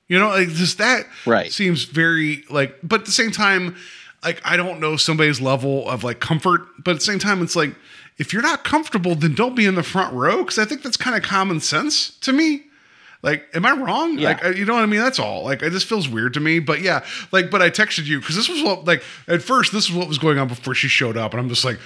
You 0.09 0.19
know, 0.19 0.27
like 0.29 0.49
just 0.49 0.79
that 0.79 1.05
Right. 1.25 1.51
seems 1.51 1.85
very 1.85 2.43
like, 2.49 2.75
but 2.83 3.01
at 3.01 3.05
the 3.05 3.11
same 3.13 3.31
time, 3.31 3.75
like 4.23 4.41
I 4.43 4.57
don't 4.57 4.79
know 4.81 4.97
somebody's 4.97 5.39
level 5.39 5.87
of 5.89 6.03
like 6.03 6.19
comfort, 6.19 6.61
but 6.83 6.91
at 6.91 6.93
the 6.97 7.05
same 7.05 7.19
time, 7.19 7.41
it's 7.41 7.55
like 7.55 7.73
if 8.17 8.33
you're 8.33 8.41
not 8.41 8.65
comfortable, 8.65 9.15
then 9.15 9.33
don't 9.35 9.55
be 9.55 9.65
in 9.65 9.75
the 9.75 9.83
front 9.83 10.13
row 10.13 10.39
because 10.39 10.59
I 10.59 10.65
think 10.65 10.81
that's 10.83 10.97
kind 10.97 11.15
of 11.15 11.23
common 11.23 11.61
sense 11.61 12.09
to 12.21 12.33
me. 12.33 12.63
Like, 13.21 13.47
am 13.53 13.65
I 13.65 13.71
wrong? 13.73 14.17
Yeah. 14.17 14.29
Like, 14.29 14.45
uh, 14.45 14.49
you 14.49 14.63
know 14.65 14.73
what 14.75 14.83
I 14.83 14.85
mean? 14.87 15.01
That's 15.01 15.19
all. 15.19 15.43
Like, 15.43 15.61
it 15.61 15.71
just 15.71 15.87
feels 15.87 16.07
weird 16.07 16.33
to 16.35 16.39
me. 16.39 16.59
But 16.59 16.79
yeah, 16.81 17.03
like, 17.33 17.51
but 17.51 17.61
I 17.61 17.69
texted 17.69 18.05
you 18.05 18.19
because 18.21 18.35
this 18.37 18.47
was 18.47 18.63
what, 18.63 18.85
like, 18.85 19.03
at 19.27 19.41
first, 19.41 19.73
this 19.73 19.89
is 19.89 19.91
what 19.93 20.07
was 20.07 20.17
going 20.17 20.37
on 20.39 20.47
before 20.47 20.73
she 20.73 20.87
showed 20.87 21.17
up, 21.17 21.33
and 21.33 21.39
I'm 21.41 21.49
just 21.49 21.65
like, 21.65 21.77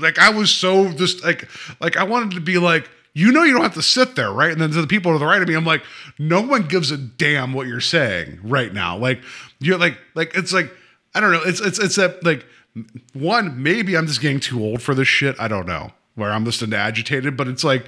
like, 0.00 0.18
I 0.18 0.30
was 0.30 0.50
so 0.50 0.92
just 0.92 1.24
like, 1.24 1.48
like, 1.80 1.96
I 1.96 2.04
wanted 2.04 2.32
to 2.32 2.40
be 2.40 2.58
like, 2.58 2.88
you 3.14 3.30
know, 3.30 3.44
you 3.44 3.52
don't 3.52 3.62
have 3.62 3.74
to 3.74 3.82
sit 3.82 4.16
there, 4.16 4.32
right? 4.32 4.50
And 4.50 4.60
then 4.60 4.70
to 4.70 4.80
the 4.80 4.86
people 4.86 5.12
to 5.12 5.18
the 5.18 5.26
right 5.26 5.40
of 5.40 5.48
me, 5.48 5.54
I'm 5.54 5.64
like, 5.64 5.84
no 6.18 6.40
one 6.40 6.62
gives 6.66 6.90
a 6.90 6.98
damn 6.98 7.52
what 7.52 7.68
you're 7.68 7.80
saying 7.80 8.40
right 8.42 8.74
now. 8.74 8.98
Like, 8.98 9.22
you're 9.60 9.78
like, 9.78 9.96
like, 10.14 10.36
it's 10.36 10.52
like, 10.52 10.70
I 11.14 11.20
don't 11.20 11.32
know. 11.32 11.42
It's 11.44 11.60
it's 11.60 11.78
it's 11.78 11.96
that 11.96 12.24
like 12.24 12.44
one 13.12 13.62
maybe 13.62 13.96
I'm 13.96 14.08
just 14.08 14.20
getting 14.20 14.40
too 14.40 14.62
old 14.62 14.82
for 14.82 14.94
this 14.94 15.06
shit. 15.06 15.36
I 15.38 15.46
don't 15.46 15.66
know 15.66 15.92
where 16.16 16.32
I'm 16.32 16.44
just 16.44 16.60
agitated, 16.62 17.36
but 17.36 17.46
it's 17.46 17.62
like 17.62 17.86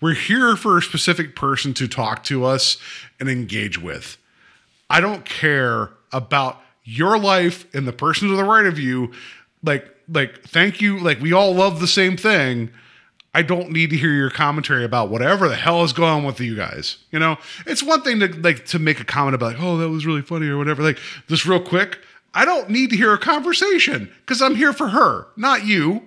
we're 0.00 0.14
here 0.14 0.56
for 0.56 0.76
a 0.76 0.82
specific 0.82 1.34
person 1.34 1.72
to 1.74 1.88
talk 1.88 2.22
to 2.24 2.44
us 2.44 2.76
and 3.18 3.30
engage 3.30 3.80
with. 3.80 4.18
I 4.90 5.00
don't 5.00 5.24
care 5.24 5.90
about 6.12 6.60
your 6.84 7.18
life 7.18 7.66
and 7.74 7.88
the 7.88 7.92
person 7.92 8.28
to 8.28 8.36
the 8.36 8.44
right 8.44 8.66
of 8.66 8.78
you. 8.78 9.12
Like, 9.62 9.88
like, 10.08 10.42
thank 10.44 10.80
you. 10.80 11.00
Like, 11.00 11.20
we 11.20 11.32
all 11.32 11.54
love 11.54 11.80
the 11.80 11.88
same 11.88 12.16
thing. 12.16 12.70
I 13.36 13.42
don't 13.42 13.70
need 13.70 13.90
to 13.90 13.96
hear 13.98 14.12
your 14.12 14.30
commentary 14.30 14.82
about 14.82 15.10
whatever 15.10 15.46
the 15.46 15.56
hell 15.56 15.84
is 15.84 15.92
going 15.92 16.10
on 16.10 16.24
with 16.24 16.40
you 16.40 16.56
guys. 16.56 16.96
You 17.10 17.18
know, 17.18 17.36
it's 17.66 17.82
one 17.82 18.00
thing 18.00 18.18
to 18.20 18.28
like 18.40 18.64
to 18.68 18.78
make 18.78 18.98
a 18.98 19.04
comment 19.04 19.34
about 19.34 19.52
like, 19.52 19.60
oh, 19.62 19.76
that 19.76 19.90
was 19.90 20.06
really 20.06 20.22
funny 20.22 20.46
or 20.48 20.56
whatever. 20.56 20.82
Like, 20.82 20.98
just 21.28 21.44
real 21.44 21.60
quick, 21.60 21.98
I 22.32 22.46
don't 22.46 22.70
need 22.70 22.88
to 22.90 22.96
hear 22.96 23.12
a 23.12 23.18
conversation 23.18 24.10
because 24.20 24.40
I'm 24.40 24.54
here 24.54 24.72
for 24.72 24.88
her, 24.88 25.26
not 25.36 25.66
you. 25.66 26.00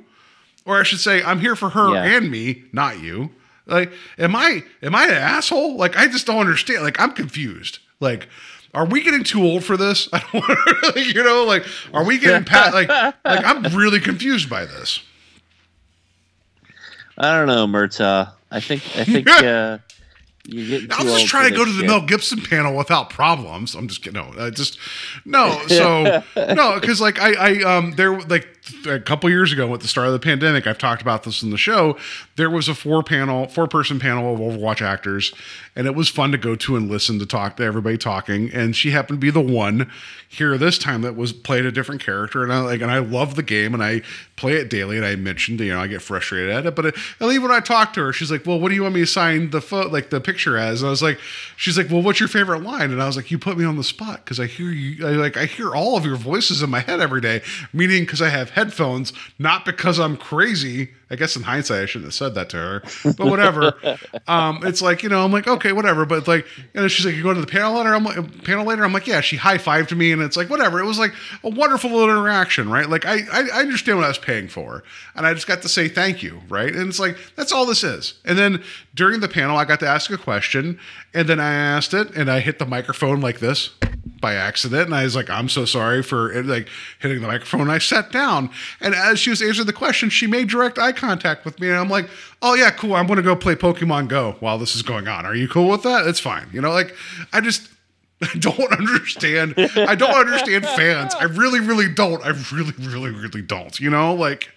Or 0.65 0.79
I 0.79 0.83
should 0.83 0.99
say, 0.99 1.21
I'm 1.21 1.39
here 1.39 1.55
for 1.55 1.69
her 1.69 1.93
Yeah. 1.93 2.17
and 2.17 2.31
me, 2.31 2.63
not 2.73 2.99
you. 2.99 3.29
Like, 3.67 3.91
am 4.17 4.35
I 4.35 4.63
am 4.81 4.95
I 4.95 5.05
an 5.05 5.13
asshole? 5.13 5.75
Like, 5.77 5.95
I 5.97 6.07
just 6.07 6.25
don't 6.25 6.39
understand. 6.39 6.81
Like, 6.81 6.99
I'm 6.99 7.11
confused. 7.11 7.77
Like, 7.99 8.27
are 8.73 8.85
we 8.85 9.03
getting 9.03 9.23
too 9.23 9.43
old 9.43 9.63
for 9.63 9.77
this? 9.77 10.09
I 10.13 10.17
don't 10.19 10.33
want 10.33 10.95
to, 10.95 11.03
you 11.05 11.23
know, 11.23 11.43
like, 11.45 11.63
are 11.93 12.03
we 12.03 12.17
getting 12.17 12.43
pat? 12.43 12.73
Like, 12.73 12.89
like 12.89 13.45
I'm 13.45 13.61
really 13.77 13.99
confused 13.99 14.49
by 14.49 14.65
this. 14.65 15.01
I 17.19 17.37
don't 17.37 17.47
know, 17.47 17.67
Murta. 17.67 18.31
I 18.51 18.59
think 18.59 18.81
I 18.95 19.03
think 19.03 19.29
uh, 19.43 19.79
you 20.45 20.87
get. 20.87 20.91
I 20.99 21.03
was 21.03 21.13
just 21.13 21.27
trying 21.27 21.51
to 21.51 21.55
go 21.55 21.65
to 21.65 21.71
the 21.71 21.83
Mel 21.83 22.05
Gibson 22.05 22.41
panel 22.41 22.75
without 22.75 23.09
problems. 23.09 23.75
I'm 23.75 23.87
just 23.87 24.01
kidding. 24.01 24.21
No, 24.21 24.33
I 24.45 24.49
just 24.49 24.79
no. 25.25 25.61
So 25.67 26.23
no, 26.35 26.79
because 26.79 27.01
like 27.01 27.19
I, 27.19 27.33
I 27.33 27.77
um 27.77 27.91
there 27.91 28.19
like 28.21 28.47
a 28.85 28.99
couple 28.99 29.29
years 29.29 29.51
ago 29.51 29.73
at 29.73 29.79
the 29.79 29.87
start 29.87 30.07
of 30.07 30.13
the 30.13 30.19
pandemic, 30.19 30.67
I've 30.67 30.77
talked 30.77 31.01
about 31.01 31.23
this 31.23 31.43
in 31.43 31.49
the 31.49 31.57
show. 31.57 31.97
There 32.35 32.49
was 32.49 32.67
a 32.67 32.75
four 32.75 33.03
panel, 33.03 33.47
four 33.47 33.67
person 33.67 33.99
panel 33.99 34.33
of 34.33 34.39
Overwatch 34.39 34.81
actors, 34.81 35.33
and 35.75 35.87
it 35.87 35.95
was 35.95 36.09
fun 36.09 36.31
to 36.31 36.37
go 36.37 36.55
to 36.55 36.75
and 36.75 36.89
listen 36.89 37.19
to 37.19 37.25
talk 37.25 37.57
to 37.57 37.63
everybody 37.63 37.97
talking. 37.97 38.51
And 38.53 38.75
she 38.75 38.91
happened 38.91 39.17
to 39.17 39.21
be 39.21 39.31
the 39.31 39.41
one 39.41 39.89
here 40.27 40.57
this 40.57 40.77
time 40.77 41.01
that 41.01 41.15
was 41.15 41.33
played 41.33 41.65
a 41.65 41.71
different 41.71 42.01
character, 42.01 42.43
and 42.43 42.53
I 42.53 42.59
like 42.59 42.81
and 42.81 42.91
I 42.91 42.99
love 42.99 43.35
the 43.35 43.43
game 43.43 43.73
and 43.73 43.83
I 43.83 44.01
play 44.35 44.53
it 44.53 44.69
daily. 44.69 44.97
And 44.97 45.05
I 45.05 45.15
mentioned 45.15 45.59
you 45.59 45.73
know 45.73 45.79
I 45.79 45.87
get 45.87 46.01
frustrated 46.01 46.49
at 46.49 46.65
it, 46.65 46.75
but 46.75 46.85
uh, 46.85 46.87
it, 46.89 46.95
and 47.19 47.31
even 47.31 47.43
when 47.49 47.51
I 47.51 47.59
talked 47.61 47.95
to 47.95 48.01
her, 48.01 48.13
she's 48.13 48.31
like, 48.31 48.45
"Well, 48.45 48.59
what 48.59 48.69
do 48.69 48.75
you 48.75 48.83
want 48.83 48.95
me 48.95 49.01
to 49.01 49.07
sign 49.07 49.49
the 49.49 49.61
fo- 49.61 49.87
like 49.87 50.09
the 50.09 50.21
picture 50.21 50.57
as?" 50.57 50.81
And 50.81 50.87
I 50.87 50.91
was 50.91 51.01
like, 51.01 51.19
"She's 51.57 51.77
like, 51.77 51.89
well, 51.89 52.01
what's 52.01 52.19
your 52.19 52.29
favorite 52.29 52.61
line?" 52.61 52.91
And 52.91 53.01
I 53.01 53.07
was 53.07 53.15
like, 53.15 53.31
"You 53.31 53.39
put 53.39 53.57
me 53.57 53.65
on 53.65 53.77
the 53.77 53.83
spot 53.83 54.23
because 54.23 54.39
I 54.39 54.45
hear 54.45 54.69
you 54.69 55.07
I, 55.07 55.11
like 55.11 55.37
I 55.37 55.45
hear 55.45 55.75
all 55.75 55.97
of 55.97 56.05
your 56.05 56.15
voices 56.15 56.61
in 56.61 56.69
my 56.69 56.79
head 56.79 56.99
every 56.99 57.21
day, 57.21 57.41
meaning 57.73 58.03
because 58.03 58.21
I 58.21 58.29
have 58.29 58.51
headphones, 58.59 59.13
not 59.37 59.65
because 59.65 59.99
I'm 59.99 60.17
crazy." 60.17 60.89
I 61.11 61.15
guess 61.15 61.35
in 61.35 61.43
hindsight, 61.43 61.81
I 61.81 61.85
shouldn't 61.85 62.05
have 62.05 62.13
said 62.13 62.35
that 62.35 62.49
to 62.49 62.57
her, 62.57 62.83
but 63.17 63.27
whatever. 63.27 63.73
um, 64.27 64.59
it's 64.63 64.81
like 64.81 65.01
you 65.01 65.09
know, 65.09 65.25
I'm 65.25 65.31
like, 65.31 65.47
okay, 65.47 65.71
whatever. 65.71 66.05
But 66.05 66.27
like, 66.27 66.45
you 66.57 66.81
know, 66.81 66.87
she's 66.87 67.05
like, 67.05 67.15
you 67.15 67.23
going 67.23 67.35
to 67.35 67.41
the 67.41 67.47
panel 67.47 67.73
later? 67.75 67.95
I'm 67.95 68.03
like, 68.03 68.43
panel 68.43 68.65
later. 68.65 68.83
I'm 68.83 68.93
like, 68.93 69.07
yeah. 69.07 69.21
She 69.21 69.35
high 69.35 69.57
fived 69.57 69.95
me, 69.97 70.11
and 70.11 70.21
it's 70.21 70.37
like, 70.37 70.49
whatever. 70.49 70.79
It 70.79 70.85
was 70.85 70.99
like 70.99 71.13
a 71.43 71.49
wonderful 71.49 71.89
little 71.89 72.09
interaction, 72.09 72.69
right? 72.69 72.87
Like, 72.89 73.05
I, 73.05 73.21
I 73.31 73.47
I 73.53 73.59
understand 73.61 73.97
what 73.97 74.05
I 74.05 74.09
was 74.09 74.17
paying 74.19 74.47
for, 74.47 74.83
and 75.15 75.25
I 75.25 75.33
just 75.33 75.47
got 75.47 75.61
to 75.63 75.69
say 75.69 75.87
thank 75.87 76.21
you, 76.21 76.41
right? 76.49 76.73
And 76.73 76.89
it's 76.89 76.99
like 76.99 77.17
that's 77.35 77.51
all 77.51 77.65
this 77.65 77.83
is. 77.83 78.15
And 78.25 78.37
then 78.37 78.63
during 78.93 79.19
the 79.19 79.29
panel, 79.29 79.57
I 79.57 79.65
got 79.65 79.79
to 79.81 79.87
ask 79.87 80.11
a 80.11 80.17
question, 80.17 80.79
and 81.13 81.27
then 81.27 81.39
I 81.39 81.53
asked 81.53 81.93
it, 81.93 82.15
and 82.15 82.29
I 82.29 82.39
hit 82.39 82.59
the 82.59 82.65
microphone 82.65 83.19
like 83.19 83.39
this. 83.39 83.71
by 84.21 84.33
accident 84.35 84.85
and 84.85 84.95
I 84.95 85.03
was 85.03 85.15
like, 85.15 85.29
I'm 85.29 85.49
so 85.49 85.65
sorry 85.65 86.03
for 86.03 86.43
like 86.43 86.67
hitting 86.99 87.21
the 87.21 87.27
microphone. 87.27 87.61
And 87.61 87.71
I 87.71 87.77
sat 87.77 88.11
down 88.11 88.49
and 88.81 88.93
as 88.93 89.19
she 89.19 89.29
was 89.29 89.41
answering 89.41 89.67
the 89.67 89.73
question, 89.73 90.09
she 90.09 90.27
made 90.27 90.49
direct 90.49 90.77
eye 90.77 90.91
contact 90.99 91.45
with 91.45 91.59
me. 91.59 91.69
And 91.69 91.77
I'm 91.77 91.89
like, 91.89 92.09
oh 92.41 92.53
yeah, 92.53 92.71
cool. 92.71 92.95
I'm 92.95 93.07
to 93.07 93.21
go 93.21 93.35
play 93.35 93.55
Pokemon 93.55 94.07
Go 94.07 94.35
while 94.39 94.57
this 94.57 94.75
is 94.75 94.81
going 94.81 95.07
on. 95.07 95.25
Are 95.25 95.35
you 95.35 95.47
cool 95.47 95.69
with 95.69 95.83
that? 95.83 96.07
It's 96.07 96.19
fine. 96.19 96.47
You 96.51 96.61
know, 96.61 96.71
like 96.71 96.95
I 97.33 97.41
just, 97.41 97.69
I 98.21 98.37
don't 98.37 98.71
understand. 98.71 99.53
I 99.57 99.95
don't 99.95 100.15
understand 100.15 100.65
fans. 100.65 101.15
I 101.15 101.23
really, 101.23 101.59
really 101.59 101.91
don't. 101.91 102.23
I 102.23 102.29
really, 102.51 102.73
really, 102.79 103.11
really 103.11 103.41
don't. 103.41 103.79
You 103.79 103.89
know, 103.89 104.13
like 104.13 104.49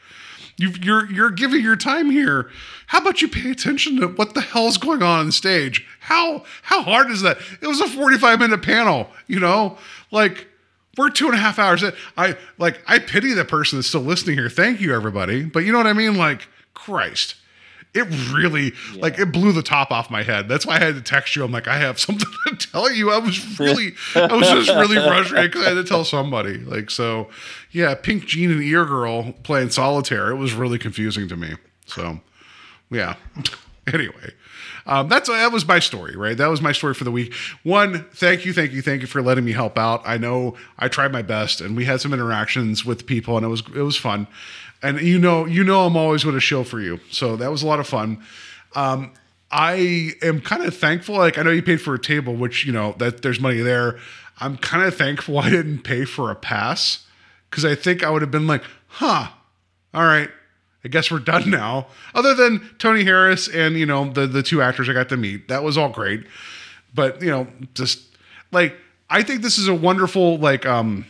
you, 0.57 0.71
you're 0.83 1.11
you're 1.11 1.31
giving 1.31 1.63
your 1.63 1.77
time 1.77 2.11
here. 2.11 2.51
How 2.89 2.99
about 2.99 3.23
you 3.23 3.29
pay 3.29 3.51
attention 3.51 4.01
to 4.01 4.09
what 4.09 4.35
the 4.35 4.41
hell's 4.41 4.77
going 4.79 5.03
on 5.03 5.21
on 5.21 5.33
stage? 5.33 5.87
How 6.01 6.45
how 6.63 6.83
hard 6.83 7.11
is 7.11 7.23
that? 7.23 7.39
It 7.61 7.67
was 7.67 7.81
a 7.81 7.89
45 7.89 8.39
minute 8.39 8.63
panel. 8.63 9.09
You 9.27 9.41
know, 9.41 9.79
like 10.11 10.49
we're 10.97 11.11
two 11.11 11.27
and 11.27 11.35
a 11.35 11.39
half 11.39 11.59
hours 11.59 11.83
in. 11.83 11.93
I 12.17 12.37
like 12.59 12.83
I 12.87 12.99
pity 12.99 13.33
the 13.33 13.45
person 13.45 13.79
that's 13.79 13.89
still 13.89 14.03
listening 14.03 14.37
here. 14.37 14.51
Thank 14.51 14.81
you, 14.81 14.95
everybody. 14.95 15.45
But 15.45 15.61
you 15.61 15.73
know 15.73 15.79
what 15.79 15.87
I 15.87 15.93
mean? 15.93 16.17
Like 16.17 16.49
Christ 16.75 17.37
it 17.95 18.07
really 18.33 18.73
yeah. 18.95 19.03
like 19.03 19.19
it 19.19 19.33
blew 19.33 19.53
the 19.53 19.63
top 19.63 19.91
off 19.91 20.11
my 20.11 20.23
head. 20.23 20.49
That's 20.49 20.67
why 20.67 20.77
I 20.77 20.79
had 20.79 20.95
to 20.95 21.03
text 21.03 21.37
you. 21.37 21.45
I'm 21.45 21.53
like, 21.53 21.69
I 21.69 21.79
have 21.79 22.01
something 22.01 22.29
to 22.49 22.57
tell 22.57 22.91
you. 22.91 23.11
I 23.11 23.19
was 23.19 23.61
really, 23.61 23.95
I 24.15 24.35
was 24.35 24.49
just 24.49 24.71
really 24.71 24.97
frustrated 24.97 25.51
because 25.51 25.67
I 25.67 25.71
had 25.71 25.75
to 25.75 25.85
tell 25.85 26.05
somebody. 26.05 26.59
Like, 26.59 26.91
so 26.91 27.29
yeah, 27.71 27.95
Pink 27.95 28.25
Gene 28.25 28.51
and 28.51 28.63
Ear 28.63 28.85
Girl 28.87 29.33
playing 29.43 29.71
solitaire. 29.71 30.31
It 30.31 30.37
was 30.37 30.55
really 30.55 30.79
confusing 30.79 31.29
to 31.29 31.37
me. 31.37 31.57
So 31.87 32.21
yeah. 32.91 33.17
anyway. 33.93 34.33
Um, 34.87 35.09
that's 35.09 35.29
that 35.29 35.53
was 35.53 35.67
my 35.67 35.79
story, 35.79 36.17
right? 36.17 36.37
That 36.37 36.49
was 36.49 36.61
my 36.61 36.73
story 36.73 36.95
for 36.95 37.05
the 37.05 37.11
week. 37.11 37.35
One, 37.63 38.05
thank 38.13 38.45
you, 38.45 38.53
thank 38.53 38.73
you, 38.73 38.83
thank 38.83 39.01
you 39.01 39.07
for 39.07 39.23
letting 39.23 39.45
me 39.45 39.53
help 39.53 39.79
out. 39.79 40.03
I 40.05 40.19
know 40.19 40.57
I 40.79 40.89
tried 40.89 41.13
my 41.13 41.23
best, 41.23 41.61
and 41.61 41.77
we 41.77 41.85
had 41.85 42.01
some 42.01 42.13
interactions 42.13 42.85
with 42.85 43.07
people, 43.07 43.37
and 43.37 43.47
it 43.47 43.49
was 43.49 43.63
it 43.75 43.83
was 43.83 43.97
fun 43.97 44.27
and 44.83 45.01
you 45.01 45.19
know, 45.19 45.47
you 45.47 45.63
know, 45.63 45.87
I'm 45.87 45.97
always 45.97 46.25
going 46.25 46.35
to 46.35 46.41
show 46.41 46.65
for 46.65 46.81
you. 46.81 47.01
So 47.11 47.37
that 47.37 47.51
was 47.51 47.63
a 47.63 47.67
lot 47.67 47.79
of 47.81 47.87
fun. 47.87 48.23
Um, 48.75 49.13
I 49.51 50.13
am 50.23 50.41
kind 50.41 50.65
of 50.65 50.77
thankful. 50.77 51.17
Like 51.17 51.39
I 51.39 51.43
know 51.43 51.51
you 51.51 51.63
paid 51.63 51.81
for 51.81 51.95
a 51.95 51.99
table, 51.99 52.35
which 52.35 52.65
you 52.67 52.73
know 52.73 52.95
that 52.99 53.23
there's 53.23 53.41
money 53.41 53.61
there. 53.61 53.99
I'm 54.41 54.57
kind 54.57 54.85
of 54.85 54.97
thankful 54.97 55.39
I 55.39 55.51
didn't 55.51 55.81
pay 55.81 56.05
for 56.05 56.31
a 56.31 56.35
pass 56.35 57.07
because 57.49 57.65
I 57.65 57.75
think 57.75 58.03
I 58.03 58.11
would 58.11 58.23
have 58.23 58.31
been 58.31 58.47
like, 58.47 58.65
huh, 58.89 59.29
all 59.95 60.05
right, 60.05 60.31
I 60.85 60.89
guess 60.89 61.11
we're 61.11 61.21
done 61.21 61.51
now. 61.51 61.87
Other 62.15 62.35
than 62.35 62.69
Tony 62.79 63.05
Harris 63.05 63.49
and 63.49 63.77
you 63.77 63.87
know 63.87 64.11
the 64.11 64.27
the 64.27 64.43
two 64.43 64.63
actors 64.63 64.89
I 64.89 64.93
got 64.93 65.09
to 65.11 65.17
meet, 65.17 65.49
that 65.49 65.63
was 65.63 65.79
all 65.79 65.89
great. 65.91 66.25
But 66.95 67.23
you 67.23 67.31
know, 67.31 67.47
just 67.75 68.03
like 68.51 68.77
I 69.09 69.23
think 69.23 69.43
this 69.43 69.59
is 69.59 69.69
a 69.69 69.75
wonderful 69.75 70.39
like 70.39 70.67
um 70.67 71.07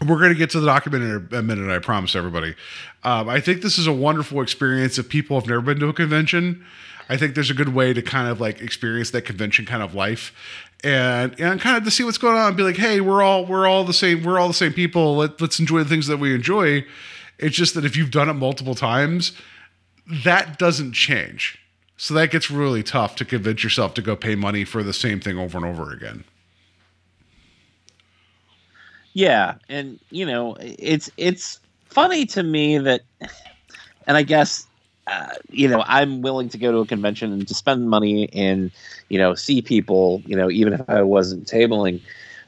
we're 0.00 0.18
going 0.18 0.32
to 0.32 0.38
get 0.38 0.50
to 0.50 0.58
the 0.58 0.66
document 0.66 1.30
in 1.32 1.38
a 1.38 1.42
minute, 1.42 1.70
I 1.70 1.78
promise 1.78 2.16
everybody. 2.16 2.56
Um, 3.04 3.28
I 3.28 3.38
think 3.38 3.62
this 3.62 3.78
is 3.78 3.86
a 3.86 3.92
wonderful 3.92 4.42
experience 4.42 4.98
if 4.98 5.08
people 5.08 5.38
have 5.38 5.48
never 5.48 5.60
been 5.60 5.78
to 5.78 5.88
a 5.88 5.92
convention. 5.92 6.64
I 7.08 7.16
think 7.16 7.36
there's 7.36 7.50
a 7.50 7.54
good 7.54 7.70
way 7.70 7.92
to 7.92 8.02
kind 8.02 8.28
of 8.28 8.40
like 8.40 8.60
experience 8.60 9.10
that 9.10 9.22
convention 9.22 9.64
kind 9.64 9.82
of 9.82 9.94
life 9.94 10.32
and 10.84 11.38
and 11.38 11.60
kind 11.60 11.76
of 11.76 11.84
to 11.84 11.90
see 11.90 12.04
what's 12.04 12.18
going 12.18 12.36
on 12.36 12.48
and 12.48 12.56
be 12.56 12.62
like, 12.62 12.76
hey, 12.76 13.00
we're 13.00 13.22
all 13.22 13.46
we're 13.46 13.66
all 13.66 13.84
the 13.84 13.92
same, 13.92 14.22
we're 14.22 14.38
all 14.38 14.48
the 14.48 14.54
same 14.54 14.72
people. 14.72 15.16
Let, 15.16 15.40
let's 15.40 15.58
enjoy 15.60 15.82
the 15.82 15.88
things 15.88 16.06
that 16.06 16.18
we 16.18 16.34
enjoy. 16.34 16.84
It's 17.38 17.56
just 17.56 17.74
that 17.74 17.84
if 17.84 17.96
you've 17.96 18.10
done 18.10 18.28
it 18.28 18.34
multiple 18.34 18.74
times, 18.74 19.32
that 20.24 20.58
doesn't 20.58 20.92
change. 20.92 21.58
So 21.96 22.14
that 22.14 22.30
gets 22.30 22.50
really 22.50 22.82
tough 22.82 23.16
to 23.16 23.24
convince 23.24 23.62
yourself 23.62 23.94
to 23.94 24.02
go 24.02 24.16
pay 24.16 24.34
money 24.34 24.64
for 24.64 24.82
the 24.82 24.92
same 24.92 25.20
thing 25.20 25.38
over 25.38 25.56
and 25.58 25.66
over 25.66 25.92
again. 25.92 26.24
Yeah, 29.14 29.54
and 29.68 30.00
you 30.10 30.24
know, 30.24 30.56
it's 30.58 31.10
it's 31.16 31.60
funny 31.84 32.24
to 32.26 32.42
me 32.42 32.78
that, 32.78 33.02
and 34.06 34.16
I 34.16 34.22
guess 34.22 34.66
uh, 35.06 35.28
you 35.50 35.68
know, 35.68 35.82
I'm 35.86 36.22
willing 36.22 36.48
to 36.50 36.58
go 36.58 36.70
to 36.70 36.78
a 36.78 36.86
convention 36.86 37.32
and 37.32 37.46
to 37.48 37.54
spend 37.54 37.90
money 37.90 38.28
and 38.32 38.70
you 39.08 39.18
know 39.18 39.34
see 39.34 39.60
people, 39.60 40.22
you 40.26 40.36
know, 40.36 40.50
even 40.50 40.72
if 40.72 40.88
I 40.88 41.02
wasn't 41.02 41.46
tabling. 41.46 42.00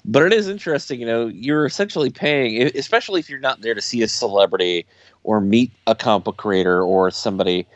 But 0.05 0.23
it 0.24 0.33
is 0.34 0.49
interesting, 0.49 1.00
you 1.00 1.07
know, 1.07 1.28
you're 1.28 1.65
essentially 1.65 2.10
paying, 2.10 2.62
especially 2.76 3.20
if 3.20 3.31
you're 3.31 3.41
not 3.41 3.62
there 3.62 3.74
to 3.74 3.81
see 3.81 4.02
a 4.02 4.08
celebrity 4.08 4.84
or 5.23 5.41
meet 5.41 5.73
a 5.86 5.94
comic 5.94 6.24
book 6.24 6.36
creator 6.36 6.83
or 6.83 7.10
somebody, 7.10 7.66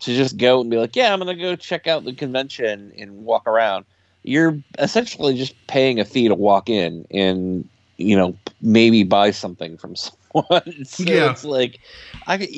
to 0.00 0.16
just 0.16 0.36
go 0.36 0.60
and 0.60 0.70
be 0.70 0.78
like, 0.78 0.96
yeah, 0.96 1.12
I'm 1.12 1.20
gonna 1.20 1.36
go 1.36 1.54
check 1.54 1.86
out 1.86 2.04
the 2.04 2.12
convention 2.12 2.92
and 2.98 3.24
walk 3.24 3.46
around. 3.46 3.84
You're 4.22 4.58
essentially 4.78 5.36
just 5.36 5.54
paying 5.68 6.00
a 6.00 6.04
fee 6.04 6.28
to 6.28 6.34
walk 6.34 6.68
in 6.68 7.06
and 7.10 7.68
you 7.98 8.16
know 8.16 8.34
maybe 8.62 9.02
buy 9.02 9.30
something 9.30 9.76
from 9.76 9.94
someone. 9.96 10.84
so 10.84 11.04
yeah. 11.04 11.30
it's 11.30 11.44
like 11.44 11.78
I 12.26 12.48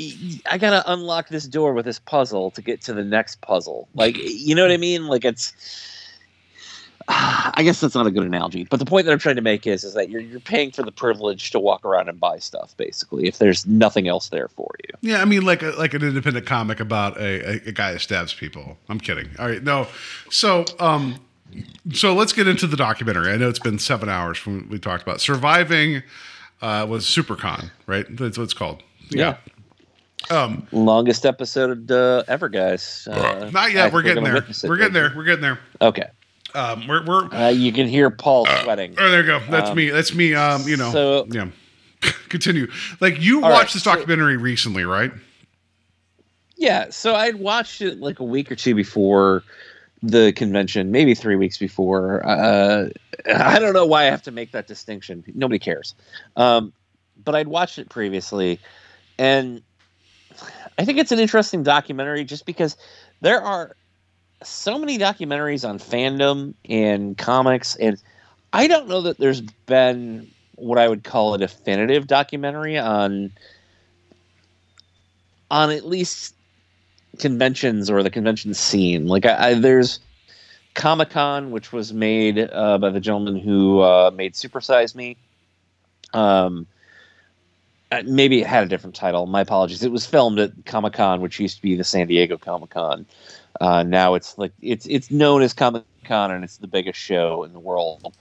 I 0.51 0.57
gotta 0.57 0.91
unlock 0.91 1.29
this 1.29 1.47
door 1.47 1.75
with 1.75 1.85
this 1.85 1.99
puzzle 1.99 2.51
to 2.53 2.63
get 2.63 2.81
to 2.83 2.95
the 2.95 3.05
next 3.05 3.41
puzzle. 3.43 3.89
Like 3.95 4.17
you 4.19 4.55
know 4.55 4.63
what 4.63 4.73
I 4.73 4.79
mean? 4.79 5.07
Like 5.07 5.25
it's. 5.25 5.53
I 7.09 7.63
guess 7.63 7.81
that's 7.81 7.95
not 7.95 8.07
a 8.07 8.11
good 8.11 8.25
analogy, 8.25 8.65
but 8.65 8.79
the 8.79 8.85
point 8.85 9.07
that 9.07 9.13
I'm 9.13 9.19
trying 9.19 9.37
to 9.37 9.43
make 9.43 9.67
is 9.67 9.85
is 9.85 9.95
that 9.95 10.09
you're 10.09 10.21
you're 10.21 10.41
paying 10.41 10.71
for 10.71 10.83
the 10.83 10.93
privilege 10.93 11.51
to 11.51 11.59
walk 11.59 11.85
around 11.85 12.09
and 12.09 12.19
buy 12.19 12.39
stuff, 12.39 12.77
basically, 12.77 13.27
if 13.27 13.39
there's 13.39 13.67
nothing 13.67 14.09
else 14.09 14.29
there 14.29 14.49
for 14.49 14.71
you. 14.85 15.11
Yeah, 15.11 15.23
I 15.23 15.25
mean, 15.25 15.43
like 15.43 15.63
a, 15.63 15.71
like 15.71 15.95
an 15.95 16.03
independent 16.03 16.47
comic 16.47 16.81
about 16.81 17.19
a, 17.19 17.69
a, 17.69 17.73
guy 17.73 17.93
that 17.93 18.01
stabs 18.01 18.35
people. 18.35 18.79
I'm 18.89 19.01
kidding. 19.01 19.29
All 19.39 19.49
right, 19.49 19.63
no. 19.63 19.87
So, 20.31 20.65
um, 20.79 21.19
so 21.93 22.15
let's 22.15 22.33
get 22.33 22.49
into 22.49 22.67
the 22.67 22.77
documentary. 22.77 23.33
I 23.33 23.37
know 23.37 23.49
it's 23.49 23.59
been 23.59 23.79
seven 23.79 24.09
hours 24.09 24.39
from 24.39 24.69
we 24.69 24.79
talked 24.79 25.03
about 25.03 25.21
surviving. 25.21 26.03
Uh, 26.61 26.87
was 26.89 27.05
SuperCon, 27.05 27.71
right? 27.87 28.07
That's 28.09 28.39
what 28.39 28.45
it's 28.45 28.55
called. 28.55 28.83
Yeah. 29.11 29.37
yeah. 30.31 30.43
Um, 30.43 30.67
Longest 30.71 31.27
episode 31.27 31.91
uh, 31.91 32.23
ever, 32.29 32.49
guys. 32.49 33.09
Uh, 33.11 33.51
not 33.53 33.73
yet. 33.73 33.93
We're 33.93 34.03
getting 34.03 34.23
there. 34.25 34.45
We're 34.65 34.77
getting 34.77 34.93
there. 34.93 35.13
We're 35.17 35.25
getting 35.25 35.43
there. 35.43 35.59
Okay. 35.81 36.09
Um, 36.55 36.87
we're, 36.87 37.05
we're 37.05 37.35
uh, 37.35 37.49
you 37.49 37.73
can 37.73 37.87
hear 37.87 38.11
Paul 38.11 38.47
uh, 38.49 38.63
sweating. 38.63 38.95
Oh, 38.99 39.11
there 39.11 39.21
you 39.21 39.27
go. 39.27 39.41
That's 39.51 39.71
um, 39.71 39.77
me. 39.77 39.91
That's 39.91 40.15
me. 40.15 40.35
Um, 40.35 40.63
you 40.67 40.77
know. 40.77 40.91
So 40.91 41.27
yeah. 41.31 41.49
Continue. 42.29 42.71
Like 43.01 43.21
you 43.21 43.41
watched 43.41 43.55
right, 43.55 43.73
this 43.73 43.83
documentary 43.83 44.37
so, 44.37 44.41
recently, 44.41 44.85
right? 44.85 45.13
Yeah. 46.57 46.91
So 46.91 47.15
I'd 47.15 47.37
watched 47.37 47.81
it 47.81 48.01
like 48.01 48.21
a 48.21 48.25
week 48.25 48.51
or 48.51 48.57
two 48.57 48.75
before 48.75 49.45
the 50.03 50.33
convention, 50.33 50.91
maybe 50.91 51.15
three 51.15 51.37
weeks 51.37 51.59
before. 51.59 52.27
Uh, 52.27 52.89
I 53.35 53.59
don't 53.59 53.73
know 53.73 53.87
why 53.87 54.03
I 54.03 54.07
have 54.07 54.23
to 54.23 54.33
make 54.33 54.53
that 54.53 54.67
distinction. 54.67 55.25
Nobody 55.35 55.59
cares. 55.59 55.95
Um, 56.37 56.73
but 57.25 57.35
I'd 57.35 57.49
watched 57.49 57.79
it 57.79 57.89
previously, 57.89 58.59
and 59.17 59.63
I 60.79 60.85
think 60.85 60.99
it's 60.99 61.13
an 61.13 61.21
interesting 61.21 61.63
documentary 61.63 62.25
just 62.25 62.47
because 62.47 62.77
there 63.21 63.41
are 63.41 63.77
so 64.47 64.79
many 64.79 64.99
documentaries 64.99 65.69
on 65.69 65.79
fandom 65.79 66.55
and 66.69 67.17
comics, 67.17 67.77
and 67.77 68.01
I 68.53 68.67
don't 68.67 68.89
know 68.89 69.03
that 69.03 69.19
there's 69.19 69.41
been 69.41 70.31
what 70.57 70.79
I 70.79 70.89
would 70.89 71.05
call 71.05 71.35
a 71.35 71.39
definitive 71.39 72.07
documentary 72.07 72.79
on 72.79 73.33
on 75.51 75.71
at 75.71 75.87
least 75.87 76.35
conventions 77.19 77.91
or 77.91 78.03
the 78.03 78.11
convention 78.11 78.55
scene. 78.55 79.07
Like 79.07 79.27
I, 79.27 79.51
I 79.51 79.55
there's 79.55 80.01
Comic 80.75 81.11
Con, 81.11 81.51
which 81.51 81.73
was 81.73 81.93
made 81.93 82.39
uh, 82.39 82.79
by 82.79 82.91
the 82.91 83.01
gentleman 83.01 83.37
who 83.37 83.81
uh, 83.81 84.11
made 84.15 84.35
Supersize 84.35 84.95
Me. 84.95 85.17
Um, 86.15 86.67
uh, 87.91 88.03
maybe 88.07 88.41
it 88.41 88.47
had 88.47 88.65
a 88.65 88.69
different 88.69 88.97
title. 88.97 89.27
My 89.27 89.43
apologies. 89.43 89.83
It 89.83 89.93
was 89.93 90.07
filmed 90.07 90.39
at 90.39 90.53
Comic 90.65 90.95
Con, 90.95 91.21
which 91.21 91.39
used 91.39 91.57
to 91.57 91.63
be 91.63 91.77
the 91.77 91.85
San 91.85 92.07
Diego 92.07 92.39
Comic 92.39 92.71
Con. 92.71 93.05
Uh, 93.63 93.83
now 93.83 94.15
it's 94.15 94.37
like 94.37 94.53
it's 94.61 94.87
it's 94.87 95.11
known 95.11 95.41
as 95.43 95.53
Comic 95.53 95.85
Con, 96.05 96.31
and 96.31 96.45
it's 96.45 96.59
the 96.59 96.67
biggest 96.67 96.99
show 96.99 97.45
in 97.45 97.53
the 97.53 97.61
world 97.61 98.13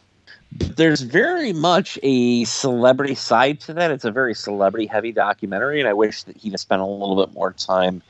there's 0.51 1.01
very 1.01 1.53
much 1.53 1.97
a 2.03 2.43
celebrity 2.43 3.15
side 3.15 3.59
to 3.61 3.73
that. 3.73 3.91
It's 3.91 4.03
a 4.03 4.11
very 4.11 4.33
celebrity 4.33 4.85
heavy 4.85 5.11
documentary, 5.11 5.79
and 5.79 5.87
I 5.87 5.93
wish 5.93 6.23
that 6.23 6.35
he'd 6.37 6.51
have 6.51 6.59
spent 6.59 6.81
a 6.81 6.85
little 6.85 7.15
bit 7.15 7.33
more 7.33 7.53
time 7.53 8.01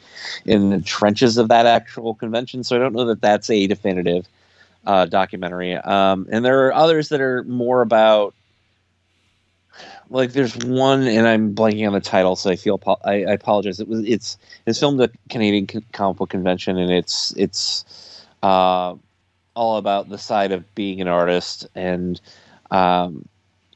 in 0.45 0.71
the 0.71 0.81
trenches 0.81 1.37
of 1.37 1.49
that 1.49 1.65
actual 1.65 2.15
convention. 2.15 2.63
So 2.63 2.75
I 2.75 2.79
don't 2.79 2.93
know 2.93 3.05
that 3.05 3.21
that's 3.21 3.49
a 3.49 3.67
definitive 3.67 4.27
uh, 4.87 5.05
documentary. 5.05 5.75
Um, 5.75 6.27
and 6.31 6.43
there 6.43 6.65
are 6.65 6.73
others 6.73 7.09
that 7.09 7.21
are 7.21 7.43
more 7.43 7.81
about, 7.81 8.33
like 10.11 10.33
there's 10.33 10.55
one, 10.57 11.07
and 11.07 11.27
I'm 11.27 11.55
blanking 11.55 11.87
on 11.87 11.93
the 11.93 12.01
title, 12.01 12.35
so 12.35 12.51
I 12.51 12.55
feel 12.55 12.79
I, 13.03 13.23
I 13.23 13.33
apologize. 13.33 13.79
It 13.79 13.87
was 13.87 14.03
it's 14.05 14.37
it's 14.65 14.79
filmed 14.79 15.01
at 15.01 15.11
Canadian 15.29 15.67
Comic 15.93 16.17
Book 16.17 16.29
Convention, 16.29 16.77
and 16.77 16.91
it's 16.91 17.33
it's. 17.37 17.85
Uh, 18.43 18.95
all 19.55 19.77
about 19.77 20.09
the 20.09 20.17
side 20.17 20.51
of 20.51 20.75
being 20.75 21.01
an 21.01 21.07
artist 21.07 21.67
and 21.75 22.21
um, 22.71 23.27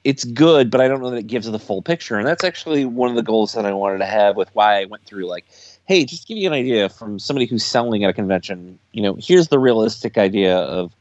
it's 0.03 0.23
good 0.23 0.69
but 0.71 0.79
i 0.79 0.87
don't 0.87 1.01
know 1.01 1.09
that 1.09 1.17
it 1.17 1.27
gives 1.27 1.49
the 1.49 1.59
full 1.59 1.81
picture 1.81 2.17
and 2.17 2.27
that's 2.27 2.43
actually 2.43 2.85
one 2.85 3.09
of 3.09 3.15
the 3.15 3.23
goals 3.23 3.53
that 3.53 3.65
i 3.65 3.73
wanted 3.73 3.97
to 3.97 4.05
have 4.05 4.35
with 4.35 4.49
why 4.53 4.79
i 4.79 4.85
went 4.85 5.03
through 5.05 5.25
like 5.25 5.45
hey 5.85 6.05
just 6.05 6.27
give 6.27 6.37
you 6.37 6.47
an 6.47 6.53
idea 6.53 6.87
from 6.89 7.19
somebody 7.19 7.45
who's 7.45 7.65
selling 7.65 8.03
at 8.03 8.09
a 8.09 8.13
convention 8.13 8.79
you 8.93 9.01
know 9.01 9.15
here's 9.19 9.49
the 9.49 9.59
realistic 9.59 10.17
idea 10.17 10.57
of 10.57 10.93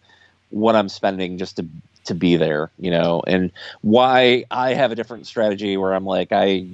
what 0.51 0.75
i'm 0.75 0.89
spending 0.89 1.39
just 1.39 1.57
to 1.57 1.67
to 2.05 2.15
be 2.15 2.37
there, 2.37 2.71
you 2.79 2.91
know, 2.91 3.23
and 3.27 3.51
why 3.83 4.45
I 4.51 4.75
have 4.75 4.93
a 4.93 4.95
different 4.95 5.27
strategy 5.27 5.77
where 5.77 5.95
I'm 5.95 6.05
like, 6.05 6.29
I 6.33 6.67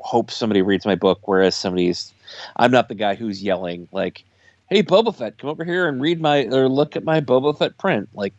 hope 0.00 0.30
somebody 0.30 0.62
reads 0.62 0.86
my 0.86 0.94
book, 0.94 1.20
whereas 1.26 1.54
somebody's, 1.54 2.12
I'm 2.56 2.70
not 2.70 2.88
the 2.88 2.94
guy 2.94 3.14
who's 3.14 3.42
yelling 3.42 3.88
like, 3.92 4.24
"Hey, 4.68 4.82
Boba 4.82 5.14
Fett, 5.14 5.38
come 5.38 5.50
over 5.50 5.64
here 5.64 5.88
and 5.88 6.00
read 6.00 6.20
my 6.20 6.44
or 6.46 6.68
look 6.68 6.96
at 6.96 7.04
my 7.04 7.20
Boba 7.20 7.56
Fett 7.56 7.76
print." 7.78 8.08
Like, 8.14 8.34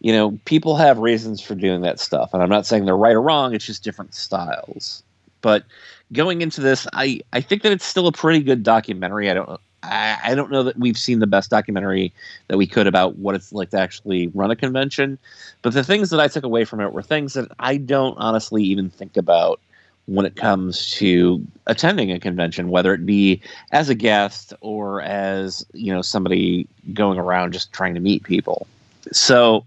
you 0.00 0.12
know, 0.12 0.38
people 0.44 0.76
have 0.76 0.98
reasons 0.98 1.40
for 1.40 1.54
doing 1.54 1.82
that 1.82 2.00
stuff, 2.00 2.32
and 2.32 2.42
I'm 2.42 2.48
not 2.48 2.66
saying 2.66 2.84
they're 2.84 2.96
right 2.96 3.14
or 3.14 3.22
wrong. 3.22 3.54
It's 3.54 3.66
just 3.66 3.84
different 3.84 4.14
styles. 4.14 5.02
But 5.42 5.64
going 6.12 6.42
into 6.42 6.60
this, 6.60 6.86
I 6.92 7.20
I 7.32 7.40
think 7.40 7.62
that 7.62 7.72
it's 7.72 7.86
still 7.86 8.06
a 8.06 8.12
pretty 8.12 8.40
good 8.40 8.62
documentary. 8.62 9.30
I 9.30 9.34
don't 9.34 9.60
I, 9.82 10.18
I 10.22 10.34
don't 10.34 10.50
know 10.50 10.62
that 10.62 10.78
we've 10.78 10.98
seen 10.98 11.20
the 11.20 11.26
best 11.26 11.50
documentary 11.50 12.12
that 12.48 12.56
we 12.56 12.66
could 12.66 12.86
about 12.86 13.16
what 13.18 13.34
it's 13.34 13.52
like 13.52 13.70
to 13.70 13.78
actually 13.78 14.28
run 14.28 14.50
a 14.50 14.56
convention. 14.56 15.18
But 15.62 15.72
the 15.72 15.84
things 15.84 16.10
that 16.10 16.20
I 16.20 16.28
took 16.28 16.44
away 16.44 16.64
from 16.64 16.80
it 16.80 16.92
were 16.92 17.02
things 17.02 17.34
that 17.34 17.50
I 17.58 17.76
don't 17.76 18.16
honestly 18.18 18.62
even 18.64 18.90
think 18.90 19.16
about 19.16 19.60
when 20.06 20.26
it 20.26 20.34
comes 20.34 20.90
to 20.92 21.44
attending 21.66 22.10
a 22.10 22.18
convention, 22.18 22.68
whether 22.70 22.92
it 22.92 23.06
be 23.06 23.40
as 23.70 23.88
a 23.88 23.94
guest 23.94 24.52
or 24.60 25.02
as 25.02 25.64
you 25.72 25.92
know 25.92 26.02
somebody 26.02 26.66
going 26.92 27.18
around 27.18 27.52
just 27.52 27.72
trying 27.72 27.94
to 27.94 28.00
meet 28.00 28.24
people. 28.24 28.66
So, 29.12 29.64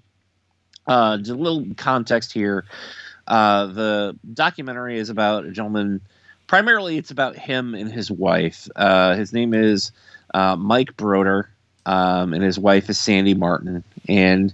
uh, 0.88 1.18
just 1.18 1.32
a 1.32 1.36
little 1.36 1.66
context 1.78 2.34
here. 2.34 2.66
Uh, 3.28 3.68
the 3.68 4.20
documentary 4.34 5.00
is 5.00 5.10
about 5.10 5.46
a 5.46 5.52
gentleman. 5.52 6.02
Primarily, 6.48 6.98
it's 6.98 7.12
about 7.12 7.36
him 7.36 7.74
and 7.74 7.92
his 7.92 8.12
wife. 8.12 8.68
Uh, 8.76 9.16
his 9.16 9.34
name 9.34 9.54
is 9.54 9.92
uh, 10.34 10.56
Mike 10.56 10.96
Broder, 10.98 11.50
um, 11.86 12.34
and 12.34 12.44
his 12.44 12.60
wife 12.60 12.90
is 12.90 13.00
Sandy 13.00 13.34
Martin. 13.34 13.84
And 14.08 14.54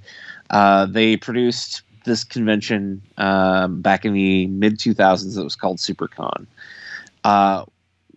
uh, 0.50 0.85
they 0.85 1.18
produced 1.18 1.82
this 2.06 2.24
convention 2.24 3.01
um, 3.18 3.82
back 3.82 4.06
in 4.06 4.14
the 4.14 4.48
mid 4.48 4.80
2000s 4.80 5.35
that 5.35 5.43
was 5.43 5.56
called 5.56 5.77
SuperCon. 5.77 6.45
Uh, 7.24 7.66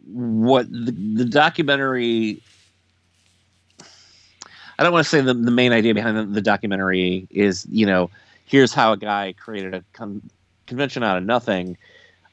what 0.06 0.70
the, 0.70 0.92
the 1.14 1.24
documentary 1.24 2.40
I 4.78 4.84
don't 4.84 4.92
want 4.92 5.04
to 5.04 5.10
say 5.10 5.20
the, 5.20 5.34
the 5.34 5.50
main 5.50 5.72
idea 5.72 5.94
behind 5.94 6.16
the, 6.16 6.24
the, 6.24 6.40
documentary 6.40 7.28
is, 7.30 7.66
you 7.70 7.86
know, 7.86 8.10
here's 8.46 8.72
how 8.72 8.92
a 8.92 8.96
guy 8.96 9.32
created 9.38 9.74
a 9.74 9.84
con- 9.92 10.28
convention 10.66 11.02
out 11.02 11.18
of 11.18 11.24
nothing. 11.24 11.76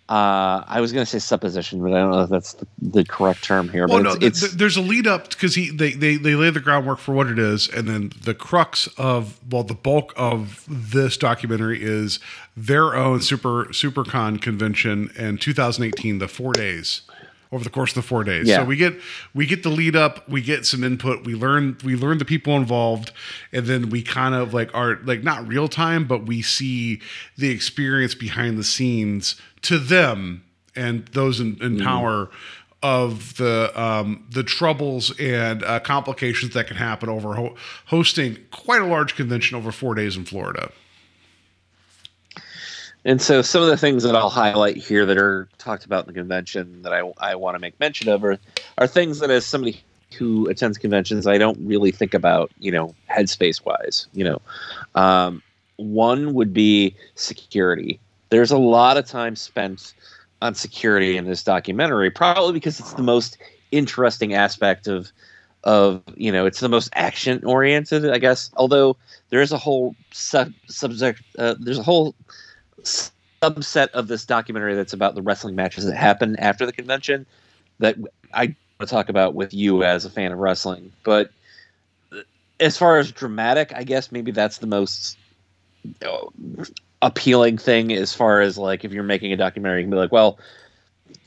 Uh, 0.10 0.64
I 0.68 0.82
was 0.82 0.92
going 0.92 1.06
to 1.06 1.10
say 1.10 1.20
supposition, 1.20 1.84
but 1.84 1.94
I 1.94 2.00
don't 2.00 2.10
know 2.10 2.22
if 2.22 2.30
that's 2.32 2.54
the, 2.54 2.68
the 2.82 3.06
correct 3.06 3.44
term 3.44 3.70
here. 3.70 3.86
Well, 3.88 3.98
but 3.98 4.04
no, 4.04 4.12
it's, 4.14 4.24
it's 4.26 4.40
th- 4.40 4.52
there's 4.54 4.76
a 4.76 4.82
lead 4.82 5.06
up 5.06 5.30
because 5.30 5.54
he 5.54 5.70
they, 5.70 5.92
they 5.92 6.16
they 6.16 6.34
lay 6.34 6.50
the 6.50 6.60
groundwork 6.60 6.98
for 6.98 7.14
what 7.14 7.28
it 7.28 7.38
is, 7.38 7.68
and 7.70 7.88
then 7.88 8.12
the 8.24 8.34
crux 8.34 8.88
of 8.98 9.40
well, 9.52 9.62
the 9.62 9.76
bulk 9.76 10.12
of 10.18 10.66
this 10.68 11.16
documentary 11.16 11.84
is 11.84 12.20
their 12.58 12.96
own 12.96 13.22
super 13.22 13.66
supercon 13.66 14.42
convention 14.42 15.12
in 15.16 15.38
2018, 15.38 16.18
the 16.18 16.28
four 16.28 16.54
days 16.54 17.04
over 17.52 17.64
the 17.64 17.70
course 17.70 17.92
of 17.92 17.96
the 17.96 18.08
four 18.08 18.24
days. 18.24 18.48
Yeah. 18.48 18.58
So 18.58 18.66
we 18.66 18.76
get 18.76 18.94
we 19.34 19.46
get 19.46 19.64
the 19.64 19.70
lead 19.70 19.96
up, 19.96 20.28
we 20.30 20.42
get 20.42 20.66
some 20.66 20.84
input, 20.84 21.26
we 21.26 21.34
learn 21.34 21.78
we 21.84 21.96
learn 21.96 22.18
the 22.18 22.26
people 22.26 22.56
involved, 22.56 23.12
and 23.52 23.66
then 23.66 23.90
we 23.90 24.02
kind 24.02 24.36
of 24.36 24.54
like 24.54 24.74
are 24.76 25.00
like 25.04 25.24
not 25.24 25.48
real 25.48 25.68
time, 25.68 26.06
but 26.06 26.26
we 26.26 26.42
see 26.42 27.02
the 27.38 27.50
experience 27.50 28.14
behind 28.14 28.58
the 28.58 28.64
scenes 28.64 29.36
to 29.64 29.80
them 29.80 30.44
and 30.76 31.08
those 31.10 31.40
in, 31.40 31.58
in 31.62 31.80
power 31.80 32.30
of 32.82 33.36
the 33.38 33.72
um, 33.80 34.26
the 34.30 34.44
troubles 34.44 35.18
and 35.20 35.64
uh, 35.64 35.80
complications 35.80 36.54
that 36.54 36.68
can 36.68 36.78
happen 36.78 37.10
over 37.10 37.34
ho- 37.34 37.56
hosting 37.88 38.38
quite 38.52 38.82
a 38.82 38.86
large 38.86 39.16
convention 39.16 39.58
over 39.58 39.72
four 39.72 39.96
days 39.96 40.16
in 40.16 40.24
Florida. 40.24 40.72
And 43.06 43.22
so 43.22 43.42
some 43.42 43.62
of 43.62 43.70
the 43.70 43.78
things 43.78 44.04
that 44.04 44.16
I'll 44.16 44.30
highlight 44.30 44.78
here 44.78 45.06
that 45.06 45.18
are 45.18 45.48
talked 45.58 45.86
about 45.86 46.06
in 46.06 46.14
the 46.14 46.20
convention 46.20 46.82
that 46.82 46.94
I, 46.94 47.00
I 47.18 47.36
want 47.36 47.56
to 47.56 47.60
make 47.60 47.80
mention 47.80 48.10
of 48.10 48.24
are, 48.24 48.38
are 48.78 48.88
things 48.88 49.20
that 49.20 49.30
as 49.30 49.46
somebody 49.46 49.82
who 50.18 50.48
attends 50.50 50.78
conventions, 50.78 51.26
I 51.28 51.38
don't 51.38 51.58
really 51.62 51.92
think 51.92 52.14
about, 52.14 52.52
you 52.60 52.72
know, 52.72 52.94
headspace 53.10 53.64
wise, 53.64 54.08
you 54.14 54.24
know, 54.24 54.42
um, 54.96 55.42
one 55.78 56.34
would 56.34 56.54
be 56.54 56.96
security. 57.16 58.00
There's 58.30 58.52
a 58.52 58.58
lot 58.58 58.98
of 58.98 59.06
time 59.06 59.36
spent 59.36 59.94
on 60.42 60.56
security 60.56 61.16
in 61.16 61.26
this 61.26 61.44
documentary, 61.44 62.10
probably 62.10 62.54
because 62.54 62.80
it's 62.80 62.94
the 62.94 63.04
most 63.04 63.38
interesting 63.72 64.34
aspect 64.34 64.88
of, 64.88 65.12
of, 65.64 66.02
you 66.16 66.32
know, 66.32 66.46
it's 66.46 66.60
the 66.60 66.70
most 66.70 66.90
action 66.94 67.44
oriented, 67.46 68.10
I 68.10 68.18
guess, 68.18 68.52
although 68.58 68.98
there 69.30 69.42
is 69.42 69.52
a 69.52 69.58
whole 69.58 69.96
sub 70.12 70.52
subject, 70.68 71.22
uh, 71.38 71.56
there's 71.60 71.80
a 71.80 71.84
whole, 71.84 72.16
subset 72.84 73.90
of 73.90 74.08
this 74.08 74.26
documentary 74.26 74.76
that's 74.76 74.94
about 74.94 75.16
the 75.16 75.22
wrestling 75.22 75.56
matches 75.56 75.86
that 75.86 75.96
happen 75.96 76.36
after 76.40 76.66
the 76.66 76.74
convention 76.74 77.26
that 77.80 77.96
I 78.34 78.46
want 78.46 78.56
to 78.80 78.86
talk 78.86 79.10
about 79.10 79.34
with 79.34 79.54
you 79.54 79.84
as 79.84 80.06
a 80.06 80.10
fan 80.10 80.32
of 80.32 80.40
wrestling. 80.40 80.92
But 81.04 81.32
as 82.60 82.78
far 82.78 82.98
as 82.98 83.12
dramatic, 83.12 83.72
I 83.76 83.84
guess 83.84 84.12
maybe 84.12 84.32
that's 84.32 84.58
the 84.58 84.68
most 84.68 85.18
know, 86.02 86.32
appealing 87.02 87.58
thing 87.58 87.94
as 87.94 88.14
far 88.14 88.42
as 88.42 88.58
like 88.58 88.84
if 88.84 88.92
you're 88.92 89.04
making 89.04 89.32
a 89.32 89.38
documentary, 89.38 89.80
you 89.80 89.86
can 89.86 89.92
be 89.92 89.98
like, 89.98 90.12
well, 90.12 90.38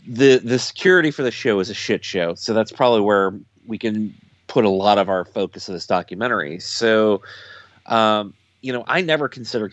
the 0.07 0.39
the 0.39 0.59
security 0.59 1.11
for 1.11 1.23
the 1.23 1.31
show 1.31 1.59
is 1.61 1.71
a 1.71 1.75
shit 1.75 2.05
show, 2.05 2.35
so 2.35 2.53
that's 2.53 2.73
probably 2.73 3.01
where 3.01 3.35
we 3.67 3.79
can 3.79 4.15
put 4.49 4.65
a 4.65 4.71
lot 4.71 4.99
of 4.99 5.09
our 5.09 5.25
focus 5.25 5.69
of 5.69 5.75
this 5.75 5.87
documentary. 5.87 6.61
So. 6.61 7.23
Um, 7.87 8.35
you 8.63 8.73
know, 8.73 8.85
I 8.87 9.01
never 9.03 9.29
consider, 9.29 9.71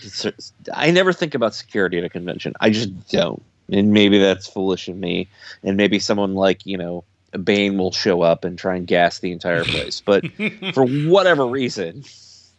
I 0.73 0.91
never 0.91 1.13
think 1.13 1.35
about 1.35 1.55
security 1.55 1.97
at 1.99 2.03
a 2.03 2.09
convention. 2.09 2.53
I 2.59 2.71
just 2.71 3.09
don't. 3.09 3.41
And 3.71 3.93
maybe 3.93 4.17
that's 4.17 4.47
foolish 4.47 4.87
of 4.87 4.97
me. 4.97 5.27
And 5.63 5.77
maybe 5.77 5.99
someone 5.99 6.33
like, 6.33 6.65
you 6.65 6.77
know, 6.77 7.03
Bane 7.43 7.77
will 7.77 7.91
show 7.91 8.21
up 8.23 8.43
and 8.43 8.57
try 8.57 8.75
and 8.75 8.87
gas 8.87 9.19
the 9.19 9.31
entire 9.31 9.63
place. 9.63 10.01
But 10.01 10.25
for 10.73 10.85
whatever 10.85 11.45
reason, 11.45 12.03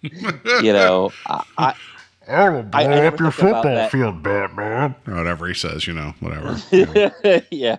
you 0.02 0.72
know, 0.72 1.10
I, 1.26 1.44
I 1.58 1.74
I 2.28 2.48
will 2.50 2.62
blow 2.62 2.80
I- 2.80 2.84
I 2.84 3.06
up 3.06 3.18
your 3.18 3.32
football 3.32 3.64
that. 3.64 3.90
field, 3.90 4.22
Batman. 4.22 4.94
Or 5.08 5.14
whatever 5.16 5.48
he 5.48 5.54
says, 5.54 5.88
you 5.88 5.94
know, 5.94 6.14
whatever. 6.20 6.56
yeah. 7.50 7.76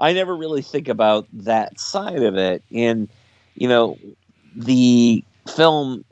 I 0.00 0.12
never 0.12 0.36
really 0.36 0.62
think 0.62 0.88
about 0.88 1.26
that 1.32 1.78
side 1.78 2.22
of 2.24 2.36
it. 2.36 2.64
And, 2.72 3.08
you 3.54 3.68
know, 3.68 3.98
the 4.56 5.22
film 5.54 6.04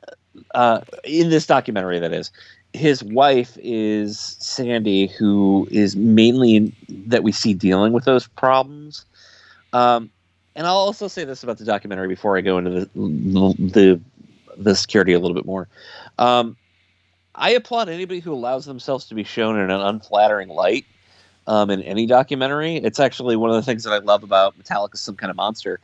uh, 0.55 0.81
in 1.03 1.29
this 1.29 1.45
documentary, 1.45 1.99
that 1.99 2.13
is, 2.13 2.31
his 2.73 3.03
wife 3.03 3.57
is 3.61 4.37
Sandy, 4.39 5.07
who 5.07 5.67
is 5.71 5.95
mainly 5.95 6.73
that 6.89 7.23
we 7.23 7.31
see 7.31 7.53
dealing 7.53 7.93
with 7.93 8.05
those 8.05 8.27
problems. 8.27 9.05
Um, 9.73 10.09
and 10.55 10.65
I'll 10.65 10.75
also 10.75 11.07
say 11.07 11.23
this 11.23 11.43
about 11.43 11.57
the 11.57 11.65
documentary 11.65 12.07
before 12.07 12.37
I 12.37 12.41
go 12.41 12.57
into 12.57 12.71
the 12.71 12.89
the, 12.95 14.01
the 14.57 14.75
security 14.75 15.13
a 15.13 15.19
little 15.19 15.35
bit 15.35 15.45
more. 15.45 15.67
Um, 16.17 16.57
I 17.35 17.51
applaud 17.51 17.89
anybody 17.89 18.19
who 18.19 18.33
allows 18.33 18.65
themselves 18.65 19.05
to 19.05 19.15
be 19.15 19.23
shown 19.23 19.59
in 19.59 19.69
an 19.69 19.79
unflattering 19.79 20.49
light 20.49 20.85
um, 21.45 21.69
in 21.69 21.83
any 21.83 22.07
documentary. 22.07 22.77
It's 22.77 22.99
actually 22.99 23.35
one 23.35 23.51
of 23.51 23.55
the 23.55 23.61
things 23.61 23.83
that 23.83 23.93
I 23.93 23.99
love 23.99 24.23
about 24.23 24.57
Metallica's 24.57 25.01
Some 25.01 25.15
Kind 25.15 25.29
of 25.29 25.37
Monster. 25.37 25.79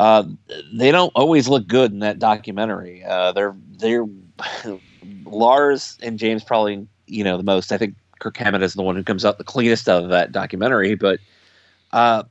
Uh, 0.00 0.24
they 0.72 0.90
don't 0.90 1.12
always 1.14 1.46
look 1.46 1.66
good 1.66 1.92
in 1.92 1.98
that 1.98 2.18
documentary. 2.18 3.04
Uh, 3.04 3.32
they're 3.32 3.54
they're 3.72 4.06
Lars 5.26 5.98
and 6.02 6.18
James 6.18 6.42
probably 6.42 6.88
you 7.06 7.22
know 7.22 7.36
the 7.36 7.42
most. 7.42 7.70
I 7.70 7.76
think 7.76 7.96
Kirk 8.18 8.38
Hammett 8.38 8.62
is 8.62 8.72
the 8.72 8.82
one 8.82 8.96
who 8.96 9.04
comes 9.04 9.26
out 9.26 9.36
the 9.36 9.44
cleanest 9.44 9.90
out 9.90 10.02
of 10.02 10.08
that 10.08 10.32
documentary, 10.32 10.94
but 10.94 11.20
uh, 11.92 12.22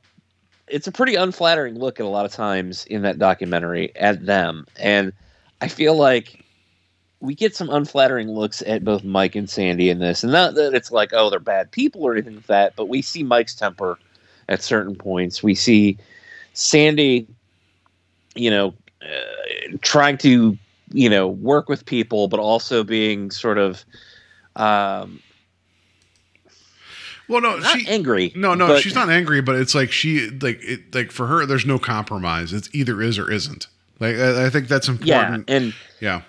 it's 0.66 0.88
a 0.88 0.92
pretty 0.92 1.14
unflattering 1.14 1.78
look 1.78 2.00
at 2.00 2.06
a 2.06 2.08
lot 2.08 2.24
of 2.24 2.32
times 2.32 2.86
in 2.86 3.02
that 3.02 3.20
documentary 3.20 3.94
at 3.94 4.26
them, 4.26 4.66
and 4.76 5.12
I 5.60 5.68
feel 5.68 5.94
like 5.94 6.44
we 7.20 7.36
get 7.36 7.54
some 7.54 7.70
unflattering 7.70 8.32
looks 8.32 8.62
at 8.62 8.84
both 8.84 9.04
Mike 9.04 9.36
and 9.36 9.48
Sandy 9.48 9.90
in 9.90 10.00
this, 10.00 10.24
and 10.24 10.32
not 10.32 10.56
that 10.56 10.74
it's 10.74 10.90
like 10.90 11.10
oh 11.12 11.30
they're 11.30 11.38
bad 11.38 11.70
people 11.70 12.02
or 12.02 12.14
anything 12.14 12.34
like 12.34 12.46
that, 12.48 12.74
but 12.74 12.88
we 12.88 13.00
see 13.00 13.22
Mike's 13.22 13.54
temper 13.54 13.96
at 14.48 14.60
certain 14.60 14.96
points. 14.96 15.40
We 15.40 15.54
see 15.54 15.98
Sandy, 16.52 17.28
you 18.40 18.50
know, 18.50 18.74
uh, 19.02 19.76
trying 19.82 20.16
to 20.18 20.56
you 20.92 21.08
know 21.10 21.28
work 21.28 21.68
with 21.68 21.84
people, 21.86 22.26
but 22.28 22.40
also 22.40 22.82
being 22.82 23.30
sort 23.30 23.58
of 23.58 23.84
um, 24.56 25.20
well, 27.28 27.40
no, 27.40 27.56
not 27.58 27.78
she 27.78 27.86
angry. 27.88 28.32
No, 28.34 28.54
no, 28.54 28.66
but- 28.68 28.82
she's 28.82 28.94
not 28.94 29.08
angry, 29.08 29.40
but 29.40 29.54
it's 29.56 29.74
like 29.74 29.92
she 29.92 30.30
like 30.30 30.58
it 30.62 30.94
like 30.94 31.12
for 31.12 31.26
her, 31.26 31.46
there's 31.46 31.66
no 31.66 31.78
compromise. 31.78 32.52
It's 32.52 32.68
either 32.72 33.00
is 33.00 33.18
or 33.18 33.30
isn't. 33.30 33.66
Like 34.00 34.16
I, 34.16 34.46
I 34.46 34.50
think 34.50 34.66
that's 34.68 34.88
important. 34.88 35.48
Yeah, 35.48 35.56
and 35.56 35.74
Yeah, 36.00 36.22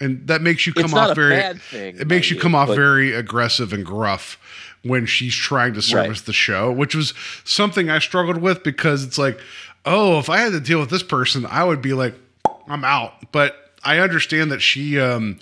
and 0.00 0.26
that 0.26 0.42
makes 0.42 0.66
you 0.66 0.74
come 0.74 0.86
It's 0.86 0.94
off 0.94 1.12
a 1.12 1.14
very. 1.14 1.36
bad 1.36 1.60
thing, 1.62 1.96
it 1.98 2.08
makes 2.08 2.30
you 2.30 2.38
come 2.38 2.54
off 2.54 2.68
but- 2.68 2.76
very 2.76 3.14
aggressive 3.14 3.72
and 3.72 3.86
gruff 3.86 4.38
when 4.82 5.06
she's 5.06 5.34
trying 5.34 5.72
to 5.72 5.80
service 5.80 6.18
Right. 6.18 6.26
the 6.26 6.32
show, 6.34 6.70
which 6.70 6.94
was 6.94 7.14
something 7.44 7.88
I 7.88 8.00
struggled 8.00 8.36
with 8.36 8.62
because 8.62 9.02
it's 9.02 9.16
like, 9.16 9.40
oh, 9.84 10.18
if 10.18 10.28
I 10.28 10.38
had 10.38 10.52
to 10.52 10.60
deal 10.60 10.80
with 10.80 10.90
this 10.90 11.02
person, 11.02 11.46
I 11.46 11.64
would 11.64 11.82
be 11.82 11.92
like, 11.92 12.14
I'm 12.68 12.84
out. 12.84 13.32
But 13.32 13.56
I 13.84 13.98
understand 13.98 14.50
that 14.50 14.60
she, 14.60 14.98
um, 14.98 15.38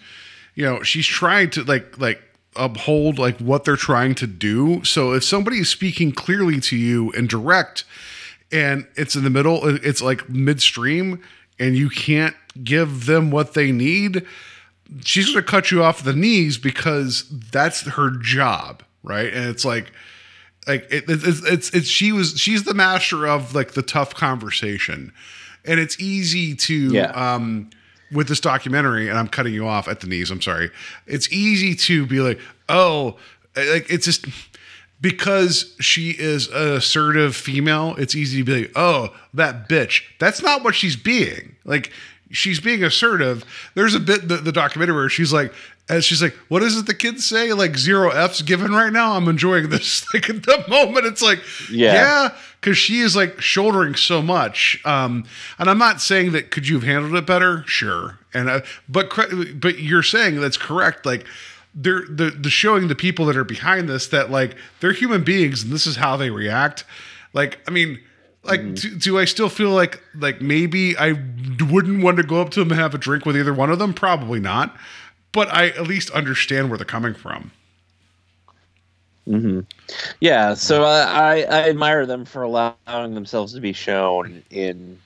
you 0.54 0.64
know, 0.64 0.82
she's 0.82 1.06
trying 1.06 1.50
to 1.50 1.64
like 1.64 1.98
like 1.98 2.20
uphold 2.56 3.18
like 3.18 3.38
what 3.38 3.64
they're 3.64 3.76
trying 3.76 4.14
to 4.16 4.26
do. 4.26 4.84
So 4.84 5.12
if 5.12 5.24
somebody 5.24 5.58
is 5.58 5.68
speaking 5.68 6.12
clearly 6.12 6.60
to 6.60 6.76
you 6.76 7.12
and 7.12 7.28
direct, 7.28 7.84
and 8.50 8.86
it's 8.96 9.16
in 9.16 9.24
the 9.24 9.30
middle, 9.30 9.60
it's 9.64 10.02
like 10.02 10.28
midstream, 10.28 11.22
and 11.58 11.76
you 11.76 11.88
can't 11.88 12.36
give 12.62 13.06
them 13.06 13.30
what 13.30 13.54
they 13.54 13.72
need, 13.72 14.26
she's 15.04 15.26
going 15.26 15.42
to 15.42 15.50
cut 15.50 15.70
you 15.70 15.82
off 15.82 16.04
the 16.04 16.12
knees 16.12 16.58
because 16.58 17.28
that's 17.50 17.82
her 17.82 18.10
job, 18.10 18.82
right? 19.02 19.32
And 19.32 19.48
it's 19.48 19.64
like, 19.64 19.92
like 20.66 20.86
it, 20.90 21.04
it's, 21.08 21.42
it's 21.44 21.70
it's 21.70 21.88
she 21.88 22.12
was 22.12 22.38
she's 22.38 22.64
the 22.64 22.74
master 22.74 23.26
of 23.26 23.54
like 23.54 23.72
the 23.72 23.82
tough 23.82 24.14
conversation, 24.14 25.12
and 25.64 25.80
it's 25.80 25.98
easy 26.00 26.54
to 26.54 26.92
Yeah. 26.92 27.10
um 27.34 27.70
with 28.12 28.28
this 28.28 28.40
documentary. 28.40 29.08
And 29.08 29.18
I'm 29.18 29.28
cutting 29.28 29.54
you 29.54 29.66
off 29.66 29.88
at 29.88 30.00
the 30.00 30.06
knees. 30.06 30.30
I'm 30.30 30.42
sorry. 30.42 30.70
It's 31.06 31.32
easy 31.32 31.74
to 31.76 32.06
be 32.06 32.20
like, 32.20 32.38
oh, 32.68 33.16
like 33.56 33.86
it's 33.90 34.04
just 34.04 34.26
because 35.00 35.74
she 35.80 36.10
is 36.10 36.46
an 36.48 36.74
assertive 36.74 37.34
female, 37.34 37.94
it's 37.98 38.14
easy 38.14 38.38
to 38.38 38.44
be 38.44 38.60
like, 38.62 38.72
oh, 38.76 39.12
that 39.34 39.68
bitch. 39.68 40.02
That's 40.20 40.42
not 40.42 40.62
what 40.62 40.74
she's 40.76 40.94
being. 40.94 41.56
Like, 41.64 41.90
she's 42.30 42.60
being 42.60 42.84
assertive. 42.84 43.44
There's 43.74 43.94
a 43.94 44.00
bit 44.00 44.28
the, 44.28 44.36
the 44.36 44.52
documentary 44.52 44.94
where 44.94 45.08
she's 45.08 45.32
like, 45.32 45.52
as 45.88 46.04
she's 46.04 46.22
like, 46.22 46.34
what 46.48 46.62
is 46.62 46.76
it 46.78 46.86
the 46.86 46.94
kids 46.94 47.26
say? 47.26 47.52
Like 47.52 47.76
zero 47.76 48.10
F's 48.10 48.40
given 48.42 48.72
right 48.72 48.92
now. 48.92 49.12
I'm 49.16 49.28
enjoying 49.28 49.68
this. 49.68 50.04
Like 50.14 50.30
at 50.30 50.42
the 50.44 50.64
moment, 50.68 51.06
it's 51.06 51.22
like, 51.22 51.40
Yeah. 51.70 51.92
yeah, 51.94 52.34
because 52.60 52.78
she 52.78 53.00
is 53.00 53.16
like 53.16 53.40
shouldering 53.40 53.94
so 53.94 54.22
much. 54.22 54.80
Um, 54.84 55.24
and 55.58 55.68
I'm 55.68 55.78
not 55.78 56.00
saying 56.00 56.32
that 56.32 56.50
could 56.50 56.68
you 56.68 56.76
have 56.76 56.84
handled 56.84 57.14
it 57.16 57.26
better? 57.26 57.64
Sure. 57.66 58.18
And 58.32 58.48
uh, 58.48 58.60
but 58.88 59.10
but 59.60 59.78
you're 59.80 60.02
saying 60.02 60.40
that's 60.40 60.56
correct. 60.56 61.04
Like 61.04 61.26
they're 61.74 62.04
the 62.08 62.30
the 62.30 62.50
showing 62.50 62.88
the 62.88 62.94
people 62.94 63.26
that 63.26 63.36
are 63.36 63.44
behind 63.44 63.88
this 63.88 64.06
that 64.08 64.30
like 64.30 64.56
they're 64.80 64.92
human 64.92 65.24
beings 65.24 65.62
and 65.64 65.72
this 65.72 65.86
is 65.86 65.96
how 65.96 66.16
they 66.16 66.30
react. 66.30 66.84
Like 67.32 67.58
I 67.66 67.70
mean. 67.70 67.98
Like, 68.44 68.74
do, 68.74 68.96
do 68.96 69.18
I 69.20 69.24
still 69.24 69.48
feel 69.48 69.70
like 69.70 70.02
like 70.16 70.40
maybe 70.40 70.96
I 70.98 71.12
wouldn't 71.70 72.02
want 72.02 72.16
to 72.16 72.24
go 72.24 72.40
up 72.40 72.50
to 72.50 72.58
them 72.58 72.72
and 72.72 72.80
have 72.80 72.92
a 72.92 72.98
drink 72.98 73.24
with 73.24 73.36
either 73.36 73.54
one 73.54 73.70
of 73.70 73.78
them? 73.78 73.94
Probably 73.94 74.40
not, 74.40 74.76
but 75.32 75.48
I 75.52 75.68
at 75.68 75.86
least 75.86 76.10
understand 76.10 76.68
where 76.68 76.78
they're 76.78 76.84
coming 76.84 77.14
from. 77.14 77.50
Yeah, 80.20 80.54
so 80.54 80.84
I, 80.84 81.02
I, 81.02 81.34
I 81.42 81.68
admire 81.68 82.06
them 82.06 82.24
for 82.24 82.42
allowing 82.42 83.14
themselves 83.14 83.52
to 83.54 83.60
be 83.60 83.72
shown 83.72 84.42
in 84.50 84.98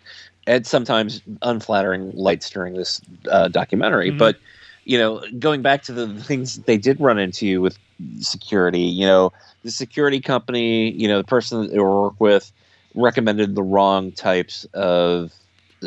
at 0.47 0.67
sometimes 0.67 1.21
unflattering 1.43 2.13
lights 2.13 2.49
during 2.51 2.75
this 2.75 3.01
uh, 3.31 3.49
documentary. 3.49 4.11
But 4.11 4.37
you 4.85 4.97
know, 4.97 5.23
going 5.39 5.63
back 5.63 5.83
to 5.83 5.93
the 5.93 6.23
things 6.23 6.57
that 6.57 6.67
they 6.67 6.79
did 6.79 7.01
run 7.01 7.19
into 7.19 7.61
with 7.61 7.77
security, 8.21 8.83
you 8.83 9.05
know, 9.05 9.33
the 9.65 9.71
security 9.71 10.21
company, 10.21 10.93
you 10.93 11.09
know, 11.09 11.19
the 11.19 11.25
person 11.25 11.61
that 11.61 11.73
they 11.73 11.81
work 11.81 12.15
with 12.21 12.53
recommended 12.95 13.55
the 13.55 13.63
wrong 13.63 14.13
types 14.13 14.65
of 14.73 15.33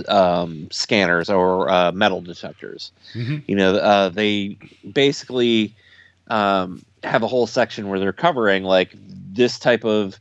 um, 0.08 0.70
scanners 0.72 1.30
or 1.30 1.70
uh, 1.70 1.92
metal 1.92 2.22
detectors. 2.22 2.92
Mhm. 3.14 3.44
You 3.48 3.56
know, 3.56 3.76
uh, 3.76 4.10
they 4.10 4.58
basically 4.94 5.74
um, 6.30 6.84
have 7.04 7.24
a 7.24 7.28
whole 7.28 7.48
section 7.48 7.90
where 7.90 8.00
they're 8.00 8.14
covering 8.14 8.64
like 8.64 8.94
this 9.34 9.60
type 9.60 9.84
of 9.84 10.20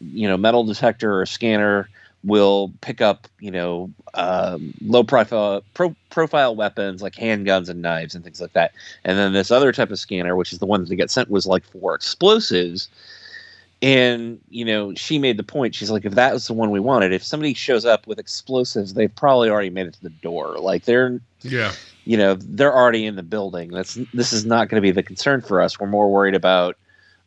you 0.00 0.26
know 0.28 0.36
metal 0.36 0.64
detector 0.64 1.20
or 1.20 1.26
scanner 1.26 1.88
will 2.22 2.72
pick 2.80 3.00
up 3.00 3.28
you 3.38 3.50
know 3.50 3.90
um, 4.14 4.74
low 4.82 5.02
profile 5.02 5.62
pro, 5.74 5.94
profile 6.10 6.54
weapons 6.54 7.02
like 7.02 7.14
handguns 7.14 7.68
and 7.68 7.80
knives 7.82 8.14
and 8.14 8.24
things 8.24 8.40
like 8.40 8.52
that 8.52 8.72
and 9.04 9.18
then 9.18 9.32
this 9.32 9.50
other 9.50 9.72
type 9.72 9.90
of 9.90 9.98
scanner 9.98 10.36
which 10.36 10.52
is 10.52 10.58
the 10.58 10.66
one 10.66 10.80
that 10.80 10.88
they 10.88 10.96
get 10.96 11.10
sent 11.10 11.30
was 11.30 11.46
like 11.46 11.64
for 11.64 11.94
explosives 11.94 12.88
and 13.82 14.38
you 14.50 14.64
know 14.64 14.94
she 14.94 15.18
made 15.18 15.36
the 15.36 15.42
point. 15.42 15.74
She's 15.74 15.90
like 15.90 16.04
if 16.04 16.14
that 16.14 16.32
was 16.34 16.46
the 16.46 16.52
one 16.52 16.70
we 16.70 16.80
wanted 16.80 17.12
if 17.12 17.22
somebody 17.22 17.54
shows 17.54 17.84
up 17.84 18.06
with 18.06 18.18
explosives 18.18 18.94
they've 18.94 19.14
probably 19.14 19.48
already 19.50 19.70
made 19.70 19.86
it 19.86 19.94
to 19.94 20.02
the 20.02 20.10
door. 20.10 20.58
Like 20.58 20.84
they're 20.84 21.20
Yeah, 21.42 21.72
you 22.04 22.16
know 22.16 22.34
they're 22.34 22.74
already 22.74 23.06
in 23.06 23.16
the 23.16 23.22
building. 23.22 23.70
That's 23.70 23.94
this 24.14 24.32
is 24.32 24.44
not 24.44 24.68
going 24.68 24.76
to 24.76 24.82
be 24.82 24.90
the 24.90 25.02
concern 25.02 25.40
for 25.40 25.60
us. 25.60 25.78
We're 25.80 25.86
more 25.86 26.10
worried 26.10 26.34
about 26.34 26.76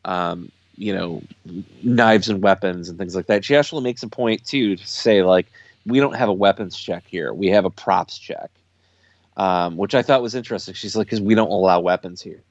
um, 0.06 0.52
you 0.78 0.94
know 0.94 1.22
knives 1.84 2.30
and 2.30 2.42
weapons 2.42 2.90
and 2.90 2.98
things 2.98 3.16
like 3.16 3.28
that. 3.28 3.44
She 3.46 3.56
actually 3.56 3.84
makes 3.84 4.04
a 4.04 4.08
point 4.08 4.46
too 4.46 4.76
to 4.76 4.88
say 4.88 5.24
like 5.24 5.48
we 5.86 6.00
don't 6.00 6.16
have 6.16 6.30
a 6.30 6.34
weapons 6.34 6.78
check 6.78 7.04
here. 7.08 7.34
We 7.34 7.48
have 7.48 7.66
a 7.66 7.70
props 7.70 8.18
check 8.18 8.50
um, 9.38 9.78
which 9.78 9.96
i 9.96 10.02
thought 10.02 10.22
was 10.22 10.36
interesting. 10.36 10.74
She's 10.76 10.96
like 10.96 11.08
because 11.08 11.22
we 11.22 11.36
don't 11.36 11.50
allow 11.50 11.80
weapons 11.80 12.22
here. 12.22 12.44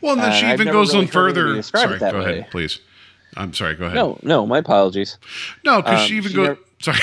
Well, 0.00 0.12
and 0.14 0.22
then 0.22 0.30
Uh, 0.30 0.34
she 0.34 0.46
I've 0.46 0.60
even 0.60 0.72
goes 0.72 0.92
really 0.92 1.06
on 1.06 1.10
further. 1.10 1.62
Sorry, 1.62 1.98
go 1.98 2.18
way. 2.18 2.38
ahead, 2.40 2.50
please. 2.50 2.80
I'm 3.36 3.52
sorry. 3.54 3.74
Go 3.76 3.84
ahead. 3.86 3.94
no 3.96 4.18
no 4.22 4.46
my 4.46 4.58
apologies 4.58 5.18
no, 5.64 5.82
because 5.82 6.00
um, 6.02 6.06
she 6.08 6.16
even 6.16 6.30
she 6.30 6.36
goes. 6.36 6.46
never- 6.48 6.60
Sorry, 6.82 6.98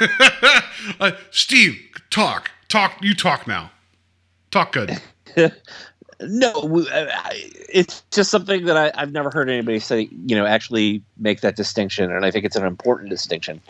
uh, 1.00 1.12
Steve, 1.30 1.80
talk, 2.10 2.50
talk. 2.68 2.98
You 3.00 3.14
talk 3.14 3.46
now. 3.46 3.70
Talk 4.50 4.72
good. 4.72 5.00
No, 6.24 6.52
w- 6.52 6.86
I- 6.92 7.08
I- 7.10 7.50
it's 7.68 8.02
just 8.12 8.30
something 8.30 8.64
that 8.66 8.76
I, 8.76 8.92
I've 8.94 9.10
never 9.10 9.28
heard 9.30 9.50
anybody 9.50 9.80
say. 9.80 10.08
You 10.26 10.36
know, 10.36 10.46
actually 10.46 11.02
make 11.18 11.40
that 11.40 11.56
distinction, 11.56 12.12
and 12.12 12.24
I 12.24 12.30
think 12.30 12.44
it's 12.44 12.54
an 12.54 12.64
important 12.64 13.10
distinction. 13.10 13.60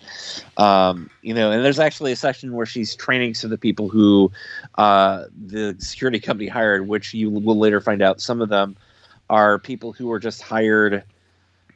Um, 0.58 1.08
you 1.22 1.32
know, 1.32 1.50
and 1.50 1.64
there's 1.64 1.78
actually 1.78 2.12
a 2.12 2.16
section 2.16 2.52
where 2.52 2.66
she's 2.66 2.94
training 2.94 3.34
some 3.34 3.46
of 3.48 3.52
the 3.52 3.58
people 3.58 3.88
who 3.88 4.30
uh, 4.76 5.24
the 5.46 5.74
security 5.78 6.20
company 6.20 6.46
hired, 6.48 6.88
which 6.88 7.14
you 7.14 7.30
will 7.30 7.56
later 7.58 7.80
find 7.80 8.02
out 8.02 8.20
some 8.20 8.42
of 8.42 8.50
them 8.50 8.76
are 9.30 9.58
people 9.58 9.92
who 9.92 10.08
were 10.08 10.18
just 10.18 10.42
hired 10.42 11.02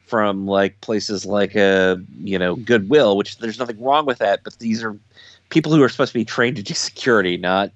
from 0.07 0.47
like 0.47 0.79
places 0.81 1.25
like 1.25 1.55
a 1.55 2.01
you 2.23 2.39
know 2.39 2.55
Goodwill, 2.55 3.17
which 3.17 3.37
there's 3.37 3.59
nothing 3.59 3.81
wrong 3.81 4.05
with 4.05 4.17
that, 4.19 4.43
but 4.43 4.57
these 4.59 4.83
are 4.83 4.97
people 5.49 5.73
who 5.73 5.83
are 5.83 5.89
supposed 5.89 6.13
to 6.13 6.19
be 6.19 6.25
trained 6.25 6.55
to 6.55 6.63
do 6.63 6.73
security, 6.73 7.37
not 7.37 7.71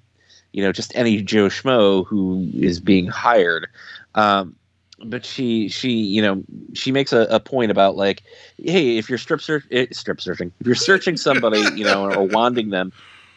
you 0.52 0.62
know 0.62 0.72
just 0.72 0.94
any 0.96 1.22
Joe 1.22 1.48
schmo 1.48 2.06
who 2.06 2.48
is 2.54 2.80
being 2.80 3.06
hired. 3.06 3.68
Um, 4.14 4.56
but 5.04 5.24
she 5.24 5.68
she 5.68 5.90
you 5.90 6.22
know 6.22 6.42
she 6.74 6.92
makes 6.92 7.12
a, 7.12 7.26
a 7.30 7.40
point 7.40 7.70
about 7.70 7.96
like 7.96 8.22
hey 8.58 8.98
if 8.98 9.08
you're 9.08 9.18
strip 9.18 9.40
search 9.40 9.64
eh, 9.70 9.86
strip 9.92 10.20
searching 10.20 10.52
if 10.60 10.66
you're 10.66 10.76
searching 10.76 11.16
somebody 11.16 11.60
you 11.74 11.84
know 11.84 12.10
or 12.10 12.26
wanding 12.28 12.70
them 12.70 12.92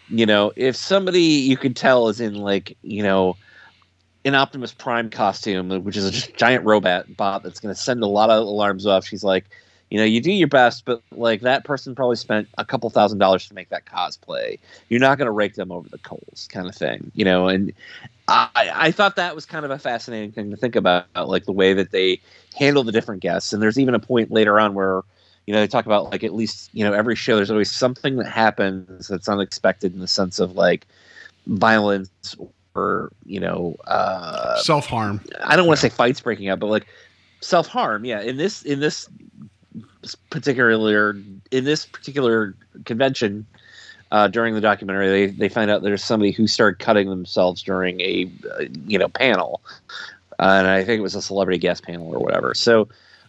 you 0.09 0.25
know 0.25 0.51
if 0.55 0.75
somebody 0.75 1.21
you 1.21 1.57
could 1.57 1.75
tell 1.75 2.07
is 2.07 2.19
in 2.19 2.35
like 2.35 2.77
you 2.83 3.01
know 3.01 3.35
an 4.25 4.35
Optimus 4.35 4.73
Prime 4.73 5.09
costume, 5.09 5.69
which 5.83 5.95
is 5.95 6.05
a 6.05 6.31
giant 6.33 6.65
robot 6.65 7.15
bot 7.15 7.43
that's 7.43 7.59
going 7.59 7.73
to 7.73 7.79
send 7.79 8.01
a 8.01 8.07
lot 8.07 8.29
of 8.29 8.45
alarms 8.45 8.85
off. 8.87 9.05
She's 9.05 9.23
like, 9.23 9.45
you 9.91 9.99
know, 9.99 10.03
you 10.03 10.19
do 10.19 10.31
your 10.31 10.47
best, 10.47 10.83
but 10.85 11.01
like 11.11 11.41
that 11.41 11.63
person 11.63 11.93
probably 11.93 12.15
spent 12.15 12.47
a 12.57 12.65
couple 12.65 12.89
thousand 12.89 13.19
dollars 13.19 13.47
to 13.47 13.53
make 13.53 13.69
that 13.69 13.85
cosplay. 13.85 14.57
You're 14.89 14.99
not 14.99 15.19
going 15.19 15.27
to 15.27 15.31
rake 15.31 15.53
them 15.53 15.71
over 15.71 15.87
the 15.87 15.99
coals, 15.99 16.47
kind 16.51 16.67
of 16.67 16.75
thing, 16.75 17.11
you 17.13 17.23
know. 17.23 17.47
And 17.47 17.71
I, 18.27 18.71
I 18.73 18.91
thought 18.91 19.15
that 19.17 19.35
was 19.35 19.45
kind 19.45 19.63
of 19.63 19.69
a 19.69 19.77
fascinating 19.77 20.31
thing 20.31 20.49
to 20.49 20.57
think 20.57 20.75
about, 20.75 21.05
like 21.15 21.45
the 21.45 21.51
way 21.51 21.73
that 21.73 21.91
they 21.91 22.19
handle 22.57 22.83
the 22.83 22.91
different 22.91 23.21
guests. 23.21 23.53
And 23.53 23.61
there's 23.61 23.77
even 23.77 23.93
a 23.93 23.99
point 23.99 24.31
later 24.31 24.59
on 24.59 24.73
where 24.73 25.03
you 25.45 25.53
know 25.53 25.59
they 25.59 25.67
talk 25.67 25.85
about 25.85 26.11
like 26.11 26.23
at 26.23 26.33
least 26.33 26.71
you 26.73 26.83
know 26.83 26.93
every 26.93 27.15
show 27.15 27.35
there's 27.35 27.51
always 27.51 27.69
something 27.69 28.15
that 28.15 28.27
happens 28.27 29.07
that's 29.07 29.29
unexpected 29.29 29.93
in 29.93 29.99
the 29.99 30.07
sense 30.07 30.39
of 30.39 30.53
like 30.53 30.87
violence 31.45 32.35
or 32.75 33.11
you 33.25 33.39
know 33.39 33.75
uh 33.87 34.57
Self 34.61 34.85
harm. 34.87 35.21
I 35.43 35.55
don't 35.55 35.67
want 35.67 35.79
to 35.79 35.81
say 35.81 35.89
fights 35.89 36.21
breaking 36.21 36.49
out, 36.49 36.59
but 36.59 36.67
like 36.67 36.85
self 37.41 37.67
harm. 37.67 38.05
Yeah, 38.05 38.21
in 38.21 38.37
this 38.37 38.63
in 38.63 38.79
this 38.79 39.09
particular 40.29 41.11
in 41.51 41.63
this 41.63 41.85
particular 41.85 42.55
convention 42.85 43.45
uh, 44.11 44.27
during 44.27 44.53
the 44.53 44.61
documentary, 44.61 45.09
they 45.09 45.25
they 45.27 45.49
find 45.49 45.71
out 45.71 45.81
there's 45.81 46.03
somebody 46.03 46.31
who 46.31 46.47
started 46.47 46.79
cutting 46.79 47.09
themselves 47.09 47.61
during 47.63 47.99
a 48.01 48.29
uh, 48.59 48.65
you 48.85 48.99
know 48.99 49.09
panel, 49.09 49.61
uh, 50.39 50.55
and 50.59 50.67
I 50.67 50.83
think 50.83 50.99
it 50.99 51.03
was 51.03 51.15
a 51.15 51.21
celebrity 51.21 51.59
guest 51.59 51.83
panel 51.83 52.13
or 52.13 52.19
whatever. 52.19 52.53
So 52.53 52.87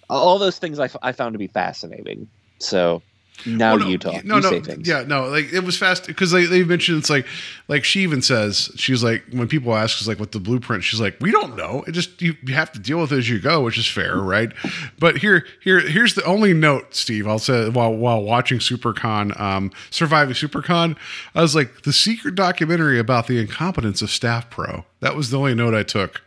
all 0.09 0.39
those 0.39 0.59
things 0.59 0.79
I, 0.79 0.85
f- 0.85 0.97
I 1.03 1.13
found 1.13 1.33
to 1.35 1.39
be 1.39 1.49
fascinating. 1.49 2.29
So 2.61 3.03
now 3.45 3.71
Well, 3.75 3.81
no, 3.81 3.89
you 3.89 3.99
talk. 3.99 4.25
No, 4.25 4.37
you 4.37 4.43
no, 4.43 4.51
say 4.51 4.61
things. 4.61 4.89
yeah, 4.89 5.03
no. 5.03 5.27
Like 5.29 5.53
it 5.53 5.61
was 5.65 5.77
fast 5.77 6.07
because 6.07 6.31
they, 6.31 6.47
they 6.47 6.65
mentioned 6.65 6.99
it's 6.99 7.11
like, 7.11 7.27
like 7.69 7.85
she 7.85 8.01
even 8.01 8.23
says 8.23 8.71
she's 8.77 9.03
like 9.03 9.25
when 9.33 9.49
people 9.49 9.75
ask 9.75 10.01
us 10.01 10.09
like 10.09 10.19
what 10.21 10.33
the 10.33 10.41
blueprint, 10.41 10.85
she's 10.85 11.01
like 11.01 11.17
we 11.21 11.31
don't 11.31 11.57
know. 11.57 11.85
It 11.87 11.93
just 11.93 12.23
you, 12.23 12.37
you 12.45 12.55
have 12.55 12.73
to 12.73 12.79
deal 12.79 13.01
with 13.01 13.13
it 13.13 13.19
as 13.19 13.29
you 13.29 13.41
go, 13.41 13.63
which 13.63 13.79
is 13.79 13.87
fair, 13.87 14.17
right? 14.17 14.53
But 14.99 15.19
here 15.19 15.45
here 15.63 15.81
here's 15.81 16.15
the 16.15 16.25
only 16.25 16.55
note, 16.55 16.95
Steve. 16.95 17.27
I'll 17.27 17.39
say 17.39 17.69
while 17.69 17.95
while 17.95 18.23
watching 18.23 18.59
SuperCon, 18.59 19.39
um, 19.41 19.73
surviving 19.91 20.35
SuperCon, 20.35 20.97
I 21.35 21.43
was 21.43 21.55
like 21.55 21.83
the 21.83 21.93
secret 21.93 22.35
documentary 22.37 22.99
about 22.99 23.27
the 23.27 23.41
incompetence 23.41 24.03
of 24.03 24.11
Staff 24.11 24.51
Pro. 24.51 24.85
That 25.01 25.17
was 25.17 25.31
the 25.31 25.39
only 25.39 25.55
note 25.55 25.75
I 25.75 25.83
took. 25.83 26.23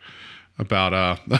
About 0.60 0.92
uh 0.92 1.16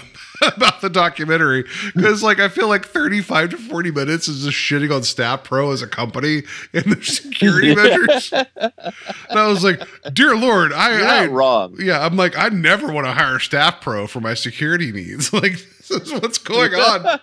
about 0.56 0.80
the 0.80 0.88
documentary 0.88 1.64
because 1.94 2.22
like 2.22 2.40
I 2.40 2.48
feel 2.48 2.68
like 2.68 2.86
35 2.86 3.50
to 3.50 3.56
40 3.58 3.90
minutes 3.90 4.26
is 4.28 4.44
just 4.44 4.56
shitting 4.56 4.94
on 4.94 5.02
Staff 5.02 5.44
Pro 5.44 5.70
as 5.70 5.82
a 5.82 5.86
company 5.86 6.42
and 6.72 6.84
their 6.86 7.02
security 7.02 7.74
measures. 7.76 8.32
And 8.32 9.38
I 9.38 9.46
was 9.46 9.62
like, 9.62 9.80
dear 10.12 10.34
Lord, 10.34 10.72
I, 10.72 10.96
You're 10.98 11.06
I 11.06 11.26
wrong. 11.26 11.76
yeah, 11.78 12.04
I'm 12.04 12.16
like, 12.16 12.36
I 12.38 12.48
never 12.48 12.90
want 12.90 13.06
to 13.06 13.12
hire 13.12 13.38
Staff 13.38 13.82
Pro 13.82 14.06
for 14.06 14.20
my 14.20 14.34
security 14.34 14.90
needs. 14.92 15.30
Like, 15.40 15.58
is 15.90 16.12
what's 16.12 16.38
going 16.38 16.72
on. 16.74 17.20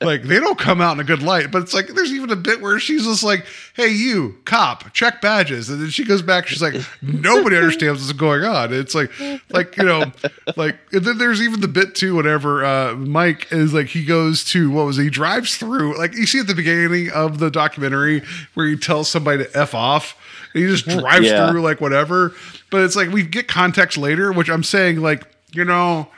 like, 0.00 0.22
they 0.22 0.40
don't 0.40 0.58
come 0.58 0.80
out 0.80 0.92
in 0.92 1.00
a 1.00 1.04
good 1.04 1.22
light, 1.22 1.50
but 1.50 1.62
it's 1.62 1.74
like, 1.74 1.88
there's 1.88 2.12
even 2.12 2.30
a 2.30 2.36
bit 2.36 2.60
where 2.60 2.78
she's 2.78 3.04
just 3.04 3.22
like, 3.22 3.46
hey, 3.74 3.88
you, 3.88 4.36
cop, 4.44 4.92
check 4.92 5.20
badges. 5.20 5.68
And 5.68 5.80
then 5.80 5.90
she 5.90 6.04
goes 6.04 6.22
back, 6.22 6.46
she's 6.46 6.62
like, 6.62 6.74
nobody 7.02 7.56
understands 7.56 8.00
what's 8.00 8.12
going 8.12 8.44
on. 8.44 8.72
It's 8.72 8.94
like, 8.94 9.10
like, 9.50 9.76
you 9.76 9.84
know, 9.84 10.10
like, 10.56 10.76
and 10.92 11.04
then 11.04 11.18
there's 11.18 11.42
even 11.42 11.60
the 11.60 11.68
bit 11.68 11.94
too, 11.94 12.16
whenever 12.16 12.64
uh, 12.64 12.94
Mike 12.94 13.48
is 13.50 13.72
like, 13.74 13.86
he 13.88 14.04
goes 14.04 14.44
to, 14.44 14.70
what 14.70 14.86
was? 14.86 14.96
He 14.96 15.10
drives 15.10 15.56
through, 15.56 15.98
like, 15.98 16.14
you 16.14 16.26
see 16.26 16.38
at 16.40 16.46
the 16.46 16.54
beginning 16.54 17.10
of 17.10 17.38
the 17.38 17.50
documentary 17.50 18.22
where 18.54 18.66
he 18.66 18.76
tells 18.76 19.08
somebody 19.10 19.44
to 19.44 19.56
F 19.58 19.74
off. 19.74 20.16
And 20.54 20.64
he 20.64 20.70
just 20.70 20.86
drives 20.88 21.26
Yeah. 21.26 21.50
through 21.50 21.60
like 21.60 21.80
whatever. 21.80 22.32
But 22.70 22.82
it's 22.82 22.96
like 22.96 23.10
we 23.10 23.22
get 23.22 23.48
context 23.48 23.98
later, 23.98 24.32
which 24.32 24.48
I'm 24.48 24.62
saying 24.64 25.00
like, 25.02 25.24
you 25.52 25.64
know, 25.64 26.08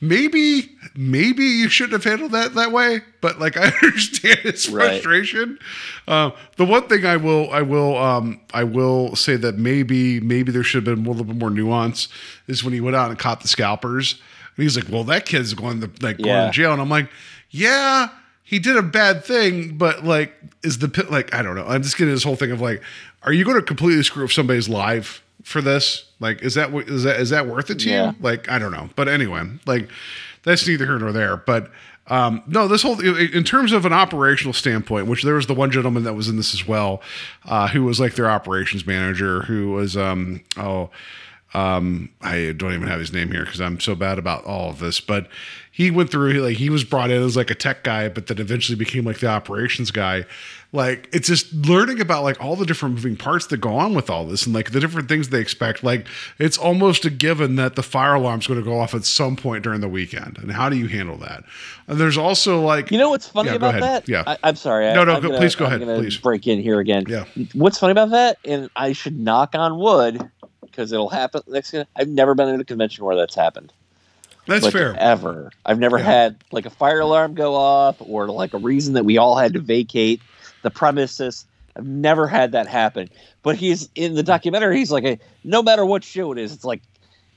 maybe 0.00 0.70
maybe 0.94 1.44
you 1.44 1.68
shouldn't 1.68 1.92
have 1.92 2.04
handled 2.04 2.32
that 2.32 2.54
that 2.54 2.72
way. 2.72 3.00
But 3.20 3.38
like 3.40 3.56
I 3.58 3.72
understand 3.82 4.38
his 4.40 4.68
Right. 4.68 4.90
frustration. 4.92 5.58
Uh, 6.06 6.30
the 6.56 6.64
one 6.64 6.86
thing 6.88 7.04
I 7.06 7.16
will 7.16 7.50
I 7.50 7.62
will 7.62 7.96
um 7.98 8.40
I 8.52 8.64
will 8.64 9.16
say 9.16 9.36
that 9.36 9.56
maybe 9.56 10.20
maybe 10.20 10.52
there 10.52 10.62
should 10.62 10.86
have 10.86 10.96
been 10.96 11.04
a 11.06 11.08
little 11.08 11.24
bit 11.24 11.36
more 11.36 11.50
nuance 11.50 12.08
is 12.46 12.62
when 12.64 12.72
he 12.72 12.80
went 12.80 12.96
out 12.96 13.10
and 13.10 13.18
caught 13.18 13.40
the 13.40 13.48
scalpers. 13.48 14.20
And 14.56 14.62
he's 14.62 14.76
like, 14.76 14.88
Well, 14.88 15.04
that 15.04 15.26
kid's 15.26 15.54
going 15.54 15.80
to 15.80 15.90
like 16.00 16.18
going 16.18 16.28
Yeah. 16.28 16.46
to 16.46 16.50
jail. 16.52 16.72
And 16.72 16.80
I'm 16.80 16.90
like, 16.90 17.08
Yeah, 17.50 18.08
he 18.42 18.58
did 18.58 18.76
a 18.76 18.82
bad 18.82 19.24
thing, 19.24 19.76
but 19.78 20.04
like, 20.04 20.32
is 20.62 20.78
the 20.78 20.88
pit 20.88 21.10
like 21.10 21.34
I 21.34 21.42
don't 21.42 21.54
know. 21.56 21.66
I'm 21.66 21.82
just 21.82 21.96
getting 21.96 22.12
this 22.14 22.24
whole 22.24 22.36
thing 22.36 22.50
of 22.52 22.60
like, 22.60 22.82
are 23.22 23.32
you 23.32 23.44
going 23.44 23.56
to 23.56 23.62
completely 23.62 24.02
screw 24.02 24.24
up 24.24 24.30
somebody's 24.30 24.68
life 24.68 25.24
for 25.42 25.60
this? 25.62 26.04
Like, 26.24 26.42
is 26.42 26.54
that 26.54 26.72
is 26.74 27.02
that 27.04 27.20
is 27.20 27.30
that 27.30 27.46
worth 27.46 27.68
it 27.70 27.78
to 27.80 27.88
Yeah. 27.90 28.10
you? 28.10 28.16
Like, 28.20 28.50
I 28.50 28.58
don't 28.58 28.72
know. 28.72 28.88
But 28.96 29.08
anyway, 29.08 29.42
like, 29.66 29.88
that's 30.42 30.66
neither 30.66 30.86
here 30.86 30.98
nor 30.98 31.12
there. 31.12 31.36
But 31.36 31.70
um, 32.06 32.42
no, 32.46 32.66
this 32.66 32.82
whole 32.82 32.98
in 33.00 33.44
terms 33.44 33.72
of 33.72 33.84
an 33.86 33.92
operational 33.92 34.52
standpoint, 34.54 35.06
which 35.06 35.22
there 35.22 35.34
was 35.34 35.46
the 35.46 35.54
one 35.54 35.70
gentleman 35.70 36.04
that 36.04 36.14
was 36.14 36.28
in 36.28 36.36
this 36.36 36.52
as 36.54 36.66
well, 36.66 37.00
uh, 37.44 37.68
who 37.68 37.84
was 37.84 38.00
like 38.00 38.14
their 38.14 38.28
operations 38.30 38.86
manager, 38.86 39.42
who 39.42 39.70
was 39.72 39.96
um 39.96 40.40
oh 40.56 40.90
um 41.54 42.08
i 42.20 42.52
don't 42.56 42.74
even 42.74 42.88
have 42.88 42.98
his 42.98 43.12
name 43.12 43.30
here 43.30 43.44
because 43.44 43.60
i'm 43.60 43.78
so 43.78 43.94
bad 43.94 44.18
about 44.18 44.44
all 44.44 44.70
of 44.70 44.80
this 44.80 45.00
but 45.00 45.28
he 45.70 45.88
went 45.88 46.10
through 46.10 46.32
he, 46.32 46.40
like 46.40 46.56
he 46.56 46.68
was 46.68 46.82
brought 46.82 47.10
in 47.12 47.22
as 47.22 47.36
like 47.36 47.48
a 47.48 47.54
tech 47.54 47.84
guy 47.84 48.08
but 48.08 48.26
then 48.26 48.38
eventually 48.40 48.74
became 48.76 49.04
like 49.04 49.20
the 49.20 49.28
operations 49.28 49.92
guy 49.92 50.24
like 50.74 51.08
it's 51.12 51.28
just 51.28 51.52
learning 51.54 52.00
about 52.00 52.24
like 52.24 52.42
all 52.42 52.56
the 52.56 52.66
different 52.66 52.96
moving 52.96 53.16
parts 53.16 53.46
that 53.46 53.58
go 53.58 53.74
on 53.76 53.94
with 53.94 54.10
all 54.10 54.26
this 54.26 54.44
and 54.44 54.54
like 54.54 54.72
the 54.72 54.80
different 54.80 55.08
things 55.08 55.28
they 55.28 55.38
expect 55.40 55.84
like 55.84 56.06
it's 56.38 56.58
almost 56.58 57.04
a 57.04 57.10
given 57.10 57.54
that 57.56 57.76
the 57.76 57.82
fire 57.82 58.14
alarm's 58.14 58.46
going 58.48 58.58
to 58.58 58.64
go 58.64 58.78
off 58.80 58.92
at 58.92 59.04
some 59.04 59.36
point 59.36 59.62
during 59.62 59.80
the 59.80 59.88
weekend 59.88 60.36
and 60.38 60.50
how 60.52 60.68
do 60.68 60.76
you 60.76 60.88
handle 60.88 61.16
that 61.16 61.44
and 61.86 61.98
there's 61.98 62.18
also 62.18 62.60
like 62.60 62.90
You 62.90 62.98
know 62.98 63.08
what's 63.10 63.28
funny 63.28 63.50
Yeah, 63.50 63.54
about 63.56 63.80
that? 63.80 64.08
Yeah. 64.08 64.24
I, 64.26 64.36
I'm 64.42 64.56
sorry. 64.56 64.92
No, 64.92 65.04
no, 65.04 65.14
I'm 65.14 65.22
go- 65.22 65.28
gonna- 65.28 65.38
please 65.40 65.54
go 65.54 65.64
I'm 65.66 65.80
ahead, 65.80 65.98
please. 66.00 66.16
Break 66.18 66.46
in 66.46 66.60
here 66.60 66.80
again. 66.80 67.04
Yeah. 67.08 67.24
What's 67.52 67.78
funny 67.78 67.92
about 67.92 68.10
that, 68.10 68.38
and 68.44 68.68
I 68.74 68.92
should 68.94 69.18
knock 69.18 69.54
on 69.54 69.78
wood 69.78 70.28
because 70.62 70.90
it'll 70.92 71.08
happen 71.10 71.42
next. 71.46 71.72
I've 71.94 72.08
never 72.08 72.34
been 72.34 72.48
in 72.48 72.60
a 72.60 72.64
convention 72.64 73.04
where 73.04 73.14
that's 73.14 73.34
happened. 73.36 73.72
that's 74.48 74.64
like, 74.64 74.72
fair 74.72 74.96
Ever. 74.98 75.52
I've 75.64 75.78
never 75.78 75.98
Yeah. 75.98 76.04
had 76.04 76.36
like 76.50 76.66
a 76.66 76.70
fire 76.70 77.00
alarm 77.00 77.34
go 77.34 77.54
off 77.54 77.96
or 78.00 78.26
like 78.28 78.54
a 78.54 78.58
reason 78.58 78.94
that 78.94 79.04
we 79.04 79.18
all 79.18 79.36
had 79.36 79.52
to 79.52 79.60
vacate 79.60 80.20
the 80.64 80.70
premises. 80.70 81.46
I've 81.76 81.86
never 81.86 82.26
had 82.26 82.50
that 82.52 82.66
happen. 82.66 83.08
But 83.44 83.56
he's 83.56 83.88
in 83.94 84.14
the 84.14 84.22
documentary. 84.24 84.78
He's 84.78 84.90
like, 84.90 85.04
a, 85.04 85.18
no 85.44 85.62
matter 85.62 85.84
what 85.86 86.02
show 86.02 86.32
it 86.32 86.38
is, 86.38 86.52
it's 86.52 86.64
like 86.64 86.82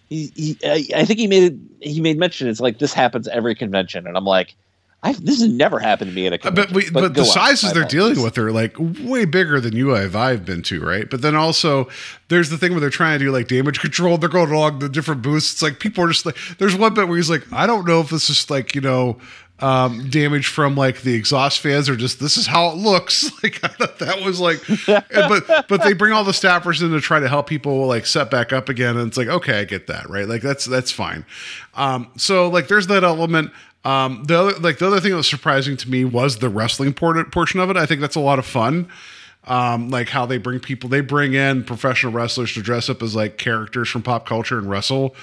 he. 0.10 0.32
he 0.36 0.58
I, 0.64 0.88
I 1.02 1.06
think 1.06 1.20
he 1.20 1.28
made 1.28 1.44
it. 1.44 1.56
He 1.88 2.02
made 2.02 2.18
mention. 2.18 2.48
It's 2.48 2.60
like 2.60 2.80
this 2.80 2.94
happens 2.94 3.28
every 3.28 3.54
convention, 3.56 4.08
and 4.08 4.16
I'm 4.16 4.26
like, 4.26 4.56
I 5.04 5.14
this 5.14 5.42
has 5.42 5.50
never 5.50 5.80
happened 5.80 6.12
to 6.12 6.16
me 6.16 6.28
at 6.28 6.34
a 6.34 6.36
Uh, 6.36 6.40
convention. 6.40 6.74
But 6.74 6.84
we, 6.84 6.90
but, 6.90 7.02
go 7.02 7.10
the 7.10 7.20
on. 7.22 7.26
sizes 7.26 7.74
they're 7.74 7.84
dealing 7.84 8.22
with 8.22 8.38
are 8.38 8.52
like 8.52 8.76
way 8.80 9.26
bigger 9.26 9.60
than 9.60 9.76
you 9.76 9.90
have 9.90 10.16
I've 10.16 10.46
been 10.46 10.62
to, 10.64 10.82
right? 10.82 11.10
But 11.10 11.22
then 11.22 11.36
also 11.36 11.88
there's 12.30 12.50
the 12.50 12.58
thing 12.58 12.72
where 12.72 12.80
they're 12.80 12.90
trying 12.90 13.20
to 13.20 13.26
do 13.26 13.32
like 13.32 13.48
damage 13.48 13.80
control. 13.80 14.18
They're 14.18 14.30
going 14.30 14.52
along 14.52 14.80
the 14.80 14.90
different 14.90 15.22
booths. 15.22 15.54
It's 15.54 15.62
like 15.62 15.80
people 15.80 16.04
are 16.04 16.08
just 16.10 16.26
like 16.26 16.38
there's 16.58 16.76
one 16.76 16.94
bit 16.94 17.08
where 17.08 17.18
he's 17.18 17.30
like, 17.30 17.52
I 17.52 17.68
don't 17.68 17.88
know 17.88 18.02
if 18.02 18.10
this 18.10 18.30
is 18.30 18.50
like 18.50 18.76
you 18.76 18.82
know 18.82 19.18
um, 19.60 20.10
damage 20.10 20.48
from 20.48 20.76
like 20.76 21.02
the 21.02 21.16
exhaust 21.16 21.60
fans 21.60 21.90
or 21.90 21.96
just 21.96 22.20
this 22.20 22.38
is 22.38 22.46
how 22.46 22.70
it 22.70 22.76
looks. 22.76 23.32
Like 23.44 23.64
I 23.64 23.68
thought 23.68 24.00
that 24.00 24.22
was 24.22 24.40
like, 24.40 24.62
but 24.88 25.68
but 25.68 25.84
they 25.84 25.94
bring 25.94 26.12
all 26.12 26.24
the 26.24 26.32
staffers 26.32 26.82
in 26.82 26.90
to 26.92 27.00
try 27.00 27.20
to 27.20 27.30
help 27.30 27.48
people 27.48 27.86
like 27.86 28.06
set 28.06 28.32
back 28.32 28.52
up 28.52 28.68
again, 28.68 28.98
and 28.98 29.08
it's 29.08 29.16
like 29.18 29.28
okay, 29.28 29.60
I 29.60 29.64
get 29.64 29.88
that, 29.88 30.10
right? 30.10 30.28
Like 30.28 30.42
that's 30.42 30.66
that's 30.66 30.92
fine. 30.92 31.24
Um, 31.76 32.10
so 32.18 32.50
like 32.50 32.68
there's 32.68 32.88
that 32.88 33.04
element. 33.04 33.52
Um, 33.86 34.24
the 34.26 34.38
other 34.38 34.60
like 34.60 34.80
the 34.80 34.88
other 34.88 35.00
thing 35.00 35.12
that 35.12 35.18
was 35.18 35.30
surprising 35.30 35.78
to 35.78 35.90
me 35.90 36.04
was 36.04 36.40
the 36.40 36.50
wrestling 36.50 36.94
port- 36.94 37.32
portion 37.32 37.60
of 37.60 37.70
it. 37.70 37.78
I 37.78 37.86
think 37.86 38.02
that's 38.02 38.16
a 38.16 38.22
lot 38.22 38.40
of 38.40 38.46
fun. 38.46 38.90
Um, 39.46 39.90
like 39.90 40.10
how 40.10 40.26
they 40.26 40.40
bring 40.40 40.60
people, 40.60 40.90
they 40.90 41.00
bring 41.00 41.34
in 41.34 41.64
professional 41.64 42.12
wrestlers 42.12 42.54
to 42.56 42.62
dress 42.62 42.90
up 42.90 43.02
as 43.02 43.16
like 43.16 43.38
characters 43.38 43.88
from 43.88 44.02
pop 44.02 44.26
culture 44.26 44.58
and 44.58 44.70
wrestle. 44.70 45.16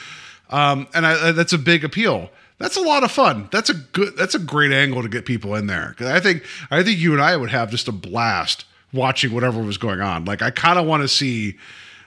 Um, 0.49 0.87
and 0.95 1.05
I, 1.05 1.33
that's 1.33 1.53
a 1.53 1.59
big 1.59 1.85
appeal. 1.85 2.31
That's 2.59 2.77
a 2.77 2.81
lot 2.81 3.03
of 3.05 3.11
fun. 3.11 3.49
That's 3.51 3.69
a 3.69 3.75
good. 3.75 4.17
That's 4.17 4.35
a 4.35 4.39
great 4.39 4.73
angle 4.73 5.03
to 5.03 5.09
get 5.09 5.27
people 5.27 5.55
in 5.55 5.67
there. 5.67 5.95
'Cause 5.99 6.07
I 6.07 6.21
think 6.21 6.45
I 6.71 6.83
think 6.83 6.99
you 6.99 7.13
and 7.13 7.21
I 7.21 7.37
would 7.37 7.51
have 7.51 7.71
just 7.71 7.89
a 7.89 7.93
blast 7.93 8.65
watching 8.93 9.33
whatever 9.33 9.61
was 9.61 9.77
going 9.77 10.01
on. 10.01 10.25
Like 10.25 10.41
I 10.41 10.51
kind 10.51 10.79
of 10.79 10.87
want 10.87 11.03
to 11.03 11.09
see 11.09 11.57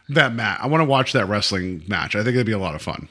that 0.09 0.33
match. 0.33 0.59
I 0.61 0.67
want 0.67 0.81
to 0.81 0.85
watch 0.85 1.11
that 1.13 1.25
wrestling 1.27 1.83
match. 1.87 2.15
I 2.15 2.19
think 2.23 2.35
it'd 2.35 2.45
be 2.45 2.53
a 2.53 2.57
lot 2.59 2.75
of 2.75 2.81
fun. 2.81 3.09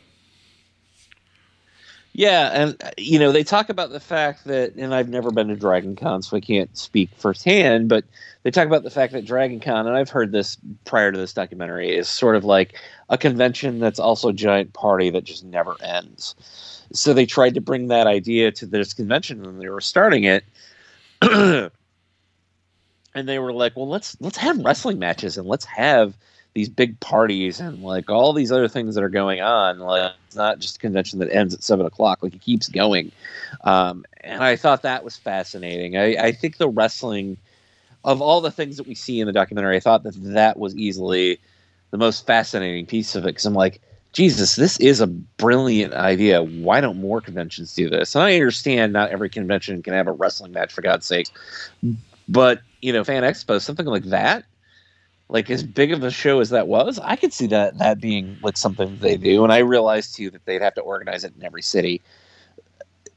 Yeah, 2.15 2.49
and 2.55 2.83
uh, 2.83 2.91
you 2.97 3.19
know 3.19 3.31
they 3.31 3.45
talk 3.45 3.69
about 3.69 3.91
the 3.91 4.01
fact 4.01 4.45
that, 4.47 4.75
and 4.77 4.95
I've 4.95 5.11
never 5.11 5.31
been 5.31 5.49
to 5.49 5.57
Dragon 5.57 5.95
Con, 5.97 6.23
so 6.23 6.35
I 6.37 6.41
can't 6.41 6.75
speak 6.77 7.11
firsthand. 7.19 7.91
But 7.91 8.05
they 8.43 8.51
talk 8.51 8.67
about 8.67 8.85
the 8.85 8.91
fact 8.91 9.13
that 9.13 9.27
Dragon 9.27 9.61
Con, 9.61 9.87
and 9.87 9.95
I've 9.95 10.09
heard 10.09 10.33
this 10.33 10.57
prior 10.87 11.13
to 11.13 11.19
this 11.19 11.35
documentary, 11.35 11.95
is 11.95 12.09
sort 12.09 12.35
of 12.37 12.45
like 12.45 12.73
a 13.11 13.19
convention 13.19 13.79
that's 13.81 13.99
also 13.99 14.29
a 14.31 14.33
giant 14.33 14.73
party 14.73 15.11
that 15.11 15.25
just 15.25 15.45
never 15.45 15.77
ends. 15.83 16.35
So 16.97 17.15
they 17.15 17.27
tried 17.27 17.55
to 17.55 17.61
bring 17.61 17.89
that 17.89 18.07
idea 18.07 18.53
to 18.53 18.67
this 18.67 18.95
convention 18.95 19.43
when 19.43 19.59
they 19.59 19.69
were 19.69 19.81
starting 19.81 20.25
it, 20.25 20.45
and 21.23 21.71
they 23.15 23.39
were 23.39 23.53
like, 23.53 23.77
"Well, 23.77 23.89
let's 23.89 24.17
let's 24.21 24.39
have 24.39 24.59
wrestling 24.59 24.99
matches 24.99 25.39
and 25.39 25.47
let's 25.47 25.65
have." 25.65 26.15
these 26.57 26.71
big 26.71 26.99
parties 27.01 27.61
and 27.61 27.83
like 27.83 28.09
all 28.09 28.33
these 28.33 28.51
other 28.51 28.67
things 28.67 28.95
that 28.95 29.05
are 29.05 29.11
going 29.11 29.43
on. 29.43 29.79
Like 29.79 30.13
it's 30.27 30.37
not 30.37 30.59
just 30.59 30.77
a 30.77 30.79
convention 30.79 31.19
that 31.19 31.31
ends 31.31 31.53
at 31.53 31.63
seven 31.63 31.85
o'clock; 31.85 32.23
like 32.23 32.35
it 32.35 32.41
keeps 32.41 32.71
going. 32.71 33.13
Um, 33.65 34.07
and 34.23 34.43
I 34.43 34.57
thought 34.57 34.81
that 34.81 35.05
was 35.05 35.19
fascinating. 35.19 35.99
I, 35.99 36.17
I 36.17 36.33
think 36.33 36.57
the 36.57 36.71
wrestling 36.71 37.37
of 38.05 38.23
all 38.23 38.41
the 38.41 38.51
things 38.51 38.79
that 38.79 38.87
we 38.87 38.95
see 38.95 39.21
in 39.21 39.27
the 39.27 39.35
documentary, 39.35 39.77
I 39.77 39.81
thought 39.81 40.03
that 40.05 40.15
that 40.33 40.59
was 40.59 40.75
easily 40.75 41.41
the 41.91 41.99
most 41.99 42.27
fascinating 42.27 42.87
piece 42.87 43.15
of 43.15 43.25
it 43.25 43.29
because 43.29 43.45
I'm 43.47 43.55
like. 43.55 43.83
Jesus, 44.13 44.57
this 44.57 44.79
is 44.81 45.01
a 45.01 45.07
brilliant 45.07 45.93
idea. 45.93 46.43
Why 46.43 46.81
don't 46.81 46.99
more 46.99 47.21
conventions 47.21 47.75
do 47.75 47.91
this? 47.91 48.15
And 48.15 48.25
I 48.25 48.35
understand 48.35 48.93
not 48.93 49.11
every 49.11 49.29
convention 49.29 49.83
can 49.83 49.93
have 49.93 50.07
a 50.07 50.13
wrestling 50.13 50.53
match 50.53 50.73
for 50.73 50.81
God's 50.81 51.05
sake, 51.05 51.29
but 52.29 52.61
you 52.81 52.93
know, 52.93 53.05
Fan 53.05 53.23
Expo, 53.25 53.61
something 53.61 53.87
like 53.87 54.05
that, 54.05 54.45
like 55.29 55.51
as 55.51 55.63
big 55.63 55.93
of 55.93 56.03
a 56.03 56.11
show 56.11 56.41
as 56.41 56.51
that 56.51 56.69
was, 56.69 56.99
I 57.01 57.17
could 57.17 57.33
see 57.33 57.47
that 57.49 57.79
that 57.79 58.01
being 58.01 58.39
like 58.43 58.57
something 58.57 58.97
they 59.01 59.17
do. 59.17 59.43
And 59.45 59.53
I 59.53 59.59
realized 59.59 60.15
too 60.15 60.31
that 60.31 60.45
they'd 60.45 60.63
have 60.63 60.75
to 60.75 60.81
organize 60.83 61.25
it 61.25 61.35
in 61.37 61.45
every 61.45 61.63
city. 61.63 62.01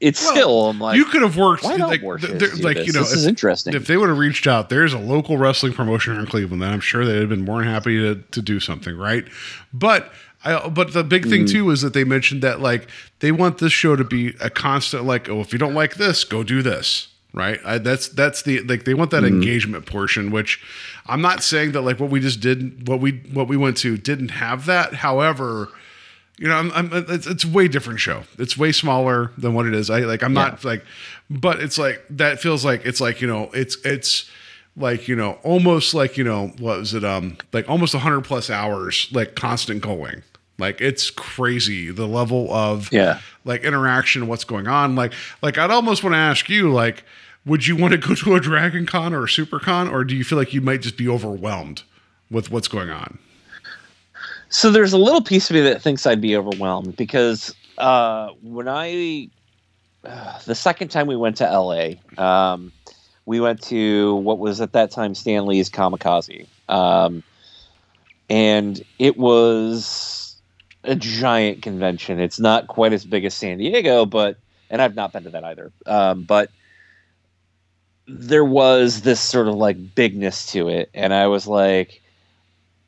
It's 0.00 0.22
Well, 0.22 0.32
still, 0.32 0.66
I'm 0.70 0.80
like, 0.80 0.96
you 0.96 1.04
could 1.04 1.20
have 1.20 1.36
worked 1.36 1.62
why 1.62 1.76
don't 1.76 1.88
like, 1.88 2.00
more 2.02 2.16
th- 2.18 2.38
do 2.38 2.46
like 2.62 2.78
this? 2.78 2.86
you 2.86 2.92
know 2.94 3.00
this 3.00 3.12
if, 3.12 3.18
is 3.18 3.26
interesting. 3.26 3.74
if 3.74 3.86
they 3.86 3.98
would 3.98 4.08
have 4.08 4.16
reached 4.16 4.46
out 4.46 4.70
there's 4.70 4.94
a 4.94 4.98
local 4.98 5.36
wrestling 5.36 5.74
promotion 5.74 6.14
here 6.14 6.20
in 6.22 6.26
cleveland 6.26 6.62
that 6.62 6.72
i'm 6.72 6.80
sure 6.80 7.04
they'd 7.04 7.20
have 7.20 7.28
been 7.28 7.44
more 7.44 7.58
than 7.58 7.68
happy 7.68 7.98
to, 7.98 8.14
to 8.30 8.40
do 8.40 8.58
something 8.60 8.96
right 8.96 9.26
but 9.74 10.10
I, 10.44 10.68
but 10.68 10.92
the 10.94 11.04
big 11.04 11.26
thing 11.28 11.44
Mm. 11.44 11.50
too 11.50 11.70
is 11.70 11.82
that 11.82 11.92
they 11.92 12.04
mentioned 12.04 12.42
that 12.42 12.60
like 12.60 12.88
they 13.20 13.30
want 13.32 13.58
this 13.58 13.72
show 13.72 13.94
to 13.96 14.04
be 14.04 14.34
a 14.40 14.48
constant 14.50 15.04
like 15.04 15.28
oh 15.28 15.40
if 15.40 15.52
you 15.52 15.58
don't 15.58 15.74
like 15.74 15.96
this 15.96 16.24
go 16.24 16.42
do 16.42 16.62
this 16.62 17.08
right 17.34 17.60
I, 17.64 17.78
that's 17.78 18.08
that's 18.08 18.42
the 18.42 18.60
like 18.60 18.84
they 18.84 18.94
want 18.94 19.10
that 19.10 19.22
Mm. 19.22 19.28
engagement 19.28 19.84
portion 19.86 20.30
which 20.30 20.60
i'm 21.06 21.20
not 21.20 21.42
saying 21.42 21.72
that 21.72 21.82
like 21.82 22.00
what 22.00 22.10
we 22.10 22.20
just 22.20 22.40
did 22.40 22.88
what 22.88 23.00
we 23.00 23.12
what 23.32 23.48
we 23.48 23.56
went 23.56 23.76
to 23.78 23.96
didn't 23.98 24.30
have 24.30 24.64
that 24.66 24.94
however 24.94 25.68
you 26.38 26.48
know, 26.48 26.54
I'm, 26.56 26.72
I'm 26.72 26.90
it's, 27.10 27.26
it's 27.26 27.44
a 27.44 27.48
way 27.50 27.68
different 27.68 28.00
show. 28.00 28.22
It's 28.38 28.56
way 28.56 28.72
smaller 28.72 29.30
than 29.36 29.52
what 29.52 29.66
it 29.66 29.74
is. 29.74 29.90
I 29.90 29.98
like, 30.00 30.22
I'm 30.22 30.32
not 30.32 30.64
like, 30.64 30.82
but 31.28 31.60
it's 31.60 31.76
like 31.76 32.02
that 32.08 32.40
feels 32.40 32.64
like 32.64 32.86
it's 32.86 32.98
like 32.98 33.20
you 33.20 33.26
know, 33.26 33.50
it's 33.52 33.76
it's 33.84 34.30
like 34.74 35.06
you 35.06 35.14
know, 35.16 35.32
almost 35.42 35.92
like 35.92 36.16
you 36.16 36.24
know, 36.24 36.48
what 36.58 36.78
was 36.78 36.94
it? 36.94 37.04
Um, 37.04 37.36
like 37.52 37.68
almost 37.68 37.92
100 37.92 38.22
plus 38.22 38.48
hours, 38.48 39.06
like 39.12 39.34
constant 39.34 39.82
going. 39.82 40.22
Like 40.60 40.80
it's 40.80 41.10
crazy 41.10 41.90
the 41.90 42.06
level 42.06 42.52
of 42.54 42.92
Yeah. 42.92 43.18
like 43.44 43.64
interaction, 43.64 44.28
what's 44.28 44.44
going 44.44 44.68
on. 44.68 44.94
Like 44.94 45.12
like 45.42 45.58
I'd 45.58 45.70
almost 45.72 46.04
want 46.04 46.14
to 46.14 46.18
ask 46.18 46.48
you 46.48 46.70
like 46.72 47.02
would 47.46 47.66
you 47.66 47.74
want 47.74 47.92
to 47.92 47.98
go 47.98 48.14
to 48.22 48.34
a 48.36 48.40
Dragon 48.40 48.86
Con 48.86 49.12
or 49.14 49.24
a 49.24 49.28
Super 49.28 49.58
Con 49.58 49.88
or 49.88 50.04
do 50.04 50.14
you 50.14 50.22
feel 50.24 50.38
like 50.38 50.54
you 50.54 50.60
might 50.60 50.82
just 50.82 50.96
be 50.96 51.08
overwhelmed 51.08 51.82
with 52.30 52.50
what's 52.52 52.68
going 52.68 52.90
on? 52.90 53.18
So 54.50 54.70
there's 54.70 54.92
a 54.92 54.98
little 54.98 55.22
piece 55.22 55.48
of 55.48 55.54
me 55.54 55.60
that 55.62 55.80
thinks 55.80 56.06
I'd 56.06 56.20
be 56.20 56.36
overwhelmed 56.36 56.96
because 56.96 57.54
uh, 57.78 58.28
when 58.42 58.68
I 58.68 59.28
uh, 60.04 60.38
the 60.46 60.54
second 60.54 60.88
time 60.88 61.06
we 61.06 61.16
went 61.16 61.36
to 61.36 61.44
LA, 61.44 61.90
um, 62.18 62.72
we 63.26 63.38
went 63.40 63.62
to 63.64 64.16
what 64.16 64.38
was 64.38 64.60
at 64.60 64.72
that 64.72 64.90
time 64.90 65.14
Stan 65.14 65.46
Lee's 65.46 65.70
Comikaze, 65.70 66.46
um, 66.68 67.22
and 68.28 68.82
it 68.98 69.16
was 69.18 70.29
a 70.84 70.94
giant 70.94 71.62
convention. 71.62 72.20
It's 72.20 72.40
not 72.40 72.66
quite 72.66 72.92
as 72.92 73.04
big 73.04 73.24
as 73.24 73.34
San 73.34 73.58
Diego, 73.58 74.06
but 74.06 74.38
and 74.70 74.80
I've 74.80 74.94
not 74.94 75.12
been 75.12 75.24
to 75.24 75.30
that 75.30 75.44
either. 75.44 75.72
Um, 75.86 76.22
but 76.22 76.50
there 78.06 78.44
was 78.44 79.02
this 79.02 79.20
sort 79.20 79.48
of 79.48 79.54
like 79.54 79.94
bigness 79.94 80.46
to 80.52 80.68
it, 80.68 80.90
and 80.94 81.12
I 81.12 81.26
was 81.26 81.46
like. 81.46 82.00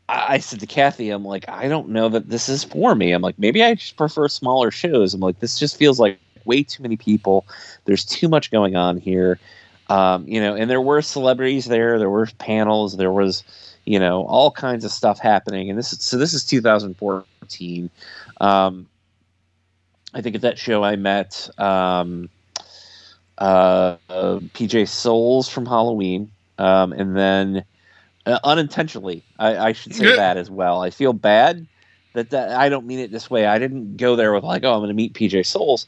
I 0.08 0.40
said 0.40 0.60
to 0.60 0.66
Kathy, 0.66 1.08
I'm 1.08 1.24
like, 1.24 1.48
I 1.48 1.68
don't 1.68 1.88
know 1.88 2.10
that 2.10 2.28
this 2.28 2.46
is 2.48 2.64
for 2.64 2.94
me. 2.94 3.12
I'm 3.12 3.22
like, 3.22 3.38
maybe 3.38 3.62
I 3.62 3.74
just 3.74 3.96
prefer 3.96 4.28
smaller 4.28 4.70
shows. 4.70 5.14
I'm 5.14 5.20
like, 5.20 5.40
this 5.40 5.58
just 5.58 5.78
feels 5.78 5.98
like 5.98 6.18
way 6.44 6.62
too 6.62 6.82
many 6.82 6.96
people. 6.96 7.46
There's 7.86 8.04
too 8.04 8.28
much 8.28 8.50
going 8.50 8.76
on 8.76 8.98
here. 8.98 9.38
Um, 9.88 10.26
you 10.28 10.40
know, 10.40 10.54
and 10.54 10.70
there 10.70 10.82
were 10.82 11.00
celebrities 11.00 11.66
there, 11.66 11.98
there 11.98 12.10
were 12.10 12.26
panels, 12.38 12.96
there 12.96 13.12
was, 13.12 13.42
you 13.86 13.98
know, 13.98 14.26
all 14.26 14.50
kinds 14.50 14.84
of 14.84 14.90
stuff 14.90 15.18
happening. 15.18 15.70
And 15.70 15.78
this 15.78 15.92
is 15.92 16.02
so 16.02 16.18
this 16.18 16.34
is 16.34 16.44
2014. 17.48 17.90
Um, 18.40 18.86
I 20.14 20.20
think 20.20 20.36
at 20.36 20.42
that 20.42 20.58
show 20.58 20.82
I 20.84 20.96
met 20.96 21.48
um, 21.58 22.28
uh, 23.38 23.96
uh, 24.08 24.38
PJ 24.54 24.88
Soles 24.88 25.48
from 25.48 25.66
Halloween, 25.66 26.30
um, 26.58 26.92
and 26.92 27.16
then 27.16 27.64
uh, 28.26 28.38
unintentionally, 28.44 29.22
I, 29.38 29.56
I 29.56 29.72
should 29.72 29.94
say 29.94 30.14
that 30.16 30.36
as 30.36 30.50
well. 30.50 30.82
I 30.82 30.90
feel 30.90 31.12
bad 31.12 31.66
that, 32.12 32.30
that 32.30 32.50
I 32.50 32.68
don't 32.68 32.86
mean 32.86 32.98
it 32.98 33.10
this 33.10 33.30
way. 33.30 33.46
I 33.46 33.58
didn't 33.58 33.96
go 33.96 34.16
there 34.16 34.32
with 34.32 34.44
like, 34.44 34.64
oh, 34.64 34.72
I'm 34.72 34.80
going 34.80 34.88
to 34.88 34.94
meet 34.94 35.14
PJ 35.14 35.46
Soles. 35.46 35.86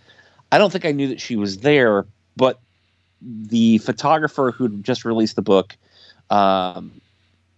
I 0.51 0.59
don't 0.59 0.71
think 0.71 0.85
I 0.85 0.93
knew 0.93 1.09
that 1.09 1.21
she 1.21 1.37
was 1.37 1.59
there, 1.59 2.07
but 2.37 2.61
the 3.21 3.79
photographer 3.79 4.53
who 4.53 4.69
just 4.79 5.05
released 5.05 5.37
the 5.37 5.43
book 5.43 5.77
um, 6.31 7.01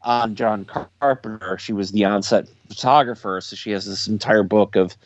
on 0.07 0.36
John 0.36 0.65
Carpenter, 1.01 1.59
she 1.59 1.73
was 1.73 1.91
the 1.93 2.05
onset 2.05 2.49
photographer, 2.68 3.41
so 3.41 3.57
she 3.57 3.73
has 3.73 3.85
this 3.85 4.07
entire 4.07 4.44
book 4.44 4.76
of 4.76 4.97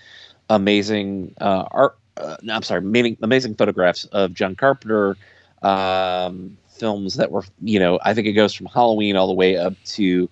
amazing 0.51 1.35
uh, 1.41 1.65
art. 1.71 1.97
Uh, 2.19 2.37
no, 2.43 2.55
I'm 2.55 2.63
sorry, 2.63 2.81
amazing, 2.81 3.17
amazing 3.23 3.55
photographs 3.55 4.05
of 4.07 4.35
John 4.35 4.55
Carpenter 4.55 5.17
um, 5.63 6.57
films 6.69 7.15
that 7.15 7.31
were, 7.31 7.45
you 7.63 7.79
know, 7.79 7.99
I 8.03 8.13
think 8.13 8.27
it 8.27 8.33
goes 8.35 8.53
from 8.53 8.67
Halloween 8.67 9.17
all 9.17 9.27
the 9.27 9.33
way 9.33 9.57
up 9.57 9.73
to 9.87 10.29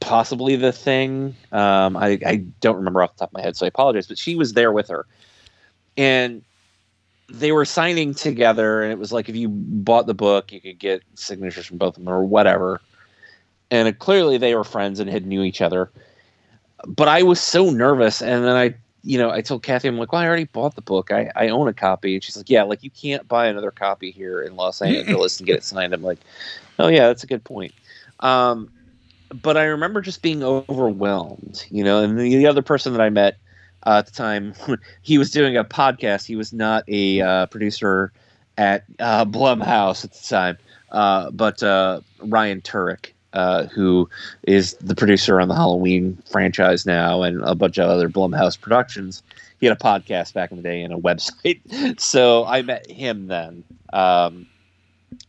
possibly 0.00 0.56
The 0.56 0.72
Thing. 0.72 1.36
Um, 1.52 1.94
I, 1.96 2.18
I 2.24 2.36
don't 2.60 2.76
remember 2.76 3.02
off 3.02 3.14
the 3.14 3.18
top 3.20 3.30
of 3.30 3.34
my 3.34 3.42
head, 3.42 3.54
so 3.54 3.66
I 3.66 3.68
apologize. 3.68 4.06
But 4.06 4.18
she 4.18 4.34
was 4.34 4.54
there 4.54 4.72
with 4.72 4.88
her, 4.88 5.04
and 5.98 6.42
they 7.28 7.52
were 7.52 7.66
signing 7.66 8.14
together, 8.14 8.82
and 8.82 8.90
it 8.92 8.98
was 8.98 9.12
like 9.12 9.28
if 9.28 9.36
you 9.36 9.50
bought 9.50 10.06
the 10.06 10.14
book, 10.14 10.52
you 10.52 10.60
could 10.62 10.78
get 10.78 11.02
signatures 11.14 11.66
from 11.66 11.76
both 11.76 11.98
of 11.98 12.04
them 12.04 12.12
or 12.12 12.24
whatever. 12.24 12.80
And 13.70 13.98
clearly, 13.98 14.38
they 14.38 14.54
were 14.54 14.64
friends 14.64 15.00
and 15.00 15.10
had 15.10 15.26
knew 15.26 15.42
each 15.42 15.60
other. 15.60 15.90
But 16.86 17.08
I 17.08 17.22
was 17.22 17.40
so 17.40 17.70
nervous, 17.70 18.22
and 18.22 18.44
then 18.44 18.56
I 18.56 18.74
you 19.08 19.16
know, 19.16 19.30
I 19.30 19.40
told 19.40 19.62
Kathy, 19.62 19.88
I'm 19.88 19.96
like, 19.96 20.12
well, 20.12 20.20
I 20.20 20.26
already 20.26 20.44
bought 20.44 20.74
the 20.74 20.82
book. 20.82 21.10
I, 21.10 21.30
I 21.36 21.48
own 21.48 21.68
a 21.68 21.72
copy. 21.72 22.14
And 22.14 22.22
she's 22.22 22.36
like, 22.36 22.50
yeah, 22.50 22.62
like 22.64 22.82
you 22.82 22.90
can't 22.90 23.26
buy 23.28 23.46
another 23.46 23.70
copy 23.70 24.10
here 24.10 24.42
in 24.42 24.56
Los 24.56 24.82
Angeles 24.82 25.38
and 25.38 25.46
get 25.46 25.56
it 25.56 25.64
signed. 25.64 25.94
I'm 25.94 26.02
like, 26.02 26.18
oh, 26.78 26.88
yeah, 26.88 27.06
that's 27.06 27.22
a 27.22 27.26
good 27.26 27.44
point. 27.44 27.72
Um, 28.20 28.70
but 29.42 29.56
I 29.56 29.64
remember 29.64 30.00
just 30.00 30.22
being 30.22 30.42
overwhelmed, 30.42 31.64
you 31.70 31.84
know, 31.84 32.02
and 32.02 32.18
the 32.18 32.46
other 32.46 32.62
person 32.62 32.92
that 32.92 33.00
I 33.00 33.10
met 33.10 33.38
uh, 33.86 33.98
at 33.98 34.06
the 34.06 34.12
time, 34.12 34.54
he 35.02 35.16
was 35.16 35.30
doing 35.30 35.56
a 35.56 35.64
podcast. 35.64 36.26
He 36.26 36.36
was 36.36 36.52
not 36.52 36.84
a 36.88 37.20
uh, 37.20 37.46
producer 37.46 38.12
at 38.56 38.84
uh, 38.98 39.24
Blumhouse 39.24 40.04
at 40.04 40.12
the 40.12 40.26
time, 40.28 40.58
uh, 40.90 41.30
but 41.30 41.62
uh, 41.62 42.00
Ryan 42.20 42.60
Turek, 42.60 43.12
uh, 43.32 43.66
who 43.66 44.08
is 44.44 44.74
the 44.74 44.94
producer 44.94 45.40
on 45.40 45.48
the 45.48 45.54
Halloween 45.54 46.16
franchise 46.30 46.86
now 46.86 47.22
and 47.22 47.42
a 47.42 47.54
bunch 47.54 47.78
of 47.78 47.88
other 47.88 48.08
Blumhouse 48.08 48.58
productions. 48.58 49.22
He 49.60 49.66
had 49.66 49.76
a 49.76 49.80
podcast 49.80 50.34
back 50.34 50.50
in 50.50 50.56
the 50.56 50.62
day 50.62 50.82
and 50.82 50.92
a 50.92 50.96
website. 50.96 51.60
So 52.00 52.44
I 52.44 52.62
met 52.62 52.90
him 52.90 53.26
then. 53.26 53.64
Um, 53.92 54.46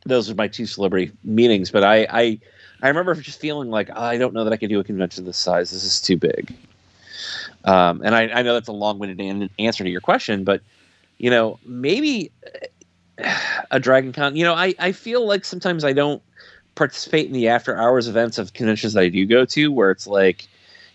those 0.06 0.30
are 0.30 0.36
my 0.36 0.48
two 0.48 0.66
celebrity 0.66 1.11
meetings. 1.24 1.72
But 1.72 1.84
I, 1.84 2.08
I, 2.10 2.40
I 2.82 2.88
remember 2.88 3.16
just 3.16 3.40
feeling 3.40 3.69
like 3.69 3.90
I 3.95 4.18
don't 4.18 4.34
know 4.34 4.44
that 4.44 4.53
I 4.53 4.58
could 4.58 4.69
do 4.69 4.80
a 4.80 4.84
convention 4.84 5.26
this 5.26 5.38
size. 5.38 5.72
This 5.72 5.84
is 5.84 6.02
too 6.02 6.18
big. 6.18 6.56
Um, 7.66 8.02
and 8.03 8.16
I, 8.16 8.30
I 8.30 8.42
know 8.42 8.53
that's 8.53 8.69
a 8.69 8.74
long-winded 8.74 9.19
an- 9.19 9.50
answer 9.60 9.84
to 9.84 9.90
your 9.90 10.02
question, 10.02 10.44
but 10.44 10.61
you 11.18 11.30
know, 11.30 11.60
maybe 11.66 12.32
a 13.72 13.80
Dragon 13.80 14.14
Con. 14.14 14.36
You 14.36 14.45
know, 14.45 14.53
I, 14.53 14.74
I 14.80 14.92
feel 14.92 15.26
like 15.26 15.45
sometimes 15.45 15.84
I 15.84 15.94
don't 15.94 16.22
participate 16.80 17.27
in 17.27 17.33
the 17.33 17.49
after 17.49 17.77
hours 17.77 18.08
events 18.08 18.38
of 18.38 18.53
conventions 18.53 18.93
that 18.93 19.03
I 19.03 19.09
do 19.09 19.25
go 19.25 19.43
to 19.43 19.69
where 19.69 19.91
it's 19.91 20.08
like, 20.08 20.48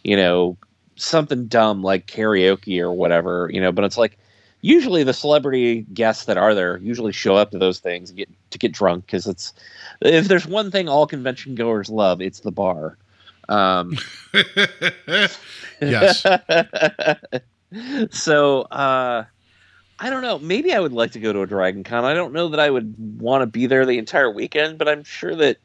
you 0.03 0.17
know, 0.17 0.57
something 0.97 1.47
dumb 1.47 1.83
like 1.83 2.07
karaoke 2.07 2.81
or 2.81 2.91
whatever, 2.91 3.51
you 3.53 3.61
know, 3.61 3.71
but 3.71 3.85
it's 3.85 3.99
like 3.99 4.17
usually 4.63 5.05
the 5.05 5.13
celebrity 5.13 5.83
guests 5.93 6.25
that 6.25 6.39
are 6.39 6.55
there 6.55 6.79
usually 6.79 7.13
show 7.13 7.37
up 7.37 7.51
to 7.51 7.59
those 7.59 7.81
things 7.81 8.09
and 8.09 8.17
get 8.17 8.31
to 8.51 8.59
get 8.59 8.73
drunk 8.73 9.05
because 9.05 9.27
it's 9.27 9.53
if 10.01 10.27
there's 10.27 10.47
one 10.47 10.71
thing 10.71 10.89
all 10.89 11.07
convention 11.07 11.55
goers 11.55 11.91
love, 11.91 12.23
it's 12.23 12.41
the 12.41 12.51
bar. 12.51 12.97
Um, 13.51 13.99
yes. 15.83 16.25
so 18.11 18.63
uh 18.63 19.25
I 19.99 20.11
don't 20.11 20.23
know. 20.23 20.39
Maybe 20.39 20.73
I 20.73 20.81
would 20.81 20.95
like 20.95 21.13
to 21.13 21.21
go 21.21 21.33
to 21.33 21.43
a 21.43 21.47
Dragon 21.47 21.85
Con. 21.85 22.07
I 22.07 22.15
don't 22.15 22.33
know 22.33 22.49
that 22.49 22.59
I 22.59 22.71
would 22.71 22.95
want 23.21 23.43
to 23.43 23.47
be 23.47 23.67
there 23.67 23.85
the 23.85 23.99
entire 23.99 24.31
weekend, 24.31 24.79
but 24.79 24.89
I'm 24.89 25.05
sure 25.05 25.37
that 25.37 25.59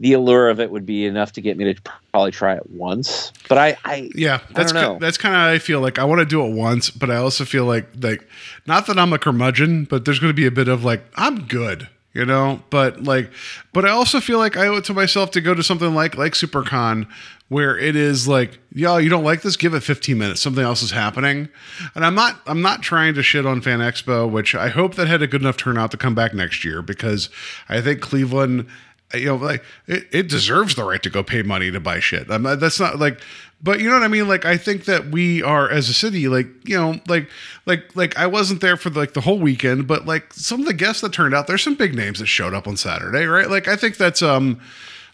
the 0.00 0.14
allure 0.14 0.48
of 0.48 0.58
it 0.58 0.70
would 0.70 0.86
be 0.86 1.04
enough 1.04 1.32
to 1.32 1.42
get 1.42 1.58
me 1.58 1.72
to 1.72 1.80
probably 2.10 2.30
try 2.30 2.54
it 2.54 2.68
once. 2.70 3.32
But 3.48 3.58
I, 3.58 3.76
I 3.84 4.10
Yeah, 4.14 4.40
that's 4.54 4.72
ki- 4.72 4.96
that's 4.98 5.18
kind 5.18 5.34
of 5.34 5.40
how 5.40 5.48
I 5.48 5.58
feel 5.58 5.80
like 5.80 5.98
I 5.98 6.04
want 6.04 6.20
to 6.20 6.24
do 6.24 6.44
it 6.44 6.52
once, 6.52 6.90
but 6.90 7.10
I 7.10 7.16
also 7.16 7.44
feel 7.44 7.66
like 7.66 7.86
like 8.00 8.26
not 8.66 8.86
that 8.86 8.98
I'm 8.98 9.12
a 9.12 9.18
curmudgeon, 9.18 9.84
but 9.84 10.06
there's 10.06 10.18
going 10.18 10.30
to 10.30 10.34
be 10.34 10.46
a 10.46 10.50
bit 10.50 10.68
of 10.68 10.82
like 10.84 11.04
I'm 11.16 11.42
good, 11.46 11.86
you 12.14 12.24
know. 12.24 12.62
But 12.70 13.04
like, 13.04 13.30
but 13.74 13.84
I 13.84 13.90
also 13.90 14.20
feel 14.20 14.38
like 14.38 14.56
I 14.56 14.66
owe 14.68 14.76
it 14.76 14.84
to 14.84 14.94
myself 14.94 15.30
to 15.32 15.40
go 15.42 15.54
to 15.54 15.62
something 15.62 15.94
like 15.94 16.16
like 16.16 16.32
SuperCon 16.32 17.06
where 17.50 17.76
it 17.76 17.96
is 17.96 18.28
like, 18.28 18.60
yo, 18.72 18.96
you 18.96 19.10
don't 19.10 19.24
like 19.24 19.42
this? 19.42 19.56
Give 19.56 19.74
it 19.74 19.82
15 19.82 20.16
minutes. 20.16 20.40
Something 20.40 20.62
else 20.62 20.82
is 20.82 20.92
happening, 20.92 21.48
and 21.94 22.06
I'm 22.06 22.14
not 22.14 22.40
I'm 22.46 22.62
not 22.62 22.80
trying 22.80 23.12
to 23.14 23.22
shit 23.22 23.44
on 23.44 23.60
Fan 23.60 23.80
Expo, 23.80 24.30
which 24.30 24.54
I 24.54 24.68
hope 24.70 24.94
that 24.94 25.08
had 25.08 25.20
a 25.20 25.26
good 25.26 25.42
enough 25.42 25.58
turnout 25.58 25.90
to 25.90 25.98
come 25.98 26.14
back 26.14 26.32
next 26.32 26.64
year 26.64 26.80
because 26.80 27.28
I 27.68 27.82
think 27.82 28.00
Cleveland 28.00 28.66
you 29.14 29.26
know, 29.26 29.36
like 29.36 29.62
it, 29.86 30.06
it 30.12 30.28
deserves 30.28 30.74
the 30.74 30.84
right 30.84 31.02
to 31.02 31.10
go 31.10 31.22
pay 31.22 31.42
money 31.42 31.70
to 31.70 31.80
buy 31.80 32.00
shit. 32.00 32.30
I'm, 32.30 32.42
not- 32.42 32.60
that's 32.60 32.78
not 32.80 32.98
like, 32.98 33.20
but 33.62 33.80
you 33.80 33.88
know 33.88 33.94
what 33.94 34.02
I 34.02 34.08
mean? 34.08 34.26
Like, 34.26 34.44
I 34.46 34.56
think 34.56 34.86
that 34.86 35.06
we 35.10 35.42
are 35.42 35.68
as 35.70 35.88
a 35.88 35.94
city, 35.94 36.28
like, 36.28 36.46
you 36.64 36.76
know, 36.76 36.98
like, 37.08 37.28
like, 37.66 37.94
like 37.94 38.16
I 38.18 38.26
wasn't 38.26 38.60
there 38.62 38.76
for 38.76 38.88
like 38.90 39.12
the 39.12 39.20
whole 39.20 39.38
weekend, 39.38 39.86
but 39.86 40.06
like 40.06 40.32
some 40.32 40.60
of 40.60 40.66
the 40.66 40.72
guests 40.74 41.02
that 41.02 41.12
turned 41.12 41.34
out, 41.34 41.46
there's 41.46 41.62
some 41.62 41.74
big 41.74 41.94
names 41.94 42.20
that 42.20 42.26
showed 42.26 42.54
up 42.54 42.66
on 42.66 42.76
Saturday, 42.76 43.26
right? 43.26 43.50
Like, 43.50 43.68
I 43.68 43.76
think 43.76 43.96
that's, 43.98 44.22
um, 44.22 44.60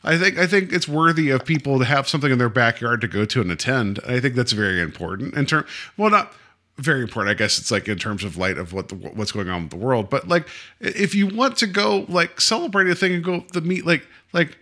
I 0.05 0.17
think 0.17 0.39
I 0.39 0.47
think 0.47 0.73
it's 0.73 0.87
worthy 0.87 1.31
of 1.31 1.45
people 1.45 1.81
to 1.81 1.85
have 1.85 2.09
something 2.09 2.31
in 2.31 2.39
their 2.39 2.49
backyard 2.49 3.01
to 3.01 3.09
go 3.09 3.25
to 3.25 3.41
and 3.41 3.51
attend. 3.51 3.99
I 4.07 4.21
think 4.21 4.37
that's 4.37 4.53
very 4.53 4.81
important 4.81 5.35
in 5.35 5.47
term. 5.47 5.67
Well, 5.97 6.11
not 6.11 6.33
very 6.79 7.03
important. 7.03 7.35
I 7.35 7.39
guess 7.39 7.59
it's 7.59 7.71
like 7.71 7.89
in 7.89 7.99
terms 7.99 8.25
of 8.25 8.37
light 8.37 8.59
of 8.59 8.73
what 8.73 8.89
the, 8.89 8.95
what's 8.95 9.33
going 9.33 9.49
on 9.49 9.63
with 9.63 9.71
the 9.71 9.77
world. 9.77 10.11
But 10.11 10.29
like, 10.29 10.47
if 10.81 11.15
you 11.15 11.27
want 11.27 11.57
to 11.59 11.67
go 11.67 12.05
like 12.09 12.41
celebrate 12.41 12.89
a 12.89 12.95
thing 12.95 13.15
and 13.15 13.25
go 13.25 13.45
the 13.53 13.61
meet 13.61 13.87
like 13.87 14.07
like. 14.33 14.57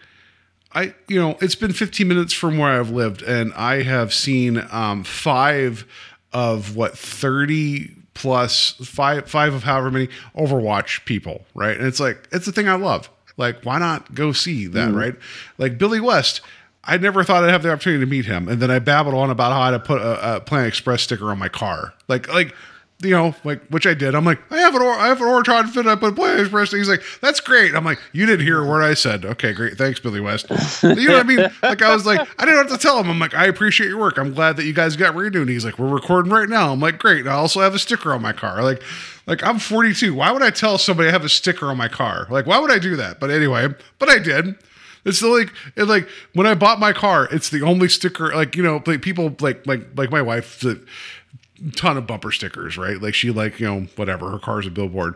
I 0.77 0.93
you 1.07 1.21
know 1.21 1.39
it's 1.41 1.55
been 1.55 1.73
15 1.73 2.09
minutes 2.09 2.33
from 2.33 2.59
where 2.59 2.81
I've 2.81 2.91
lived 2.91 3.23
and 3.23 3.55
I 3.55 3.85
have 3.85 4.13
seen 4.13 4.67
um, 4.73 5.05
five 5.05 5.87
of 6.33 6.75
what 6.75 6.99
30 6.99 7.95
plus 8.15 8.73
five 8.83 9.31
five 9.31 9.55
of 9.55 9.63
however 9.63 9.93
many 9.93 10.09
Overwatch 10.37 11.05
people 11.05 11.45
right 11.55 11.77
and 11.77 11.87
it's 11.87 12.01
like 12.01 12.29
it's 12.33 12.45
the 12.45 12.51
thing 12.51 12.69
I 12.69 12.75
love 12.75 13.09
like 13.37 13.63
why 13.63 13.79
not 13.79 14.17
go 14.17 14.33
see 14.33 14.67
that 14.67 14.93
right 14.93 15.15
like 15.59 15.79
Billy 15.79 16.01
West 16.01 16.41
I 16.87 16.99
never 16.99 17.25
thought 17.25 17.45
I'd 17.45 17.51
have 17.51 17.63
the 17.63 17.73
opportunity 17.73 18.05
to 18.05 18.11
meet 18.11 18.27
him 18.27 18.49
and 18.49 18.61
then 18.61 18.71
I 18.71 18.79
babbled 18.79 19.15
on 19.15 19.31
about 19.31 19.53
how 19.53 19.61
I 19.61 19.67
had 19.67 19.71
to 19.73 19.79
put 19.81 20.01
a, 20.01 20.37
a 20.37 20.41
Planet 20.41 20.69
Express 20.69 21.03
sticker 21.03 21.31
on 21.31 21.39
my 21.39 21.49
car 21.49 21.95
like 22.09 22.33
like 22.33 22.55
you 23.03 23.11
know, 23.11 23.35
like 23.45 23.61
which 23.67 23.87
I 23.87 23.93
did. 23.93 24.15
I'm 24.15 24.25
like, 24.25 24.41
I 24.51 24.59
have 24.59 24.75
an 24.75 24.81
or- 24.81 24.95
I 24.95 25.09
have 25.09 25.21
an 25.21 25.27
Ortron 25.27 25.69
fit 25.69 25.87
up 25.87 26.03
at 26.05 26.15
Play 26.15 26.41
Express. 26.41 26.71
He's 26.71 26.89
like, 26.89 27.03
that's 27.21 27.41
great. 27.41 27.75
I'm 27.75 27.85
like, 27.85 27.99
you 28.13 28.25
didn't 28.25 28.47
hear 28.47 28.63
a 28.63 28.67
word 28.67 28.83
I 28.83 28.95
said. 28.95 29.27
Okay, 29.27 29.53
great. 29.53 29.77
Thanks, 29.77 30.01
Billy 30.01 30.21
West. 30.21 30.47
you 30.83 30.95
know 31.09 31.15
what 31.15 31.21
I 31.21 31.23
mean? 31.25 31.39
Like 31.63 31.83
I 31.83 31.93
was 31.93 32.07
like, 32.07 32.21
I 32.39 32.45
didn't 32.47 32.69
have 32.69 32.79
to 32.79 32.83
tell 32.83 32.99
him. 33.01 33.11
I'm 33.11 33.19
like, 33.19 33.35
I 33.35 33.47
appreciate 33.47 33.89
your 33.89 33.99
work. 33.99 34.17
I'm 34.17 34.33
glad 34.33 34.57
that 34.57 34.65
you 34.65 34.73
guys 34.73 34.97
got 34.97 35.15
renewed. 35.15 35.43
And 35.43 35.51
he's 35.51 35.65
like, 35.65 35.79
we're 35.79 35.89
recording 35.89 36.33
right 36.33 36.49
now. 36.49 36.73
I'm 36.73 36.81
like, 36.81 36.99
great. 36.99 37.27
I 37.27 37.33
also 37.33 37.61
have 37.61 37.75
a 37.75 37.79
sticker 37.79 38.15
on 38.15 38.23
my 38.23 38.33
car. 38.33 38.63
Like, 38.63 38.83
like 39.27 39.43
I'm 39.43 39.59
42. 39.59 40.15
Why 40.15 40.31
would 40.31 40.43
I 40.43 40.51
tell 40.51 40.79
somebody 40.79 41.09
I 41.09 41.13
have 41.13 41.25
a 41.25 41.29
sticker 41.29 41.67
on 41.67 41.77
my 41.77 41.89
car? 41.89 42.27
Like, 42.31 42.47
why 42.47 42.59
would 42.59 42.71
I 42.71 42.79
do 42.79 42.97
that? 42.97 43.19
But 43.21 43.31
anyway, 43.31 43.69
but 43.99 44.09
I 44.09 44.19
did. 44.19 44.55
It's 45.05 45.23
like 45.23 45.53
like 45.77 46.09
when 46.33 46.47
I 46.47 46.55
bought 46.55 46.79
my 46.79 46.93
car, 46.93 47.29
it's 47.31 47.51
the 47.51 47.63
only 47.63 47.89
sticker. 47.89 48.35
Like 48.35 48.57
you 48.57 48.63
know, 48.63 48.83
like 48.87 49.03
people 49.03 49.35
like 49.41 49.67
like 49.67 49.87
like 49.97 50.11
my 50.11 50.23
wife. 50.23 50.63
a 50.65 50.79
ton 51.77 51.97
of 51.97 52.07
bumper 52.07 52.33
stickers, 52.33 52.77
right? 52.77 53.01
Like 53.01 53.15
she 53.15 53.31
like, 53.31 53.61
you 53.61 53.67
know, 53.67 53.87
whatever, 53.97 54.31
her 54.31 54.39
car's 54.39 54.67
a 54.67 54.71
billboard. 54.71 55.15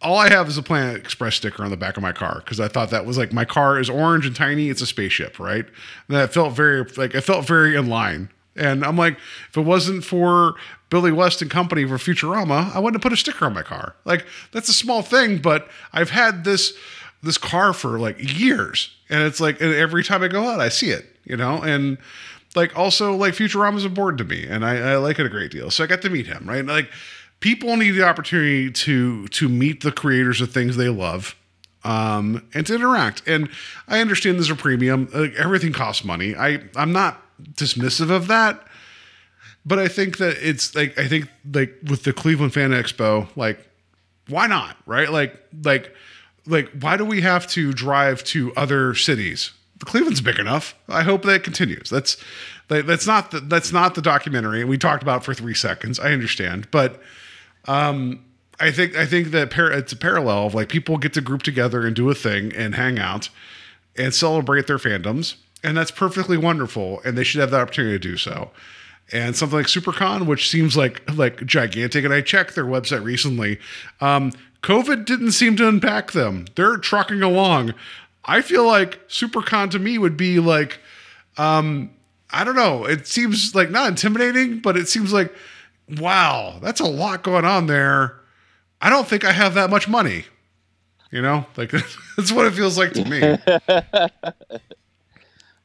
All 0.00 0.16
I 0.16 0.28
have 0.28 0.46
is 0.48 0.56
a 0.56 0.62
Planet 0.62 0.96
Express 0.96 1.34
sticker 1.34 1.64
on 1.64 1.70
the 1.70 1.76
back 1.76 1.96
of 1.96 2.02
my 2.02 2.12
car 2.12 2.40
because 2.44 2.60
I 2.60 2.68
thought 2.68 2.90
that 2.90 3.04
was 3.04 3.18
like 3.18 3.32
my 3.32 3.44
car 3.44 3.80
is 3.80 3.90
orange 3.90 4.26
and 4.26 4.36
tiny, 4.36 4.68
it's 4.68 4.80
a 4.80 4.86
spaceship, 4.86 5.40
right? 5.40 5.64
And 5.64 6.16
that 6.16 6.32
felt 6.32 6.54
very 6.54 6.84
like 6.96 7.14
it 7.14 7.22
felt 7.22 7.46
very 7.46 7.76
in 7.76 7.88
line. 7.88 8.30
And 8.54 8.84
I'm 8.84 8.96
like, 8.96 9.16
if 9.50 9.56
it 9.56 9.62
wasn't 9.62 10.04
for 10.04 10.54
Billy 10.90 11.12
West 11.12 11.42
and 11.42 11.50
company 11.50 11.84
for 11.84 11.96
Futurama, 11.96 12.74
I 12.74 12.78
wouldn't 12.78 13.02
have 13.02 13.08
put 13.08 13.12
a 13.12 13.16
sticker 13.16 13.44
on 13.44 13.54
my 13.54 13.62
car. 13.62 13.94
Like 14.04 14.24
that's 14.52 14.68
a 14.68 14.72
small 14.72 15.02
thing, 15.02 15.38
but 15.38 15.68
I've 15.92 16.10
had 16.10 16.44
this 16.44 16.76
this 17.22 17.38
car 17.38 17.72
for 17.72 17.98
like 17.98 18.16
years, 18.38 18.94
and 19.08 19.22
it's 19.22 19.40
like 19.40 19.60
and 19.60 19.74
every 19.74 20.04
time 20.04 20.22
I 20.22 20.28
go 20.28 20.48
out, 20.48 20.60
I 20.60 20.68
see 20.68 20.90
it, 20.90 21.06
you 21.24 21.36
know, 21.36 21.62
and 21.62 21.98
like 22.54 22.76
also 22.76 23.14
like 23.14 23.34
Futurama 23.34 23.76
is 23.76 23.84
important 23.84 24.18
to 24.18 24.24
me, 24.24 24.46
and 24.46 24.64
I, 24.64 24.92
I 24.92 24.96
like 24.96 25.18
it 25.18 25.26
a 25.26 25.28
great 25.28 25.50
deal. 25.50 25.70
So 25.70 25.84
I 25.84 25.86
got 25.86 26.02
to 26.02 26.10
meet 26.10 26.26
him, 26.26 26.48
right? 26.48 26.64
Like 26.64 26.90
people 27.40 27.76
need 27.76 27.92
the 27.92 28.02
opportunity 28.02 28.70
to 28.70 29.28
to 29.28 29.48
meet 29.48 29.82
the 29.82 29.92
creators 29.92 30.40
of 30.40 30.52
things 30.52 30.76
they 30.76 30.88
love 30.88 31.36
um, 31.84 32.46
and 32.54 32.66
to 32.66 32.74
interact. 32.74 33.26
And 33.26 33.48
I 33.86 34.00
understand 34.00 34.36
there's 34.36 34.50
a 34.50 34.56
premium. 34.56 35.08
Like, 35.12 35.34
everything 35.34 35.72
costs 35.72 36.04
money. 36.04 36.34
I 36.34 36.62
I'm 36.76 36.92
not 36.92 37.22
dismissive 37.54 38.10
of 38.10 38.26
that, 38.28 38.66
but 39.64 39.78
I 39.78 39.88
think 39.88 40.18
that 40.18 40.36
it's 40.40 40.74
like 40.74 40.98
I 40.98 41.06
think 41.08 41.28
like 41.52 41.74
with 41.88 42.04
the 42.04 42.12
Cleveland 42.12 42.54
Fan 42.54 42.70
Expo, 42.70 43.28
like 43.36 43.58
why 44.28 44.46
not, 44.46 44.76
right? 44.86 45.10
Like 45.10 45.38
like 45.64 45.94
like 46.48 46.70
why 46.80 46.96
do 46.96 47.04
we 47.04 47.20
have 47.20 47.46
to 47.48 47.72
drive 47.72 48.24
to 48.24 48.52
other 48.56 48.94
cities? 48.94 49.52
Cleveland's 49.84 50.20
big 50.20 50.38
enough. 50.38 50.74
I 50.88 51.02
hope 51.02 51.22
that 51.22 51.44
continues. 51.44 51.88
That's 51.90 52.16
that's 52.68 53.06
not 53.06 53.30
the, 53.30 53.40
that's 53.40 53.72
not 53.72 53.94
the 53.94 54.02
documentary. 54.02 54.64
We 54.64 54.76
talked 54.76 55.02
about 55.02 55.24
for 55.24 55.34
three 55.34 55.54
seconds. 55.54 55.98
I 55.98 56.12
understand, 56.12 56.70
but 56.70 57.00
um, 57.66 58.24
I 58.60 58.70
think 58.70 58.96
I 58.96 59.06
think 59.06 59.30
that 59.30 59.50
par- 59.50 59.72
it's 59.72 59.92
a 59.92 59.96
parallel 59.96 60.46
of 60.46 60.54
like 60.54 60.68
people 60.68 60.98
get 60.98 61.14
to 61.14 61.20
group 61.20 61.42
together 61.42 61.86
and 61.86 61.94
do 61.94 62.10
a 62.10 62.14
thing 62.14 62.52
and 62.54 62.74
hang 62.74 62.98
out 62.98 63.30
and 63.96 64.14
celebrate 64.14 64.66
their 64.66 64.78
fandoms, 64.78 65.36
and 65.62 65.76
that's 65.76 65.90
perfectly 65.90 66.36
wonderful. 66.36 67.00
And 67.04 67.16
they 67.16 67.24
should 67.24 67.40
have 67.40 67.50
the 67.50 67.60
opportunity 67.60 67.94
to 67.94 67.98
do 67.98 68.16
so. 68.16 68.50
And 69.10 69.34
something 69.34 69.56
like 69.56 69.66
SuperCon, 69.66 70.26
which 70.26 70.50
seems 70.50 70.76
like 70.76 71.00
like 71.14 71.46
gigantic, 71.46 72.04
and 72.04 72.12
I 72.12 72.20
checked 72.20 72.54
their 72.54 72.66
website 72.66 73.04
recently. 73.04 73.58
Um, 74.00 74.32
COVID 74.62 75.04
didn't 75.04 75.32
seem 75.32 75.56
to 75.56 75.68
impact 75.68 76.12
them. 76.12 76.46
They're 76.54 76.76
trucking 76.76 77.22
along. 77.22 77.74
I 78.24 78.42
feel 78.42 78.66
like 78.66 79.08
SuperCon 79.08 79.70
to 79.70 79.78
me 79.78 79.98
would 79.98 80.16
be 80.16 80.40
like, 80.40 80.80
um, 81.36 81.90
I 82.30 82.44
don't 82.44 82.56
know. 82.56 82.84
It 82.84 83.06
seems 83.06 83.54
like 83.54 83.70
not 83.70 83.88
intimidating, 83.88 84.60
but 84.60 84.76
it 84.76 84.88
seems 84.88 85.12
like, 85.12 85.32
wow, 85.98 86.58
that's 86.60 86.80
a 86.80 86.86
lot 86.86 87.22
going 87.22 87.44
on 87.44 87.66
there. 87.66 88.20
I 88.80 88.90
don't 88.90 89.08
think 89.08 89.24
I 89.24 89.32
have 89.32 89.54
that 89.54 89.70
much 89.70 89.88
money. 89.88 90.24
You 91.10 91.22
know, 91.22 91.46
like 91.56 91.70
that's 92.16 92.32
what 92.32 92.46
it 92.46 92.52
feels 92.52 92.76
like 92.76 92.92
to 92.92 93.04
me. 93.04 93.38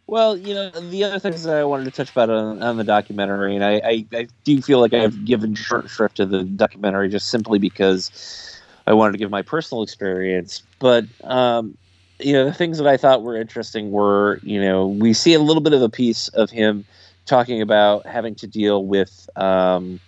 well, 0.08 0.38
you 0.38 0.54
know, 0.54 0.70
the 0.70 1.04
other 1.04 1.20
things 1.20 1.44
that 1.44 1.58
I 1.58 1.66
wanted 1.66 1.86
to 1.86 1.92
touch 1.92 2.12
about 2.12 2.30
on, 2.30 2.64
on 2.64 2.78
the 2.78 2.86
documentary, 2.86 3.56
and 3.56 3.66
I, 3.66 3.74
I, 3.84 4.06
I, 4.14 4.28
do 4.46 4.62
feel 4.62 4.80
like 4.80 4.94
I've 4.94 5.26
given 5.26 5.54
short 5.54 5.90
shrift 5.90 6.16
to 6.18 6.26
the 6.26 6.44
documentary 6.44 7.10
just 7.10 7.28
simply 7.28 7.60
because 7.60 8.53
I 8.86 8.94
wanted 8.94 9.14
to 9.14 9.18
give 9.18 9.30
my 9.30 9.42
personal 9.42 9.84
experience. 9.84 10.64
But 10.80 11.06
um, 11.24 11.78
you 12.20 12.34
know, 12.34 12.46
the 12.46 12.54
things 12.54 12.78
that 12.78 12.88
I 12.88 12.98
thought 12.98 13.24
were 13.24 13.36
interesting 13.36 13.92
were, 13.92 14.40
you 14.44 14.62
know, 14.62 14.88
we 14.88 15.14
see 15.14 15.34
a 15.34 15.40
little 15.40 15.62
bit 15.62 15.74
of 15.74 15.82
a 15.82 15.90
piece 15.90 16.28
of 16.30 16.50
him 16.50 16.86
talking 17.26 17.62
about 17.62 18.06
having 18.08 18.36
to 18.36 18.48
deal 18.48 18.86
with, 18.86 19.30
um, 19.36 20.00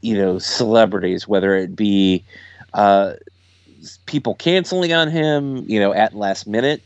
you 0.00 0.16
know, 0.16 0.38
celebrities, 0.38 1.28
whether 1.28 1.56
it 1.56 1.76
be 1.76 2.24
uh, 2.74 3.14
people 4.06 4.34
canceling 4.34 4.92
on 4.92 5.10
him, 5.10 5.64
you 5.68 5.78
know, 5.80 5.92
at 5.92 6.14
last 6.14 6.46
minute, 6.46 6.82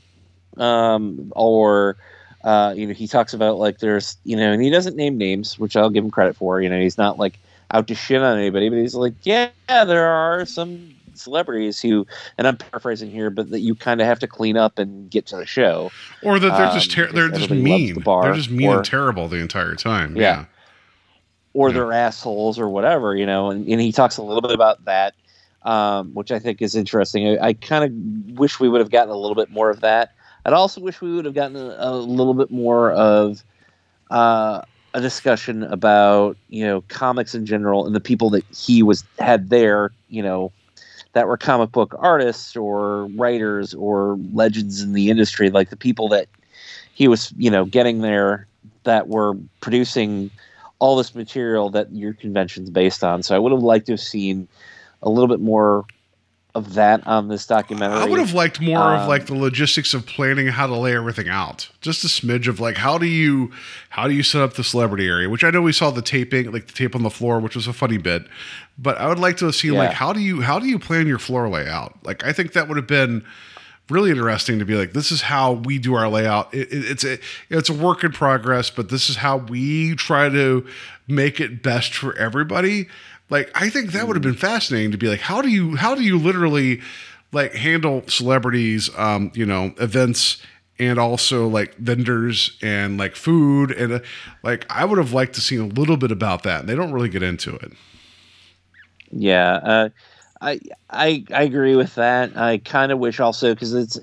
um, 0.56 1.32
or, 1.36 1.96
uh, 2.44 2.74
you 2.76 2.86
know, 2.86 2.94
he 2.94 3.06
talks 3.06 3.32
about 3.32 3.58
like 3.58 3.78
there's, 3.78 4.16
you 4.24 4.36
know, 4.36 4.52
and 4.52 4.62
he 4.62 4.70
doesn't 4.70 4.96
name 4.96 5.16
names, 5.16 5.58
which 5.58 5.76
I'll 5.76 5.90
give 5.90 6.04
him 6.04 6.10
credit 6.10 6.36
for. 6.36 6.60
You 6.60 6.68
know, 6.68 6.80
he's 6.80 6.98
not 6.98 7.18
like 7.18 7.38
out 7.72 7.88
to 7.88 7.94
shit 7.94 8.22
on 8.22 8.38
anybody, 8.38 8.68
but 8.68 8.78
he's 8.78 8.94
like, 8.94 9.14
yeah, 9.22 9.50
there 9.68 10.06
are 10.06 10.44
some 10.44 10.94
celebrities 11.14 11.80
who, 11.80 12.06
and 12.38 12.46
I'm 12.46 12.56
paraphrasing 12.56 13.10
here, 13.10 13.30
but 13.30 13.50
that 13.50 13.60
you 13.60 13.74
kind 13.74 14.00
of 14.00 14.06
have 14.06 14.18
to 14.20 14.26
clean 14.26 14.56
up 14.56 14.78
and 14.78 15.10
get 15.10 15.26
to 15.26 15.36
the 15.36 15.46
show, 15.46 15.90
or 16.22 16.38
that 16.38 16.56
they're 16.56 16.72
just 16.72 16.90
ter- 16.90 17.12
they're 17.12 17.28
just 17.28 17.50
mean. 17.50 17.94
The 17.94 18.00
bar, 18.00 18.22
they're 18.22 18.34
just 18.34 18.50
mean 18.50 18.68
or, 18.68 18.76
and 18.76 18.84
terrible 18.84 19.28
the 19.28 19.38
entire 19.38 19.74
time. 19.74 20.16
Yeah. 20.16 20.22
yeah. 20.22 20.44
Or 21.54 21.68
yeah. 21.68 21.74
they're 21.74 21.92
assholes 21.92 22.58
or 22.58 22.68
whatever, 22.68 23.14
you 23.14 23.26
know, 23.26 23.50
and, 23.50 23.68
and 23.68 23.80
he 23.80 23.92
talks 23.92 24.16
a 24.16 24.22
little 24.22 24.40
bit 24.40 24.52
about 24.52 24.84
that, 24.86 25.14
um, 25.62 26.14
which 26.14 26.32
I 26.32 26.38
think 26.38 26.62
is 26.62 26.74
interesting. 26.74 27.28
I, 27.28 27.48
I 27.48 27.52
kind 27.52 27.84
of 27.84 28.38
wish 28.38 28.58
we 28.58 28.68
would 28.68 28.80
have 28.80 28.90
gotten 28.90 29.10
a 29.10 29.16
little 29.16 29.34
bit 29.34 29.50
more 29.50 29.70
of 29.70 29.80
that. 29.80 30.14
I'd 30.44 30.54
also 30.54 30.80
wish 30.80 31.00
we 31.00 31.14
would 31.14 31.24
have 31.24 31.34
gotten 31.34 31.56
a, 31.56 31.76
a 31.78 31.96
little 31.96 32.34
bit 32.34 32.50
more 32.50 32.90
of 32.92 33.44
uh, 34.10 34.62
a 34.94 35.00
discussion 35.00 35.62
about 35.64 36.36
you 36.48 36.64
know 36.64 36.82
comics 36.88 37.34
in 37.34 37.46
general 37.46 37.86
and 37.86 37.94
the 37.94 38.00
people 38.00 38.30
that 38.30 38.44
he 38.54 38.82
was 38.82 39.04
had 39.18 39.50
there, 39.50 39.90
you 40.08 40.22
know, 40.22 40.52
that 41.12 41.26
were 41.26 41.36
comic 41.36 41.72
book 41.72 41.94
artists 41.98 42.56
or 42.56 43.06
writers 43.16 43.74
or 43.74 44.18
legends 44.32 44.80
in 44.80 44.92
the 44.92 45.10
industry, 45.10 45.50
like 45.50 45.70
the 45.70 45.76
people 45.76 46.08
that 46.08 46.28
he 46.94 47.08
was, 47.08 47.32
you 47.36 47.50
know, 47.50 47.64
getting 47.64 48.00
there 48.00 48.46
that 48.84 49.08
were 49.08 49.34
producing 49.60 50.30
all 50.78 50.96
this 50.96 51.14
material 51.14 51.70
that 51.70 51.92
your 51.92 52.12
convention's 52.12 52.70
based 52.70 53.04
on. 53.04 53.22
So 53.22 53.36
I 53.36 53.38
would 53.38 53.52
have 53.52 53.62
liked 53.62 53.86
to 53.86 53.92
have 53.92 54.00
seen 54.00 54.48
a 55.02 55.08
little 55.08 55.28
bit 55.28 55.40
more 55.40 55.84
of 56.54 56.74
that 56.74 57.06
on 57.06 57.28
this 57.28 57.46
documentary. 57.46 57.98
I 57.98 58.04
would 58.04 58.18
have 58.18 58.34
liked 58.34 58.60
more 58.60 58.78
um, 58.78 59.00
of 59.00 59.08
like 59.08 59.26
the 59.26 59.34
logistics 59.34 59.94
of 59.94 60.04
planning 60.04 60.48
how 60.48 60.66
to 60.66 60.76
lay 60.76 60.94
everything 60.94 61.28
out. 61.28 61.70
Just 61.80 62.04
a 62.04 62.08
smidge 62.08 62.46
of 62.46 62.60
like 62.60 62.76
how 62.76 62.98
do 62.98 63.06
you 63.06 63.50
how 63.88 64.06
do 64.06 64.14
you 64.14 64.22
set 64.22 64.42
up 64.42 64.54
the 64.54 64.64
celebrity 64.64 65.06
area? 65.08 65.30
Which 65.30 65.44
I 65.44 65.50
know 65.50 65.62
we 65.62 65.72
saw 65.72 65.90
the 65.90 66.02
taping, 66.02 66.52
like 66.52 66.66
the 66.66 66.72
tape 66.72 66.94
on 66.94 67.02
the 67.02 67.10
floor, 67.10 67.40
which 67.40 67.56
was 67.56 67.66
a 67.66 67.72
funny 67.72 67.98
bit. 67.98 68.26
But 68.78 68.98
I 68.98 69.08
would 69.08 69.18
like 69.18 69.38
to 69.38 69.46
have 69.46 69.54
seen 69.54 69.74
yeah. 69.74 69.80
like 69.80 69.92
how 69.92 70.12
do 70.12 70.20
you 70.20 70.42
how 70.42 70.58
do 70.58 70.66
you 70.66 70.78
plan 70.78 71.06
your 71.06 71.18
floor 71.18 71.48
layout? 71.48 71.96
Like 72.04 72.24
I 72.24 72.32
think 72.32 72.52
that 72.52 72.68
would 72.68 72.76
have 72.76 72.86
been 72.86 73.24
really 73.88 74.10
interesting 74.10 74.58
to 74.58 74.64
be 74.64 74.74
like 74.74 74.92
this 74.92 75.10
is 75.10 75.22
how 75.22 75.52
we 75.52 75.78
do 75.78 75.94
our 75.94 76.08
layout. 76.08 76.52
It, 76.52 76.70
it, 76.70 76.84
it's 76.84 77.04
a 77.04 77.18
it's 77.48 77.70
a 77.70 77.74
work 77.74 78.04
in 78.04 78.12
progress, 78.12 78.68
but 78.68 78.90
this 78.90 79.08
is 79.08 79.16
how 79.16 79.38
we 79.38 79.94
try 79.94 80.28
to 80.28 80.66
make 81.08 81.40
it 81.40 81.62
best 81.62 81.94
for 81.94 82.16
everybody 82.16 82.88
like 83.32 83.50
I 83.54 83.70
think 83.70 83.92
that 83.92 84.06
would 84.06 84.14
have 84.14 84.22
been 84.22 84.34
fascinating 84.34 84.92
to 84.92 84.98
be 84.98 85.08
like, 85.08 85.20
how 85.20 85.40
do 85.40 85.48
you 85.48 85.74
how 85.74 85.94
do 85.94 86.02
you 86.02 86.18
literally 86.18 86.82
like 87.32 87.54
handle 87.54 88.04
celebrities, 88.06 88.90
um, 88.98 89.32
you 89.34 89.46
know, 89.46 89.72
events 89.78 90.40
and 90.78 90.98
also 90.98 91.48
like 91.48 91.74
vendors 91.76 92.58
and 92.60 92.98
like 92.98 93.16
food 93.16 93.70
and 93.70 93.94
uh, 93.94 93.98
like 94.42 94.66
I 94.68 94.84
would 94.84 94.98
have 94.98 95.14
liked 95.14 95.34
to 95.36 95.40
see 95.40 95.56
a 95.56 95.64
little 95.64 95.96
bit 95.96 96.12
about 96.12 96.42
that. 96.42 96.60
And 96.60 96.68
they 96.68 96.74
don't 96.74 96.92
really 96.92 97.08
get 97.08 97.22
into 97.22 97.54
it. 97.56 97.72
Yeah, 99.10 99.54
uh, 99.54 99.88
I 100.42 100.60
I 100.90 101.24
I 101.32 101.42
agree 101.44 101.74
with 101.74 101.94
that. 101.94 102.36
I 102.36 102.58
kind 102.58 102.92
of 102.92 102.98
wish 102.98 103.18
also 103.18 103.54
because 103.54 103.72
it's 103.72 103.98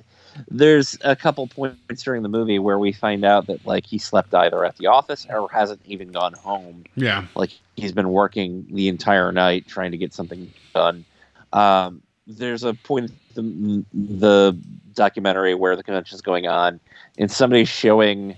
there's 0.47 0.97
a 1.03 1.15
couple 1.15 1.45
points 1.47 2.01
during 2.03 2.23
the 2.23 2.29
movie 2.29 2.57
where 2.57 2.79
we 2.79 2.93
find 2.93 3.23
out 3.23 3.45
that 3.45 3.63
like 3.65 3.85
he 3.85 3.99
slept 3.99 4.33
either 4.33 4.65
at 4.65 4.77
the 4.77 4.87
office 4.87 5.27
or 5.29 5.49
hasn't 5.51 5.81
even 5.85 6.11
gone 6.11 6.33
home. 6.33 6.85
Yeah, 6.95 7.27
like 7.35 7.51
he's 7.79 7.91
been 7.91 8.09
working 8.09 8.65
the 8.71 8.87
entire 8.87 9.31
night 9.31 9.67
trying 9.67 9.91
to 9.91 9.97
get 9.97 10.13
something 10.13 10.51
done. 10.73 11.05
Um, 11.53 12.01
there's 12.27 12.63
a 12.63 12.73
point 12.73 13.11
in 13.35 13.85
the, 13.93 14.15
the 14.15 14.57
documentary 14.93 15.55
where 15.55 15.75
the 15.75 15.83
convention 15.83 16.15
is 16.15 16.21
going 16.21 16.47
on, 16.47 16.79
and 17.17 17.31
somebody's 17.31 17.69
showing 17.69 18.35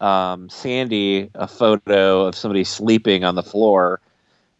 um, 0.00 0.48
Sandy 0.48 1.30
a 1.34 1.48
photo 1.48 2.26
of 2.26 2.36
somebody 2.36 2.64
sleeping 2.64 3.24
on 3.24 3.34
the 3.34 3.42
floor. 3.42 4.00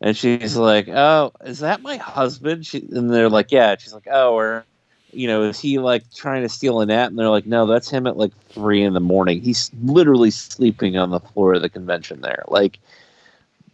And 0.00 0.16
she's 0.16 0.56
like, 0.56 0.88
"Oh, 0.88 1.32
is 1.44 1.60
that 1.60 1.80
my 1.82 1.96
husband?" 1.96 2.66
She, 2.66 2.86
and 2.90 3.10
they're 3.10 3.30
like, 3.30 3.50
"Yeah." 3.50 3.76
She's 3.78 3.94
like, 3.94 4.08
"Oh, 4.10 4.34
or 4.34 4.66
you 5.16 5.26
know, 5.26 5.42
is 5.42 5.58
he 5.58 5.78
like 5.78 6.04
trying 6.14 6.42
to 6.42 6.48
steal 6.48 6.80
a 6.80 6.86
nap? 6.86 7.08
And 7.08 7.18
they're 7.18 7.30
like, 7.30 7.46
no, 7.46 7.66
that's 7.66 7.90
him 7.90 8.06
at 8.06 8.16
like 8.16 8.32
three 8.50 8.82
in 8.82 8.92
the 8.92 9.00
morning. 9.00 9.40
He's 9.40 9.70
literally 9.82 10.30
sleeping 10.30 10.96
on 10.96 11.10
the 11.10 11.20
floor 11.20 11.54
of 11.54 11.62
the 11.62 11.70
convention 11.70 12.20
there. 12.20 12.44
Like, 12.48 12.78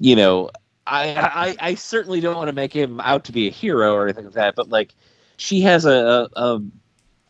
you 0.03 0.17
know, 0.17 0.51
I, 0.87 1.15
I 1.61 1.69
I 1.71 1.75
certainly 1.77 2.21
don't 2.21 2.35
want 2.35 2.49
to 2.49 2.53
make 2.53 2.73
him 2.73 3.01
out 3.01 3.25
to 3.27 3.33
be 3.33 3.47
a 3.47 3.51
hero 3.53 3.95
or 3.95 4.05
anything 4.05 4.25
like 4.25 4.35
that, 4.35 4.57
but 4.57 4.69
like 4.69 4.95
she 5.37 5.61
has 5.61 5.85
a 5.85 6.29
a, 6.35 6.61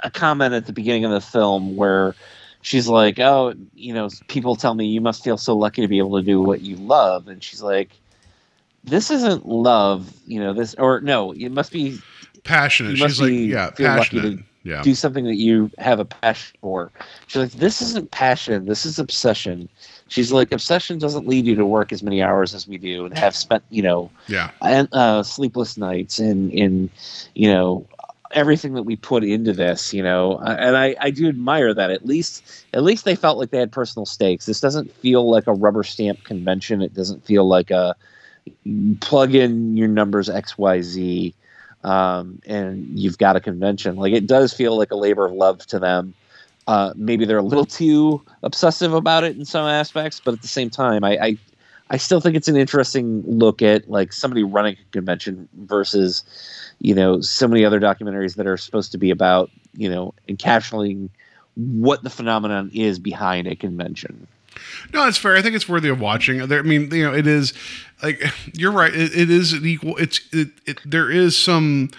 a 0.01 0.11
comment 0.11 0.55
at 0.55 0.65
the 0.67 0.73
beginning 0.73 1.05
of 1.05 1.11
the 1.11 1.21
film 1.21 1.77
where 1.77 2.15
she's 2.63 2.89
like, 2.89 3.19
"Oh, 3.21 3.53
you 3.75 3.93
know, 3.93 4.09
people 4.29 4.57
tell 4.57 4.75
me 4.75 4.87
you 4.87 5.03
must 5.03 5.23
feel 5.23 5.37
so 5.37 5.55
lucky 5.55 5.83
to 5.83 5.89
be 5.89 5.99
able 5.99 6.19
to 6.19 6.25
do 6.25 6.41
what 6.41 6.63
you 6.63 6.77
love," 6.77 7.29
and 7.29 7.43
she's 7.45 7.61
like, 7.63 7.91
"This 8.85 9.11
isn't 9.11 9.47
love, 9.47 10.11
you 10.27 10.41
know. 10.41 10.55
This 10.55 10.75
or 10.77 11.03
no, 11.03 11.33
it 11.33 11.51
must 11.51 11.73
be 11.73 11.99
Passionate. 12.45 12.99
Must 12.99 13.15
She's 13.17 13.21
like, 13.21 13.29
be- 13.29 13.47
yeah, 13.47 13.71
feel 13.71 13.89
lucky 13.91 14.01
passionate. 14.19 14.39
to 14.39 14.45
Yeah. 14.65 14.83
do 14.83 14.95
something 14.97 15.25
that 15.27 15.37
you 15.37 15.71
have 15.79 16.01
a 16.01 16.05
passion 16.07 16.57
for." 16.63 16.91
She's 17.27 17.43
like, 17.43 17.53
"This 17.53 17.83
isn't 17.83 18.11
passion. 18.11 18.65
This 18.65 18.87
is 18.87 18.99
obsession." 18.99 19.69
She's 20.13 20.31
like, 20.31 20.53
"Obsession 20.53 20.99
doesn't 20.99 21.27
lead 21.27 21.47
you 21.47 21.55
to 21.57 21.65
work 21.65 21.93
as 21.93 22.03
many 22.03 22.23
hours 22.23 22.55
as 22.55 22.69
we 22.69 22.77
do 22.77 23.07
and 23.07 23.17
have 23.17 23.35
spent, 23.35 23.65
you 23.71 23.83
know." 23.83 24.11
Yeah. 24.29 24.51
and 24.61 24.89
uh, 24.93 25.23
sleepless 25.23 25.77
nights 25.79 26.19
and 26.19 26.53
in 26.53 26.91
you 27.35 27.49
know 27.53 27.87
everything 28.33 28.75
that 28.75 28.83
we 28.85 28.97
put 28.97 29.25
into 29.25 29.53
this 29.53 29.93
you 29.93 30.03
know 30.03 30.35
Uh, 30.35 30.57
and 30.59 30.77
I, 30.77 30.97
I 31.01 31.11
do 31.11 31.29
admire 31.29 31.75
that 31.75 31.91
at 31.91 32.07
least 32.07 32.65
at 32.73 32.83
least 32.83 33.05
they 33.05 33.15
felt 33.15 33.39
like 33.39 33.51
they 33.51 33.59
had 33.59 33.73
personal 33.73 34.07
stakes 34.07 34.47
this 34.47 34.61
doesn't 34.61 34.91
feel 34.97 35.31
like 35.31 35.47
a 35.47 35.53
rubber 35.53 35.83
stamp 35.83 36.25
convention 36.25 36.81
it 36.83 36.95
doesn't 36.95 37.25
feel 37.25 37.47
like 37.47 37.71
a 37.71 37.95
plug 39.01 39.35
in 39.35 39.77
your 39.77 39.89
numbers 39.89 40.29
xyz 40.29 41.35
um, 41.85 42.41
and 42.47 42.99
you've 42.99 43.19
got 43.19 43.37
a 43.37 43.41
convention 43.41 43.97
like 43.97 44.13
it 44.15 44.27
does 44.27 44.53
feel 44.53 44.77
like 44.79 44.91
a 44.91 44.97
labor 44.97 45.27
of 45.27 45.33
love 45.33 45.67
to 45.67 45.79
them 45.79 46.15
uh, 46.67 46.93
maybe 46.97 47.25
they're 47.25 47.39
a 47.39 47.43
little 47.43 47.67
too 47.67 48.23
obsessive 48.43 48.95
about 48.95 49.25
it 49.25 49.37
in 49.37 49.45
some 49.45 49.67
aspects 49.67 50.21
but 50.21 50.35
at 50.35 50.43
the 50.43 50.49
same 50.49 50.71
time 50.71 51.05
I, 51.05 51.19
I 51.19 51.39
I 51.93 51.99
still 51.99 52.21
think 52.21 52.37
it's 52.37 52.49
an 52.49 52.57
interesting 52.57 53.23
look 53.27 53.61
at 53.61 53.89
like 53.89 54.15
somebody 54.15 54.43
running 54.43 54.77
a 54.81 54.93
convention 54.93 55.47
versus, 55.59 56.25
you 56.81 56.95
know, 56.95 57.21
so 57.21 57.47
many 57.47 57.67
other 57.67 57.79
documentaries 57.79 58.37
that 58.37 58.47
are 58.47 58.57
supposed 58.57 58.93
to 58.93 58.99
be 58.99 59.11
about, 59.11 59.51
you 59.77 59.91
know, 59.91 60.15
encapsulating 60.27 61.11
what 61.55 62.03
the 62.03 62.09
phenomenon 62.09 62.71
is 62.73 62.99
behind 62.99 63.47
a 63.47 63.55
convention. 63.55 64.27
No, 64.95 65.07
it's 65.07 65.19
fair. 65.19 65.37
I 65.37 65.43
think 65.43 65.55
it's 65.55 65.69
worthy 65.69 65.91
of 65.91 66.01
watching. 66.01 66.41
I 66.41 66.63
mean, 66.63 66.91
you 66.91 67.05
know, 67.05 67.15
it 67.15 67.27
is 67.27 67.53
like 68.03 68.23
you're 68.55 68.73
right. 68.73 68.95
It, 68.95 69.15
it 69.15 69.31
is 69.31 69.53
an 69.53 69.67
equal. 69.67 69.97
It's 69.99 70.21
it, 70.33 70.49
it. 70.65 70.81
There 70.87 71.11
is 71.11 71.37
some 71.37 71.91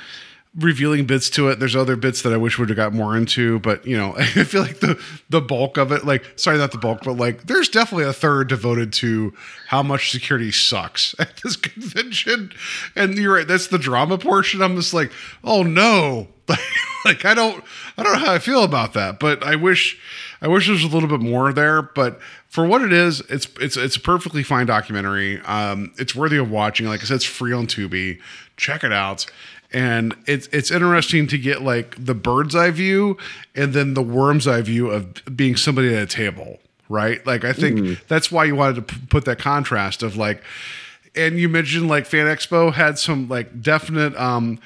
revealing 0.56 1.06
bits 1.06 1.30
to 1.32 1.50
it. 1.50 1.60
There's 1.60 1.76
other 1.76 1.96
bits 1.96 2.22
that 2.22 2.34
I 2.34 2.38
wish 2.38 2.60
would 2.60 2.70
have 2.70 2.76
got 2.76 2.94
more 2.94 3.18
into, 3.18 3.60
but 3.60 3.86
you 3.88 3.98
know, 3.98 4.16
I 4.18 4.26
feel 4.26 4.62
like 4.62 4.80
the 4.80 5.02
the 5.30 5.42
bulk 5.42 5.78
of 5.78 5.92
it, 5.92 6.06
like 6.06 6.24
sorry, 6.36 6.58
not 6.58 6.72
the 6.72 6.78
bulk, 6.78 7.02
but 7.04 7.14
like 7.14 7.48
there's 7.48 7.70
definitely 7.70 8.06
a 8.06 8.14
third 8.14 8.50
devoted 8.50 8.94
to 8.94 9.34
how 9.68 9.82
much 9.82 10.12
security 10.12 10.52
sucks 10.52 11.16
at 11.20 11.38
this 11.38 11.56
convention. 11.56 12.52
And 12.96 13.18
you're 13.18 13.34
right, 13.36 13.48
that's 13.48 13.68
the 13.68 13.80
drama 13.80 14.18
portion. 14.18 14.62
I'm 14.62 14.76
just 14.76 14.94
like, 14.94 15.12
oh 15.44 15.64
no, 15.64 16.28
like, 16.48 16.60
like 17.06 17.26
I 17.26 17.34
don't 17.34 17.64
I 17.98 18.04
don't 18.04 18.14
know 18.14 18.26
how 18.26 18.34
I 18.34 18.40
feel 18.40 18.64
about 18.64 18.94
that, 18.94 19.20
but 19.20 19.44
I 19.44 19.56
wish 19.56 20.00
I 20.42 20.48
wish 20.48 20.66
there 20.66 20.74
was 20.74 20.84
a 20.84 20.88
little 20.88 21.10
bit 21.10 21.22
more 21.22 21.54
there. 21.54 21.82
But 21.82 22.20
for 22.50 22.66
what 22.66 22.82
it 22.82 22.94
is, 22.94 23.22
it's 23.22 23.48
it's 23.60 23.78
it's 23.78 23.96
a 23.96 24.00
perfectly 24.00 24.44
fine 24.44 24.66
documentary. 24.66 25.40
Um, 25.42 25.94
it's 25.98 26.14
worthy 26.14 26.38
of 26.38 26.52
watching. 26.52 26.86
Like 26.86 27.02
I 27.02 27.06
said, 27.06 27.16
it's 27.16 27.26
free 27.26 27.54
on 27.54 27.68
Tubi. 27.68 28.20
Check 28.58 28.84
it 28.84 28.94
out. 28.94 29.26
And 29.74 30.16
it's 30.28 30.48
it's 30.52 30.70
interesting 30.70 31.26
to 31.28 31.38
get 31.38 31.62
like 31.64 31.96
the 32.04 32.14
bird's 32.14 32.56
eye 32.56 32.70
view 32.72 33.18
and 33.56 33.74
then 33.74 33.96
the 33.96 34.04
worm's 34.04 34.48
eye 34.48 34.62
view 34.62 34.90
of 34.92 35.08
being 35.36 35.56
somebody 35.56 35.94
at 35.96 36.04
a 36.04 36.06
table, 36.06 36.60
right? 36.90 37.26
Like 37.26 37.44
I 37.44 37.54
think 37.54 38.08
that's 38.08 38.32
why 38.32 38.46
you 38.46 38.56
wanted 38.56 38.76
to 38.76 38.82
p- 38.94 39.02
put 39.10 39.26
that 39.26 39.40
contrast 39.40 40.04
of 40.04 40.16
like 40.16 40.44
and 41.16 41.40
you 41.40 41.50
mentioned 41.50 41.88
like 41.88 42.06
fan 42.06 42.28
expo 42.28 42.72
had 42.74 43.00
some 43.00 43.28
like 43.30 43.62
definite 43.62 44.16
um 44.16 44.60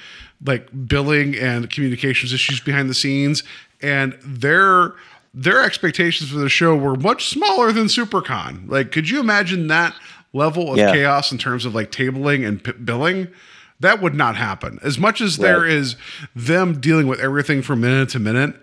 like 0.46 0.68
billing 0.88 1.36
and 1.36 1.70
communications 1.70 2.34
issues 2.34 2.60
behind 2.60 2.90
the 2.90 2.94
scenes 2.94 3.44
and 3.82 4.18
their 4.24 4.94
their 5.34 5.64
expectations 5.64 6.30
for 6.32 6.38
the 6.38 6.50
show 6.50 6.76
were 6.76 6.96
much 6.96 7.28
smaller 7.30 7.72
than 7.72 7.86
supercon 7.86 8.70
like 8.70 8.92
could 8.92 9.10
you 9.10 9.20
imagine 9.20 9.68
that 9.68 9.94
level 10.34 10.72
of 10.72 10.78
Yeah. 10.78 10.92
chaos 10.92 11.32
in 11.32 11.38
terms 11.38 11.66
of 11.66 11.74
like 11.74 11.92
tabling 11.92 12.48
and 12.48 12.64
p- 12.64 12.72
billing 12.74 13.28
that 13.80 14.02
would 14.02 14.16
not 14.16 14.36
happen 14.36 14.80
as 14.84 14.98
much 14.98 15.22
as 15.22 15.38
there 15.38 15.62
Right. 15.62 15.72
is 15.72 15.96
them 16.36 16.80
dealing 16.80 17.08
with 17.08 17.20
everything 17.20 17.62
from 17.62 17.82
minute 17.82 18.10
to 18.10 18.20
minute 18.20 18.56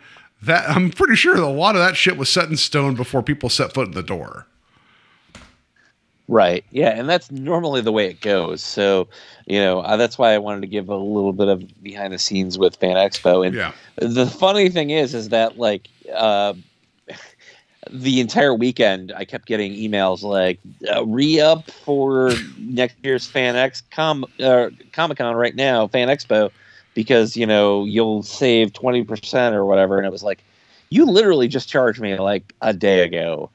that 0.42 0.68
i'm 0.68 0.90
pretty 0.90 1.14
sure 1.16 1.36
a 1.36 1.46
lot 1.48 1.74
of 1.76 1.80
that 1.80 1.96
shit 1.96 2.16
was 2.16 2.28
set 2.28 2.48
in 2.48 2.56
stone 2.56 2.94
before 2.94 3.22
people 3.22 3.48
set 3.48 3.72
foot 3.72 3.86
in 3.88 3.94
the 3.94 4.02
door 4.02 4.46
Right. 6.26 6.64
Yeah, 6.70 6.88
and 6.98 7.06
that's 7.06 7.30
normally 7.30 7.82
the 7.82 7.92
way 7.92 8.06
it 8.06 8.22
goes. 8.22 8.62
So, 8.62 9.08
you 9.44 9.58
know, 9.60 9.80
uh, 9.80 9.98
that's 9.98 10.16
why 10.16 10.32
I 10.32 10.38
wanted 10.38 10.62
to 10.62 10.66
give 10.66 10.88
a 10.88 10.96
little 10.96 11.34
bit 11.34 11.48
of 11.48 11.82
behind 11.82 12.14
the 12.14 12.18
scenes 12.18 12.56
with 12.56 12.76
Fan 12.76 12.96
Expo. 12.96 13.46
And 13.46 13.54
yeah 13.54 13.72
the 13.96 14.24
funny 14.26 14.70
thing 14.70 14.88
is, 14.88 15.12
is 15.12 15.28
that 15.28 15.58
like 15.58 15.86
uh, 16.14 16.54
the 17.90 18.20
entire 18.20 18.54
weekend, 18.54 19.12
I 19.16 19.24
kept 19.24 19.46
getting 19.46 19.72
emails 19.72 20.22
like 20.22 20.58
uh, 20.92 21.04
re 21.06 21.40
up 21.40 21.70
for 21.70 22.32
next 22.58 22.96
year's 23.02 23.26
Fan 23.26 23.56
X 23.56 23.82
com 23.90 24.24
uh, 24.40 24.70
Comic 24.92 25.18
Con 25.18 25.34
right 25.36 25.54
now, 25.54 25.86
Fan 25.88 26.08
Expo, 26.08 26.50
because 26.94 27.36
you 27.36 27.46
know 27.46 27.84
you'll 27.84 28.22
save 28.22 28.72
twenty 28.72 29.04
percent 29.04 29.54
or 29.54 29.64
whatever. 29.64 29.98
And 29.98 30.06
it 30.06 30.12
was 30.12 30.22
like, 30.22 30.42
you 30.90 31.04
literally 31.06 31.48
just 31.48 31.68
charged 31.68 32.00
me 32.00 32.16
like 32.16 32.52
a 32.60 32.72
day 32.72 33.00
ago. 33.02 33.50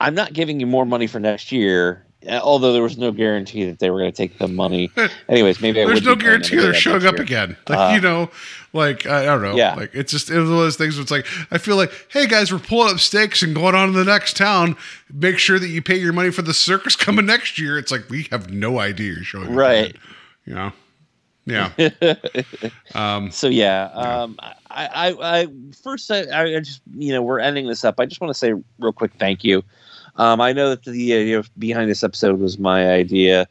I'm 0.00 0.14
not 0.14 0.32
giving 0.32 0.60
you 0.60 0.66
more 0.66 0.86
money 0.86 1.06
for 1.06 1.20
next 1.20 1.52
year. 1.52 2.04
uh, 2.26 2.40
Although 2.42 2.72
there 2.72 2.82
was 2.82 2.96
no 2.96 3.12
guarantee 3.12 3.64
that 3.66 3.80
they 3.80 3.90
were 3.90 3.98
going 3.98 4.10
to 4.10 4.16
take 4.16 4.38
the 4.38 4.48
money. 4.48 4.90
Anyways, 5.28 5.60
maybe 5.60 5.84
There's 5.84 6.02
no 6.02 6.14
be 6.16 6.22
paying 6.24 6.40
them 6.40 6.40
guarantee 6.40 6.56
they're 6.56 6.72
showing 6.74 7.04
up 7.06 7.16
year. 7.16 7.22
again. 7.22 7.56
Like 7.68 7.78
Uh, 7.78 7.94
you 7.94 8.00
know, 8.00 8.30
like 8.72 9.06
I 9.06 9.24
don't 9.24 9.42
know. 9.42 9.56
Yeah. 9.56 9.74
Like 9.74 9.90
it's 9.94 10.12
just 10.12 10.30
it 10.30 10.38
was 10.38 10.48
one 10.48 10.58
of 10.58 10.64
those 10.64 10.76
things 10.76 10.96
where 10.96 11.02
it's 11.02 11.10
like 11.10 11.26
I 11.50 11.58
feel 11.58 11.76
like, 11.76 11.92
hey 12.10 12.26
guys, 12.26 12.52
we're 12.52 12.58
pulling 12.58 12.92
up 12.94 13.00
stakes 13.00 13.42
and 13.42 13.54
going 13.54 13.74
on 13.74 13.92
to 13.92 13.98
the 13.98 14.04
next 14.04 14.36
town. 14.36 14.76
Make 15.12 15.38
sure 15.38 15.58
that 15.58 15.68
you 15.68 15.82
pay 15.82 15.96
your 15.96 16.12
money 16.12 16.30
for 16.30 16.42
the 16.42 16.54
circus 16.54 16.96
coming 16.96 17.26
next 17.26 17.58
year. 17.58 17.78
It's 17.78 17.90
like 17.90 18.08
we 18.08 18.28
have 18.30 18.50
no 18.50 18.78
idea 18.78 19.14
you're 19.14 19.24
showing 19.24 19.52
Right. 19.54 19.90
again, 19.90 20.00
You 20.46 20.54
know. 20.54 20.72
Yeah. 21.46 21.70
So 23.30 23.48
yeah, 23.48 23.84
um, 23.94 24.36
I, 24.40 24.54
I, 24.70 25.40
I 25.42 25.46
first 25.82 26.10
I, 26.10 26.56
I 26.56 26.60
just 26.60 26.80
you 26.96 27.12
know 27.12 27.22
we're 27.22 27.40
ending 27.40 27.66
this 27.66 27.84
up. 27.84 27.98
I 27.98 28.06
just 28.06 28.20
want 28.20 28.30
to 28.30 28.38
say 28.38 28.52
real 28.78 28.92
quick 28.92 29.12
thank 29.18 29.42
you. 29.44 29.62
Um, 30.16 30.40
I 30.40 30.52
know 30.52 30.68
that 30.70 30.84
the 30.84 31.14
idea 31.14 31.42
behind 31.58 31.90
this 31.90 32.02
episode 32.04 32.38
was 32.38 32.58
my 32.58 32.90
idea, 32.90 33.48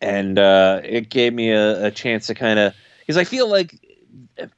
and 0.00 0.38
uh, 0.38 0.80
it 0.84 1.10
gave 1.10 1.32
me 1.32 1.50
a, 1.50 1.86
a 1.86 1.90
chance 1.90 2.26
to 2.26 2.34
kind 2.34 2.58
of 2.58 2.74
because 3.00 3.16
I 3.16 3.24
feel 3.24 3.48
like 3.48 3.78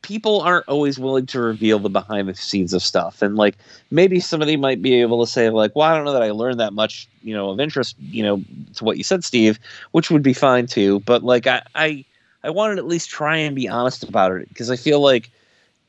people 0.03 0.41
aren't 0.41 0.69
always 0.69 0.99
willing 0.99 1.27
to 1.27 1.41
reveal 1.41 1.79
the 1.79 1.89
behind 1.89 2.29
the 2.29 2.35
scenes 2.35 2.73
of 2.73 2.83
stuff, 2.83 3.23
and 3.23 3.37
like 3.37 3.57
maybe 3.91 4.21
somebody 4.21 4.57
might 4.57 4.83
be 4.83 5.01
able 5.01 5.25
to 5.25 5.31
say 5.31 5.51
like, 5.51 5.75
well, 5.75 5.91
I 5.91 5.95
don't 5.95 6.05
know 6.05 6.13
that 6.13 6.23
I 6.23 6.31
learned 6.31 6.61
that 6.61 6.73
much, 6.73 7.09
you 7.23 7.35
know, 7.35 7.51
of 7.51 7.61
interest, 7.61 7.97
you 8.01 8.23
know, 8.23 8.43
to 8.75 8.85
what 8.85 8.99
you 8.99 9.05
said, 9.05 9.25
Steve, 9.25 9.59
which 9.93 10.11
would 10.11 10.23
be 10.23 10.33
fine 10.33 10.67
too. 10.67 11.01
But 11.01 11.23
like 11.23 11.47
I, 11.47 11.63
I 11.75 12.05
I 12.43 12.51
wanted 12.51 12.77
to 12.77 12.81
at 12.81 12.87
least 12.87 13.11
try 13.11 13.37
and 13.37 13.55
be 13.55 13.69
honest 13.69 14.03
about 14.03 14.33
it 14.33 14.49
because 14.49 14.71
I 14.71 14.77
feel 14.77 15.01
like 15.01 15.31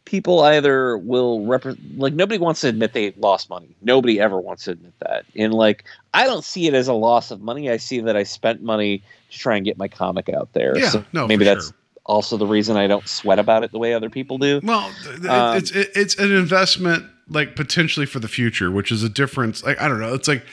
people 0.06 0.42
either 0.42 0.98
will 0.98 1.46
represent 1.46 1.98
like 1.98 2.14
nobody 2.14 2.38
wants 2.38 2.62
to 2.62 2.68
admit 2.68 2.94
they 2.94 3.12
lost 3.18 3.50
money. 3.50 3.70
Nobody 3.82 4.20
ever 4.20 4.40
wants 4.40 4.66
to 4.66 4.72
admit 4.72 4.94
that. 5.00 5.26
And 5.36 5.54
like 5.54 5.84
I 6.14 6.26
don't 6.26 6.44
see 6.44 6.68
it 6.68 6.74
as 6.74 6.88
a 6.88 6.94
loss 6.94 7.32
of 7.32 7.42
money. 7.42 7.70
I 7.70 7.78
see 7.78 8.00
that 8.02 8.16
I 8.16 8.24
spent 8.24 8.62
money 8.62 9.04
to 9.30 9.38
try 9.38 9.56
and 9.56 9.66
get 9.66 9.78
my 9.78 9.88
comic 9.88 10.30
out 10.30 10.54
there. 10.54 10.78
Yeah, 10.78 10.90
so 10.90 11.06
no, 11.14 11.28
maybe 11.28 11.46
that's 11.46 11.68
sure. 11.68 11.76
Also 12.06 12.38
the 12.38 12.48
reason 12.48 12.78
I 12.78 12.88
don't 12.88 13.08
sweat 13.08 13.40
about 13.40 13.64
it 13.64 13.72
the 13.72 13.80
way 13.80 13.94
other 13.94 14.10
people 14.10 14.38
do. 14.38 14.60
Well, 14.64 14.92
Um, 15.28 15.58
it's 15.58 15.72
it's 15.72 16.16
an 16.18 16.32
investment 16.32 17.06
like 17.30 17.56
potentially 17.56 18.06
for 18.06 18.20
the 18.20 18.28
future, 18.28 18.72
which 18.72 18.92
is 18.92 19.04
a 19.04 19.10
difference. 19.10 19.64
Like 19.64 19.80
I 19.82 19.88
don't 19.88 20.00
know. 20.00 20.14
It's 20.14 20.28
like 20.28 20.44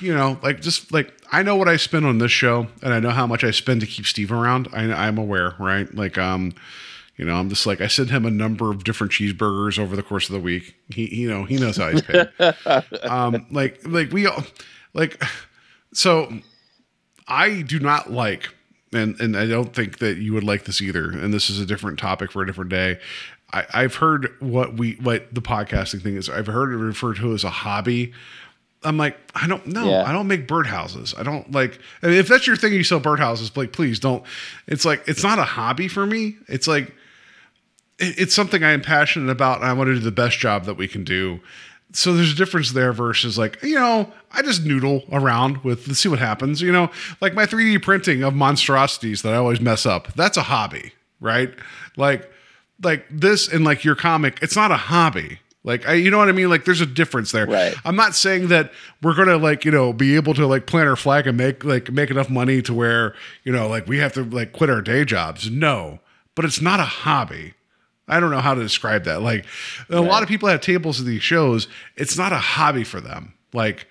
you 0.00 0.14
know, 0.14 0.38
like 0.42 0.60
just 0.60 0.92
like 0.92 1.12
I 1.32 1.42
know 1.42 1.56
what 1.56 1.68
I 1.68 1.76
spend 1.76 2.06
on 2.06 2.18
this 2.18 2.30
show, 2.30 2.68
and 2.82 2.94
I 2.94 3.00
know 3.00 3.10
how 3.10 3.26
much 3.26 3.42
I 3.42 3.50
spend 3.50 3.80
to 3.80 3.86
keep 3.86 4.06
Steve 4.06 4.30
around. 4.30 4.68
I, 4.72 4.84
I'm 4.84 5.18
aware, 5.18 5.54
right? 5.58 5.92
Like, 5.92 6.16
um, 6.16 6.52
you 7.16 7.24
know, 7.24 7.34
I'm 7.34 7.48
just 7.48 7.66
like 7.66 7.80
I 7.80 7.88
send 7.88 8.10
him 8.10 8.24
a 8.24 8.30
number 8.30 8.70
of 8.70 8.84
different 8.84 9.12
cheeseburgers 9.12 9.78
over 9.78 9.96
the 9.96 10.02
course 10.04 10.28
of 10.28 10.34
the 10.34 10.40
week. 10.40 10.76
He, 10.90 11.22
you 11.22 11.28
know, 11.28 11.44
he 11.44 11.56
knows 11.56 11.76
how 11.76 11.90
he's 11.90 12.02
paid. 12.02 12.28
um, 13.02 13.46
like, 13.50 13.80
like 13.84 14.12
we 14.12 14.26
all, 14.26 14.44
like, 14.92 15.20
so 15.92 16.32
I 17.26 17.62
do 17.62 17.80
not 17.80 18.12
like, 18.12 18.53
and 18.94 19.20
and 19.20 19.36
I 19.36 19.46
don't 19.46 19.74
think 19.74 19.98
that 19.98 20.18
you 20.18 20.32
would 20.34 20.44
like 20.44 20.64
this 20.64 20.80
either. 20.80 21.10
And 21.10 21.32
this 21.34 21.50
is 21.50 21.60
a 21.60 21.66
different 21.66 21.98
topic 21.98 22.32
for 22.32 22.42
a 22.42 22.46
different 22.46 22.70
day. 22.70 22.98
I, 23.52 23.66
I've 23.74 23.96
heard 23.96 24.34
what 24.40 24.74
we 24.78 24.92
what 24.94 25.34
the 25.34 25.42
podcasting 25.42 26.02
thing 26.02 26.16
is. 26.16 26.28
I've 26.28 26.46
heard 26.46 26.72
it 26.72 26.76
referred 26.76 27.16
to 27.16 27.32
as 27.34 27.44
a 27.44 27.50
hobby. 27.50 28.12
I'm 28.86 28.98
like, 28.98 29.16
I 29.34 29.46
don't 29.46 29.66
know. 29.68 29.84
Yeah. 29.86 30.04
I 30.04 30.12
don't 30.12 30.26
make 30.28 30.46
birdhouses. 30.46 31.18
I 31.18 31.22
don't 31.22 31.50
like. 31.52 31.78
I 32.02 32.08
mean, 32.08 32.16
if 32.18 32.28
that's 32.28 32.46
your 32.46 32.56
thing, 32.56 32.72
you 32.74 32.84
sell 32.84 33.00
birdhouses. 33.00 33.56
Like, 33.56 33.72
please 33.72 33.98
don't. 33.98 34.22
It's 34.66 34.84
like 34.84 35.02
it's 35.06 35.22
not 35.22 35.38
a 35.38 35.44
hobby 35.44 35.88
for 35.88 36.04
me. 36.04 36.36
It's 36.48 36.66
like 36.68 36.88
it- 37.98 38.18
it's 38.18 38.34
something 38.34 38.62
I 38.62 38.72
am 38.72 38.82
passionate 38.82 39.30
about, 39.30 39.60
and 39.60 39.66
I 39.68 39.72
want 39.72 39.88
to 39.88 39.94
do 39.94 40.00
the 40.00 40.10
best 40.12 40.38
job 40.38 40.64
that 40.64 40.74
we 40.74 40.86
can 40.88 41.02
do. 41.04 41.40
So 41.94 42.12
there's 42.12 42.32
a 42.32 42.36
difference 42.36 42.72
there 42.72 42.92
versus 42.92 43.38
like 43.38 43.62
you 43.62 43.76
know 43.76 44.12
I 44.32 44.42
just 44.42 44.64
noodle 44.64 45.04
around 45.12 45.58
with 45.58 45.86
let's 45.86 46.00
see 46.00 46.08
what 46.08 46.18
happens. 46.18 46.60
You 46.60 46.72
know, 46.72 46.90
like 47.20 47.34
my 47.34 47.46
3D 47.46 47.82
printing 47.82 48.22
of 48.22 48.34
monstrosities 48.34 49.22
that 49.22 49.32
I 49.32 49.36
always 49.36 49.60
mess 49.60 49.86
up. 49.86 50.12
That's 50.14 50.36
a 50.36 50.42
hobby, 50.42 50.92
right? 51.20 51.54
Like 51.96 52.30
like 52.82 53.06
this 53.10 53.48
and 53.48 53.64
like 53.64 53.84
your 53.84 53.94
comic, 53.94 54.38
it's 54.42 54.56
not 54.56 54.70
a 54.70 54.76
hobby. 54.76 55.38
Like 55.62 55.88
I, 55.88 55.94
you 55.94 56.10
know 56.10 56.18
what 56.18 56.28
I 56.28 56.32
mean? 56.32 56.50
Like 56.50 56.66
there's 56.66 56.82
a 56.82 56.86
difference 56.86 57.32
there. 57.32 57.46
Right. 57.46 57.74
I'm 57.84 57.96
not 57.96 58.14
saying 58.14 58.48
that 58.48 58.72
we're 59.02 59.14
gonna 59.14 59.38
like 59.38 59.64
you 59.64 59.70
know 59.70 59.92
be 59.92 60.14
able 60.16 60.34
to 60.34 60.46
like 60.46 60.66
plant 60.66 60.88
our 60.88 60.96
flag 60.96 61.26
and 61.26 61.38
make 61.38 61.64
like 61.64 61.90
make 61.90 62.10
enough 62.10 62.28
money 62.28 62.60
to 62.62 62.74
where 62.74 63.14
you 63.44 63.52
know 63.52 63.68
like 63.68 63.86
we 63.86 63.98
have 63.98 64.12
to 64.14 64.24
like 64.24 64.52
quit 64.52 64.68
our 64.68 64.82
day 64.82 65.04
jobs. 65.04 65.50
No, 65.50 66.00
but 66.34 66.44
it's 66.44 66.60
not 66.60 66.80
a 66.80 66.84
hobby. 66.84 67.54
I 68.08 68.20
don't 68.20 68.30
know 68.30 68.40
how 68.40 68.54
to 68.54 68.62
describe 68.62 69.04
that. 69.04 69.22
Like 69.22 69.46
a 69.88 70.00
lot 70.00 70.22
of 70.22 70.28
people 70.28 70.48
have 70.48 70.60
tables 70.60 71.00
at 71.00 71.06
these 71.06 71.22
shows. 71.22 71.68
It's 71.96 72.18
not 72.18 72.32
a 72.32 72.38
hobby 72.38 72.84
for 72.84 73.00
them. 73.00 73.34
Like 73.52 73.86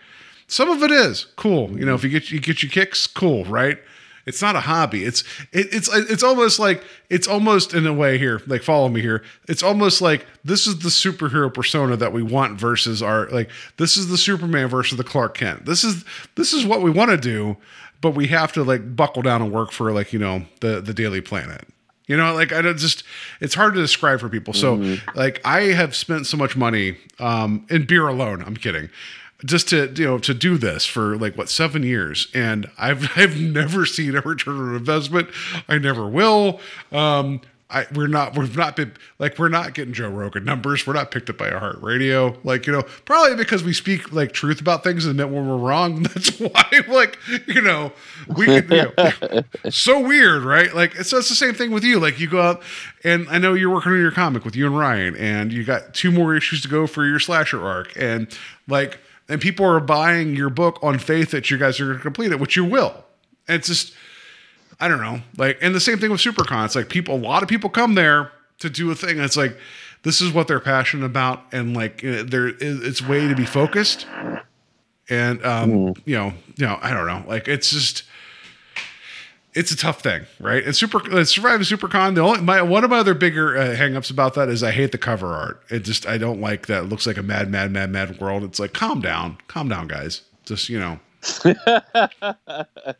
some 0.48 0.70
of 0.70 0.84
it 0.84 0.92
is 0.92 1.26
cool. 1.36 1.78
You 1.78 1.86
know, 1.86 1.96
if 1.96 2.04
you 2.04 2.10
get 2.10 2.32
you 2.32 2.40
get 2.40 2.62
your 2.62 2.70
kicks, 2.70 3.08
cool, 3.08 3.46
right? 3.46 3.80
It's 4.26 4.42
not 4.42 4.56
a 4.56 4.62
hobby. 4.62 5.04
It's 5.04 5.22
it, 5.52 5.68
it's 5.72 5.90
it's 5.94 6.24
almost 6.24 6.60
like 6.60 6.84
it's 7.10 7.28
almost 7.28 7.74
in 7.74 7.86
a 7.86 7.94
way 7.94 8.18
here. 8.18 8.42
Like 8.48 8.64
follow 8.64 8.88
me 8.88 9.02
here. 9.02 9.24
It's 9.50 9.64
almost 9.64 10.02
like 10.02 10.26
this 10.46 10.66
is 10.66 10.80
the 10.80 10.90
superhero 10.90 11.54
persona 11.54 11.98
that 11.98 12.14
we 12.14 12.24
want 12.24 12.60
versus 12.60 13.02
our 13.02 13.28
like 13.30 13.50
this 13.78 13.98
is 13.98 14.08
the 14.08 14.18
Superman 14.18 14.70
versus 14.70 14.98
the 14.98 15.04
Clark 15.04 15.36
Kent. 15.36 15.66
This 15.66 15.84
is 15.84 16.06
this 16.36 16.54
is 16.54 16.66
what 16.66 16.82
we 16.82 16.90
want 16.90 17.12
to 17.12 17.18
do, 17.18 17.58
but 18.00 18.12
we 18.12 18.28
have 18.28 18.54
to 18.54 18.64
like 18.64 18.96
buckle 18.96 19.24
down 19.24 19.42
and 19.42 19.52
work 19.52 19.72
for 19.72 19.92
like 19.92 20.14
you 20.14 20.20
know 20.20 20.46
the 20.62 20.80
the 20.80 20.94
Daily 20.94 21.20
Planet. 21.20 21.68
You 22.08 22.18
know, 22.18 22.34
like 22.34 22.52
I 22.52 22.62
don't 22.62 22.78
just 22.78 23.04
it's 23.40 23.56
hard 23.56 23.76
to 23.76 23.82
describe 23.82 24.20
for 24.20 24.30
people. 24.30 24.54
So 24.54 24.98
like 25.16 25.42
I 25.46 25.62
have 25.74 25.96
spent 25.96 26.28
so 26.28 26.38
much 26.38 26.56
money 26.56 26.98
um 27.20 27.66
in 27.70 27.86
beer 27.86 28.08
alone. 28.08 28.44
I'm 28.46 28.58
kidding. 28.58 28.90
Just 29.46 29.70
to 29.70 29.92
you 29.96 30.06
know 30.06 30.18
to 30.20 30.34
do 30.34 30.58
this 30.58 30.86
for 30.86 31.18
like 31.18 31.38
what 31.38 31.50
seven 31.50 31.84
years, 31.84 32.28
and 32.34 32.70
I've 32.78 33.10
I've 33.18 33.40
never 33.40 33.86
seen 33.86 34.16
a 34.16 34.22
return 34.22 34.56
on 34.56 34.76
investment. 34.76 35.30
I 35.68 35.78
never 35.78 36.08
will. 36.08 36.60
Um, 36.92 37.42
I 37.74 37.88
we're 37.94 38.08
not 38.08 38.38
we've 38.38 38.56
not 38.56 38.76
been 38.76 38.94
like 39.20 39.40
we're 39.40 39.50
not 39.50 39.74
getting 39.74 39.94
Joe 39.94 40.10
Rogan 40.10 40.46
numbers. 40.46 40.86
We're 40.86 40.94
not 40.94 41.12
picked 41.12 41.30
up 41.30 41.38
by 41.38 41.50
iHeartRadio. 41.50 42.38
Like 42.44 42.68
you 42.68 42.74
know 42.74 42.84
probably 43.06 43.36
because 43.36 43.64
we 43.64 43.74
speak 43.74 44.14
like 44.14 44.32
truth 44.32 44.62
about 44.62 44.84
things 44.84 45.06
and 45.06 45.20
admit 45.20 45.36
when 45.36 45.48
we're 45.48 45.58
wrong. 45.58 46.04
That's 46.14 46.40
why 46.40 46.82
like 46.88 47.18
you 47.48 47.62
know 47.62 47.92
we 48.36 48.46
could, 48.46 48.70
you 48.70 48.92
know, 48.96 49.44
so 49.70 50.00
weird, 50.00 50.44
right? 50.44 50.74
Like 50.74 50.96
it's, 50.96 51.12
it's 51.12 51.30
the 51.30 51.36
same 51.36 51.54
thing 51.54 51.72
with 51.72 51.84
you. 51.84 52.00
Like 52.00 52.20
you 52.20 52.30
go 52.30 52.42
out 52.42 52.62
and 53.04 53.28
I 53.30 53.38
know 53.38 53.54
you're 53.54 53.74
working 53.74 53.92
on 53.92 54.00
your 54.00 54.12
comic 54.12 54.46
with 54.46 54.56
you 54.56 54.68
and 54.68 54.78
Ryan, 54.78 55.16
and 55.16 55.52
you 55.52 55.64
got 55.64 55.94
two 55.94 56.12
more 56.12 56.36
issues 56.36 56.62
to 56.62 56.68
go 56.68 56.88
for 56.88 57.06
your 57.06 57.20
slasher 57.20 57.66
arc, 57.66 57.92
and 57.96 58.28
like 58.68 59.00
and 59.28 59.42
people 59.42 59.66
are 59.66 59.80
buying 59.80 60.36
your 60.36 60.50
book 60.50 60.80
on 60.84 61.00
faith 61.00 61.32
that 61.32 61.50
you 61.50 61.58
guys 61.58 61.80
are 61.80 61.86
going 61.86 61.98
to 61.98 62.04
complete 62.04 62.32
it, 62.32 62.40
which 62.40 62.56
you 62.56 62.66
will. 62.66 63.04
And 63.48 63.58
it's 63.58 63.68
just 63.68 63.94
I 64.80 64.88
don't 64.88 65.02
know, 65.02 65.22
like 65.38 65.58
and 65.62 65.74
the 65.74 65.80
same 65.80 66.00
thing 66.00 66.12
with 66.12 66.22
SuperCon. 66.22 66.66
It's 66.66 66.76
like 66.76 66.90
people, 66.90 67.16
a 67.16 67.18
lot 67.18 67.44
of 67.44 67.50
people 67.50 67.70
come 67.70 67.96
there 67.96 68.32
to 68.60 68.70
do 68.70 68.92
a 68.92 68.96
thing. 68.96 69.20
It's 69.20 69.38
like 69.38 69.58
this 70.04 70.22
is 70.22 70.34
what 70.34 70.48
they're 70.48 70.60
passionate 70.60 71.06
about, 71.06 71.44
and 71.52 71.76
like 71.76 72.02
there 72.02 72.48
it's 72.60 73.02
way 73.02 73.28
to 73.28 73.36
be 73.36 73.46
focused. 73.46 74.06
And 75.10 75.46
um, 75.46 75.94
you 76.06 76.16
know, 76.16 76.34
you 76.56 76.66
know, 76.66 76.80
I 76.82 76.92
don't 76.92 77.06
know, 77.06 77.24
like 77.28 77.48
it's 77.48 77.70
just 77.72 78.04
it's 79.56 79.72
a 79.72 79.78
tough 79.78 80.02
thing, 80.02 80.26
right? 80.40 80.64
And 80.64 80.76
super 80.76 81.00
uh, 81.16 81.24
surviving 81.24 81.66
SuperCon. 81.66 82.16
The 82.16 82.22
only 82.22 82.42
my 82.42 82.62
one 82.62 82.84
of 82.84 82.90
my 82.90 82.98
other 82.98 83.14
bigger 83.14 83.58
uh, 83.58 83.76
hangups 83.76 84.10
about 84.10 84.34
that 84.36 84.50
is 84.50 84.64
I 84.64 84.72
hate 84.72 84.92
the 84.92 84.98
cover 84.98 85.28
art. 85.28 85.62
It 85.70 85.80
just 85.80 86.08
I 86.08 86.18
don't 86.18 86.42
like 86.42 86.68
that. 86.68 86.84
It 86.84 86.90
looks 86.90 87.06
like 87.06 87.18
a 87.18 87.24
mad, 87.24 87.50
mad, 87.50 87.72
mad, 87.72 87.92
mad 87.92 88.20
world. 88.20 88.44
It's 88.44 88.60
like 88.60 88.74
calm 88.74 89.02
down, 89.02 89.38
calm 89.48 89.70
down, 89.70 89.88
guys. 89.88 90.22
Just 90.46 90.70
you 90.70 90.80
know, 90.80 91.00
I 91.46 92.96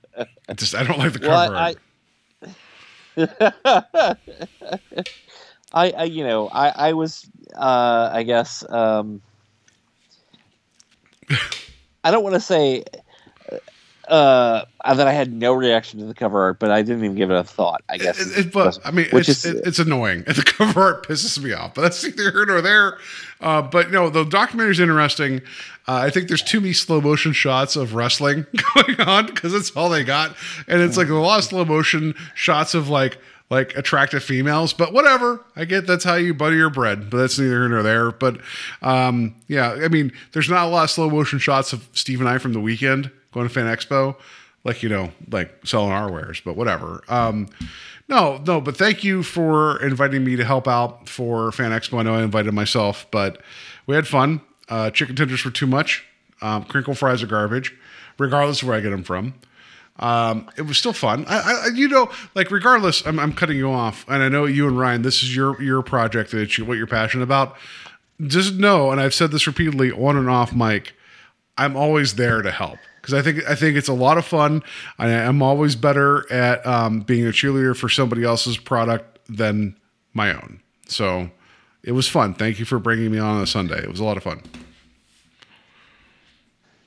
just 0.56 0.76
I 0.76 0.84
don't 0.84 1.00
like 1.00 1.14
the 1.14 1.20
cover 1.20 1.32
Well, 1.32 1.56
art. 1.56 1.78
I, 3.16 3.16
I, 5.74 5.92
I, 5.92 6.04
you 6.06 6.24
know, 6.24 6.48
I, 6.50 6.90
I 6.90 6.94
was, 6.94 7.30
uh, 7.56 8.10
I 8.14 8.24
guess, 8.24 8.64
um, 8.70 9.22
I 12.04 12.12
don't 12.12 12.24
want 12.24 12.36
to 12.36 12.40
say 12.40 12.84
uh, 14.08 14.66
that 14.86 15.08
I 15.08 15.14
had 15.14 15.34
no 15.34 15.54
reaction 15.54 16.00
to 16.00 16.06
the 16.06 16.14
cover 16.14 16.42
art, 16.42 16.60
but 16.60 16.72
I 16.72 16.82
didn't 16.82 17.04
even 17.04 17.16
give 17.16 17.32
it 17.32 17.38
a 17.38 17.44
thought. 17.44 17.82
I 17.90 17.98
guess, 17.98 18.20
It, 18.20 18.48
it, 18.48 18.54
but 18.54 18.78
I 18.86 18.92
mean, 18.92 19.08
which 19.12 19.30
it's, 19.30 19.46
is 19.46 19.56
it- 19.56 19.68
it's 19.68 19.80
annoying. 19.80 20.24
The 20.28 20.44
cover 20.44 20.82
art 20.82 21.08
pisses 21.08 21.42
me 21.42 21.54
off, 21.54 21.74
but 21.74 21.82
that's 21.84 22.04
neither 22.04 22.32
here 22.32 22.46
nor 22.46 22.62
there. 22.62 22.98
Uh, 23.42 23.62
but 23.62 23.92
no, 23.92 24.10
the 24.10 24.24
documentary 24.26 24.72
is 24.72 24.80
interesting. 24.80 25.42
Uh, 25.88 25.96
I 25.96 26.10
think 26.10 26.28
there's 26.28 26.42
too 26.42 26.62
many 26.62 26.74
slow 26.74 27.02
motion 27.02 27.34
shots 27.34 27.76
of 27.76 27.94
wrestling 27.94 28.46
going 28.76 29.02
on 29.02 29.26
because 29.28 29.52
that's 29.52 29.72
all 29.72 29.90
they 29.90 30.04
got, 30.04 30.36
and 30.68 30.82
it's 30.82 30.98
like 30.98 31.10
a 31.10 31.14
lot 31.16 31.40
of 31.40 31.46
slow 31.46 31.66
motion 31.66 32.16
shots 32.36 32.74
of 32.74 32.90
like 32.90 33.18
like 33.50 33.76
attractive 33.78 34.24
females. 34.24 34.74
But 34.74 34.94
whatever, 34.94 35.44
I 35.56 35.66
get 35.66 35.86
that's 35.86 36.04
how 36.04 36.16
you 36.16 36.34
butter 36.34 36.56
your 36.56 36.70
bread. 36.70 37.10
But 37.10 37.18
that's 37.18 37.38
neither 37.38 37.52
here 37.52 37.70
nor 37.70 37.84
there. 37.84 38.12
But 38.12 38.40
um, 38.82 39.36
yeah, 39.48 39.72
I 39.72 39.88
mean, 39.90 40.12
there's 40.32 40.50
not 40.50 40.68
a 40.68 40.70
lot 40.70 40.86
of 40.86 40.90
slow 40.90 41.10
motion 41.10 41.40
shots 41.40 41.74
of 41.74 41.88
Steve 41.94 42.20
and 42.20 42.30
I 42.30 42.38
from 42.38 42.54
the 42.54 42.62
weekend 42.62 43.12
going 43.34 43.48
to 43.48 43.54
Fan 43.54 43.66
Expo 43.66 44.16
like 44.64 44.84
you 44.84 44.90
know 44.90 45.12
like 45.32 45.52
selling 45.66 45.92
our 45.92 46.12
wares 46.12 46.42
but 46.44 46.56
whatever 46.56 47.04
um 47.10 47.48
no 48.08 48.42
no 48.46 48.62
but 48.62 48.78
thank 48.78 49.04
you 49.04 49.24
for 49.24 49.82
inviting 49.82 50.24
me 50.24 50.36
to 50.36 50.46
help 50.46 50.68
out 50.68 51.08
for 51.08 51.52
fan 51.52 51.72
expo 51.72 52.00
i 52.00 52.04
know 52.04 52.16
i 52.16 52.24
invited 52.24 52.54
myself 52.54 53.06
but 53.12 53.42
we 53.88 53.96
had 53.96 54.08
fun 54.08 54.42
uh 54.74 54.90
chicken 54.92 55.16
tenders 55.16 55.44
were 55.46 55.52
too 55.52 55.68
much 55.68 56.04
um 56.42 56.64
crinkle 56.64 56.96
fries 56.96 57.22
are 57.24 57.28
garbage 57.28 57.76
regardless 58.18 58.62
of 58.62 58.68
where 58.68 58.78
i 58.78 58.82
get 58.82 58.90
them 58.90 59.04
from 59.04 59.34
um 60.00 60.50
it 60.58 60.64
was 60.64 60.78
still 60.78 60.94
fun 60.94 61.26
i, 61.28 61.66
I 61.66 61.68
you 61.74 61.88
know 61.88 62.10
like 62.36 62.50
regardless 62.52 63.06
I'm, 63.06 63.20
I'm 63.20 63.34
cutting 63.34 63.58
you 63.58 63.70
off 63.70 64.06
and 64.08 64.24
i 64.24 64.30
know 64.30 64.46
you 64.46 64.68
and 64.68 64.78
ryan 64.78 65.02
this 65.02 65.22
is 65.24 65.36
your 65.36 65.62
your 65.62 65.82
project 65.84 66.32
that 66.32 66.42
it's 66.42 66.60
what 66.60 66.78
you're 66.78 66.88
passionate 66.88 67.24
about 67.24 67.56
just 68.26 68.56
know 68.56 68.92
and 68.92 69.00
i've 69.00 69.14
said 69.14 69.32
this 69.32 69.48
repeatedly 69.48 69.92
on 69.92 70.18
and 70.18 70.30
off 70.30 70.54
mic. 70.54 70.94
I'm 71.58 71.76
always 71.76 72.16
there 72.16 72.42
to 72.42 72.52
help 72.52 72.80
because 73.02 73.14
I 73.14 73.22
think 73.22 73.48
I 73.48 73.56
think 73.56 73.78
it's 73.78 73.88
a 73.88 73.94
lot 73.94 74.18
of 74.18 74.26
fun. 74.26 74.64
I, 74.98 75.10
I'm 75.10 75.42
always 75.42 75.76
better 75.76 76.32
at 76.32 76.66
um, 76.66 77.02
being 77.02 77.26
a 77.26 77.30
cheerleader 77.30 77.76
for 77.78 77.90
somebody 77.90 78.24
else's 78.24 78.58
product 78.58 79.20
than 79.30 79.78
my 80.14 80.34
own. 80.34 80.62
So 80.88 81.30
it 81.84 81.92
was 81.92 82.08
fun. 82.08 82.34
Thank 82.34 82.60
you 82.60 82.66
for 82.66 82.80
bringing 82.80 83.12
me 83.12 83.20
on 83.20 83.42
a 83.42 83.48
Sunday. 83.48 83.80
It 83.84 83.90
was 83.90 84.00
a 84.00 84.04
lot 84.04 84.18
of 84.18 84.24
fun. 84.24 84.42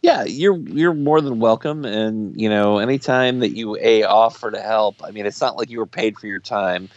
yeah, 0.02 0.24
you're 0.24 0.56
you're 0.68 0.94
more 0.94 1.20
than 1.20 1.40
welcome, 1.40 1.84
and 1.84 2.38
you 2.40 2.48
know, 2.48 2.78
anytime 2.78 3.40
that 3.40 3.50
you 3.56 3.76
a 3.80 4.04
offer 4.04 4.50
to 4.50 4.60
help, 4.60 5.02
I 5.02 5.10
mean, 5.10 5.26
it's 5.26 5.40
not 5.40 5.56
like 5.56 5.68
you 5.68 5.78
were 5.78 5.86
paid 5.86 6.18
for 6.18 6.26
your 6.28 6.38
time. 6.38 6.88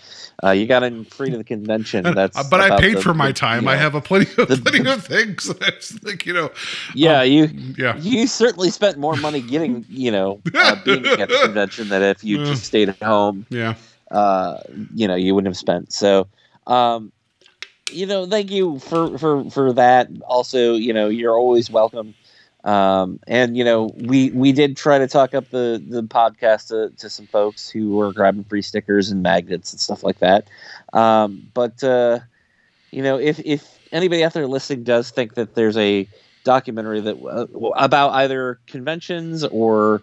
Uh, 0.44 0.52
you 0.52 0.66
got 0.68 0.84
in 0.84 1.04
free 1.06 1.30
to 1.32 1.38
the 1.38 1.44
convention. 1.44 2.04
That's 2.16 2.48
but 2.50 2.62
I 2.62 2.80
paid 2.80 2.98
the- 2.98 3.02
for 3.02 3.14
my 3.14 3.32
time. 3.32 3.64
you 3.64 3.70
I 3.70 3.76
have 3.78 3.96
a 3.96 4.02
plenty 4.02 4.30
of 4.42 4.48
the- 4.48 4.58
plenty 4.58 4.90
of 4.90 5.04
things. 5.06 5.48
That's 5.60 6.02
like 6.04 6.26
you 6.26 6.34
know. 6.34 6.52
Yeah, 6.94 7.24
you 7.24 7.46
Yeah. 7.78 7.98
you 7.98 8.28
certainly 8.28 8.70
spent 8.70 8.98
more 8.98 9.16
money 9.18 9.42
getting 9.42 9.86
you 9.90 10.12
know 10.12 10.40
uh, 10.54 10.76
being 10.86 11.06
at 11.06 11.30
the 11.30 11.40
convention 11.46 11.90
than 11.90 12.04
if 12.04 12.24
you 12.24 12.40
Yeah. 12.40 12.46
just 12.46 12.64
stayed 12.66 12.90
at 12.90 13.02
home. 13.02 13.46
Yeah. 13.50 13.74
Uh, 14.12 14.62
you 14.96 15.08
know, 15.08 15.16
you 15.16 15.34
wouldn't 15.36 15.50
have 15.50 15.58
spent. 15.58 15.92
So, 15.94 16.28
um, 16.68 17.12
you 17.92 18.06
know, 18.06 18.26
thank 18.26 18.52
you 18.52 18.80
for 18.80 19.18
for 19.18 19.50
for 19.50 19.74
that. 19.74 20.10
Also, 20.28 20.76
you 20.76 20.94
know, 20.94 21.10
you're 21.10 21.38
always 21.38 21.70
welcome. 21.70 22.16
Um, 22.64 23.20
and 23.28 23.56
you 23.58 23.64
know, 23.64 23.92
we 23.96 24.32
we 24.32 24.52
did 24.52 24.78
try 24.78 24.98
to 24.98 25.08
talk 25.08 25.34
up 25.34 25.50
the 25.50 25.84
the 25.86 26.04
podcast 26.04 26.68
to, 26.70 26.96
to 26.98 27.10
some 27.10 27.28
folks 27.28 27.70
who 27.70 27.96
were 27.96 28.12
grabbing 28.14 28.44
free 28.44 28.62
stickers 28.62 29.10
and 29.12 29.24
magnets 29.24 29.72
and 29.74 29.80
stuff 29.80 30.04
like 30.04 30.20
that. 30.20 30.48
Um, 30.94 31.50
but 31.54 31.84
uh, 31.84 32.20
you 32.92 33.02
know, 33.04 33.20
if 33.20 33.40
if 33.46 33.80
anybody 33.92 34.24
out 34.24 34.34
there 34.34 34.48
listening 34.48 34.84
does 34.84 35.10
think 35.12 35.36
that 35.36 35.56
there's 35.56 35.78
a 35.78 36.08
documentary 36.44 37.02
that 37.02 37.16
uh, 37.16 37.46
about 37.76 38.12
either 38.12 38.60
conventions 38.68 39.44
or 39.46 40.02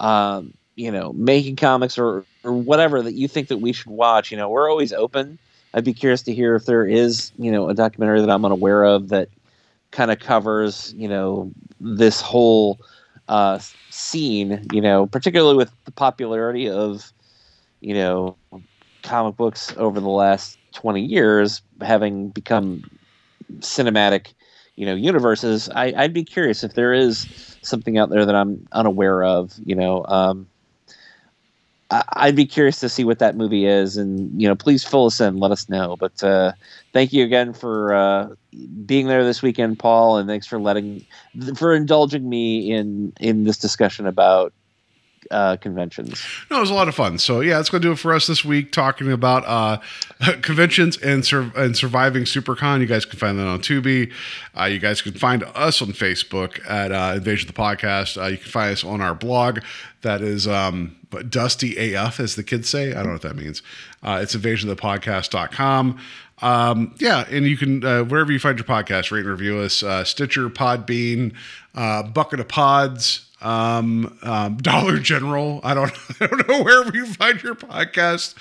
um, 0.00 0.54
you 0.74 0.90
know 0.90 1.12
making 1.12 1.56
comics 1.56 1.98
or 1.98 2.24
or 2.44 2.52
whatever 2.52 3.02
that 3.02 3.14
you 3.14 3.28
think 3.28 3.48
that 3.48 3.58
we 3.58 3.72
should 3.72 3.90
watch, 3.90 4.30
you 4.30 4.36
know, 4.36 4.48
we're 4.48 4.70
always 4.70 4.92
open. 4.92 5.38
I'd 5.74 5.84
be 5.84 5.94
curious 5.94 6.22
to 6.22 6.34
hear 6.34 6.54
if 6.54 6.66
there 6.66 6.86
is 6.86 7.32
you 7.38 7.50
know 7.50 7.68
a 7.68 7.74
documentary 7.74 8.20
that 8.20 8.30
I'm 8.30 8.44
unaware 8.44 8.84
of 8.84 9.08
that 9.08 9.28
kind 9.90 10.10
of 10.10 10.18
covers 10.18 10.94
you 10.96 11.08
know 11.08 11.50
this 11.80 12.20
whole 12.20 12.78
uh, 13.28 13.58
scene, 13.90 14.66
you 14.72 14.80
know, 14.80 15.06
particularly 15.06 15.56
with 15.56 15.72
the 15.84 15.92
popularity 15.92 16.68
of 16.68 17.12
you 17.80 17.94
know 17.94 18.36
comic 19.02 19.36
books 19.36 19.74
over 19.76 20.00
the 20.00 20.08
last 20.08 20.58
20 20.74 21.00
years 21.00 21.62
having 21.80 22.28
become 22.30 22.82
cinematic 23.58 24.34
you 24.76 24.86
know 24.86 24.94
universes. 24.94 25.68
I, 25.74 25.92
i'd 25.96 26.14
be 26.14 26.24
curious 26.24 26.62
if 26.62 26.74
there 26.74 26.92
is 26.92 27.26
something 27.62 27.98
out 27.98 28.10
there 28.10 28.24
that 28.24 28.34
i'm 28.34 28.66
unaware 28.72 29.22
of 29.24 29.52
you 29.64 29.74
know 29.74 30.04
um 30.06 30.46
I- 31.92 32.04
I'd 32.14 32.36
be 32.36 32.46
curious 32.46 32.80
to 32.80 32.90
see 32.90 33.04
what 33.04 33.20
that 33.20 33.36
movie 33.36 33.66
is, 33.66 33.98
and 33.98 34.40
you 34.40 34.48
know, 34.48 34.56
please 34.56 34.84
fill 34.84 35.06
us 35.06 35.20
in, 35.20 35.38
let 35.38 35.52
us 35.52 35.68
know. 35.70 35.96
But 35.98 36.22
uh, 36.24 36.54
thank 36.94 37.12
you 37.14 37.24
again 37.24 37.54
for 37.54 37.94
uh, 37.94 38.28
being 38.86 39.08
there 39.08 39.24
this 39.24 39.42
weekend, 39.42 39.78
Paul, 39.80 40.18
and 40.18 40.28
thanks 40.28 40.48
for 40.48 40.60
letting 40.60 41.06
for 41.56 41.74
indulging 41.74 42.28
me 42.28 42.72
in 42.72 43.14
in 43.20 43.44
this 43.44 43.58
discussion 43.58 44.06
about 44.08 44.54
uh, 45.30 45.56
conventions. 45.56 46.24
No, 46.50 46.58
it 46.58 46.60
was 46.60 46.70
a 46.70 46.74
lot 46.74 46.88
of 46.88 46.94
fun. 46.94 47.18
So 47.18 47.40
yeah, 47.40 47.56
that's 47.56 47.70
going 47.70 47.82
to 47.82 47.88
do 47.88 47.92
it 47.92 47.98
for 47.98 48.12
us 48.12 48.26
this 48.26 48.44
week. 48.44 48.72
Talking 48.72 49.10
about 49.10 49.44
uh, 49.46 49.78
conventions 50.42 50.96
and 50.98 51.24
sur- 51.24 51.52
and 51.56 51.76
surviving 51.76 52.24
SuperCon. 52.24 52.80
You 52.80 52.86
guys 52.86 53.04
can 53.04 53.18
find 53.18 53.38
that 53.38 53.46
on 53.46 53.60
Tubi. 53.60 54.12
Uh, 54.58 54.64
you 54.64 54.78
guys 54.78 55.02
can 55.02 55.12
find 55.12 55.44
us 55.54 55.80
on 55.80 55.88
Facebook 55.88 56.60
at 56.68 56.92
uh, 56.92 57.14
Invasion 57.16 57.48
of 57.48 57.54
the 57.54 57.60
Podcast. 57.60 58.20
Uh, 58.20 58.26
you 58.26 58.38
can 58.38 58.50
find 58.50 58.72
us 58.72 58.84
on 58.84 59.00
our 59.00 59.14
blog. 59.14 59.60
That 60.02 60.20
is 60.20 60.48
um, 60.48 60.96
Dusty 61.28 61.94
AF, 61.94 62.18
as 62.18 62.34
the 62.34 62.42
kids 62.42 62.68
say. 62.68 62.90
I 62.90 62.94
don't 62.94 63.06
know 63.06 63.12
what 63.12 63.22
that 63.22 63.36
means. 63.36 63.62
Uh, 64.02 64.18
it's 64.22 64.34
invasionofthepodcast.com. 64.34 65.98
Um, 66.42 66.94
yeah, 66.98 67.24
and 67.30 67.46
you 67.46 67.56
can 67.56 67.84
uh, 67.84 68.02
wherever 68.02 68.32
you 68.32 68.40
find 68.40 68.58
your 68.58 68.66
podcast, 68.66 69.12
rate 69.12 69.20
and 69.20 69.28
review 69.28 69.58
us. 69.60 69.82
Uh, 69.82 70.02
Stitcher, 70.02 70.50
Podbean, 70.50 71.34
uh, 71.74 72.02
Bucket 72.02 72.40
of 72.40 72.48
Pods, 72.48 73.30
um, 73.42 74.18
um, 74.22 74.56
Dollar 74.56 74.98
General. 74.98 75.60
I 75.62 75.74
don't, 75.74 75.92
I 76.20 76.26
don't 76.26 76.48
know 76.48 76.62
wherever 76.62 76.96
you 76.96 77.06
find 77.06 77.42
your 77.42 77.54
podcast. 77.54 78.34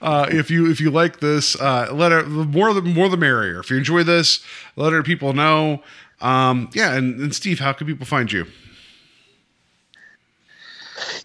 Uh, 0.00 0.26
if 0.30 0.50
you 0.50 0.70
if 0.70 0.80
you 0.80 0.90
like 0.90 1.20
this, 1.20 1.58
uh, 1.60 1.88
let 1.92 2.12
it, 2.12 2.24
the 2.24 2.44
more 2.44 2.72
the 2.74 2.82
more 2.82 3.08
the 3.08 3.16
merrier. 3.16 3.60
If 3.60 3.70
you 3.70 3.76
enjoy 3.76 4.02
this, 4.02 4.44
let 4.76 4.88
other 4.88 5.02
people 5.02 5.32
know. 5.32 5.82
Um, 6.20 6.68
yeah, 6.74 6.94
and, 6.94 7.20
and 7.20 7.34
Steve, 7.34 7.60
how 7.60 7.72
can 7.72 7.86
people 7.86 8.06
find 8.06 8.30
you? 8.30 8.46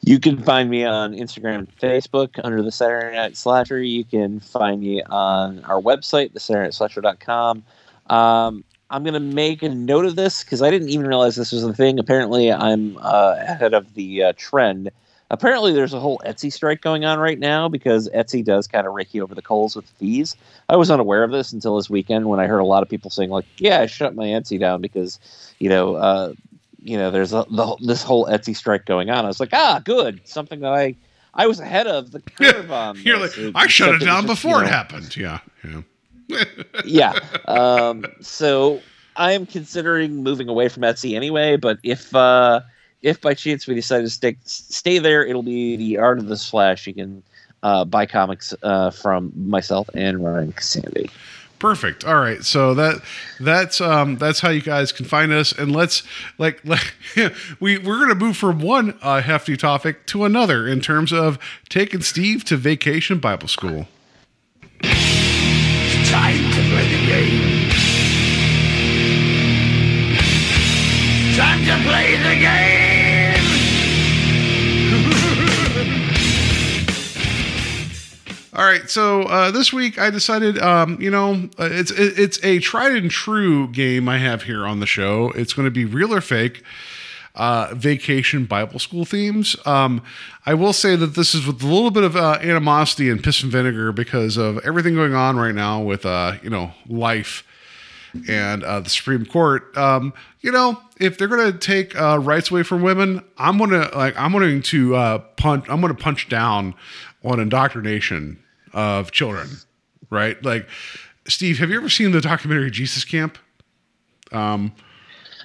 You 0.02 0.20
can 0.20 0.42
find 0.44 0.70
me 0.70 0.86
on 0.86 1.14
Instagram 1.14 1.68
Facebook 1.82 2.40
under 2.44 2.62
the 2.62 2.72
Saturday 2.72 3.16
Night 3.16 3.36
Slasher. 3.38 3.82
You 3.82 4.04
can 4.04 4.40
find 4.40 4.82
me 4.82 5.02
on 5.04 5.64
our 5.66 5.82
website, 5.82 6.32
thesaturdayNightSlasher.com. 6.34 7.64
Um, 8.08 8.64
I'm 8.94 9.02
going 9.04 9.16
to 9.16 9.20
make 9.20 9.64
a 9.64 9.70
note 9.70 10.06
of 10.06 10.16
this 10.16 10.44
because 10.44 10.62
I 10.62 10.70
didn't 10.70 10.90
even 10.90 11.08
realize 11.08 11.36
this 11.36 11.52
was 11.52 11.64
a 11.64 11.74
thing. 11.74 11.98
Apparently, 11.98 12.52
I'm 12.54 12.96
uh, 12.98 13.38
ahead 13.40 13.74
of 13.74 13.96
the 13.96 14.24
uh, 14.24 14.34
trend. 14.38 14.92
Apparently, 15.32 15.74
there's 15.74 15.96
a 15.96 16.00
whole 16.00 16.22
Etsy 16.24 16.54
strike 16.54 16.82
going 16.82 17.04
on 17.04 17.18
right 17.18 17.40
now 17.40 17.68
because 17.68 18.08
Etsy 18.10 18.46
does 18.46 18.68
kind 18.68 18.86
of 18.86 18.94
rake 18.94 19.12
you 19.16 19.24
over 19.24 19.34
the 19.34 19.42
coals 19.42 19.76
with 19.76 19.90
fees. 19.98 20.36
I 20.70 20.76
was 20.76 20.92
unaware 20.92 21.24
of 21.24 21.32
this 21.32 21.52
until 21.52 21.76
this 21.76 21.90
weekend 21.90 22.30
when 22.30 22.40
I 22.40 22.46
heard 22.46 22.60
a 22.60 22.66
lot 22.66 22.84
of 22.84 22.90
people 22.90 23.10
saying, 23.10 23.32
like, 23.32 23.46
"Yeah, 23.58 23.80
I 23.80 23.88
shut 23.88 24.14
my 24.14 24.26
Etsy 24.26 24.60
down 24.60 24.80
because, 24.80 25.20
you 25.58 25.70
know, 25.70 25.96
uh, 25.96 26.34
you 26.80 26.96
know, 26.96 27.10
there's 27.10 27.34
a, 27.34 27.48
the, 27.50 27.76
this 27.82 28.04
whole 28.04 28.28
Etsy 28.28 28.56
strike 28.56 28.86
going 28.86 29.10
on." 29.10 29.26
I 29.26 29.28
was 29.28 29.40
like, 29.40 29.54
"Ah, 29.54 29.82
good, 29.84 30.22
something 30.26 30.60
that 30.60 30.72
I 30.72 30.96
I 31.34 31.48
was 31.48 31.60
ahead 31.60 31.88
of 31.88 32.12
the 32.12 32.20
curve 32.20 32.72
on." 32.84 33.02
You're 33.02 33.18
this. 33.18 33.36
like, 33.36 33.56
I 33.56 33.66
shut 33.66 33.96
it 33.96 34.06
down 34.06 34.28
just, 34.28 34.44
before 34.44 34.60
you 34.60 34.68
it 34.68 34.70
happened. 34.70 35.18
Yeah, 35.18 35.40
yeah. 35.64 35.82
yeah. 36.86 37.20
Um, 37.48 38.06
so 38.22 38.82
I 39.16 39.34
am 39.34 39.46
considering 39.46 40.24
moving 40.24 40.50
away 40.50 40.70
from 40.70 40.84
Etsy 40.84 41.16
anyway. 41.16 41.58
But 41.58 41.80
if 41.84 42.16
uh, 42.16 42.62
if 43.02 43.22
by 43.22 43.34
chance 43.34 43.68
we 43.68 43.76
decide 43.76 44.02
to 44.02 44.10
stay 44.10 44.38
stay 44.44 45.00
there, 45.00 45.26
it'll 45.26 45.44
be 45.44 45.76
the 45.76 45.98
Art 45.98 46.20
of 46.20 46.28
the 46.28 46.38
Slash. 46.38 46.88
You 46.88 46.94
can 46.94 47.24
uh, 47.62 47.86
buy 47.86 48.06
comics 48.06 48.54
uh, 48.64 48.92
from 48.92 49.32
myself 49.36 49.90
and 49.94 50.24
Ryan 50.24 50.54
Sandy. 50.60 51.10
Perfect. 51.60 52.04
All 52.04 52.20
right. 52.20 52.44
So 52.44 52.74
that 52.74 53.02
that's 53.40 53.80
um 53.80 54.18
that's 54.18 54.42
how 54.42 54.50
you 54.50 54.62
guys 54.62 54.92
can 54.92 55.06
find 55.06 55.32
us 55.32 55.54
and 55.54 55.74
let's 55.74 56.04
like, 56.38 56.60
like 56.66 56.94
we 57.62 57.78
we're 57.78 58.06
to 58.10 58.16
move 58.16 58.36
from 58.36 58.60
one 58.60 58.98
uh, 59.02 59.22
hefty 59.22 59.56
topic 59.56 60.06
to 60.08 60.26
another 60.26 60.68
in 60.68 60.82
terms 60.82 61.14
of 61.14 61.40
taking 61.70 62.02
Steve 62.02 62.44
to 62.46 62.58
vacation 62.58 63.20
Bible 63.20 63.48
school. 63.48 63.88
Time 66.14 66.38
to 66.38 66.62
play 66.70 66.88
the 66.90 67.02
game. 67.08 67.70
Time 71.36 71.66
to 71.66 71.76
play 71.90 72.16
the 72.18 72.36
game. 72.40 72.94
All 78.56 78.64
right, 78.64 78.88
so 78.88 79.24
uh, 79.24 79.50
this 79.50 79.74
week 79.74 79.98
I 79.98 80.12
decided, 80.12 80.60
um, 80.60 81.02
you 81.02 81.10
know, 81.10 81.50
uh, 81.58 81.70
it's 81.72 81.90
it's 81.90 82.40
a 82.44 82.60
tried 82.60 82.92
and 82.92 83.10
true 83.10 83.68
game 83.70 84.08
I 84.08 84.20
have 84.20 84.44
here 84.44 84.68
on 84.68 84.82
the 84.82 84.86
show. 84.86 85.32
It's 85.36 85.54
going 85.54 85.66
to 85.66 85.72
be 85.72 85.84
real 85.84 86.14
or 86.14 86.22
fake, 86.22 86.62
uh, 87.36 87.74
vacation 87.74 88.46
Bible 88.46 88.80
school 88.80 89.06
themes. 89.06 89.56
Um, 89.66 90.04
I 90.46 90.54
will 90.54 90.74
say 90.74 90.96
that 90.96 91.16
this 91.16 91.34
is 91.34 91.48
with 91.48 91.64
a 91.64 91.68
little 91.68 91.92
bit 91.92 92.04
of 92.04 92.16
uh, 92.16 92.38
animosity 92.42 93.10
and 93.10 93.24
piss 93.24 93.42
and 93.42 93.52
vinegar 93.52 93.92
because 93.92 94.38
of 94.38 94.60
everything 94.60 94.96
going 94.96 95.16
on 95.16 95.38
right 95.38 95.56
now 95.56 95.82
with, 95.82 96.06
uh, 96.06 96.34
you 96.44 96.50
know, 96.50 96.72
life 96.88 97.44
and 98.28 98.64
uh, 98.64 98.80
the 98.80 98.90
Supreme 98.90 99.26
Court. 99.26 99.76
Um, 99.78 100.14
you 100.42 100.52
know, 100.52 100.80
if 101.00 101.18
they're 101.18 101.28
going 101.28 101.52
to 101.52 101.58
take 101.58 102.00
uh, 102.00 102.20
rights 102.20 102.52
away 102.52 102.64
from 102.64 102.82
women, 102.82 103.24
I'm 103.38 103.58
gonna 103.58 103.90
like 103.96 104.18
I'm 104.18 104.32
going 104.32 104.62
to 104.62 104.96
uh, 104.96 105.18
punch. 105.38 105.66
I'm 105.70 105.82
going 105.82 105.96
to 105.96 106.02
punch 106.02 106.30
down 106.30 106.76
on 107.24 107.40
indoctrination 107.40 108.42
of 108.74 109.12
children. 109.12 109.50
Right? 110.10 110.44
Like, 110.44 110.68
Steve, 111.28 111.58
have 111.58 111.72
you 111.72 111.78
ever 111.78 111.90
seen 111.90 112.12
the 112.12 112.22
documentary 112.22 112.70
Jesus 112.70 113.04
Camp? 113.04 113.38
Um, 114.32 114.74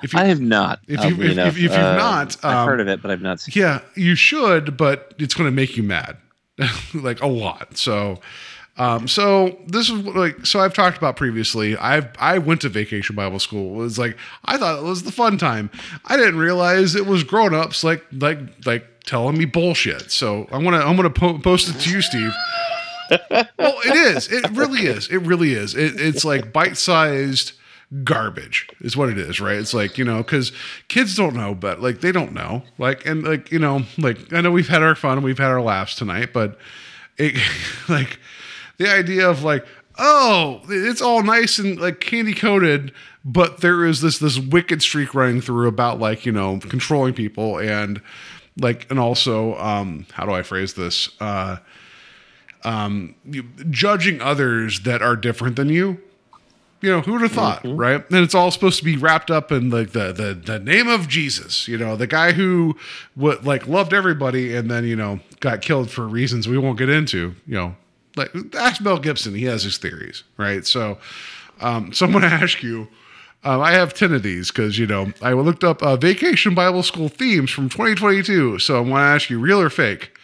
if 0.03 0.13
you, 0.13 0.19
I 0.21 0.25
have 0.25 0.41
not. 0.41 0.81
if 0.87 1.01
you- 1.01 1.07
oddly 1.07 1.27
if- 1.27 1.33
enough. 1.33 1.49
if- 1.49 1.57
if 1.57 1.63
you've 1.63 1.73
Uh, 1.73 1.97
not, 1.97 2.37
um, 2.45 2.51
I've 2.55 2.67
heard 2.67 2.81
of 2.81 2.89
it, 2.89 3.03
but 3.03 3.11
I've 3.11 3.23
not 3.23 3.41
seen. 3.41 3.53
yeah, 3.61 3.81
you 3.95 4.15
should, 4.15 4.77
but 4.77 5.15
it's 5.19 5.35
going 5.35 5.49
to 5.49 5.55
make 5.55 5.77
you 5.77 5.83
mad, 5.83 6.17
like 6.95 7.21
a 7.21 7.27
lot. 7.27 7.77
So, 7.77 8.21
um, 8.77 9.09
so 9.09 9.59
this 9.67 9.91
is 9.91 9.99
like 10.05 10.47
so 10.47 10.61
I've 10.61 10.73
talked 10.75 10.97
about 10.99 11.17
previously. 11.17 11.77
I've 11.77 12.09
I 12.19 12.39
went 12.39 12.61
to 12.61 12.69
vacation 12.69 13.17
Bible 13.17 13.39
school. 13.41 13.75
It 13.81 13.83
was 13.85 13.99
like 13.99 14.17
I 14.45 14.57
thought 14.57 14.79
it 14.79 14.85
was 14.85 15.03
the 15.03 15.11
fun 15.13 15.37
time. 15.39 15.69
I 16.05 16.17
didn't 16.17 16.39
realize 16.39 16.95
it 16.95 17.07
was 17.07 17.25
grown 17.25 17.55
ups 17.55 17.83
like 17.83 18.05
like 18.13 18.39
like 18.67 18.87
telling 19.05 19.37
me 19.37 19.47
bullshit. 19.47 20.13
So 20.13 20.47
I'm 20.53 20.63
gonna 20.63 20.79
I'm 20.79 20.95
gonna 20.97 21.11
po- 21.11 21.39
post 21.39 21.69
it 21.69 21.81
to 21.81 21.91
you, 21.91 22.03
Steve. 22.03 22.33
well, 23.11 23.49
it 23.85 24.17
is. 24.17 24.31
It 24.31 24.49
really 24.51 24.83
is. 24.83 25.09
It 25.09 25.19
really 25.19 25.55
is. 25.55 25.75
It, 25.75 25.99
it's 26.01 26.25
like 26.25 26.53
bite 26.53 26.77
sized 26.77 27.53
garbage 28.05 28.69
is 28.81 28.97
what 28.97 29.09
it 29.09 29.19
is 29.19 29.41
right? 29.41 29.57
It's 29.57 29.75
like 29.75 29.99
you 29.99 30.05
know 30.05 30.19
because 30.19 30.53
kids 30.89 31.15
don't 31.15 31.35
know 31.35 31.55
but 31.55 31.81
like 31.81 32.01
they 32.01 32.13
don't 32.13 32.33
know. 32.33 32.63
Like 32.79 33.07
and 33.07 33.23
like 33.25 33.51
you 33.51 33.59
know 33.59 33.83
like 33.97 34.33
i 34.33 34.41
know 34.41 34.51
we've 34.51 34.69
had 34.69 34.83
our 34.83 34.95
fun 34.95 35.19
and 35.19 35.25
we've 35.25 35.39
had 35.39 35.51
our 35.51 35.63
laughs 35.63 35.95
tonight 35.95 36.33
but 36.33 36.59
it 37.17 37.37
like 37.89 38.19
the 38.79 38.91
idea 38.91 39.29
of 39.29 39.43
like 39.43 39.67
oh 39.99 40.61
it's 40.69 41.03
all 41.03 41.23
nice 41.23 41.59
and 41.59 41.81
like 41.81 42.01
candy 42.01 42.35
coated 42.35 42.93
but 43.25 43.61
there 43.61 43.85
is 43.85 44.01
this 44.01 44.19
this 44.19 44.39
wicked 44.39 44.81
streak 44.81 45.15
running 45.15 45.41
through 45.41 45.69
about 45.69 45.99
like 45.99 46.25
you 46.25 46.33
know 46.33 46.59
controlling 46.59 47.15
people 47.15 47.59
and 47.59 48.01
like 48.59 48.91
and 48.91 48.99
also 48.99 49.57
um 49.59 50.07
how 50.13 50.25
do 50.25 50.33
i 50.33 50.43
phrase 50.43 50.75
this? 50.75 51.11
Uh 51.21 51.57
um 52.65 53.15
judging 53.71 54.21
others 54.21 54.81
that 54.81 55.01
are 55.03 55.15
different 55.15 55.57
than 55.57 55.69
you 55.69 56.01
you 56.81 56.91
know, 56.91 57.01
who 57.01 57.13
would 57.13 57.23
have 57.23 57.33
thought, 57.33 57.61
right? 57.65 58.05
And 58.11 58.25
it's 58.25 58.35
all 58.35 58.51
supposed 58.51 58.79
to 58.79 58.85
be 58.85 58.97
wrapped 58.97 59.31
up 59.31 59.51
in 59.51 59.71
like 59.71 59.91
the, 59.91 60.13
the 60.13 60.35
the 60.35 60.59
name 60.59 60.89
of 60.89 61.09
Jesus, 61.09 61.67
you 61.67 61.77
know, 61.77 61.97
the 61.97 62.07
guy 62.07 62.33
who 62.33 62.77
what 63.15 63.45
like 63.45 63.67
loved 63.67 63.93
everybody 63.93 64.55
and 64.55 64.71
then 64.71 64.85
you 64.85 64.95
know 64.95 65.21
got 65.41 65.61
killed 65.61 65.91
for 65.91 66.07
reasons 66.07 66.47
we 66.47 66.59
won't 66.59 66.79
get 66.79 66.89
into, 66.89 67.35
you 67.47 67.55
know, 67.55 67.77
like 68.17 68.31
ask 68.55 68.81
Mel 68.81 68.99
Gibson, 68.99 69.35
he 69.35 69.45
has 69.45 69.65
his 69.65 69.79
theories, 69.79 70.23
right? 70.37 70.65
So, 70.65 70.99
um, 71.61 71.93
so 71.93 72.07
I'm 72.07 72.13
going 72.13 72.23
to 72.23 72.29
ask 72.29 72.63
you. 72.63 72.89
Um, 73.45 73.61
I 73.61 73.71
have 73.71 73.95
ten 73.95 74.13
of 74.13 74.25
these 74.25 74.51
because 74.51 74.79
you 74.79 74.87
know 74.87 75.13
I 75.23 75.33
looked 75.33 75.63
up 75.63 75.81
uh, 75.81 75.97
Vacation 75.97 76.57
Bible 76.57 76.83
School 76.83 77.09
themes 77.09 77.53
from 77.53 77.69
2022. 77.69 78.59
So 78.59 78.79
I'm 78.79 78.89
going 78.89 78.97
to 78.97 79.01
ask 79.01 79.31
you, 79.31 79.39
real 79.39 79.61
or 79.61 79.71
fake, 79.71 80.19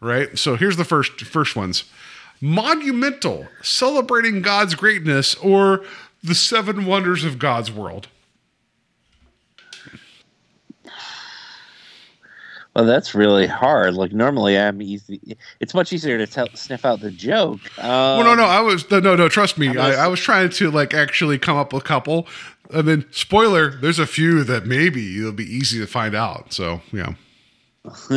right? 0.00 0.36
So 0.38 0.56
here's 0.56 0.78
the 0.78 0.84
first 0.84 1.20
first 1.22 1.56
ones 1.56 1.84
monumental, 2.40 3.46
celebrating 3.62 4.42
God's 4.42 4.74
greatness, 4.74 5.34
or 5.36 5.84
the 6.22 6.34
seven 6.34 6.86
wonders 6.86 7.24
of 7.24 7.38
God's 7.38 7.70
world. 7.70 8.08
Well, 12.74 12.86
that's 12.86 13.14
really 13.14 13.46
hard. 13.46 13.94
Like 13.94 14.12
normally, 14.12 14.58
I'm 14.58 14.82
easy. 14.82 15.36
It's 15.60 15.74
much 15.74 15.92
easier 15.92 16.18
to 16.18 16.26
tell, 16.26 16.48
sniff 16.54 16.84
out 16.84 17.00
the 17.00 17.12
joke. 17.12 17.60
Um, 17.78 18.18
well, 18.18 18.24
no, 18.24 18.34
no, 18.34 18.44
I 18.44 18.60
was 18.60 18.90
no, 18.90 18.98
no, 18.98 19.14
no. 19.14 19.28
Trust 19.28 19.58
me, 19.58 19.68
I'm 19.68 19.78
I, 19.78 19.94
I 19.94 20.06
was 20.08 20.18
trying 20.18 20.50
to 20.50 20.70
like 20.72 20.92
actually 20.92 21.38
come 21.38 21.56
up 21.56 21.72
with 21.72 21.84
a 21.84 21.86
couple, 21.86 22.26
I 22.72 22.82
mean, 22.82 23.04
spoiler, 23.12 23.70
there's 23.70 24.00
a 24.00 24.06
few 24.06 24.42
that 24.44 24.66
maybe 24.66 25.18
it'll 25.18 25.32
be 25.32 25.44
easy 25.44 25.78
to 25.78 25.86
find 25.86 26.16
out. 26.16 26.52
So 26.52 26.80
yeah, 26.92 27.14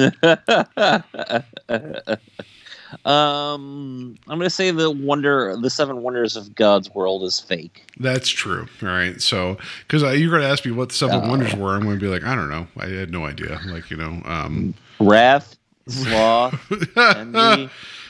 um, 3.05 4.17
I'm 4.27 4.37
gonna 4.37 4.49
say 4.49 4.71
the 4.71 4.89
wonder, 4.91 5.55
the 5.61 5.69
seven 5.69 6.01
wonders 6.01 6.35
of 6.35 6.55
God's 6.55 6.93
world 6.93 7.23
is 7.23 7.39
fake. 7.39 7.85
that's 7.99 8.29
true. 8.29 8.67
All 8.81 8.87
right, 8.89 9.21
so 9.21 9.57
because 9.87 10.03
uh, 10.03 10.09
you're 10.11 10.29
going 10.29 10.41
to 10.41 10.47
ask 10.47 10.65
me 10.65 10.71
what 10.71 10.89
the 10.89 10.95
seven 10.95 11.21
Oh. 11.23 11.29
wonders 11.29 11.53
were, 11.55 11.75
I'm 11.75 11.83
going 11.83 11.99
to 11.99 12.05
be 12.05 12.09
like, 12.11 12.23
I 12.23 12.35
don't 12.35 12.49
know, 12.49 12.67
I 12.77 12.87
had 12.87 13.11
no 13.11 13.25
idea. 13.25 13.59
Like 13.65 13.89
you 13.89 13.97
know, 13.97 14.21
um, 14.25 14.73
Wrath, 14.99 15.57
sloth, 15.87 16.55
envy. 16.97 17.69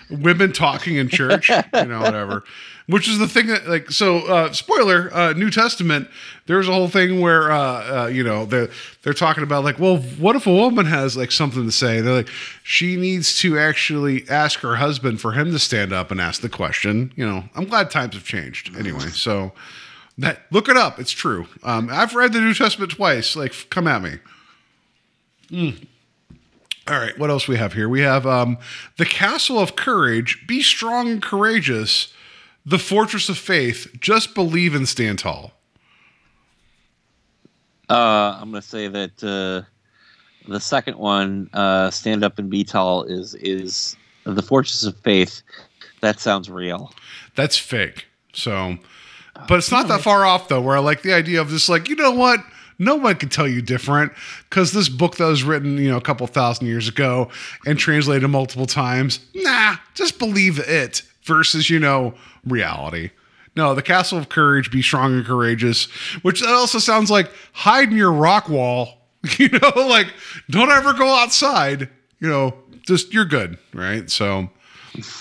women 0.10 0.52
talking 0.54 0.96
in 0.98 1.10
church, 1.10 1.50
you 1.74 1.86
know, 1.86 2.02
whatever. 2.02 2.44
Which 2.88 3.10
is 3.10 3.20
the 3.20 3.28
thing 3.28 3.48
that, 3.48 3.68
like, 3.68 3.92
so 3.92 4.20
uh, 4.28 4.54
spoiler, 4.54 5.14
uh, 5.14 5.34
New 5.34 5.52
Testament. 5.52 6.08
There's 6.46 6.70
a 6.70 6.74
whole 6.74 6.88
thing 6.88 7.20
where, 7.20 7.52
uh, 7.52 8.04
uh, 8.04 8.08
you 8.08 8.24
know, 8.24 8.46
they're 8.46 8.70
they're 9.04 9.14
talking 9.14 9.44
about 9.44 9.66
like, 9.66 9.78
well, 9.78 9.98
what 9.98 10.38
if 10.38 10.48
a 10.48 10.54
woman 10.54 10.86
has 10.86 11.18
like 11.18 11.34
something 11.34 11.66
to 11.66 11.72
say? 11.72 12.00
They're 12.00 12.14
like, 12.14 12.30
she 12.64 12.96
needs 12.96 13.38
to 13.42 13.60
actually 13.60 14.24
ask 14.30 14.60
her 14.62 14.78
husband 14.78 15.20
for 15.20 15.34
him 15.34 15.52
to 15.52 15.60
stand 15.60 15.92
up 15.92 16.12
and 16.12 16.22
ask 16.22 16.40
the 16.40 16.48
question. 16.48 17.12
You 17.18 17.26
know, 17.26 17.44
I'm 17.56 17.66
glad 17.66 17.92
times 17.92 18.14
have 18.14 18.24
changed 18.24 18.74
anyway. 18.78 19.10
So 19.10 19.52
that 20.18 20.44
look 20.50 20.70
it 20.70 20.78
up. 20.78 20.98
It's 20.98 21.12
true. 21.12 21.48
Um, 21.64 21.90
I've 21.92 22.16
read 22.16 22.32
the 22.32 22.40
New 22.40 22.54
Testament 22.54 22.92
twice. 22.94 23.36
Like, 23.36 23.54
come 23.70 23.88
at 23.88 24.02
me. 24.02 24.14
All 26.88 27.00
right, 27.00 27.20
what 27.20 27.30
else 27.30 27.50
we 27.50 27.58
have 27.58 27.74
here? 27.74 27.90
We 27.90 28.00
have 28.00 28.26
um, 28.26 28.58
the 28.98 29.06
Castle 29.06 29.60
of 29.60 29.76
Courage. 29.76 30.48
Be 30.48 30.62
strong 30.62 31.10
and 31.10 31.22
courageous. 31.22 32.14
The 32.68 32.78
Fortress 32.78 33.30
of 33.30 33.38
Faith. 33.38 33.88
Just 33.98 34.36
believe 34.36 34.76
and 34.76 34.88
stand 34.88 35.20
tall. 35.20 35.54
Uh, 37.90 38.38
I'm 38.42 38.52
going 38.52 38.62
to 38.62 38.68
say 38.68 38.90
that 38.90 39.24
uh, 39.24 39.66
the 40.52 40.60
second 40.60 40.98
one, 40.98 41.50
uh, 41.54 41.90
"Stand 41.92 42.26
Up 42.26 42.38
and 42.38 42.50
Be 42.50 42.66
Tall," 42.66 43.04
is 43.04 43.36
is 43.36 43.96
the 44.26 44.42
Fortress 44.42 44.84
of 44.84 44.98
Faith. 44.98 45.42
That 46.02 46.20
sounds 46.20 46.50
real. 46.50 46.92
That's 47.36 47.58
fake. 47.58 48.06
So, 48.34 48.78
but 49.48 49.60
it's 49.60 49.72
not 49.72 49.88
that 49.88 50.02
far 50.02 50.26
off 50.26 50.50
though. 50.50 50.60
Where 50.60 50.76
I 50.76 50.82
like 50.82 51.04
the 51.04 51.14
idea 51.14 51.40
of 51.40 51.48
just 51.48 51.70
like 51.70 51.88
you 51.88 51.96
know 51.96 52.12
what. 52.12 52.42
No 52.80 52.96
one 52.96 53.16
can 53.16 53.30
tell 53.30 53.48
you 53.48 53.64
different 53.64 54.12
because 54.48 54.72
this 54.72 54.88
book 54.88 55.16
that 55.16 55.26
was 55.26 55.44
written, 55.44 55.80
you 55.80 55.90
know, 55.90 55.98
a 55.98 56.02
couple 56.02 56.28
thousand 56.28 56.68
years 56.68 56.88
ago 56.88 57.28
and 57.66 57.80
translated 57.80 58.30
multiple 58.30 58.68
times. 58.68 59.20
Nah, 59.34 59.78
just 59.96 60.20
believe 60.20 60.60
it 60.60 61.02
versus, 61.28 61.70
you 61.70 61.80
know, 61.80 62.14
reality. 62.46 63.12
No, 63.58 63.74
the 63.74 63.82
Castle 63.82 64.20
of 64.20 64.30
Courage, 64.30 64.72
be 64.72 64.84
strong 64.84 65.16
and 65.16 65.26
courageous, 65.26 65.86
which 66.22 66.42
that 66.42 66.50
also 66.50 66.78
sounds 66.78 67.10
like 67.10 67.32
hide 67.54 67.90
in 67.90 67.98
your 67.98 68.12
rock 68.14 68.50
wall. 68.50 68.94
You 69.40 69.50
know, 69.50 69.72
like 69.88 70.08
don't 70.50 70.70
ever 70.72 70.94
go 70.94 71.08
outside. 71.08 71.90
You 72.20 72.30
know, 72.30 72.54
just 72.84 73.14
you're 73.14 73.26
good, 73.26 73.58
right? 73.74 74.10
So, 74.10 74.50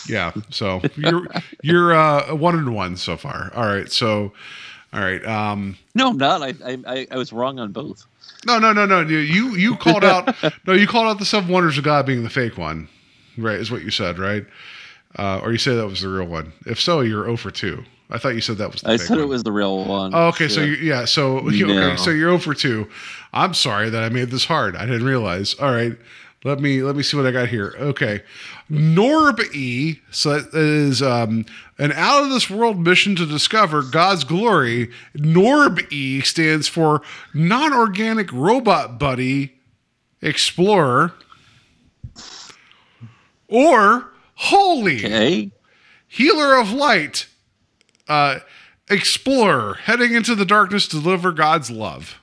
yeah. 0.09 0.33
So 0.51 0.81
you're 0.97 1.27
you're 1.63 1.95
uh, 1.95 2.35
one 2.35 2.57
and 2.57 2.75
one 2.75 2.97
so 2.97 3.17
far. 3.17 3.51
All 3.55 3.67
right. 3.67 3.91
So, 3.91 4.33
all 4.93 5.01
right. 5.01 5.25
Um, 5.27 5.77
No, 5.95 6.11
I'm 6.11 6.19
not. 6.19 6.43
I 6.43 6.55
I, 6.87 7.07
I, 7.11 7.17
was 7.17 7.33
wrong 7.33 7.59
on 7.59 7.73
both. 7.73 8.07
no, 8.47 8.59
no, 8.61 8.73
no, 8.73 8.87
no. 8.87 9.01
You 9.01 9.19
you 9.19 9.57
you 9.57 9.77
called 9.77 10.05
out. 10.05 10.37
no, 10.67 10.75
you 10.75 10.87
called 10.87 11.09
out 11.09 11.19
the 11.19 11.25
seven 11.25 11.49
wonders 11.51 11.77
of 11.79 11.85
God 11.85 12.07
being 12.07 12.23
the 12.23 12.31
fake 12.31 12.57
one, 12.57 12.89
right? 13.37 13.59
Is 13.59 13.71
what 13.71 13.83
you 13.83 13.91
said, 13.91 14.19
right? 14.19 14.47
Uh, 15.17 15.41
or 15.43 15.53
you 15.53 15.59
say 15.59 15.75
that 15.75 15.87
was 15.87 16.01
the 16.03 16.09
real 16.09 16.27
one. 16.27 16.53
If 16.67 16.81
so, 16.81 17.01
you're 17.01 17.25
0 17.25 17.37
for 17.37 17.51
two. 17.51 17.85
I 18.11 18.19
thought 18.19 18.35
you 18.35 18.41
said 18.41 18.59
that 18.59 18.71
was. 18.71 18.83
The 18.83 18.91
I 18.91 18.97
said 18.97 19.17
one. 19.17 19.25
it 19.25 19.29
was 19.29 19.43
the 19.43 19.53
real 19.53 19.85
one. 19.85 20.15
Oh, 20.15 20.29
okay. 20.29 20.49
So 20.49 20.61
Yeah. 20.61 20.67
you, 20.67 20.75
yeah. 20.77 21.05
So 21.07 21.39
okay. 21.49 21.63
No. 21.63 21.97
So 21.97 22.11
you're 22.11 22.31
over 22.31 22.55
two. 22.55 22.89
I'm 23.33 23.55
sorry 23.55 23.91
that 23.91 24.03
I 24.03 24.09
made 24.11 24.31
this 24.31 24.45
hard. 24.45 24.77
I 24.77 24.87
didn't 24.87 25.05
realize. 25.05 25.55
All 25.55 25.73
right. 25.73 25.97
Let 26.45 26.61
me 26.61 26.83
let 26.83 26.95
me 26.95 27.03
see 27.03 27.17
what 27.17 27.27
I 27.27 27.33
got 27.33 27.49
here. 27.49 27.75
Okay. 27.77 28.23
Norb 28.71 29.41
E. 29.53 30.01
So 30.13 30.39
that 30.39 30.55
is 30.55 31.03
um, 31.03 31.45
an 31.79 31.91
out 31.93 32.23
of 32.23 32.31
this 32.31 32.49
world 32.49 32.79
mission 32.79 33.17
to 33.17 33.27
discover 33.27 33.83
God's 33.83 34.23
glory. 34.23 34.91
Norb 35.17 35.91
E 35.91 36.21
stands 36.21 36.69
for 36.69 37.03
non 37.35 37.73
organic 37.73 38.33
robot 38.33 38.99
buddy 39.01 39.55
explorer. 40.23 41.13
Or 43.49 44.11
holy 44.37 45.05
okay. 45.05 45.51
healer 46.07 46.57
of 46.59 46.73
light, 46.73 47.27
uh, 48.09 48.39
explorer, 48.89 49.75
heading 49.75 50.15
into 50.15 50.35
the 50.35 50.45
darkness 50.45 50.87
to 50.89 51.01
deliver 51.01 51.33
God's 51.33 51.71
love. 51.71 52.21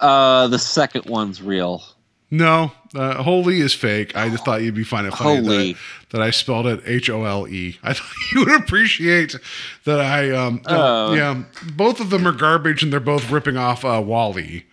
Uh, 0.00 0.48
the 0.48 0.58
second 0.58 1.06
one's 1.06 1.42
real. 1.42 1.82
No, 2.30 2.72
uh, 2.94 3.22
holy 3.22 3.60
is 3.60 3.74
fake. 3.74 4.16
I 4.16 4.28
just 4.28 4.44
thought 4.44 4.62
you'd 4.62 4.74
be 4.74 4.82
finding 4.82 5.12
it 5.12 5.16
funny 5.16 5.72
that, 5.72 5.78
that 6.10 6.22
I 6.22 6.30
spelled 6.30 6.66
it 6.66 6.82
H 6.84 7.08
O 7.08 7.24
L 7.24 7.46
E. 7.46 7.78
I 7.82 7.92
thought 7.94 8.10
you 8.32 8.40
would 8.40 8.60
appreciate 8.60 9.36
that 9.84 10.00
I, 10.00 10.30
um, 10.30 10.60
uh, 10.66 11.14
yeah, 11.16 11.44
both 11.76 12.00
of 12.00 12.10
them 12.10 12.26
are 12.26 12.32
garbage 12.32 12.82
and 12.82 12.92
they're 12.92 13.00
both 13.00 13.30
ripping 13.30 13.56
off 13.56 13.84
uh, 13.84 14.02
WALL-E. 14.04 14.64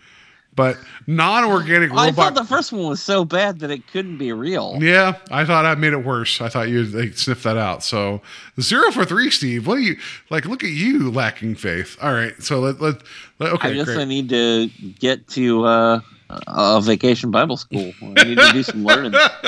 But 0.54 0.78
non 1.08 1.46
organic 1.46 1.94
I 1.94 2.12
thought 2.12 2.36
the 2.36 2.44
first 2.44 2.74
one 2.74 2.84
was 2.84 3.02
so 3.02 3.24
bad 3.24 3.60
that 3.60 3.72
it 3.72 3.88
couldn't 3.88 4.18
be 4.18 4.34
real. 4.34 4.78
Yeah, 4.82 5.16
I 5.32 5.46
thought 5.46 5.66
I 5.66 5.76
made 5.76 5.94
it 5.94 6.04
worse. 6.04 6.42
I 6.42 6.50
thought 6.50 6.68
you'd 6.68 6.94
like, 6.94 7.18
sniff 7.18 7.44
that 7.44 7.58
out. 7.58 7.84
So 7.84 8.22
zero 8.60 8.92
for 8.92 9.06
three, 9.06 9.32
Steve. 9.32 9.66
What 9.66 9.78
are 9.78 9.82
you 9.82 9.96
like? 10.30 10.46
Look 10.46 10.64
at 10.64 10.72
you 10.72 11.10
lacking 11.10 11.56
faith. 11.56 11.98
All 12.02 12.14
right, 12.14 12.34
so 12.44 12.60
let 12.60 12.82
let, 12.82 12.96
let 13.40 13.54
okay, 13.54 13.70
I 13.70 13.74
guess 13.76 13.86
great. 13.86 14.00
I 14.00 14.06
need 14.06 14.28
to 14.30 14.68
get 15.00 15.26
to 15.30 15.64
uh, 15.64 16.00
a 16.48 16.82
vacation 16.82 17.32
Bible 17.32 17.56
school. 17.56 17.94
I 18.02 18.24
need 18.24 18.38
to 18.38 18.52
do 18.52 18.64
some 18.64 18.84
learning. 18.84 19.14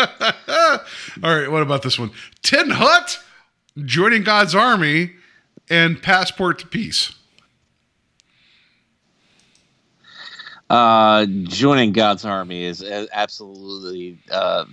All 0.48 1.36
right, 1.36 1.52
what 1.52 1.62
about 1.62 1.84
this 1.84 2.00
one? 2.00 2.12
Ten-Hut 2.44 3.20
joining 3.84 4.24
God's 4.24 4.56
army 4.56 5.12
and 5.70 6.02
passport 6.02 6.60
to 6.60 6.68
peace. 6.68 7.14
Uh, 10.74 11.28
joining 11.44 11.92
God's 11.92 12.26
army 12.26 12.64
is 12.64 12.84
absolutely. 13.14 14.18
Uh, 14.32 14.66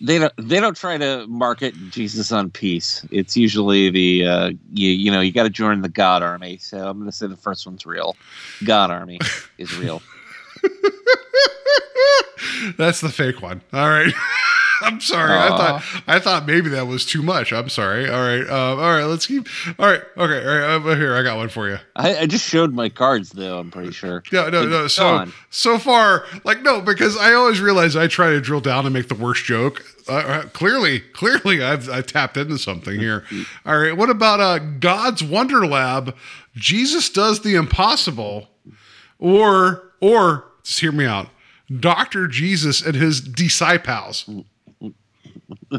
they 0.00 0.20
don't. 0.20 0.32
They 0.38 0.60
don't 0.60 0.76
try 0.76 0.96
to 0.96 1.26
market 1.26 1.74
Jesus 1.90 2.30
on 2.30 2.52
peace. 2.52 3.04
It's 3.10 3.36
usually 3.36 3.90
the 3.90 4.26
uh, 4.26 4.50
you. 4.72 4.90
You 4.90 5.10
know, 5.10 5.20
you 5.20 5.32
got 5.32 5.42
to 5.42 5.50
join 5.50 5.80
the 5.82 5.88
God 5.88 6.22
army. 6.22 6.58
So 6.58 6.78
I'm 6.88 6.98
going 6.98 7.10
to 7.10 7.16
say 7.16 7.26
the 7.26 7.36
first 7.36 7.66
one's 7.66 7.84
real. 7.84 8.16
God 8.62 8.92
army 8.92 9.18
is 9.58 9.74
real. 9.74 10.04
That's 12.78 13.00
the 13.00 13.08
fake 13.08 13.42
one. 13.42 13.62
All 13.72 13.88
right. 13.88 14.12
I'm 14.82 15.00
sorry. 15.00 15.32
I 15.32 15.48
thought 15.48 15.82
I 16.06 16.18
thought 16.18 16.46
maybe 16.46 16.68
that 16.70 16.86
was 16.86 17.06
too 17.06 17.22
much. 17.22 17.50
I'm 17.50 17.70
sorry. 17.70 18.10
All 18.10 18.20
right. 18.20 18.42
Um, 18.42 18.78
all 18.78 18.92
right. 18.92 19.04
Let's 19.04 19.26
keep. 19.26 19.48
All 19.78 19.86
right. 19.86 20.02
Okay. 20.18 20.46
All 20.46 20.54
right. 20.58 20.70
Over 20.74 20.94
here, 20.94 21.16
I 21.16 21.22
got 21.22 21.38
one 21.38 21.48
for 21.48 21.66
you. 21.70 21.78
I, 21.96 22.14
I 22.18 22.26
just 22.26 22.46
showed 22.46 22.74
my 22.74 22.90
cards 22.90 23.30
though. 23.30 23.58
I'm 23.58 23.70
pretty 23.70 23.92
sure. 23.92 24.22
No, 24.32 24.50
no, 24.50 24.66
no. 24.66 24.86
So 24.86 25.26
so 25.48 25.78
far, 25.78 26.26
like 26.44 26.60
no, 26.60 26.82
because 26.82 27.16
I 27.16 27.32
always 27.32 27.58
realize 27.58 27.96
I 27.96 28.06
try 28.06 28.30
to 28.32 28.40
drill 28.40 28.60
down 28.60 28.84
and 28.84 28.92
make 28.92 29.08
the 29.08 29.14
worst 29.14 29.44
joke. 29.46 29.82
Uh, 30.08 30.12
Uh, 30.12 30.42
clearly, 30.48 31.00
clearly, 31.00 31.64
I've 31.64 31.88
I 31.88 32.02
tapped 32.02 32.36
into 32.36 32.58
something 32.58 33.00
here. 33.00 33.24
All 33.66 33.78
right, 33.78 33.96
what 33.96 34.10
about 34.10 34.40
uh, 34.40 34.58
God's 34.58 35.24
Wonder 35.24 35.66
Lab? 35.66 36.14
Jesus 36.54 37.08
does 37.08 37.40
the 37.40 37.54
impossible, 37.54 38.48
or 39.18 39.94
or 40.00 40.44
just 40.66 40.80
hear 40.80 40.92
me 40.92 41.06
out. 41.06 41.28
Doctor 41.80 42.26
Jesus 42.26 42.82
and 42.82 42.94
his 42.94 43.20
disciples. 43.20 44.28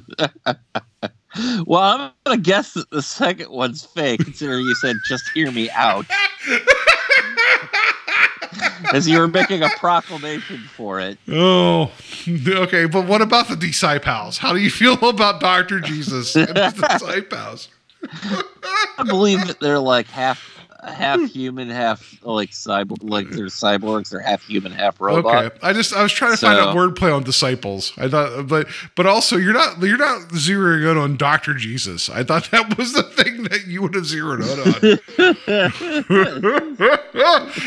Well, 1.67 1.83
I'm 1.83 2.11
gonna 2.25 2.41
guess 2.41 2.73
that 2.73 2.89
the 2.89 3.01
second 3.01 3.51
one's 3.51 3.85
fake, 3.85 4.21
considering 4.21 4.65
you 4.65 4.73
said 4.75 4.95
"just 5.07 5.29
hear 5.35 5.51
me 5.51 5.69
out," 5.69 6.05
as 8.93 9.07
you 9.07 9.19
were 9.19 9.27
making 9.27 9.61
a 9.61 9.69
proclamation 9.77 10.57
for 10.75 10.99
it. 10.99 11.19
Oh, 11.27 11.91
okay. 12.27 12.85
But 12.85 13.05
what 13.05 13.21
about 13.21 13.49
the 13.49 13.55
disciples? 13.55 14.39
How 14.39 14.53
do 14.53 14.59
you 14.59 14.71
feel 14.71 14.93
about 15.07 15.39
Doctor 15.39 15.79
Jesus 15.79 16.35
and 16.35 16.57
his 16.57 16.73
disciples? 16.89 17.67
I 18.03 19.03
believe 19.05 19.45
that 19.47 19.59
they're 19.59 19.79
like 19.79 20.07
half 20.07 20.56
half 20.87 21.19
hmm. 21.19 21.25
human, 21.25 21.69
half 21.69 22.17
like 22.23 22.51
cyborg. 22.51 22.97
Like 23.01 23.29
they're 23.29 23.47
cyborgs. 23.47 24.09
They're 24.09 24.19
half 24.19 24.43
human, 24.43 24.71
half 24.71 24.99
robot. 24.99 25.45
Okay, 25.45 25.57
I 25.61 25.73
just 25.73 25.93
I 25.93 26.03
was 26.03 26.11
trying 26.11 26.31
to 26.31 26.37
find 26.37 26.57
So- 26.57 26.69
out 26.69 26.75
wordplay 26.75 27.15
on 27.15 27.23
disciples. 27.23 27.93
I 27.97 28.07
thought, 28.07 28.47
but 28.47 28.67
but 28.95 29.05
also 29.05 29.37
you're 29.37 29.53
not 29.53 29.81
you're 29.81 29.97
not 29.97 30.29
zeroing 30.29 30.89
in 30.89 30.97
on 30.97 31.17
Doctor 31.17 31.53
Jesus. 31.53 32.09
I 32.09 32.23
thought 32.23 32.49
that 32.51 32.77
was 32.77 32.93
the 32.93 33.03
thing 33.03 33.43
that 33.43 33.67
you 33.67 33.81
would 33.81 33.95
have 33.95 34.05
zeroed 34.05 34.41
in 34.41 34.47
on. 34.47 34.55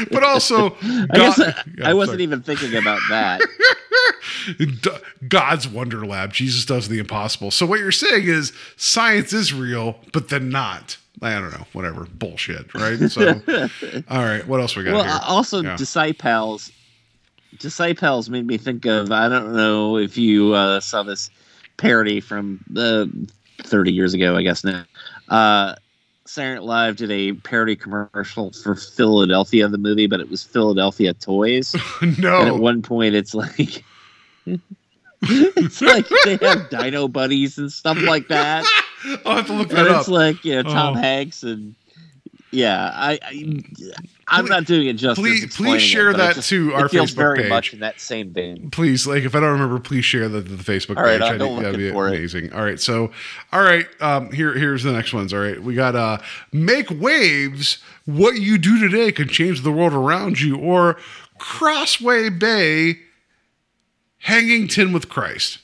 but 0.11 0.25
also, 0.25 0.77
I 0.83 1.07
God- 1.13 1.41
I, 1.41 1.63
yeah, 1.79 1.89
I 1.89 1.95
wasn't 1.95 2.17
sorry. 2.17 2.25
even 2.25 2.43
thinking 2.43 2.77
about 2.77 3.01
that. 3.09 3.41
God's 5.29 5.69
Wonder 5.69 6.07
Lab. 6.07 6.33
Jesus 6.33 6.65
does 6.65 6.89
the 6.89 6.99
impossible. 6.99 7.51
So 7.51 7.67
what 7.67 7.81
you're 7.81 7.93
saying 7.93 8.25
is 8.25 8.53
science 8.77 9.33
is 9.33 9.53
real, 9.53 9.97
but 10.13 10.29
then 10.29 10.49
not. 10.49 10.97
I 11.23 11.35
don't 11.35 11.51
know, 11.51 11.67
whatever 11.73 12.07
bullshit, 12.07 12.75
right? 12.75 12.99
So, 13.11 13.41
all 14.09 14.23
right, 14.25 14.47
what 14.47 14.61
else 14.61 14.75
we 14.77 14.85
got 14.85 14.95
well, 14.95 15.03
here? 15.05 15.13
uh, 15.13 15.21
also 15.27 15.63
Yeah. 15.63 15.77
disciples. 15.77 16.73
Disciples 17.59 18.31
made 18.31 18.47
me 18.47 18.57
think 18.57 18.87
of. 18.87 19.13
I 19.13 19.29
don't 19.29 19.55
know 19.55 19.99
if 19.99 20.17
you 20.17 20.55
uh, 20.55 20.81
saw 20.81 21.03
this 21.03 21.31
parody 21.77 22.21
from 22.21 22.61
the 22.71 23.11
30 23.65 23.93
years 23.93 24.15
ago, 24.15 24.37
I 24.37 24.43
guess 24.43 24.65
now. 24.65 24.85
Uh, 25.29 25.75
Saturday 26.27 26.55
Night 26.55 26.65
Live 26.65 26.97
did 26.97 27.11
a 27.11 27.33
parody 27.33 27.75
commercial 27.77 28.53
for 28.53 28.77
Philadelphia, 28.77 29.67
the 29.69 29.79
movie, 29.79 30.07
but 30.07 30.21
it 30.21 30.31
was 30.31 30.45
Philadelphia 30.45 31.13
Toys. 31.15 31.75
And 32.03 32.25
at 32.49 32.57
one 32.59 32.83
point, 32.83 33.15
it's 33.15 33.35
like. 33.35 33.85
it's 35.23 35.81
like 35.81 36.07
they 36.25 36.37
have 36.47 36.71
dino 36.71 37.09
buddies 37.09 37.59
and 37.59 37.71
stuff 37.71 38.01
like 38.03 38.29
that. 38.29 38.65
I'll 39.25 39.37
have 39.37 39.47
to 39.47 39.53
look 39.55 39.69
And 39.71 39.79
that 39.87 39.99
it's 39.99 40.09
like, 40.09 40.45
you 40.45 40.55
know, 40.57 40.63
Tom 40.63 40.97
Oh. 40.97 41.01
Hanks 41.01 41.43
and. 41.43 41.75
Yeah, 42.53 42.91
I, 42.93 43.17
I 43.23 43.45
I'm 44.27 44.47
not 44.47 44.65
doing 44.65 44.89
it 44.89 44.95
justice. 44.95 45.23
please- 45.23 45.57
please 45.57 45.81
share 45.81 46.11
but 46.11 46.17
that 46.19 46.31
it 46.33 46.35
just- 46.35 46.49
to 46.49 46.75
our 46.75 46.87
it 46.87 46.91
feels 46.91 47.13
Facebook 47.13 47.17
very 47.17 47.39
page. 47.43 47.49
much 47.49 47.73
in 47.75 47.79
that 47.79 48.01
same 48.01 48.33
vein. 48.33 48.71
please 48.73 49.07
like 49.07 49.23
if 49.23 49.37
i 49.37 49.41
don't 49.41 49.53
remember 49.53 49.79
please 49.79 50.05
share 50.05 50.29
the, 50.29 50.41
the 50.41 50.57
facebook 50.57 50.97
All 50.97 51.05
right, 51.05 51.21
page 51.21 51.23
I'll 51.23 51.35
I 51.37 51.39
think 51.39 51.63
that'd 51.63 51.79
be 51.79 51.93
for 51.93 52.09
it. 52.09 52.17
amazing 52.17 52.53
all 52.53 52.65
right 52.65 52.81
so 52.81 53.13
all 53.53 53.61
right 53.63 53.87
um 54.01 54.33
here 54.33 54.53
here's 54.53 54.83
the 54.83 54.91
next 54.91 55.13
ones 55.13 55.33
all 55.33 55.39
right 55.39 55.63
we 55.63 55.77
got 55.77 55.95
uh 55.95 56.19
make 56.53 56.91
waves 56.91 57.79
what 58.07 58.41
you 58.41 58.59
do 58.59 58.81
today 58.81 59.13
can 59.13 59.29
change 59.29 59.63
the 59.63 59.71
world 59.71 59.93
around 59.93 60.41
you 60.41 60.57
or 60.59 60.97
crossway 61.39 62.31
bay 62.31 62.99
hanging 64.21 64.69
Ten 64.69 64.93
with 64.93 65.09
christ 65.09 65.59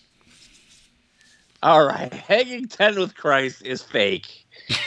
All 1.63 1.87
right, 1.87 2.13
hanging 2.13 2.69
ten 2.69 2.99
with 2.99 3.15
Christ 3.15 3.63
is 3.63 3.83
fake. 3.83 4.45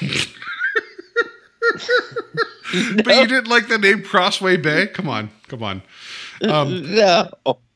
but 3.04 3.16
you 3.16 3.28
didn't 3.28 3.48
like 3.48 3.68
the 3.68 3.78
name 3.78 4.04
crossway 4.04 4.58
bay 4.58 4.88
come 4.88 5.08
on 5.08 5.30
come 5.48 5.64
on 5.64 5.82
um 6.44 6.96
No. 6.96 7.30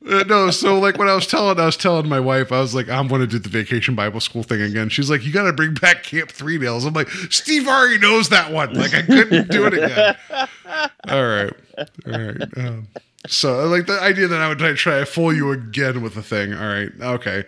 Uh, 0.06 0.24
no, 0.28 0.52
so 0.52 0.80
like 0.80 0.98
when 0.98 1.08
I 1.08 1.16
was 1.16 1.26
telling, 1.26 1.58
I 1.58 1.66
was 1.66 1.78
telling 1.78 2.10
my 2.10 2.20
wife, 2.20 2.52
I 2.52 2.60
was 2.60 2.76
like, 2.76 2.90
I'm 2.90 3.08
going 3.08 3.22
to 3.22 3.28
do 3.28 3.40
the 3.40 3.48
vacation 3.48 3.96
Bible 3.96 4.20
school 4.20 4.44
thing 4.44 4.62
again. 4.62 4.90
She's 4.90 5.10
like, 5.10 5.24
you 5.26 5.32
got 5.32 5.44
to 5.44 5.54
bring 5.54 5.76
back 5.76 6.04
Camp 6.04 6.30
Three 6.30 6.58
Nails. 6.58 6.84
I'm 6.84 6.94
like, 6.94 7.10
Steve 7.30 7.68
already 7.68 8.00
knows 8.00 8.28
that 8.30 8.52
one. 8.52 8.74
Like 8.74 8.94
I 8.94 9.04
couldn't 9.04 9.50
do 9.50 9.66
it 9.66 9.74
again. 9.76 10.16
All 11.08 11.26
right, 11.26 11.54
all 11.78 12.12
right. 12.12 12.58
Um, 12.58 12.88
so 13.28 13.66
like 13.68 13.86
the 13.86 14.00
idea 14.02 14.28
that 14.28 14.42
I 14.42 14.48
would 14.48 14.60
try, 14.60 14.74
try 14.74 15.00
to 15.00 15.06
fool 15.06 15.34
you 15.34 15.52
again 15.52 16.02
with 16.02 16.16
the 16.16 16.24
thing. 16.24 16.54
All 16.54 16.68
right, 16.68 16.92
okay. 17.00 17.46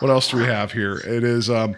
What 0.00 0.10
else 0.10 0.30
do 0.30 0.38
we 0.38 0.44
have 0.44 0.72
here? 0.72 0.98
It 0.98 1.24
is 1.24 1.50
um, 1.50 1.76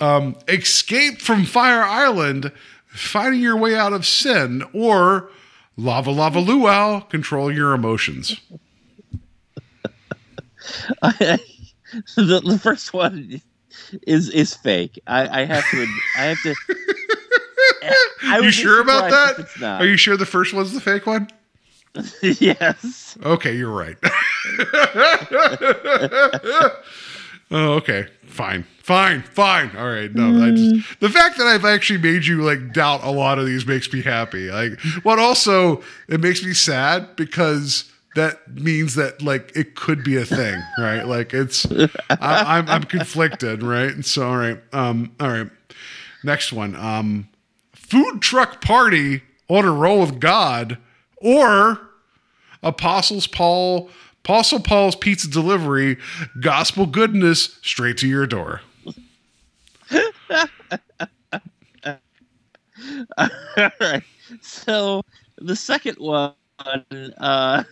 um, 0.00 0.36
escape 0.48 1.20
from 1.20 1.44
Fire 1.44 1.82
Island, 1.82 2.52
finding 2.86 3.40
your 3.40 3.56
way 3.56 3.74
out 3.74 3.92
of 3.92 4.06
sin, 4.06 4.62
or 4.72 5.30
lava 5.76 6.10
lava 6.10 6.40
luau, 6.40 7.00
control 7.00 7.52
your 7.52 7.72
emotions. 7.72 8.40
the, 11.02 11.40
the 12.16 12.60
first 12.62 12.92
one 12.92 13.40
is 14.06 14.28
is 14.30 14.54
fake. 14.54 15.00
I, 15.06 15.42
I 15.42 15.44
have 15.44 15.64
to. 15.70 15.86
I 16.18 16.22
have 16.22 16.42
to. 16.42 16.54
I 18.24 18.38
you 18.38 18.50
sure 18.50 18.80
about 18.80 19.10
that? 19.10 19.32
if 19.32 19.46
It's 19.46 19.60
not. 19.60 19.80
Are 19.80 19.86
you 19.86 19.96
sure 19.96 20.16
the 20.16 20.26
first 20.26 20.54
one's 20.54 20.72
the 20.72 20.80
fake 20.80 21.06
one? 21.06 21.28
yes. 22.22 23.18
Okay, 23.22 23.54
you're 23.54 23.70
right. 23.70 23.96
oh, 27.50 27.74
okay. 27.74 28.06
Fine. 28.26 28.64
Fine. 28.82 29.22
Fine. 29.22 29.76
All 29.76 29.88
right. 29.88 30.12
No, 30.14 30.42
I 30.42 30.52
just 30.52 31.00
the 31.00 31.10
fact 31.10 31.36
that 31.38 31.46
I've 31.46 31.64
actually 31.64 31.98
made 31.98 32.24
you 32.24 32.42
like 32.42 32.72
doubt 32.72 33.04
a 33.04 33.10
lot 33.10 33.38
of 33.38 33.46
these 33.46 33.66
makes 33.66 33.92
me 33.92 34.00
happy. 34.00 34.50
Like, 34.50 34.72
but 35.04 35.18
also 35.18 35.82
it 36.08 36.20
makes 36.20 36.42
me 36.42 36.54
sad 36.54 37.14
because 37.16 37.92
that 38.14 38.54
means 38.54 38.94
that 38.94 39.22
like 39.22 39.54
it 39.54 39.74
could 39.74 40.02
be 40.02 40.16
a 40.16 40.24
thing, 40.24 40.60
right? 40.78 41.06
Like 41.06 41.34
it's 41.34 41.66
I, 41.70 42.58
I'm 42.58 42.68
I'm 42.68 42.84
conflicted, 42.84 43.62
right? 43.62 44.04
So 44.04 44.28
all 44.28 44.36
right. 44.36 44.58
Um. 44.72 45.12
All 45.20 45.28
right. 45.28 45.50
Next 46.24 46.52
one. 46.52 46.74
Um. 46.74 47.28
Food 47.74 48.22
truck 48.22 48.62
party 48.62 49.22
on 49.48 49.66
a 49.66 49.70
roll 49.70 50.00
with 50.00 50.18
God, 50.18 50.78
or 51.22 51.80
Apostles 52.62 53.26
Paul, 53.26 53.90
Apostle 54.24 54.60
Paul's 54.60 54.96
pizza 54.96 55.28
delivery, 55.28 55.98
gospel 56.40 56.86
goodness 56.86 57.58
straight 57.62 57.96
to 57.98 58.08
your 58.08 58.26
door. 58.26 58.60
All 63.18 63.70
right. 63.80 64.02
So 64.40 65.02
the 65.38 65.56
second 65.56 65.96
one 65.98 66.34
uh, 67.18 67.64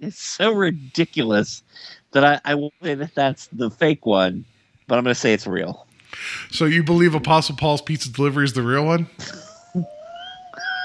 is 0.00 0.18
so 0.18 0.52
ridiculous 0.52 1.62
that 2.12 2.24
I, 2.24 2.40
I 2.44 2.54
will 2.54 2.72
say 2.82 2.94
that 2.94 3.14
that's 3.14 3.46
the 3.48 3.70
fake 3.70 4.06
one, 4.06 4.44
but 4.86 4.98
I'm 4.98 5.04
going 5.04 5.14
to 5.14 5.20
say 5.20 5.32
it's 5.32 5.46
real. 5.46 5.86
So 6.50 6.64
you 6.64 6.82
believe 6.84 7.14
Apostle 7.14 7.56
Paul's 7.56 7.82
pizza 7.82 8.10
delivery 8.10 8.44
is 8.44 8.52
the 8.52 8.62
real 8.62 8.84
one? 8.84 9.08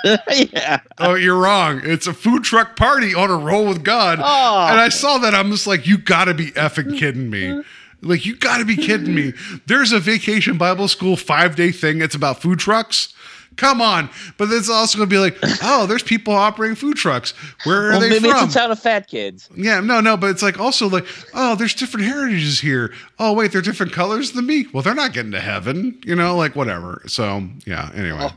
yeah. 0.53 0.79
Oh, 0.97 1.15
you're 1.15 1.37
wrong. 1.37 1.81
It's 1.83 2.07
a 2.07 2.13
food 2.13 2.43
truck 2.43 2.75
party 2.75 3.13
on 3.13 3.29
a 3.29 3.37
roll 3.37 3.65
with 3.67 3.83
God. 3.83 4.19
Oh. 4.21 4.67
And 4.69 4.79
I 4.79 4.89
saw 4.89 5.17
that. 5.19 5.33
I'm 5.35 5.51
just 5.51 5.67
like, 5.67 5.87
you 5.87 5.97
gotta 5.97 6.33
be 6.33 6.51
effing 6.51 6.97
kidding 6.97 7.29
me. 7.29 7.61
Like, 8.01 8.25
you 8.25 8.35
gotta 8.37 8.63
be 8.65 8.75
kidding 8.77 9.13
me. 9.13 9.33
There's 9.67 9.91
a 9.91 9.99
vacation 9.99 10.57
Bible 10.57 10.87
school 10.87 11.15
five 11.17 11.55
day 11.55 11.71
thing. 11.71 12.01
It's 12.01 12.15
about 12.15 12.41
food 12.41 12.59
trucks. 12.59 13.13
Come 13.57 13.81
on. 13.81 14.09
But 14.37 14.47
it's 14.51 14.69
also 14.69 14.97
gonna 14.97 15.09
be 15.09 15.17
like, 15.17 15.37
oh, 15.63 15.85
there's 15.85 16.03
people 16.03 16.33
operating 16.33 16.77
food 16.77 16.95
trucks. 16.95 17.31
Where 17.65 17.87
are 17.87 17.89
Well, 17.91 17.99
they 17.99 18.09
maybe 18.09 18.29
from? 18.29 18.45
it's 18.45 18.55
a 18.55 18.59
town 18.59 18.71
of 18.71 18.79
fat 18.79 19.09
kids. 19.09 19.49
Yeah, 19.53 19.81
no, 19.81 19.99
no, 19.99 20.15
but 20.15 20.29
it's 20.29 20.41
like 20.41 20.57
also 20.57 20.87
like, 20.87 21.05
oh, 21.33 21.55
there's 21.55 21.73
different 21.73 22.05
heritages 22.05 22.61
here. 22.61 22.93
Oh, 23.17 23.33
wait, 23.33 23.51
they're 23.51 23.61
different 23.61 23.91
colors 23.91 24.31
than 24.31 24.45
me. 24.45 24.67
Well, 24.73 24.81
they're 24.81 24.95
not 24.95 25.11
getting 25.11 25.33
to 25.33 25.41
heaven, 25.41 25.99
you 26.05 26.15
know, 26.15 26.37
like 26.37 26.55
whatever. 26.55 27.01
So 27.07 27.43
yeah. 27.65 27.89
Anyway, 27.93 28.29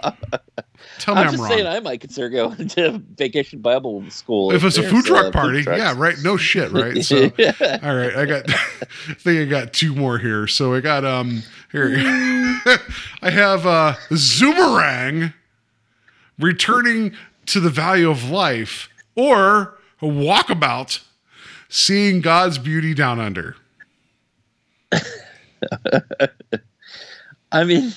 tell 1.00 1.14
me 1.14 1.22
I'm 1.22 1.26
I'm, 1.28 1.32
just 1.32 1.42
wrong. 1.42 1.52
saying 1.52 1.66
I 1.66 1.80
might 1.80 2.00
consider 2.00 2.28
going 2.28 2.68
to 2.68 3.02
vacation 3.16 3.60
Bible 3.60 4.04
school. 4.10 4.52
if 4.52 4.62
it's 4.62 4.78
a 4.78 4.82
food 4.82 5.04
truck 5.04 5.26
uh, 5.26 5.30
party, 5.30 5.62
trucks. 5.62 5.78
yeah, 5.78 5.94
right. 5.96 6.16
No 6.22 6.36
shit, 6.36 6.70
right? 6.70 7.04
So, 7.04 7.24
all 7.24 7.96
right, 7.96 8.14
I 8.14 8.26
got, 8.26 8.50
I 8.50 9.14
think 9.14 9.40
I 9.40 9.44
got 9.46 9.72
two 9.72 9.94
more 9.94 10.18
here. 10.18 10.46
So 10.46 10.74
I 10.74 10.80
got 10.80 11.04
um 11.04 11.42
here, 11.72 11.88
I 13.22 13.30
have 13.30 13.66
uh 13.66 13.94
Zoomerang 14.10 15.34
returning 16.38 17.12
to 17.46 17.58
the 17.60 17.70
value 17.70 18.10
of 18.10 18.30
life, 18.30 18.88
or 19.16 19.78
a 20.02 20.06
walkabout, 20.06 21.00
seeing 21.68 22.20
God's 22.20 22.58
beauty 22.58 22.94
down 22.94 23.18
under. 23.18 23.56
I 27.52 27.64
mean, 27.64 27.92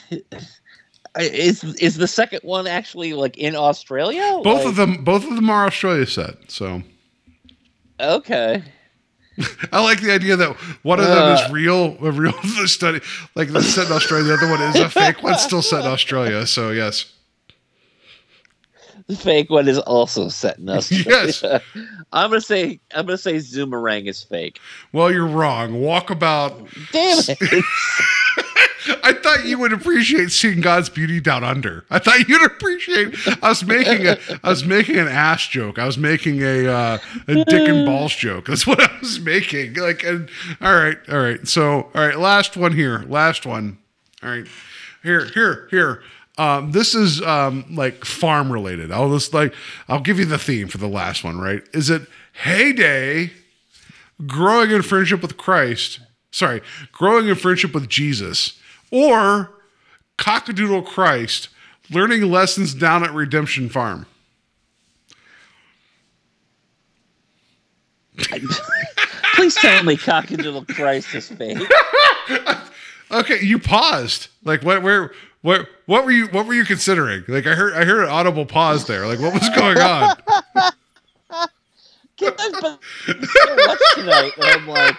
is 1.19 1.64
is 1.64 1.95
the 1.98 2.08
second 2.08 2.40
one 2.43 2.66
actually 2.67 3.14
like 3.14 3.38
in 3.38 3.56
Australia? 3.56 4.40
Both 4.43 4.59
Like, 4.59 4.66
of 4.67 4.75
them, 4.75 5.03
both 5.03 5.24
of 5.24 5.35
them 5.35 5.50
are 5.50 5.66
Australia 5.67 6.06
set. 6.08 6.35
So 6.51 6.82
Okay. 8.00 8.64
I 9.72 9.83
like 9.83 10.01
the 10.01 10.11
idea 10.11 10.35
that 10.35 10.56
one 10.83 11.00
of 11.00 11.06
them 11.08 11.17
Uh. 11.17 11.33
is 11.45 11.51
real, 11.51 11.98
a 12.06 12.11
real 12.11 12.33
study, 12.66 13.00
like 13.35 13.50
that's 13.50 13.67
set 13.67 13.88
in 13.88 13.93
Australia. 13.93 14.25
The 14.25 14.33
other 14.35 14.50
one 14.50 14.61
is 14.61 14.75
a 14.75 14.90
fake 14.90 15.22
one, 15.24 15.38
still 15.38 15.61
set 15.61 15.82
in 15.85 15.92
Australia. 15.92 16.45
So 16.45 16.69
yes, 16.72 17.06
The 19.08 19.16
fake 19.16 19.50
one 19.50 19.67
is 19.67 19.80
also 19.80 20.30
set 20.30 20.59
in 20.59 20.69
Australia. 20.77 21.06
Yes. 21.09 21.43
I'm 22.11 22.30
gonna 22.30 22.42
say 22.42 22.80
I'm 22.93 23.06
gonna 23.06 23.17
say 23.17 23.35
Zoomerang 23.35 24.08
is 24.08 24.24
fake. 24.24 24.59
well, 24.93 25.11
you're 25.11 25.25
wrong. 25.27 25.74
Walkabout. 25.74 26.53
Damn 26.92 27.17
it! 27.40 27.66
I 29.03 29.13
thought 29.13 29.45
you 29.45 29.59
would 29.59 29.73
appreciate 29.73 30.31
seeing 30.31 30.61
God's 30.61 30.89
beauty 30.89 31.19
down 31.19 31.43
under. 31.43 31.85
I 31.89 31.99
thought 31.99 32.27
you'd 32.27 32.45
appreciate. 32.45 33.15
I 33.41 33.49
was 33.49 33.63
making 33.63 34.07
a, 34.07 34.17
I 34.43 34.49
was 34.49 34.65
making 34.65 34.97
an 34.97 35.07
ass 35.07 35.47
joke. 35.47 35.79
I 35.79 35.85
was 35.85 35.97
making 35.97 36.41
a, 36.41 36.67
uh, 36.67 36.97
a 37.27 37.35
dick 37.45 37.67
and 37.67 37.85
balls 37.85 38.15
joke. 38.15 38.45
That's 38.45 38.67
what 38.67 38.81
I 38.81 38.89
was 38.99 39.19
making. 39.19 39.75
Like, 39.75 40.03
and, 40.03 40.29
all 40.61 40.75
right, 40.75 40.97
all 41.09 41.19
right. 41.19 41.47
So, 41.47 41.91
all 41.93 42.07
right, 42.07 42.17
last 42.17 42.57
one 42.57 42.73
here. 42.73 42.99
Last 43.07 43.45
one. 43.45 43.77
All 44.21 44.29
right, 44.29 44.47
here, 45.03 45.25
here, 45.25 45.67
here. 45.69 46.03
Um, 46.37 46.71
this 46.71 46.95
is 46.95 47.21
um, 47.21 47.65
like 47.69 48.05
farm 48.05 48.51
related. 48.51 48.91
I'll 48.91 49.11
just 49.11 49.33
like 49.33 49.53
I'll 49.87 49.99
give 49.99 50.17
you 50.17 50.25
the 50.25 50.39
theme 50.39 50.67
for 50.67 50.79
the 50.79 50.87
last 50.87 51.23
one. 51.23 51.39
Right? 51.39 51.61
Is 51.73 51.89
it 51.89 52.03
heyday? 52.31 53.31
growing 54.27 54.71
in 54.71 54.81
friendship 54.81 55.21
with 55.21 55.37
Christ, 55.37 55.99
sorry, 56.31 56.61
growing 56.91 57.27
in 57.27 57.35
friendship 57.35 57.73
with 57.73 57.89
Jesus, 57.89 58.59
or 58.93 59.49
cockadoodle 60.19 60.85
Christ, 60.85 61.49
learning 61.89 62.30
lessons 62.30 62.75
down 62.75 63.03
at 63.03 63.11
Redemption 63.11 63.67
Farm. 63.67 64.05
Please 69.35 69.55
tell 69.55 69.83
me 69.83 69.97
Cockadoodle 69.97 70.67
Christ 70.67 71.15
is 71.15 71.30
fake. 71.30 71.57
Okay, 73.11 73.41
you 73.43 73.59
paused. 73.59 74.30
Like 74.43 74.63
what? 74.63 74.81
Where? 74.81 75.11
What? 75.43 75.67
What 75.85 76.03
were 76.03 76.09
you? 76.09 76.25
What 76.27 76.47
were 76.47 76.55
you 76.55 76.65
considering? 76.65 77.23
Like 77.27 77.45
I 77.45 77.53
heard. 77.53 77.75
I 77.75 77.85
heard 77.85 78.03
an 78.05 78.09
audible 78.09 78.45
pause 78.45 78.88
there. 78.88 79.05
Like 79.05 79.19
what 79.19 79.33
was 79.33 79.47
going 79.49 79.77
on? 79.77 80.15
I've 82.22 82.61
been 82.61 83.25
so 83.25 83.56
much 83.56 83.80
tonight 83.95 84.32
that 84.38 84.59
I'm 84.59 84.67
like, 84.67 84.95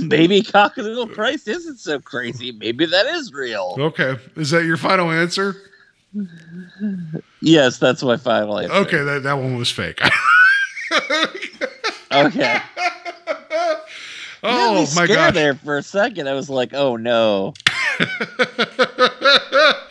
maybe 0.00 0.42
Cockadoodle 0.42 1.12
Christ 1.12 1.46
isn't 1.48 1.78
so 1.78 2.00
crazy. 2.00 2.52
Maybe 2.52 2.86
that 2.86 3.06
is 3.06 3.32
real. 3.32 3.76
Okay, 3.78 4.16
is 4.36 4.50
that 4.50 4.64
your 4.64 4.76
final 4.76 5.10
answer? 5.10 5.56
Yes, 7.40 7.78
that's 7.78 8.02
my 8.02 8.16
final 8.16 8.58
answer. 8.58 8.74
Okay, 8.74 9.02
that, 9.02 9.22
that 9.24 9.34
one 9.34 9.56
was 9.56 9.70
fake. 9.70 10.00
Okay. 12.12 12.60
oh 14.42 14.86
my 14.94 15.06
gosh. 15.06 15.32
there 15.32 15.54
for 15.54 15.78
a 15.78 15.82
second. 15.82 16.28
I 16.28 16.34
was 16.34 16.50
like, 16.50 16.74
oh 16.74 16.96
no. 16.96 17.54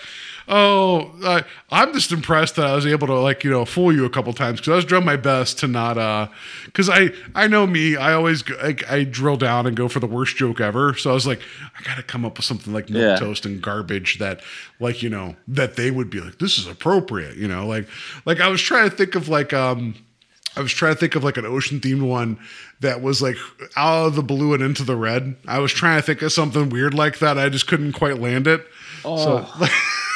oh, 0.53 1.09
I, 1.23 1.43
I'm 1.71 1.93
just 1.93 2.11
impressed 2.11 2.57
that 2.57 2.65
I 2.67 2.75
was 2.75 2.85
able 2.85 3.07
to 3.07 3.13
like 3.19 3.43
you 3.43 3.49
know 3.49 3.63
fool 3.65 3.93
you 3.93 4.05
a 4.05 4.09
couple 4.09 4.33
times 4.33 4.59
because 4.59 4.73
I 4.73 4.75
was 4.75 4.85
doing 4.85 5.05
my 5.05 5.15
best 5.15 5.57
to 5.59 5.67
not 5.67 5.97
uh 5.97 6.27
because 6.65 6.89
I 6.89 7.11
I 7.33 7.47
know 7.47 7.65
me 7.65 7.95
I 7.95 8.13
always 8.13 8.41
go, 8.41 8.55
I, 8.61 8.75
I 8.89 9.03
drill 9.05 9.37
down 9.37 9.65
and 9.65 9.75
go 9.75 9.87
for 9.87 9.99
the 10.01 10.07
worst 10.07 10.35
joke 10.35 10.59
ever 10.59 10.93
so 10.95 11.09
I 11.09 11.13
was 11.13 11.25
like 11.25 11.39
I 11.79 11.83
got 11.83 11.95
to 11.95 12.03
come 12.03 12.25
up 12.25 12.37
with 12.37 12.45
something 12.45 12.73
like 12.73 12.89
milk 12.89 13.01
Yeah. 13.01 13.15
toast 13.15 13.45
and 13.45 13.61
garbage 13.61 14.19
that 14.19 14.41
like 14.79 15.01
you 15.01 15.09
know 15.09 15.35
that 15.47 15.77
they 15.77 15.89
would 15.89 16.09
be 16.09 16.19
like 16.19 16.37
this 16.39 16.57
is 16.57 16.67
appropriate 16.67 17.37
you 17.37 17.47
know 17.47 17.65
like 17.65 17.87
like 18.25 18.39
I 18.41 18.49
was 18.49 18.61
trying 18.61 18.89
to 18.89 18.95
think 18.95 19.15
of 19.15 19.27
like 19.29 19.53
um. 19.53 19.95
I 20.53 20.59
was 20.59 20.73
trying 20.73 20.93
to 20.95 20.99
think 20.99 21.15
of 21.15 21.23
like 21.23 21.37
an 21.37 21.45
ocean 21.45 21.79
themed 21.79 22.05
one 22.05 22.37
that 22.81 23.01
was 23.01 23.21
like 23.21 23.37
out 23.77 24.07
of 24.07 24.15
the 24.15 24.21
blue 24.21 24.53
and 24.53 24.61
into 24.61 24.83
the 24.83 24.97
red. 24.97 25.37
I 25.47 25.59
was 25.59 25.71
trying 25.71 25.97
to 25.97 26.01
think 26.05 26.21
of 26.23 26.33
something 26.33 26.67
weird 26.67 26.93
like 26.93 27.19
that. 27.19 27.37
I 27.39 27.47
just 27.47 27.67
couldn't 27.67 27.93
quite 27.93 28.19
land 28.19 28.47
it. 28.47 28.67
So, 29.01 29.47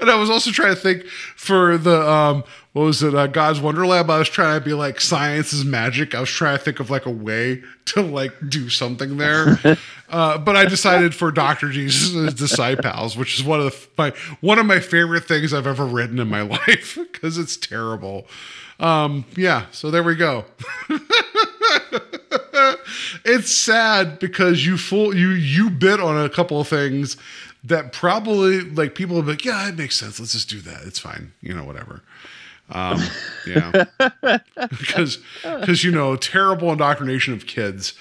and 0.00 0.10
I 0.10 0.14
was 0.16 0.30
also 0.30 0.50
trying 0.50 0.74
to 0.74 0.80
think 0.80 1.06
for 1.06 1.78
the 1.78 2.08
um, 2.08 2.44
what 2.72 2.82
was 2.82 3.02
it, 3.02 3.14
uh, 3.14 3.28
God's 3.28 3.60
Wonder 3.60 3.86
Lab. 3.86 4.10
I 4.10 4.18
was 4.18 4.28
trying 4.28 4.60
to 4.60 4.64
be 4.64 4.74
like 4.74 5.00
science 5.00 5.52
is 5.52 5.64
magic. 5.64 6.14
I 6.14 6.20
was 6.20 6.28
trying 6.28 6.58
to 6.58 6.64
think 6.64 6.80
of 6.80 6.90
like 6.90 7.06
a 7.06 7.10
way 7.10 7.62
to 7.86 8.02
like 8.02 8.32
do 8.48 8.68
something 8.68 9.16
there, 9.16 9.58
uh, 10.08 10.38
but 10.38 10.56
I 10.56 10.64
decided 10.64 11.14
for 11.14 11.30
Doctor 11.30 11.70
Jesus' 11.70 12.34
Disciples, 12.34 13.16
which 13.16 13.38
is 13.38 13.44
one 13.44 13.60
of 13.60 13.66
the, 13.66 13.88
my 13.96 14.12
one 14.40 14.58
of 14.58 14.66
my 14.66 14.80
favorite 14.80 15.24
things 15.24 15.54
I've 15.54 15.66
ever 15.66 15.86
written 15.86 16.18
in 16.18 16.28
my 16.28 16.42
life 16.66 16.98
because 17.12 17.38
it's 17.38 17.56
terrible. 17.56 18.26
Um, 18.80 19.24
yeah, 19.36 19.66
so 19.70 19.90
there 19.90 20.02
we 20.02 20.16
go. 20.16 20.44
it's 23.24 23.52
sad 23.52 24.18
because 24.18 24.66
you 24.66 24.76
full 24.76 25.14
you 25.14 25.30
you 25.30 25.70
bit 25.70 26.00
on 26.00 26.22
a 26.24 26.28
couple 26.28 26.60
of 26.60 26.66
things 26.68 27.16
that 27.64 27.92
probably 27.92 28.60
like 28.60 28.94
people 28.94 29.16
will 29.16 29.22
be 29.22 29.30
like, 29.30 29.44
yeah, 29.44 29.68
it 29.68 29.76
makes 29.76 29.96
sense. 29.96 30.20
Let's 30.20 30.32
just 30.32 30.48
do 30.48 30.60
that. 30.60 30.82
It's 30.84 30.98
fine. 30.98 31.32
You 31.40 31.54
know, 31.54 31.64
whatever. 31.64 32.02
Um, 32.70 33.00
yeah, 33.46 33.84
because 34.78 35.18
because 35.42 35.82
you 35.82 35.90
know, 35.90 36.16
terrible 36.16 36.70
indoctrination 36.70 37.32
of 37.32 37.46
kids. 37.46 37.94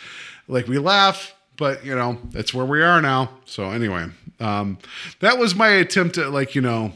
Like 0.50 0.68
we 0.68 0.78
laugh, 0.78 1.34
but 1.56 1.86
you 1.86 1.96
know, 1.96 2.20
that's 2.32 2.54
where 2.54 2.66
we 2.66 2.82
are 2.82 3.02
now. 3.02 3.30
So 3.46 3.72
anyway, 3.72 4.08
um, 4.40 4.78
that 5.22 5.38
was 5.38 5.56
my 5.56 5.70
attempt 5.70 6.18
at 6.18 6.32
like 6.32 6.56
you 6.56 6.62
know 6.62 6.92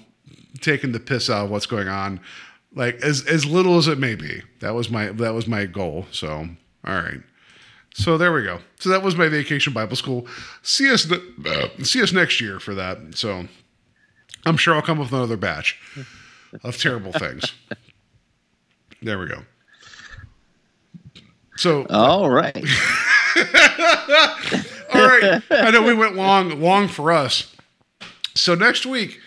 taking 0.59 0.91
the 0.91 0.99
piss 0.99 1.29
out 1.29 1.45
of 1.45 1.51
what's 1.51 1.65
going 1.65 1.87
on, 1.87 2.19
like 2.75 2.95
as 3.01 3.25
as 3.25 3.45
little 3.45 3.77
as 3.77 3.87
it 3.87 3.97
may 3.97 4.15
be. 4.15 4.41
That 4.59 4.73
was 4.73 4.89
my 4.89 5.07
that 5.07 5.33
was 5.33 5.47
my 5.47 5.65
goal. 5.65 6.05
So 6.11 6.49
all 6.85 6.95
right. 6.95 7.21
So 7.97 8.15
there 8.15 8.31
we 8.31 8.43
go. 8.43 8.59
So 8.79 8.89
that 8.89 9.01
was 9.01 9.15
my 9.15 9.27
vacation 9.27 9.73
Bible 9.73 9.95
school. 9.95 10.27
See 10.61 10.91
us 10.91 11.11
uh, 11.11 11.67
see 11.81 12.01
us 12.03 12.13
next 12.13 12.39
year 12.39 12.59
for 12.59 12.75
that. 12.75 12.99
So 13.15 13.47
I'm 14.45 14.55
sure 14.55 14.75
I'll 14.75 14.83
come 14.83 14.99
up 14.99 15.05
with 15.05 15.13
another 15.13 15.35
batch 15.35 15.79
of 16.63 16.77
terrible 16.77 17.11
things. 17.11 17.53
There 18.99 19.19
we 19.19 19.27
go. 19.27 19.43
So 21.55 21.85
All 21.91 22.31
right. 22.31 22.55
all 22.57 22.63
right. 25.07 25.43
I 25.51 25.69
know 25.71 25.83
we 25.83 25.93
went 25.93 26.15
long, 26.15 26.59
long 26.59 26.87
for 26.87 27.11
us. 27.11 27.55
So 28.33 28.55
next 28.55 28.87
week, 28.87 29.19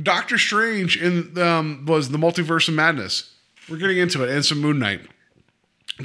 Doctor 0.00 0.38
Strange 0.38 0.96
in 0.96 1.36
um, 1.38 1.86
was 1.86 2.10
the 2.10 2.18
Multiverse 2.18 2.68
of 2.68 2.74
Madness. 2.74 3.34
We're 3.68 3.78
getting 3.78 3.98
into 3.98 4.22
it, 4.22 4.30
and 4.30 4.44
some 4.44 4.60
Moon 4.60 4.78
Knight. 4.78 5.00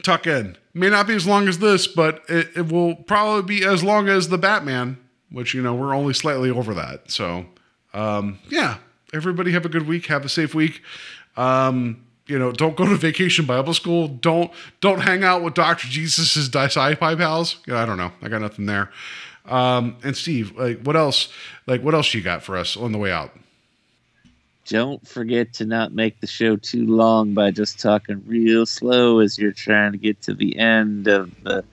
Tuck 0.01 0.25
in. 0.25 0.57
May 0.73 0.89
not 0.89 1.07
be 1.07 1.13
as 1.13 1.27
long 1.27 1.47
as 1.47 1.59
this, 1.59 1.85
but 1.85 2.23
it, 2.27 2.49
it 2.55 2.71
will 2.71 2.95
probably 2.95 3.43
be 3.43 3.65
as 3.65 3.83
long 3.83 4.09
as 4.09 4.29
the 4.29 4.37
Batman, 4.37 4.97
which 5.29 5.53
you 5.53 5.61
know 5.61 5.75
we're 5.75 5.93
only 5.93 6.13
slightly 6.13 6.49
over 6.49 6.73
that. 6.73 7.11
So, 7.11 7.45
um, 7.93 8.39
yeah. 8.49 8.77
Everybody 9.13 9.51
have 9.51 9.63
a 9.63 9.69
good 9.69 9.87
week. 9.87 10.07
Have 10.07 10.25
a 10.25 10.29
safe 10.29 10.55
week. 10.55 10.81
Um, 11.37 12.03
you 12.25 12.39
know, 12.39 12.51
don't 12.51 12.75
go 12.75 12.85
to 12.87 12.95
vacation 12.95 13.45
Bible 13.45 13.73
school. 13.73 14.07
Don't 14.07 14.51
don't 14.81 15.01
hang 15.01 15.23
out 15.23 15.43
with 15.43 15.53
Doctor 15.53 15.87
Jesus's 15.87 16.49
sci 16.53 16.95
fi 16.95 17.15
pals. 17.15 17.57
Yeah, 17.67 17.81
I 17.81 17.85
don't 17.85 17.97
know. 17.97 18.11
I 18.21 18.29
got 18.29 18.41
nothing 18.41 18.65
there. 18.65 18.89
Um, 19.45 19.97
and 20.03 20.15
Steve, 20.15 20.57
like, 20.57 20.81
what 20.81 20.95
else? 20.95 21.29
Like, 21.67 21.83
what 21.83 21.93
else 21.93 22.13
you 22.13 22.21
got 22.21 22.43
for 22.43 22.57
us 22.57 22.77
on 22.77 22.91
the 22.91 22.97
way 22.97 23.11
out? 23.11 23.37
Don't 24.67 25.05
forget 25.05 25.53
to 25.53 25.65
not 25.65 25.93
make 25.93 26.21
the 26.21 26.27
show 26.27 26.55
too 26.55 26.85
long 26.85 27.33
by 27.33 27.51
just 27.51 27.79
talking 27.79 28.23
real 28.25 28.65
slow 28.65 29.19
as 29.19 29.37
you're 29.37 29.51
trying 29.51 29.91
to 29.91 29.97
get 29.97 30.21
to 30.21 30.33
the 30.33 30.57
end 30.57 31.07
of 31.07 31.31
the 31.43 31.65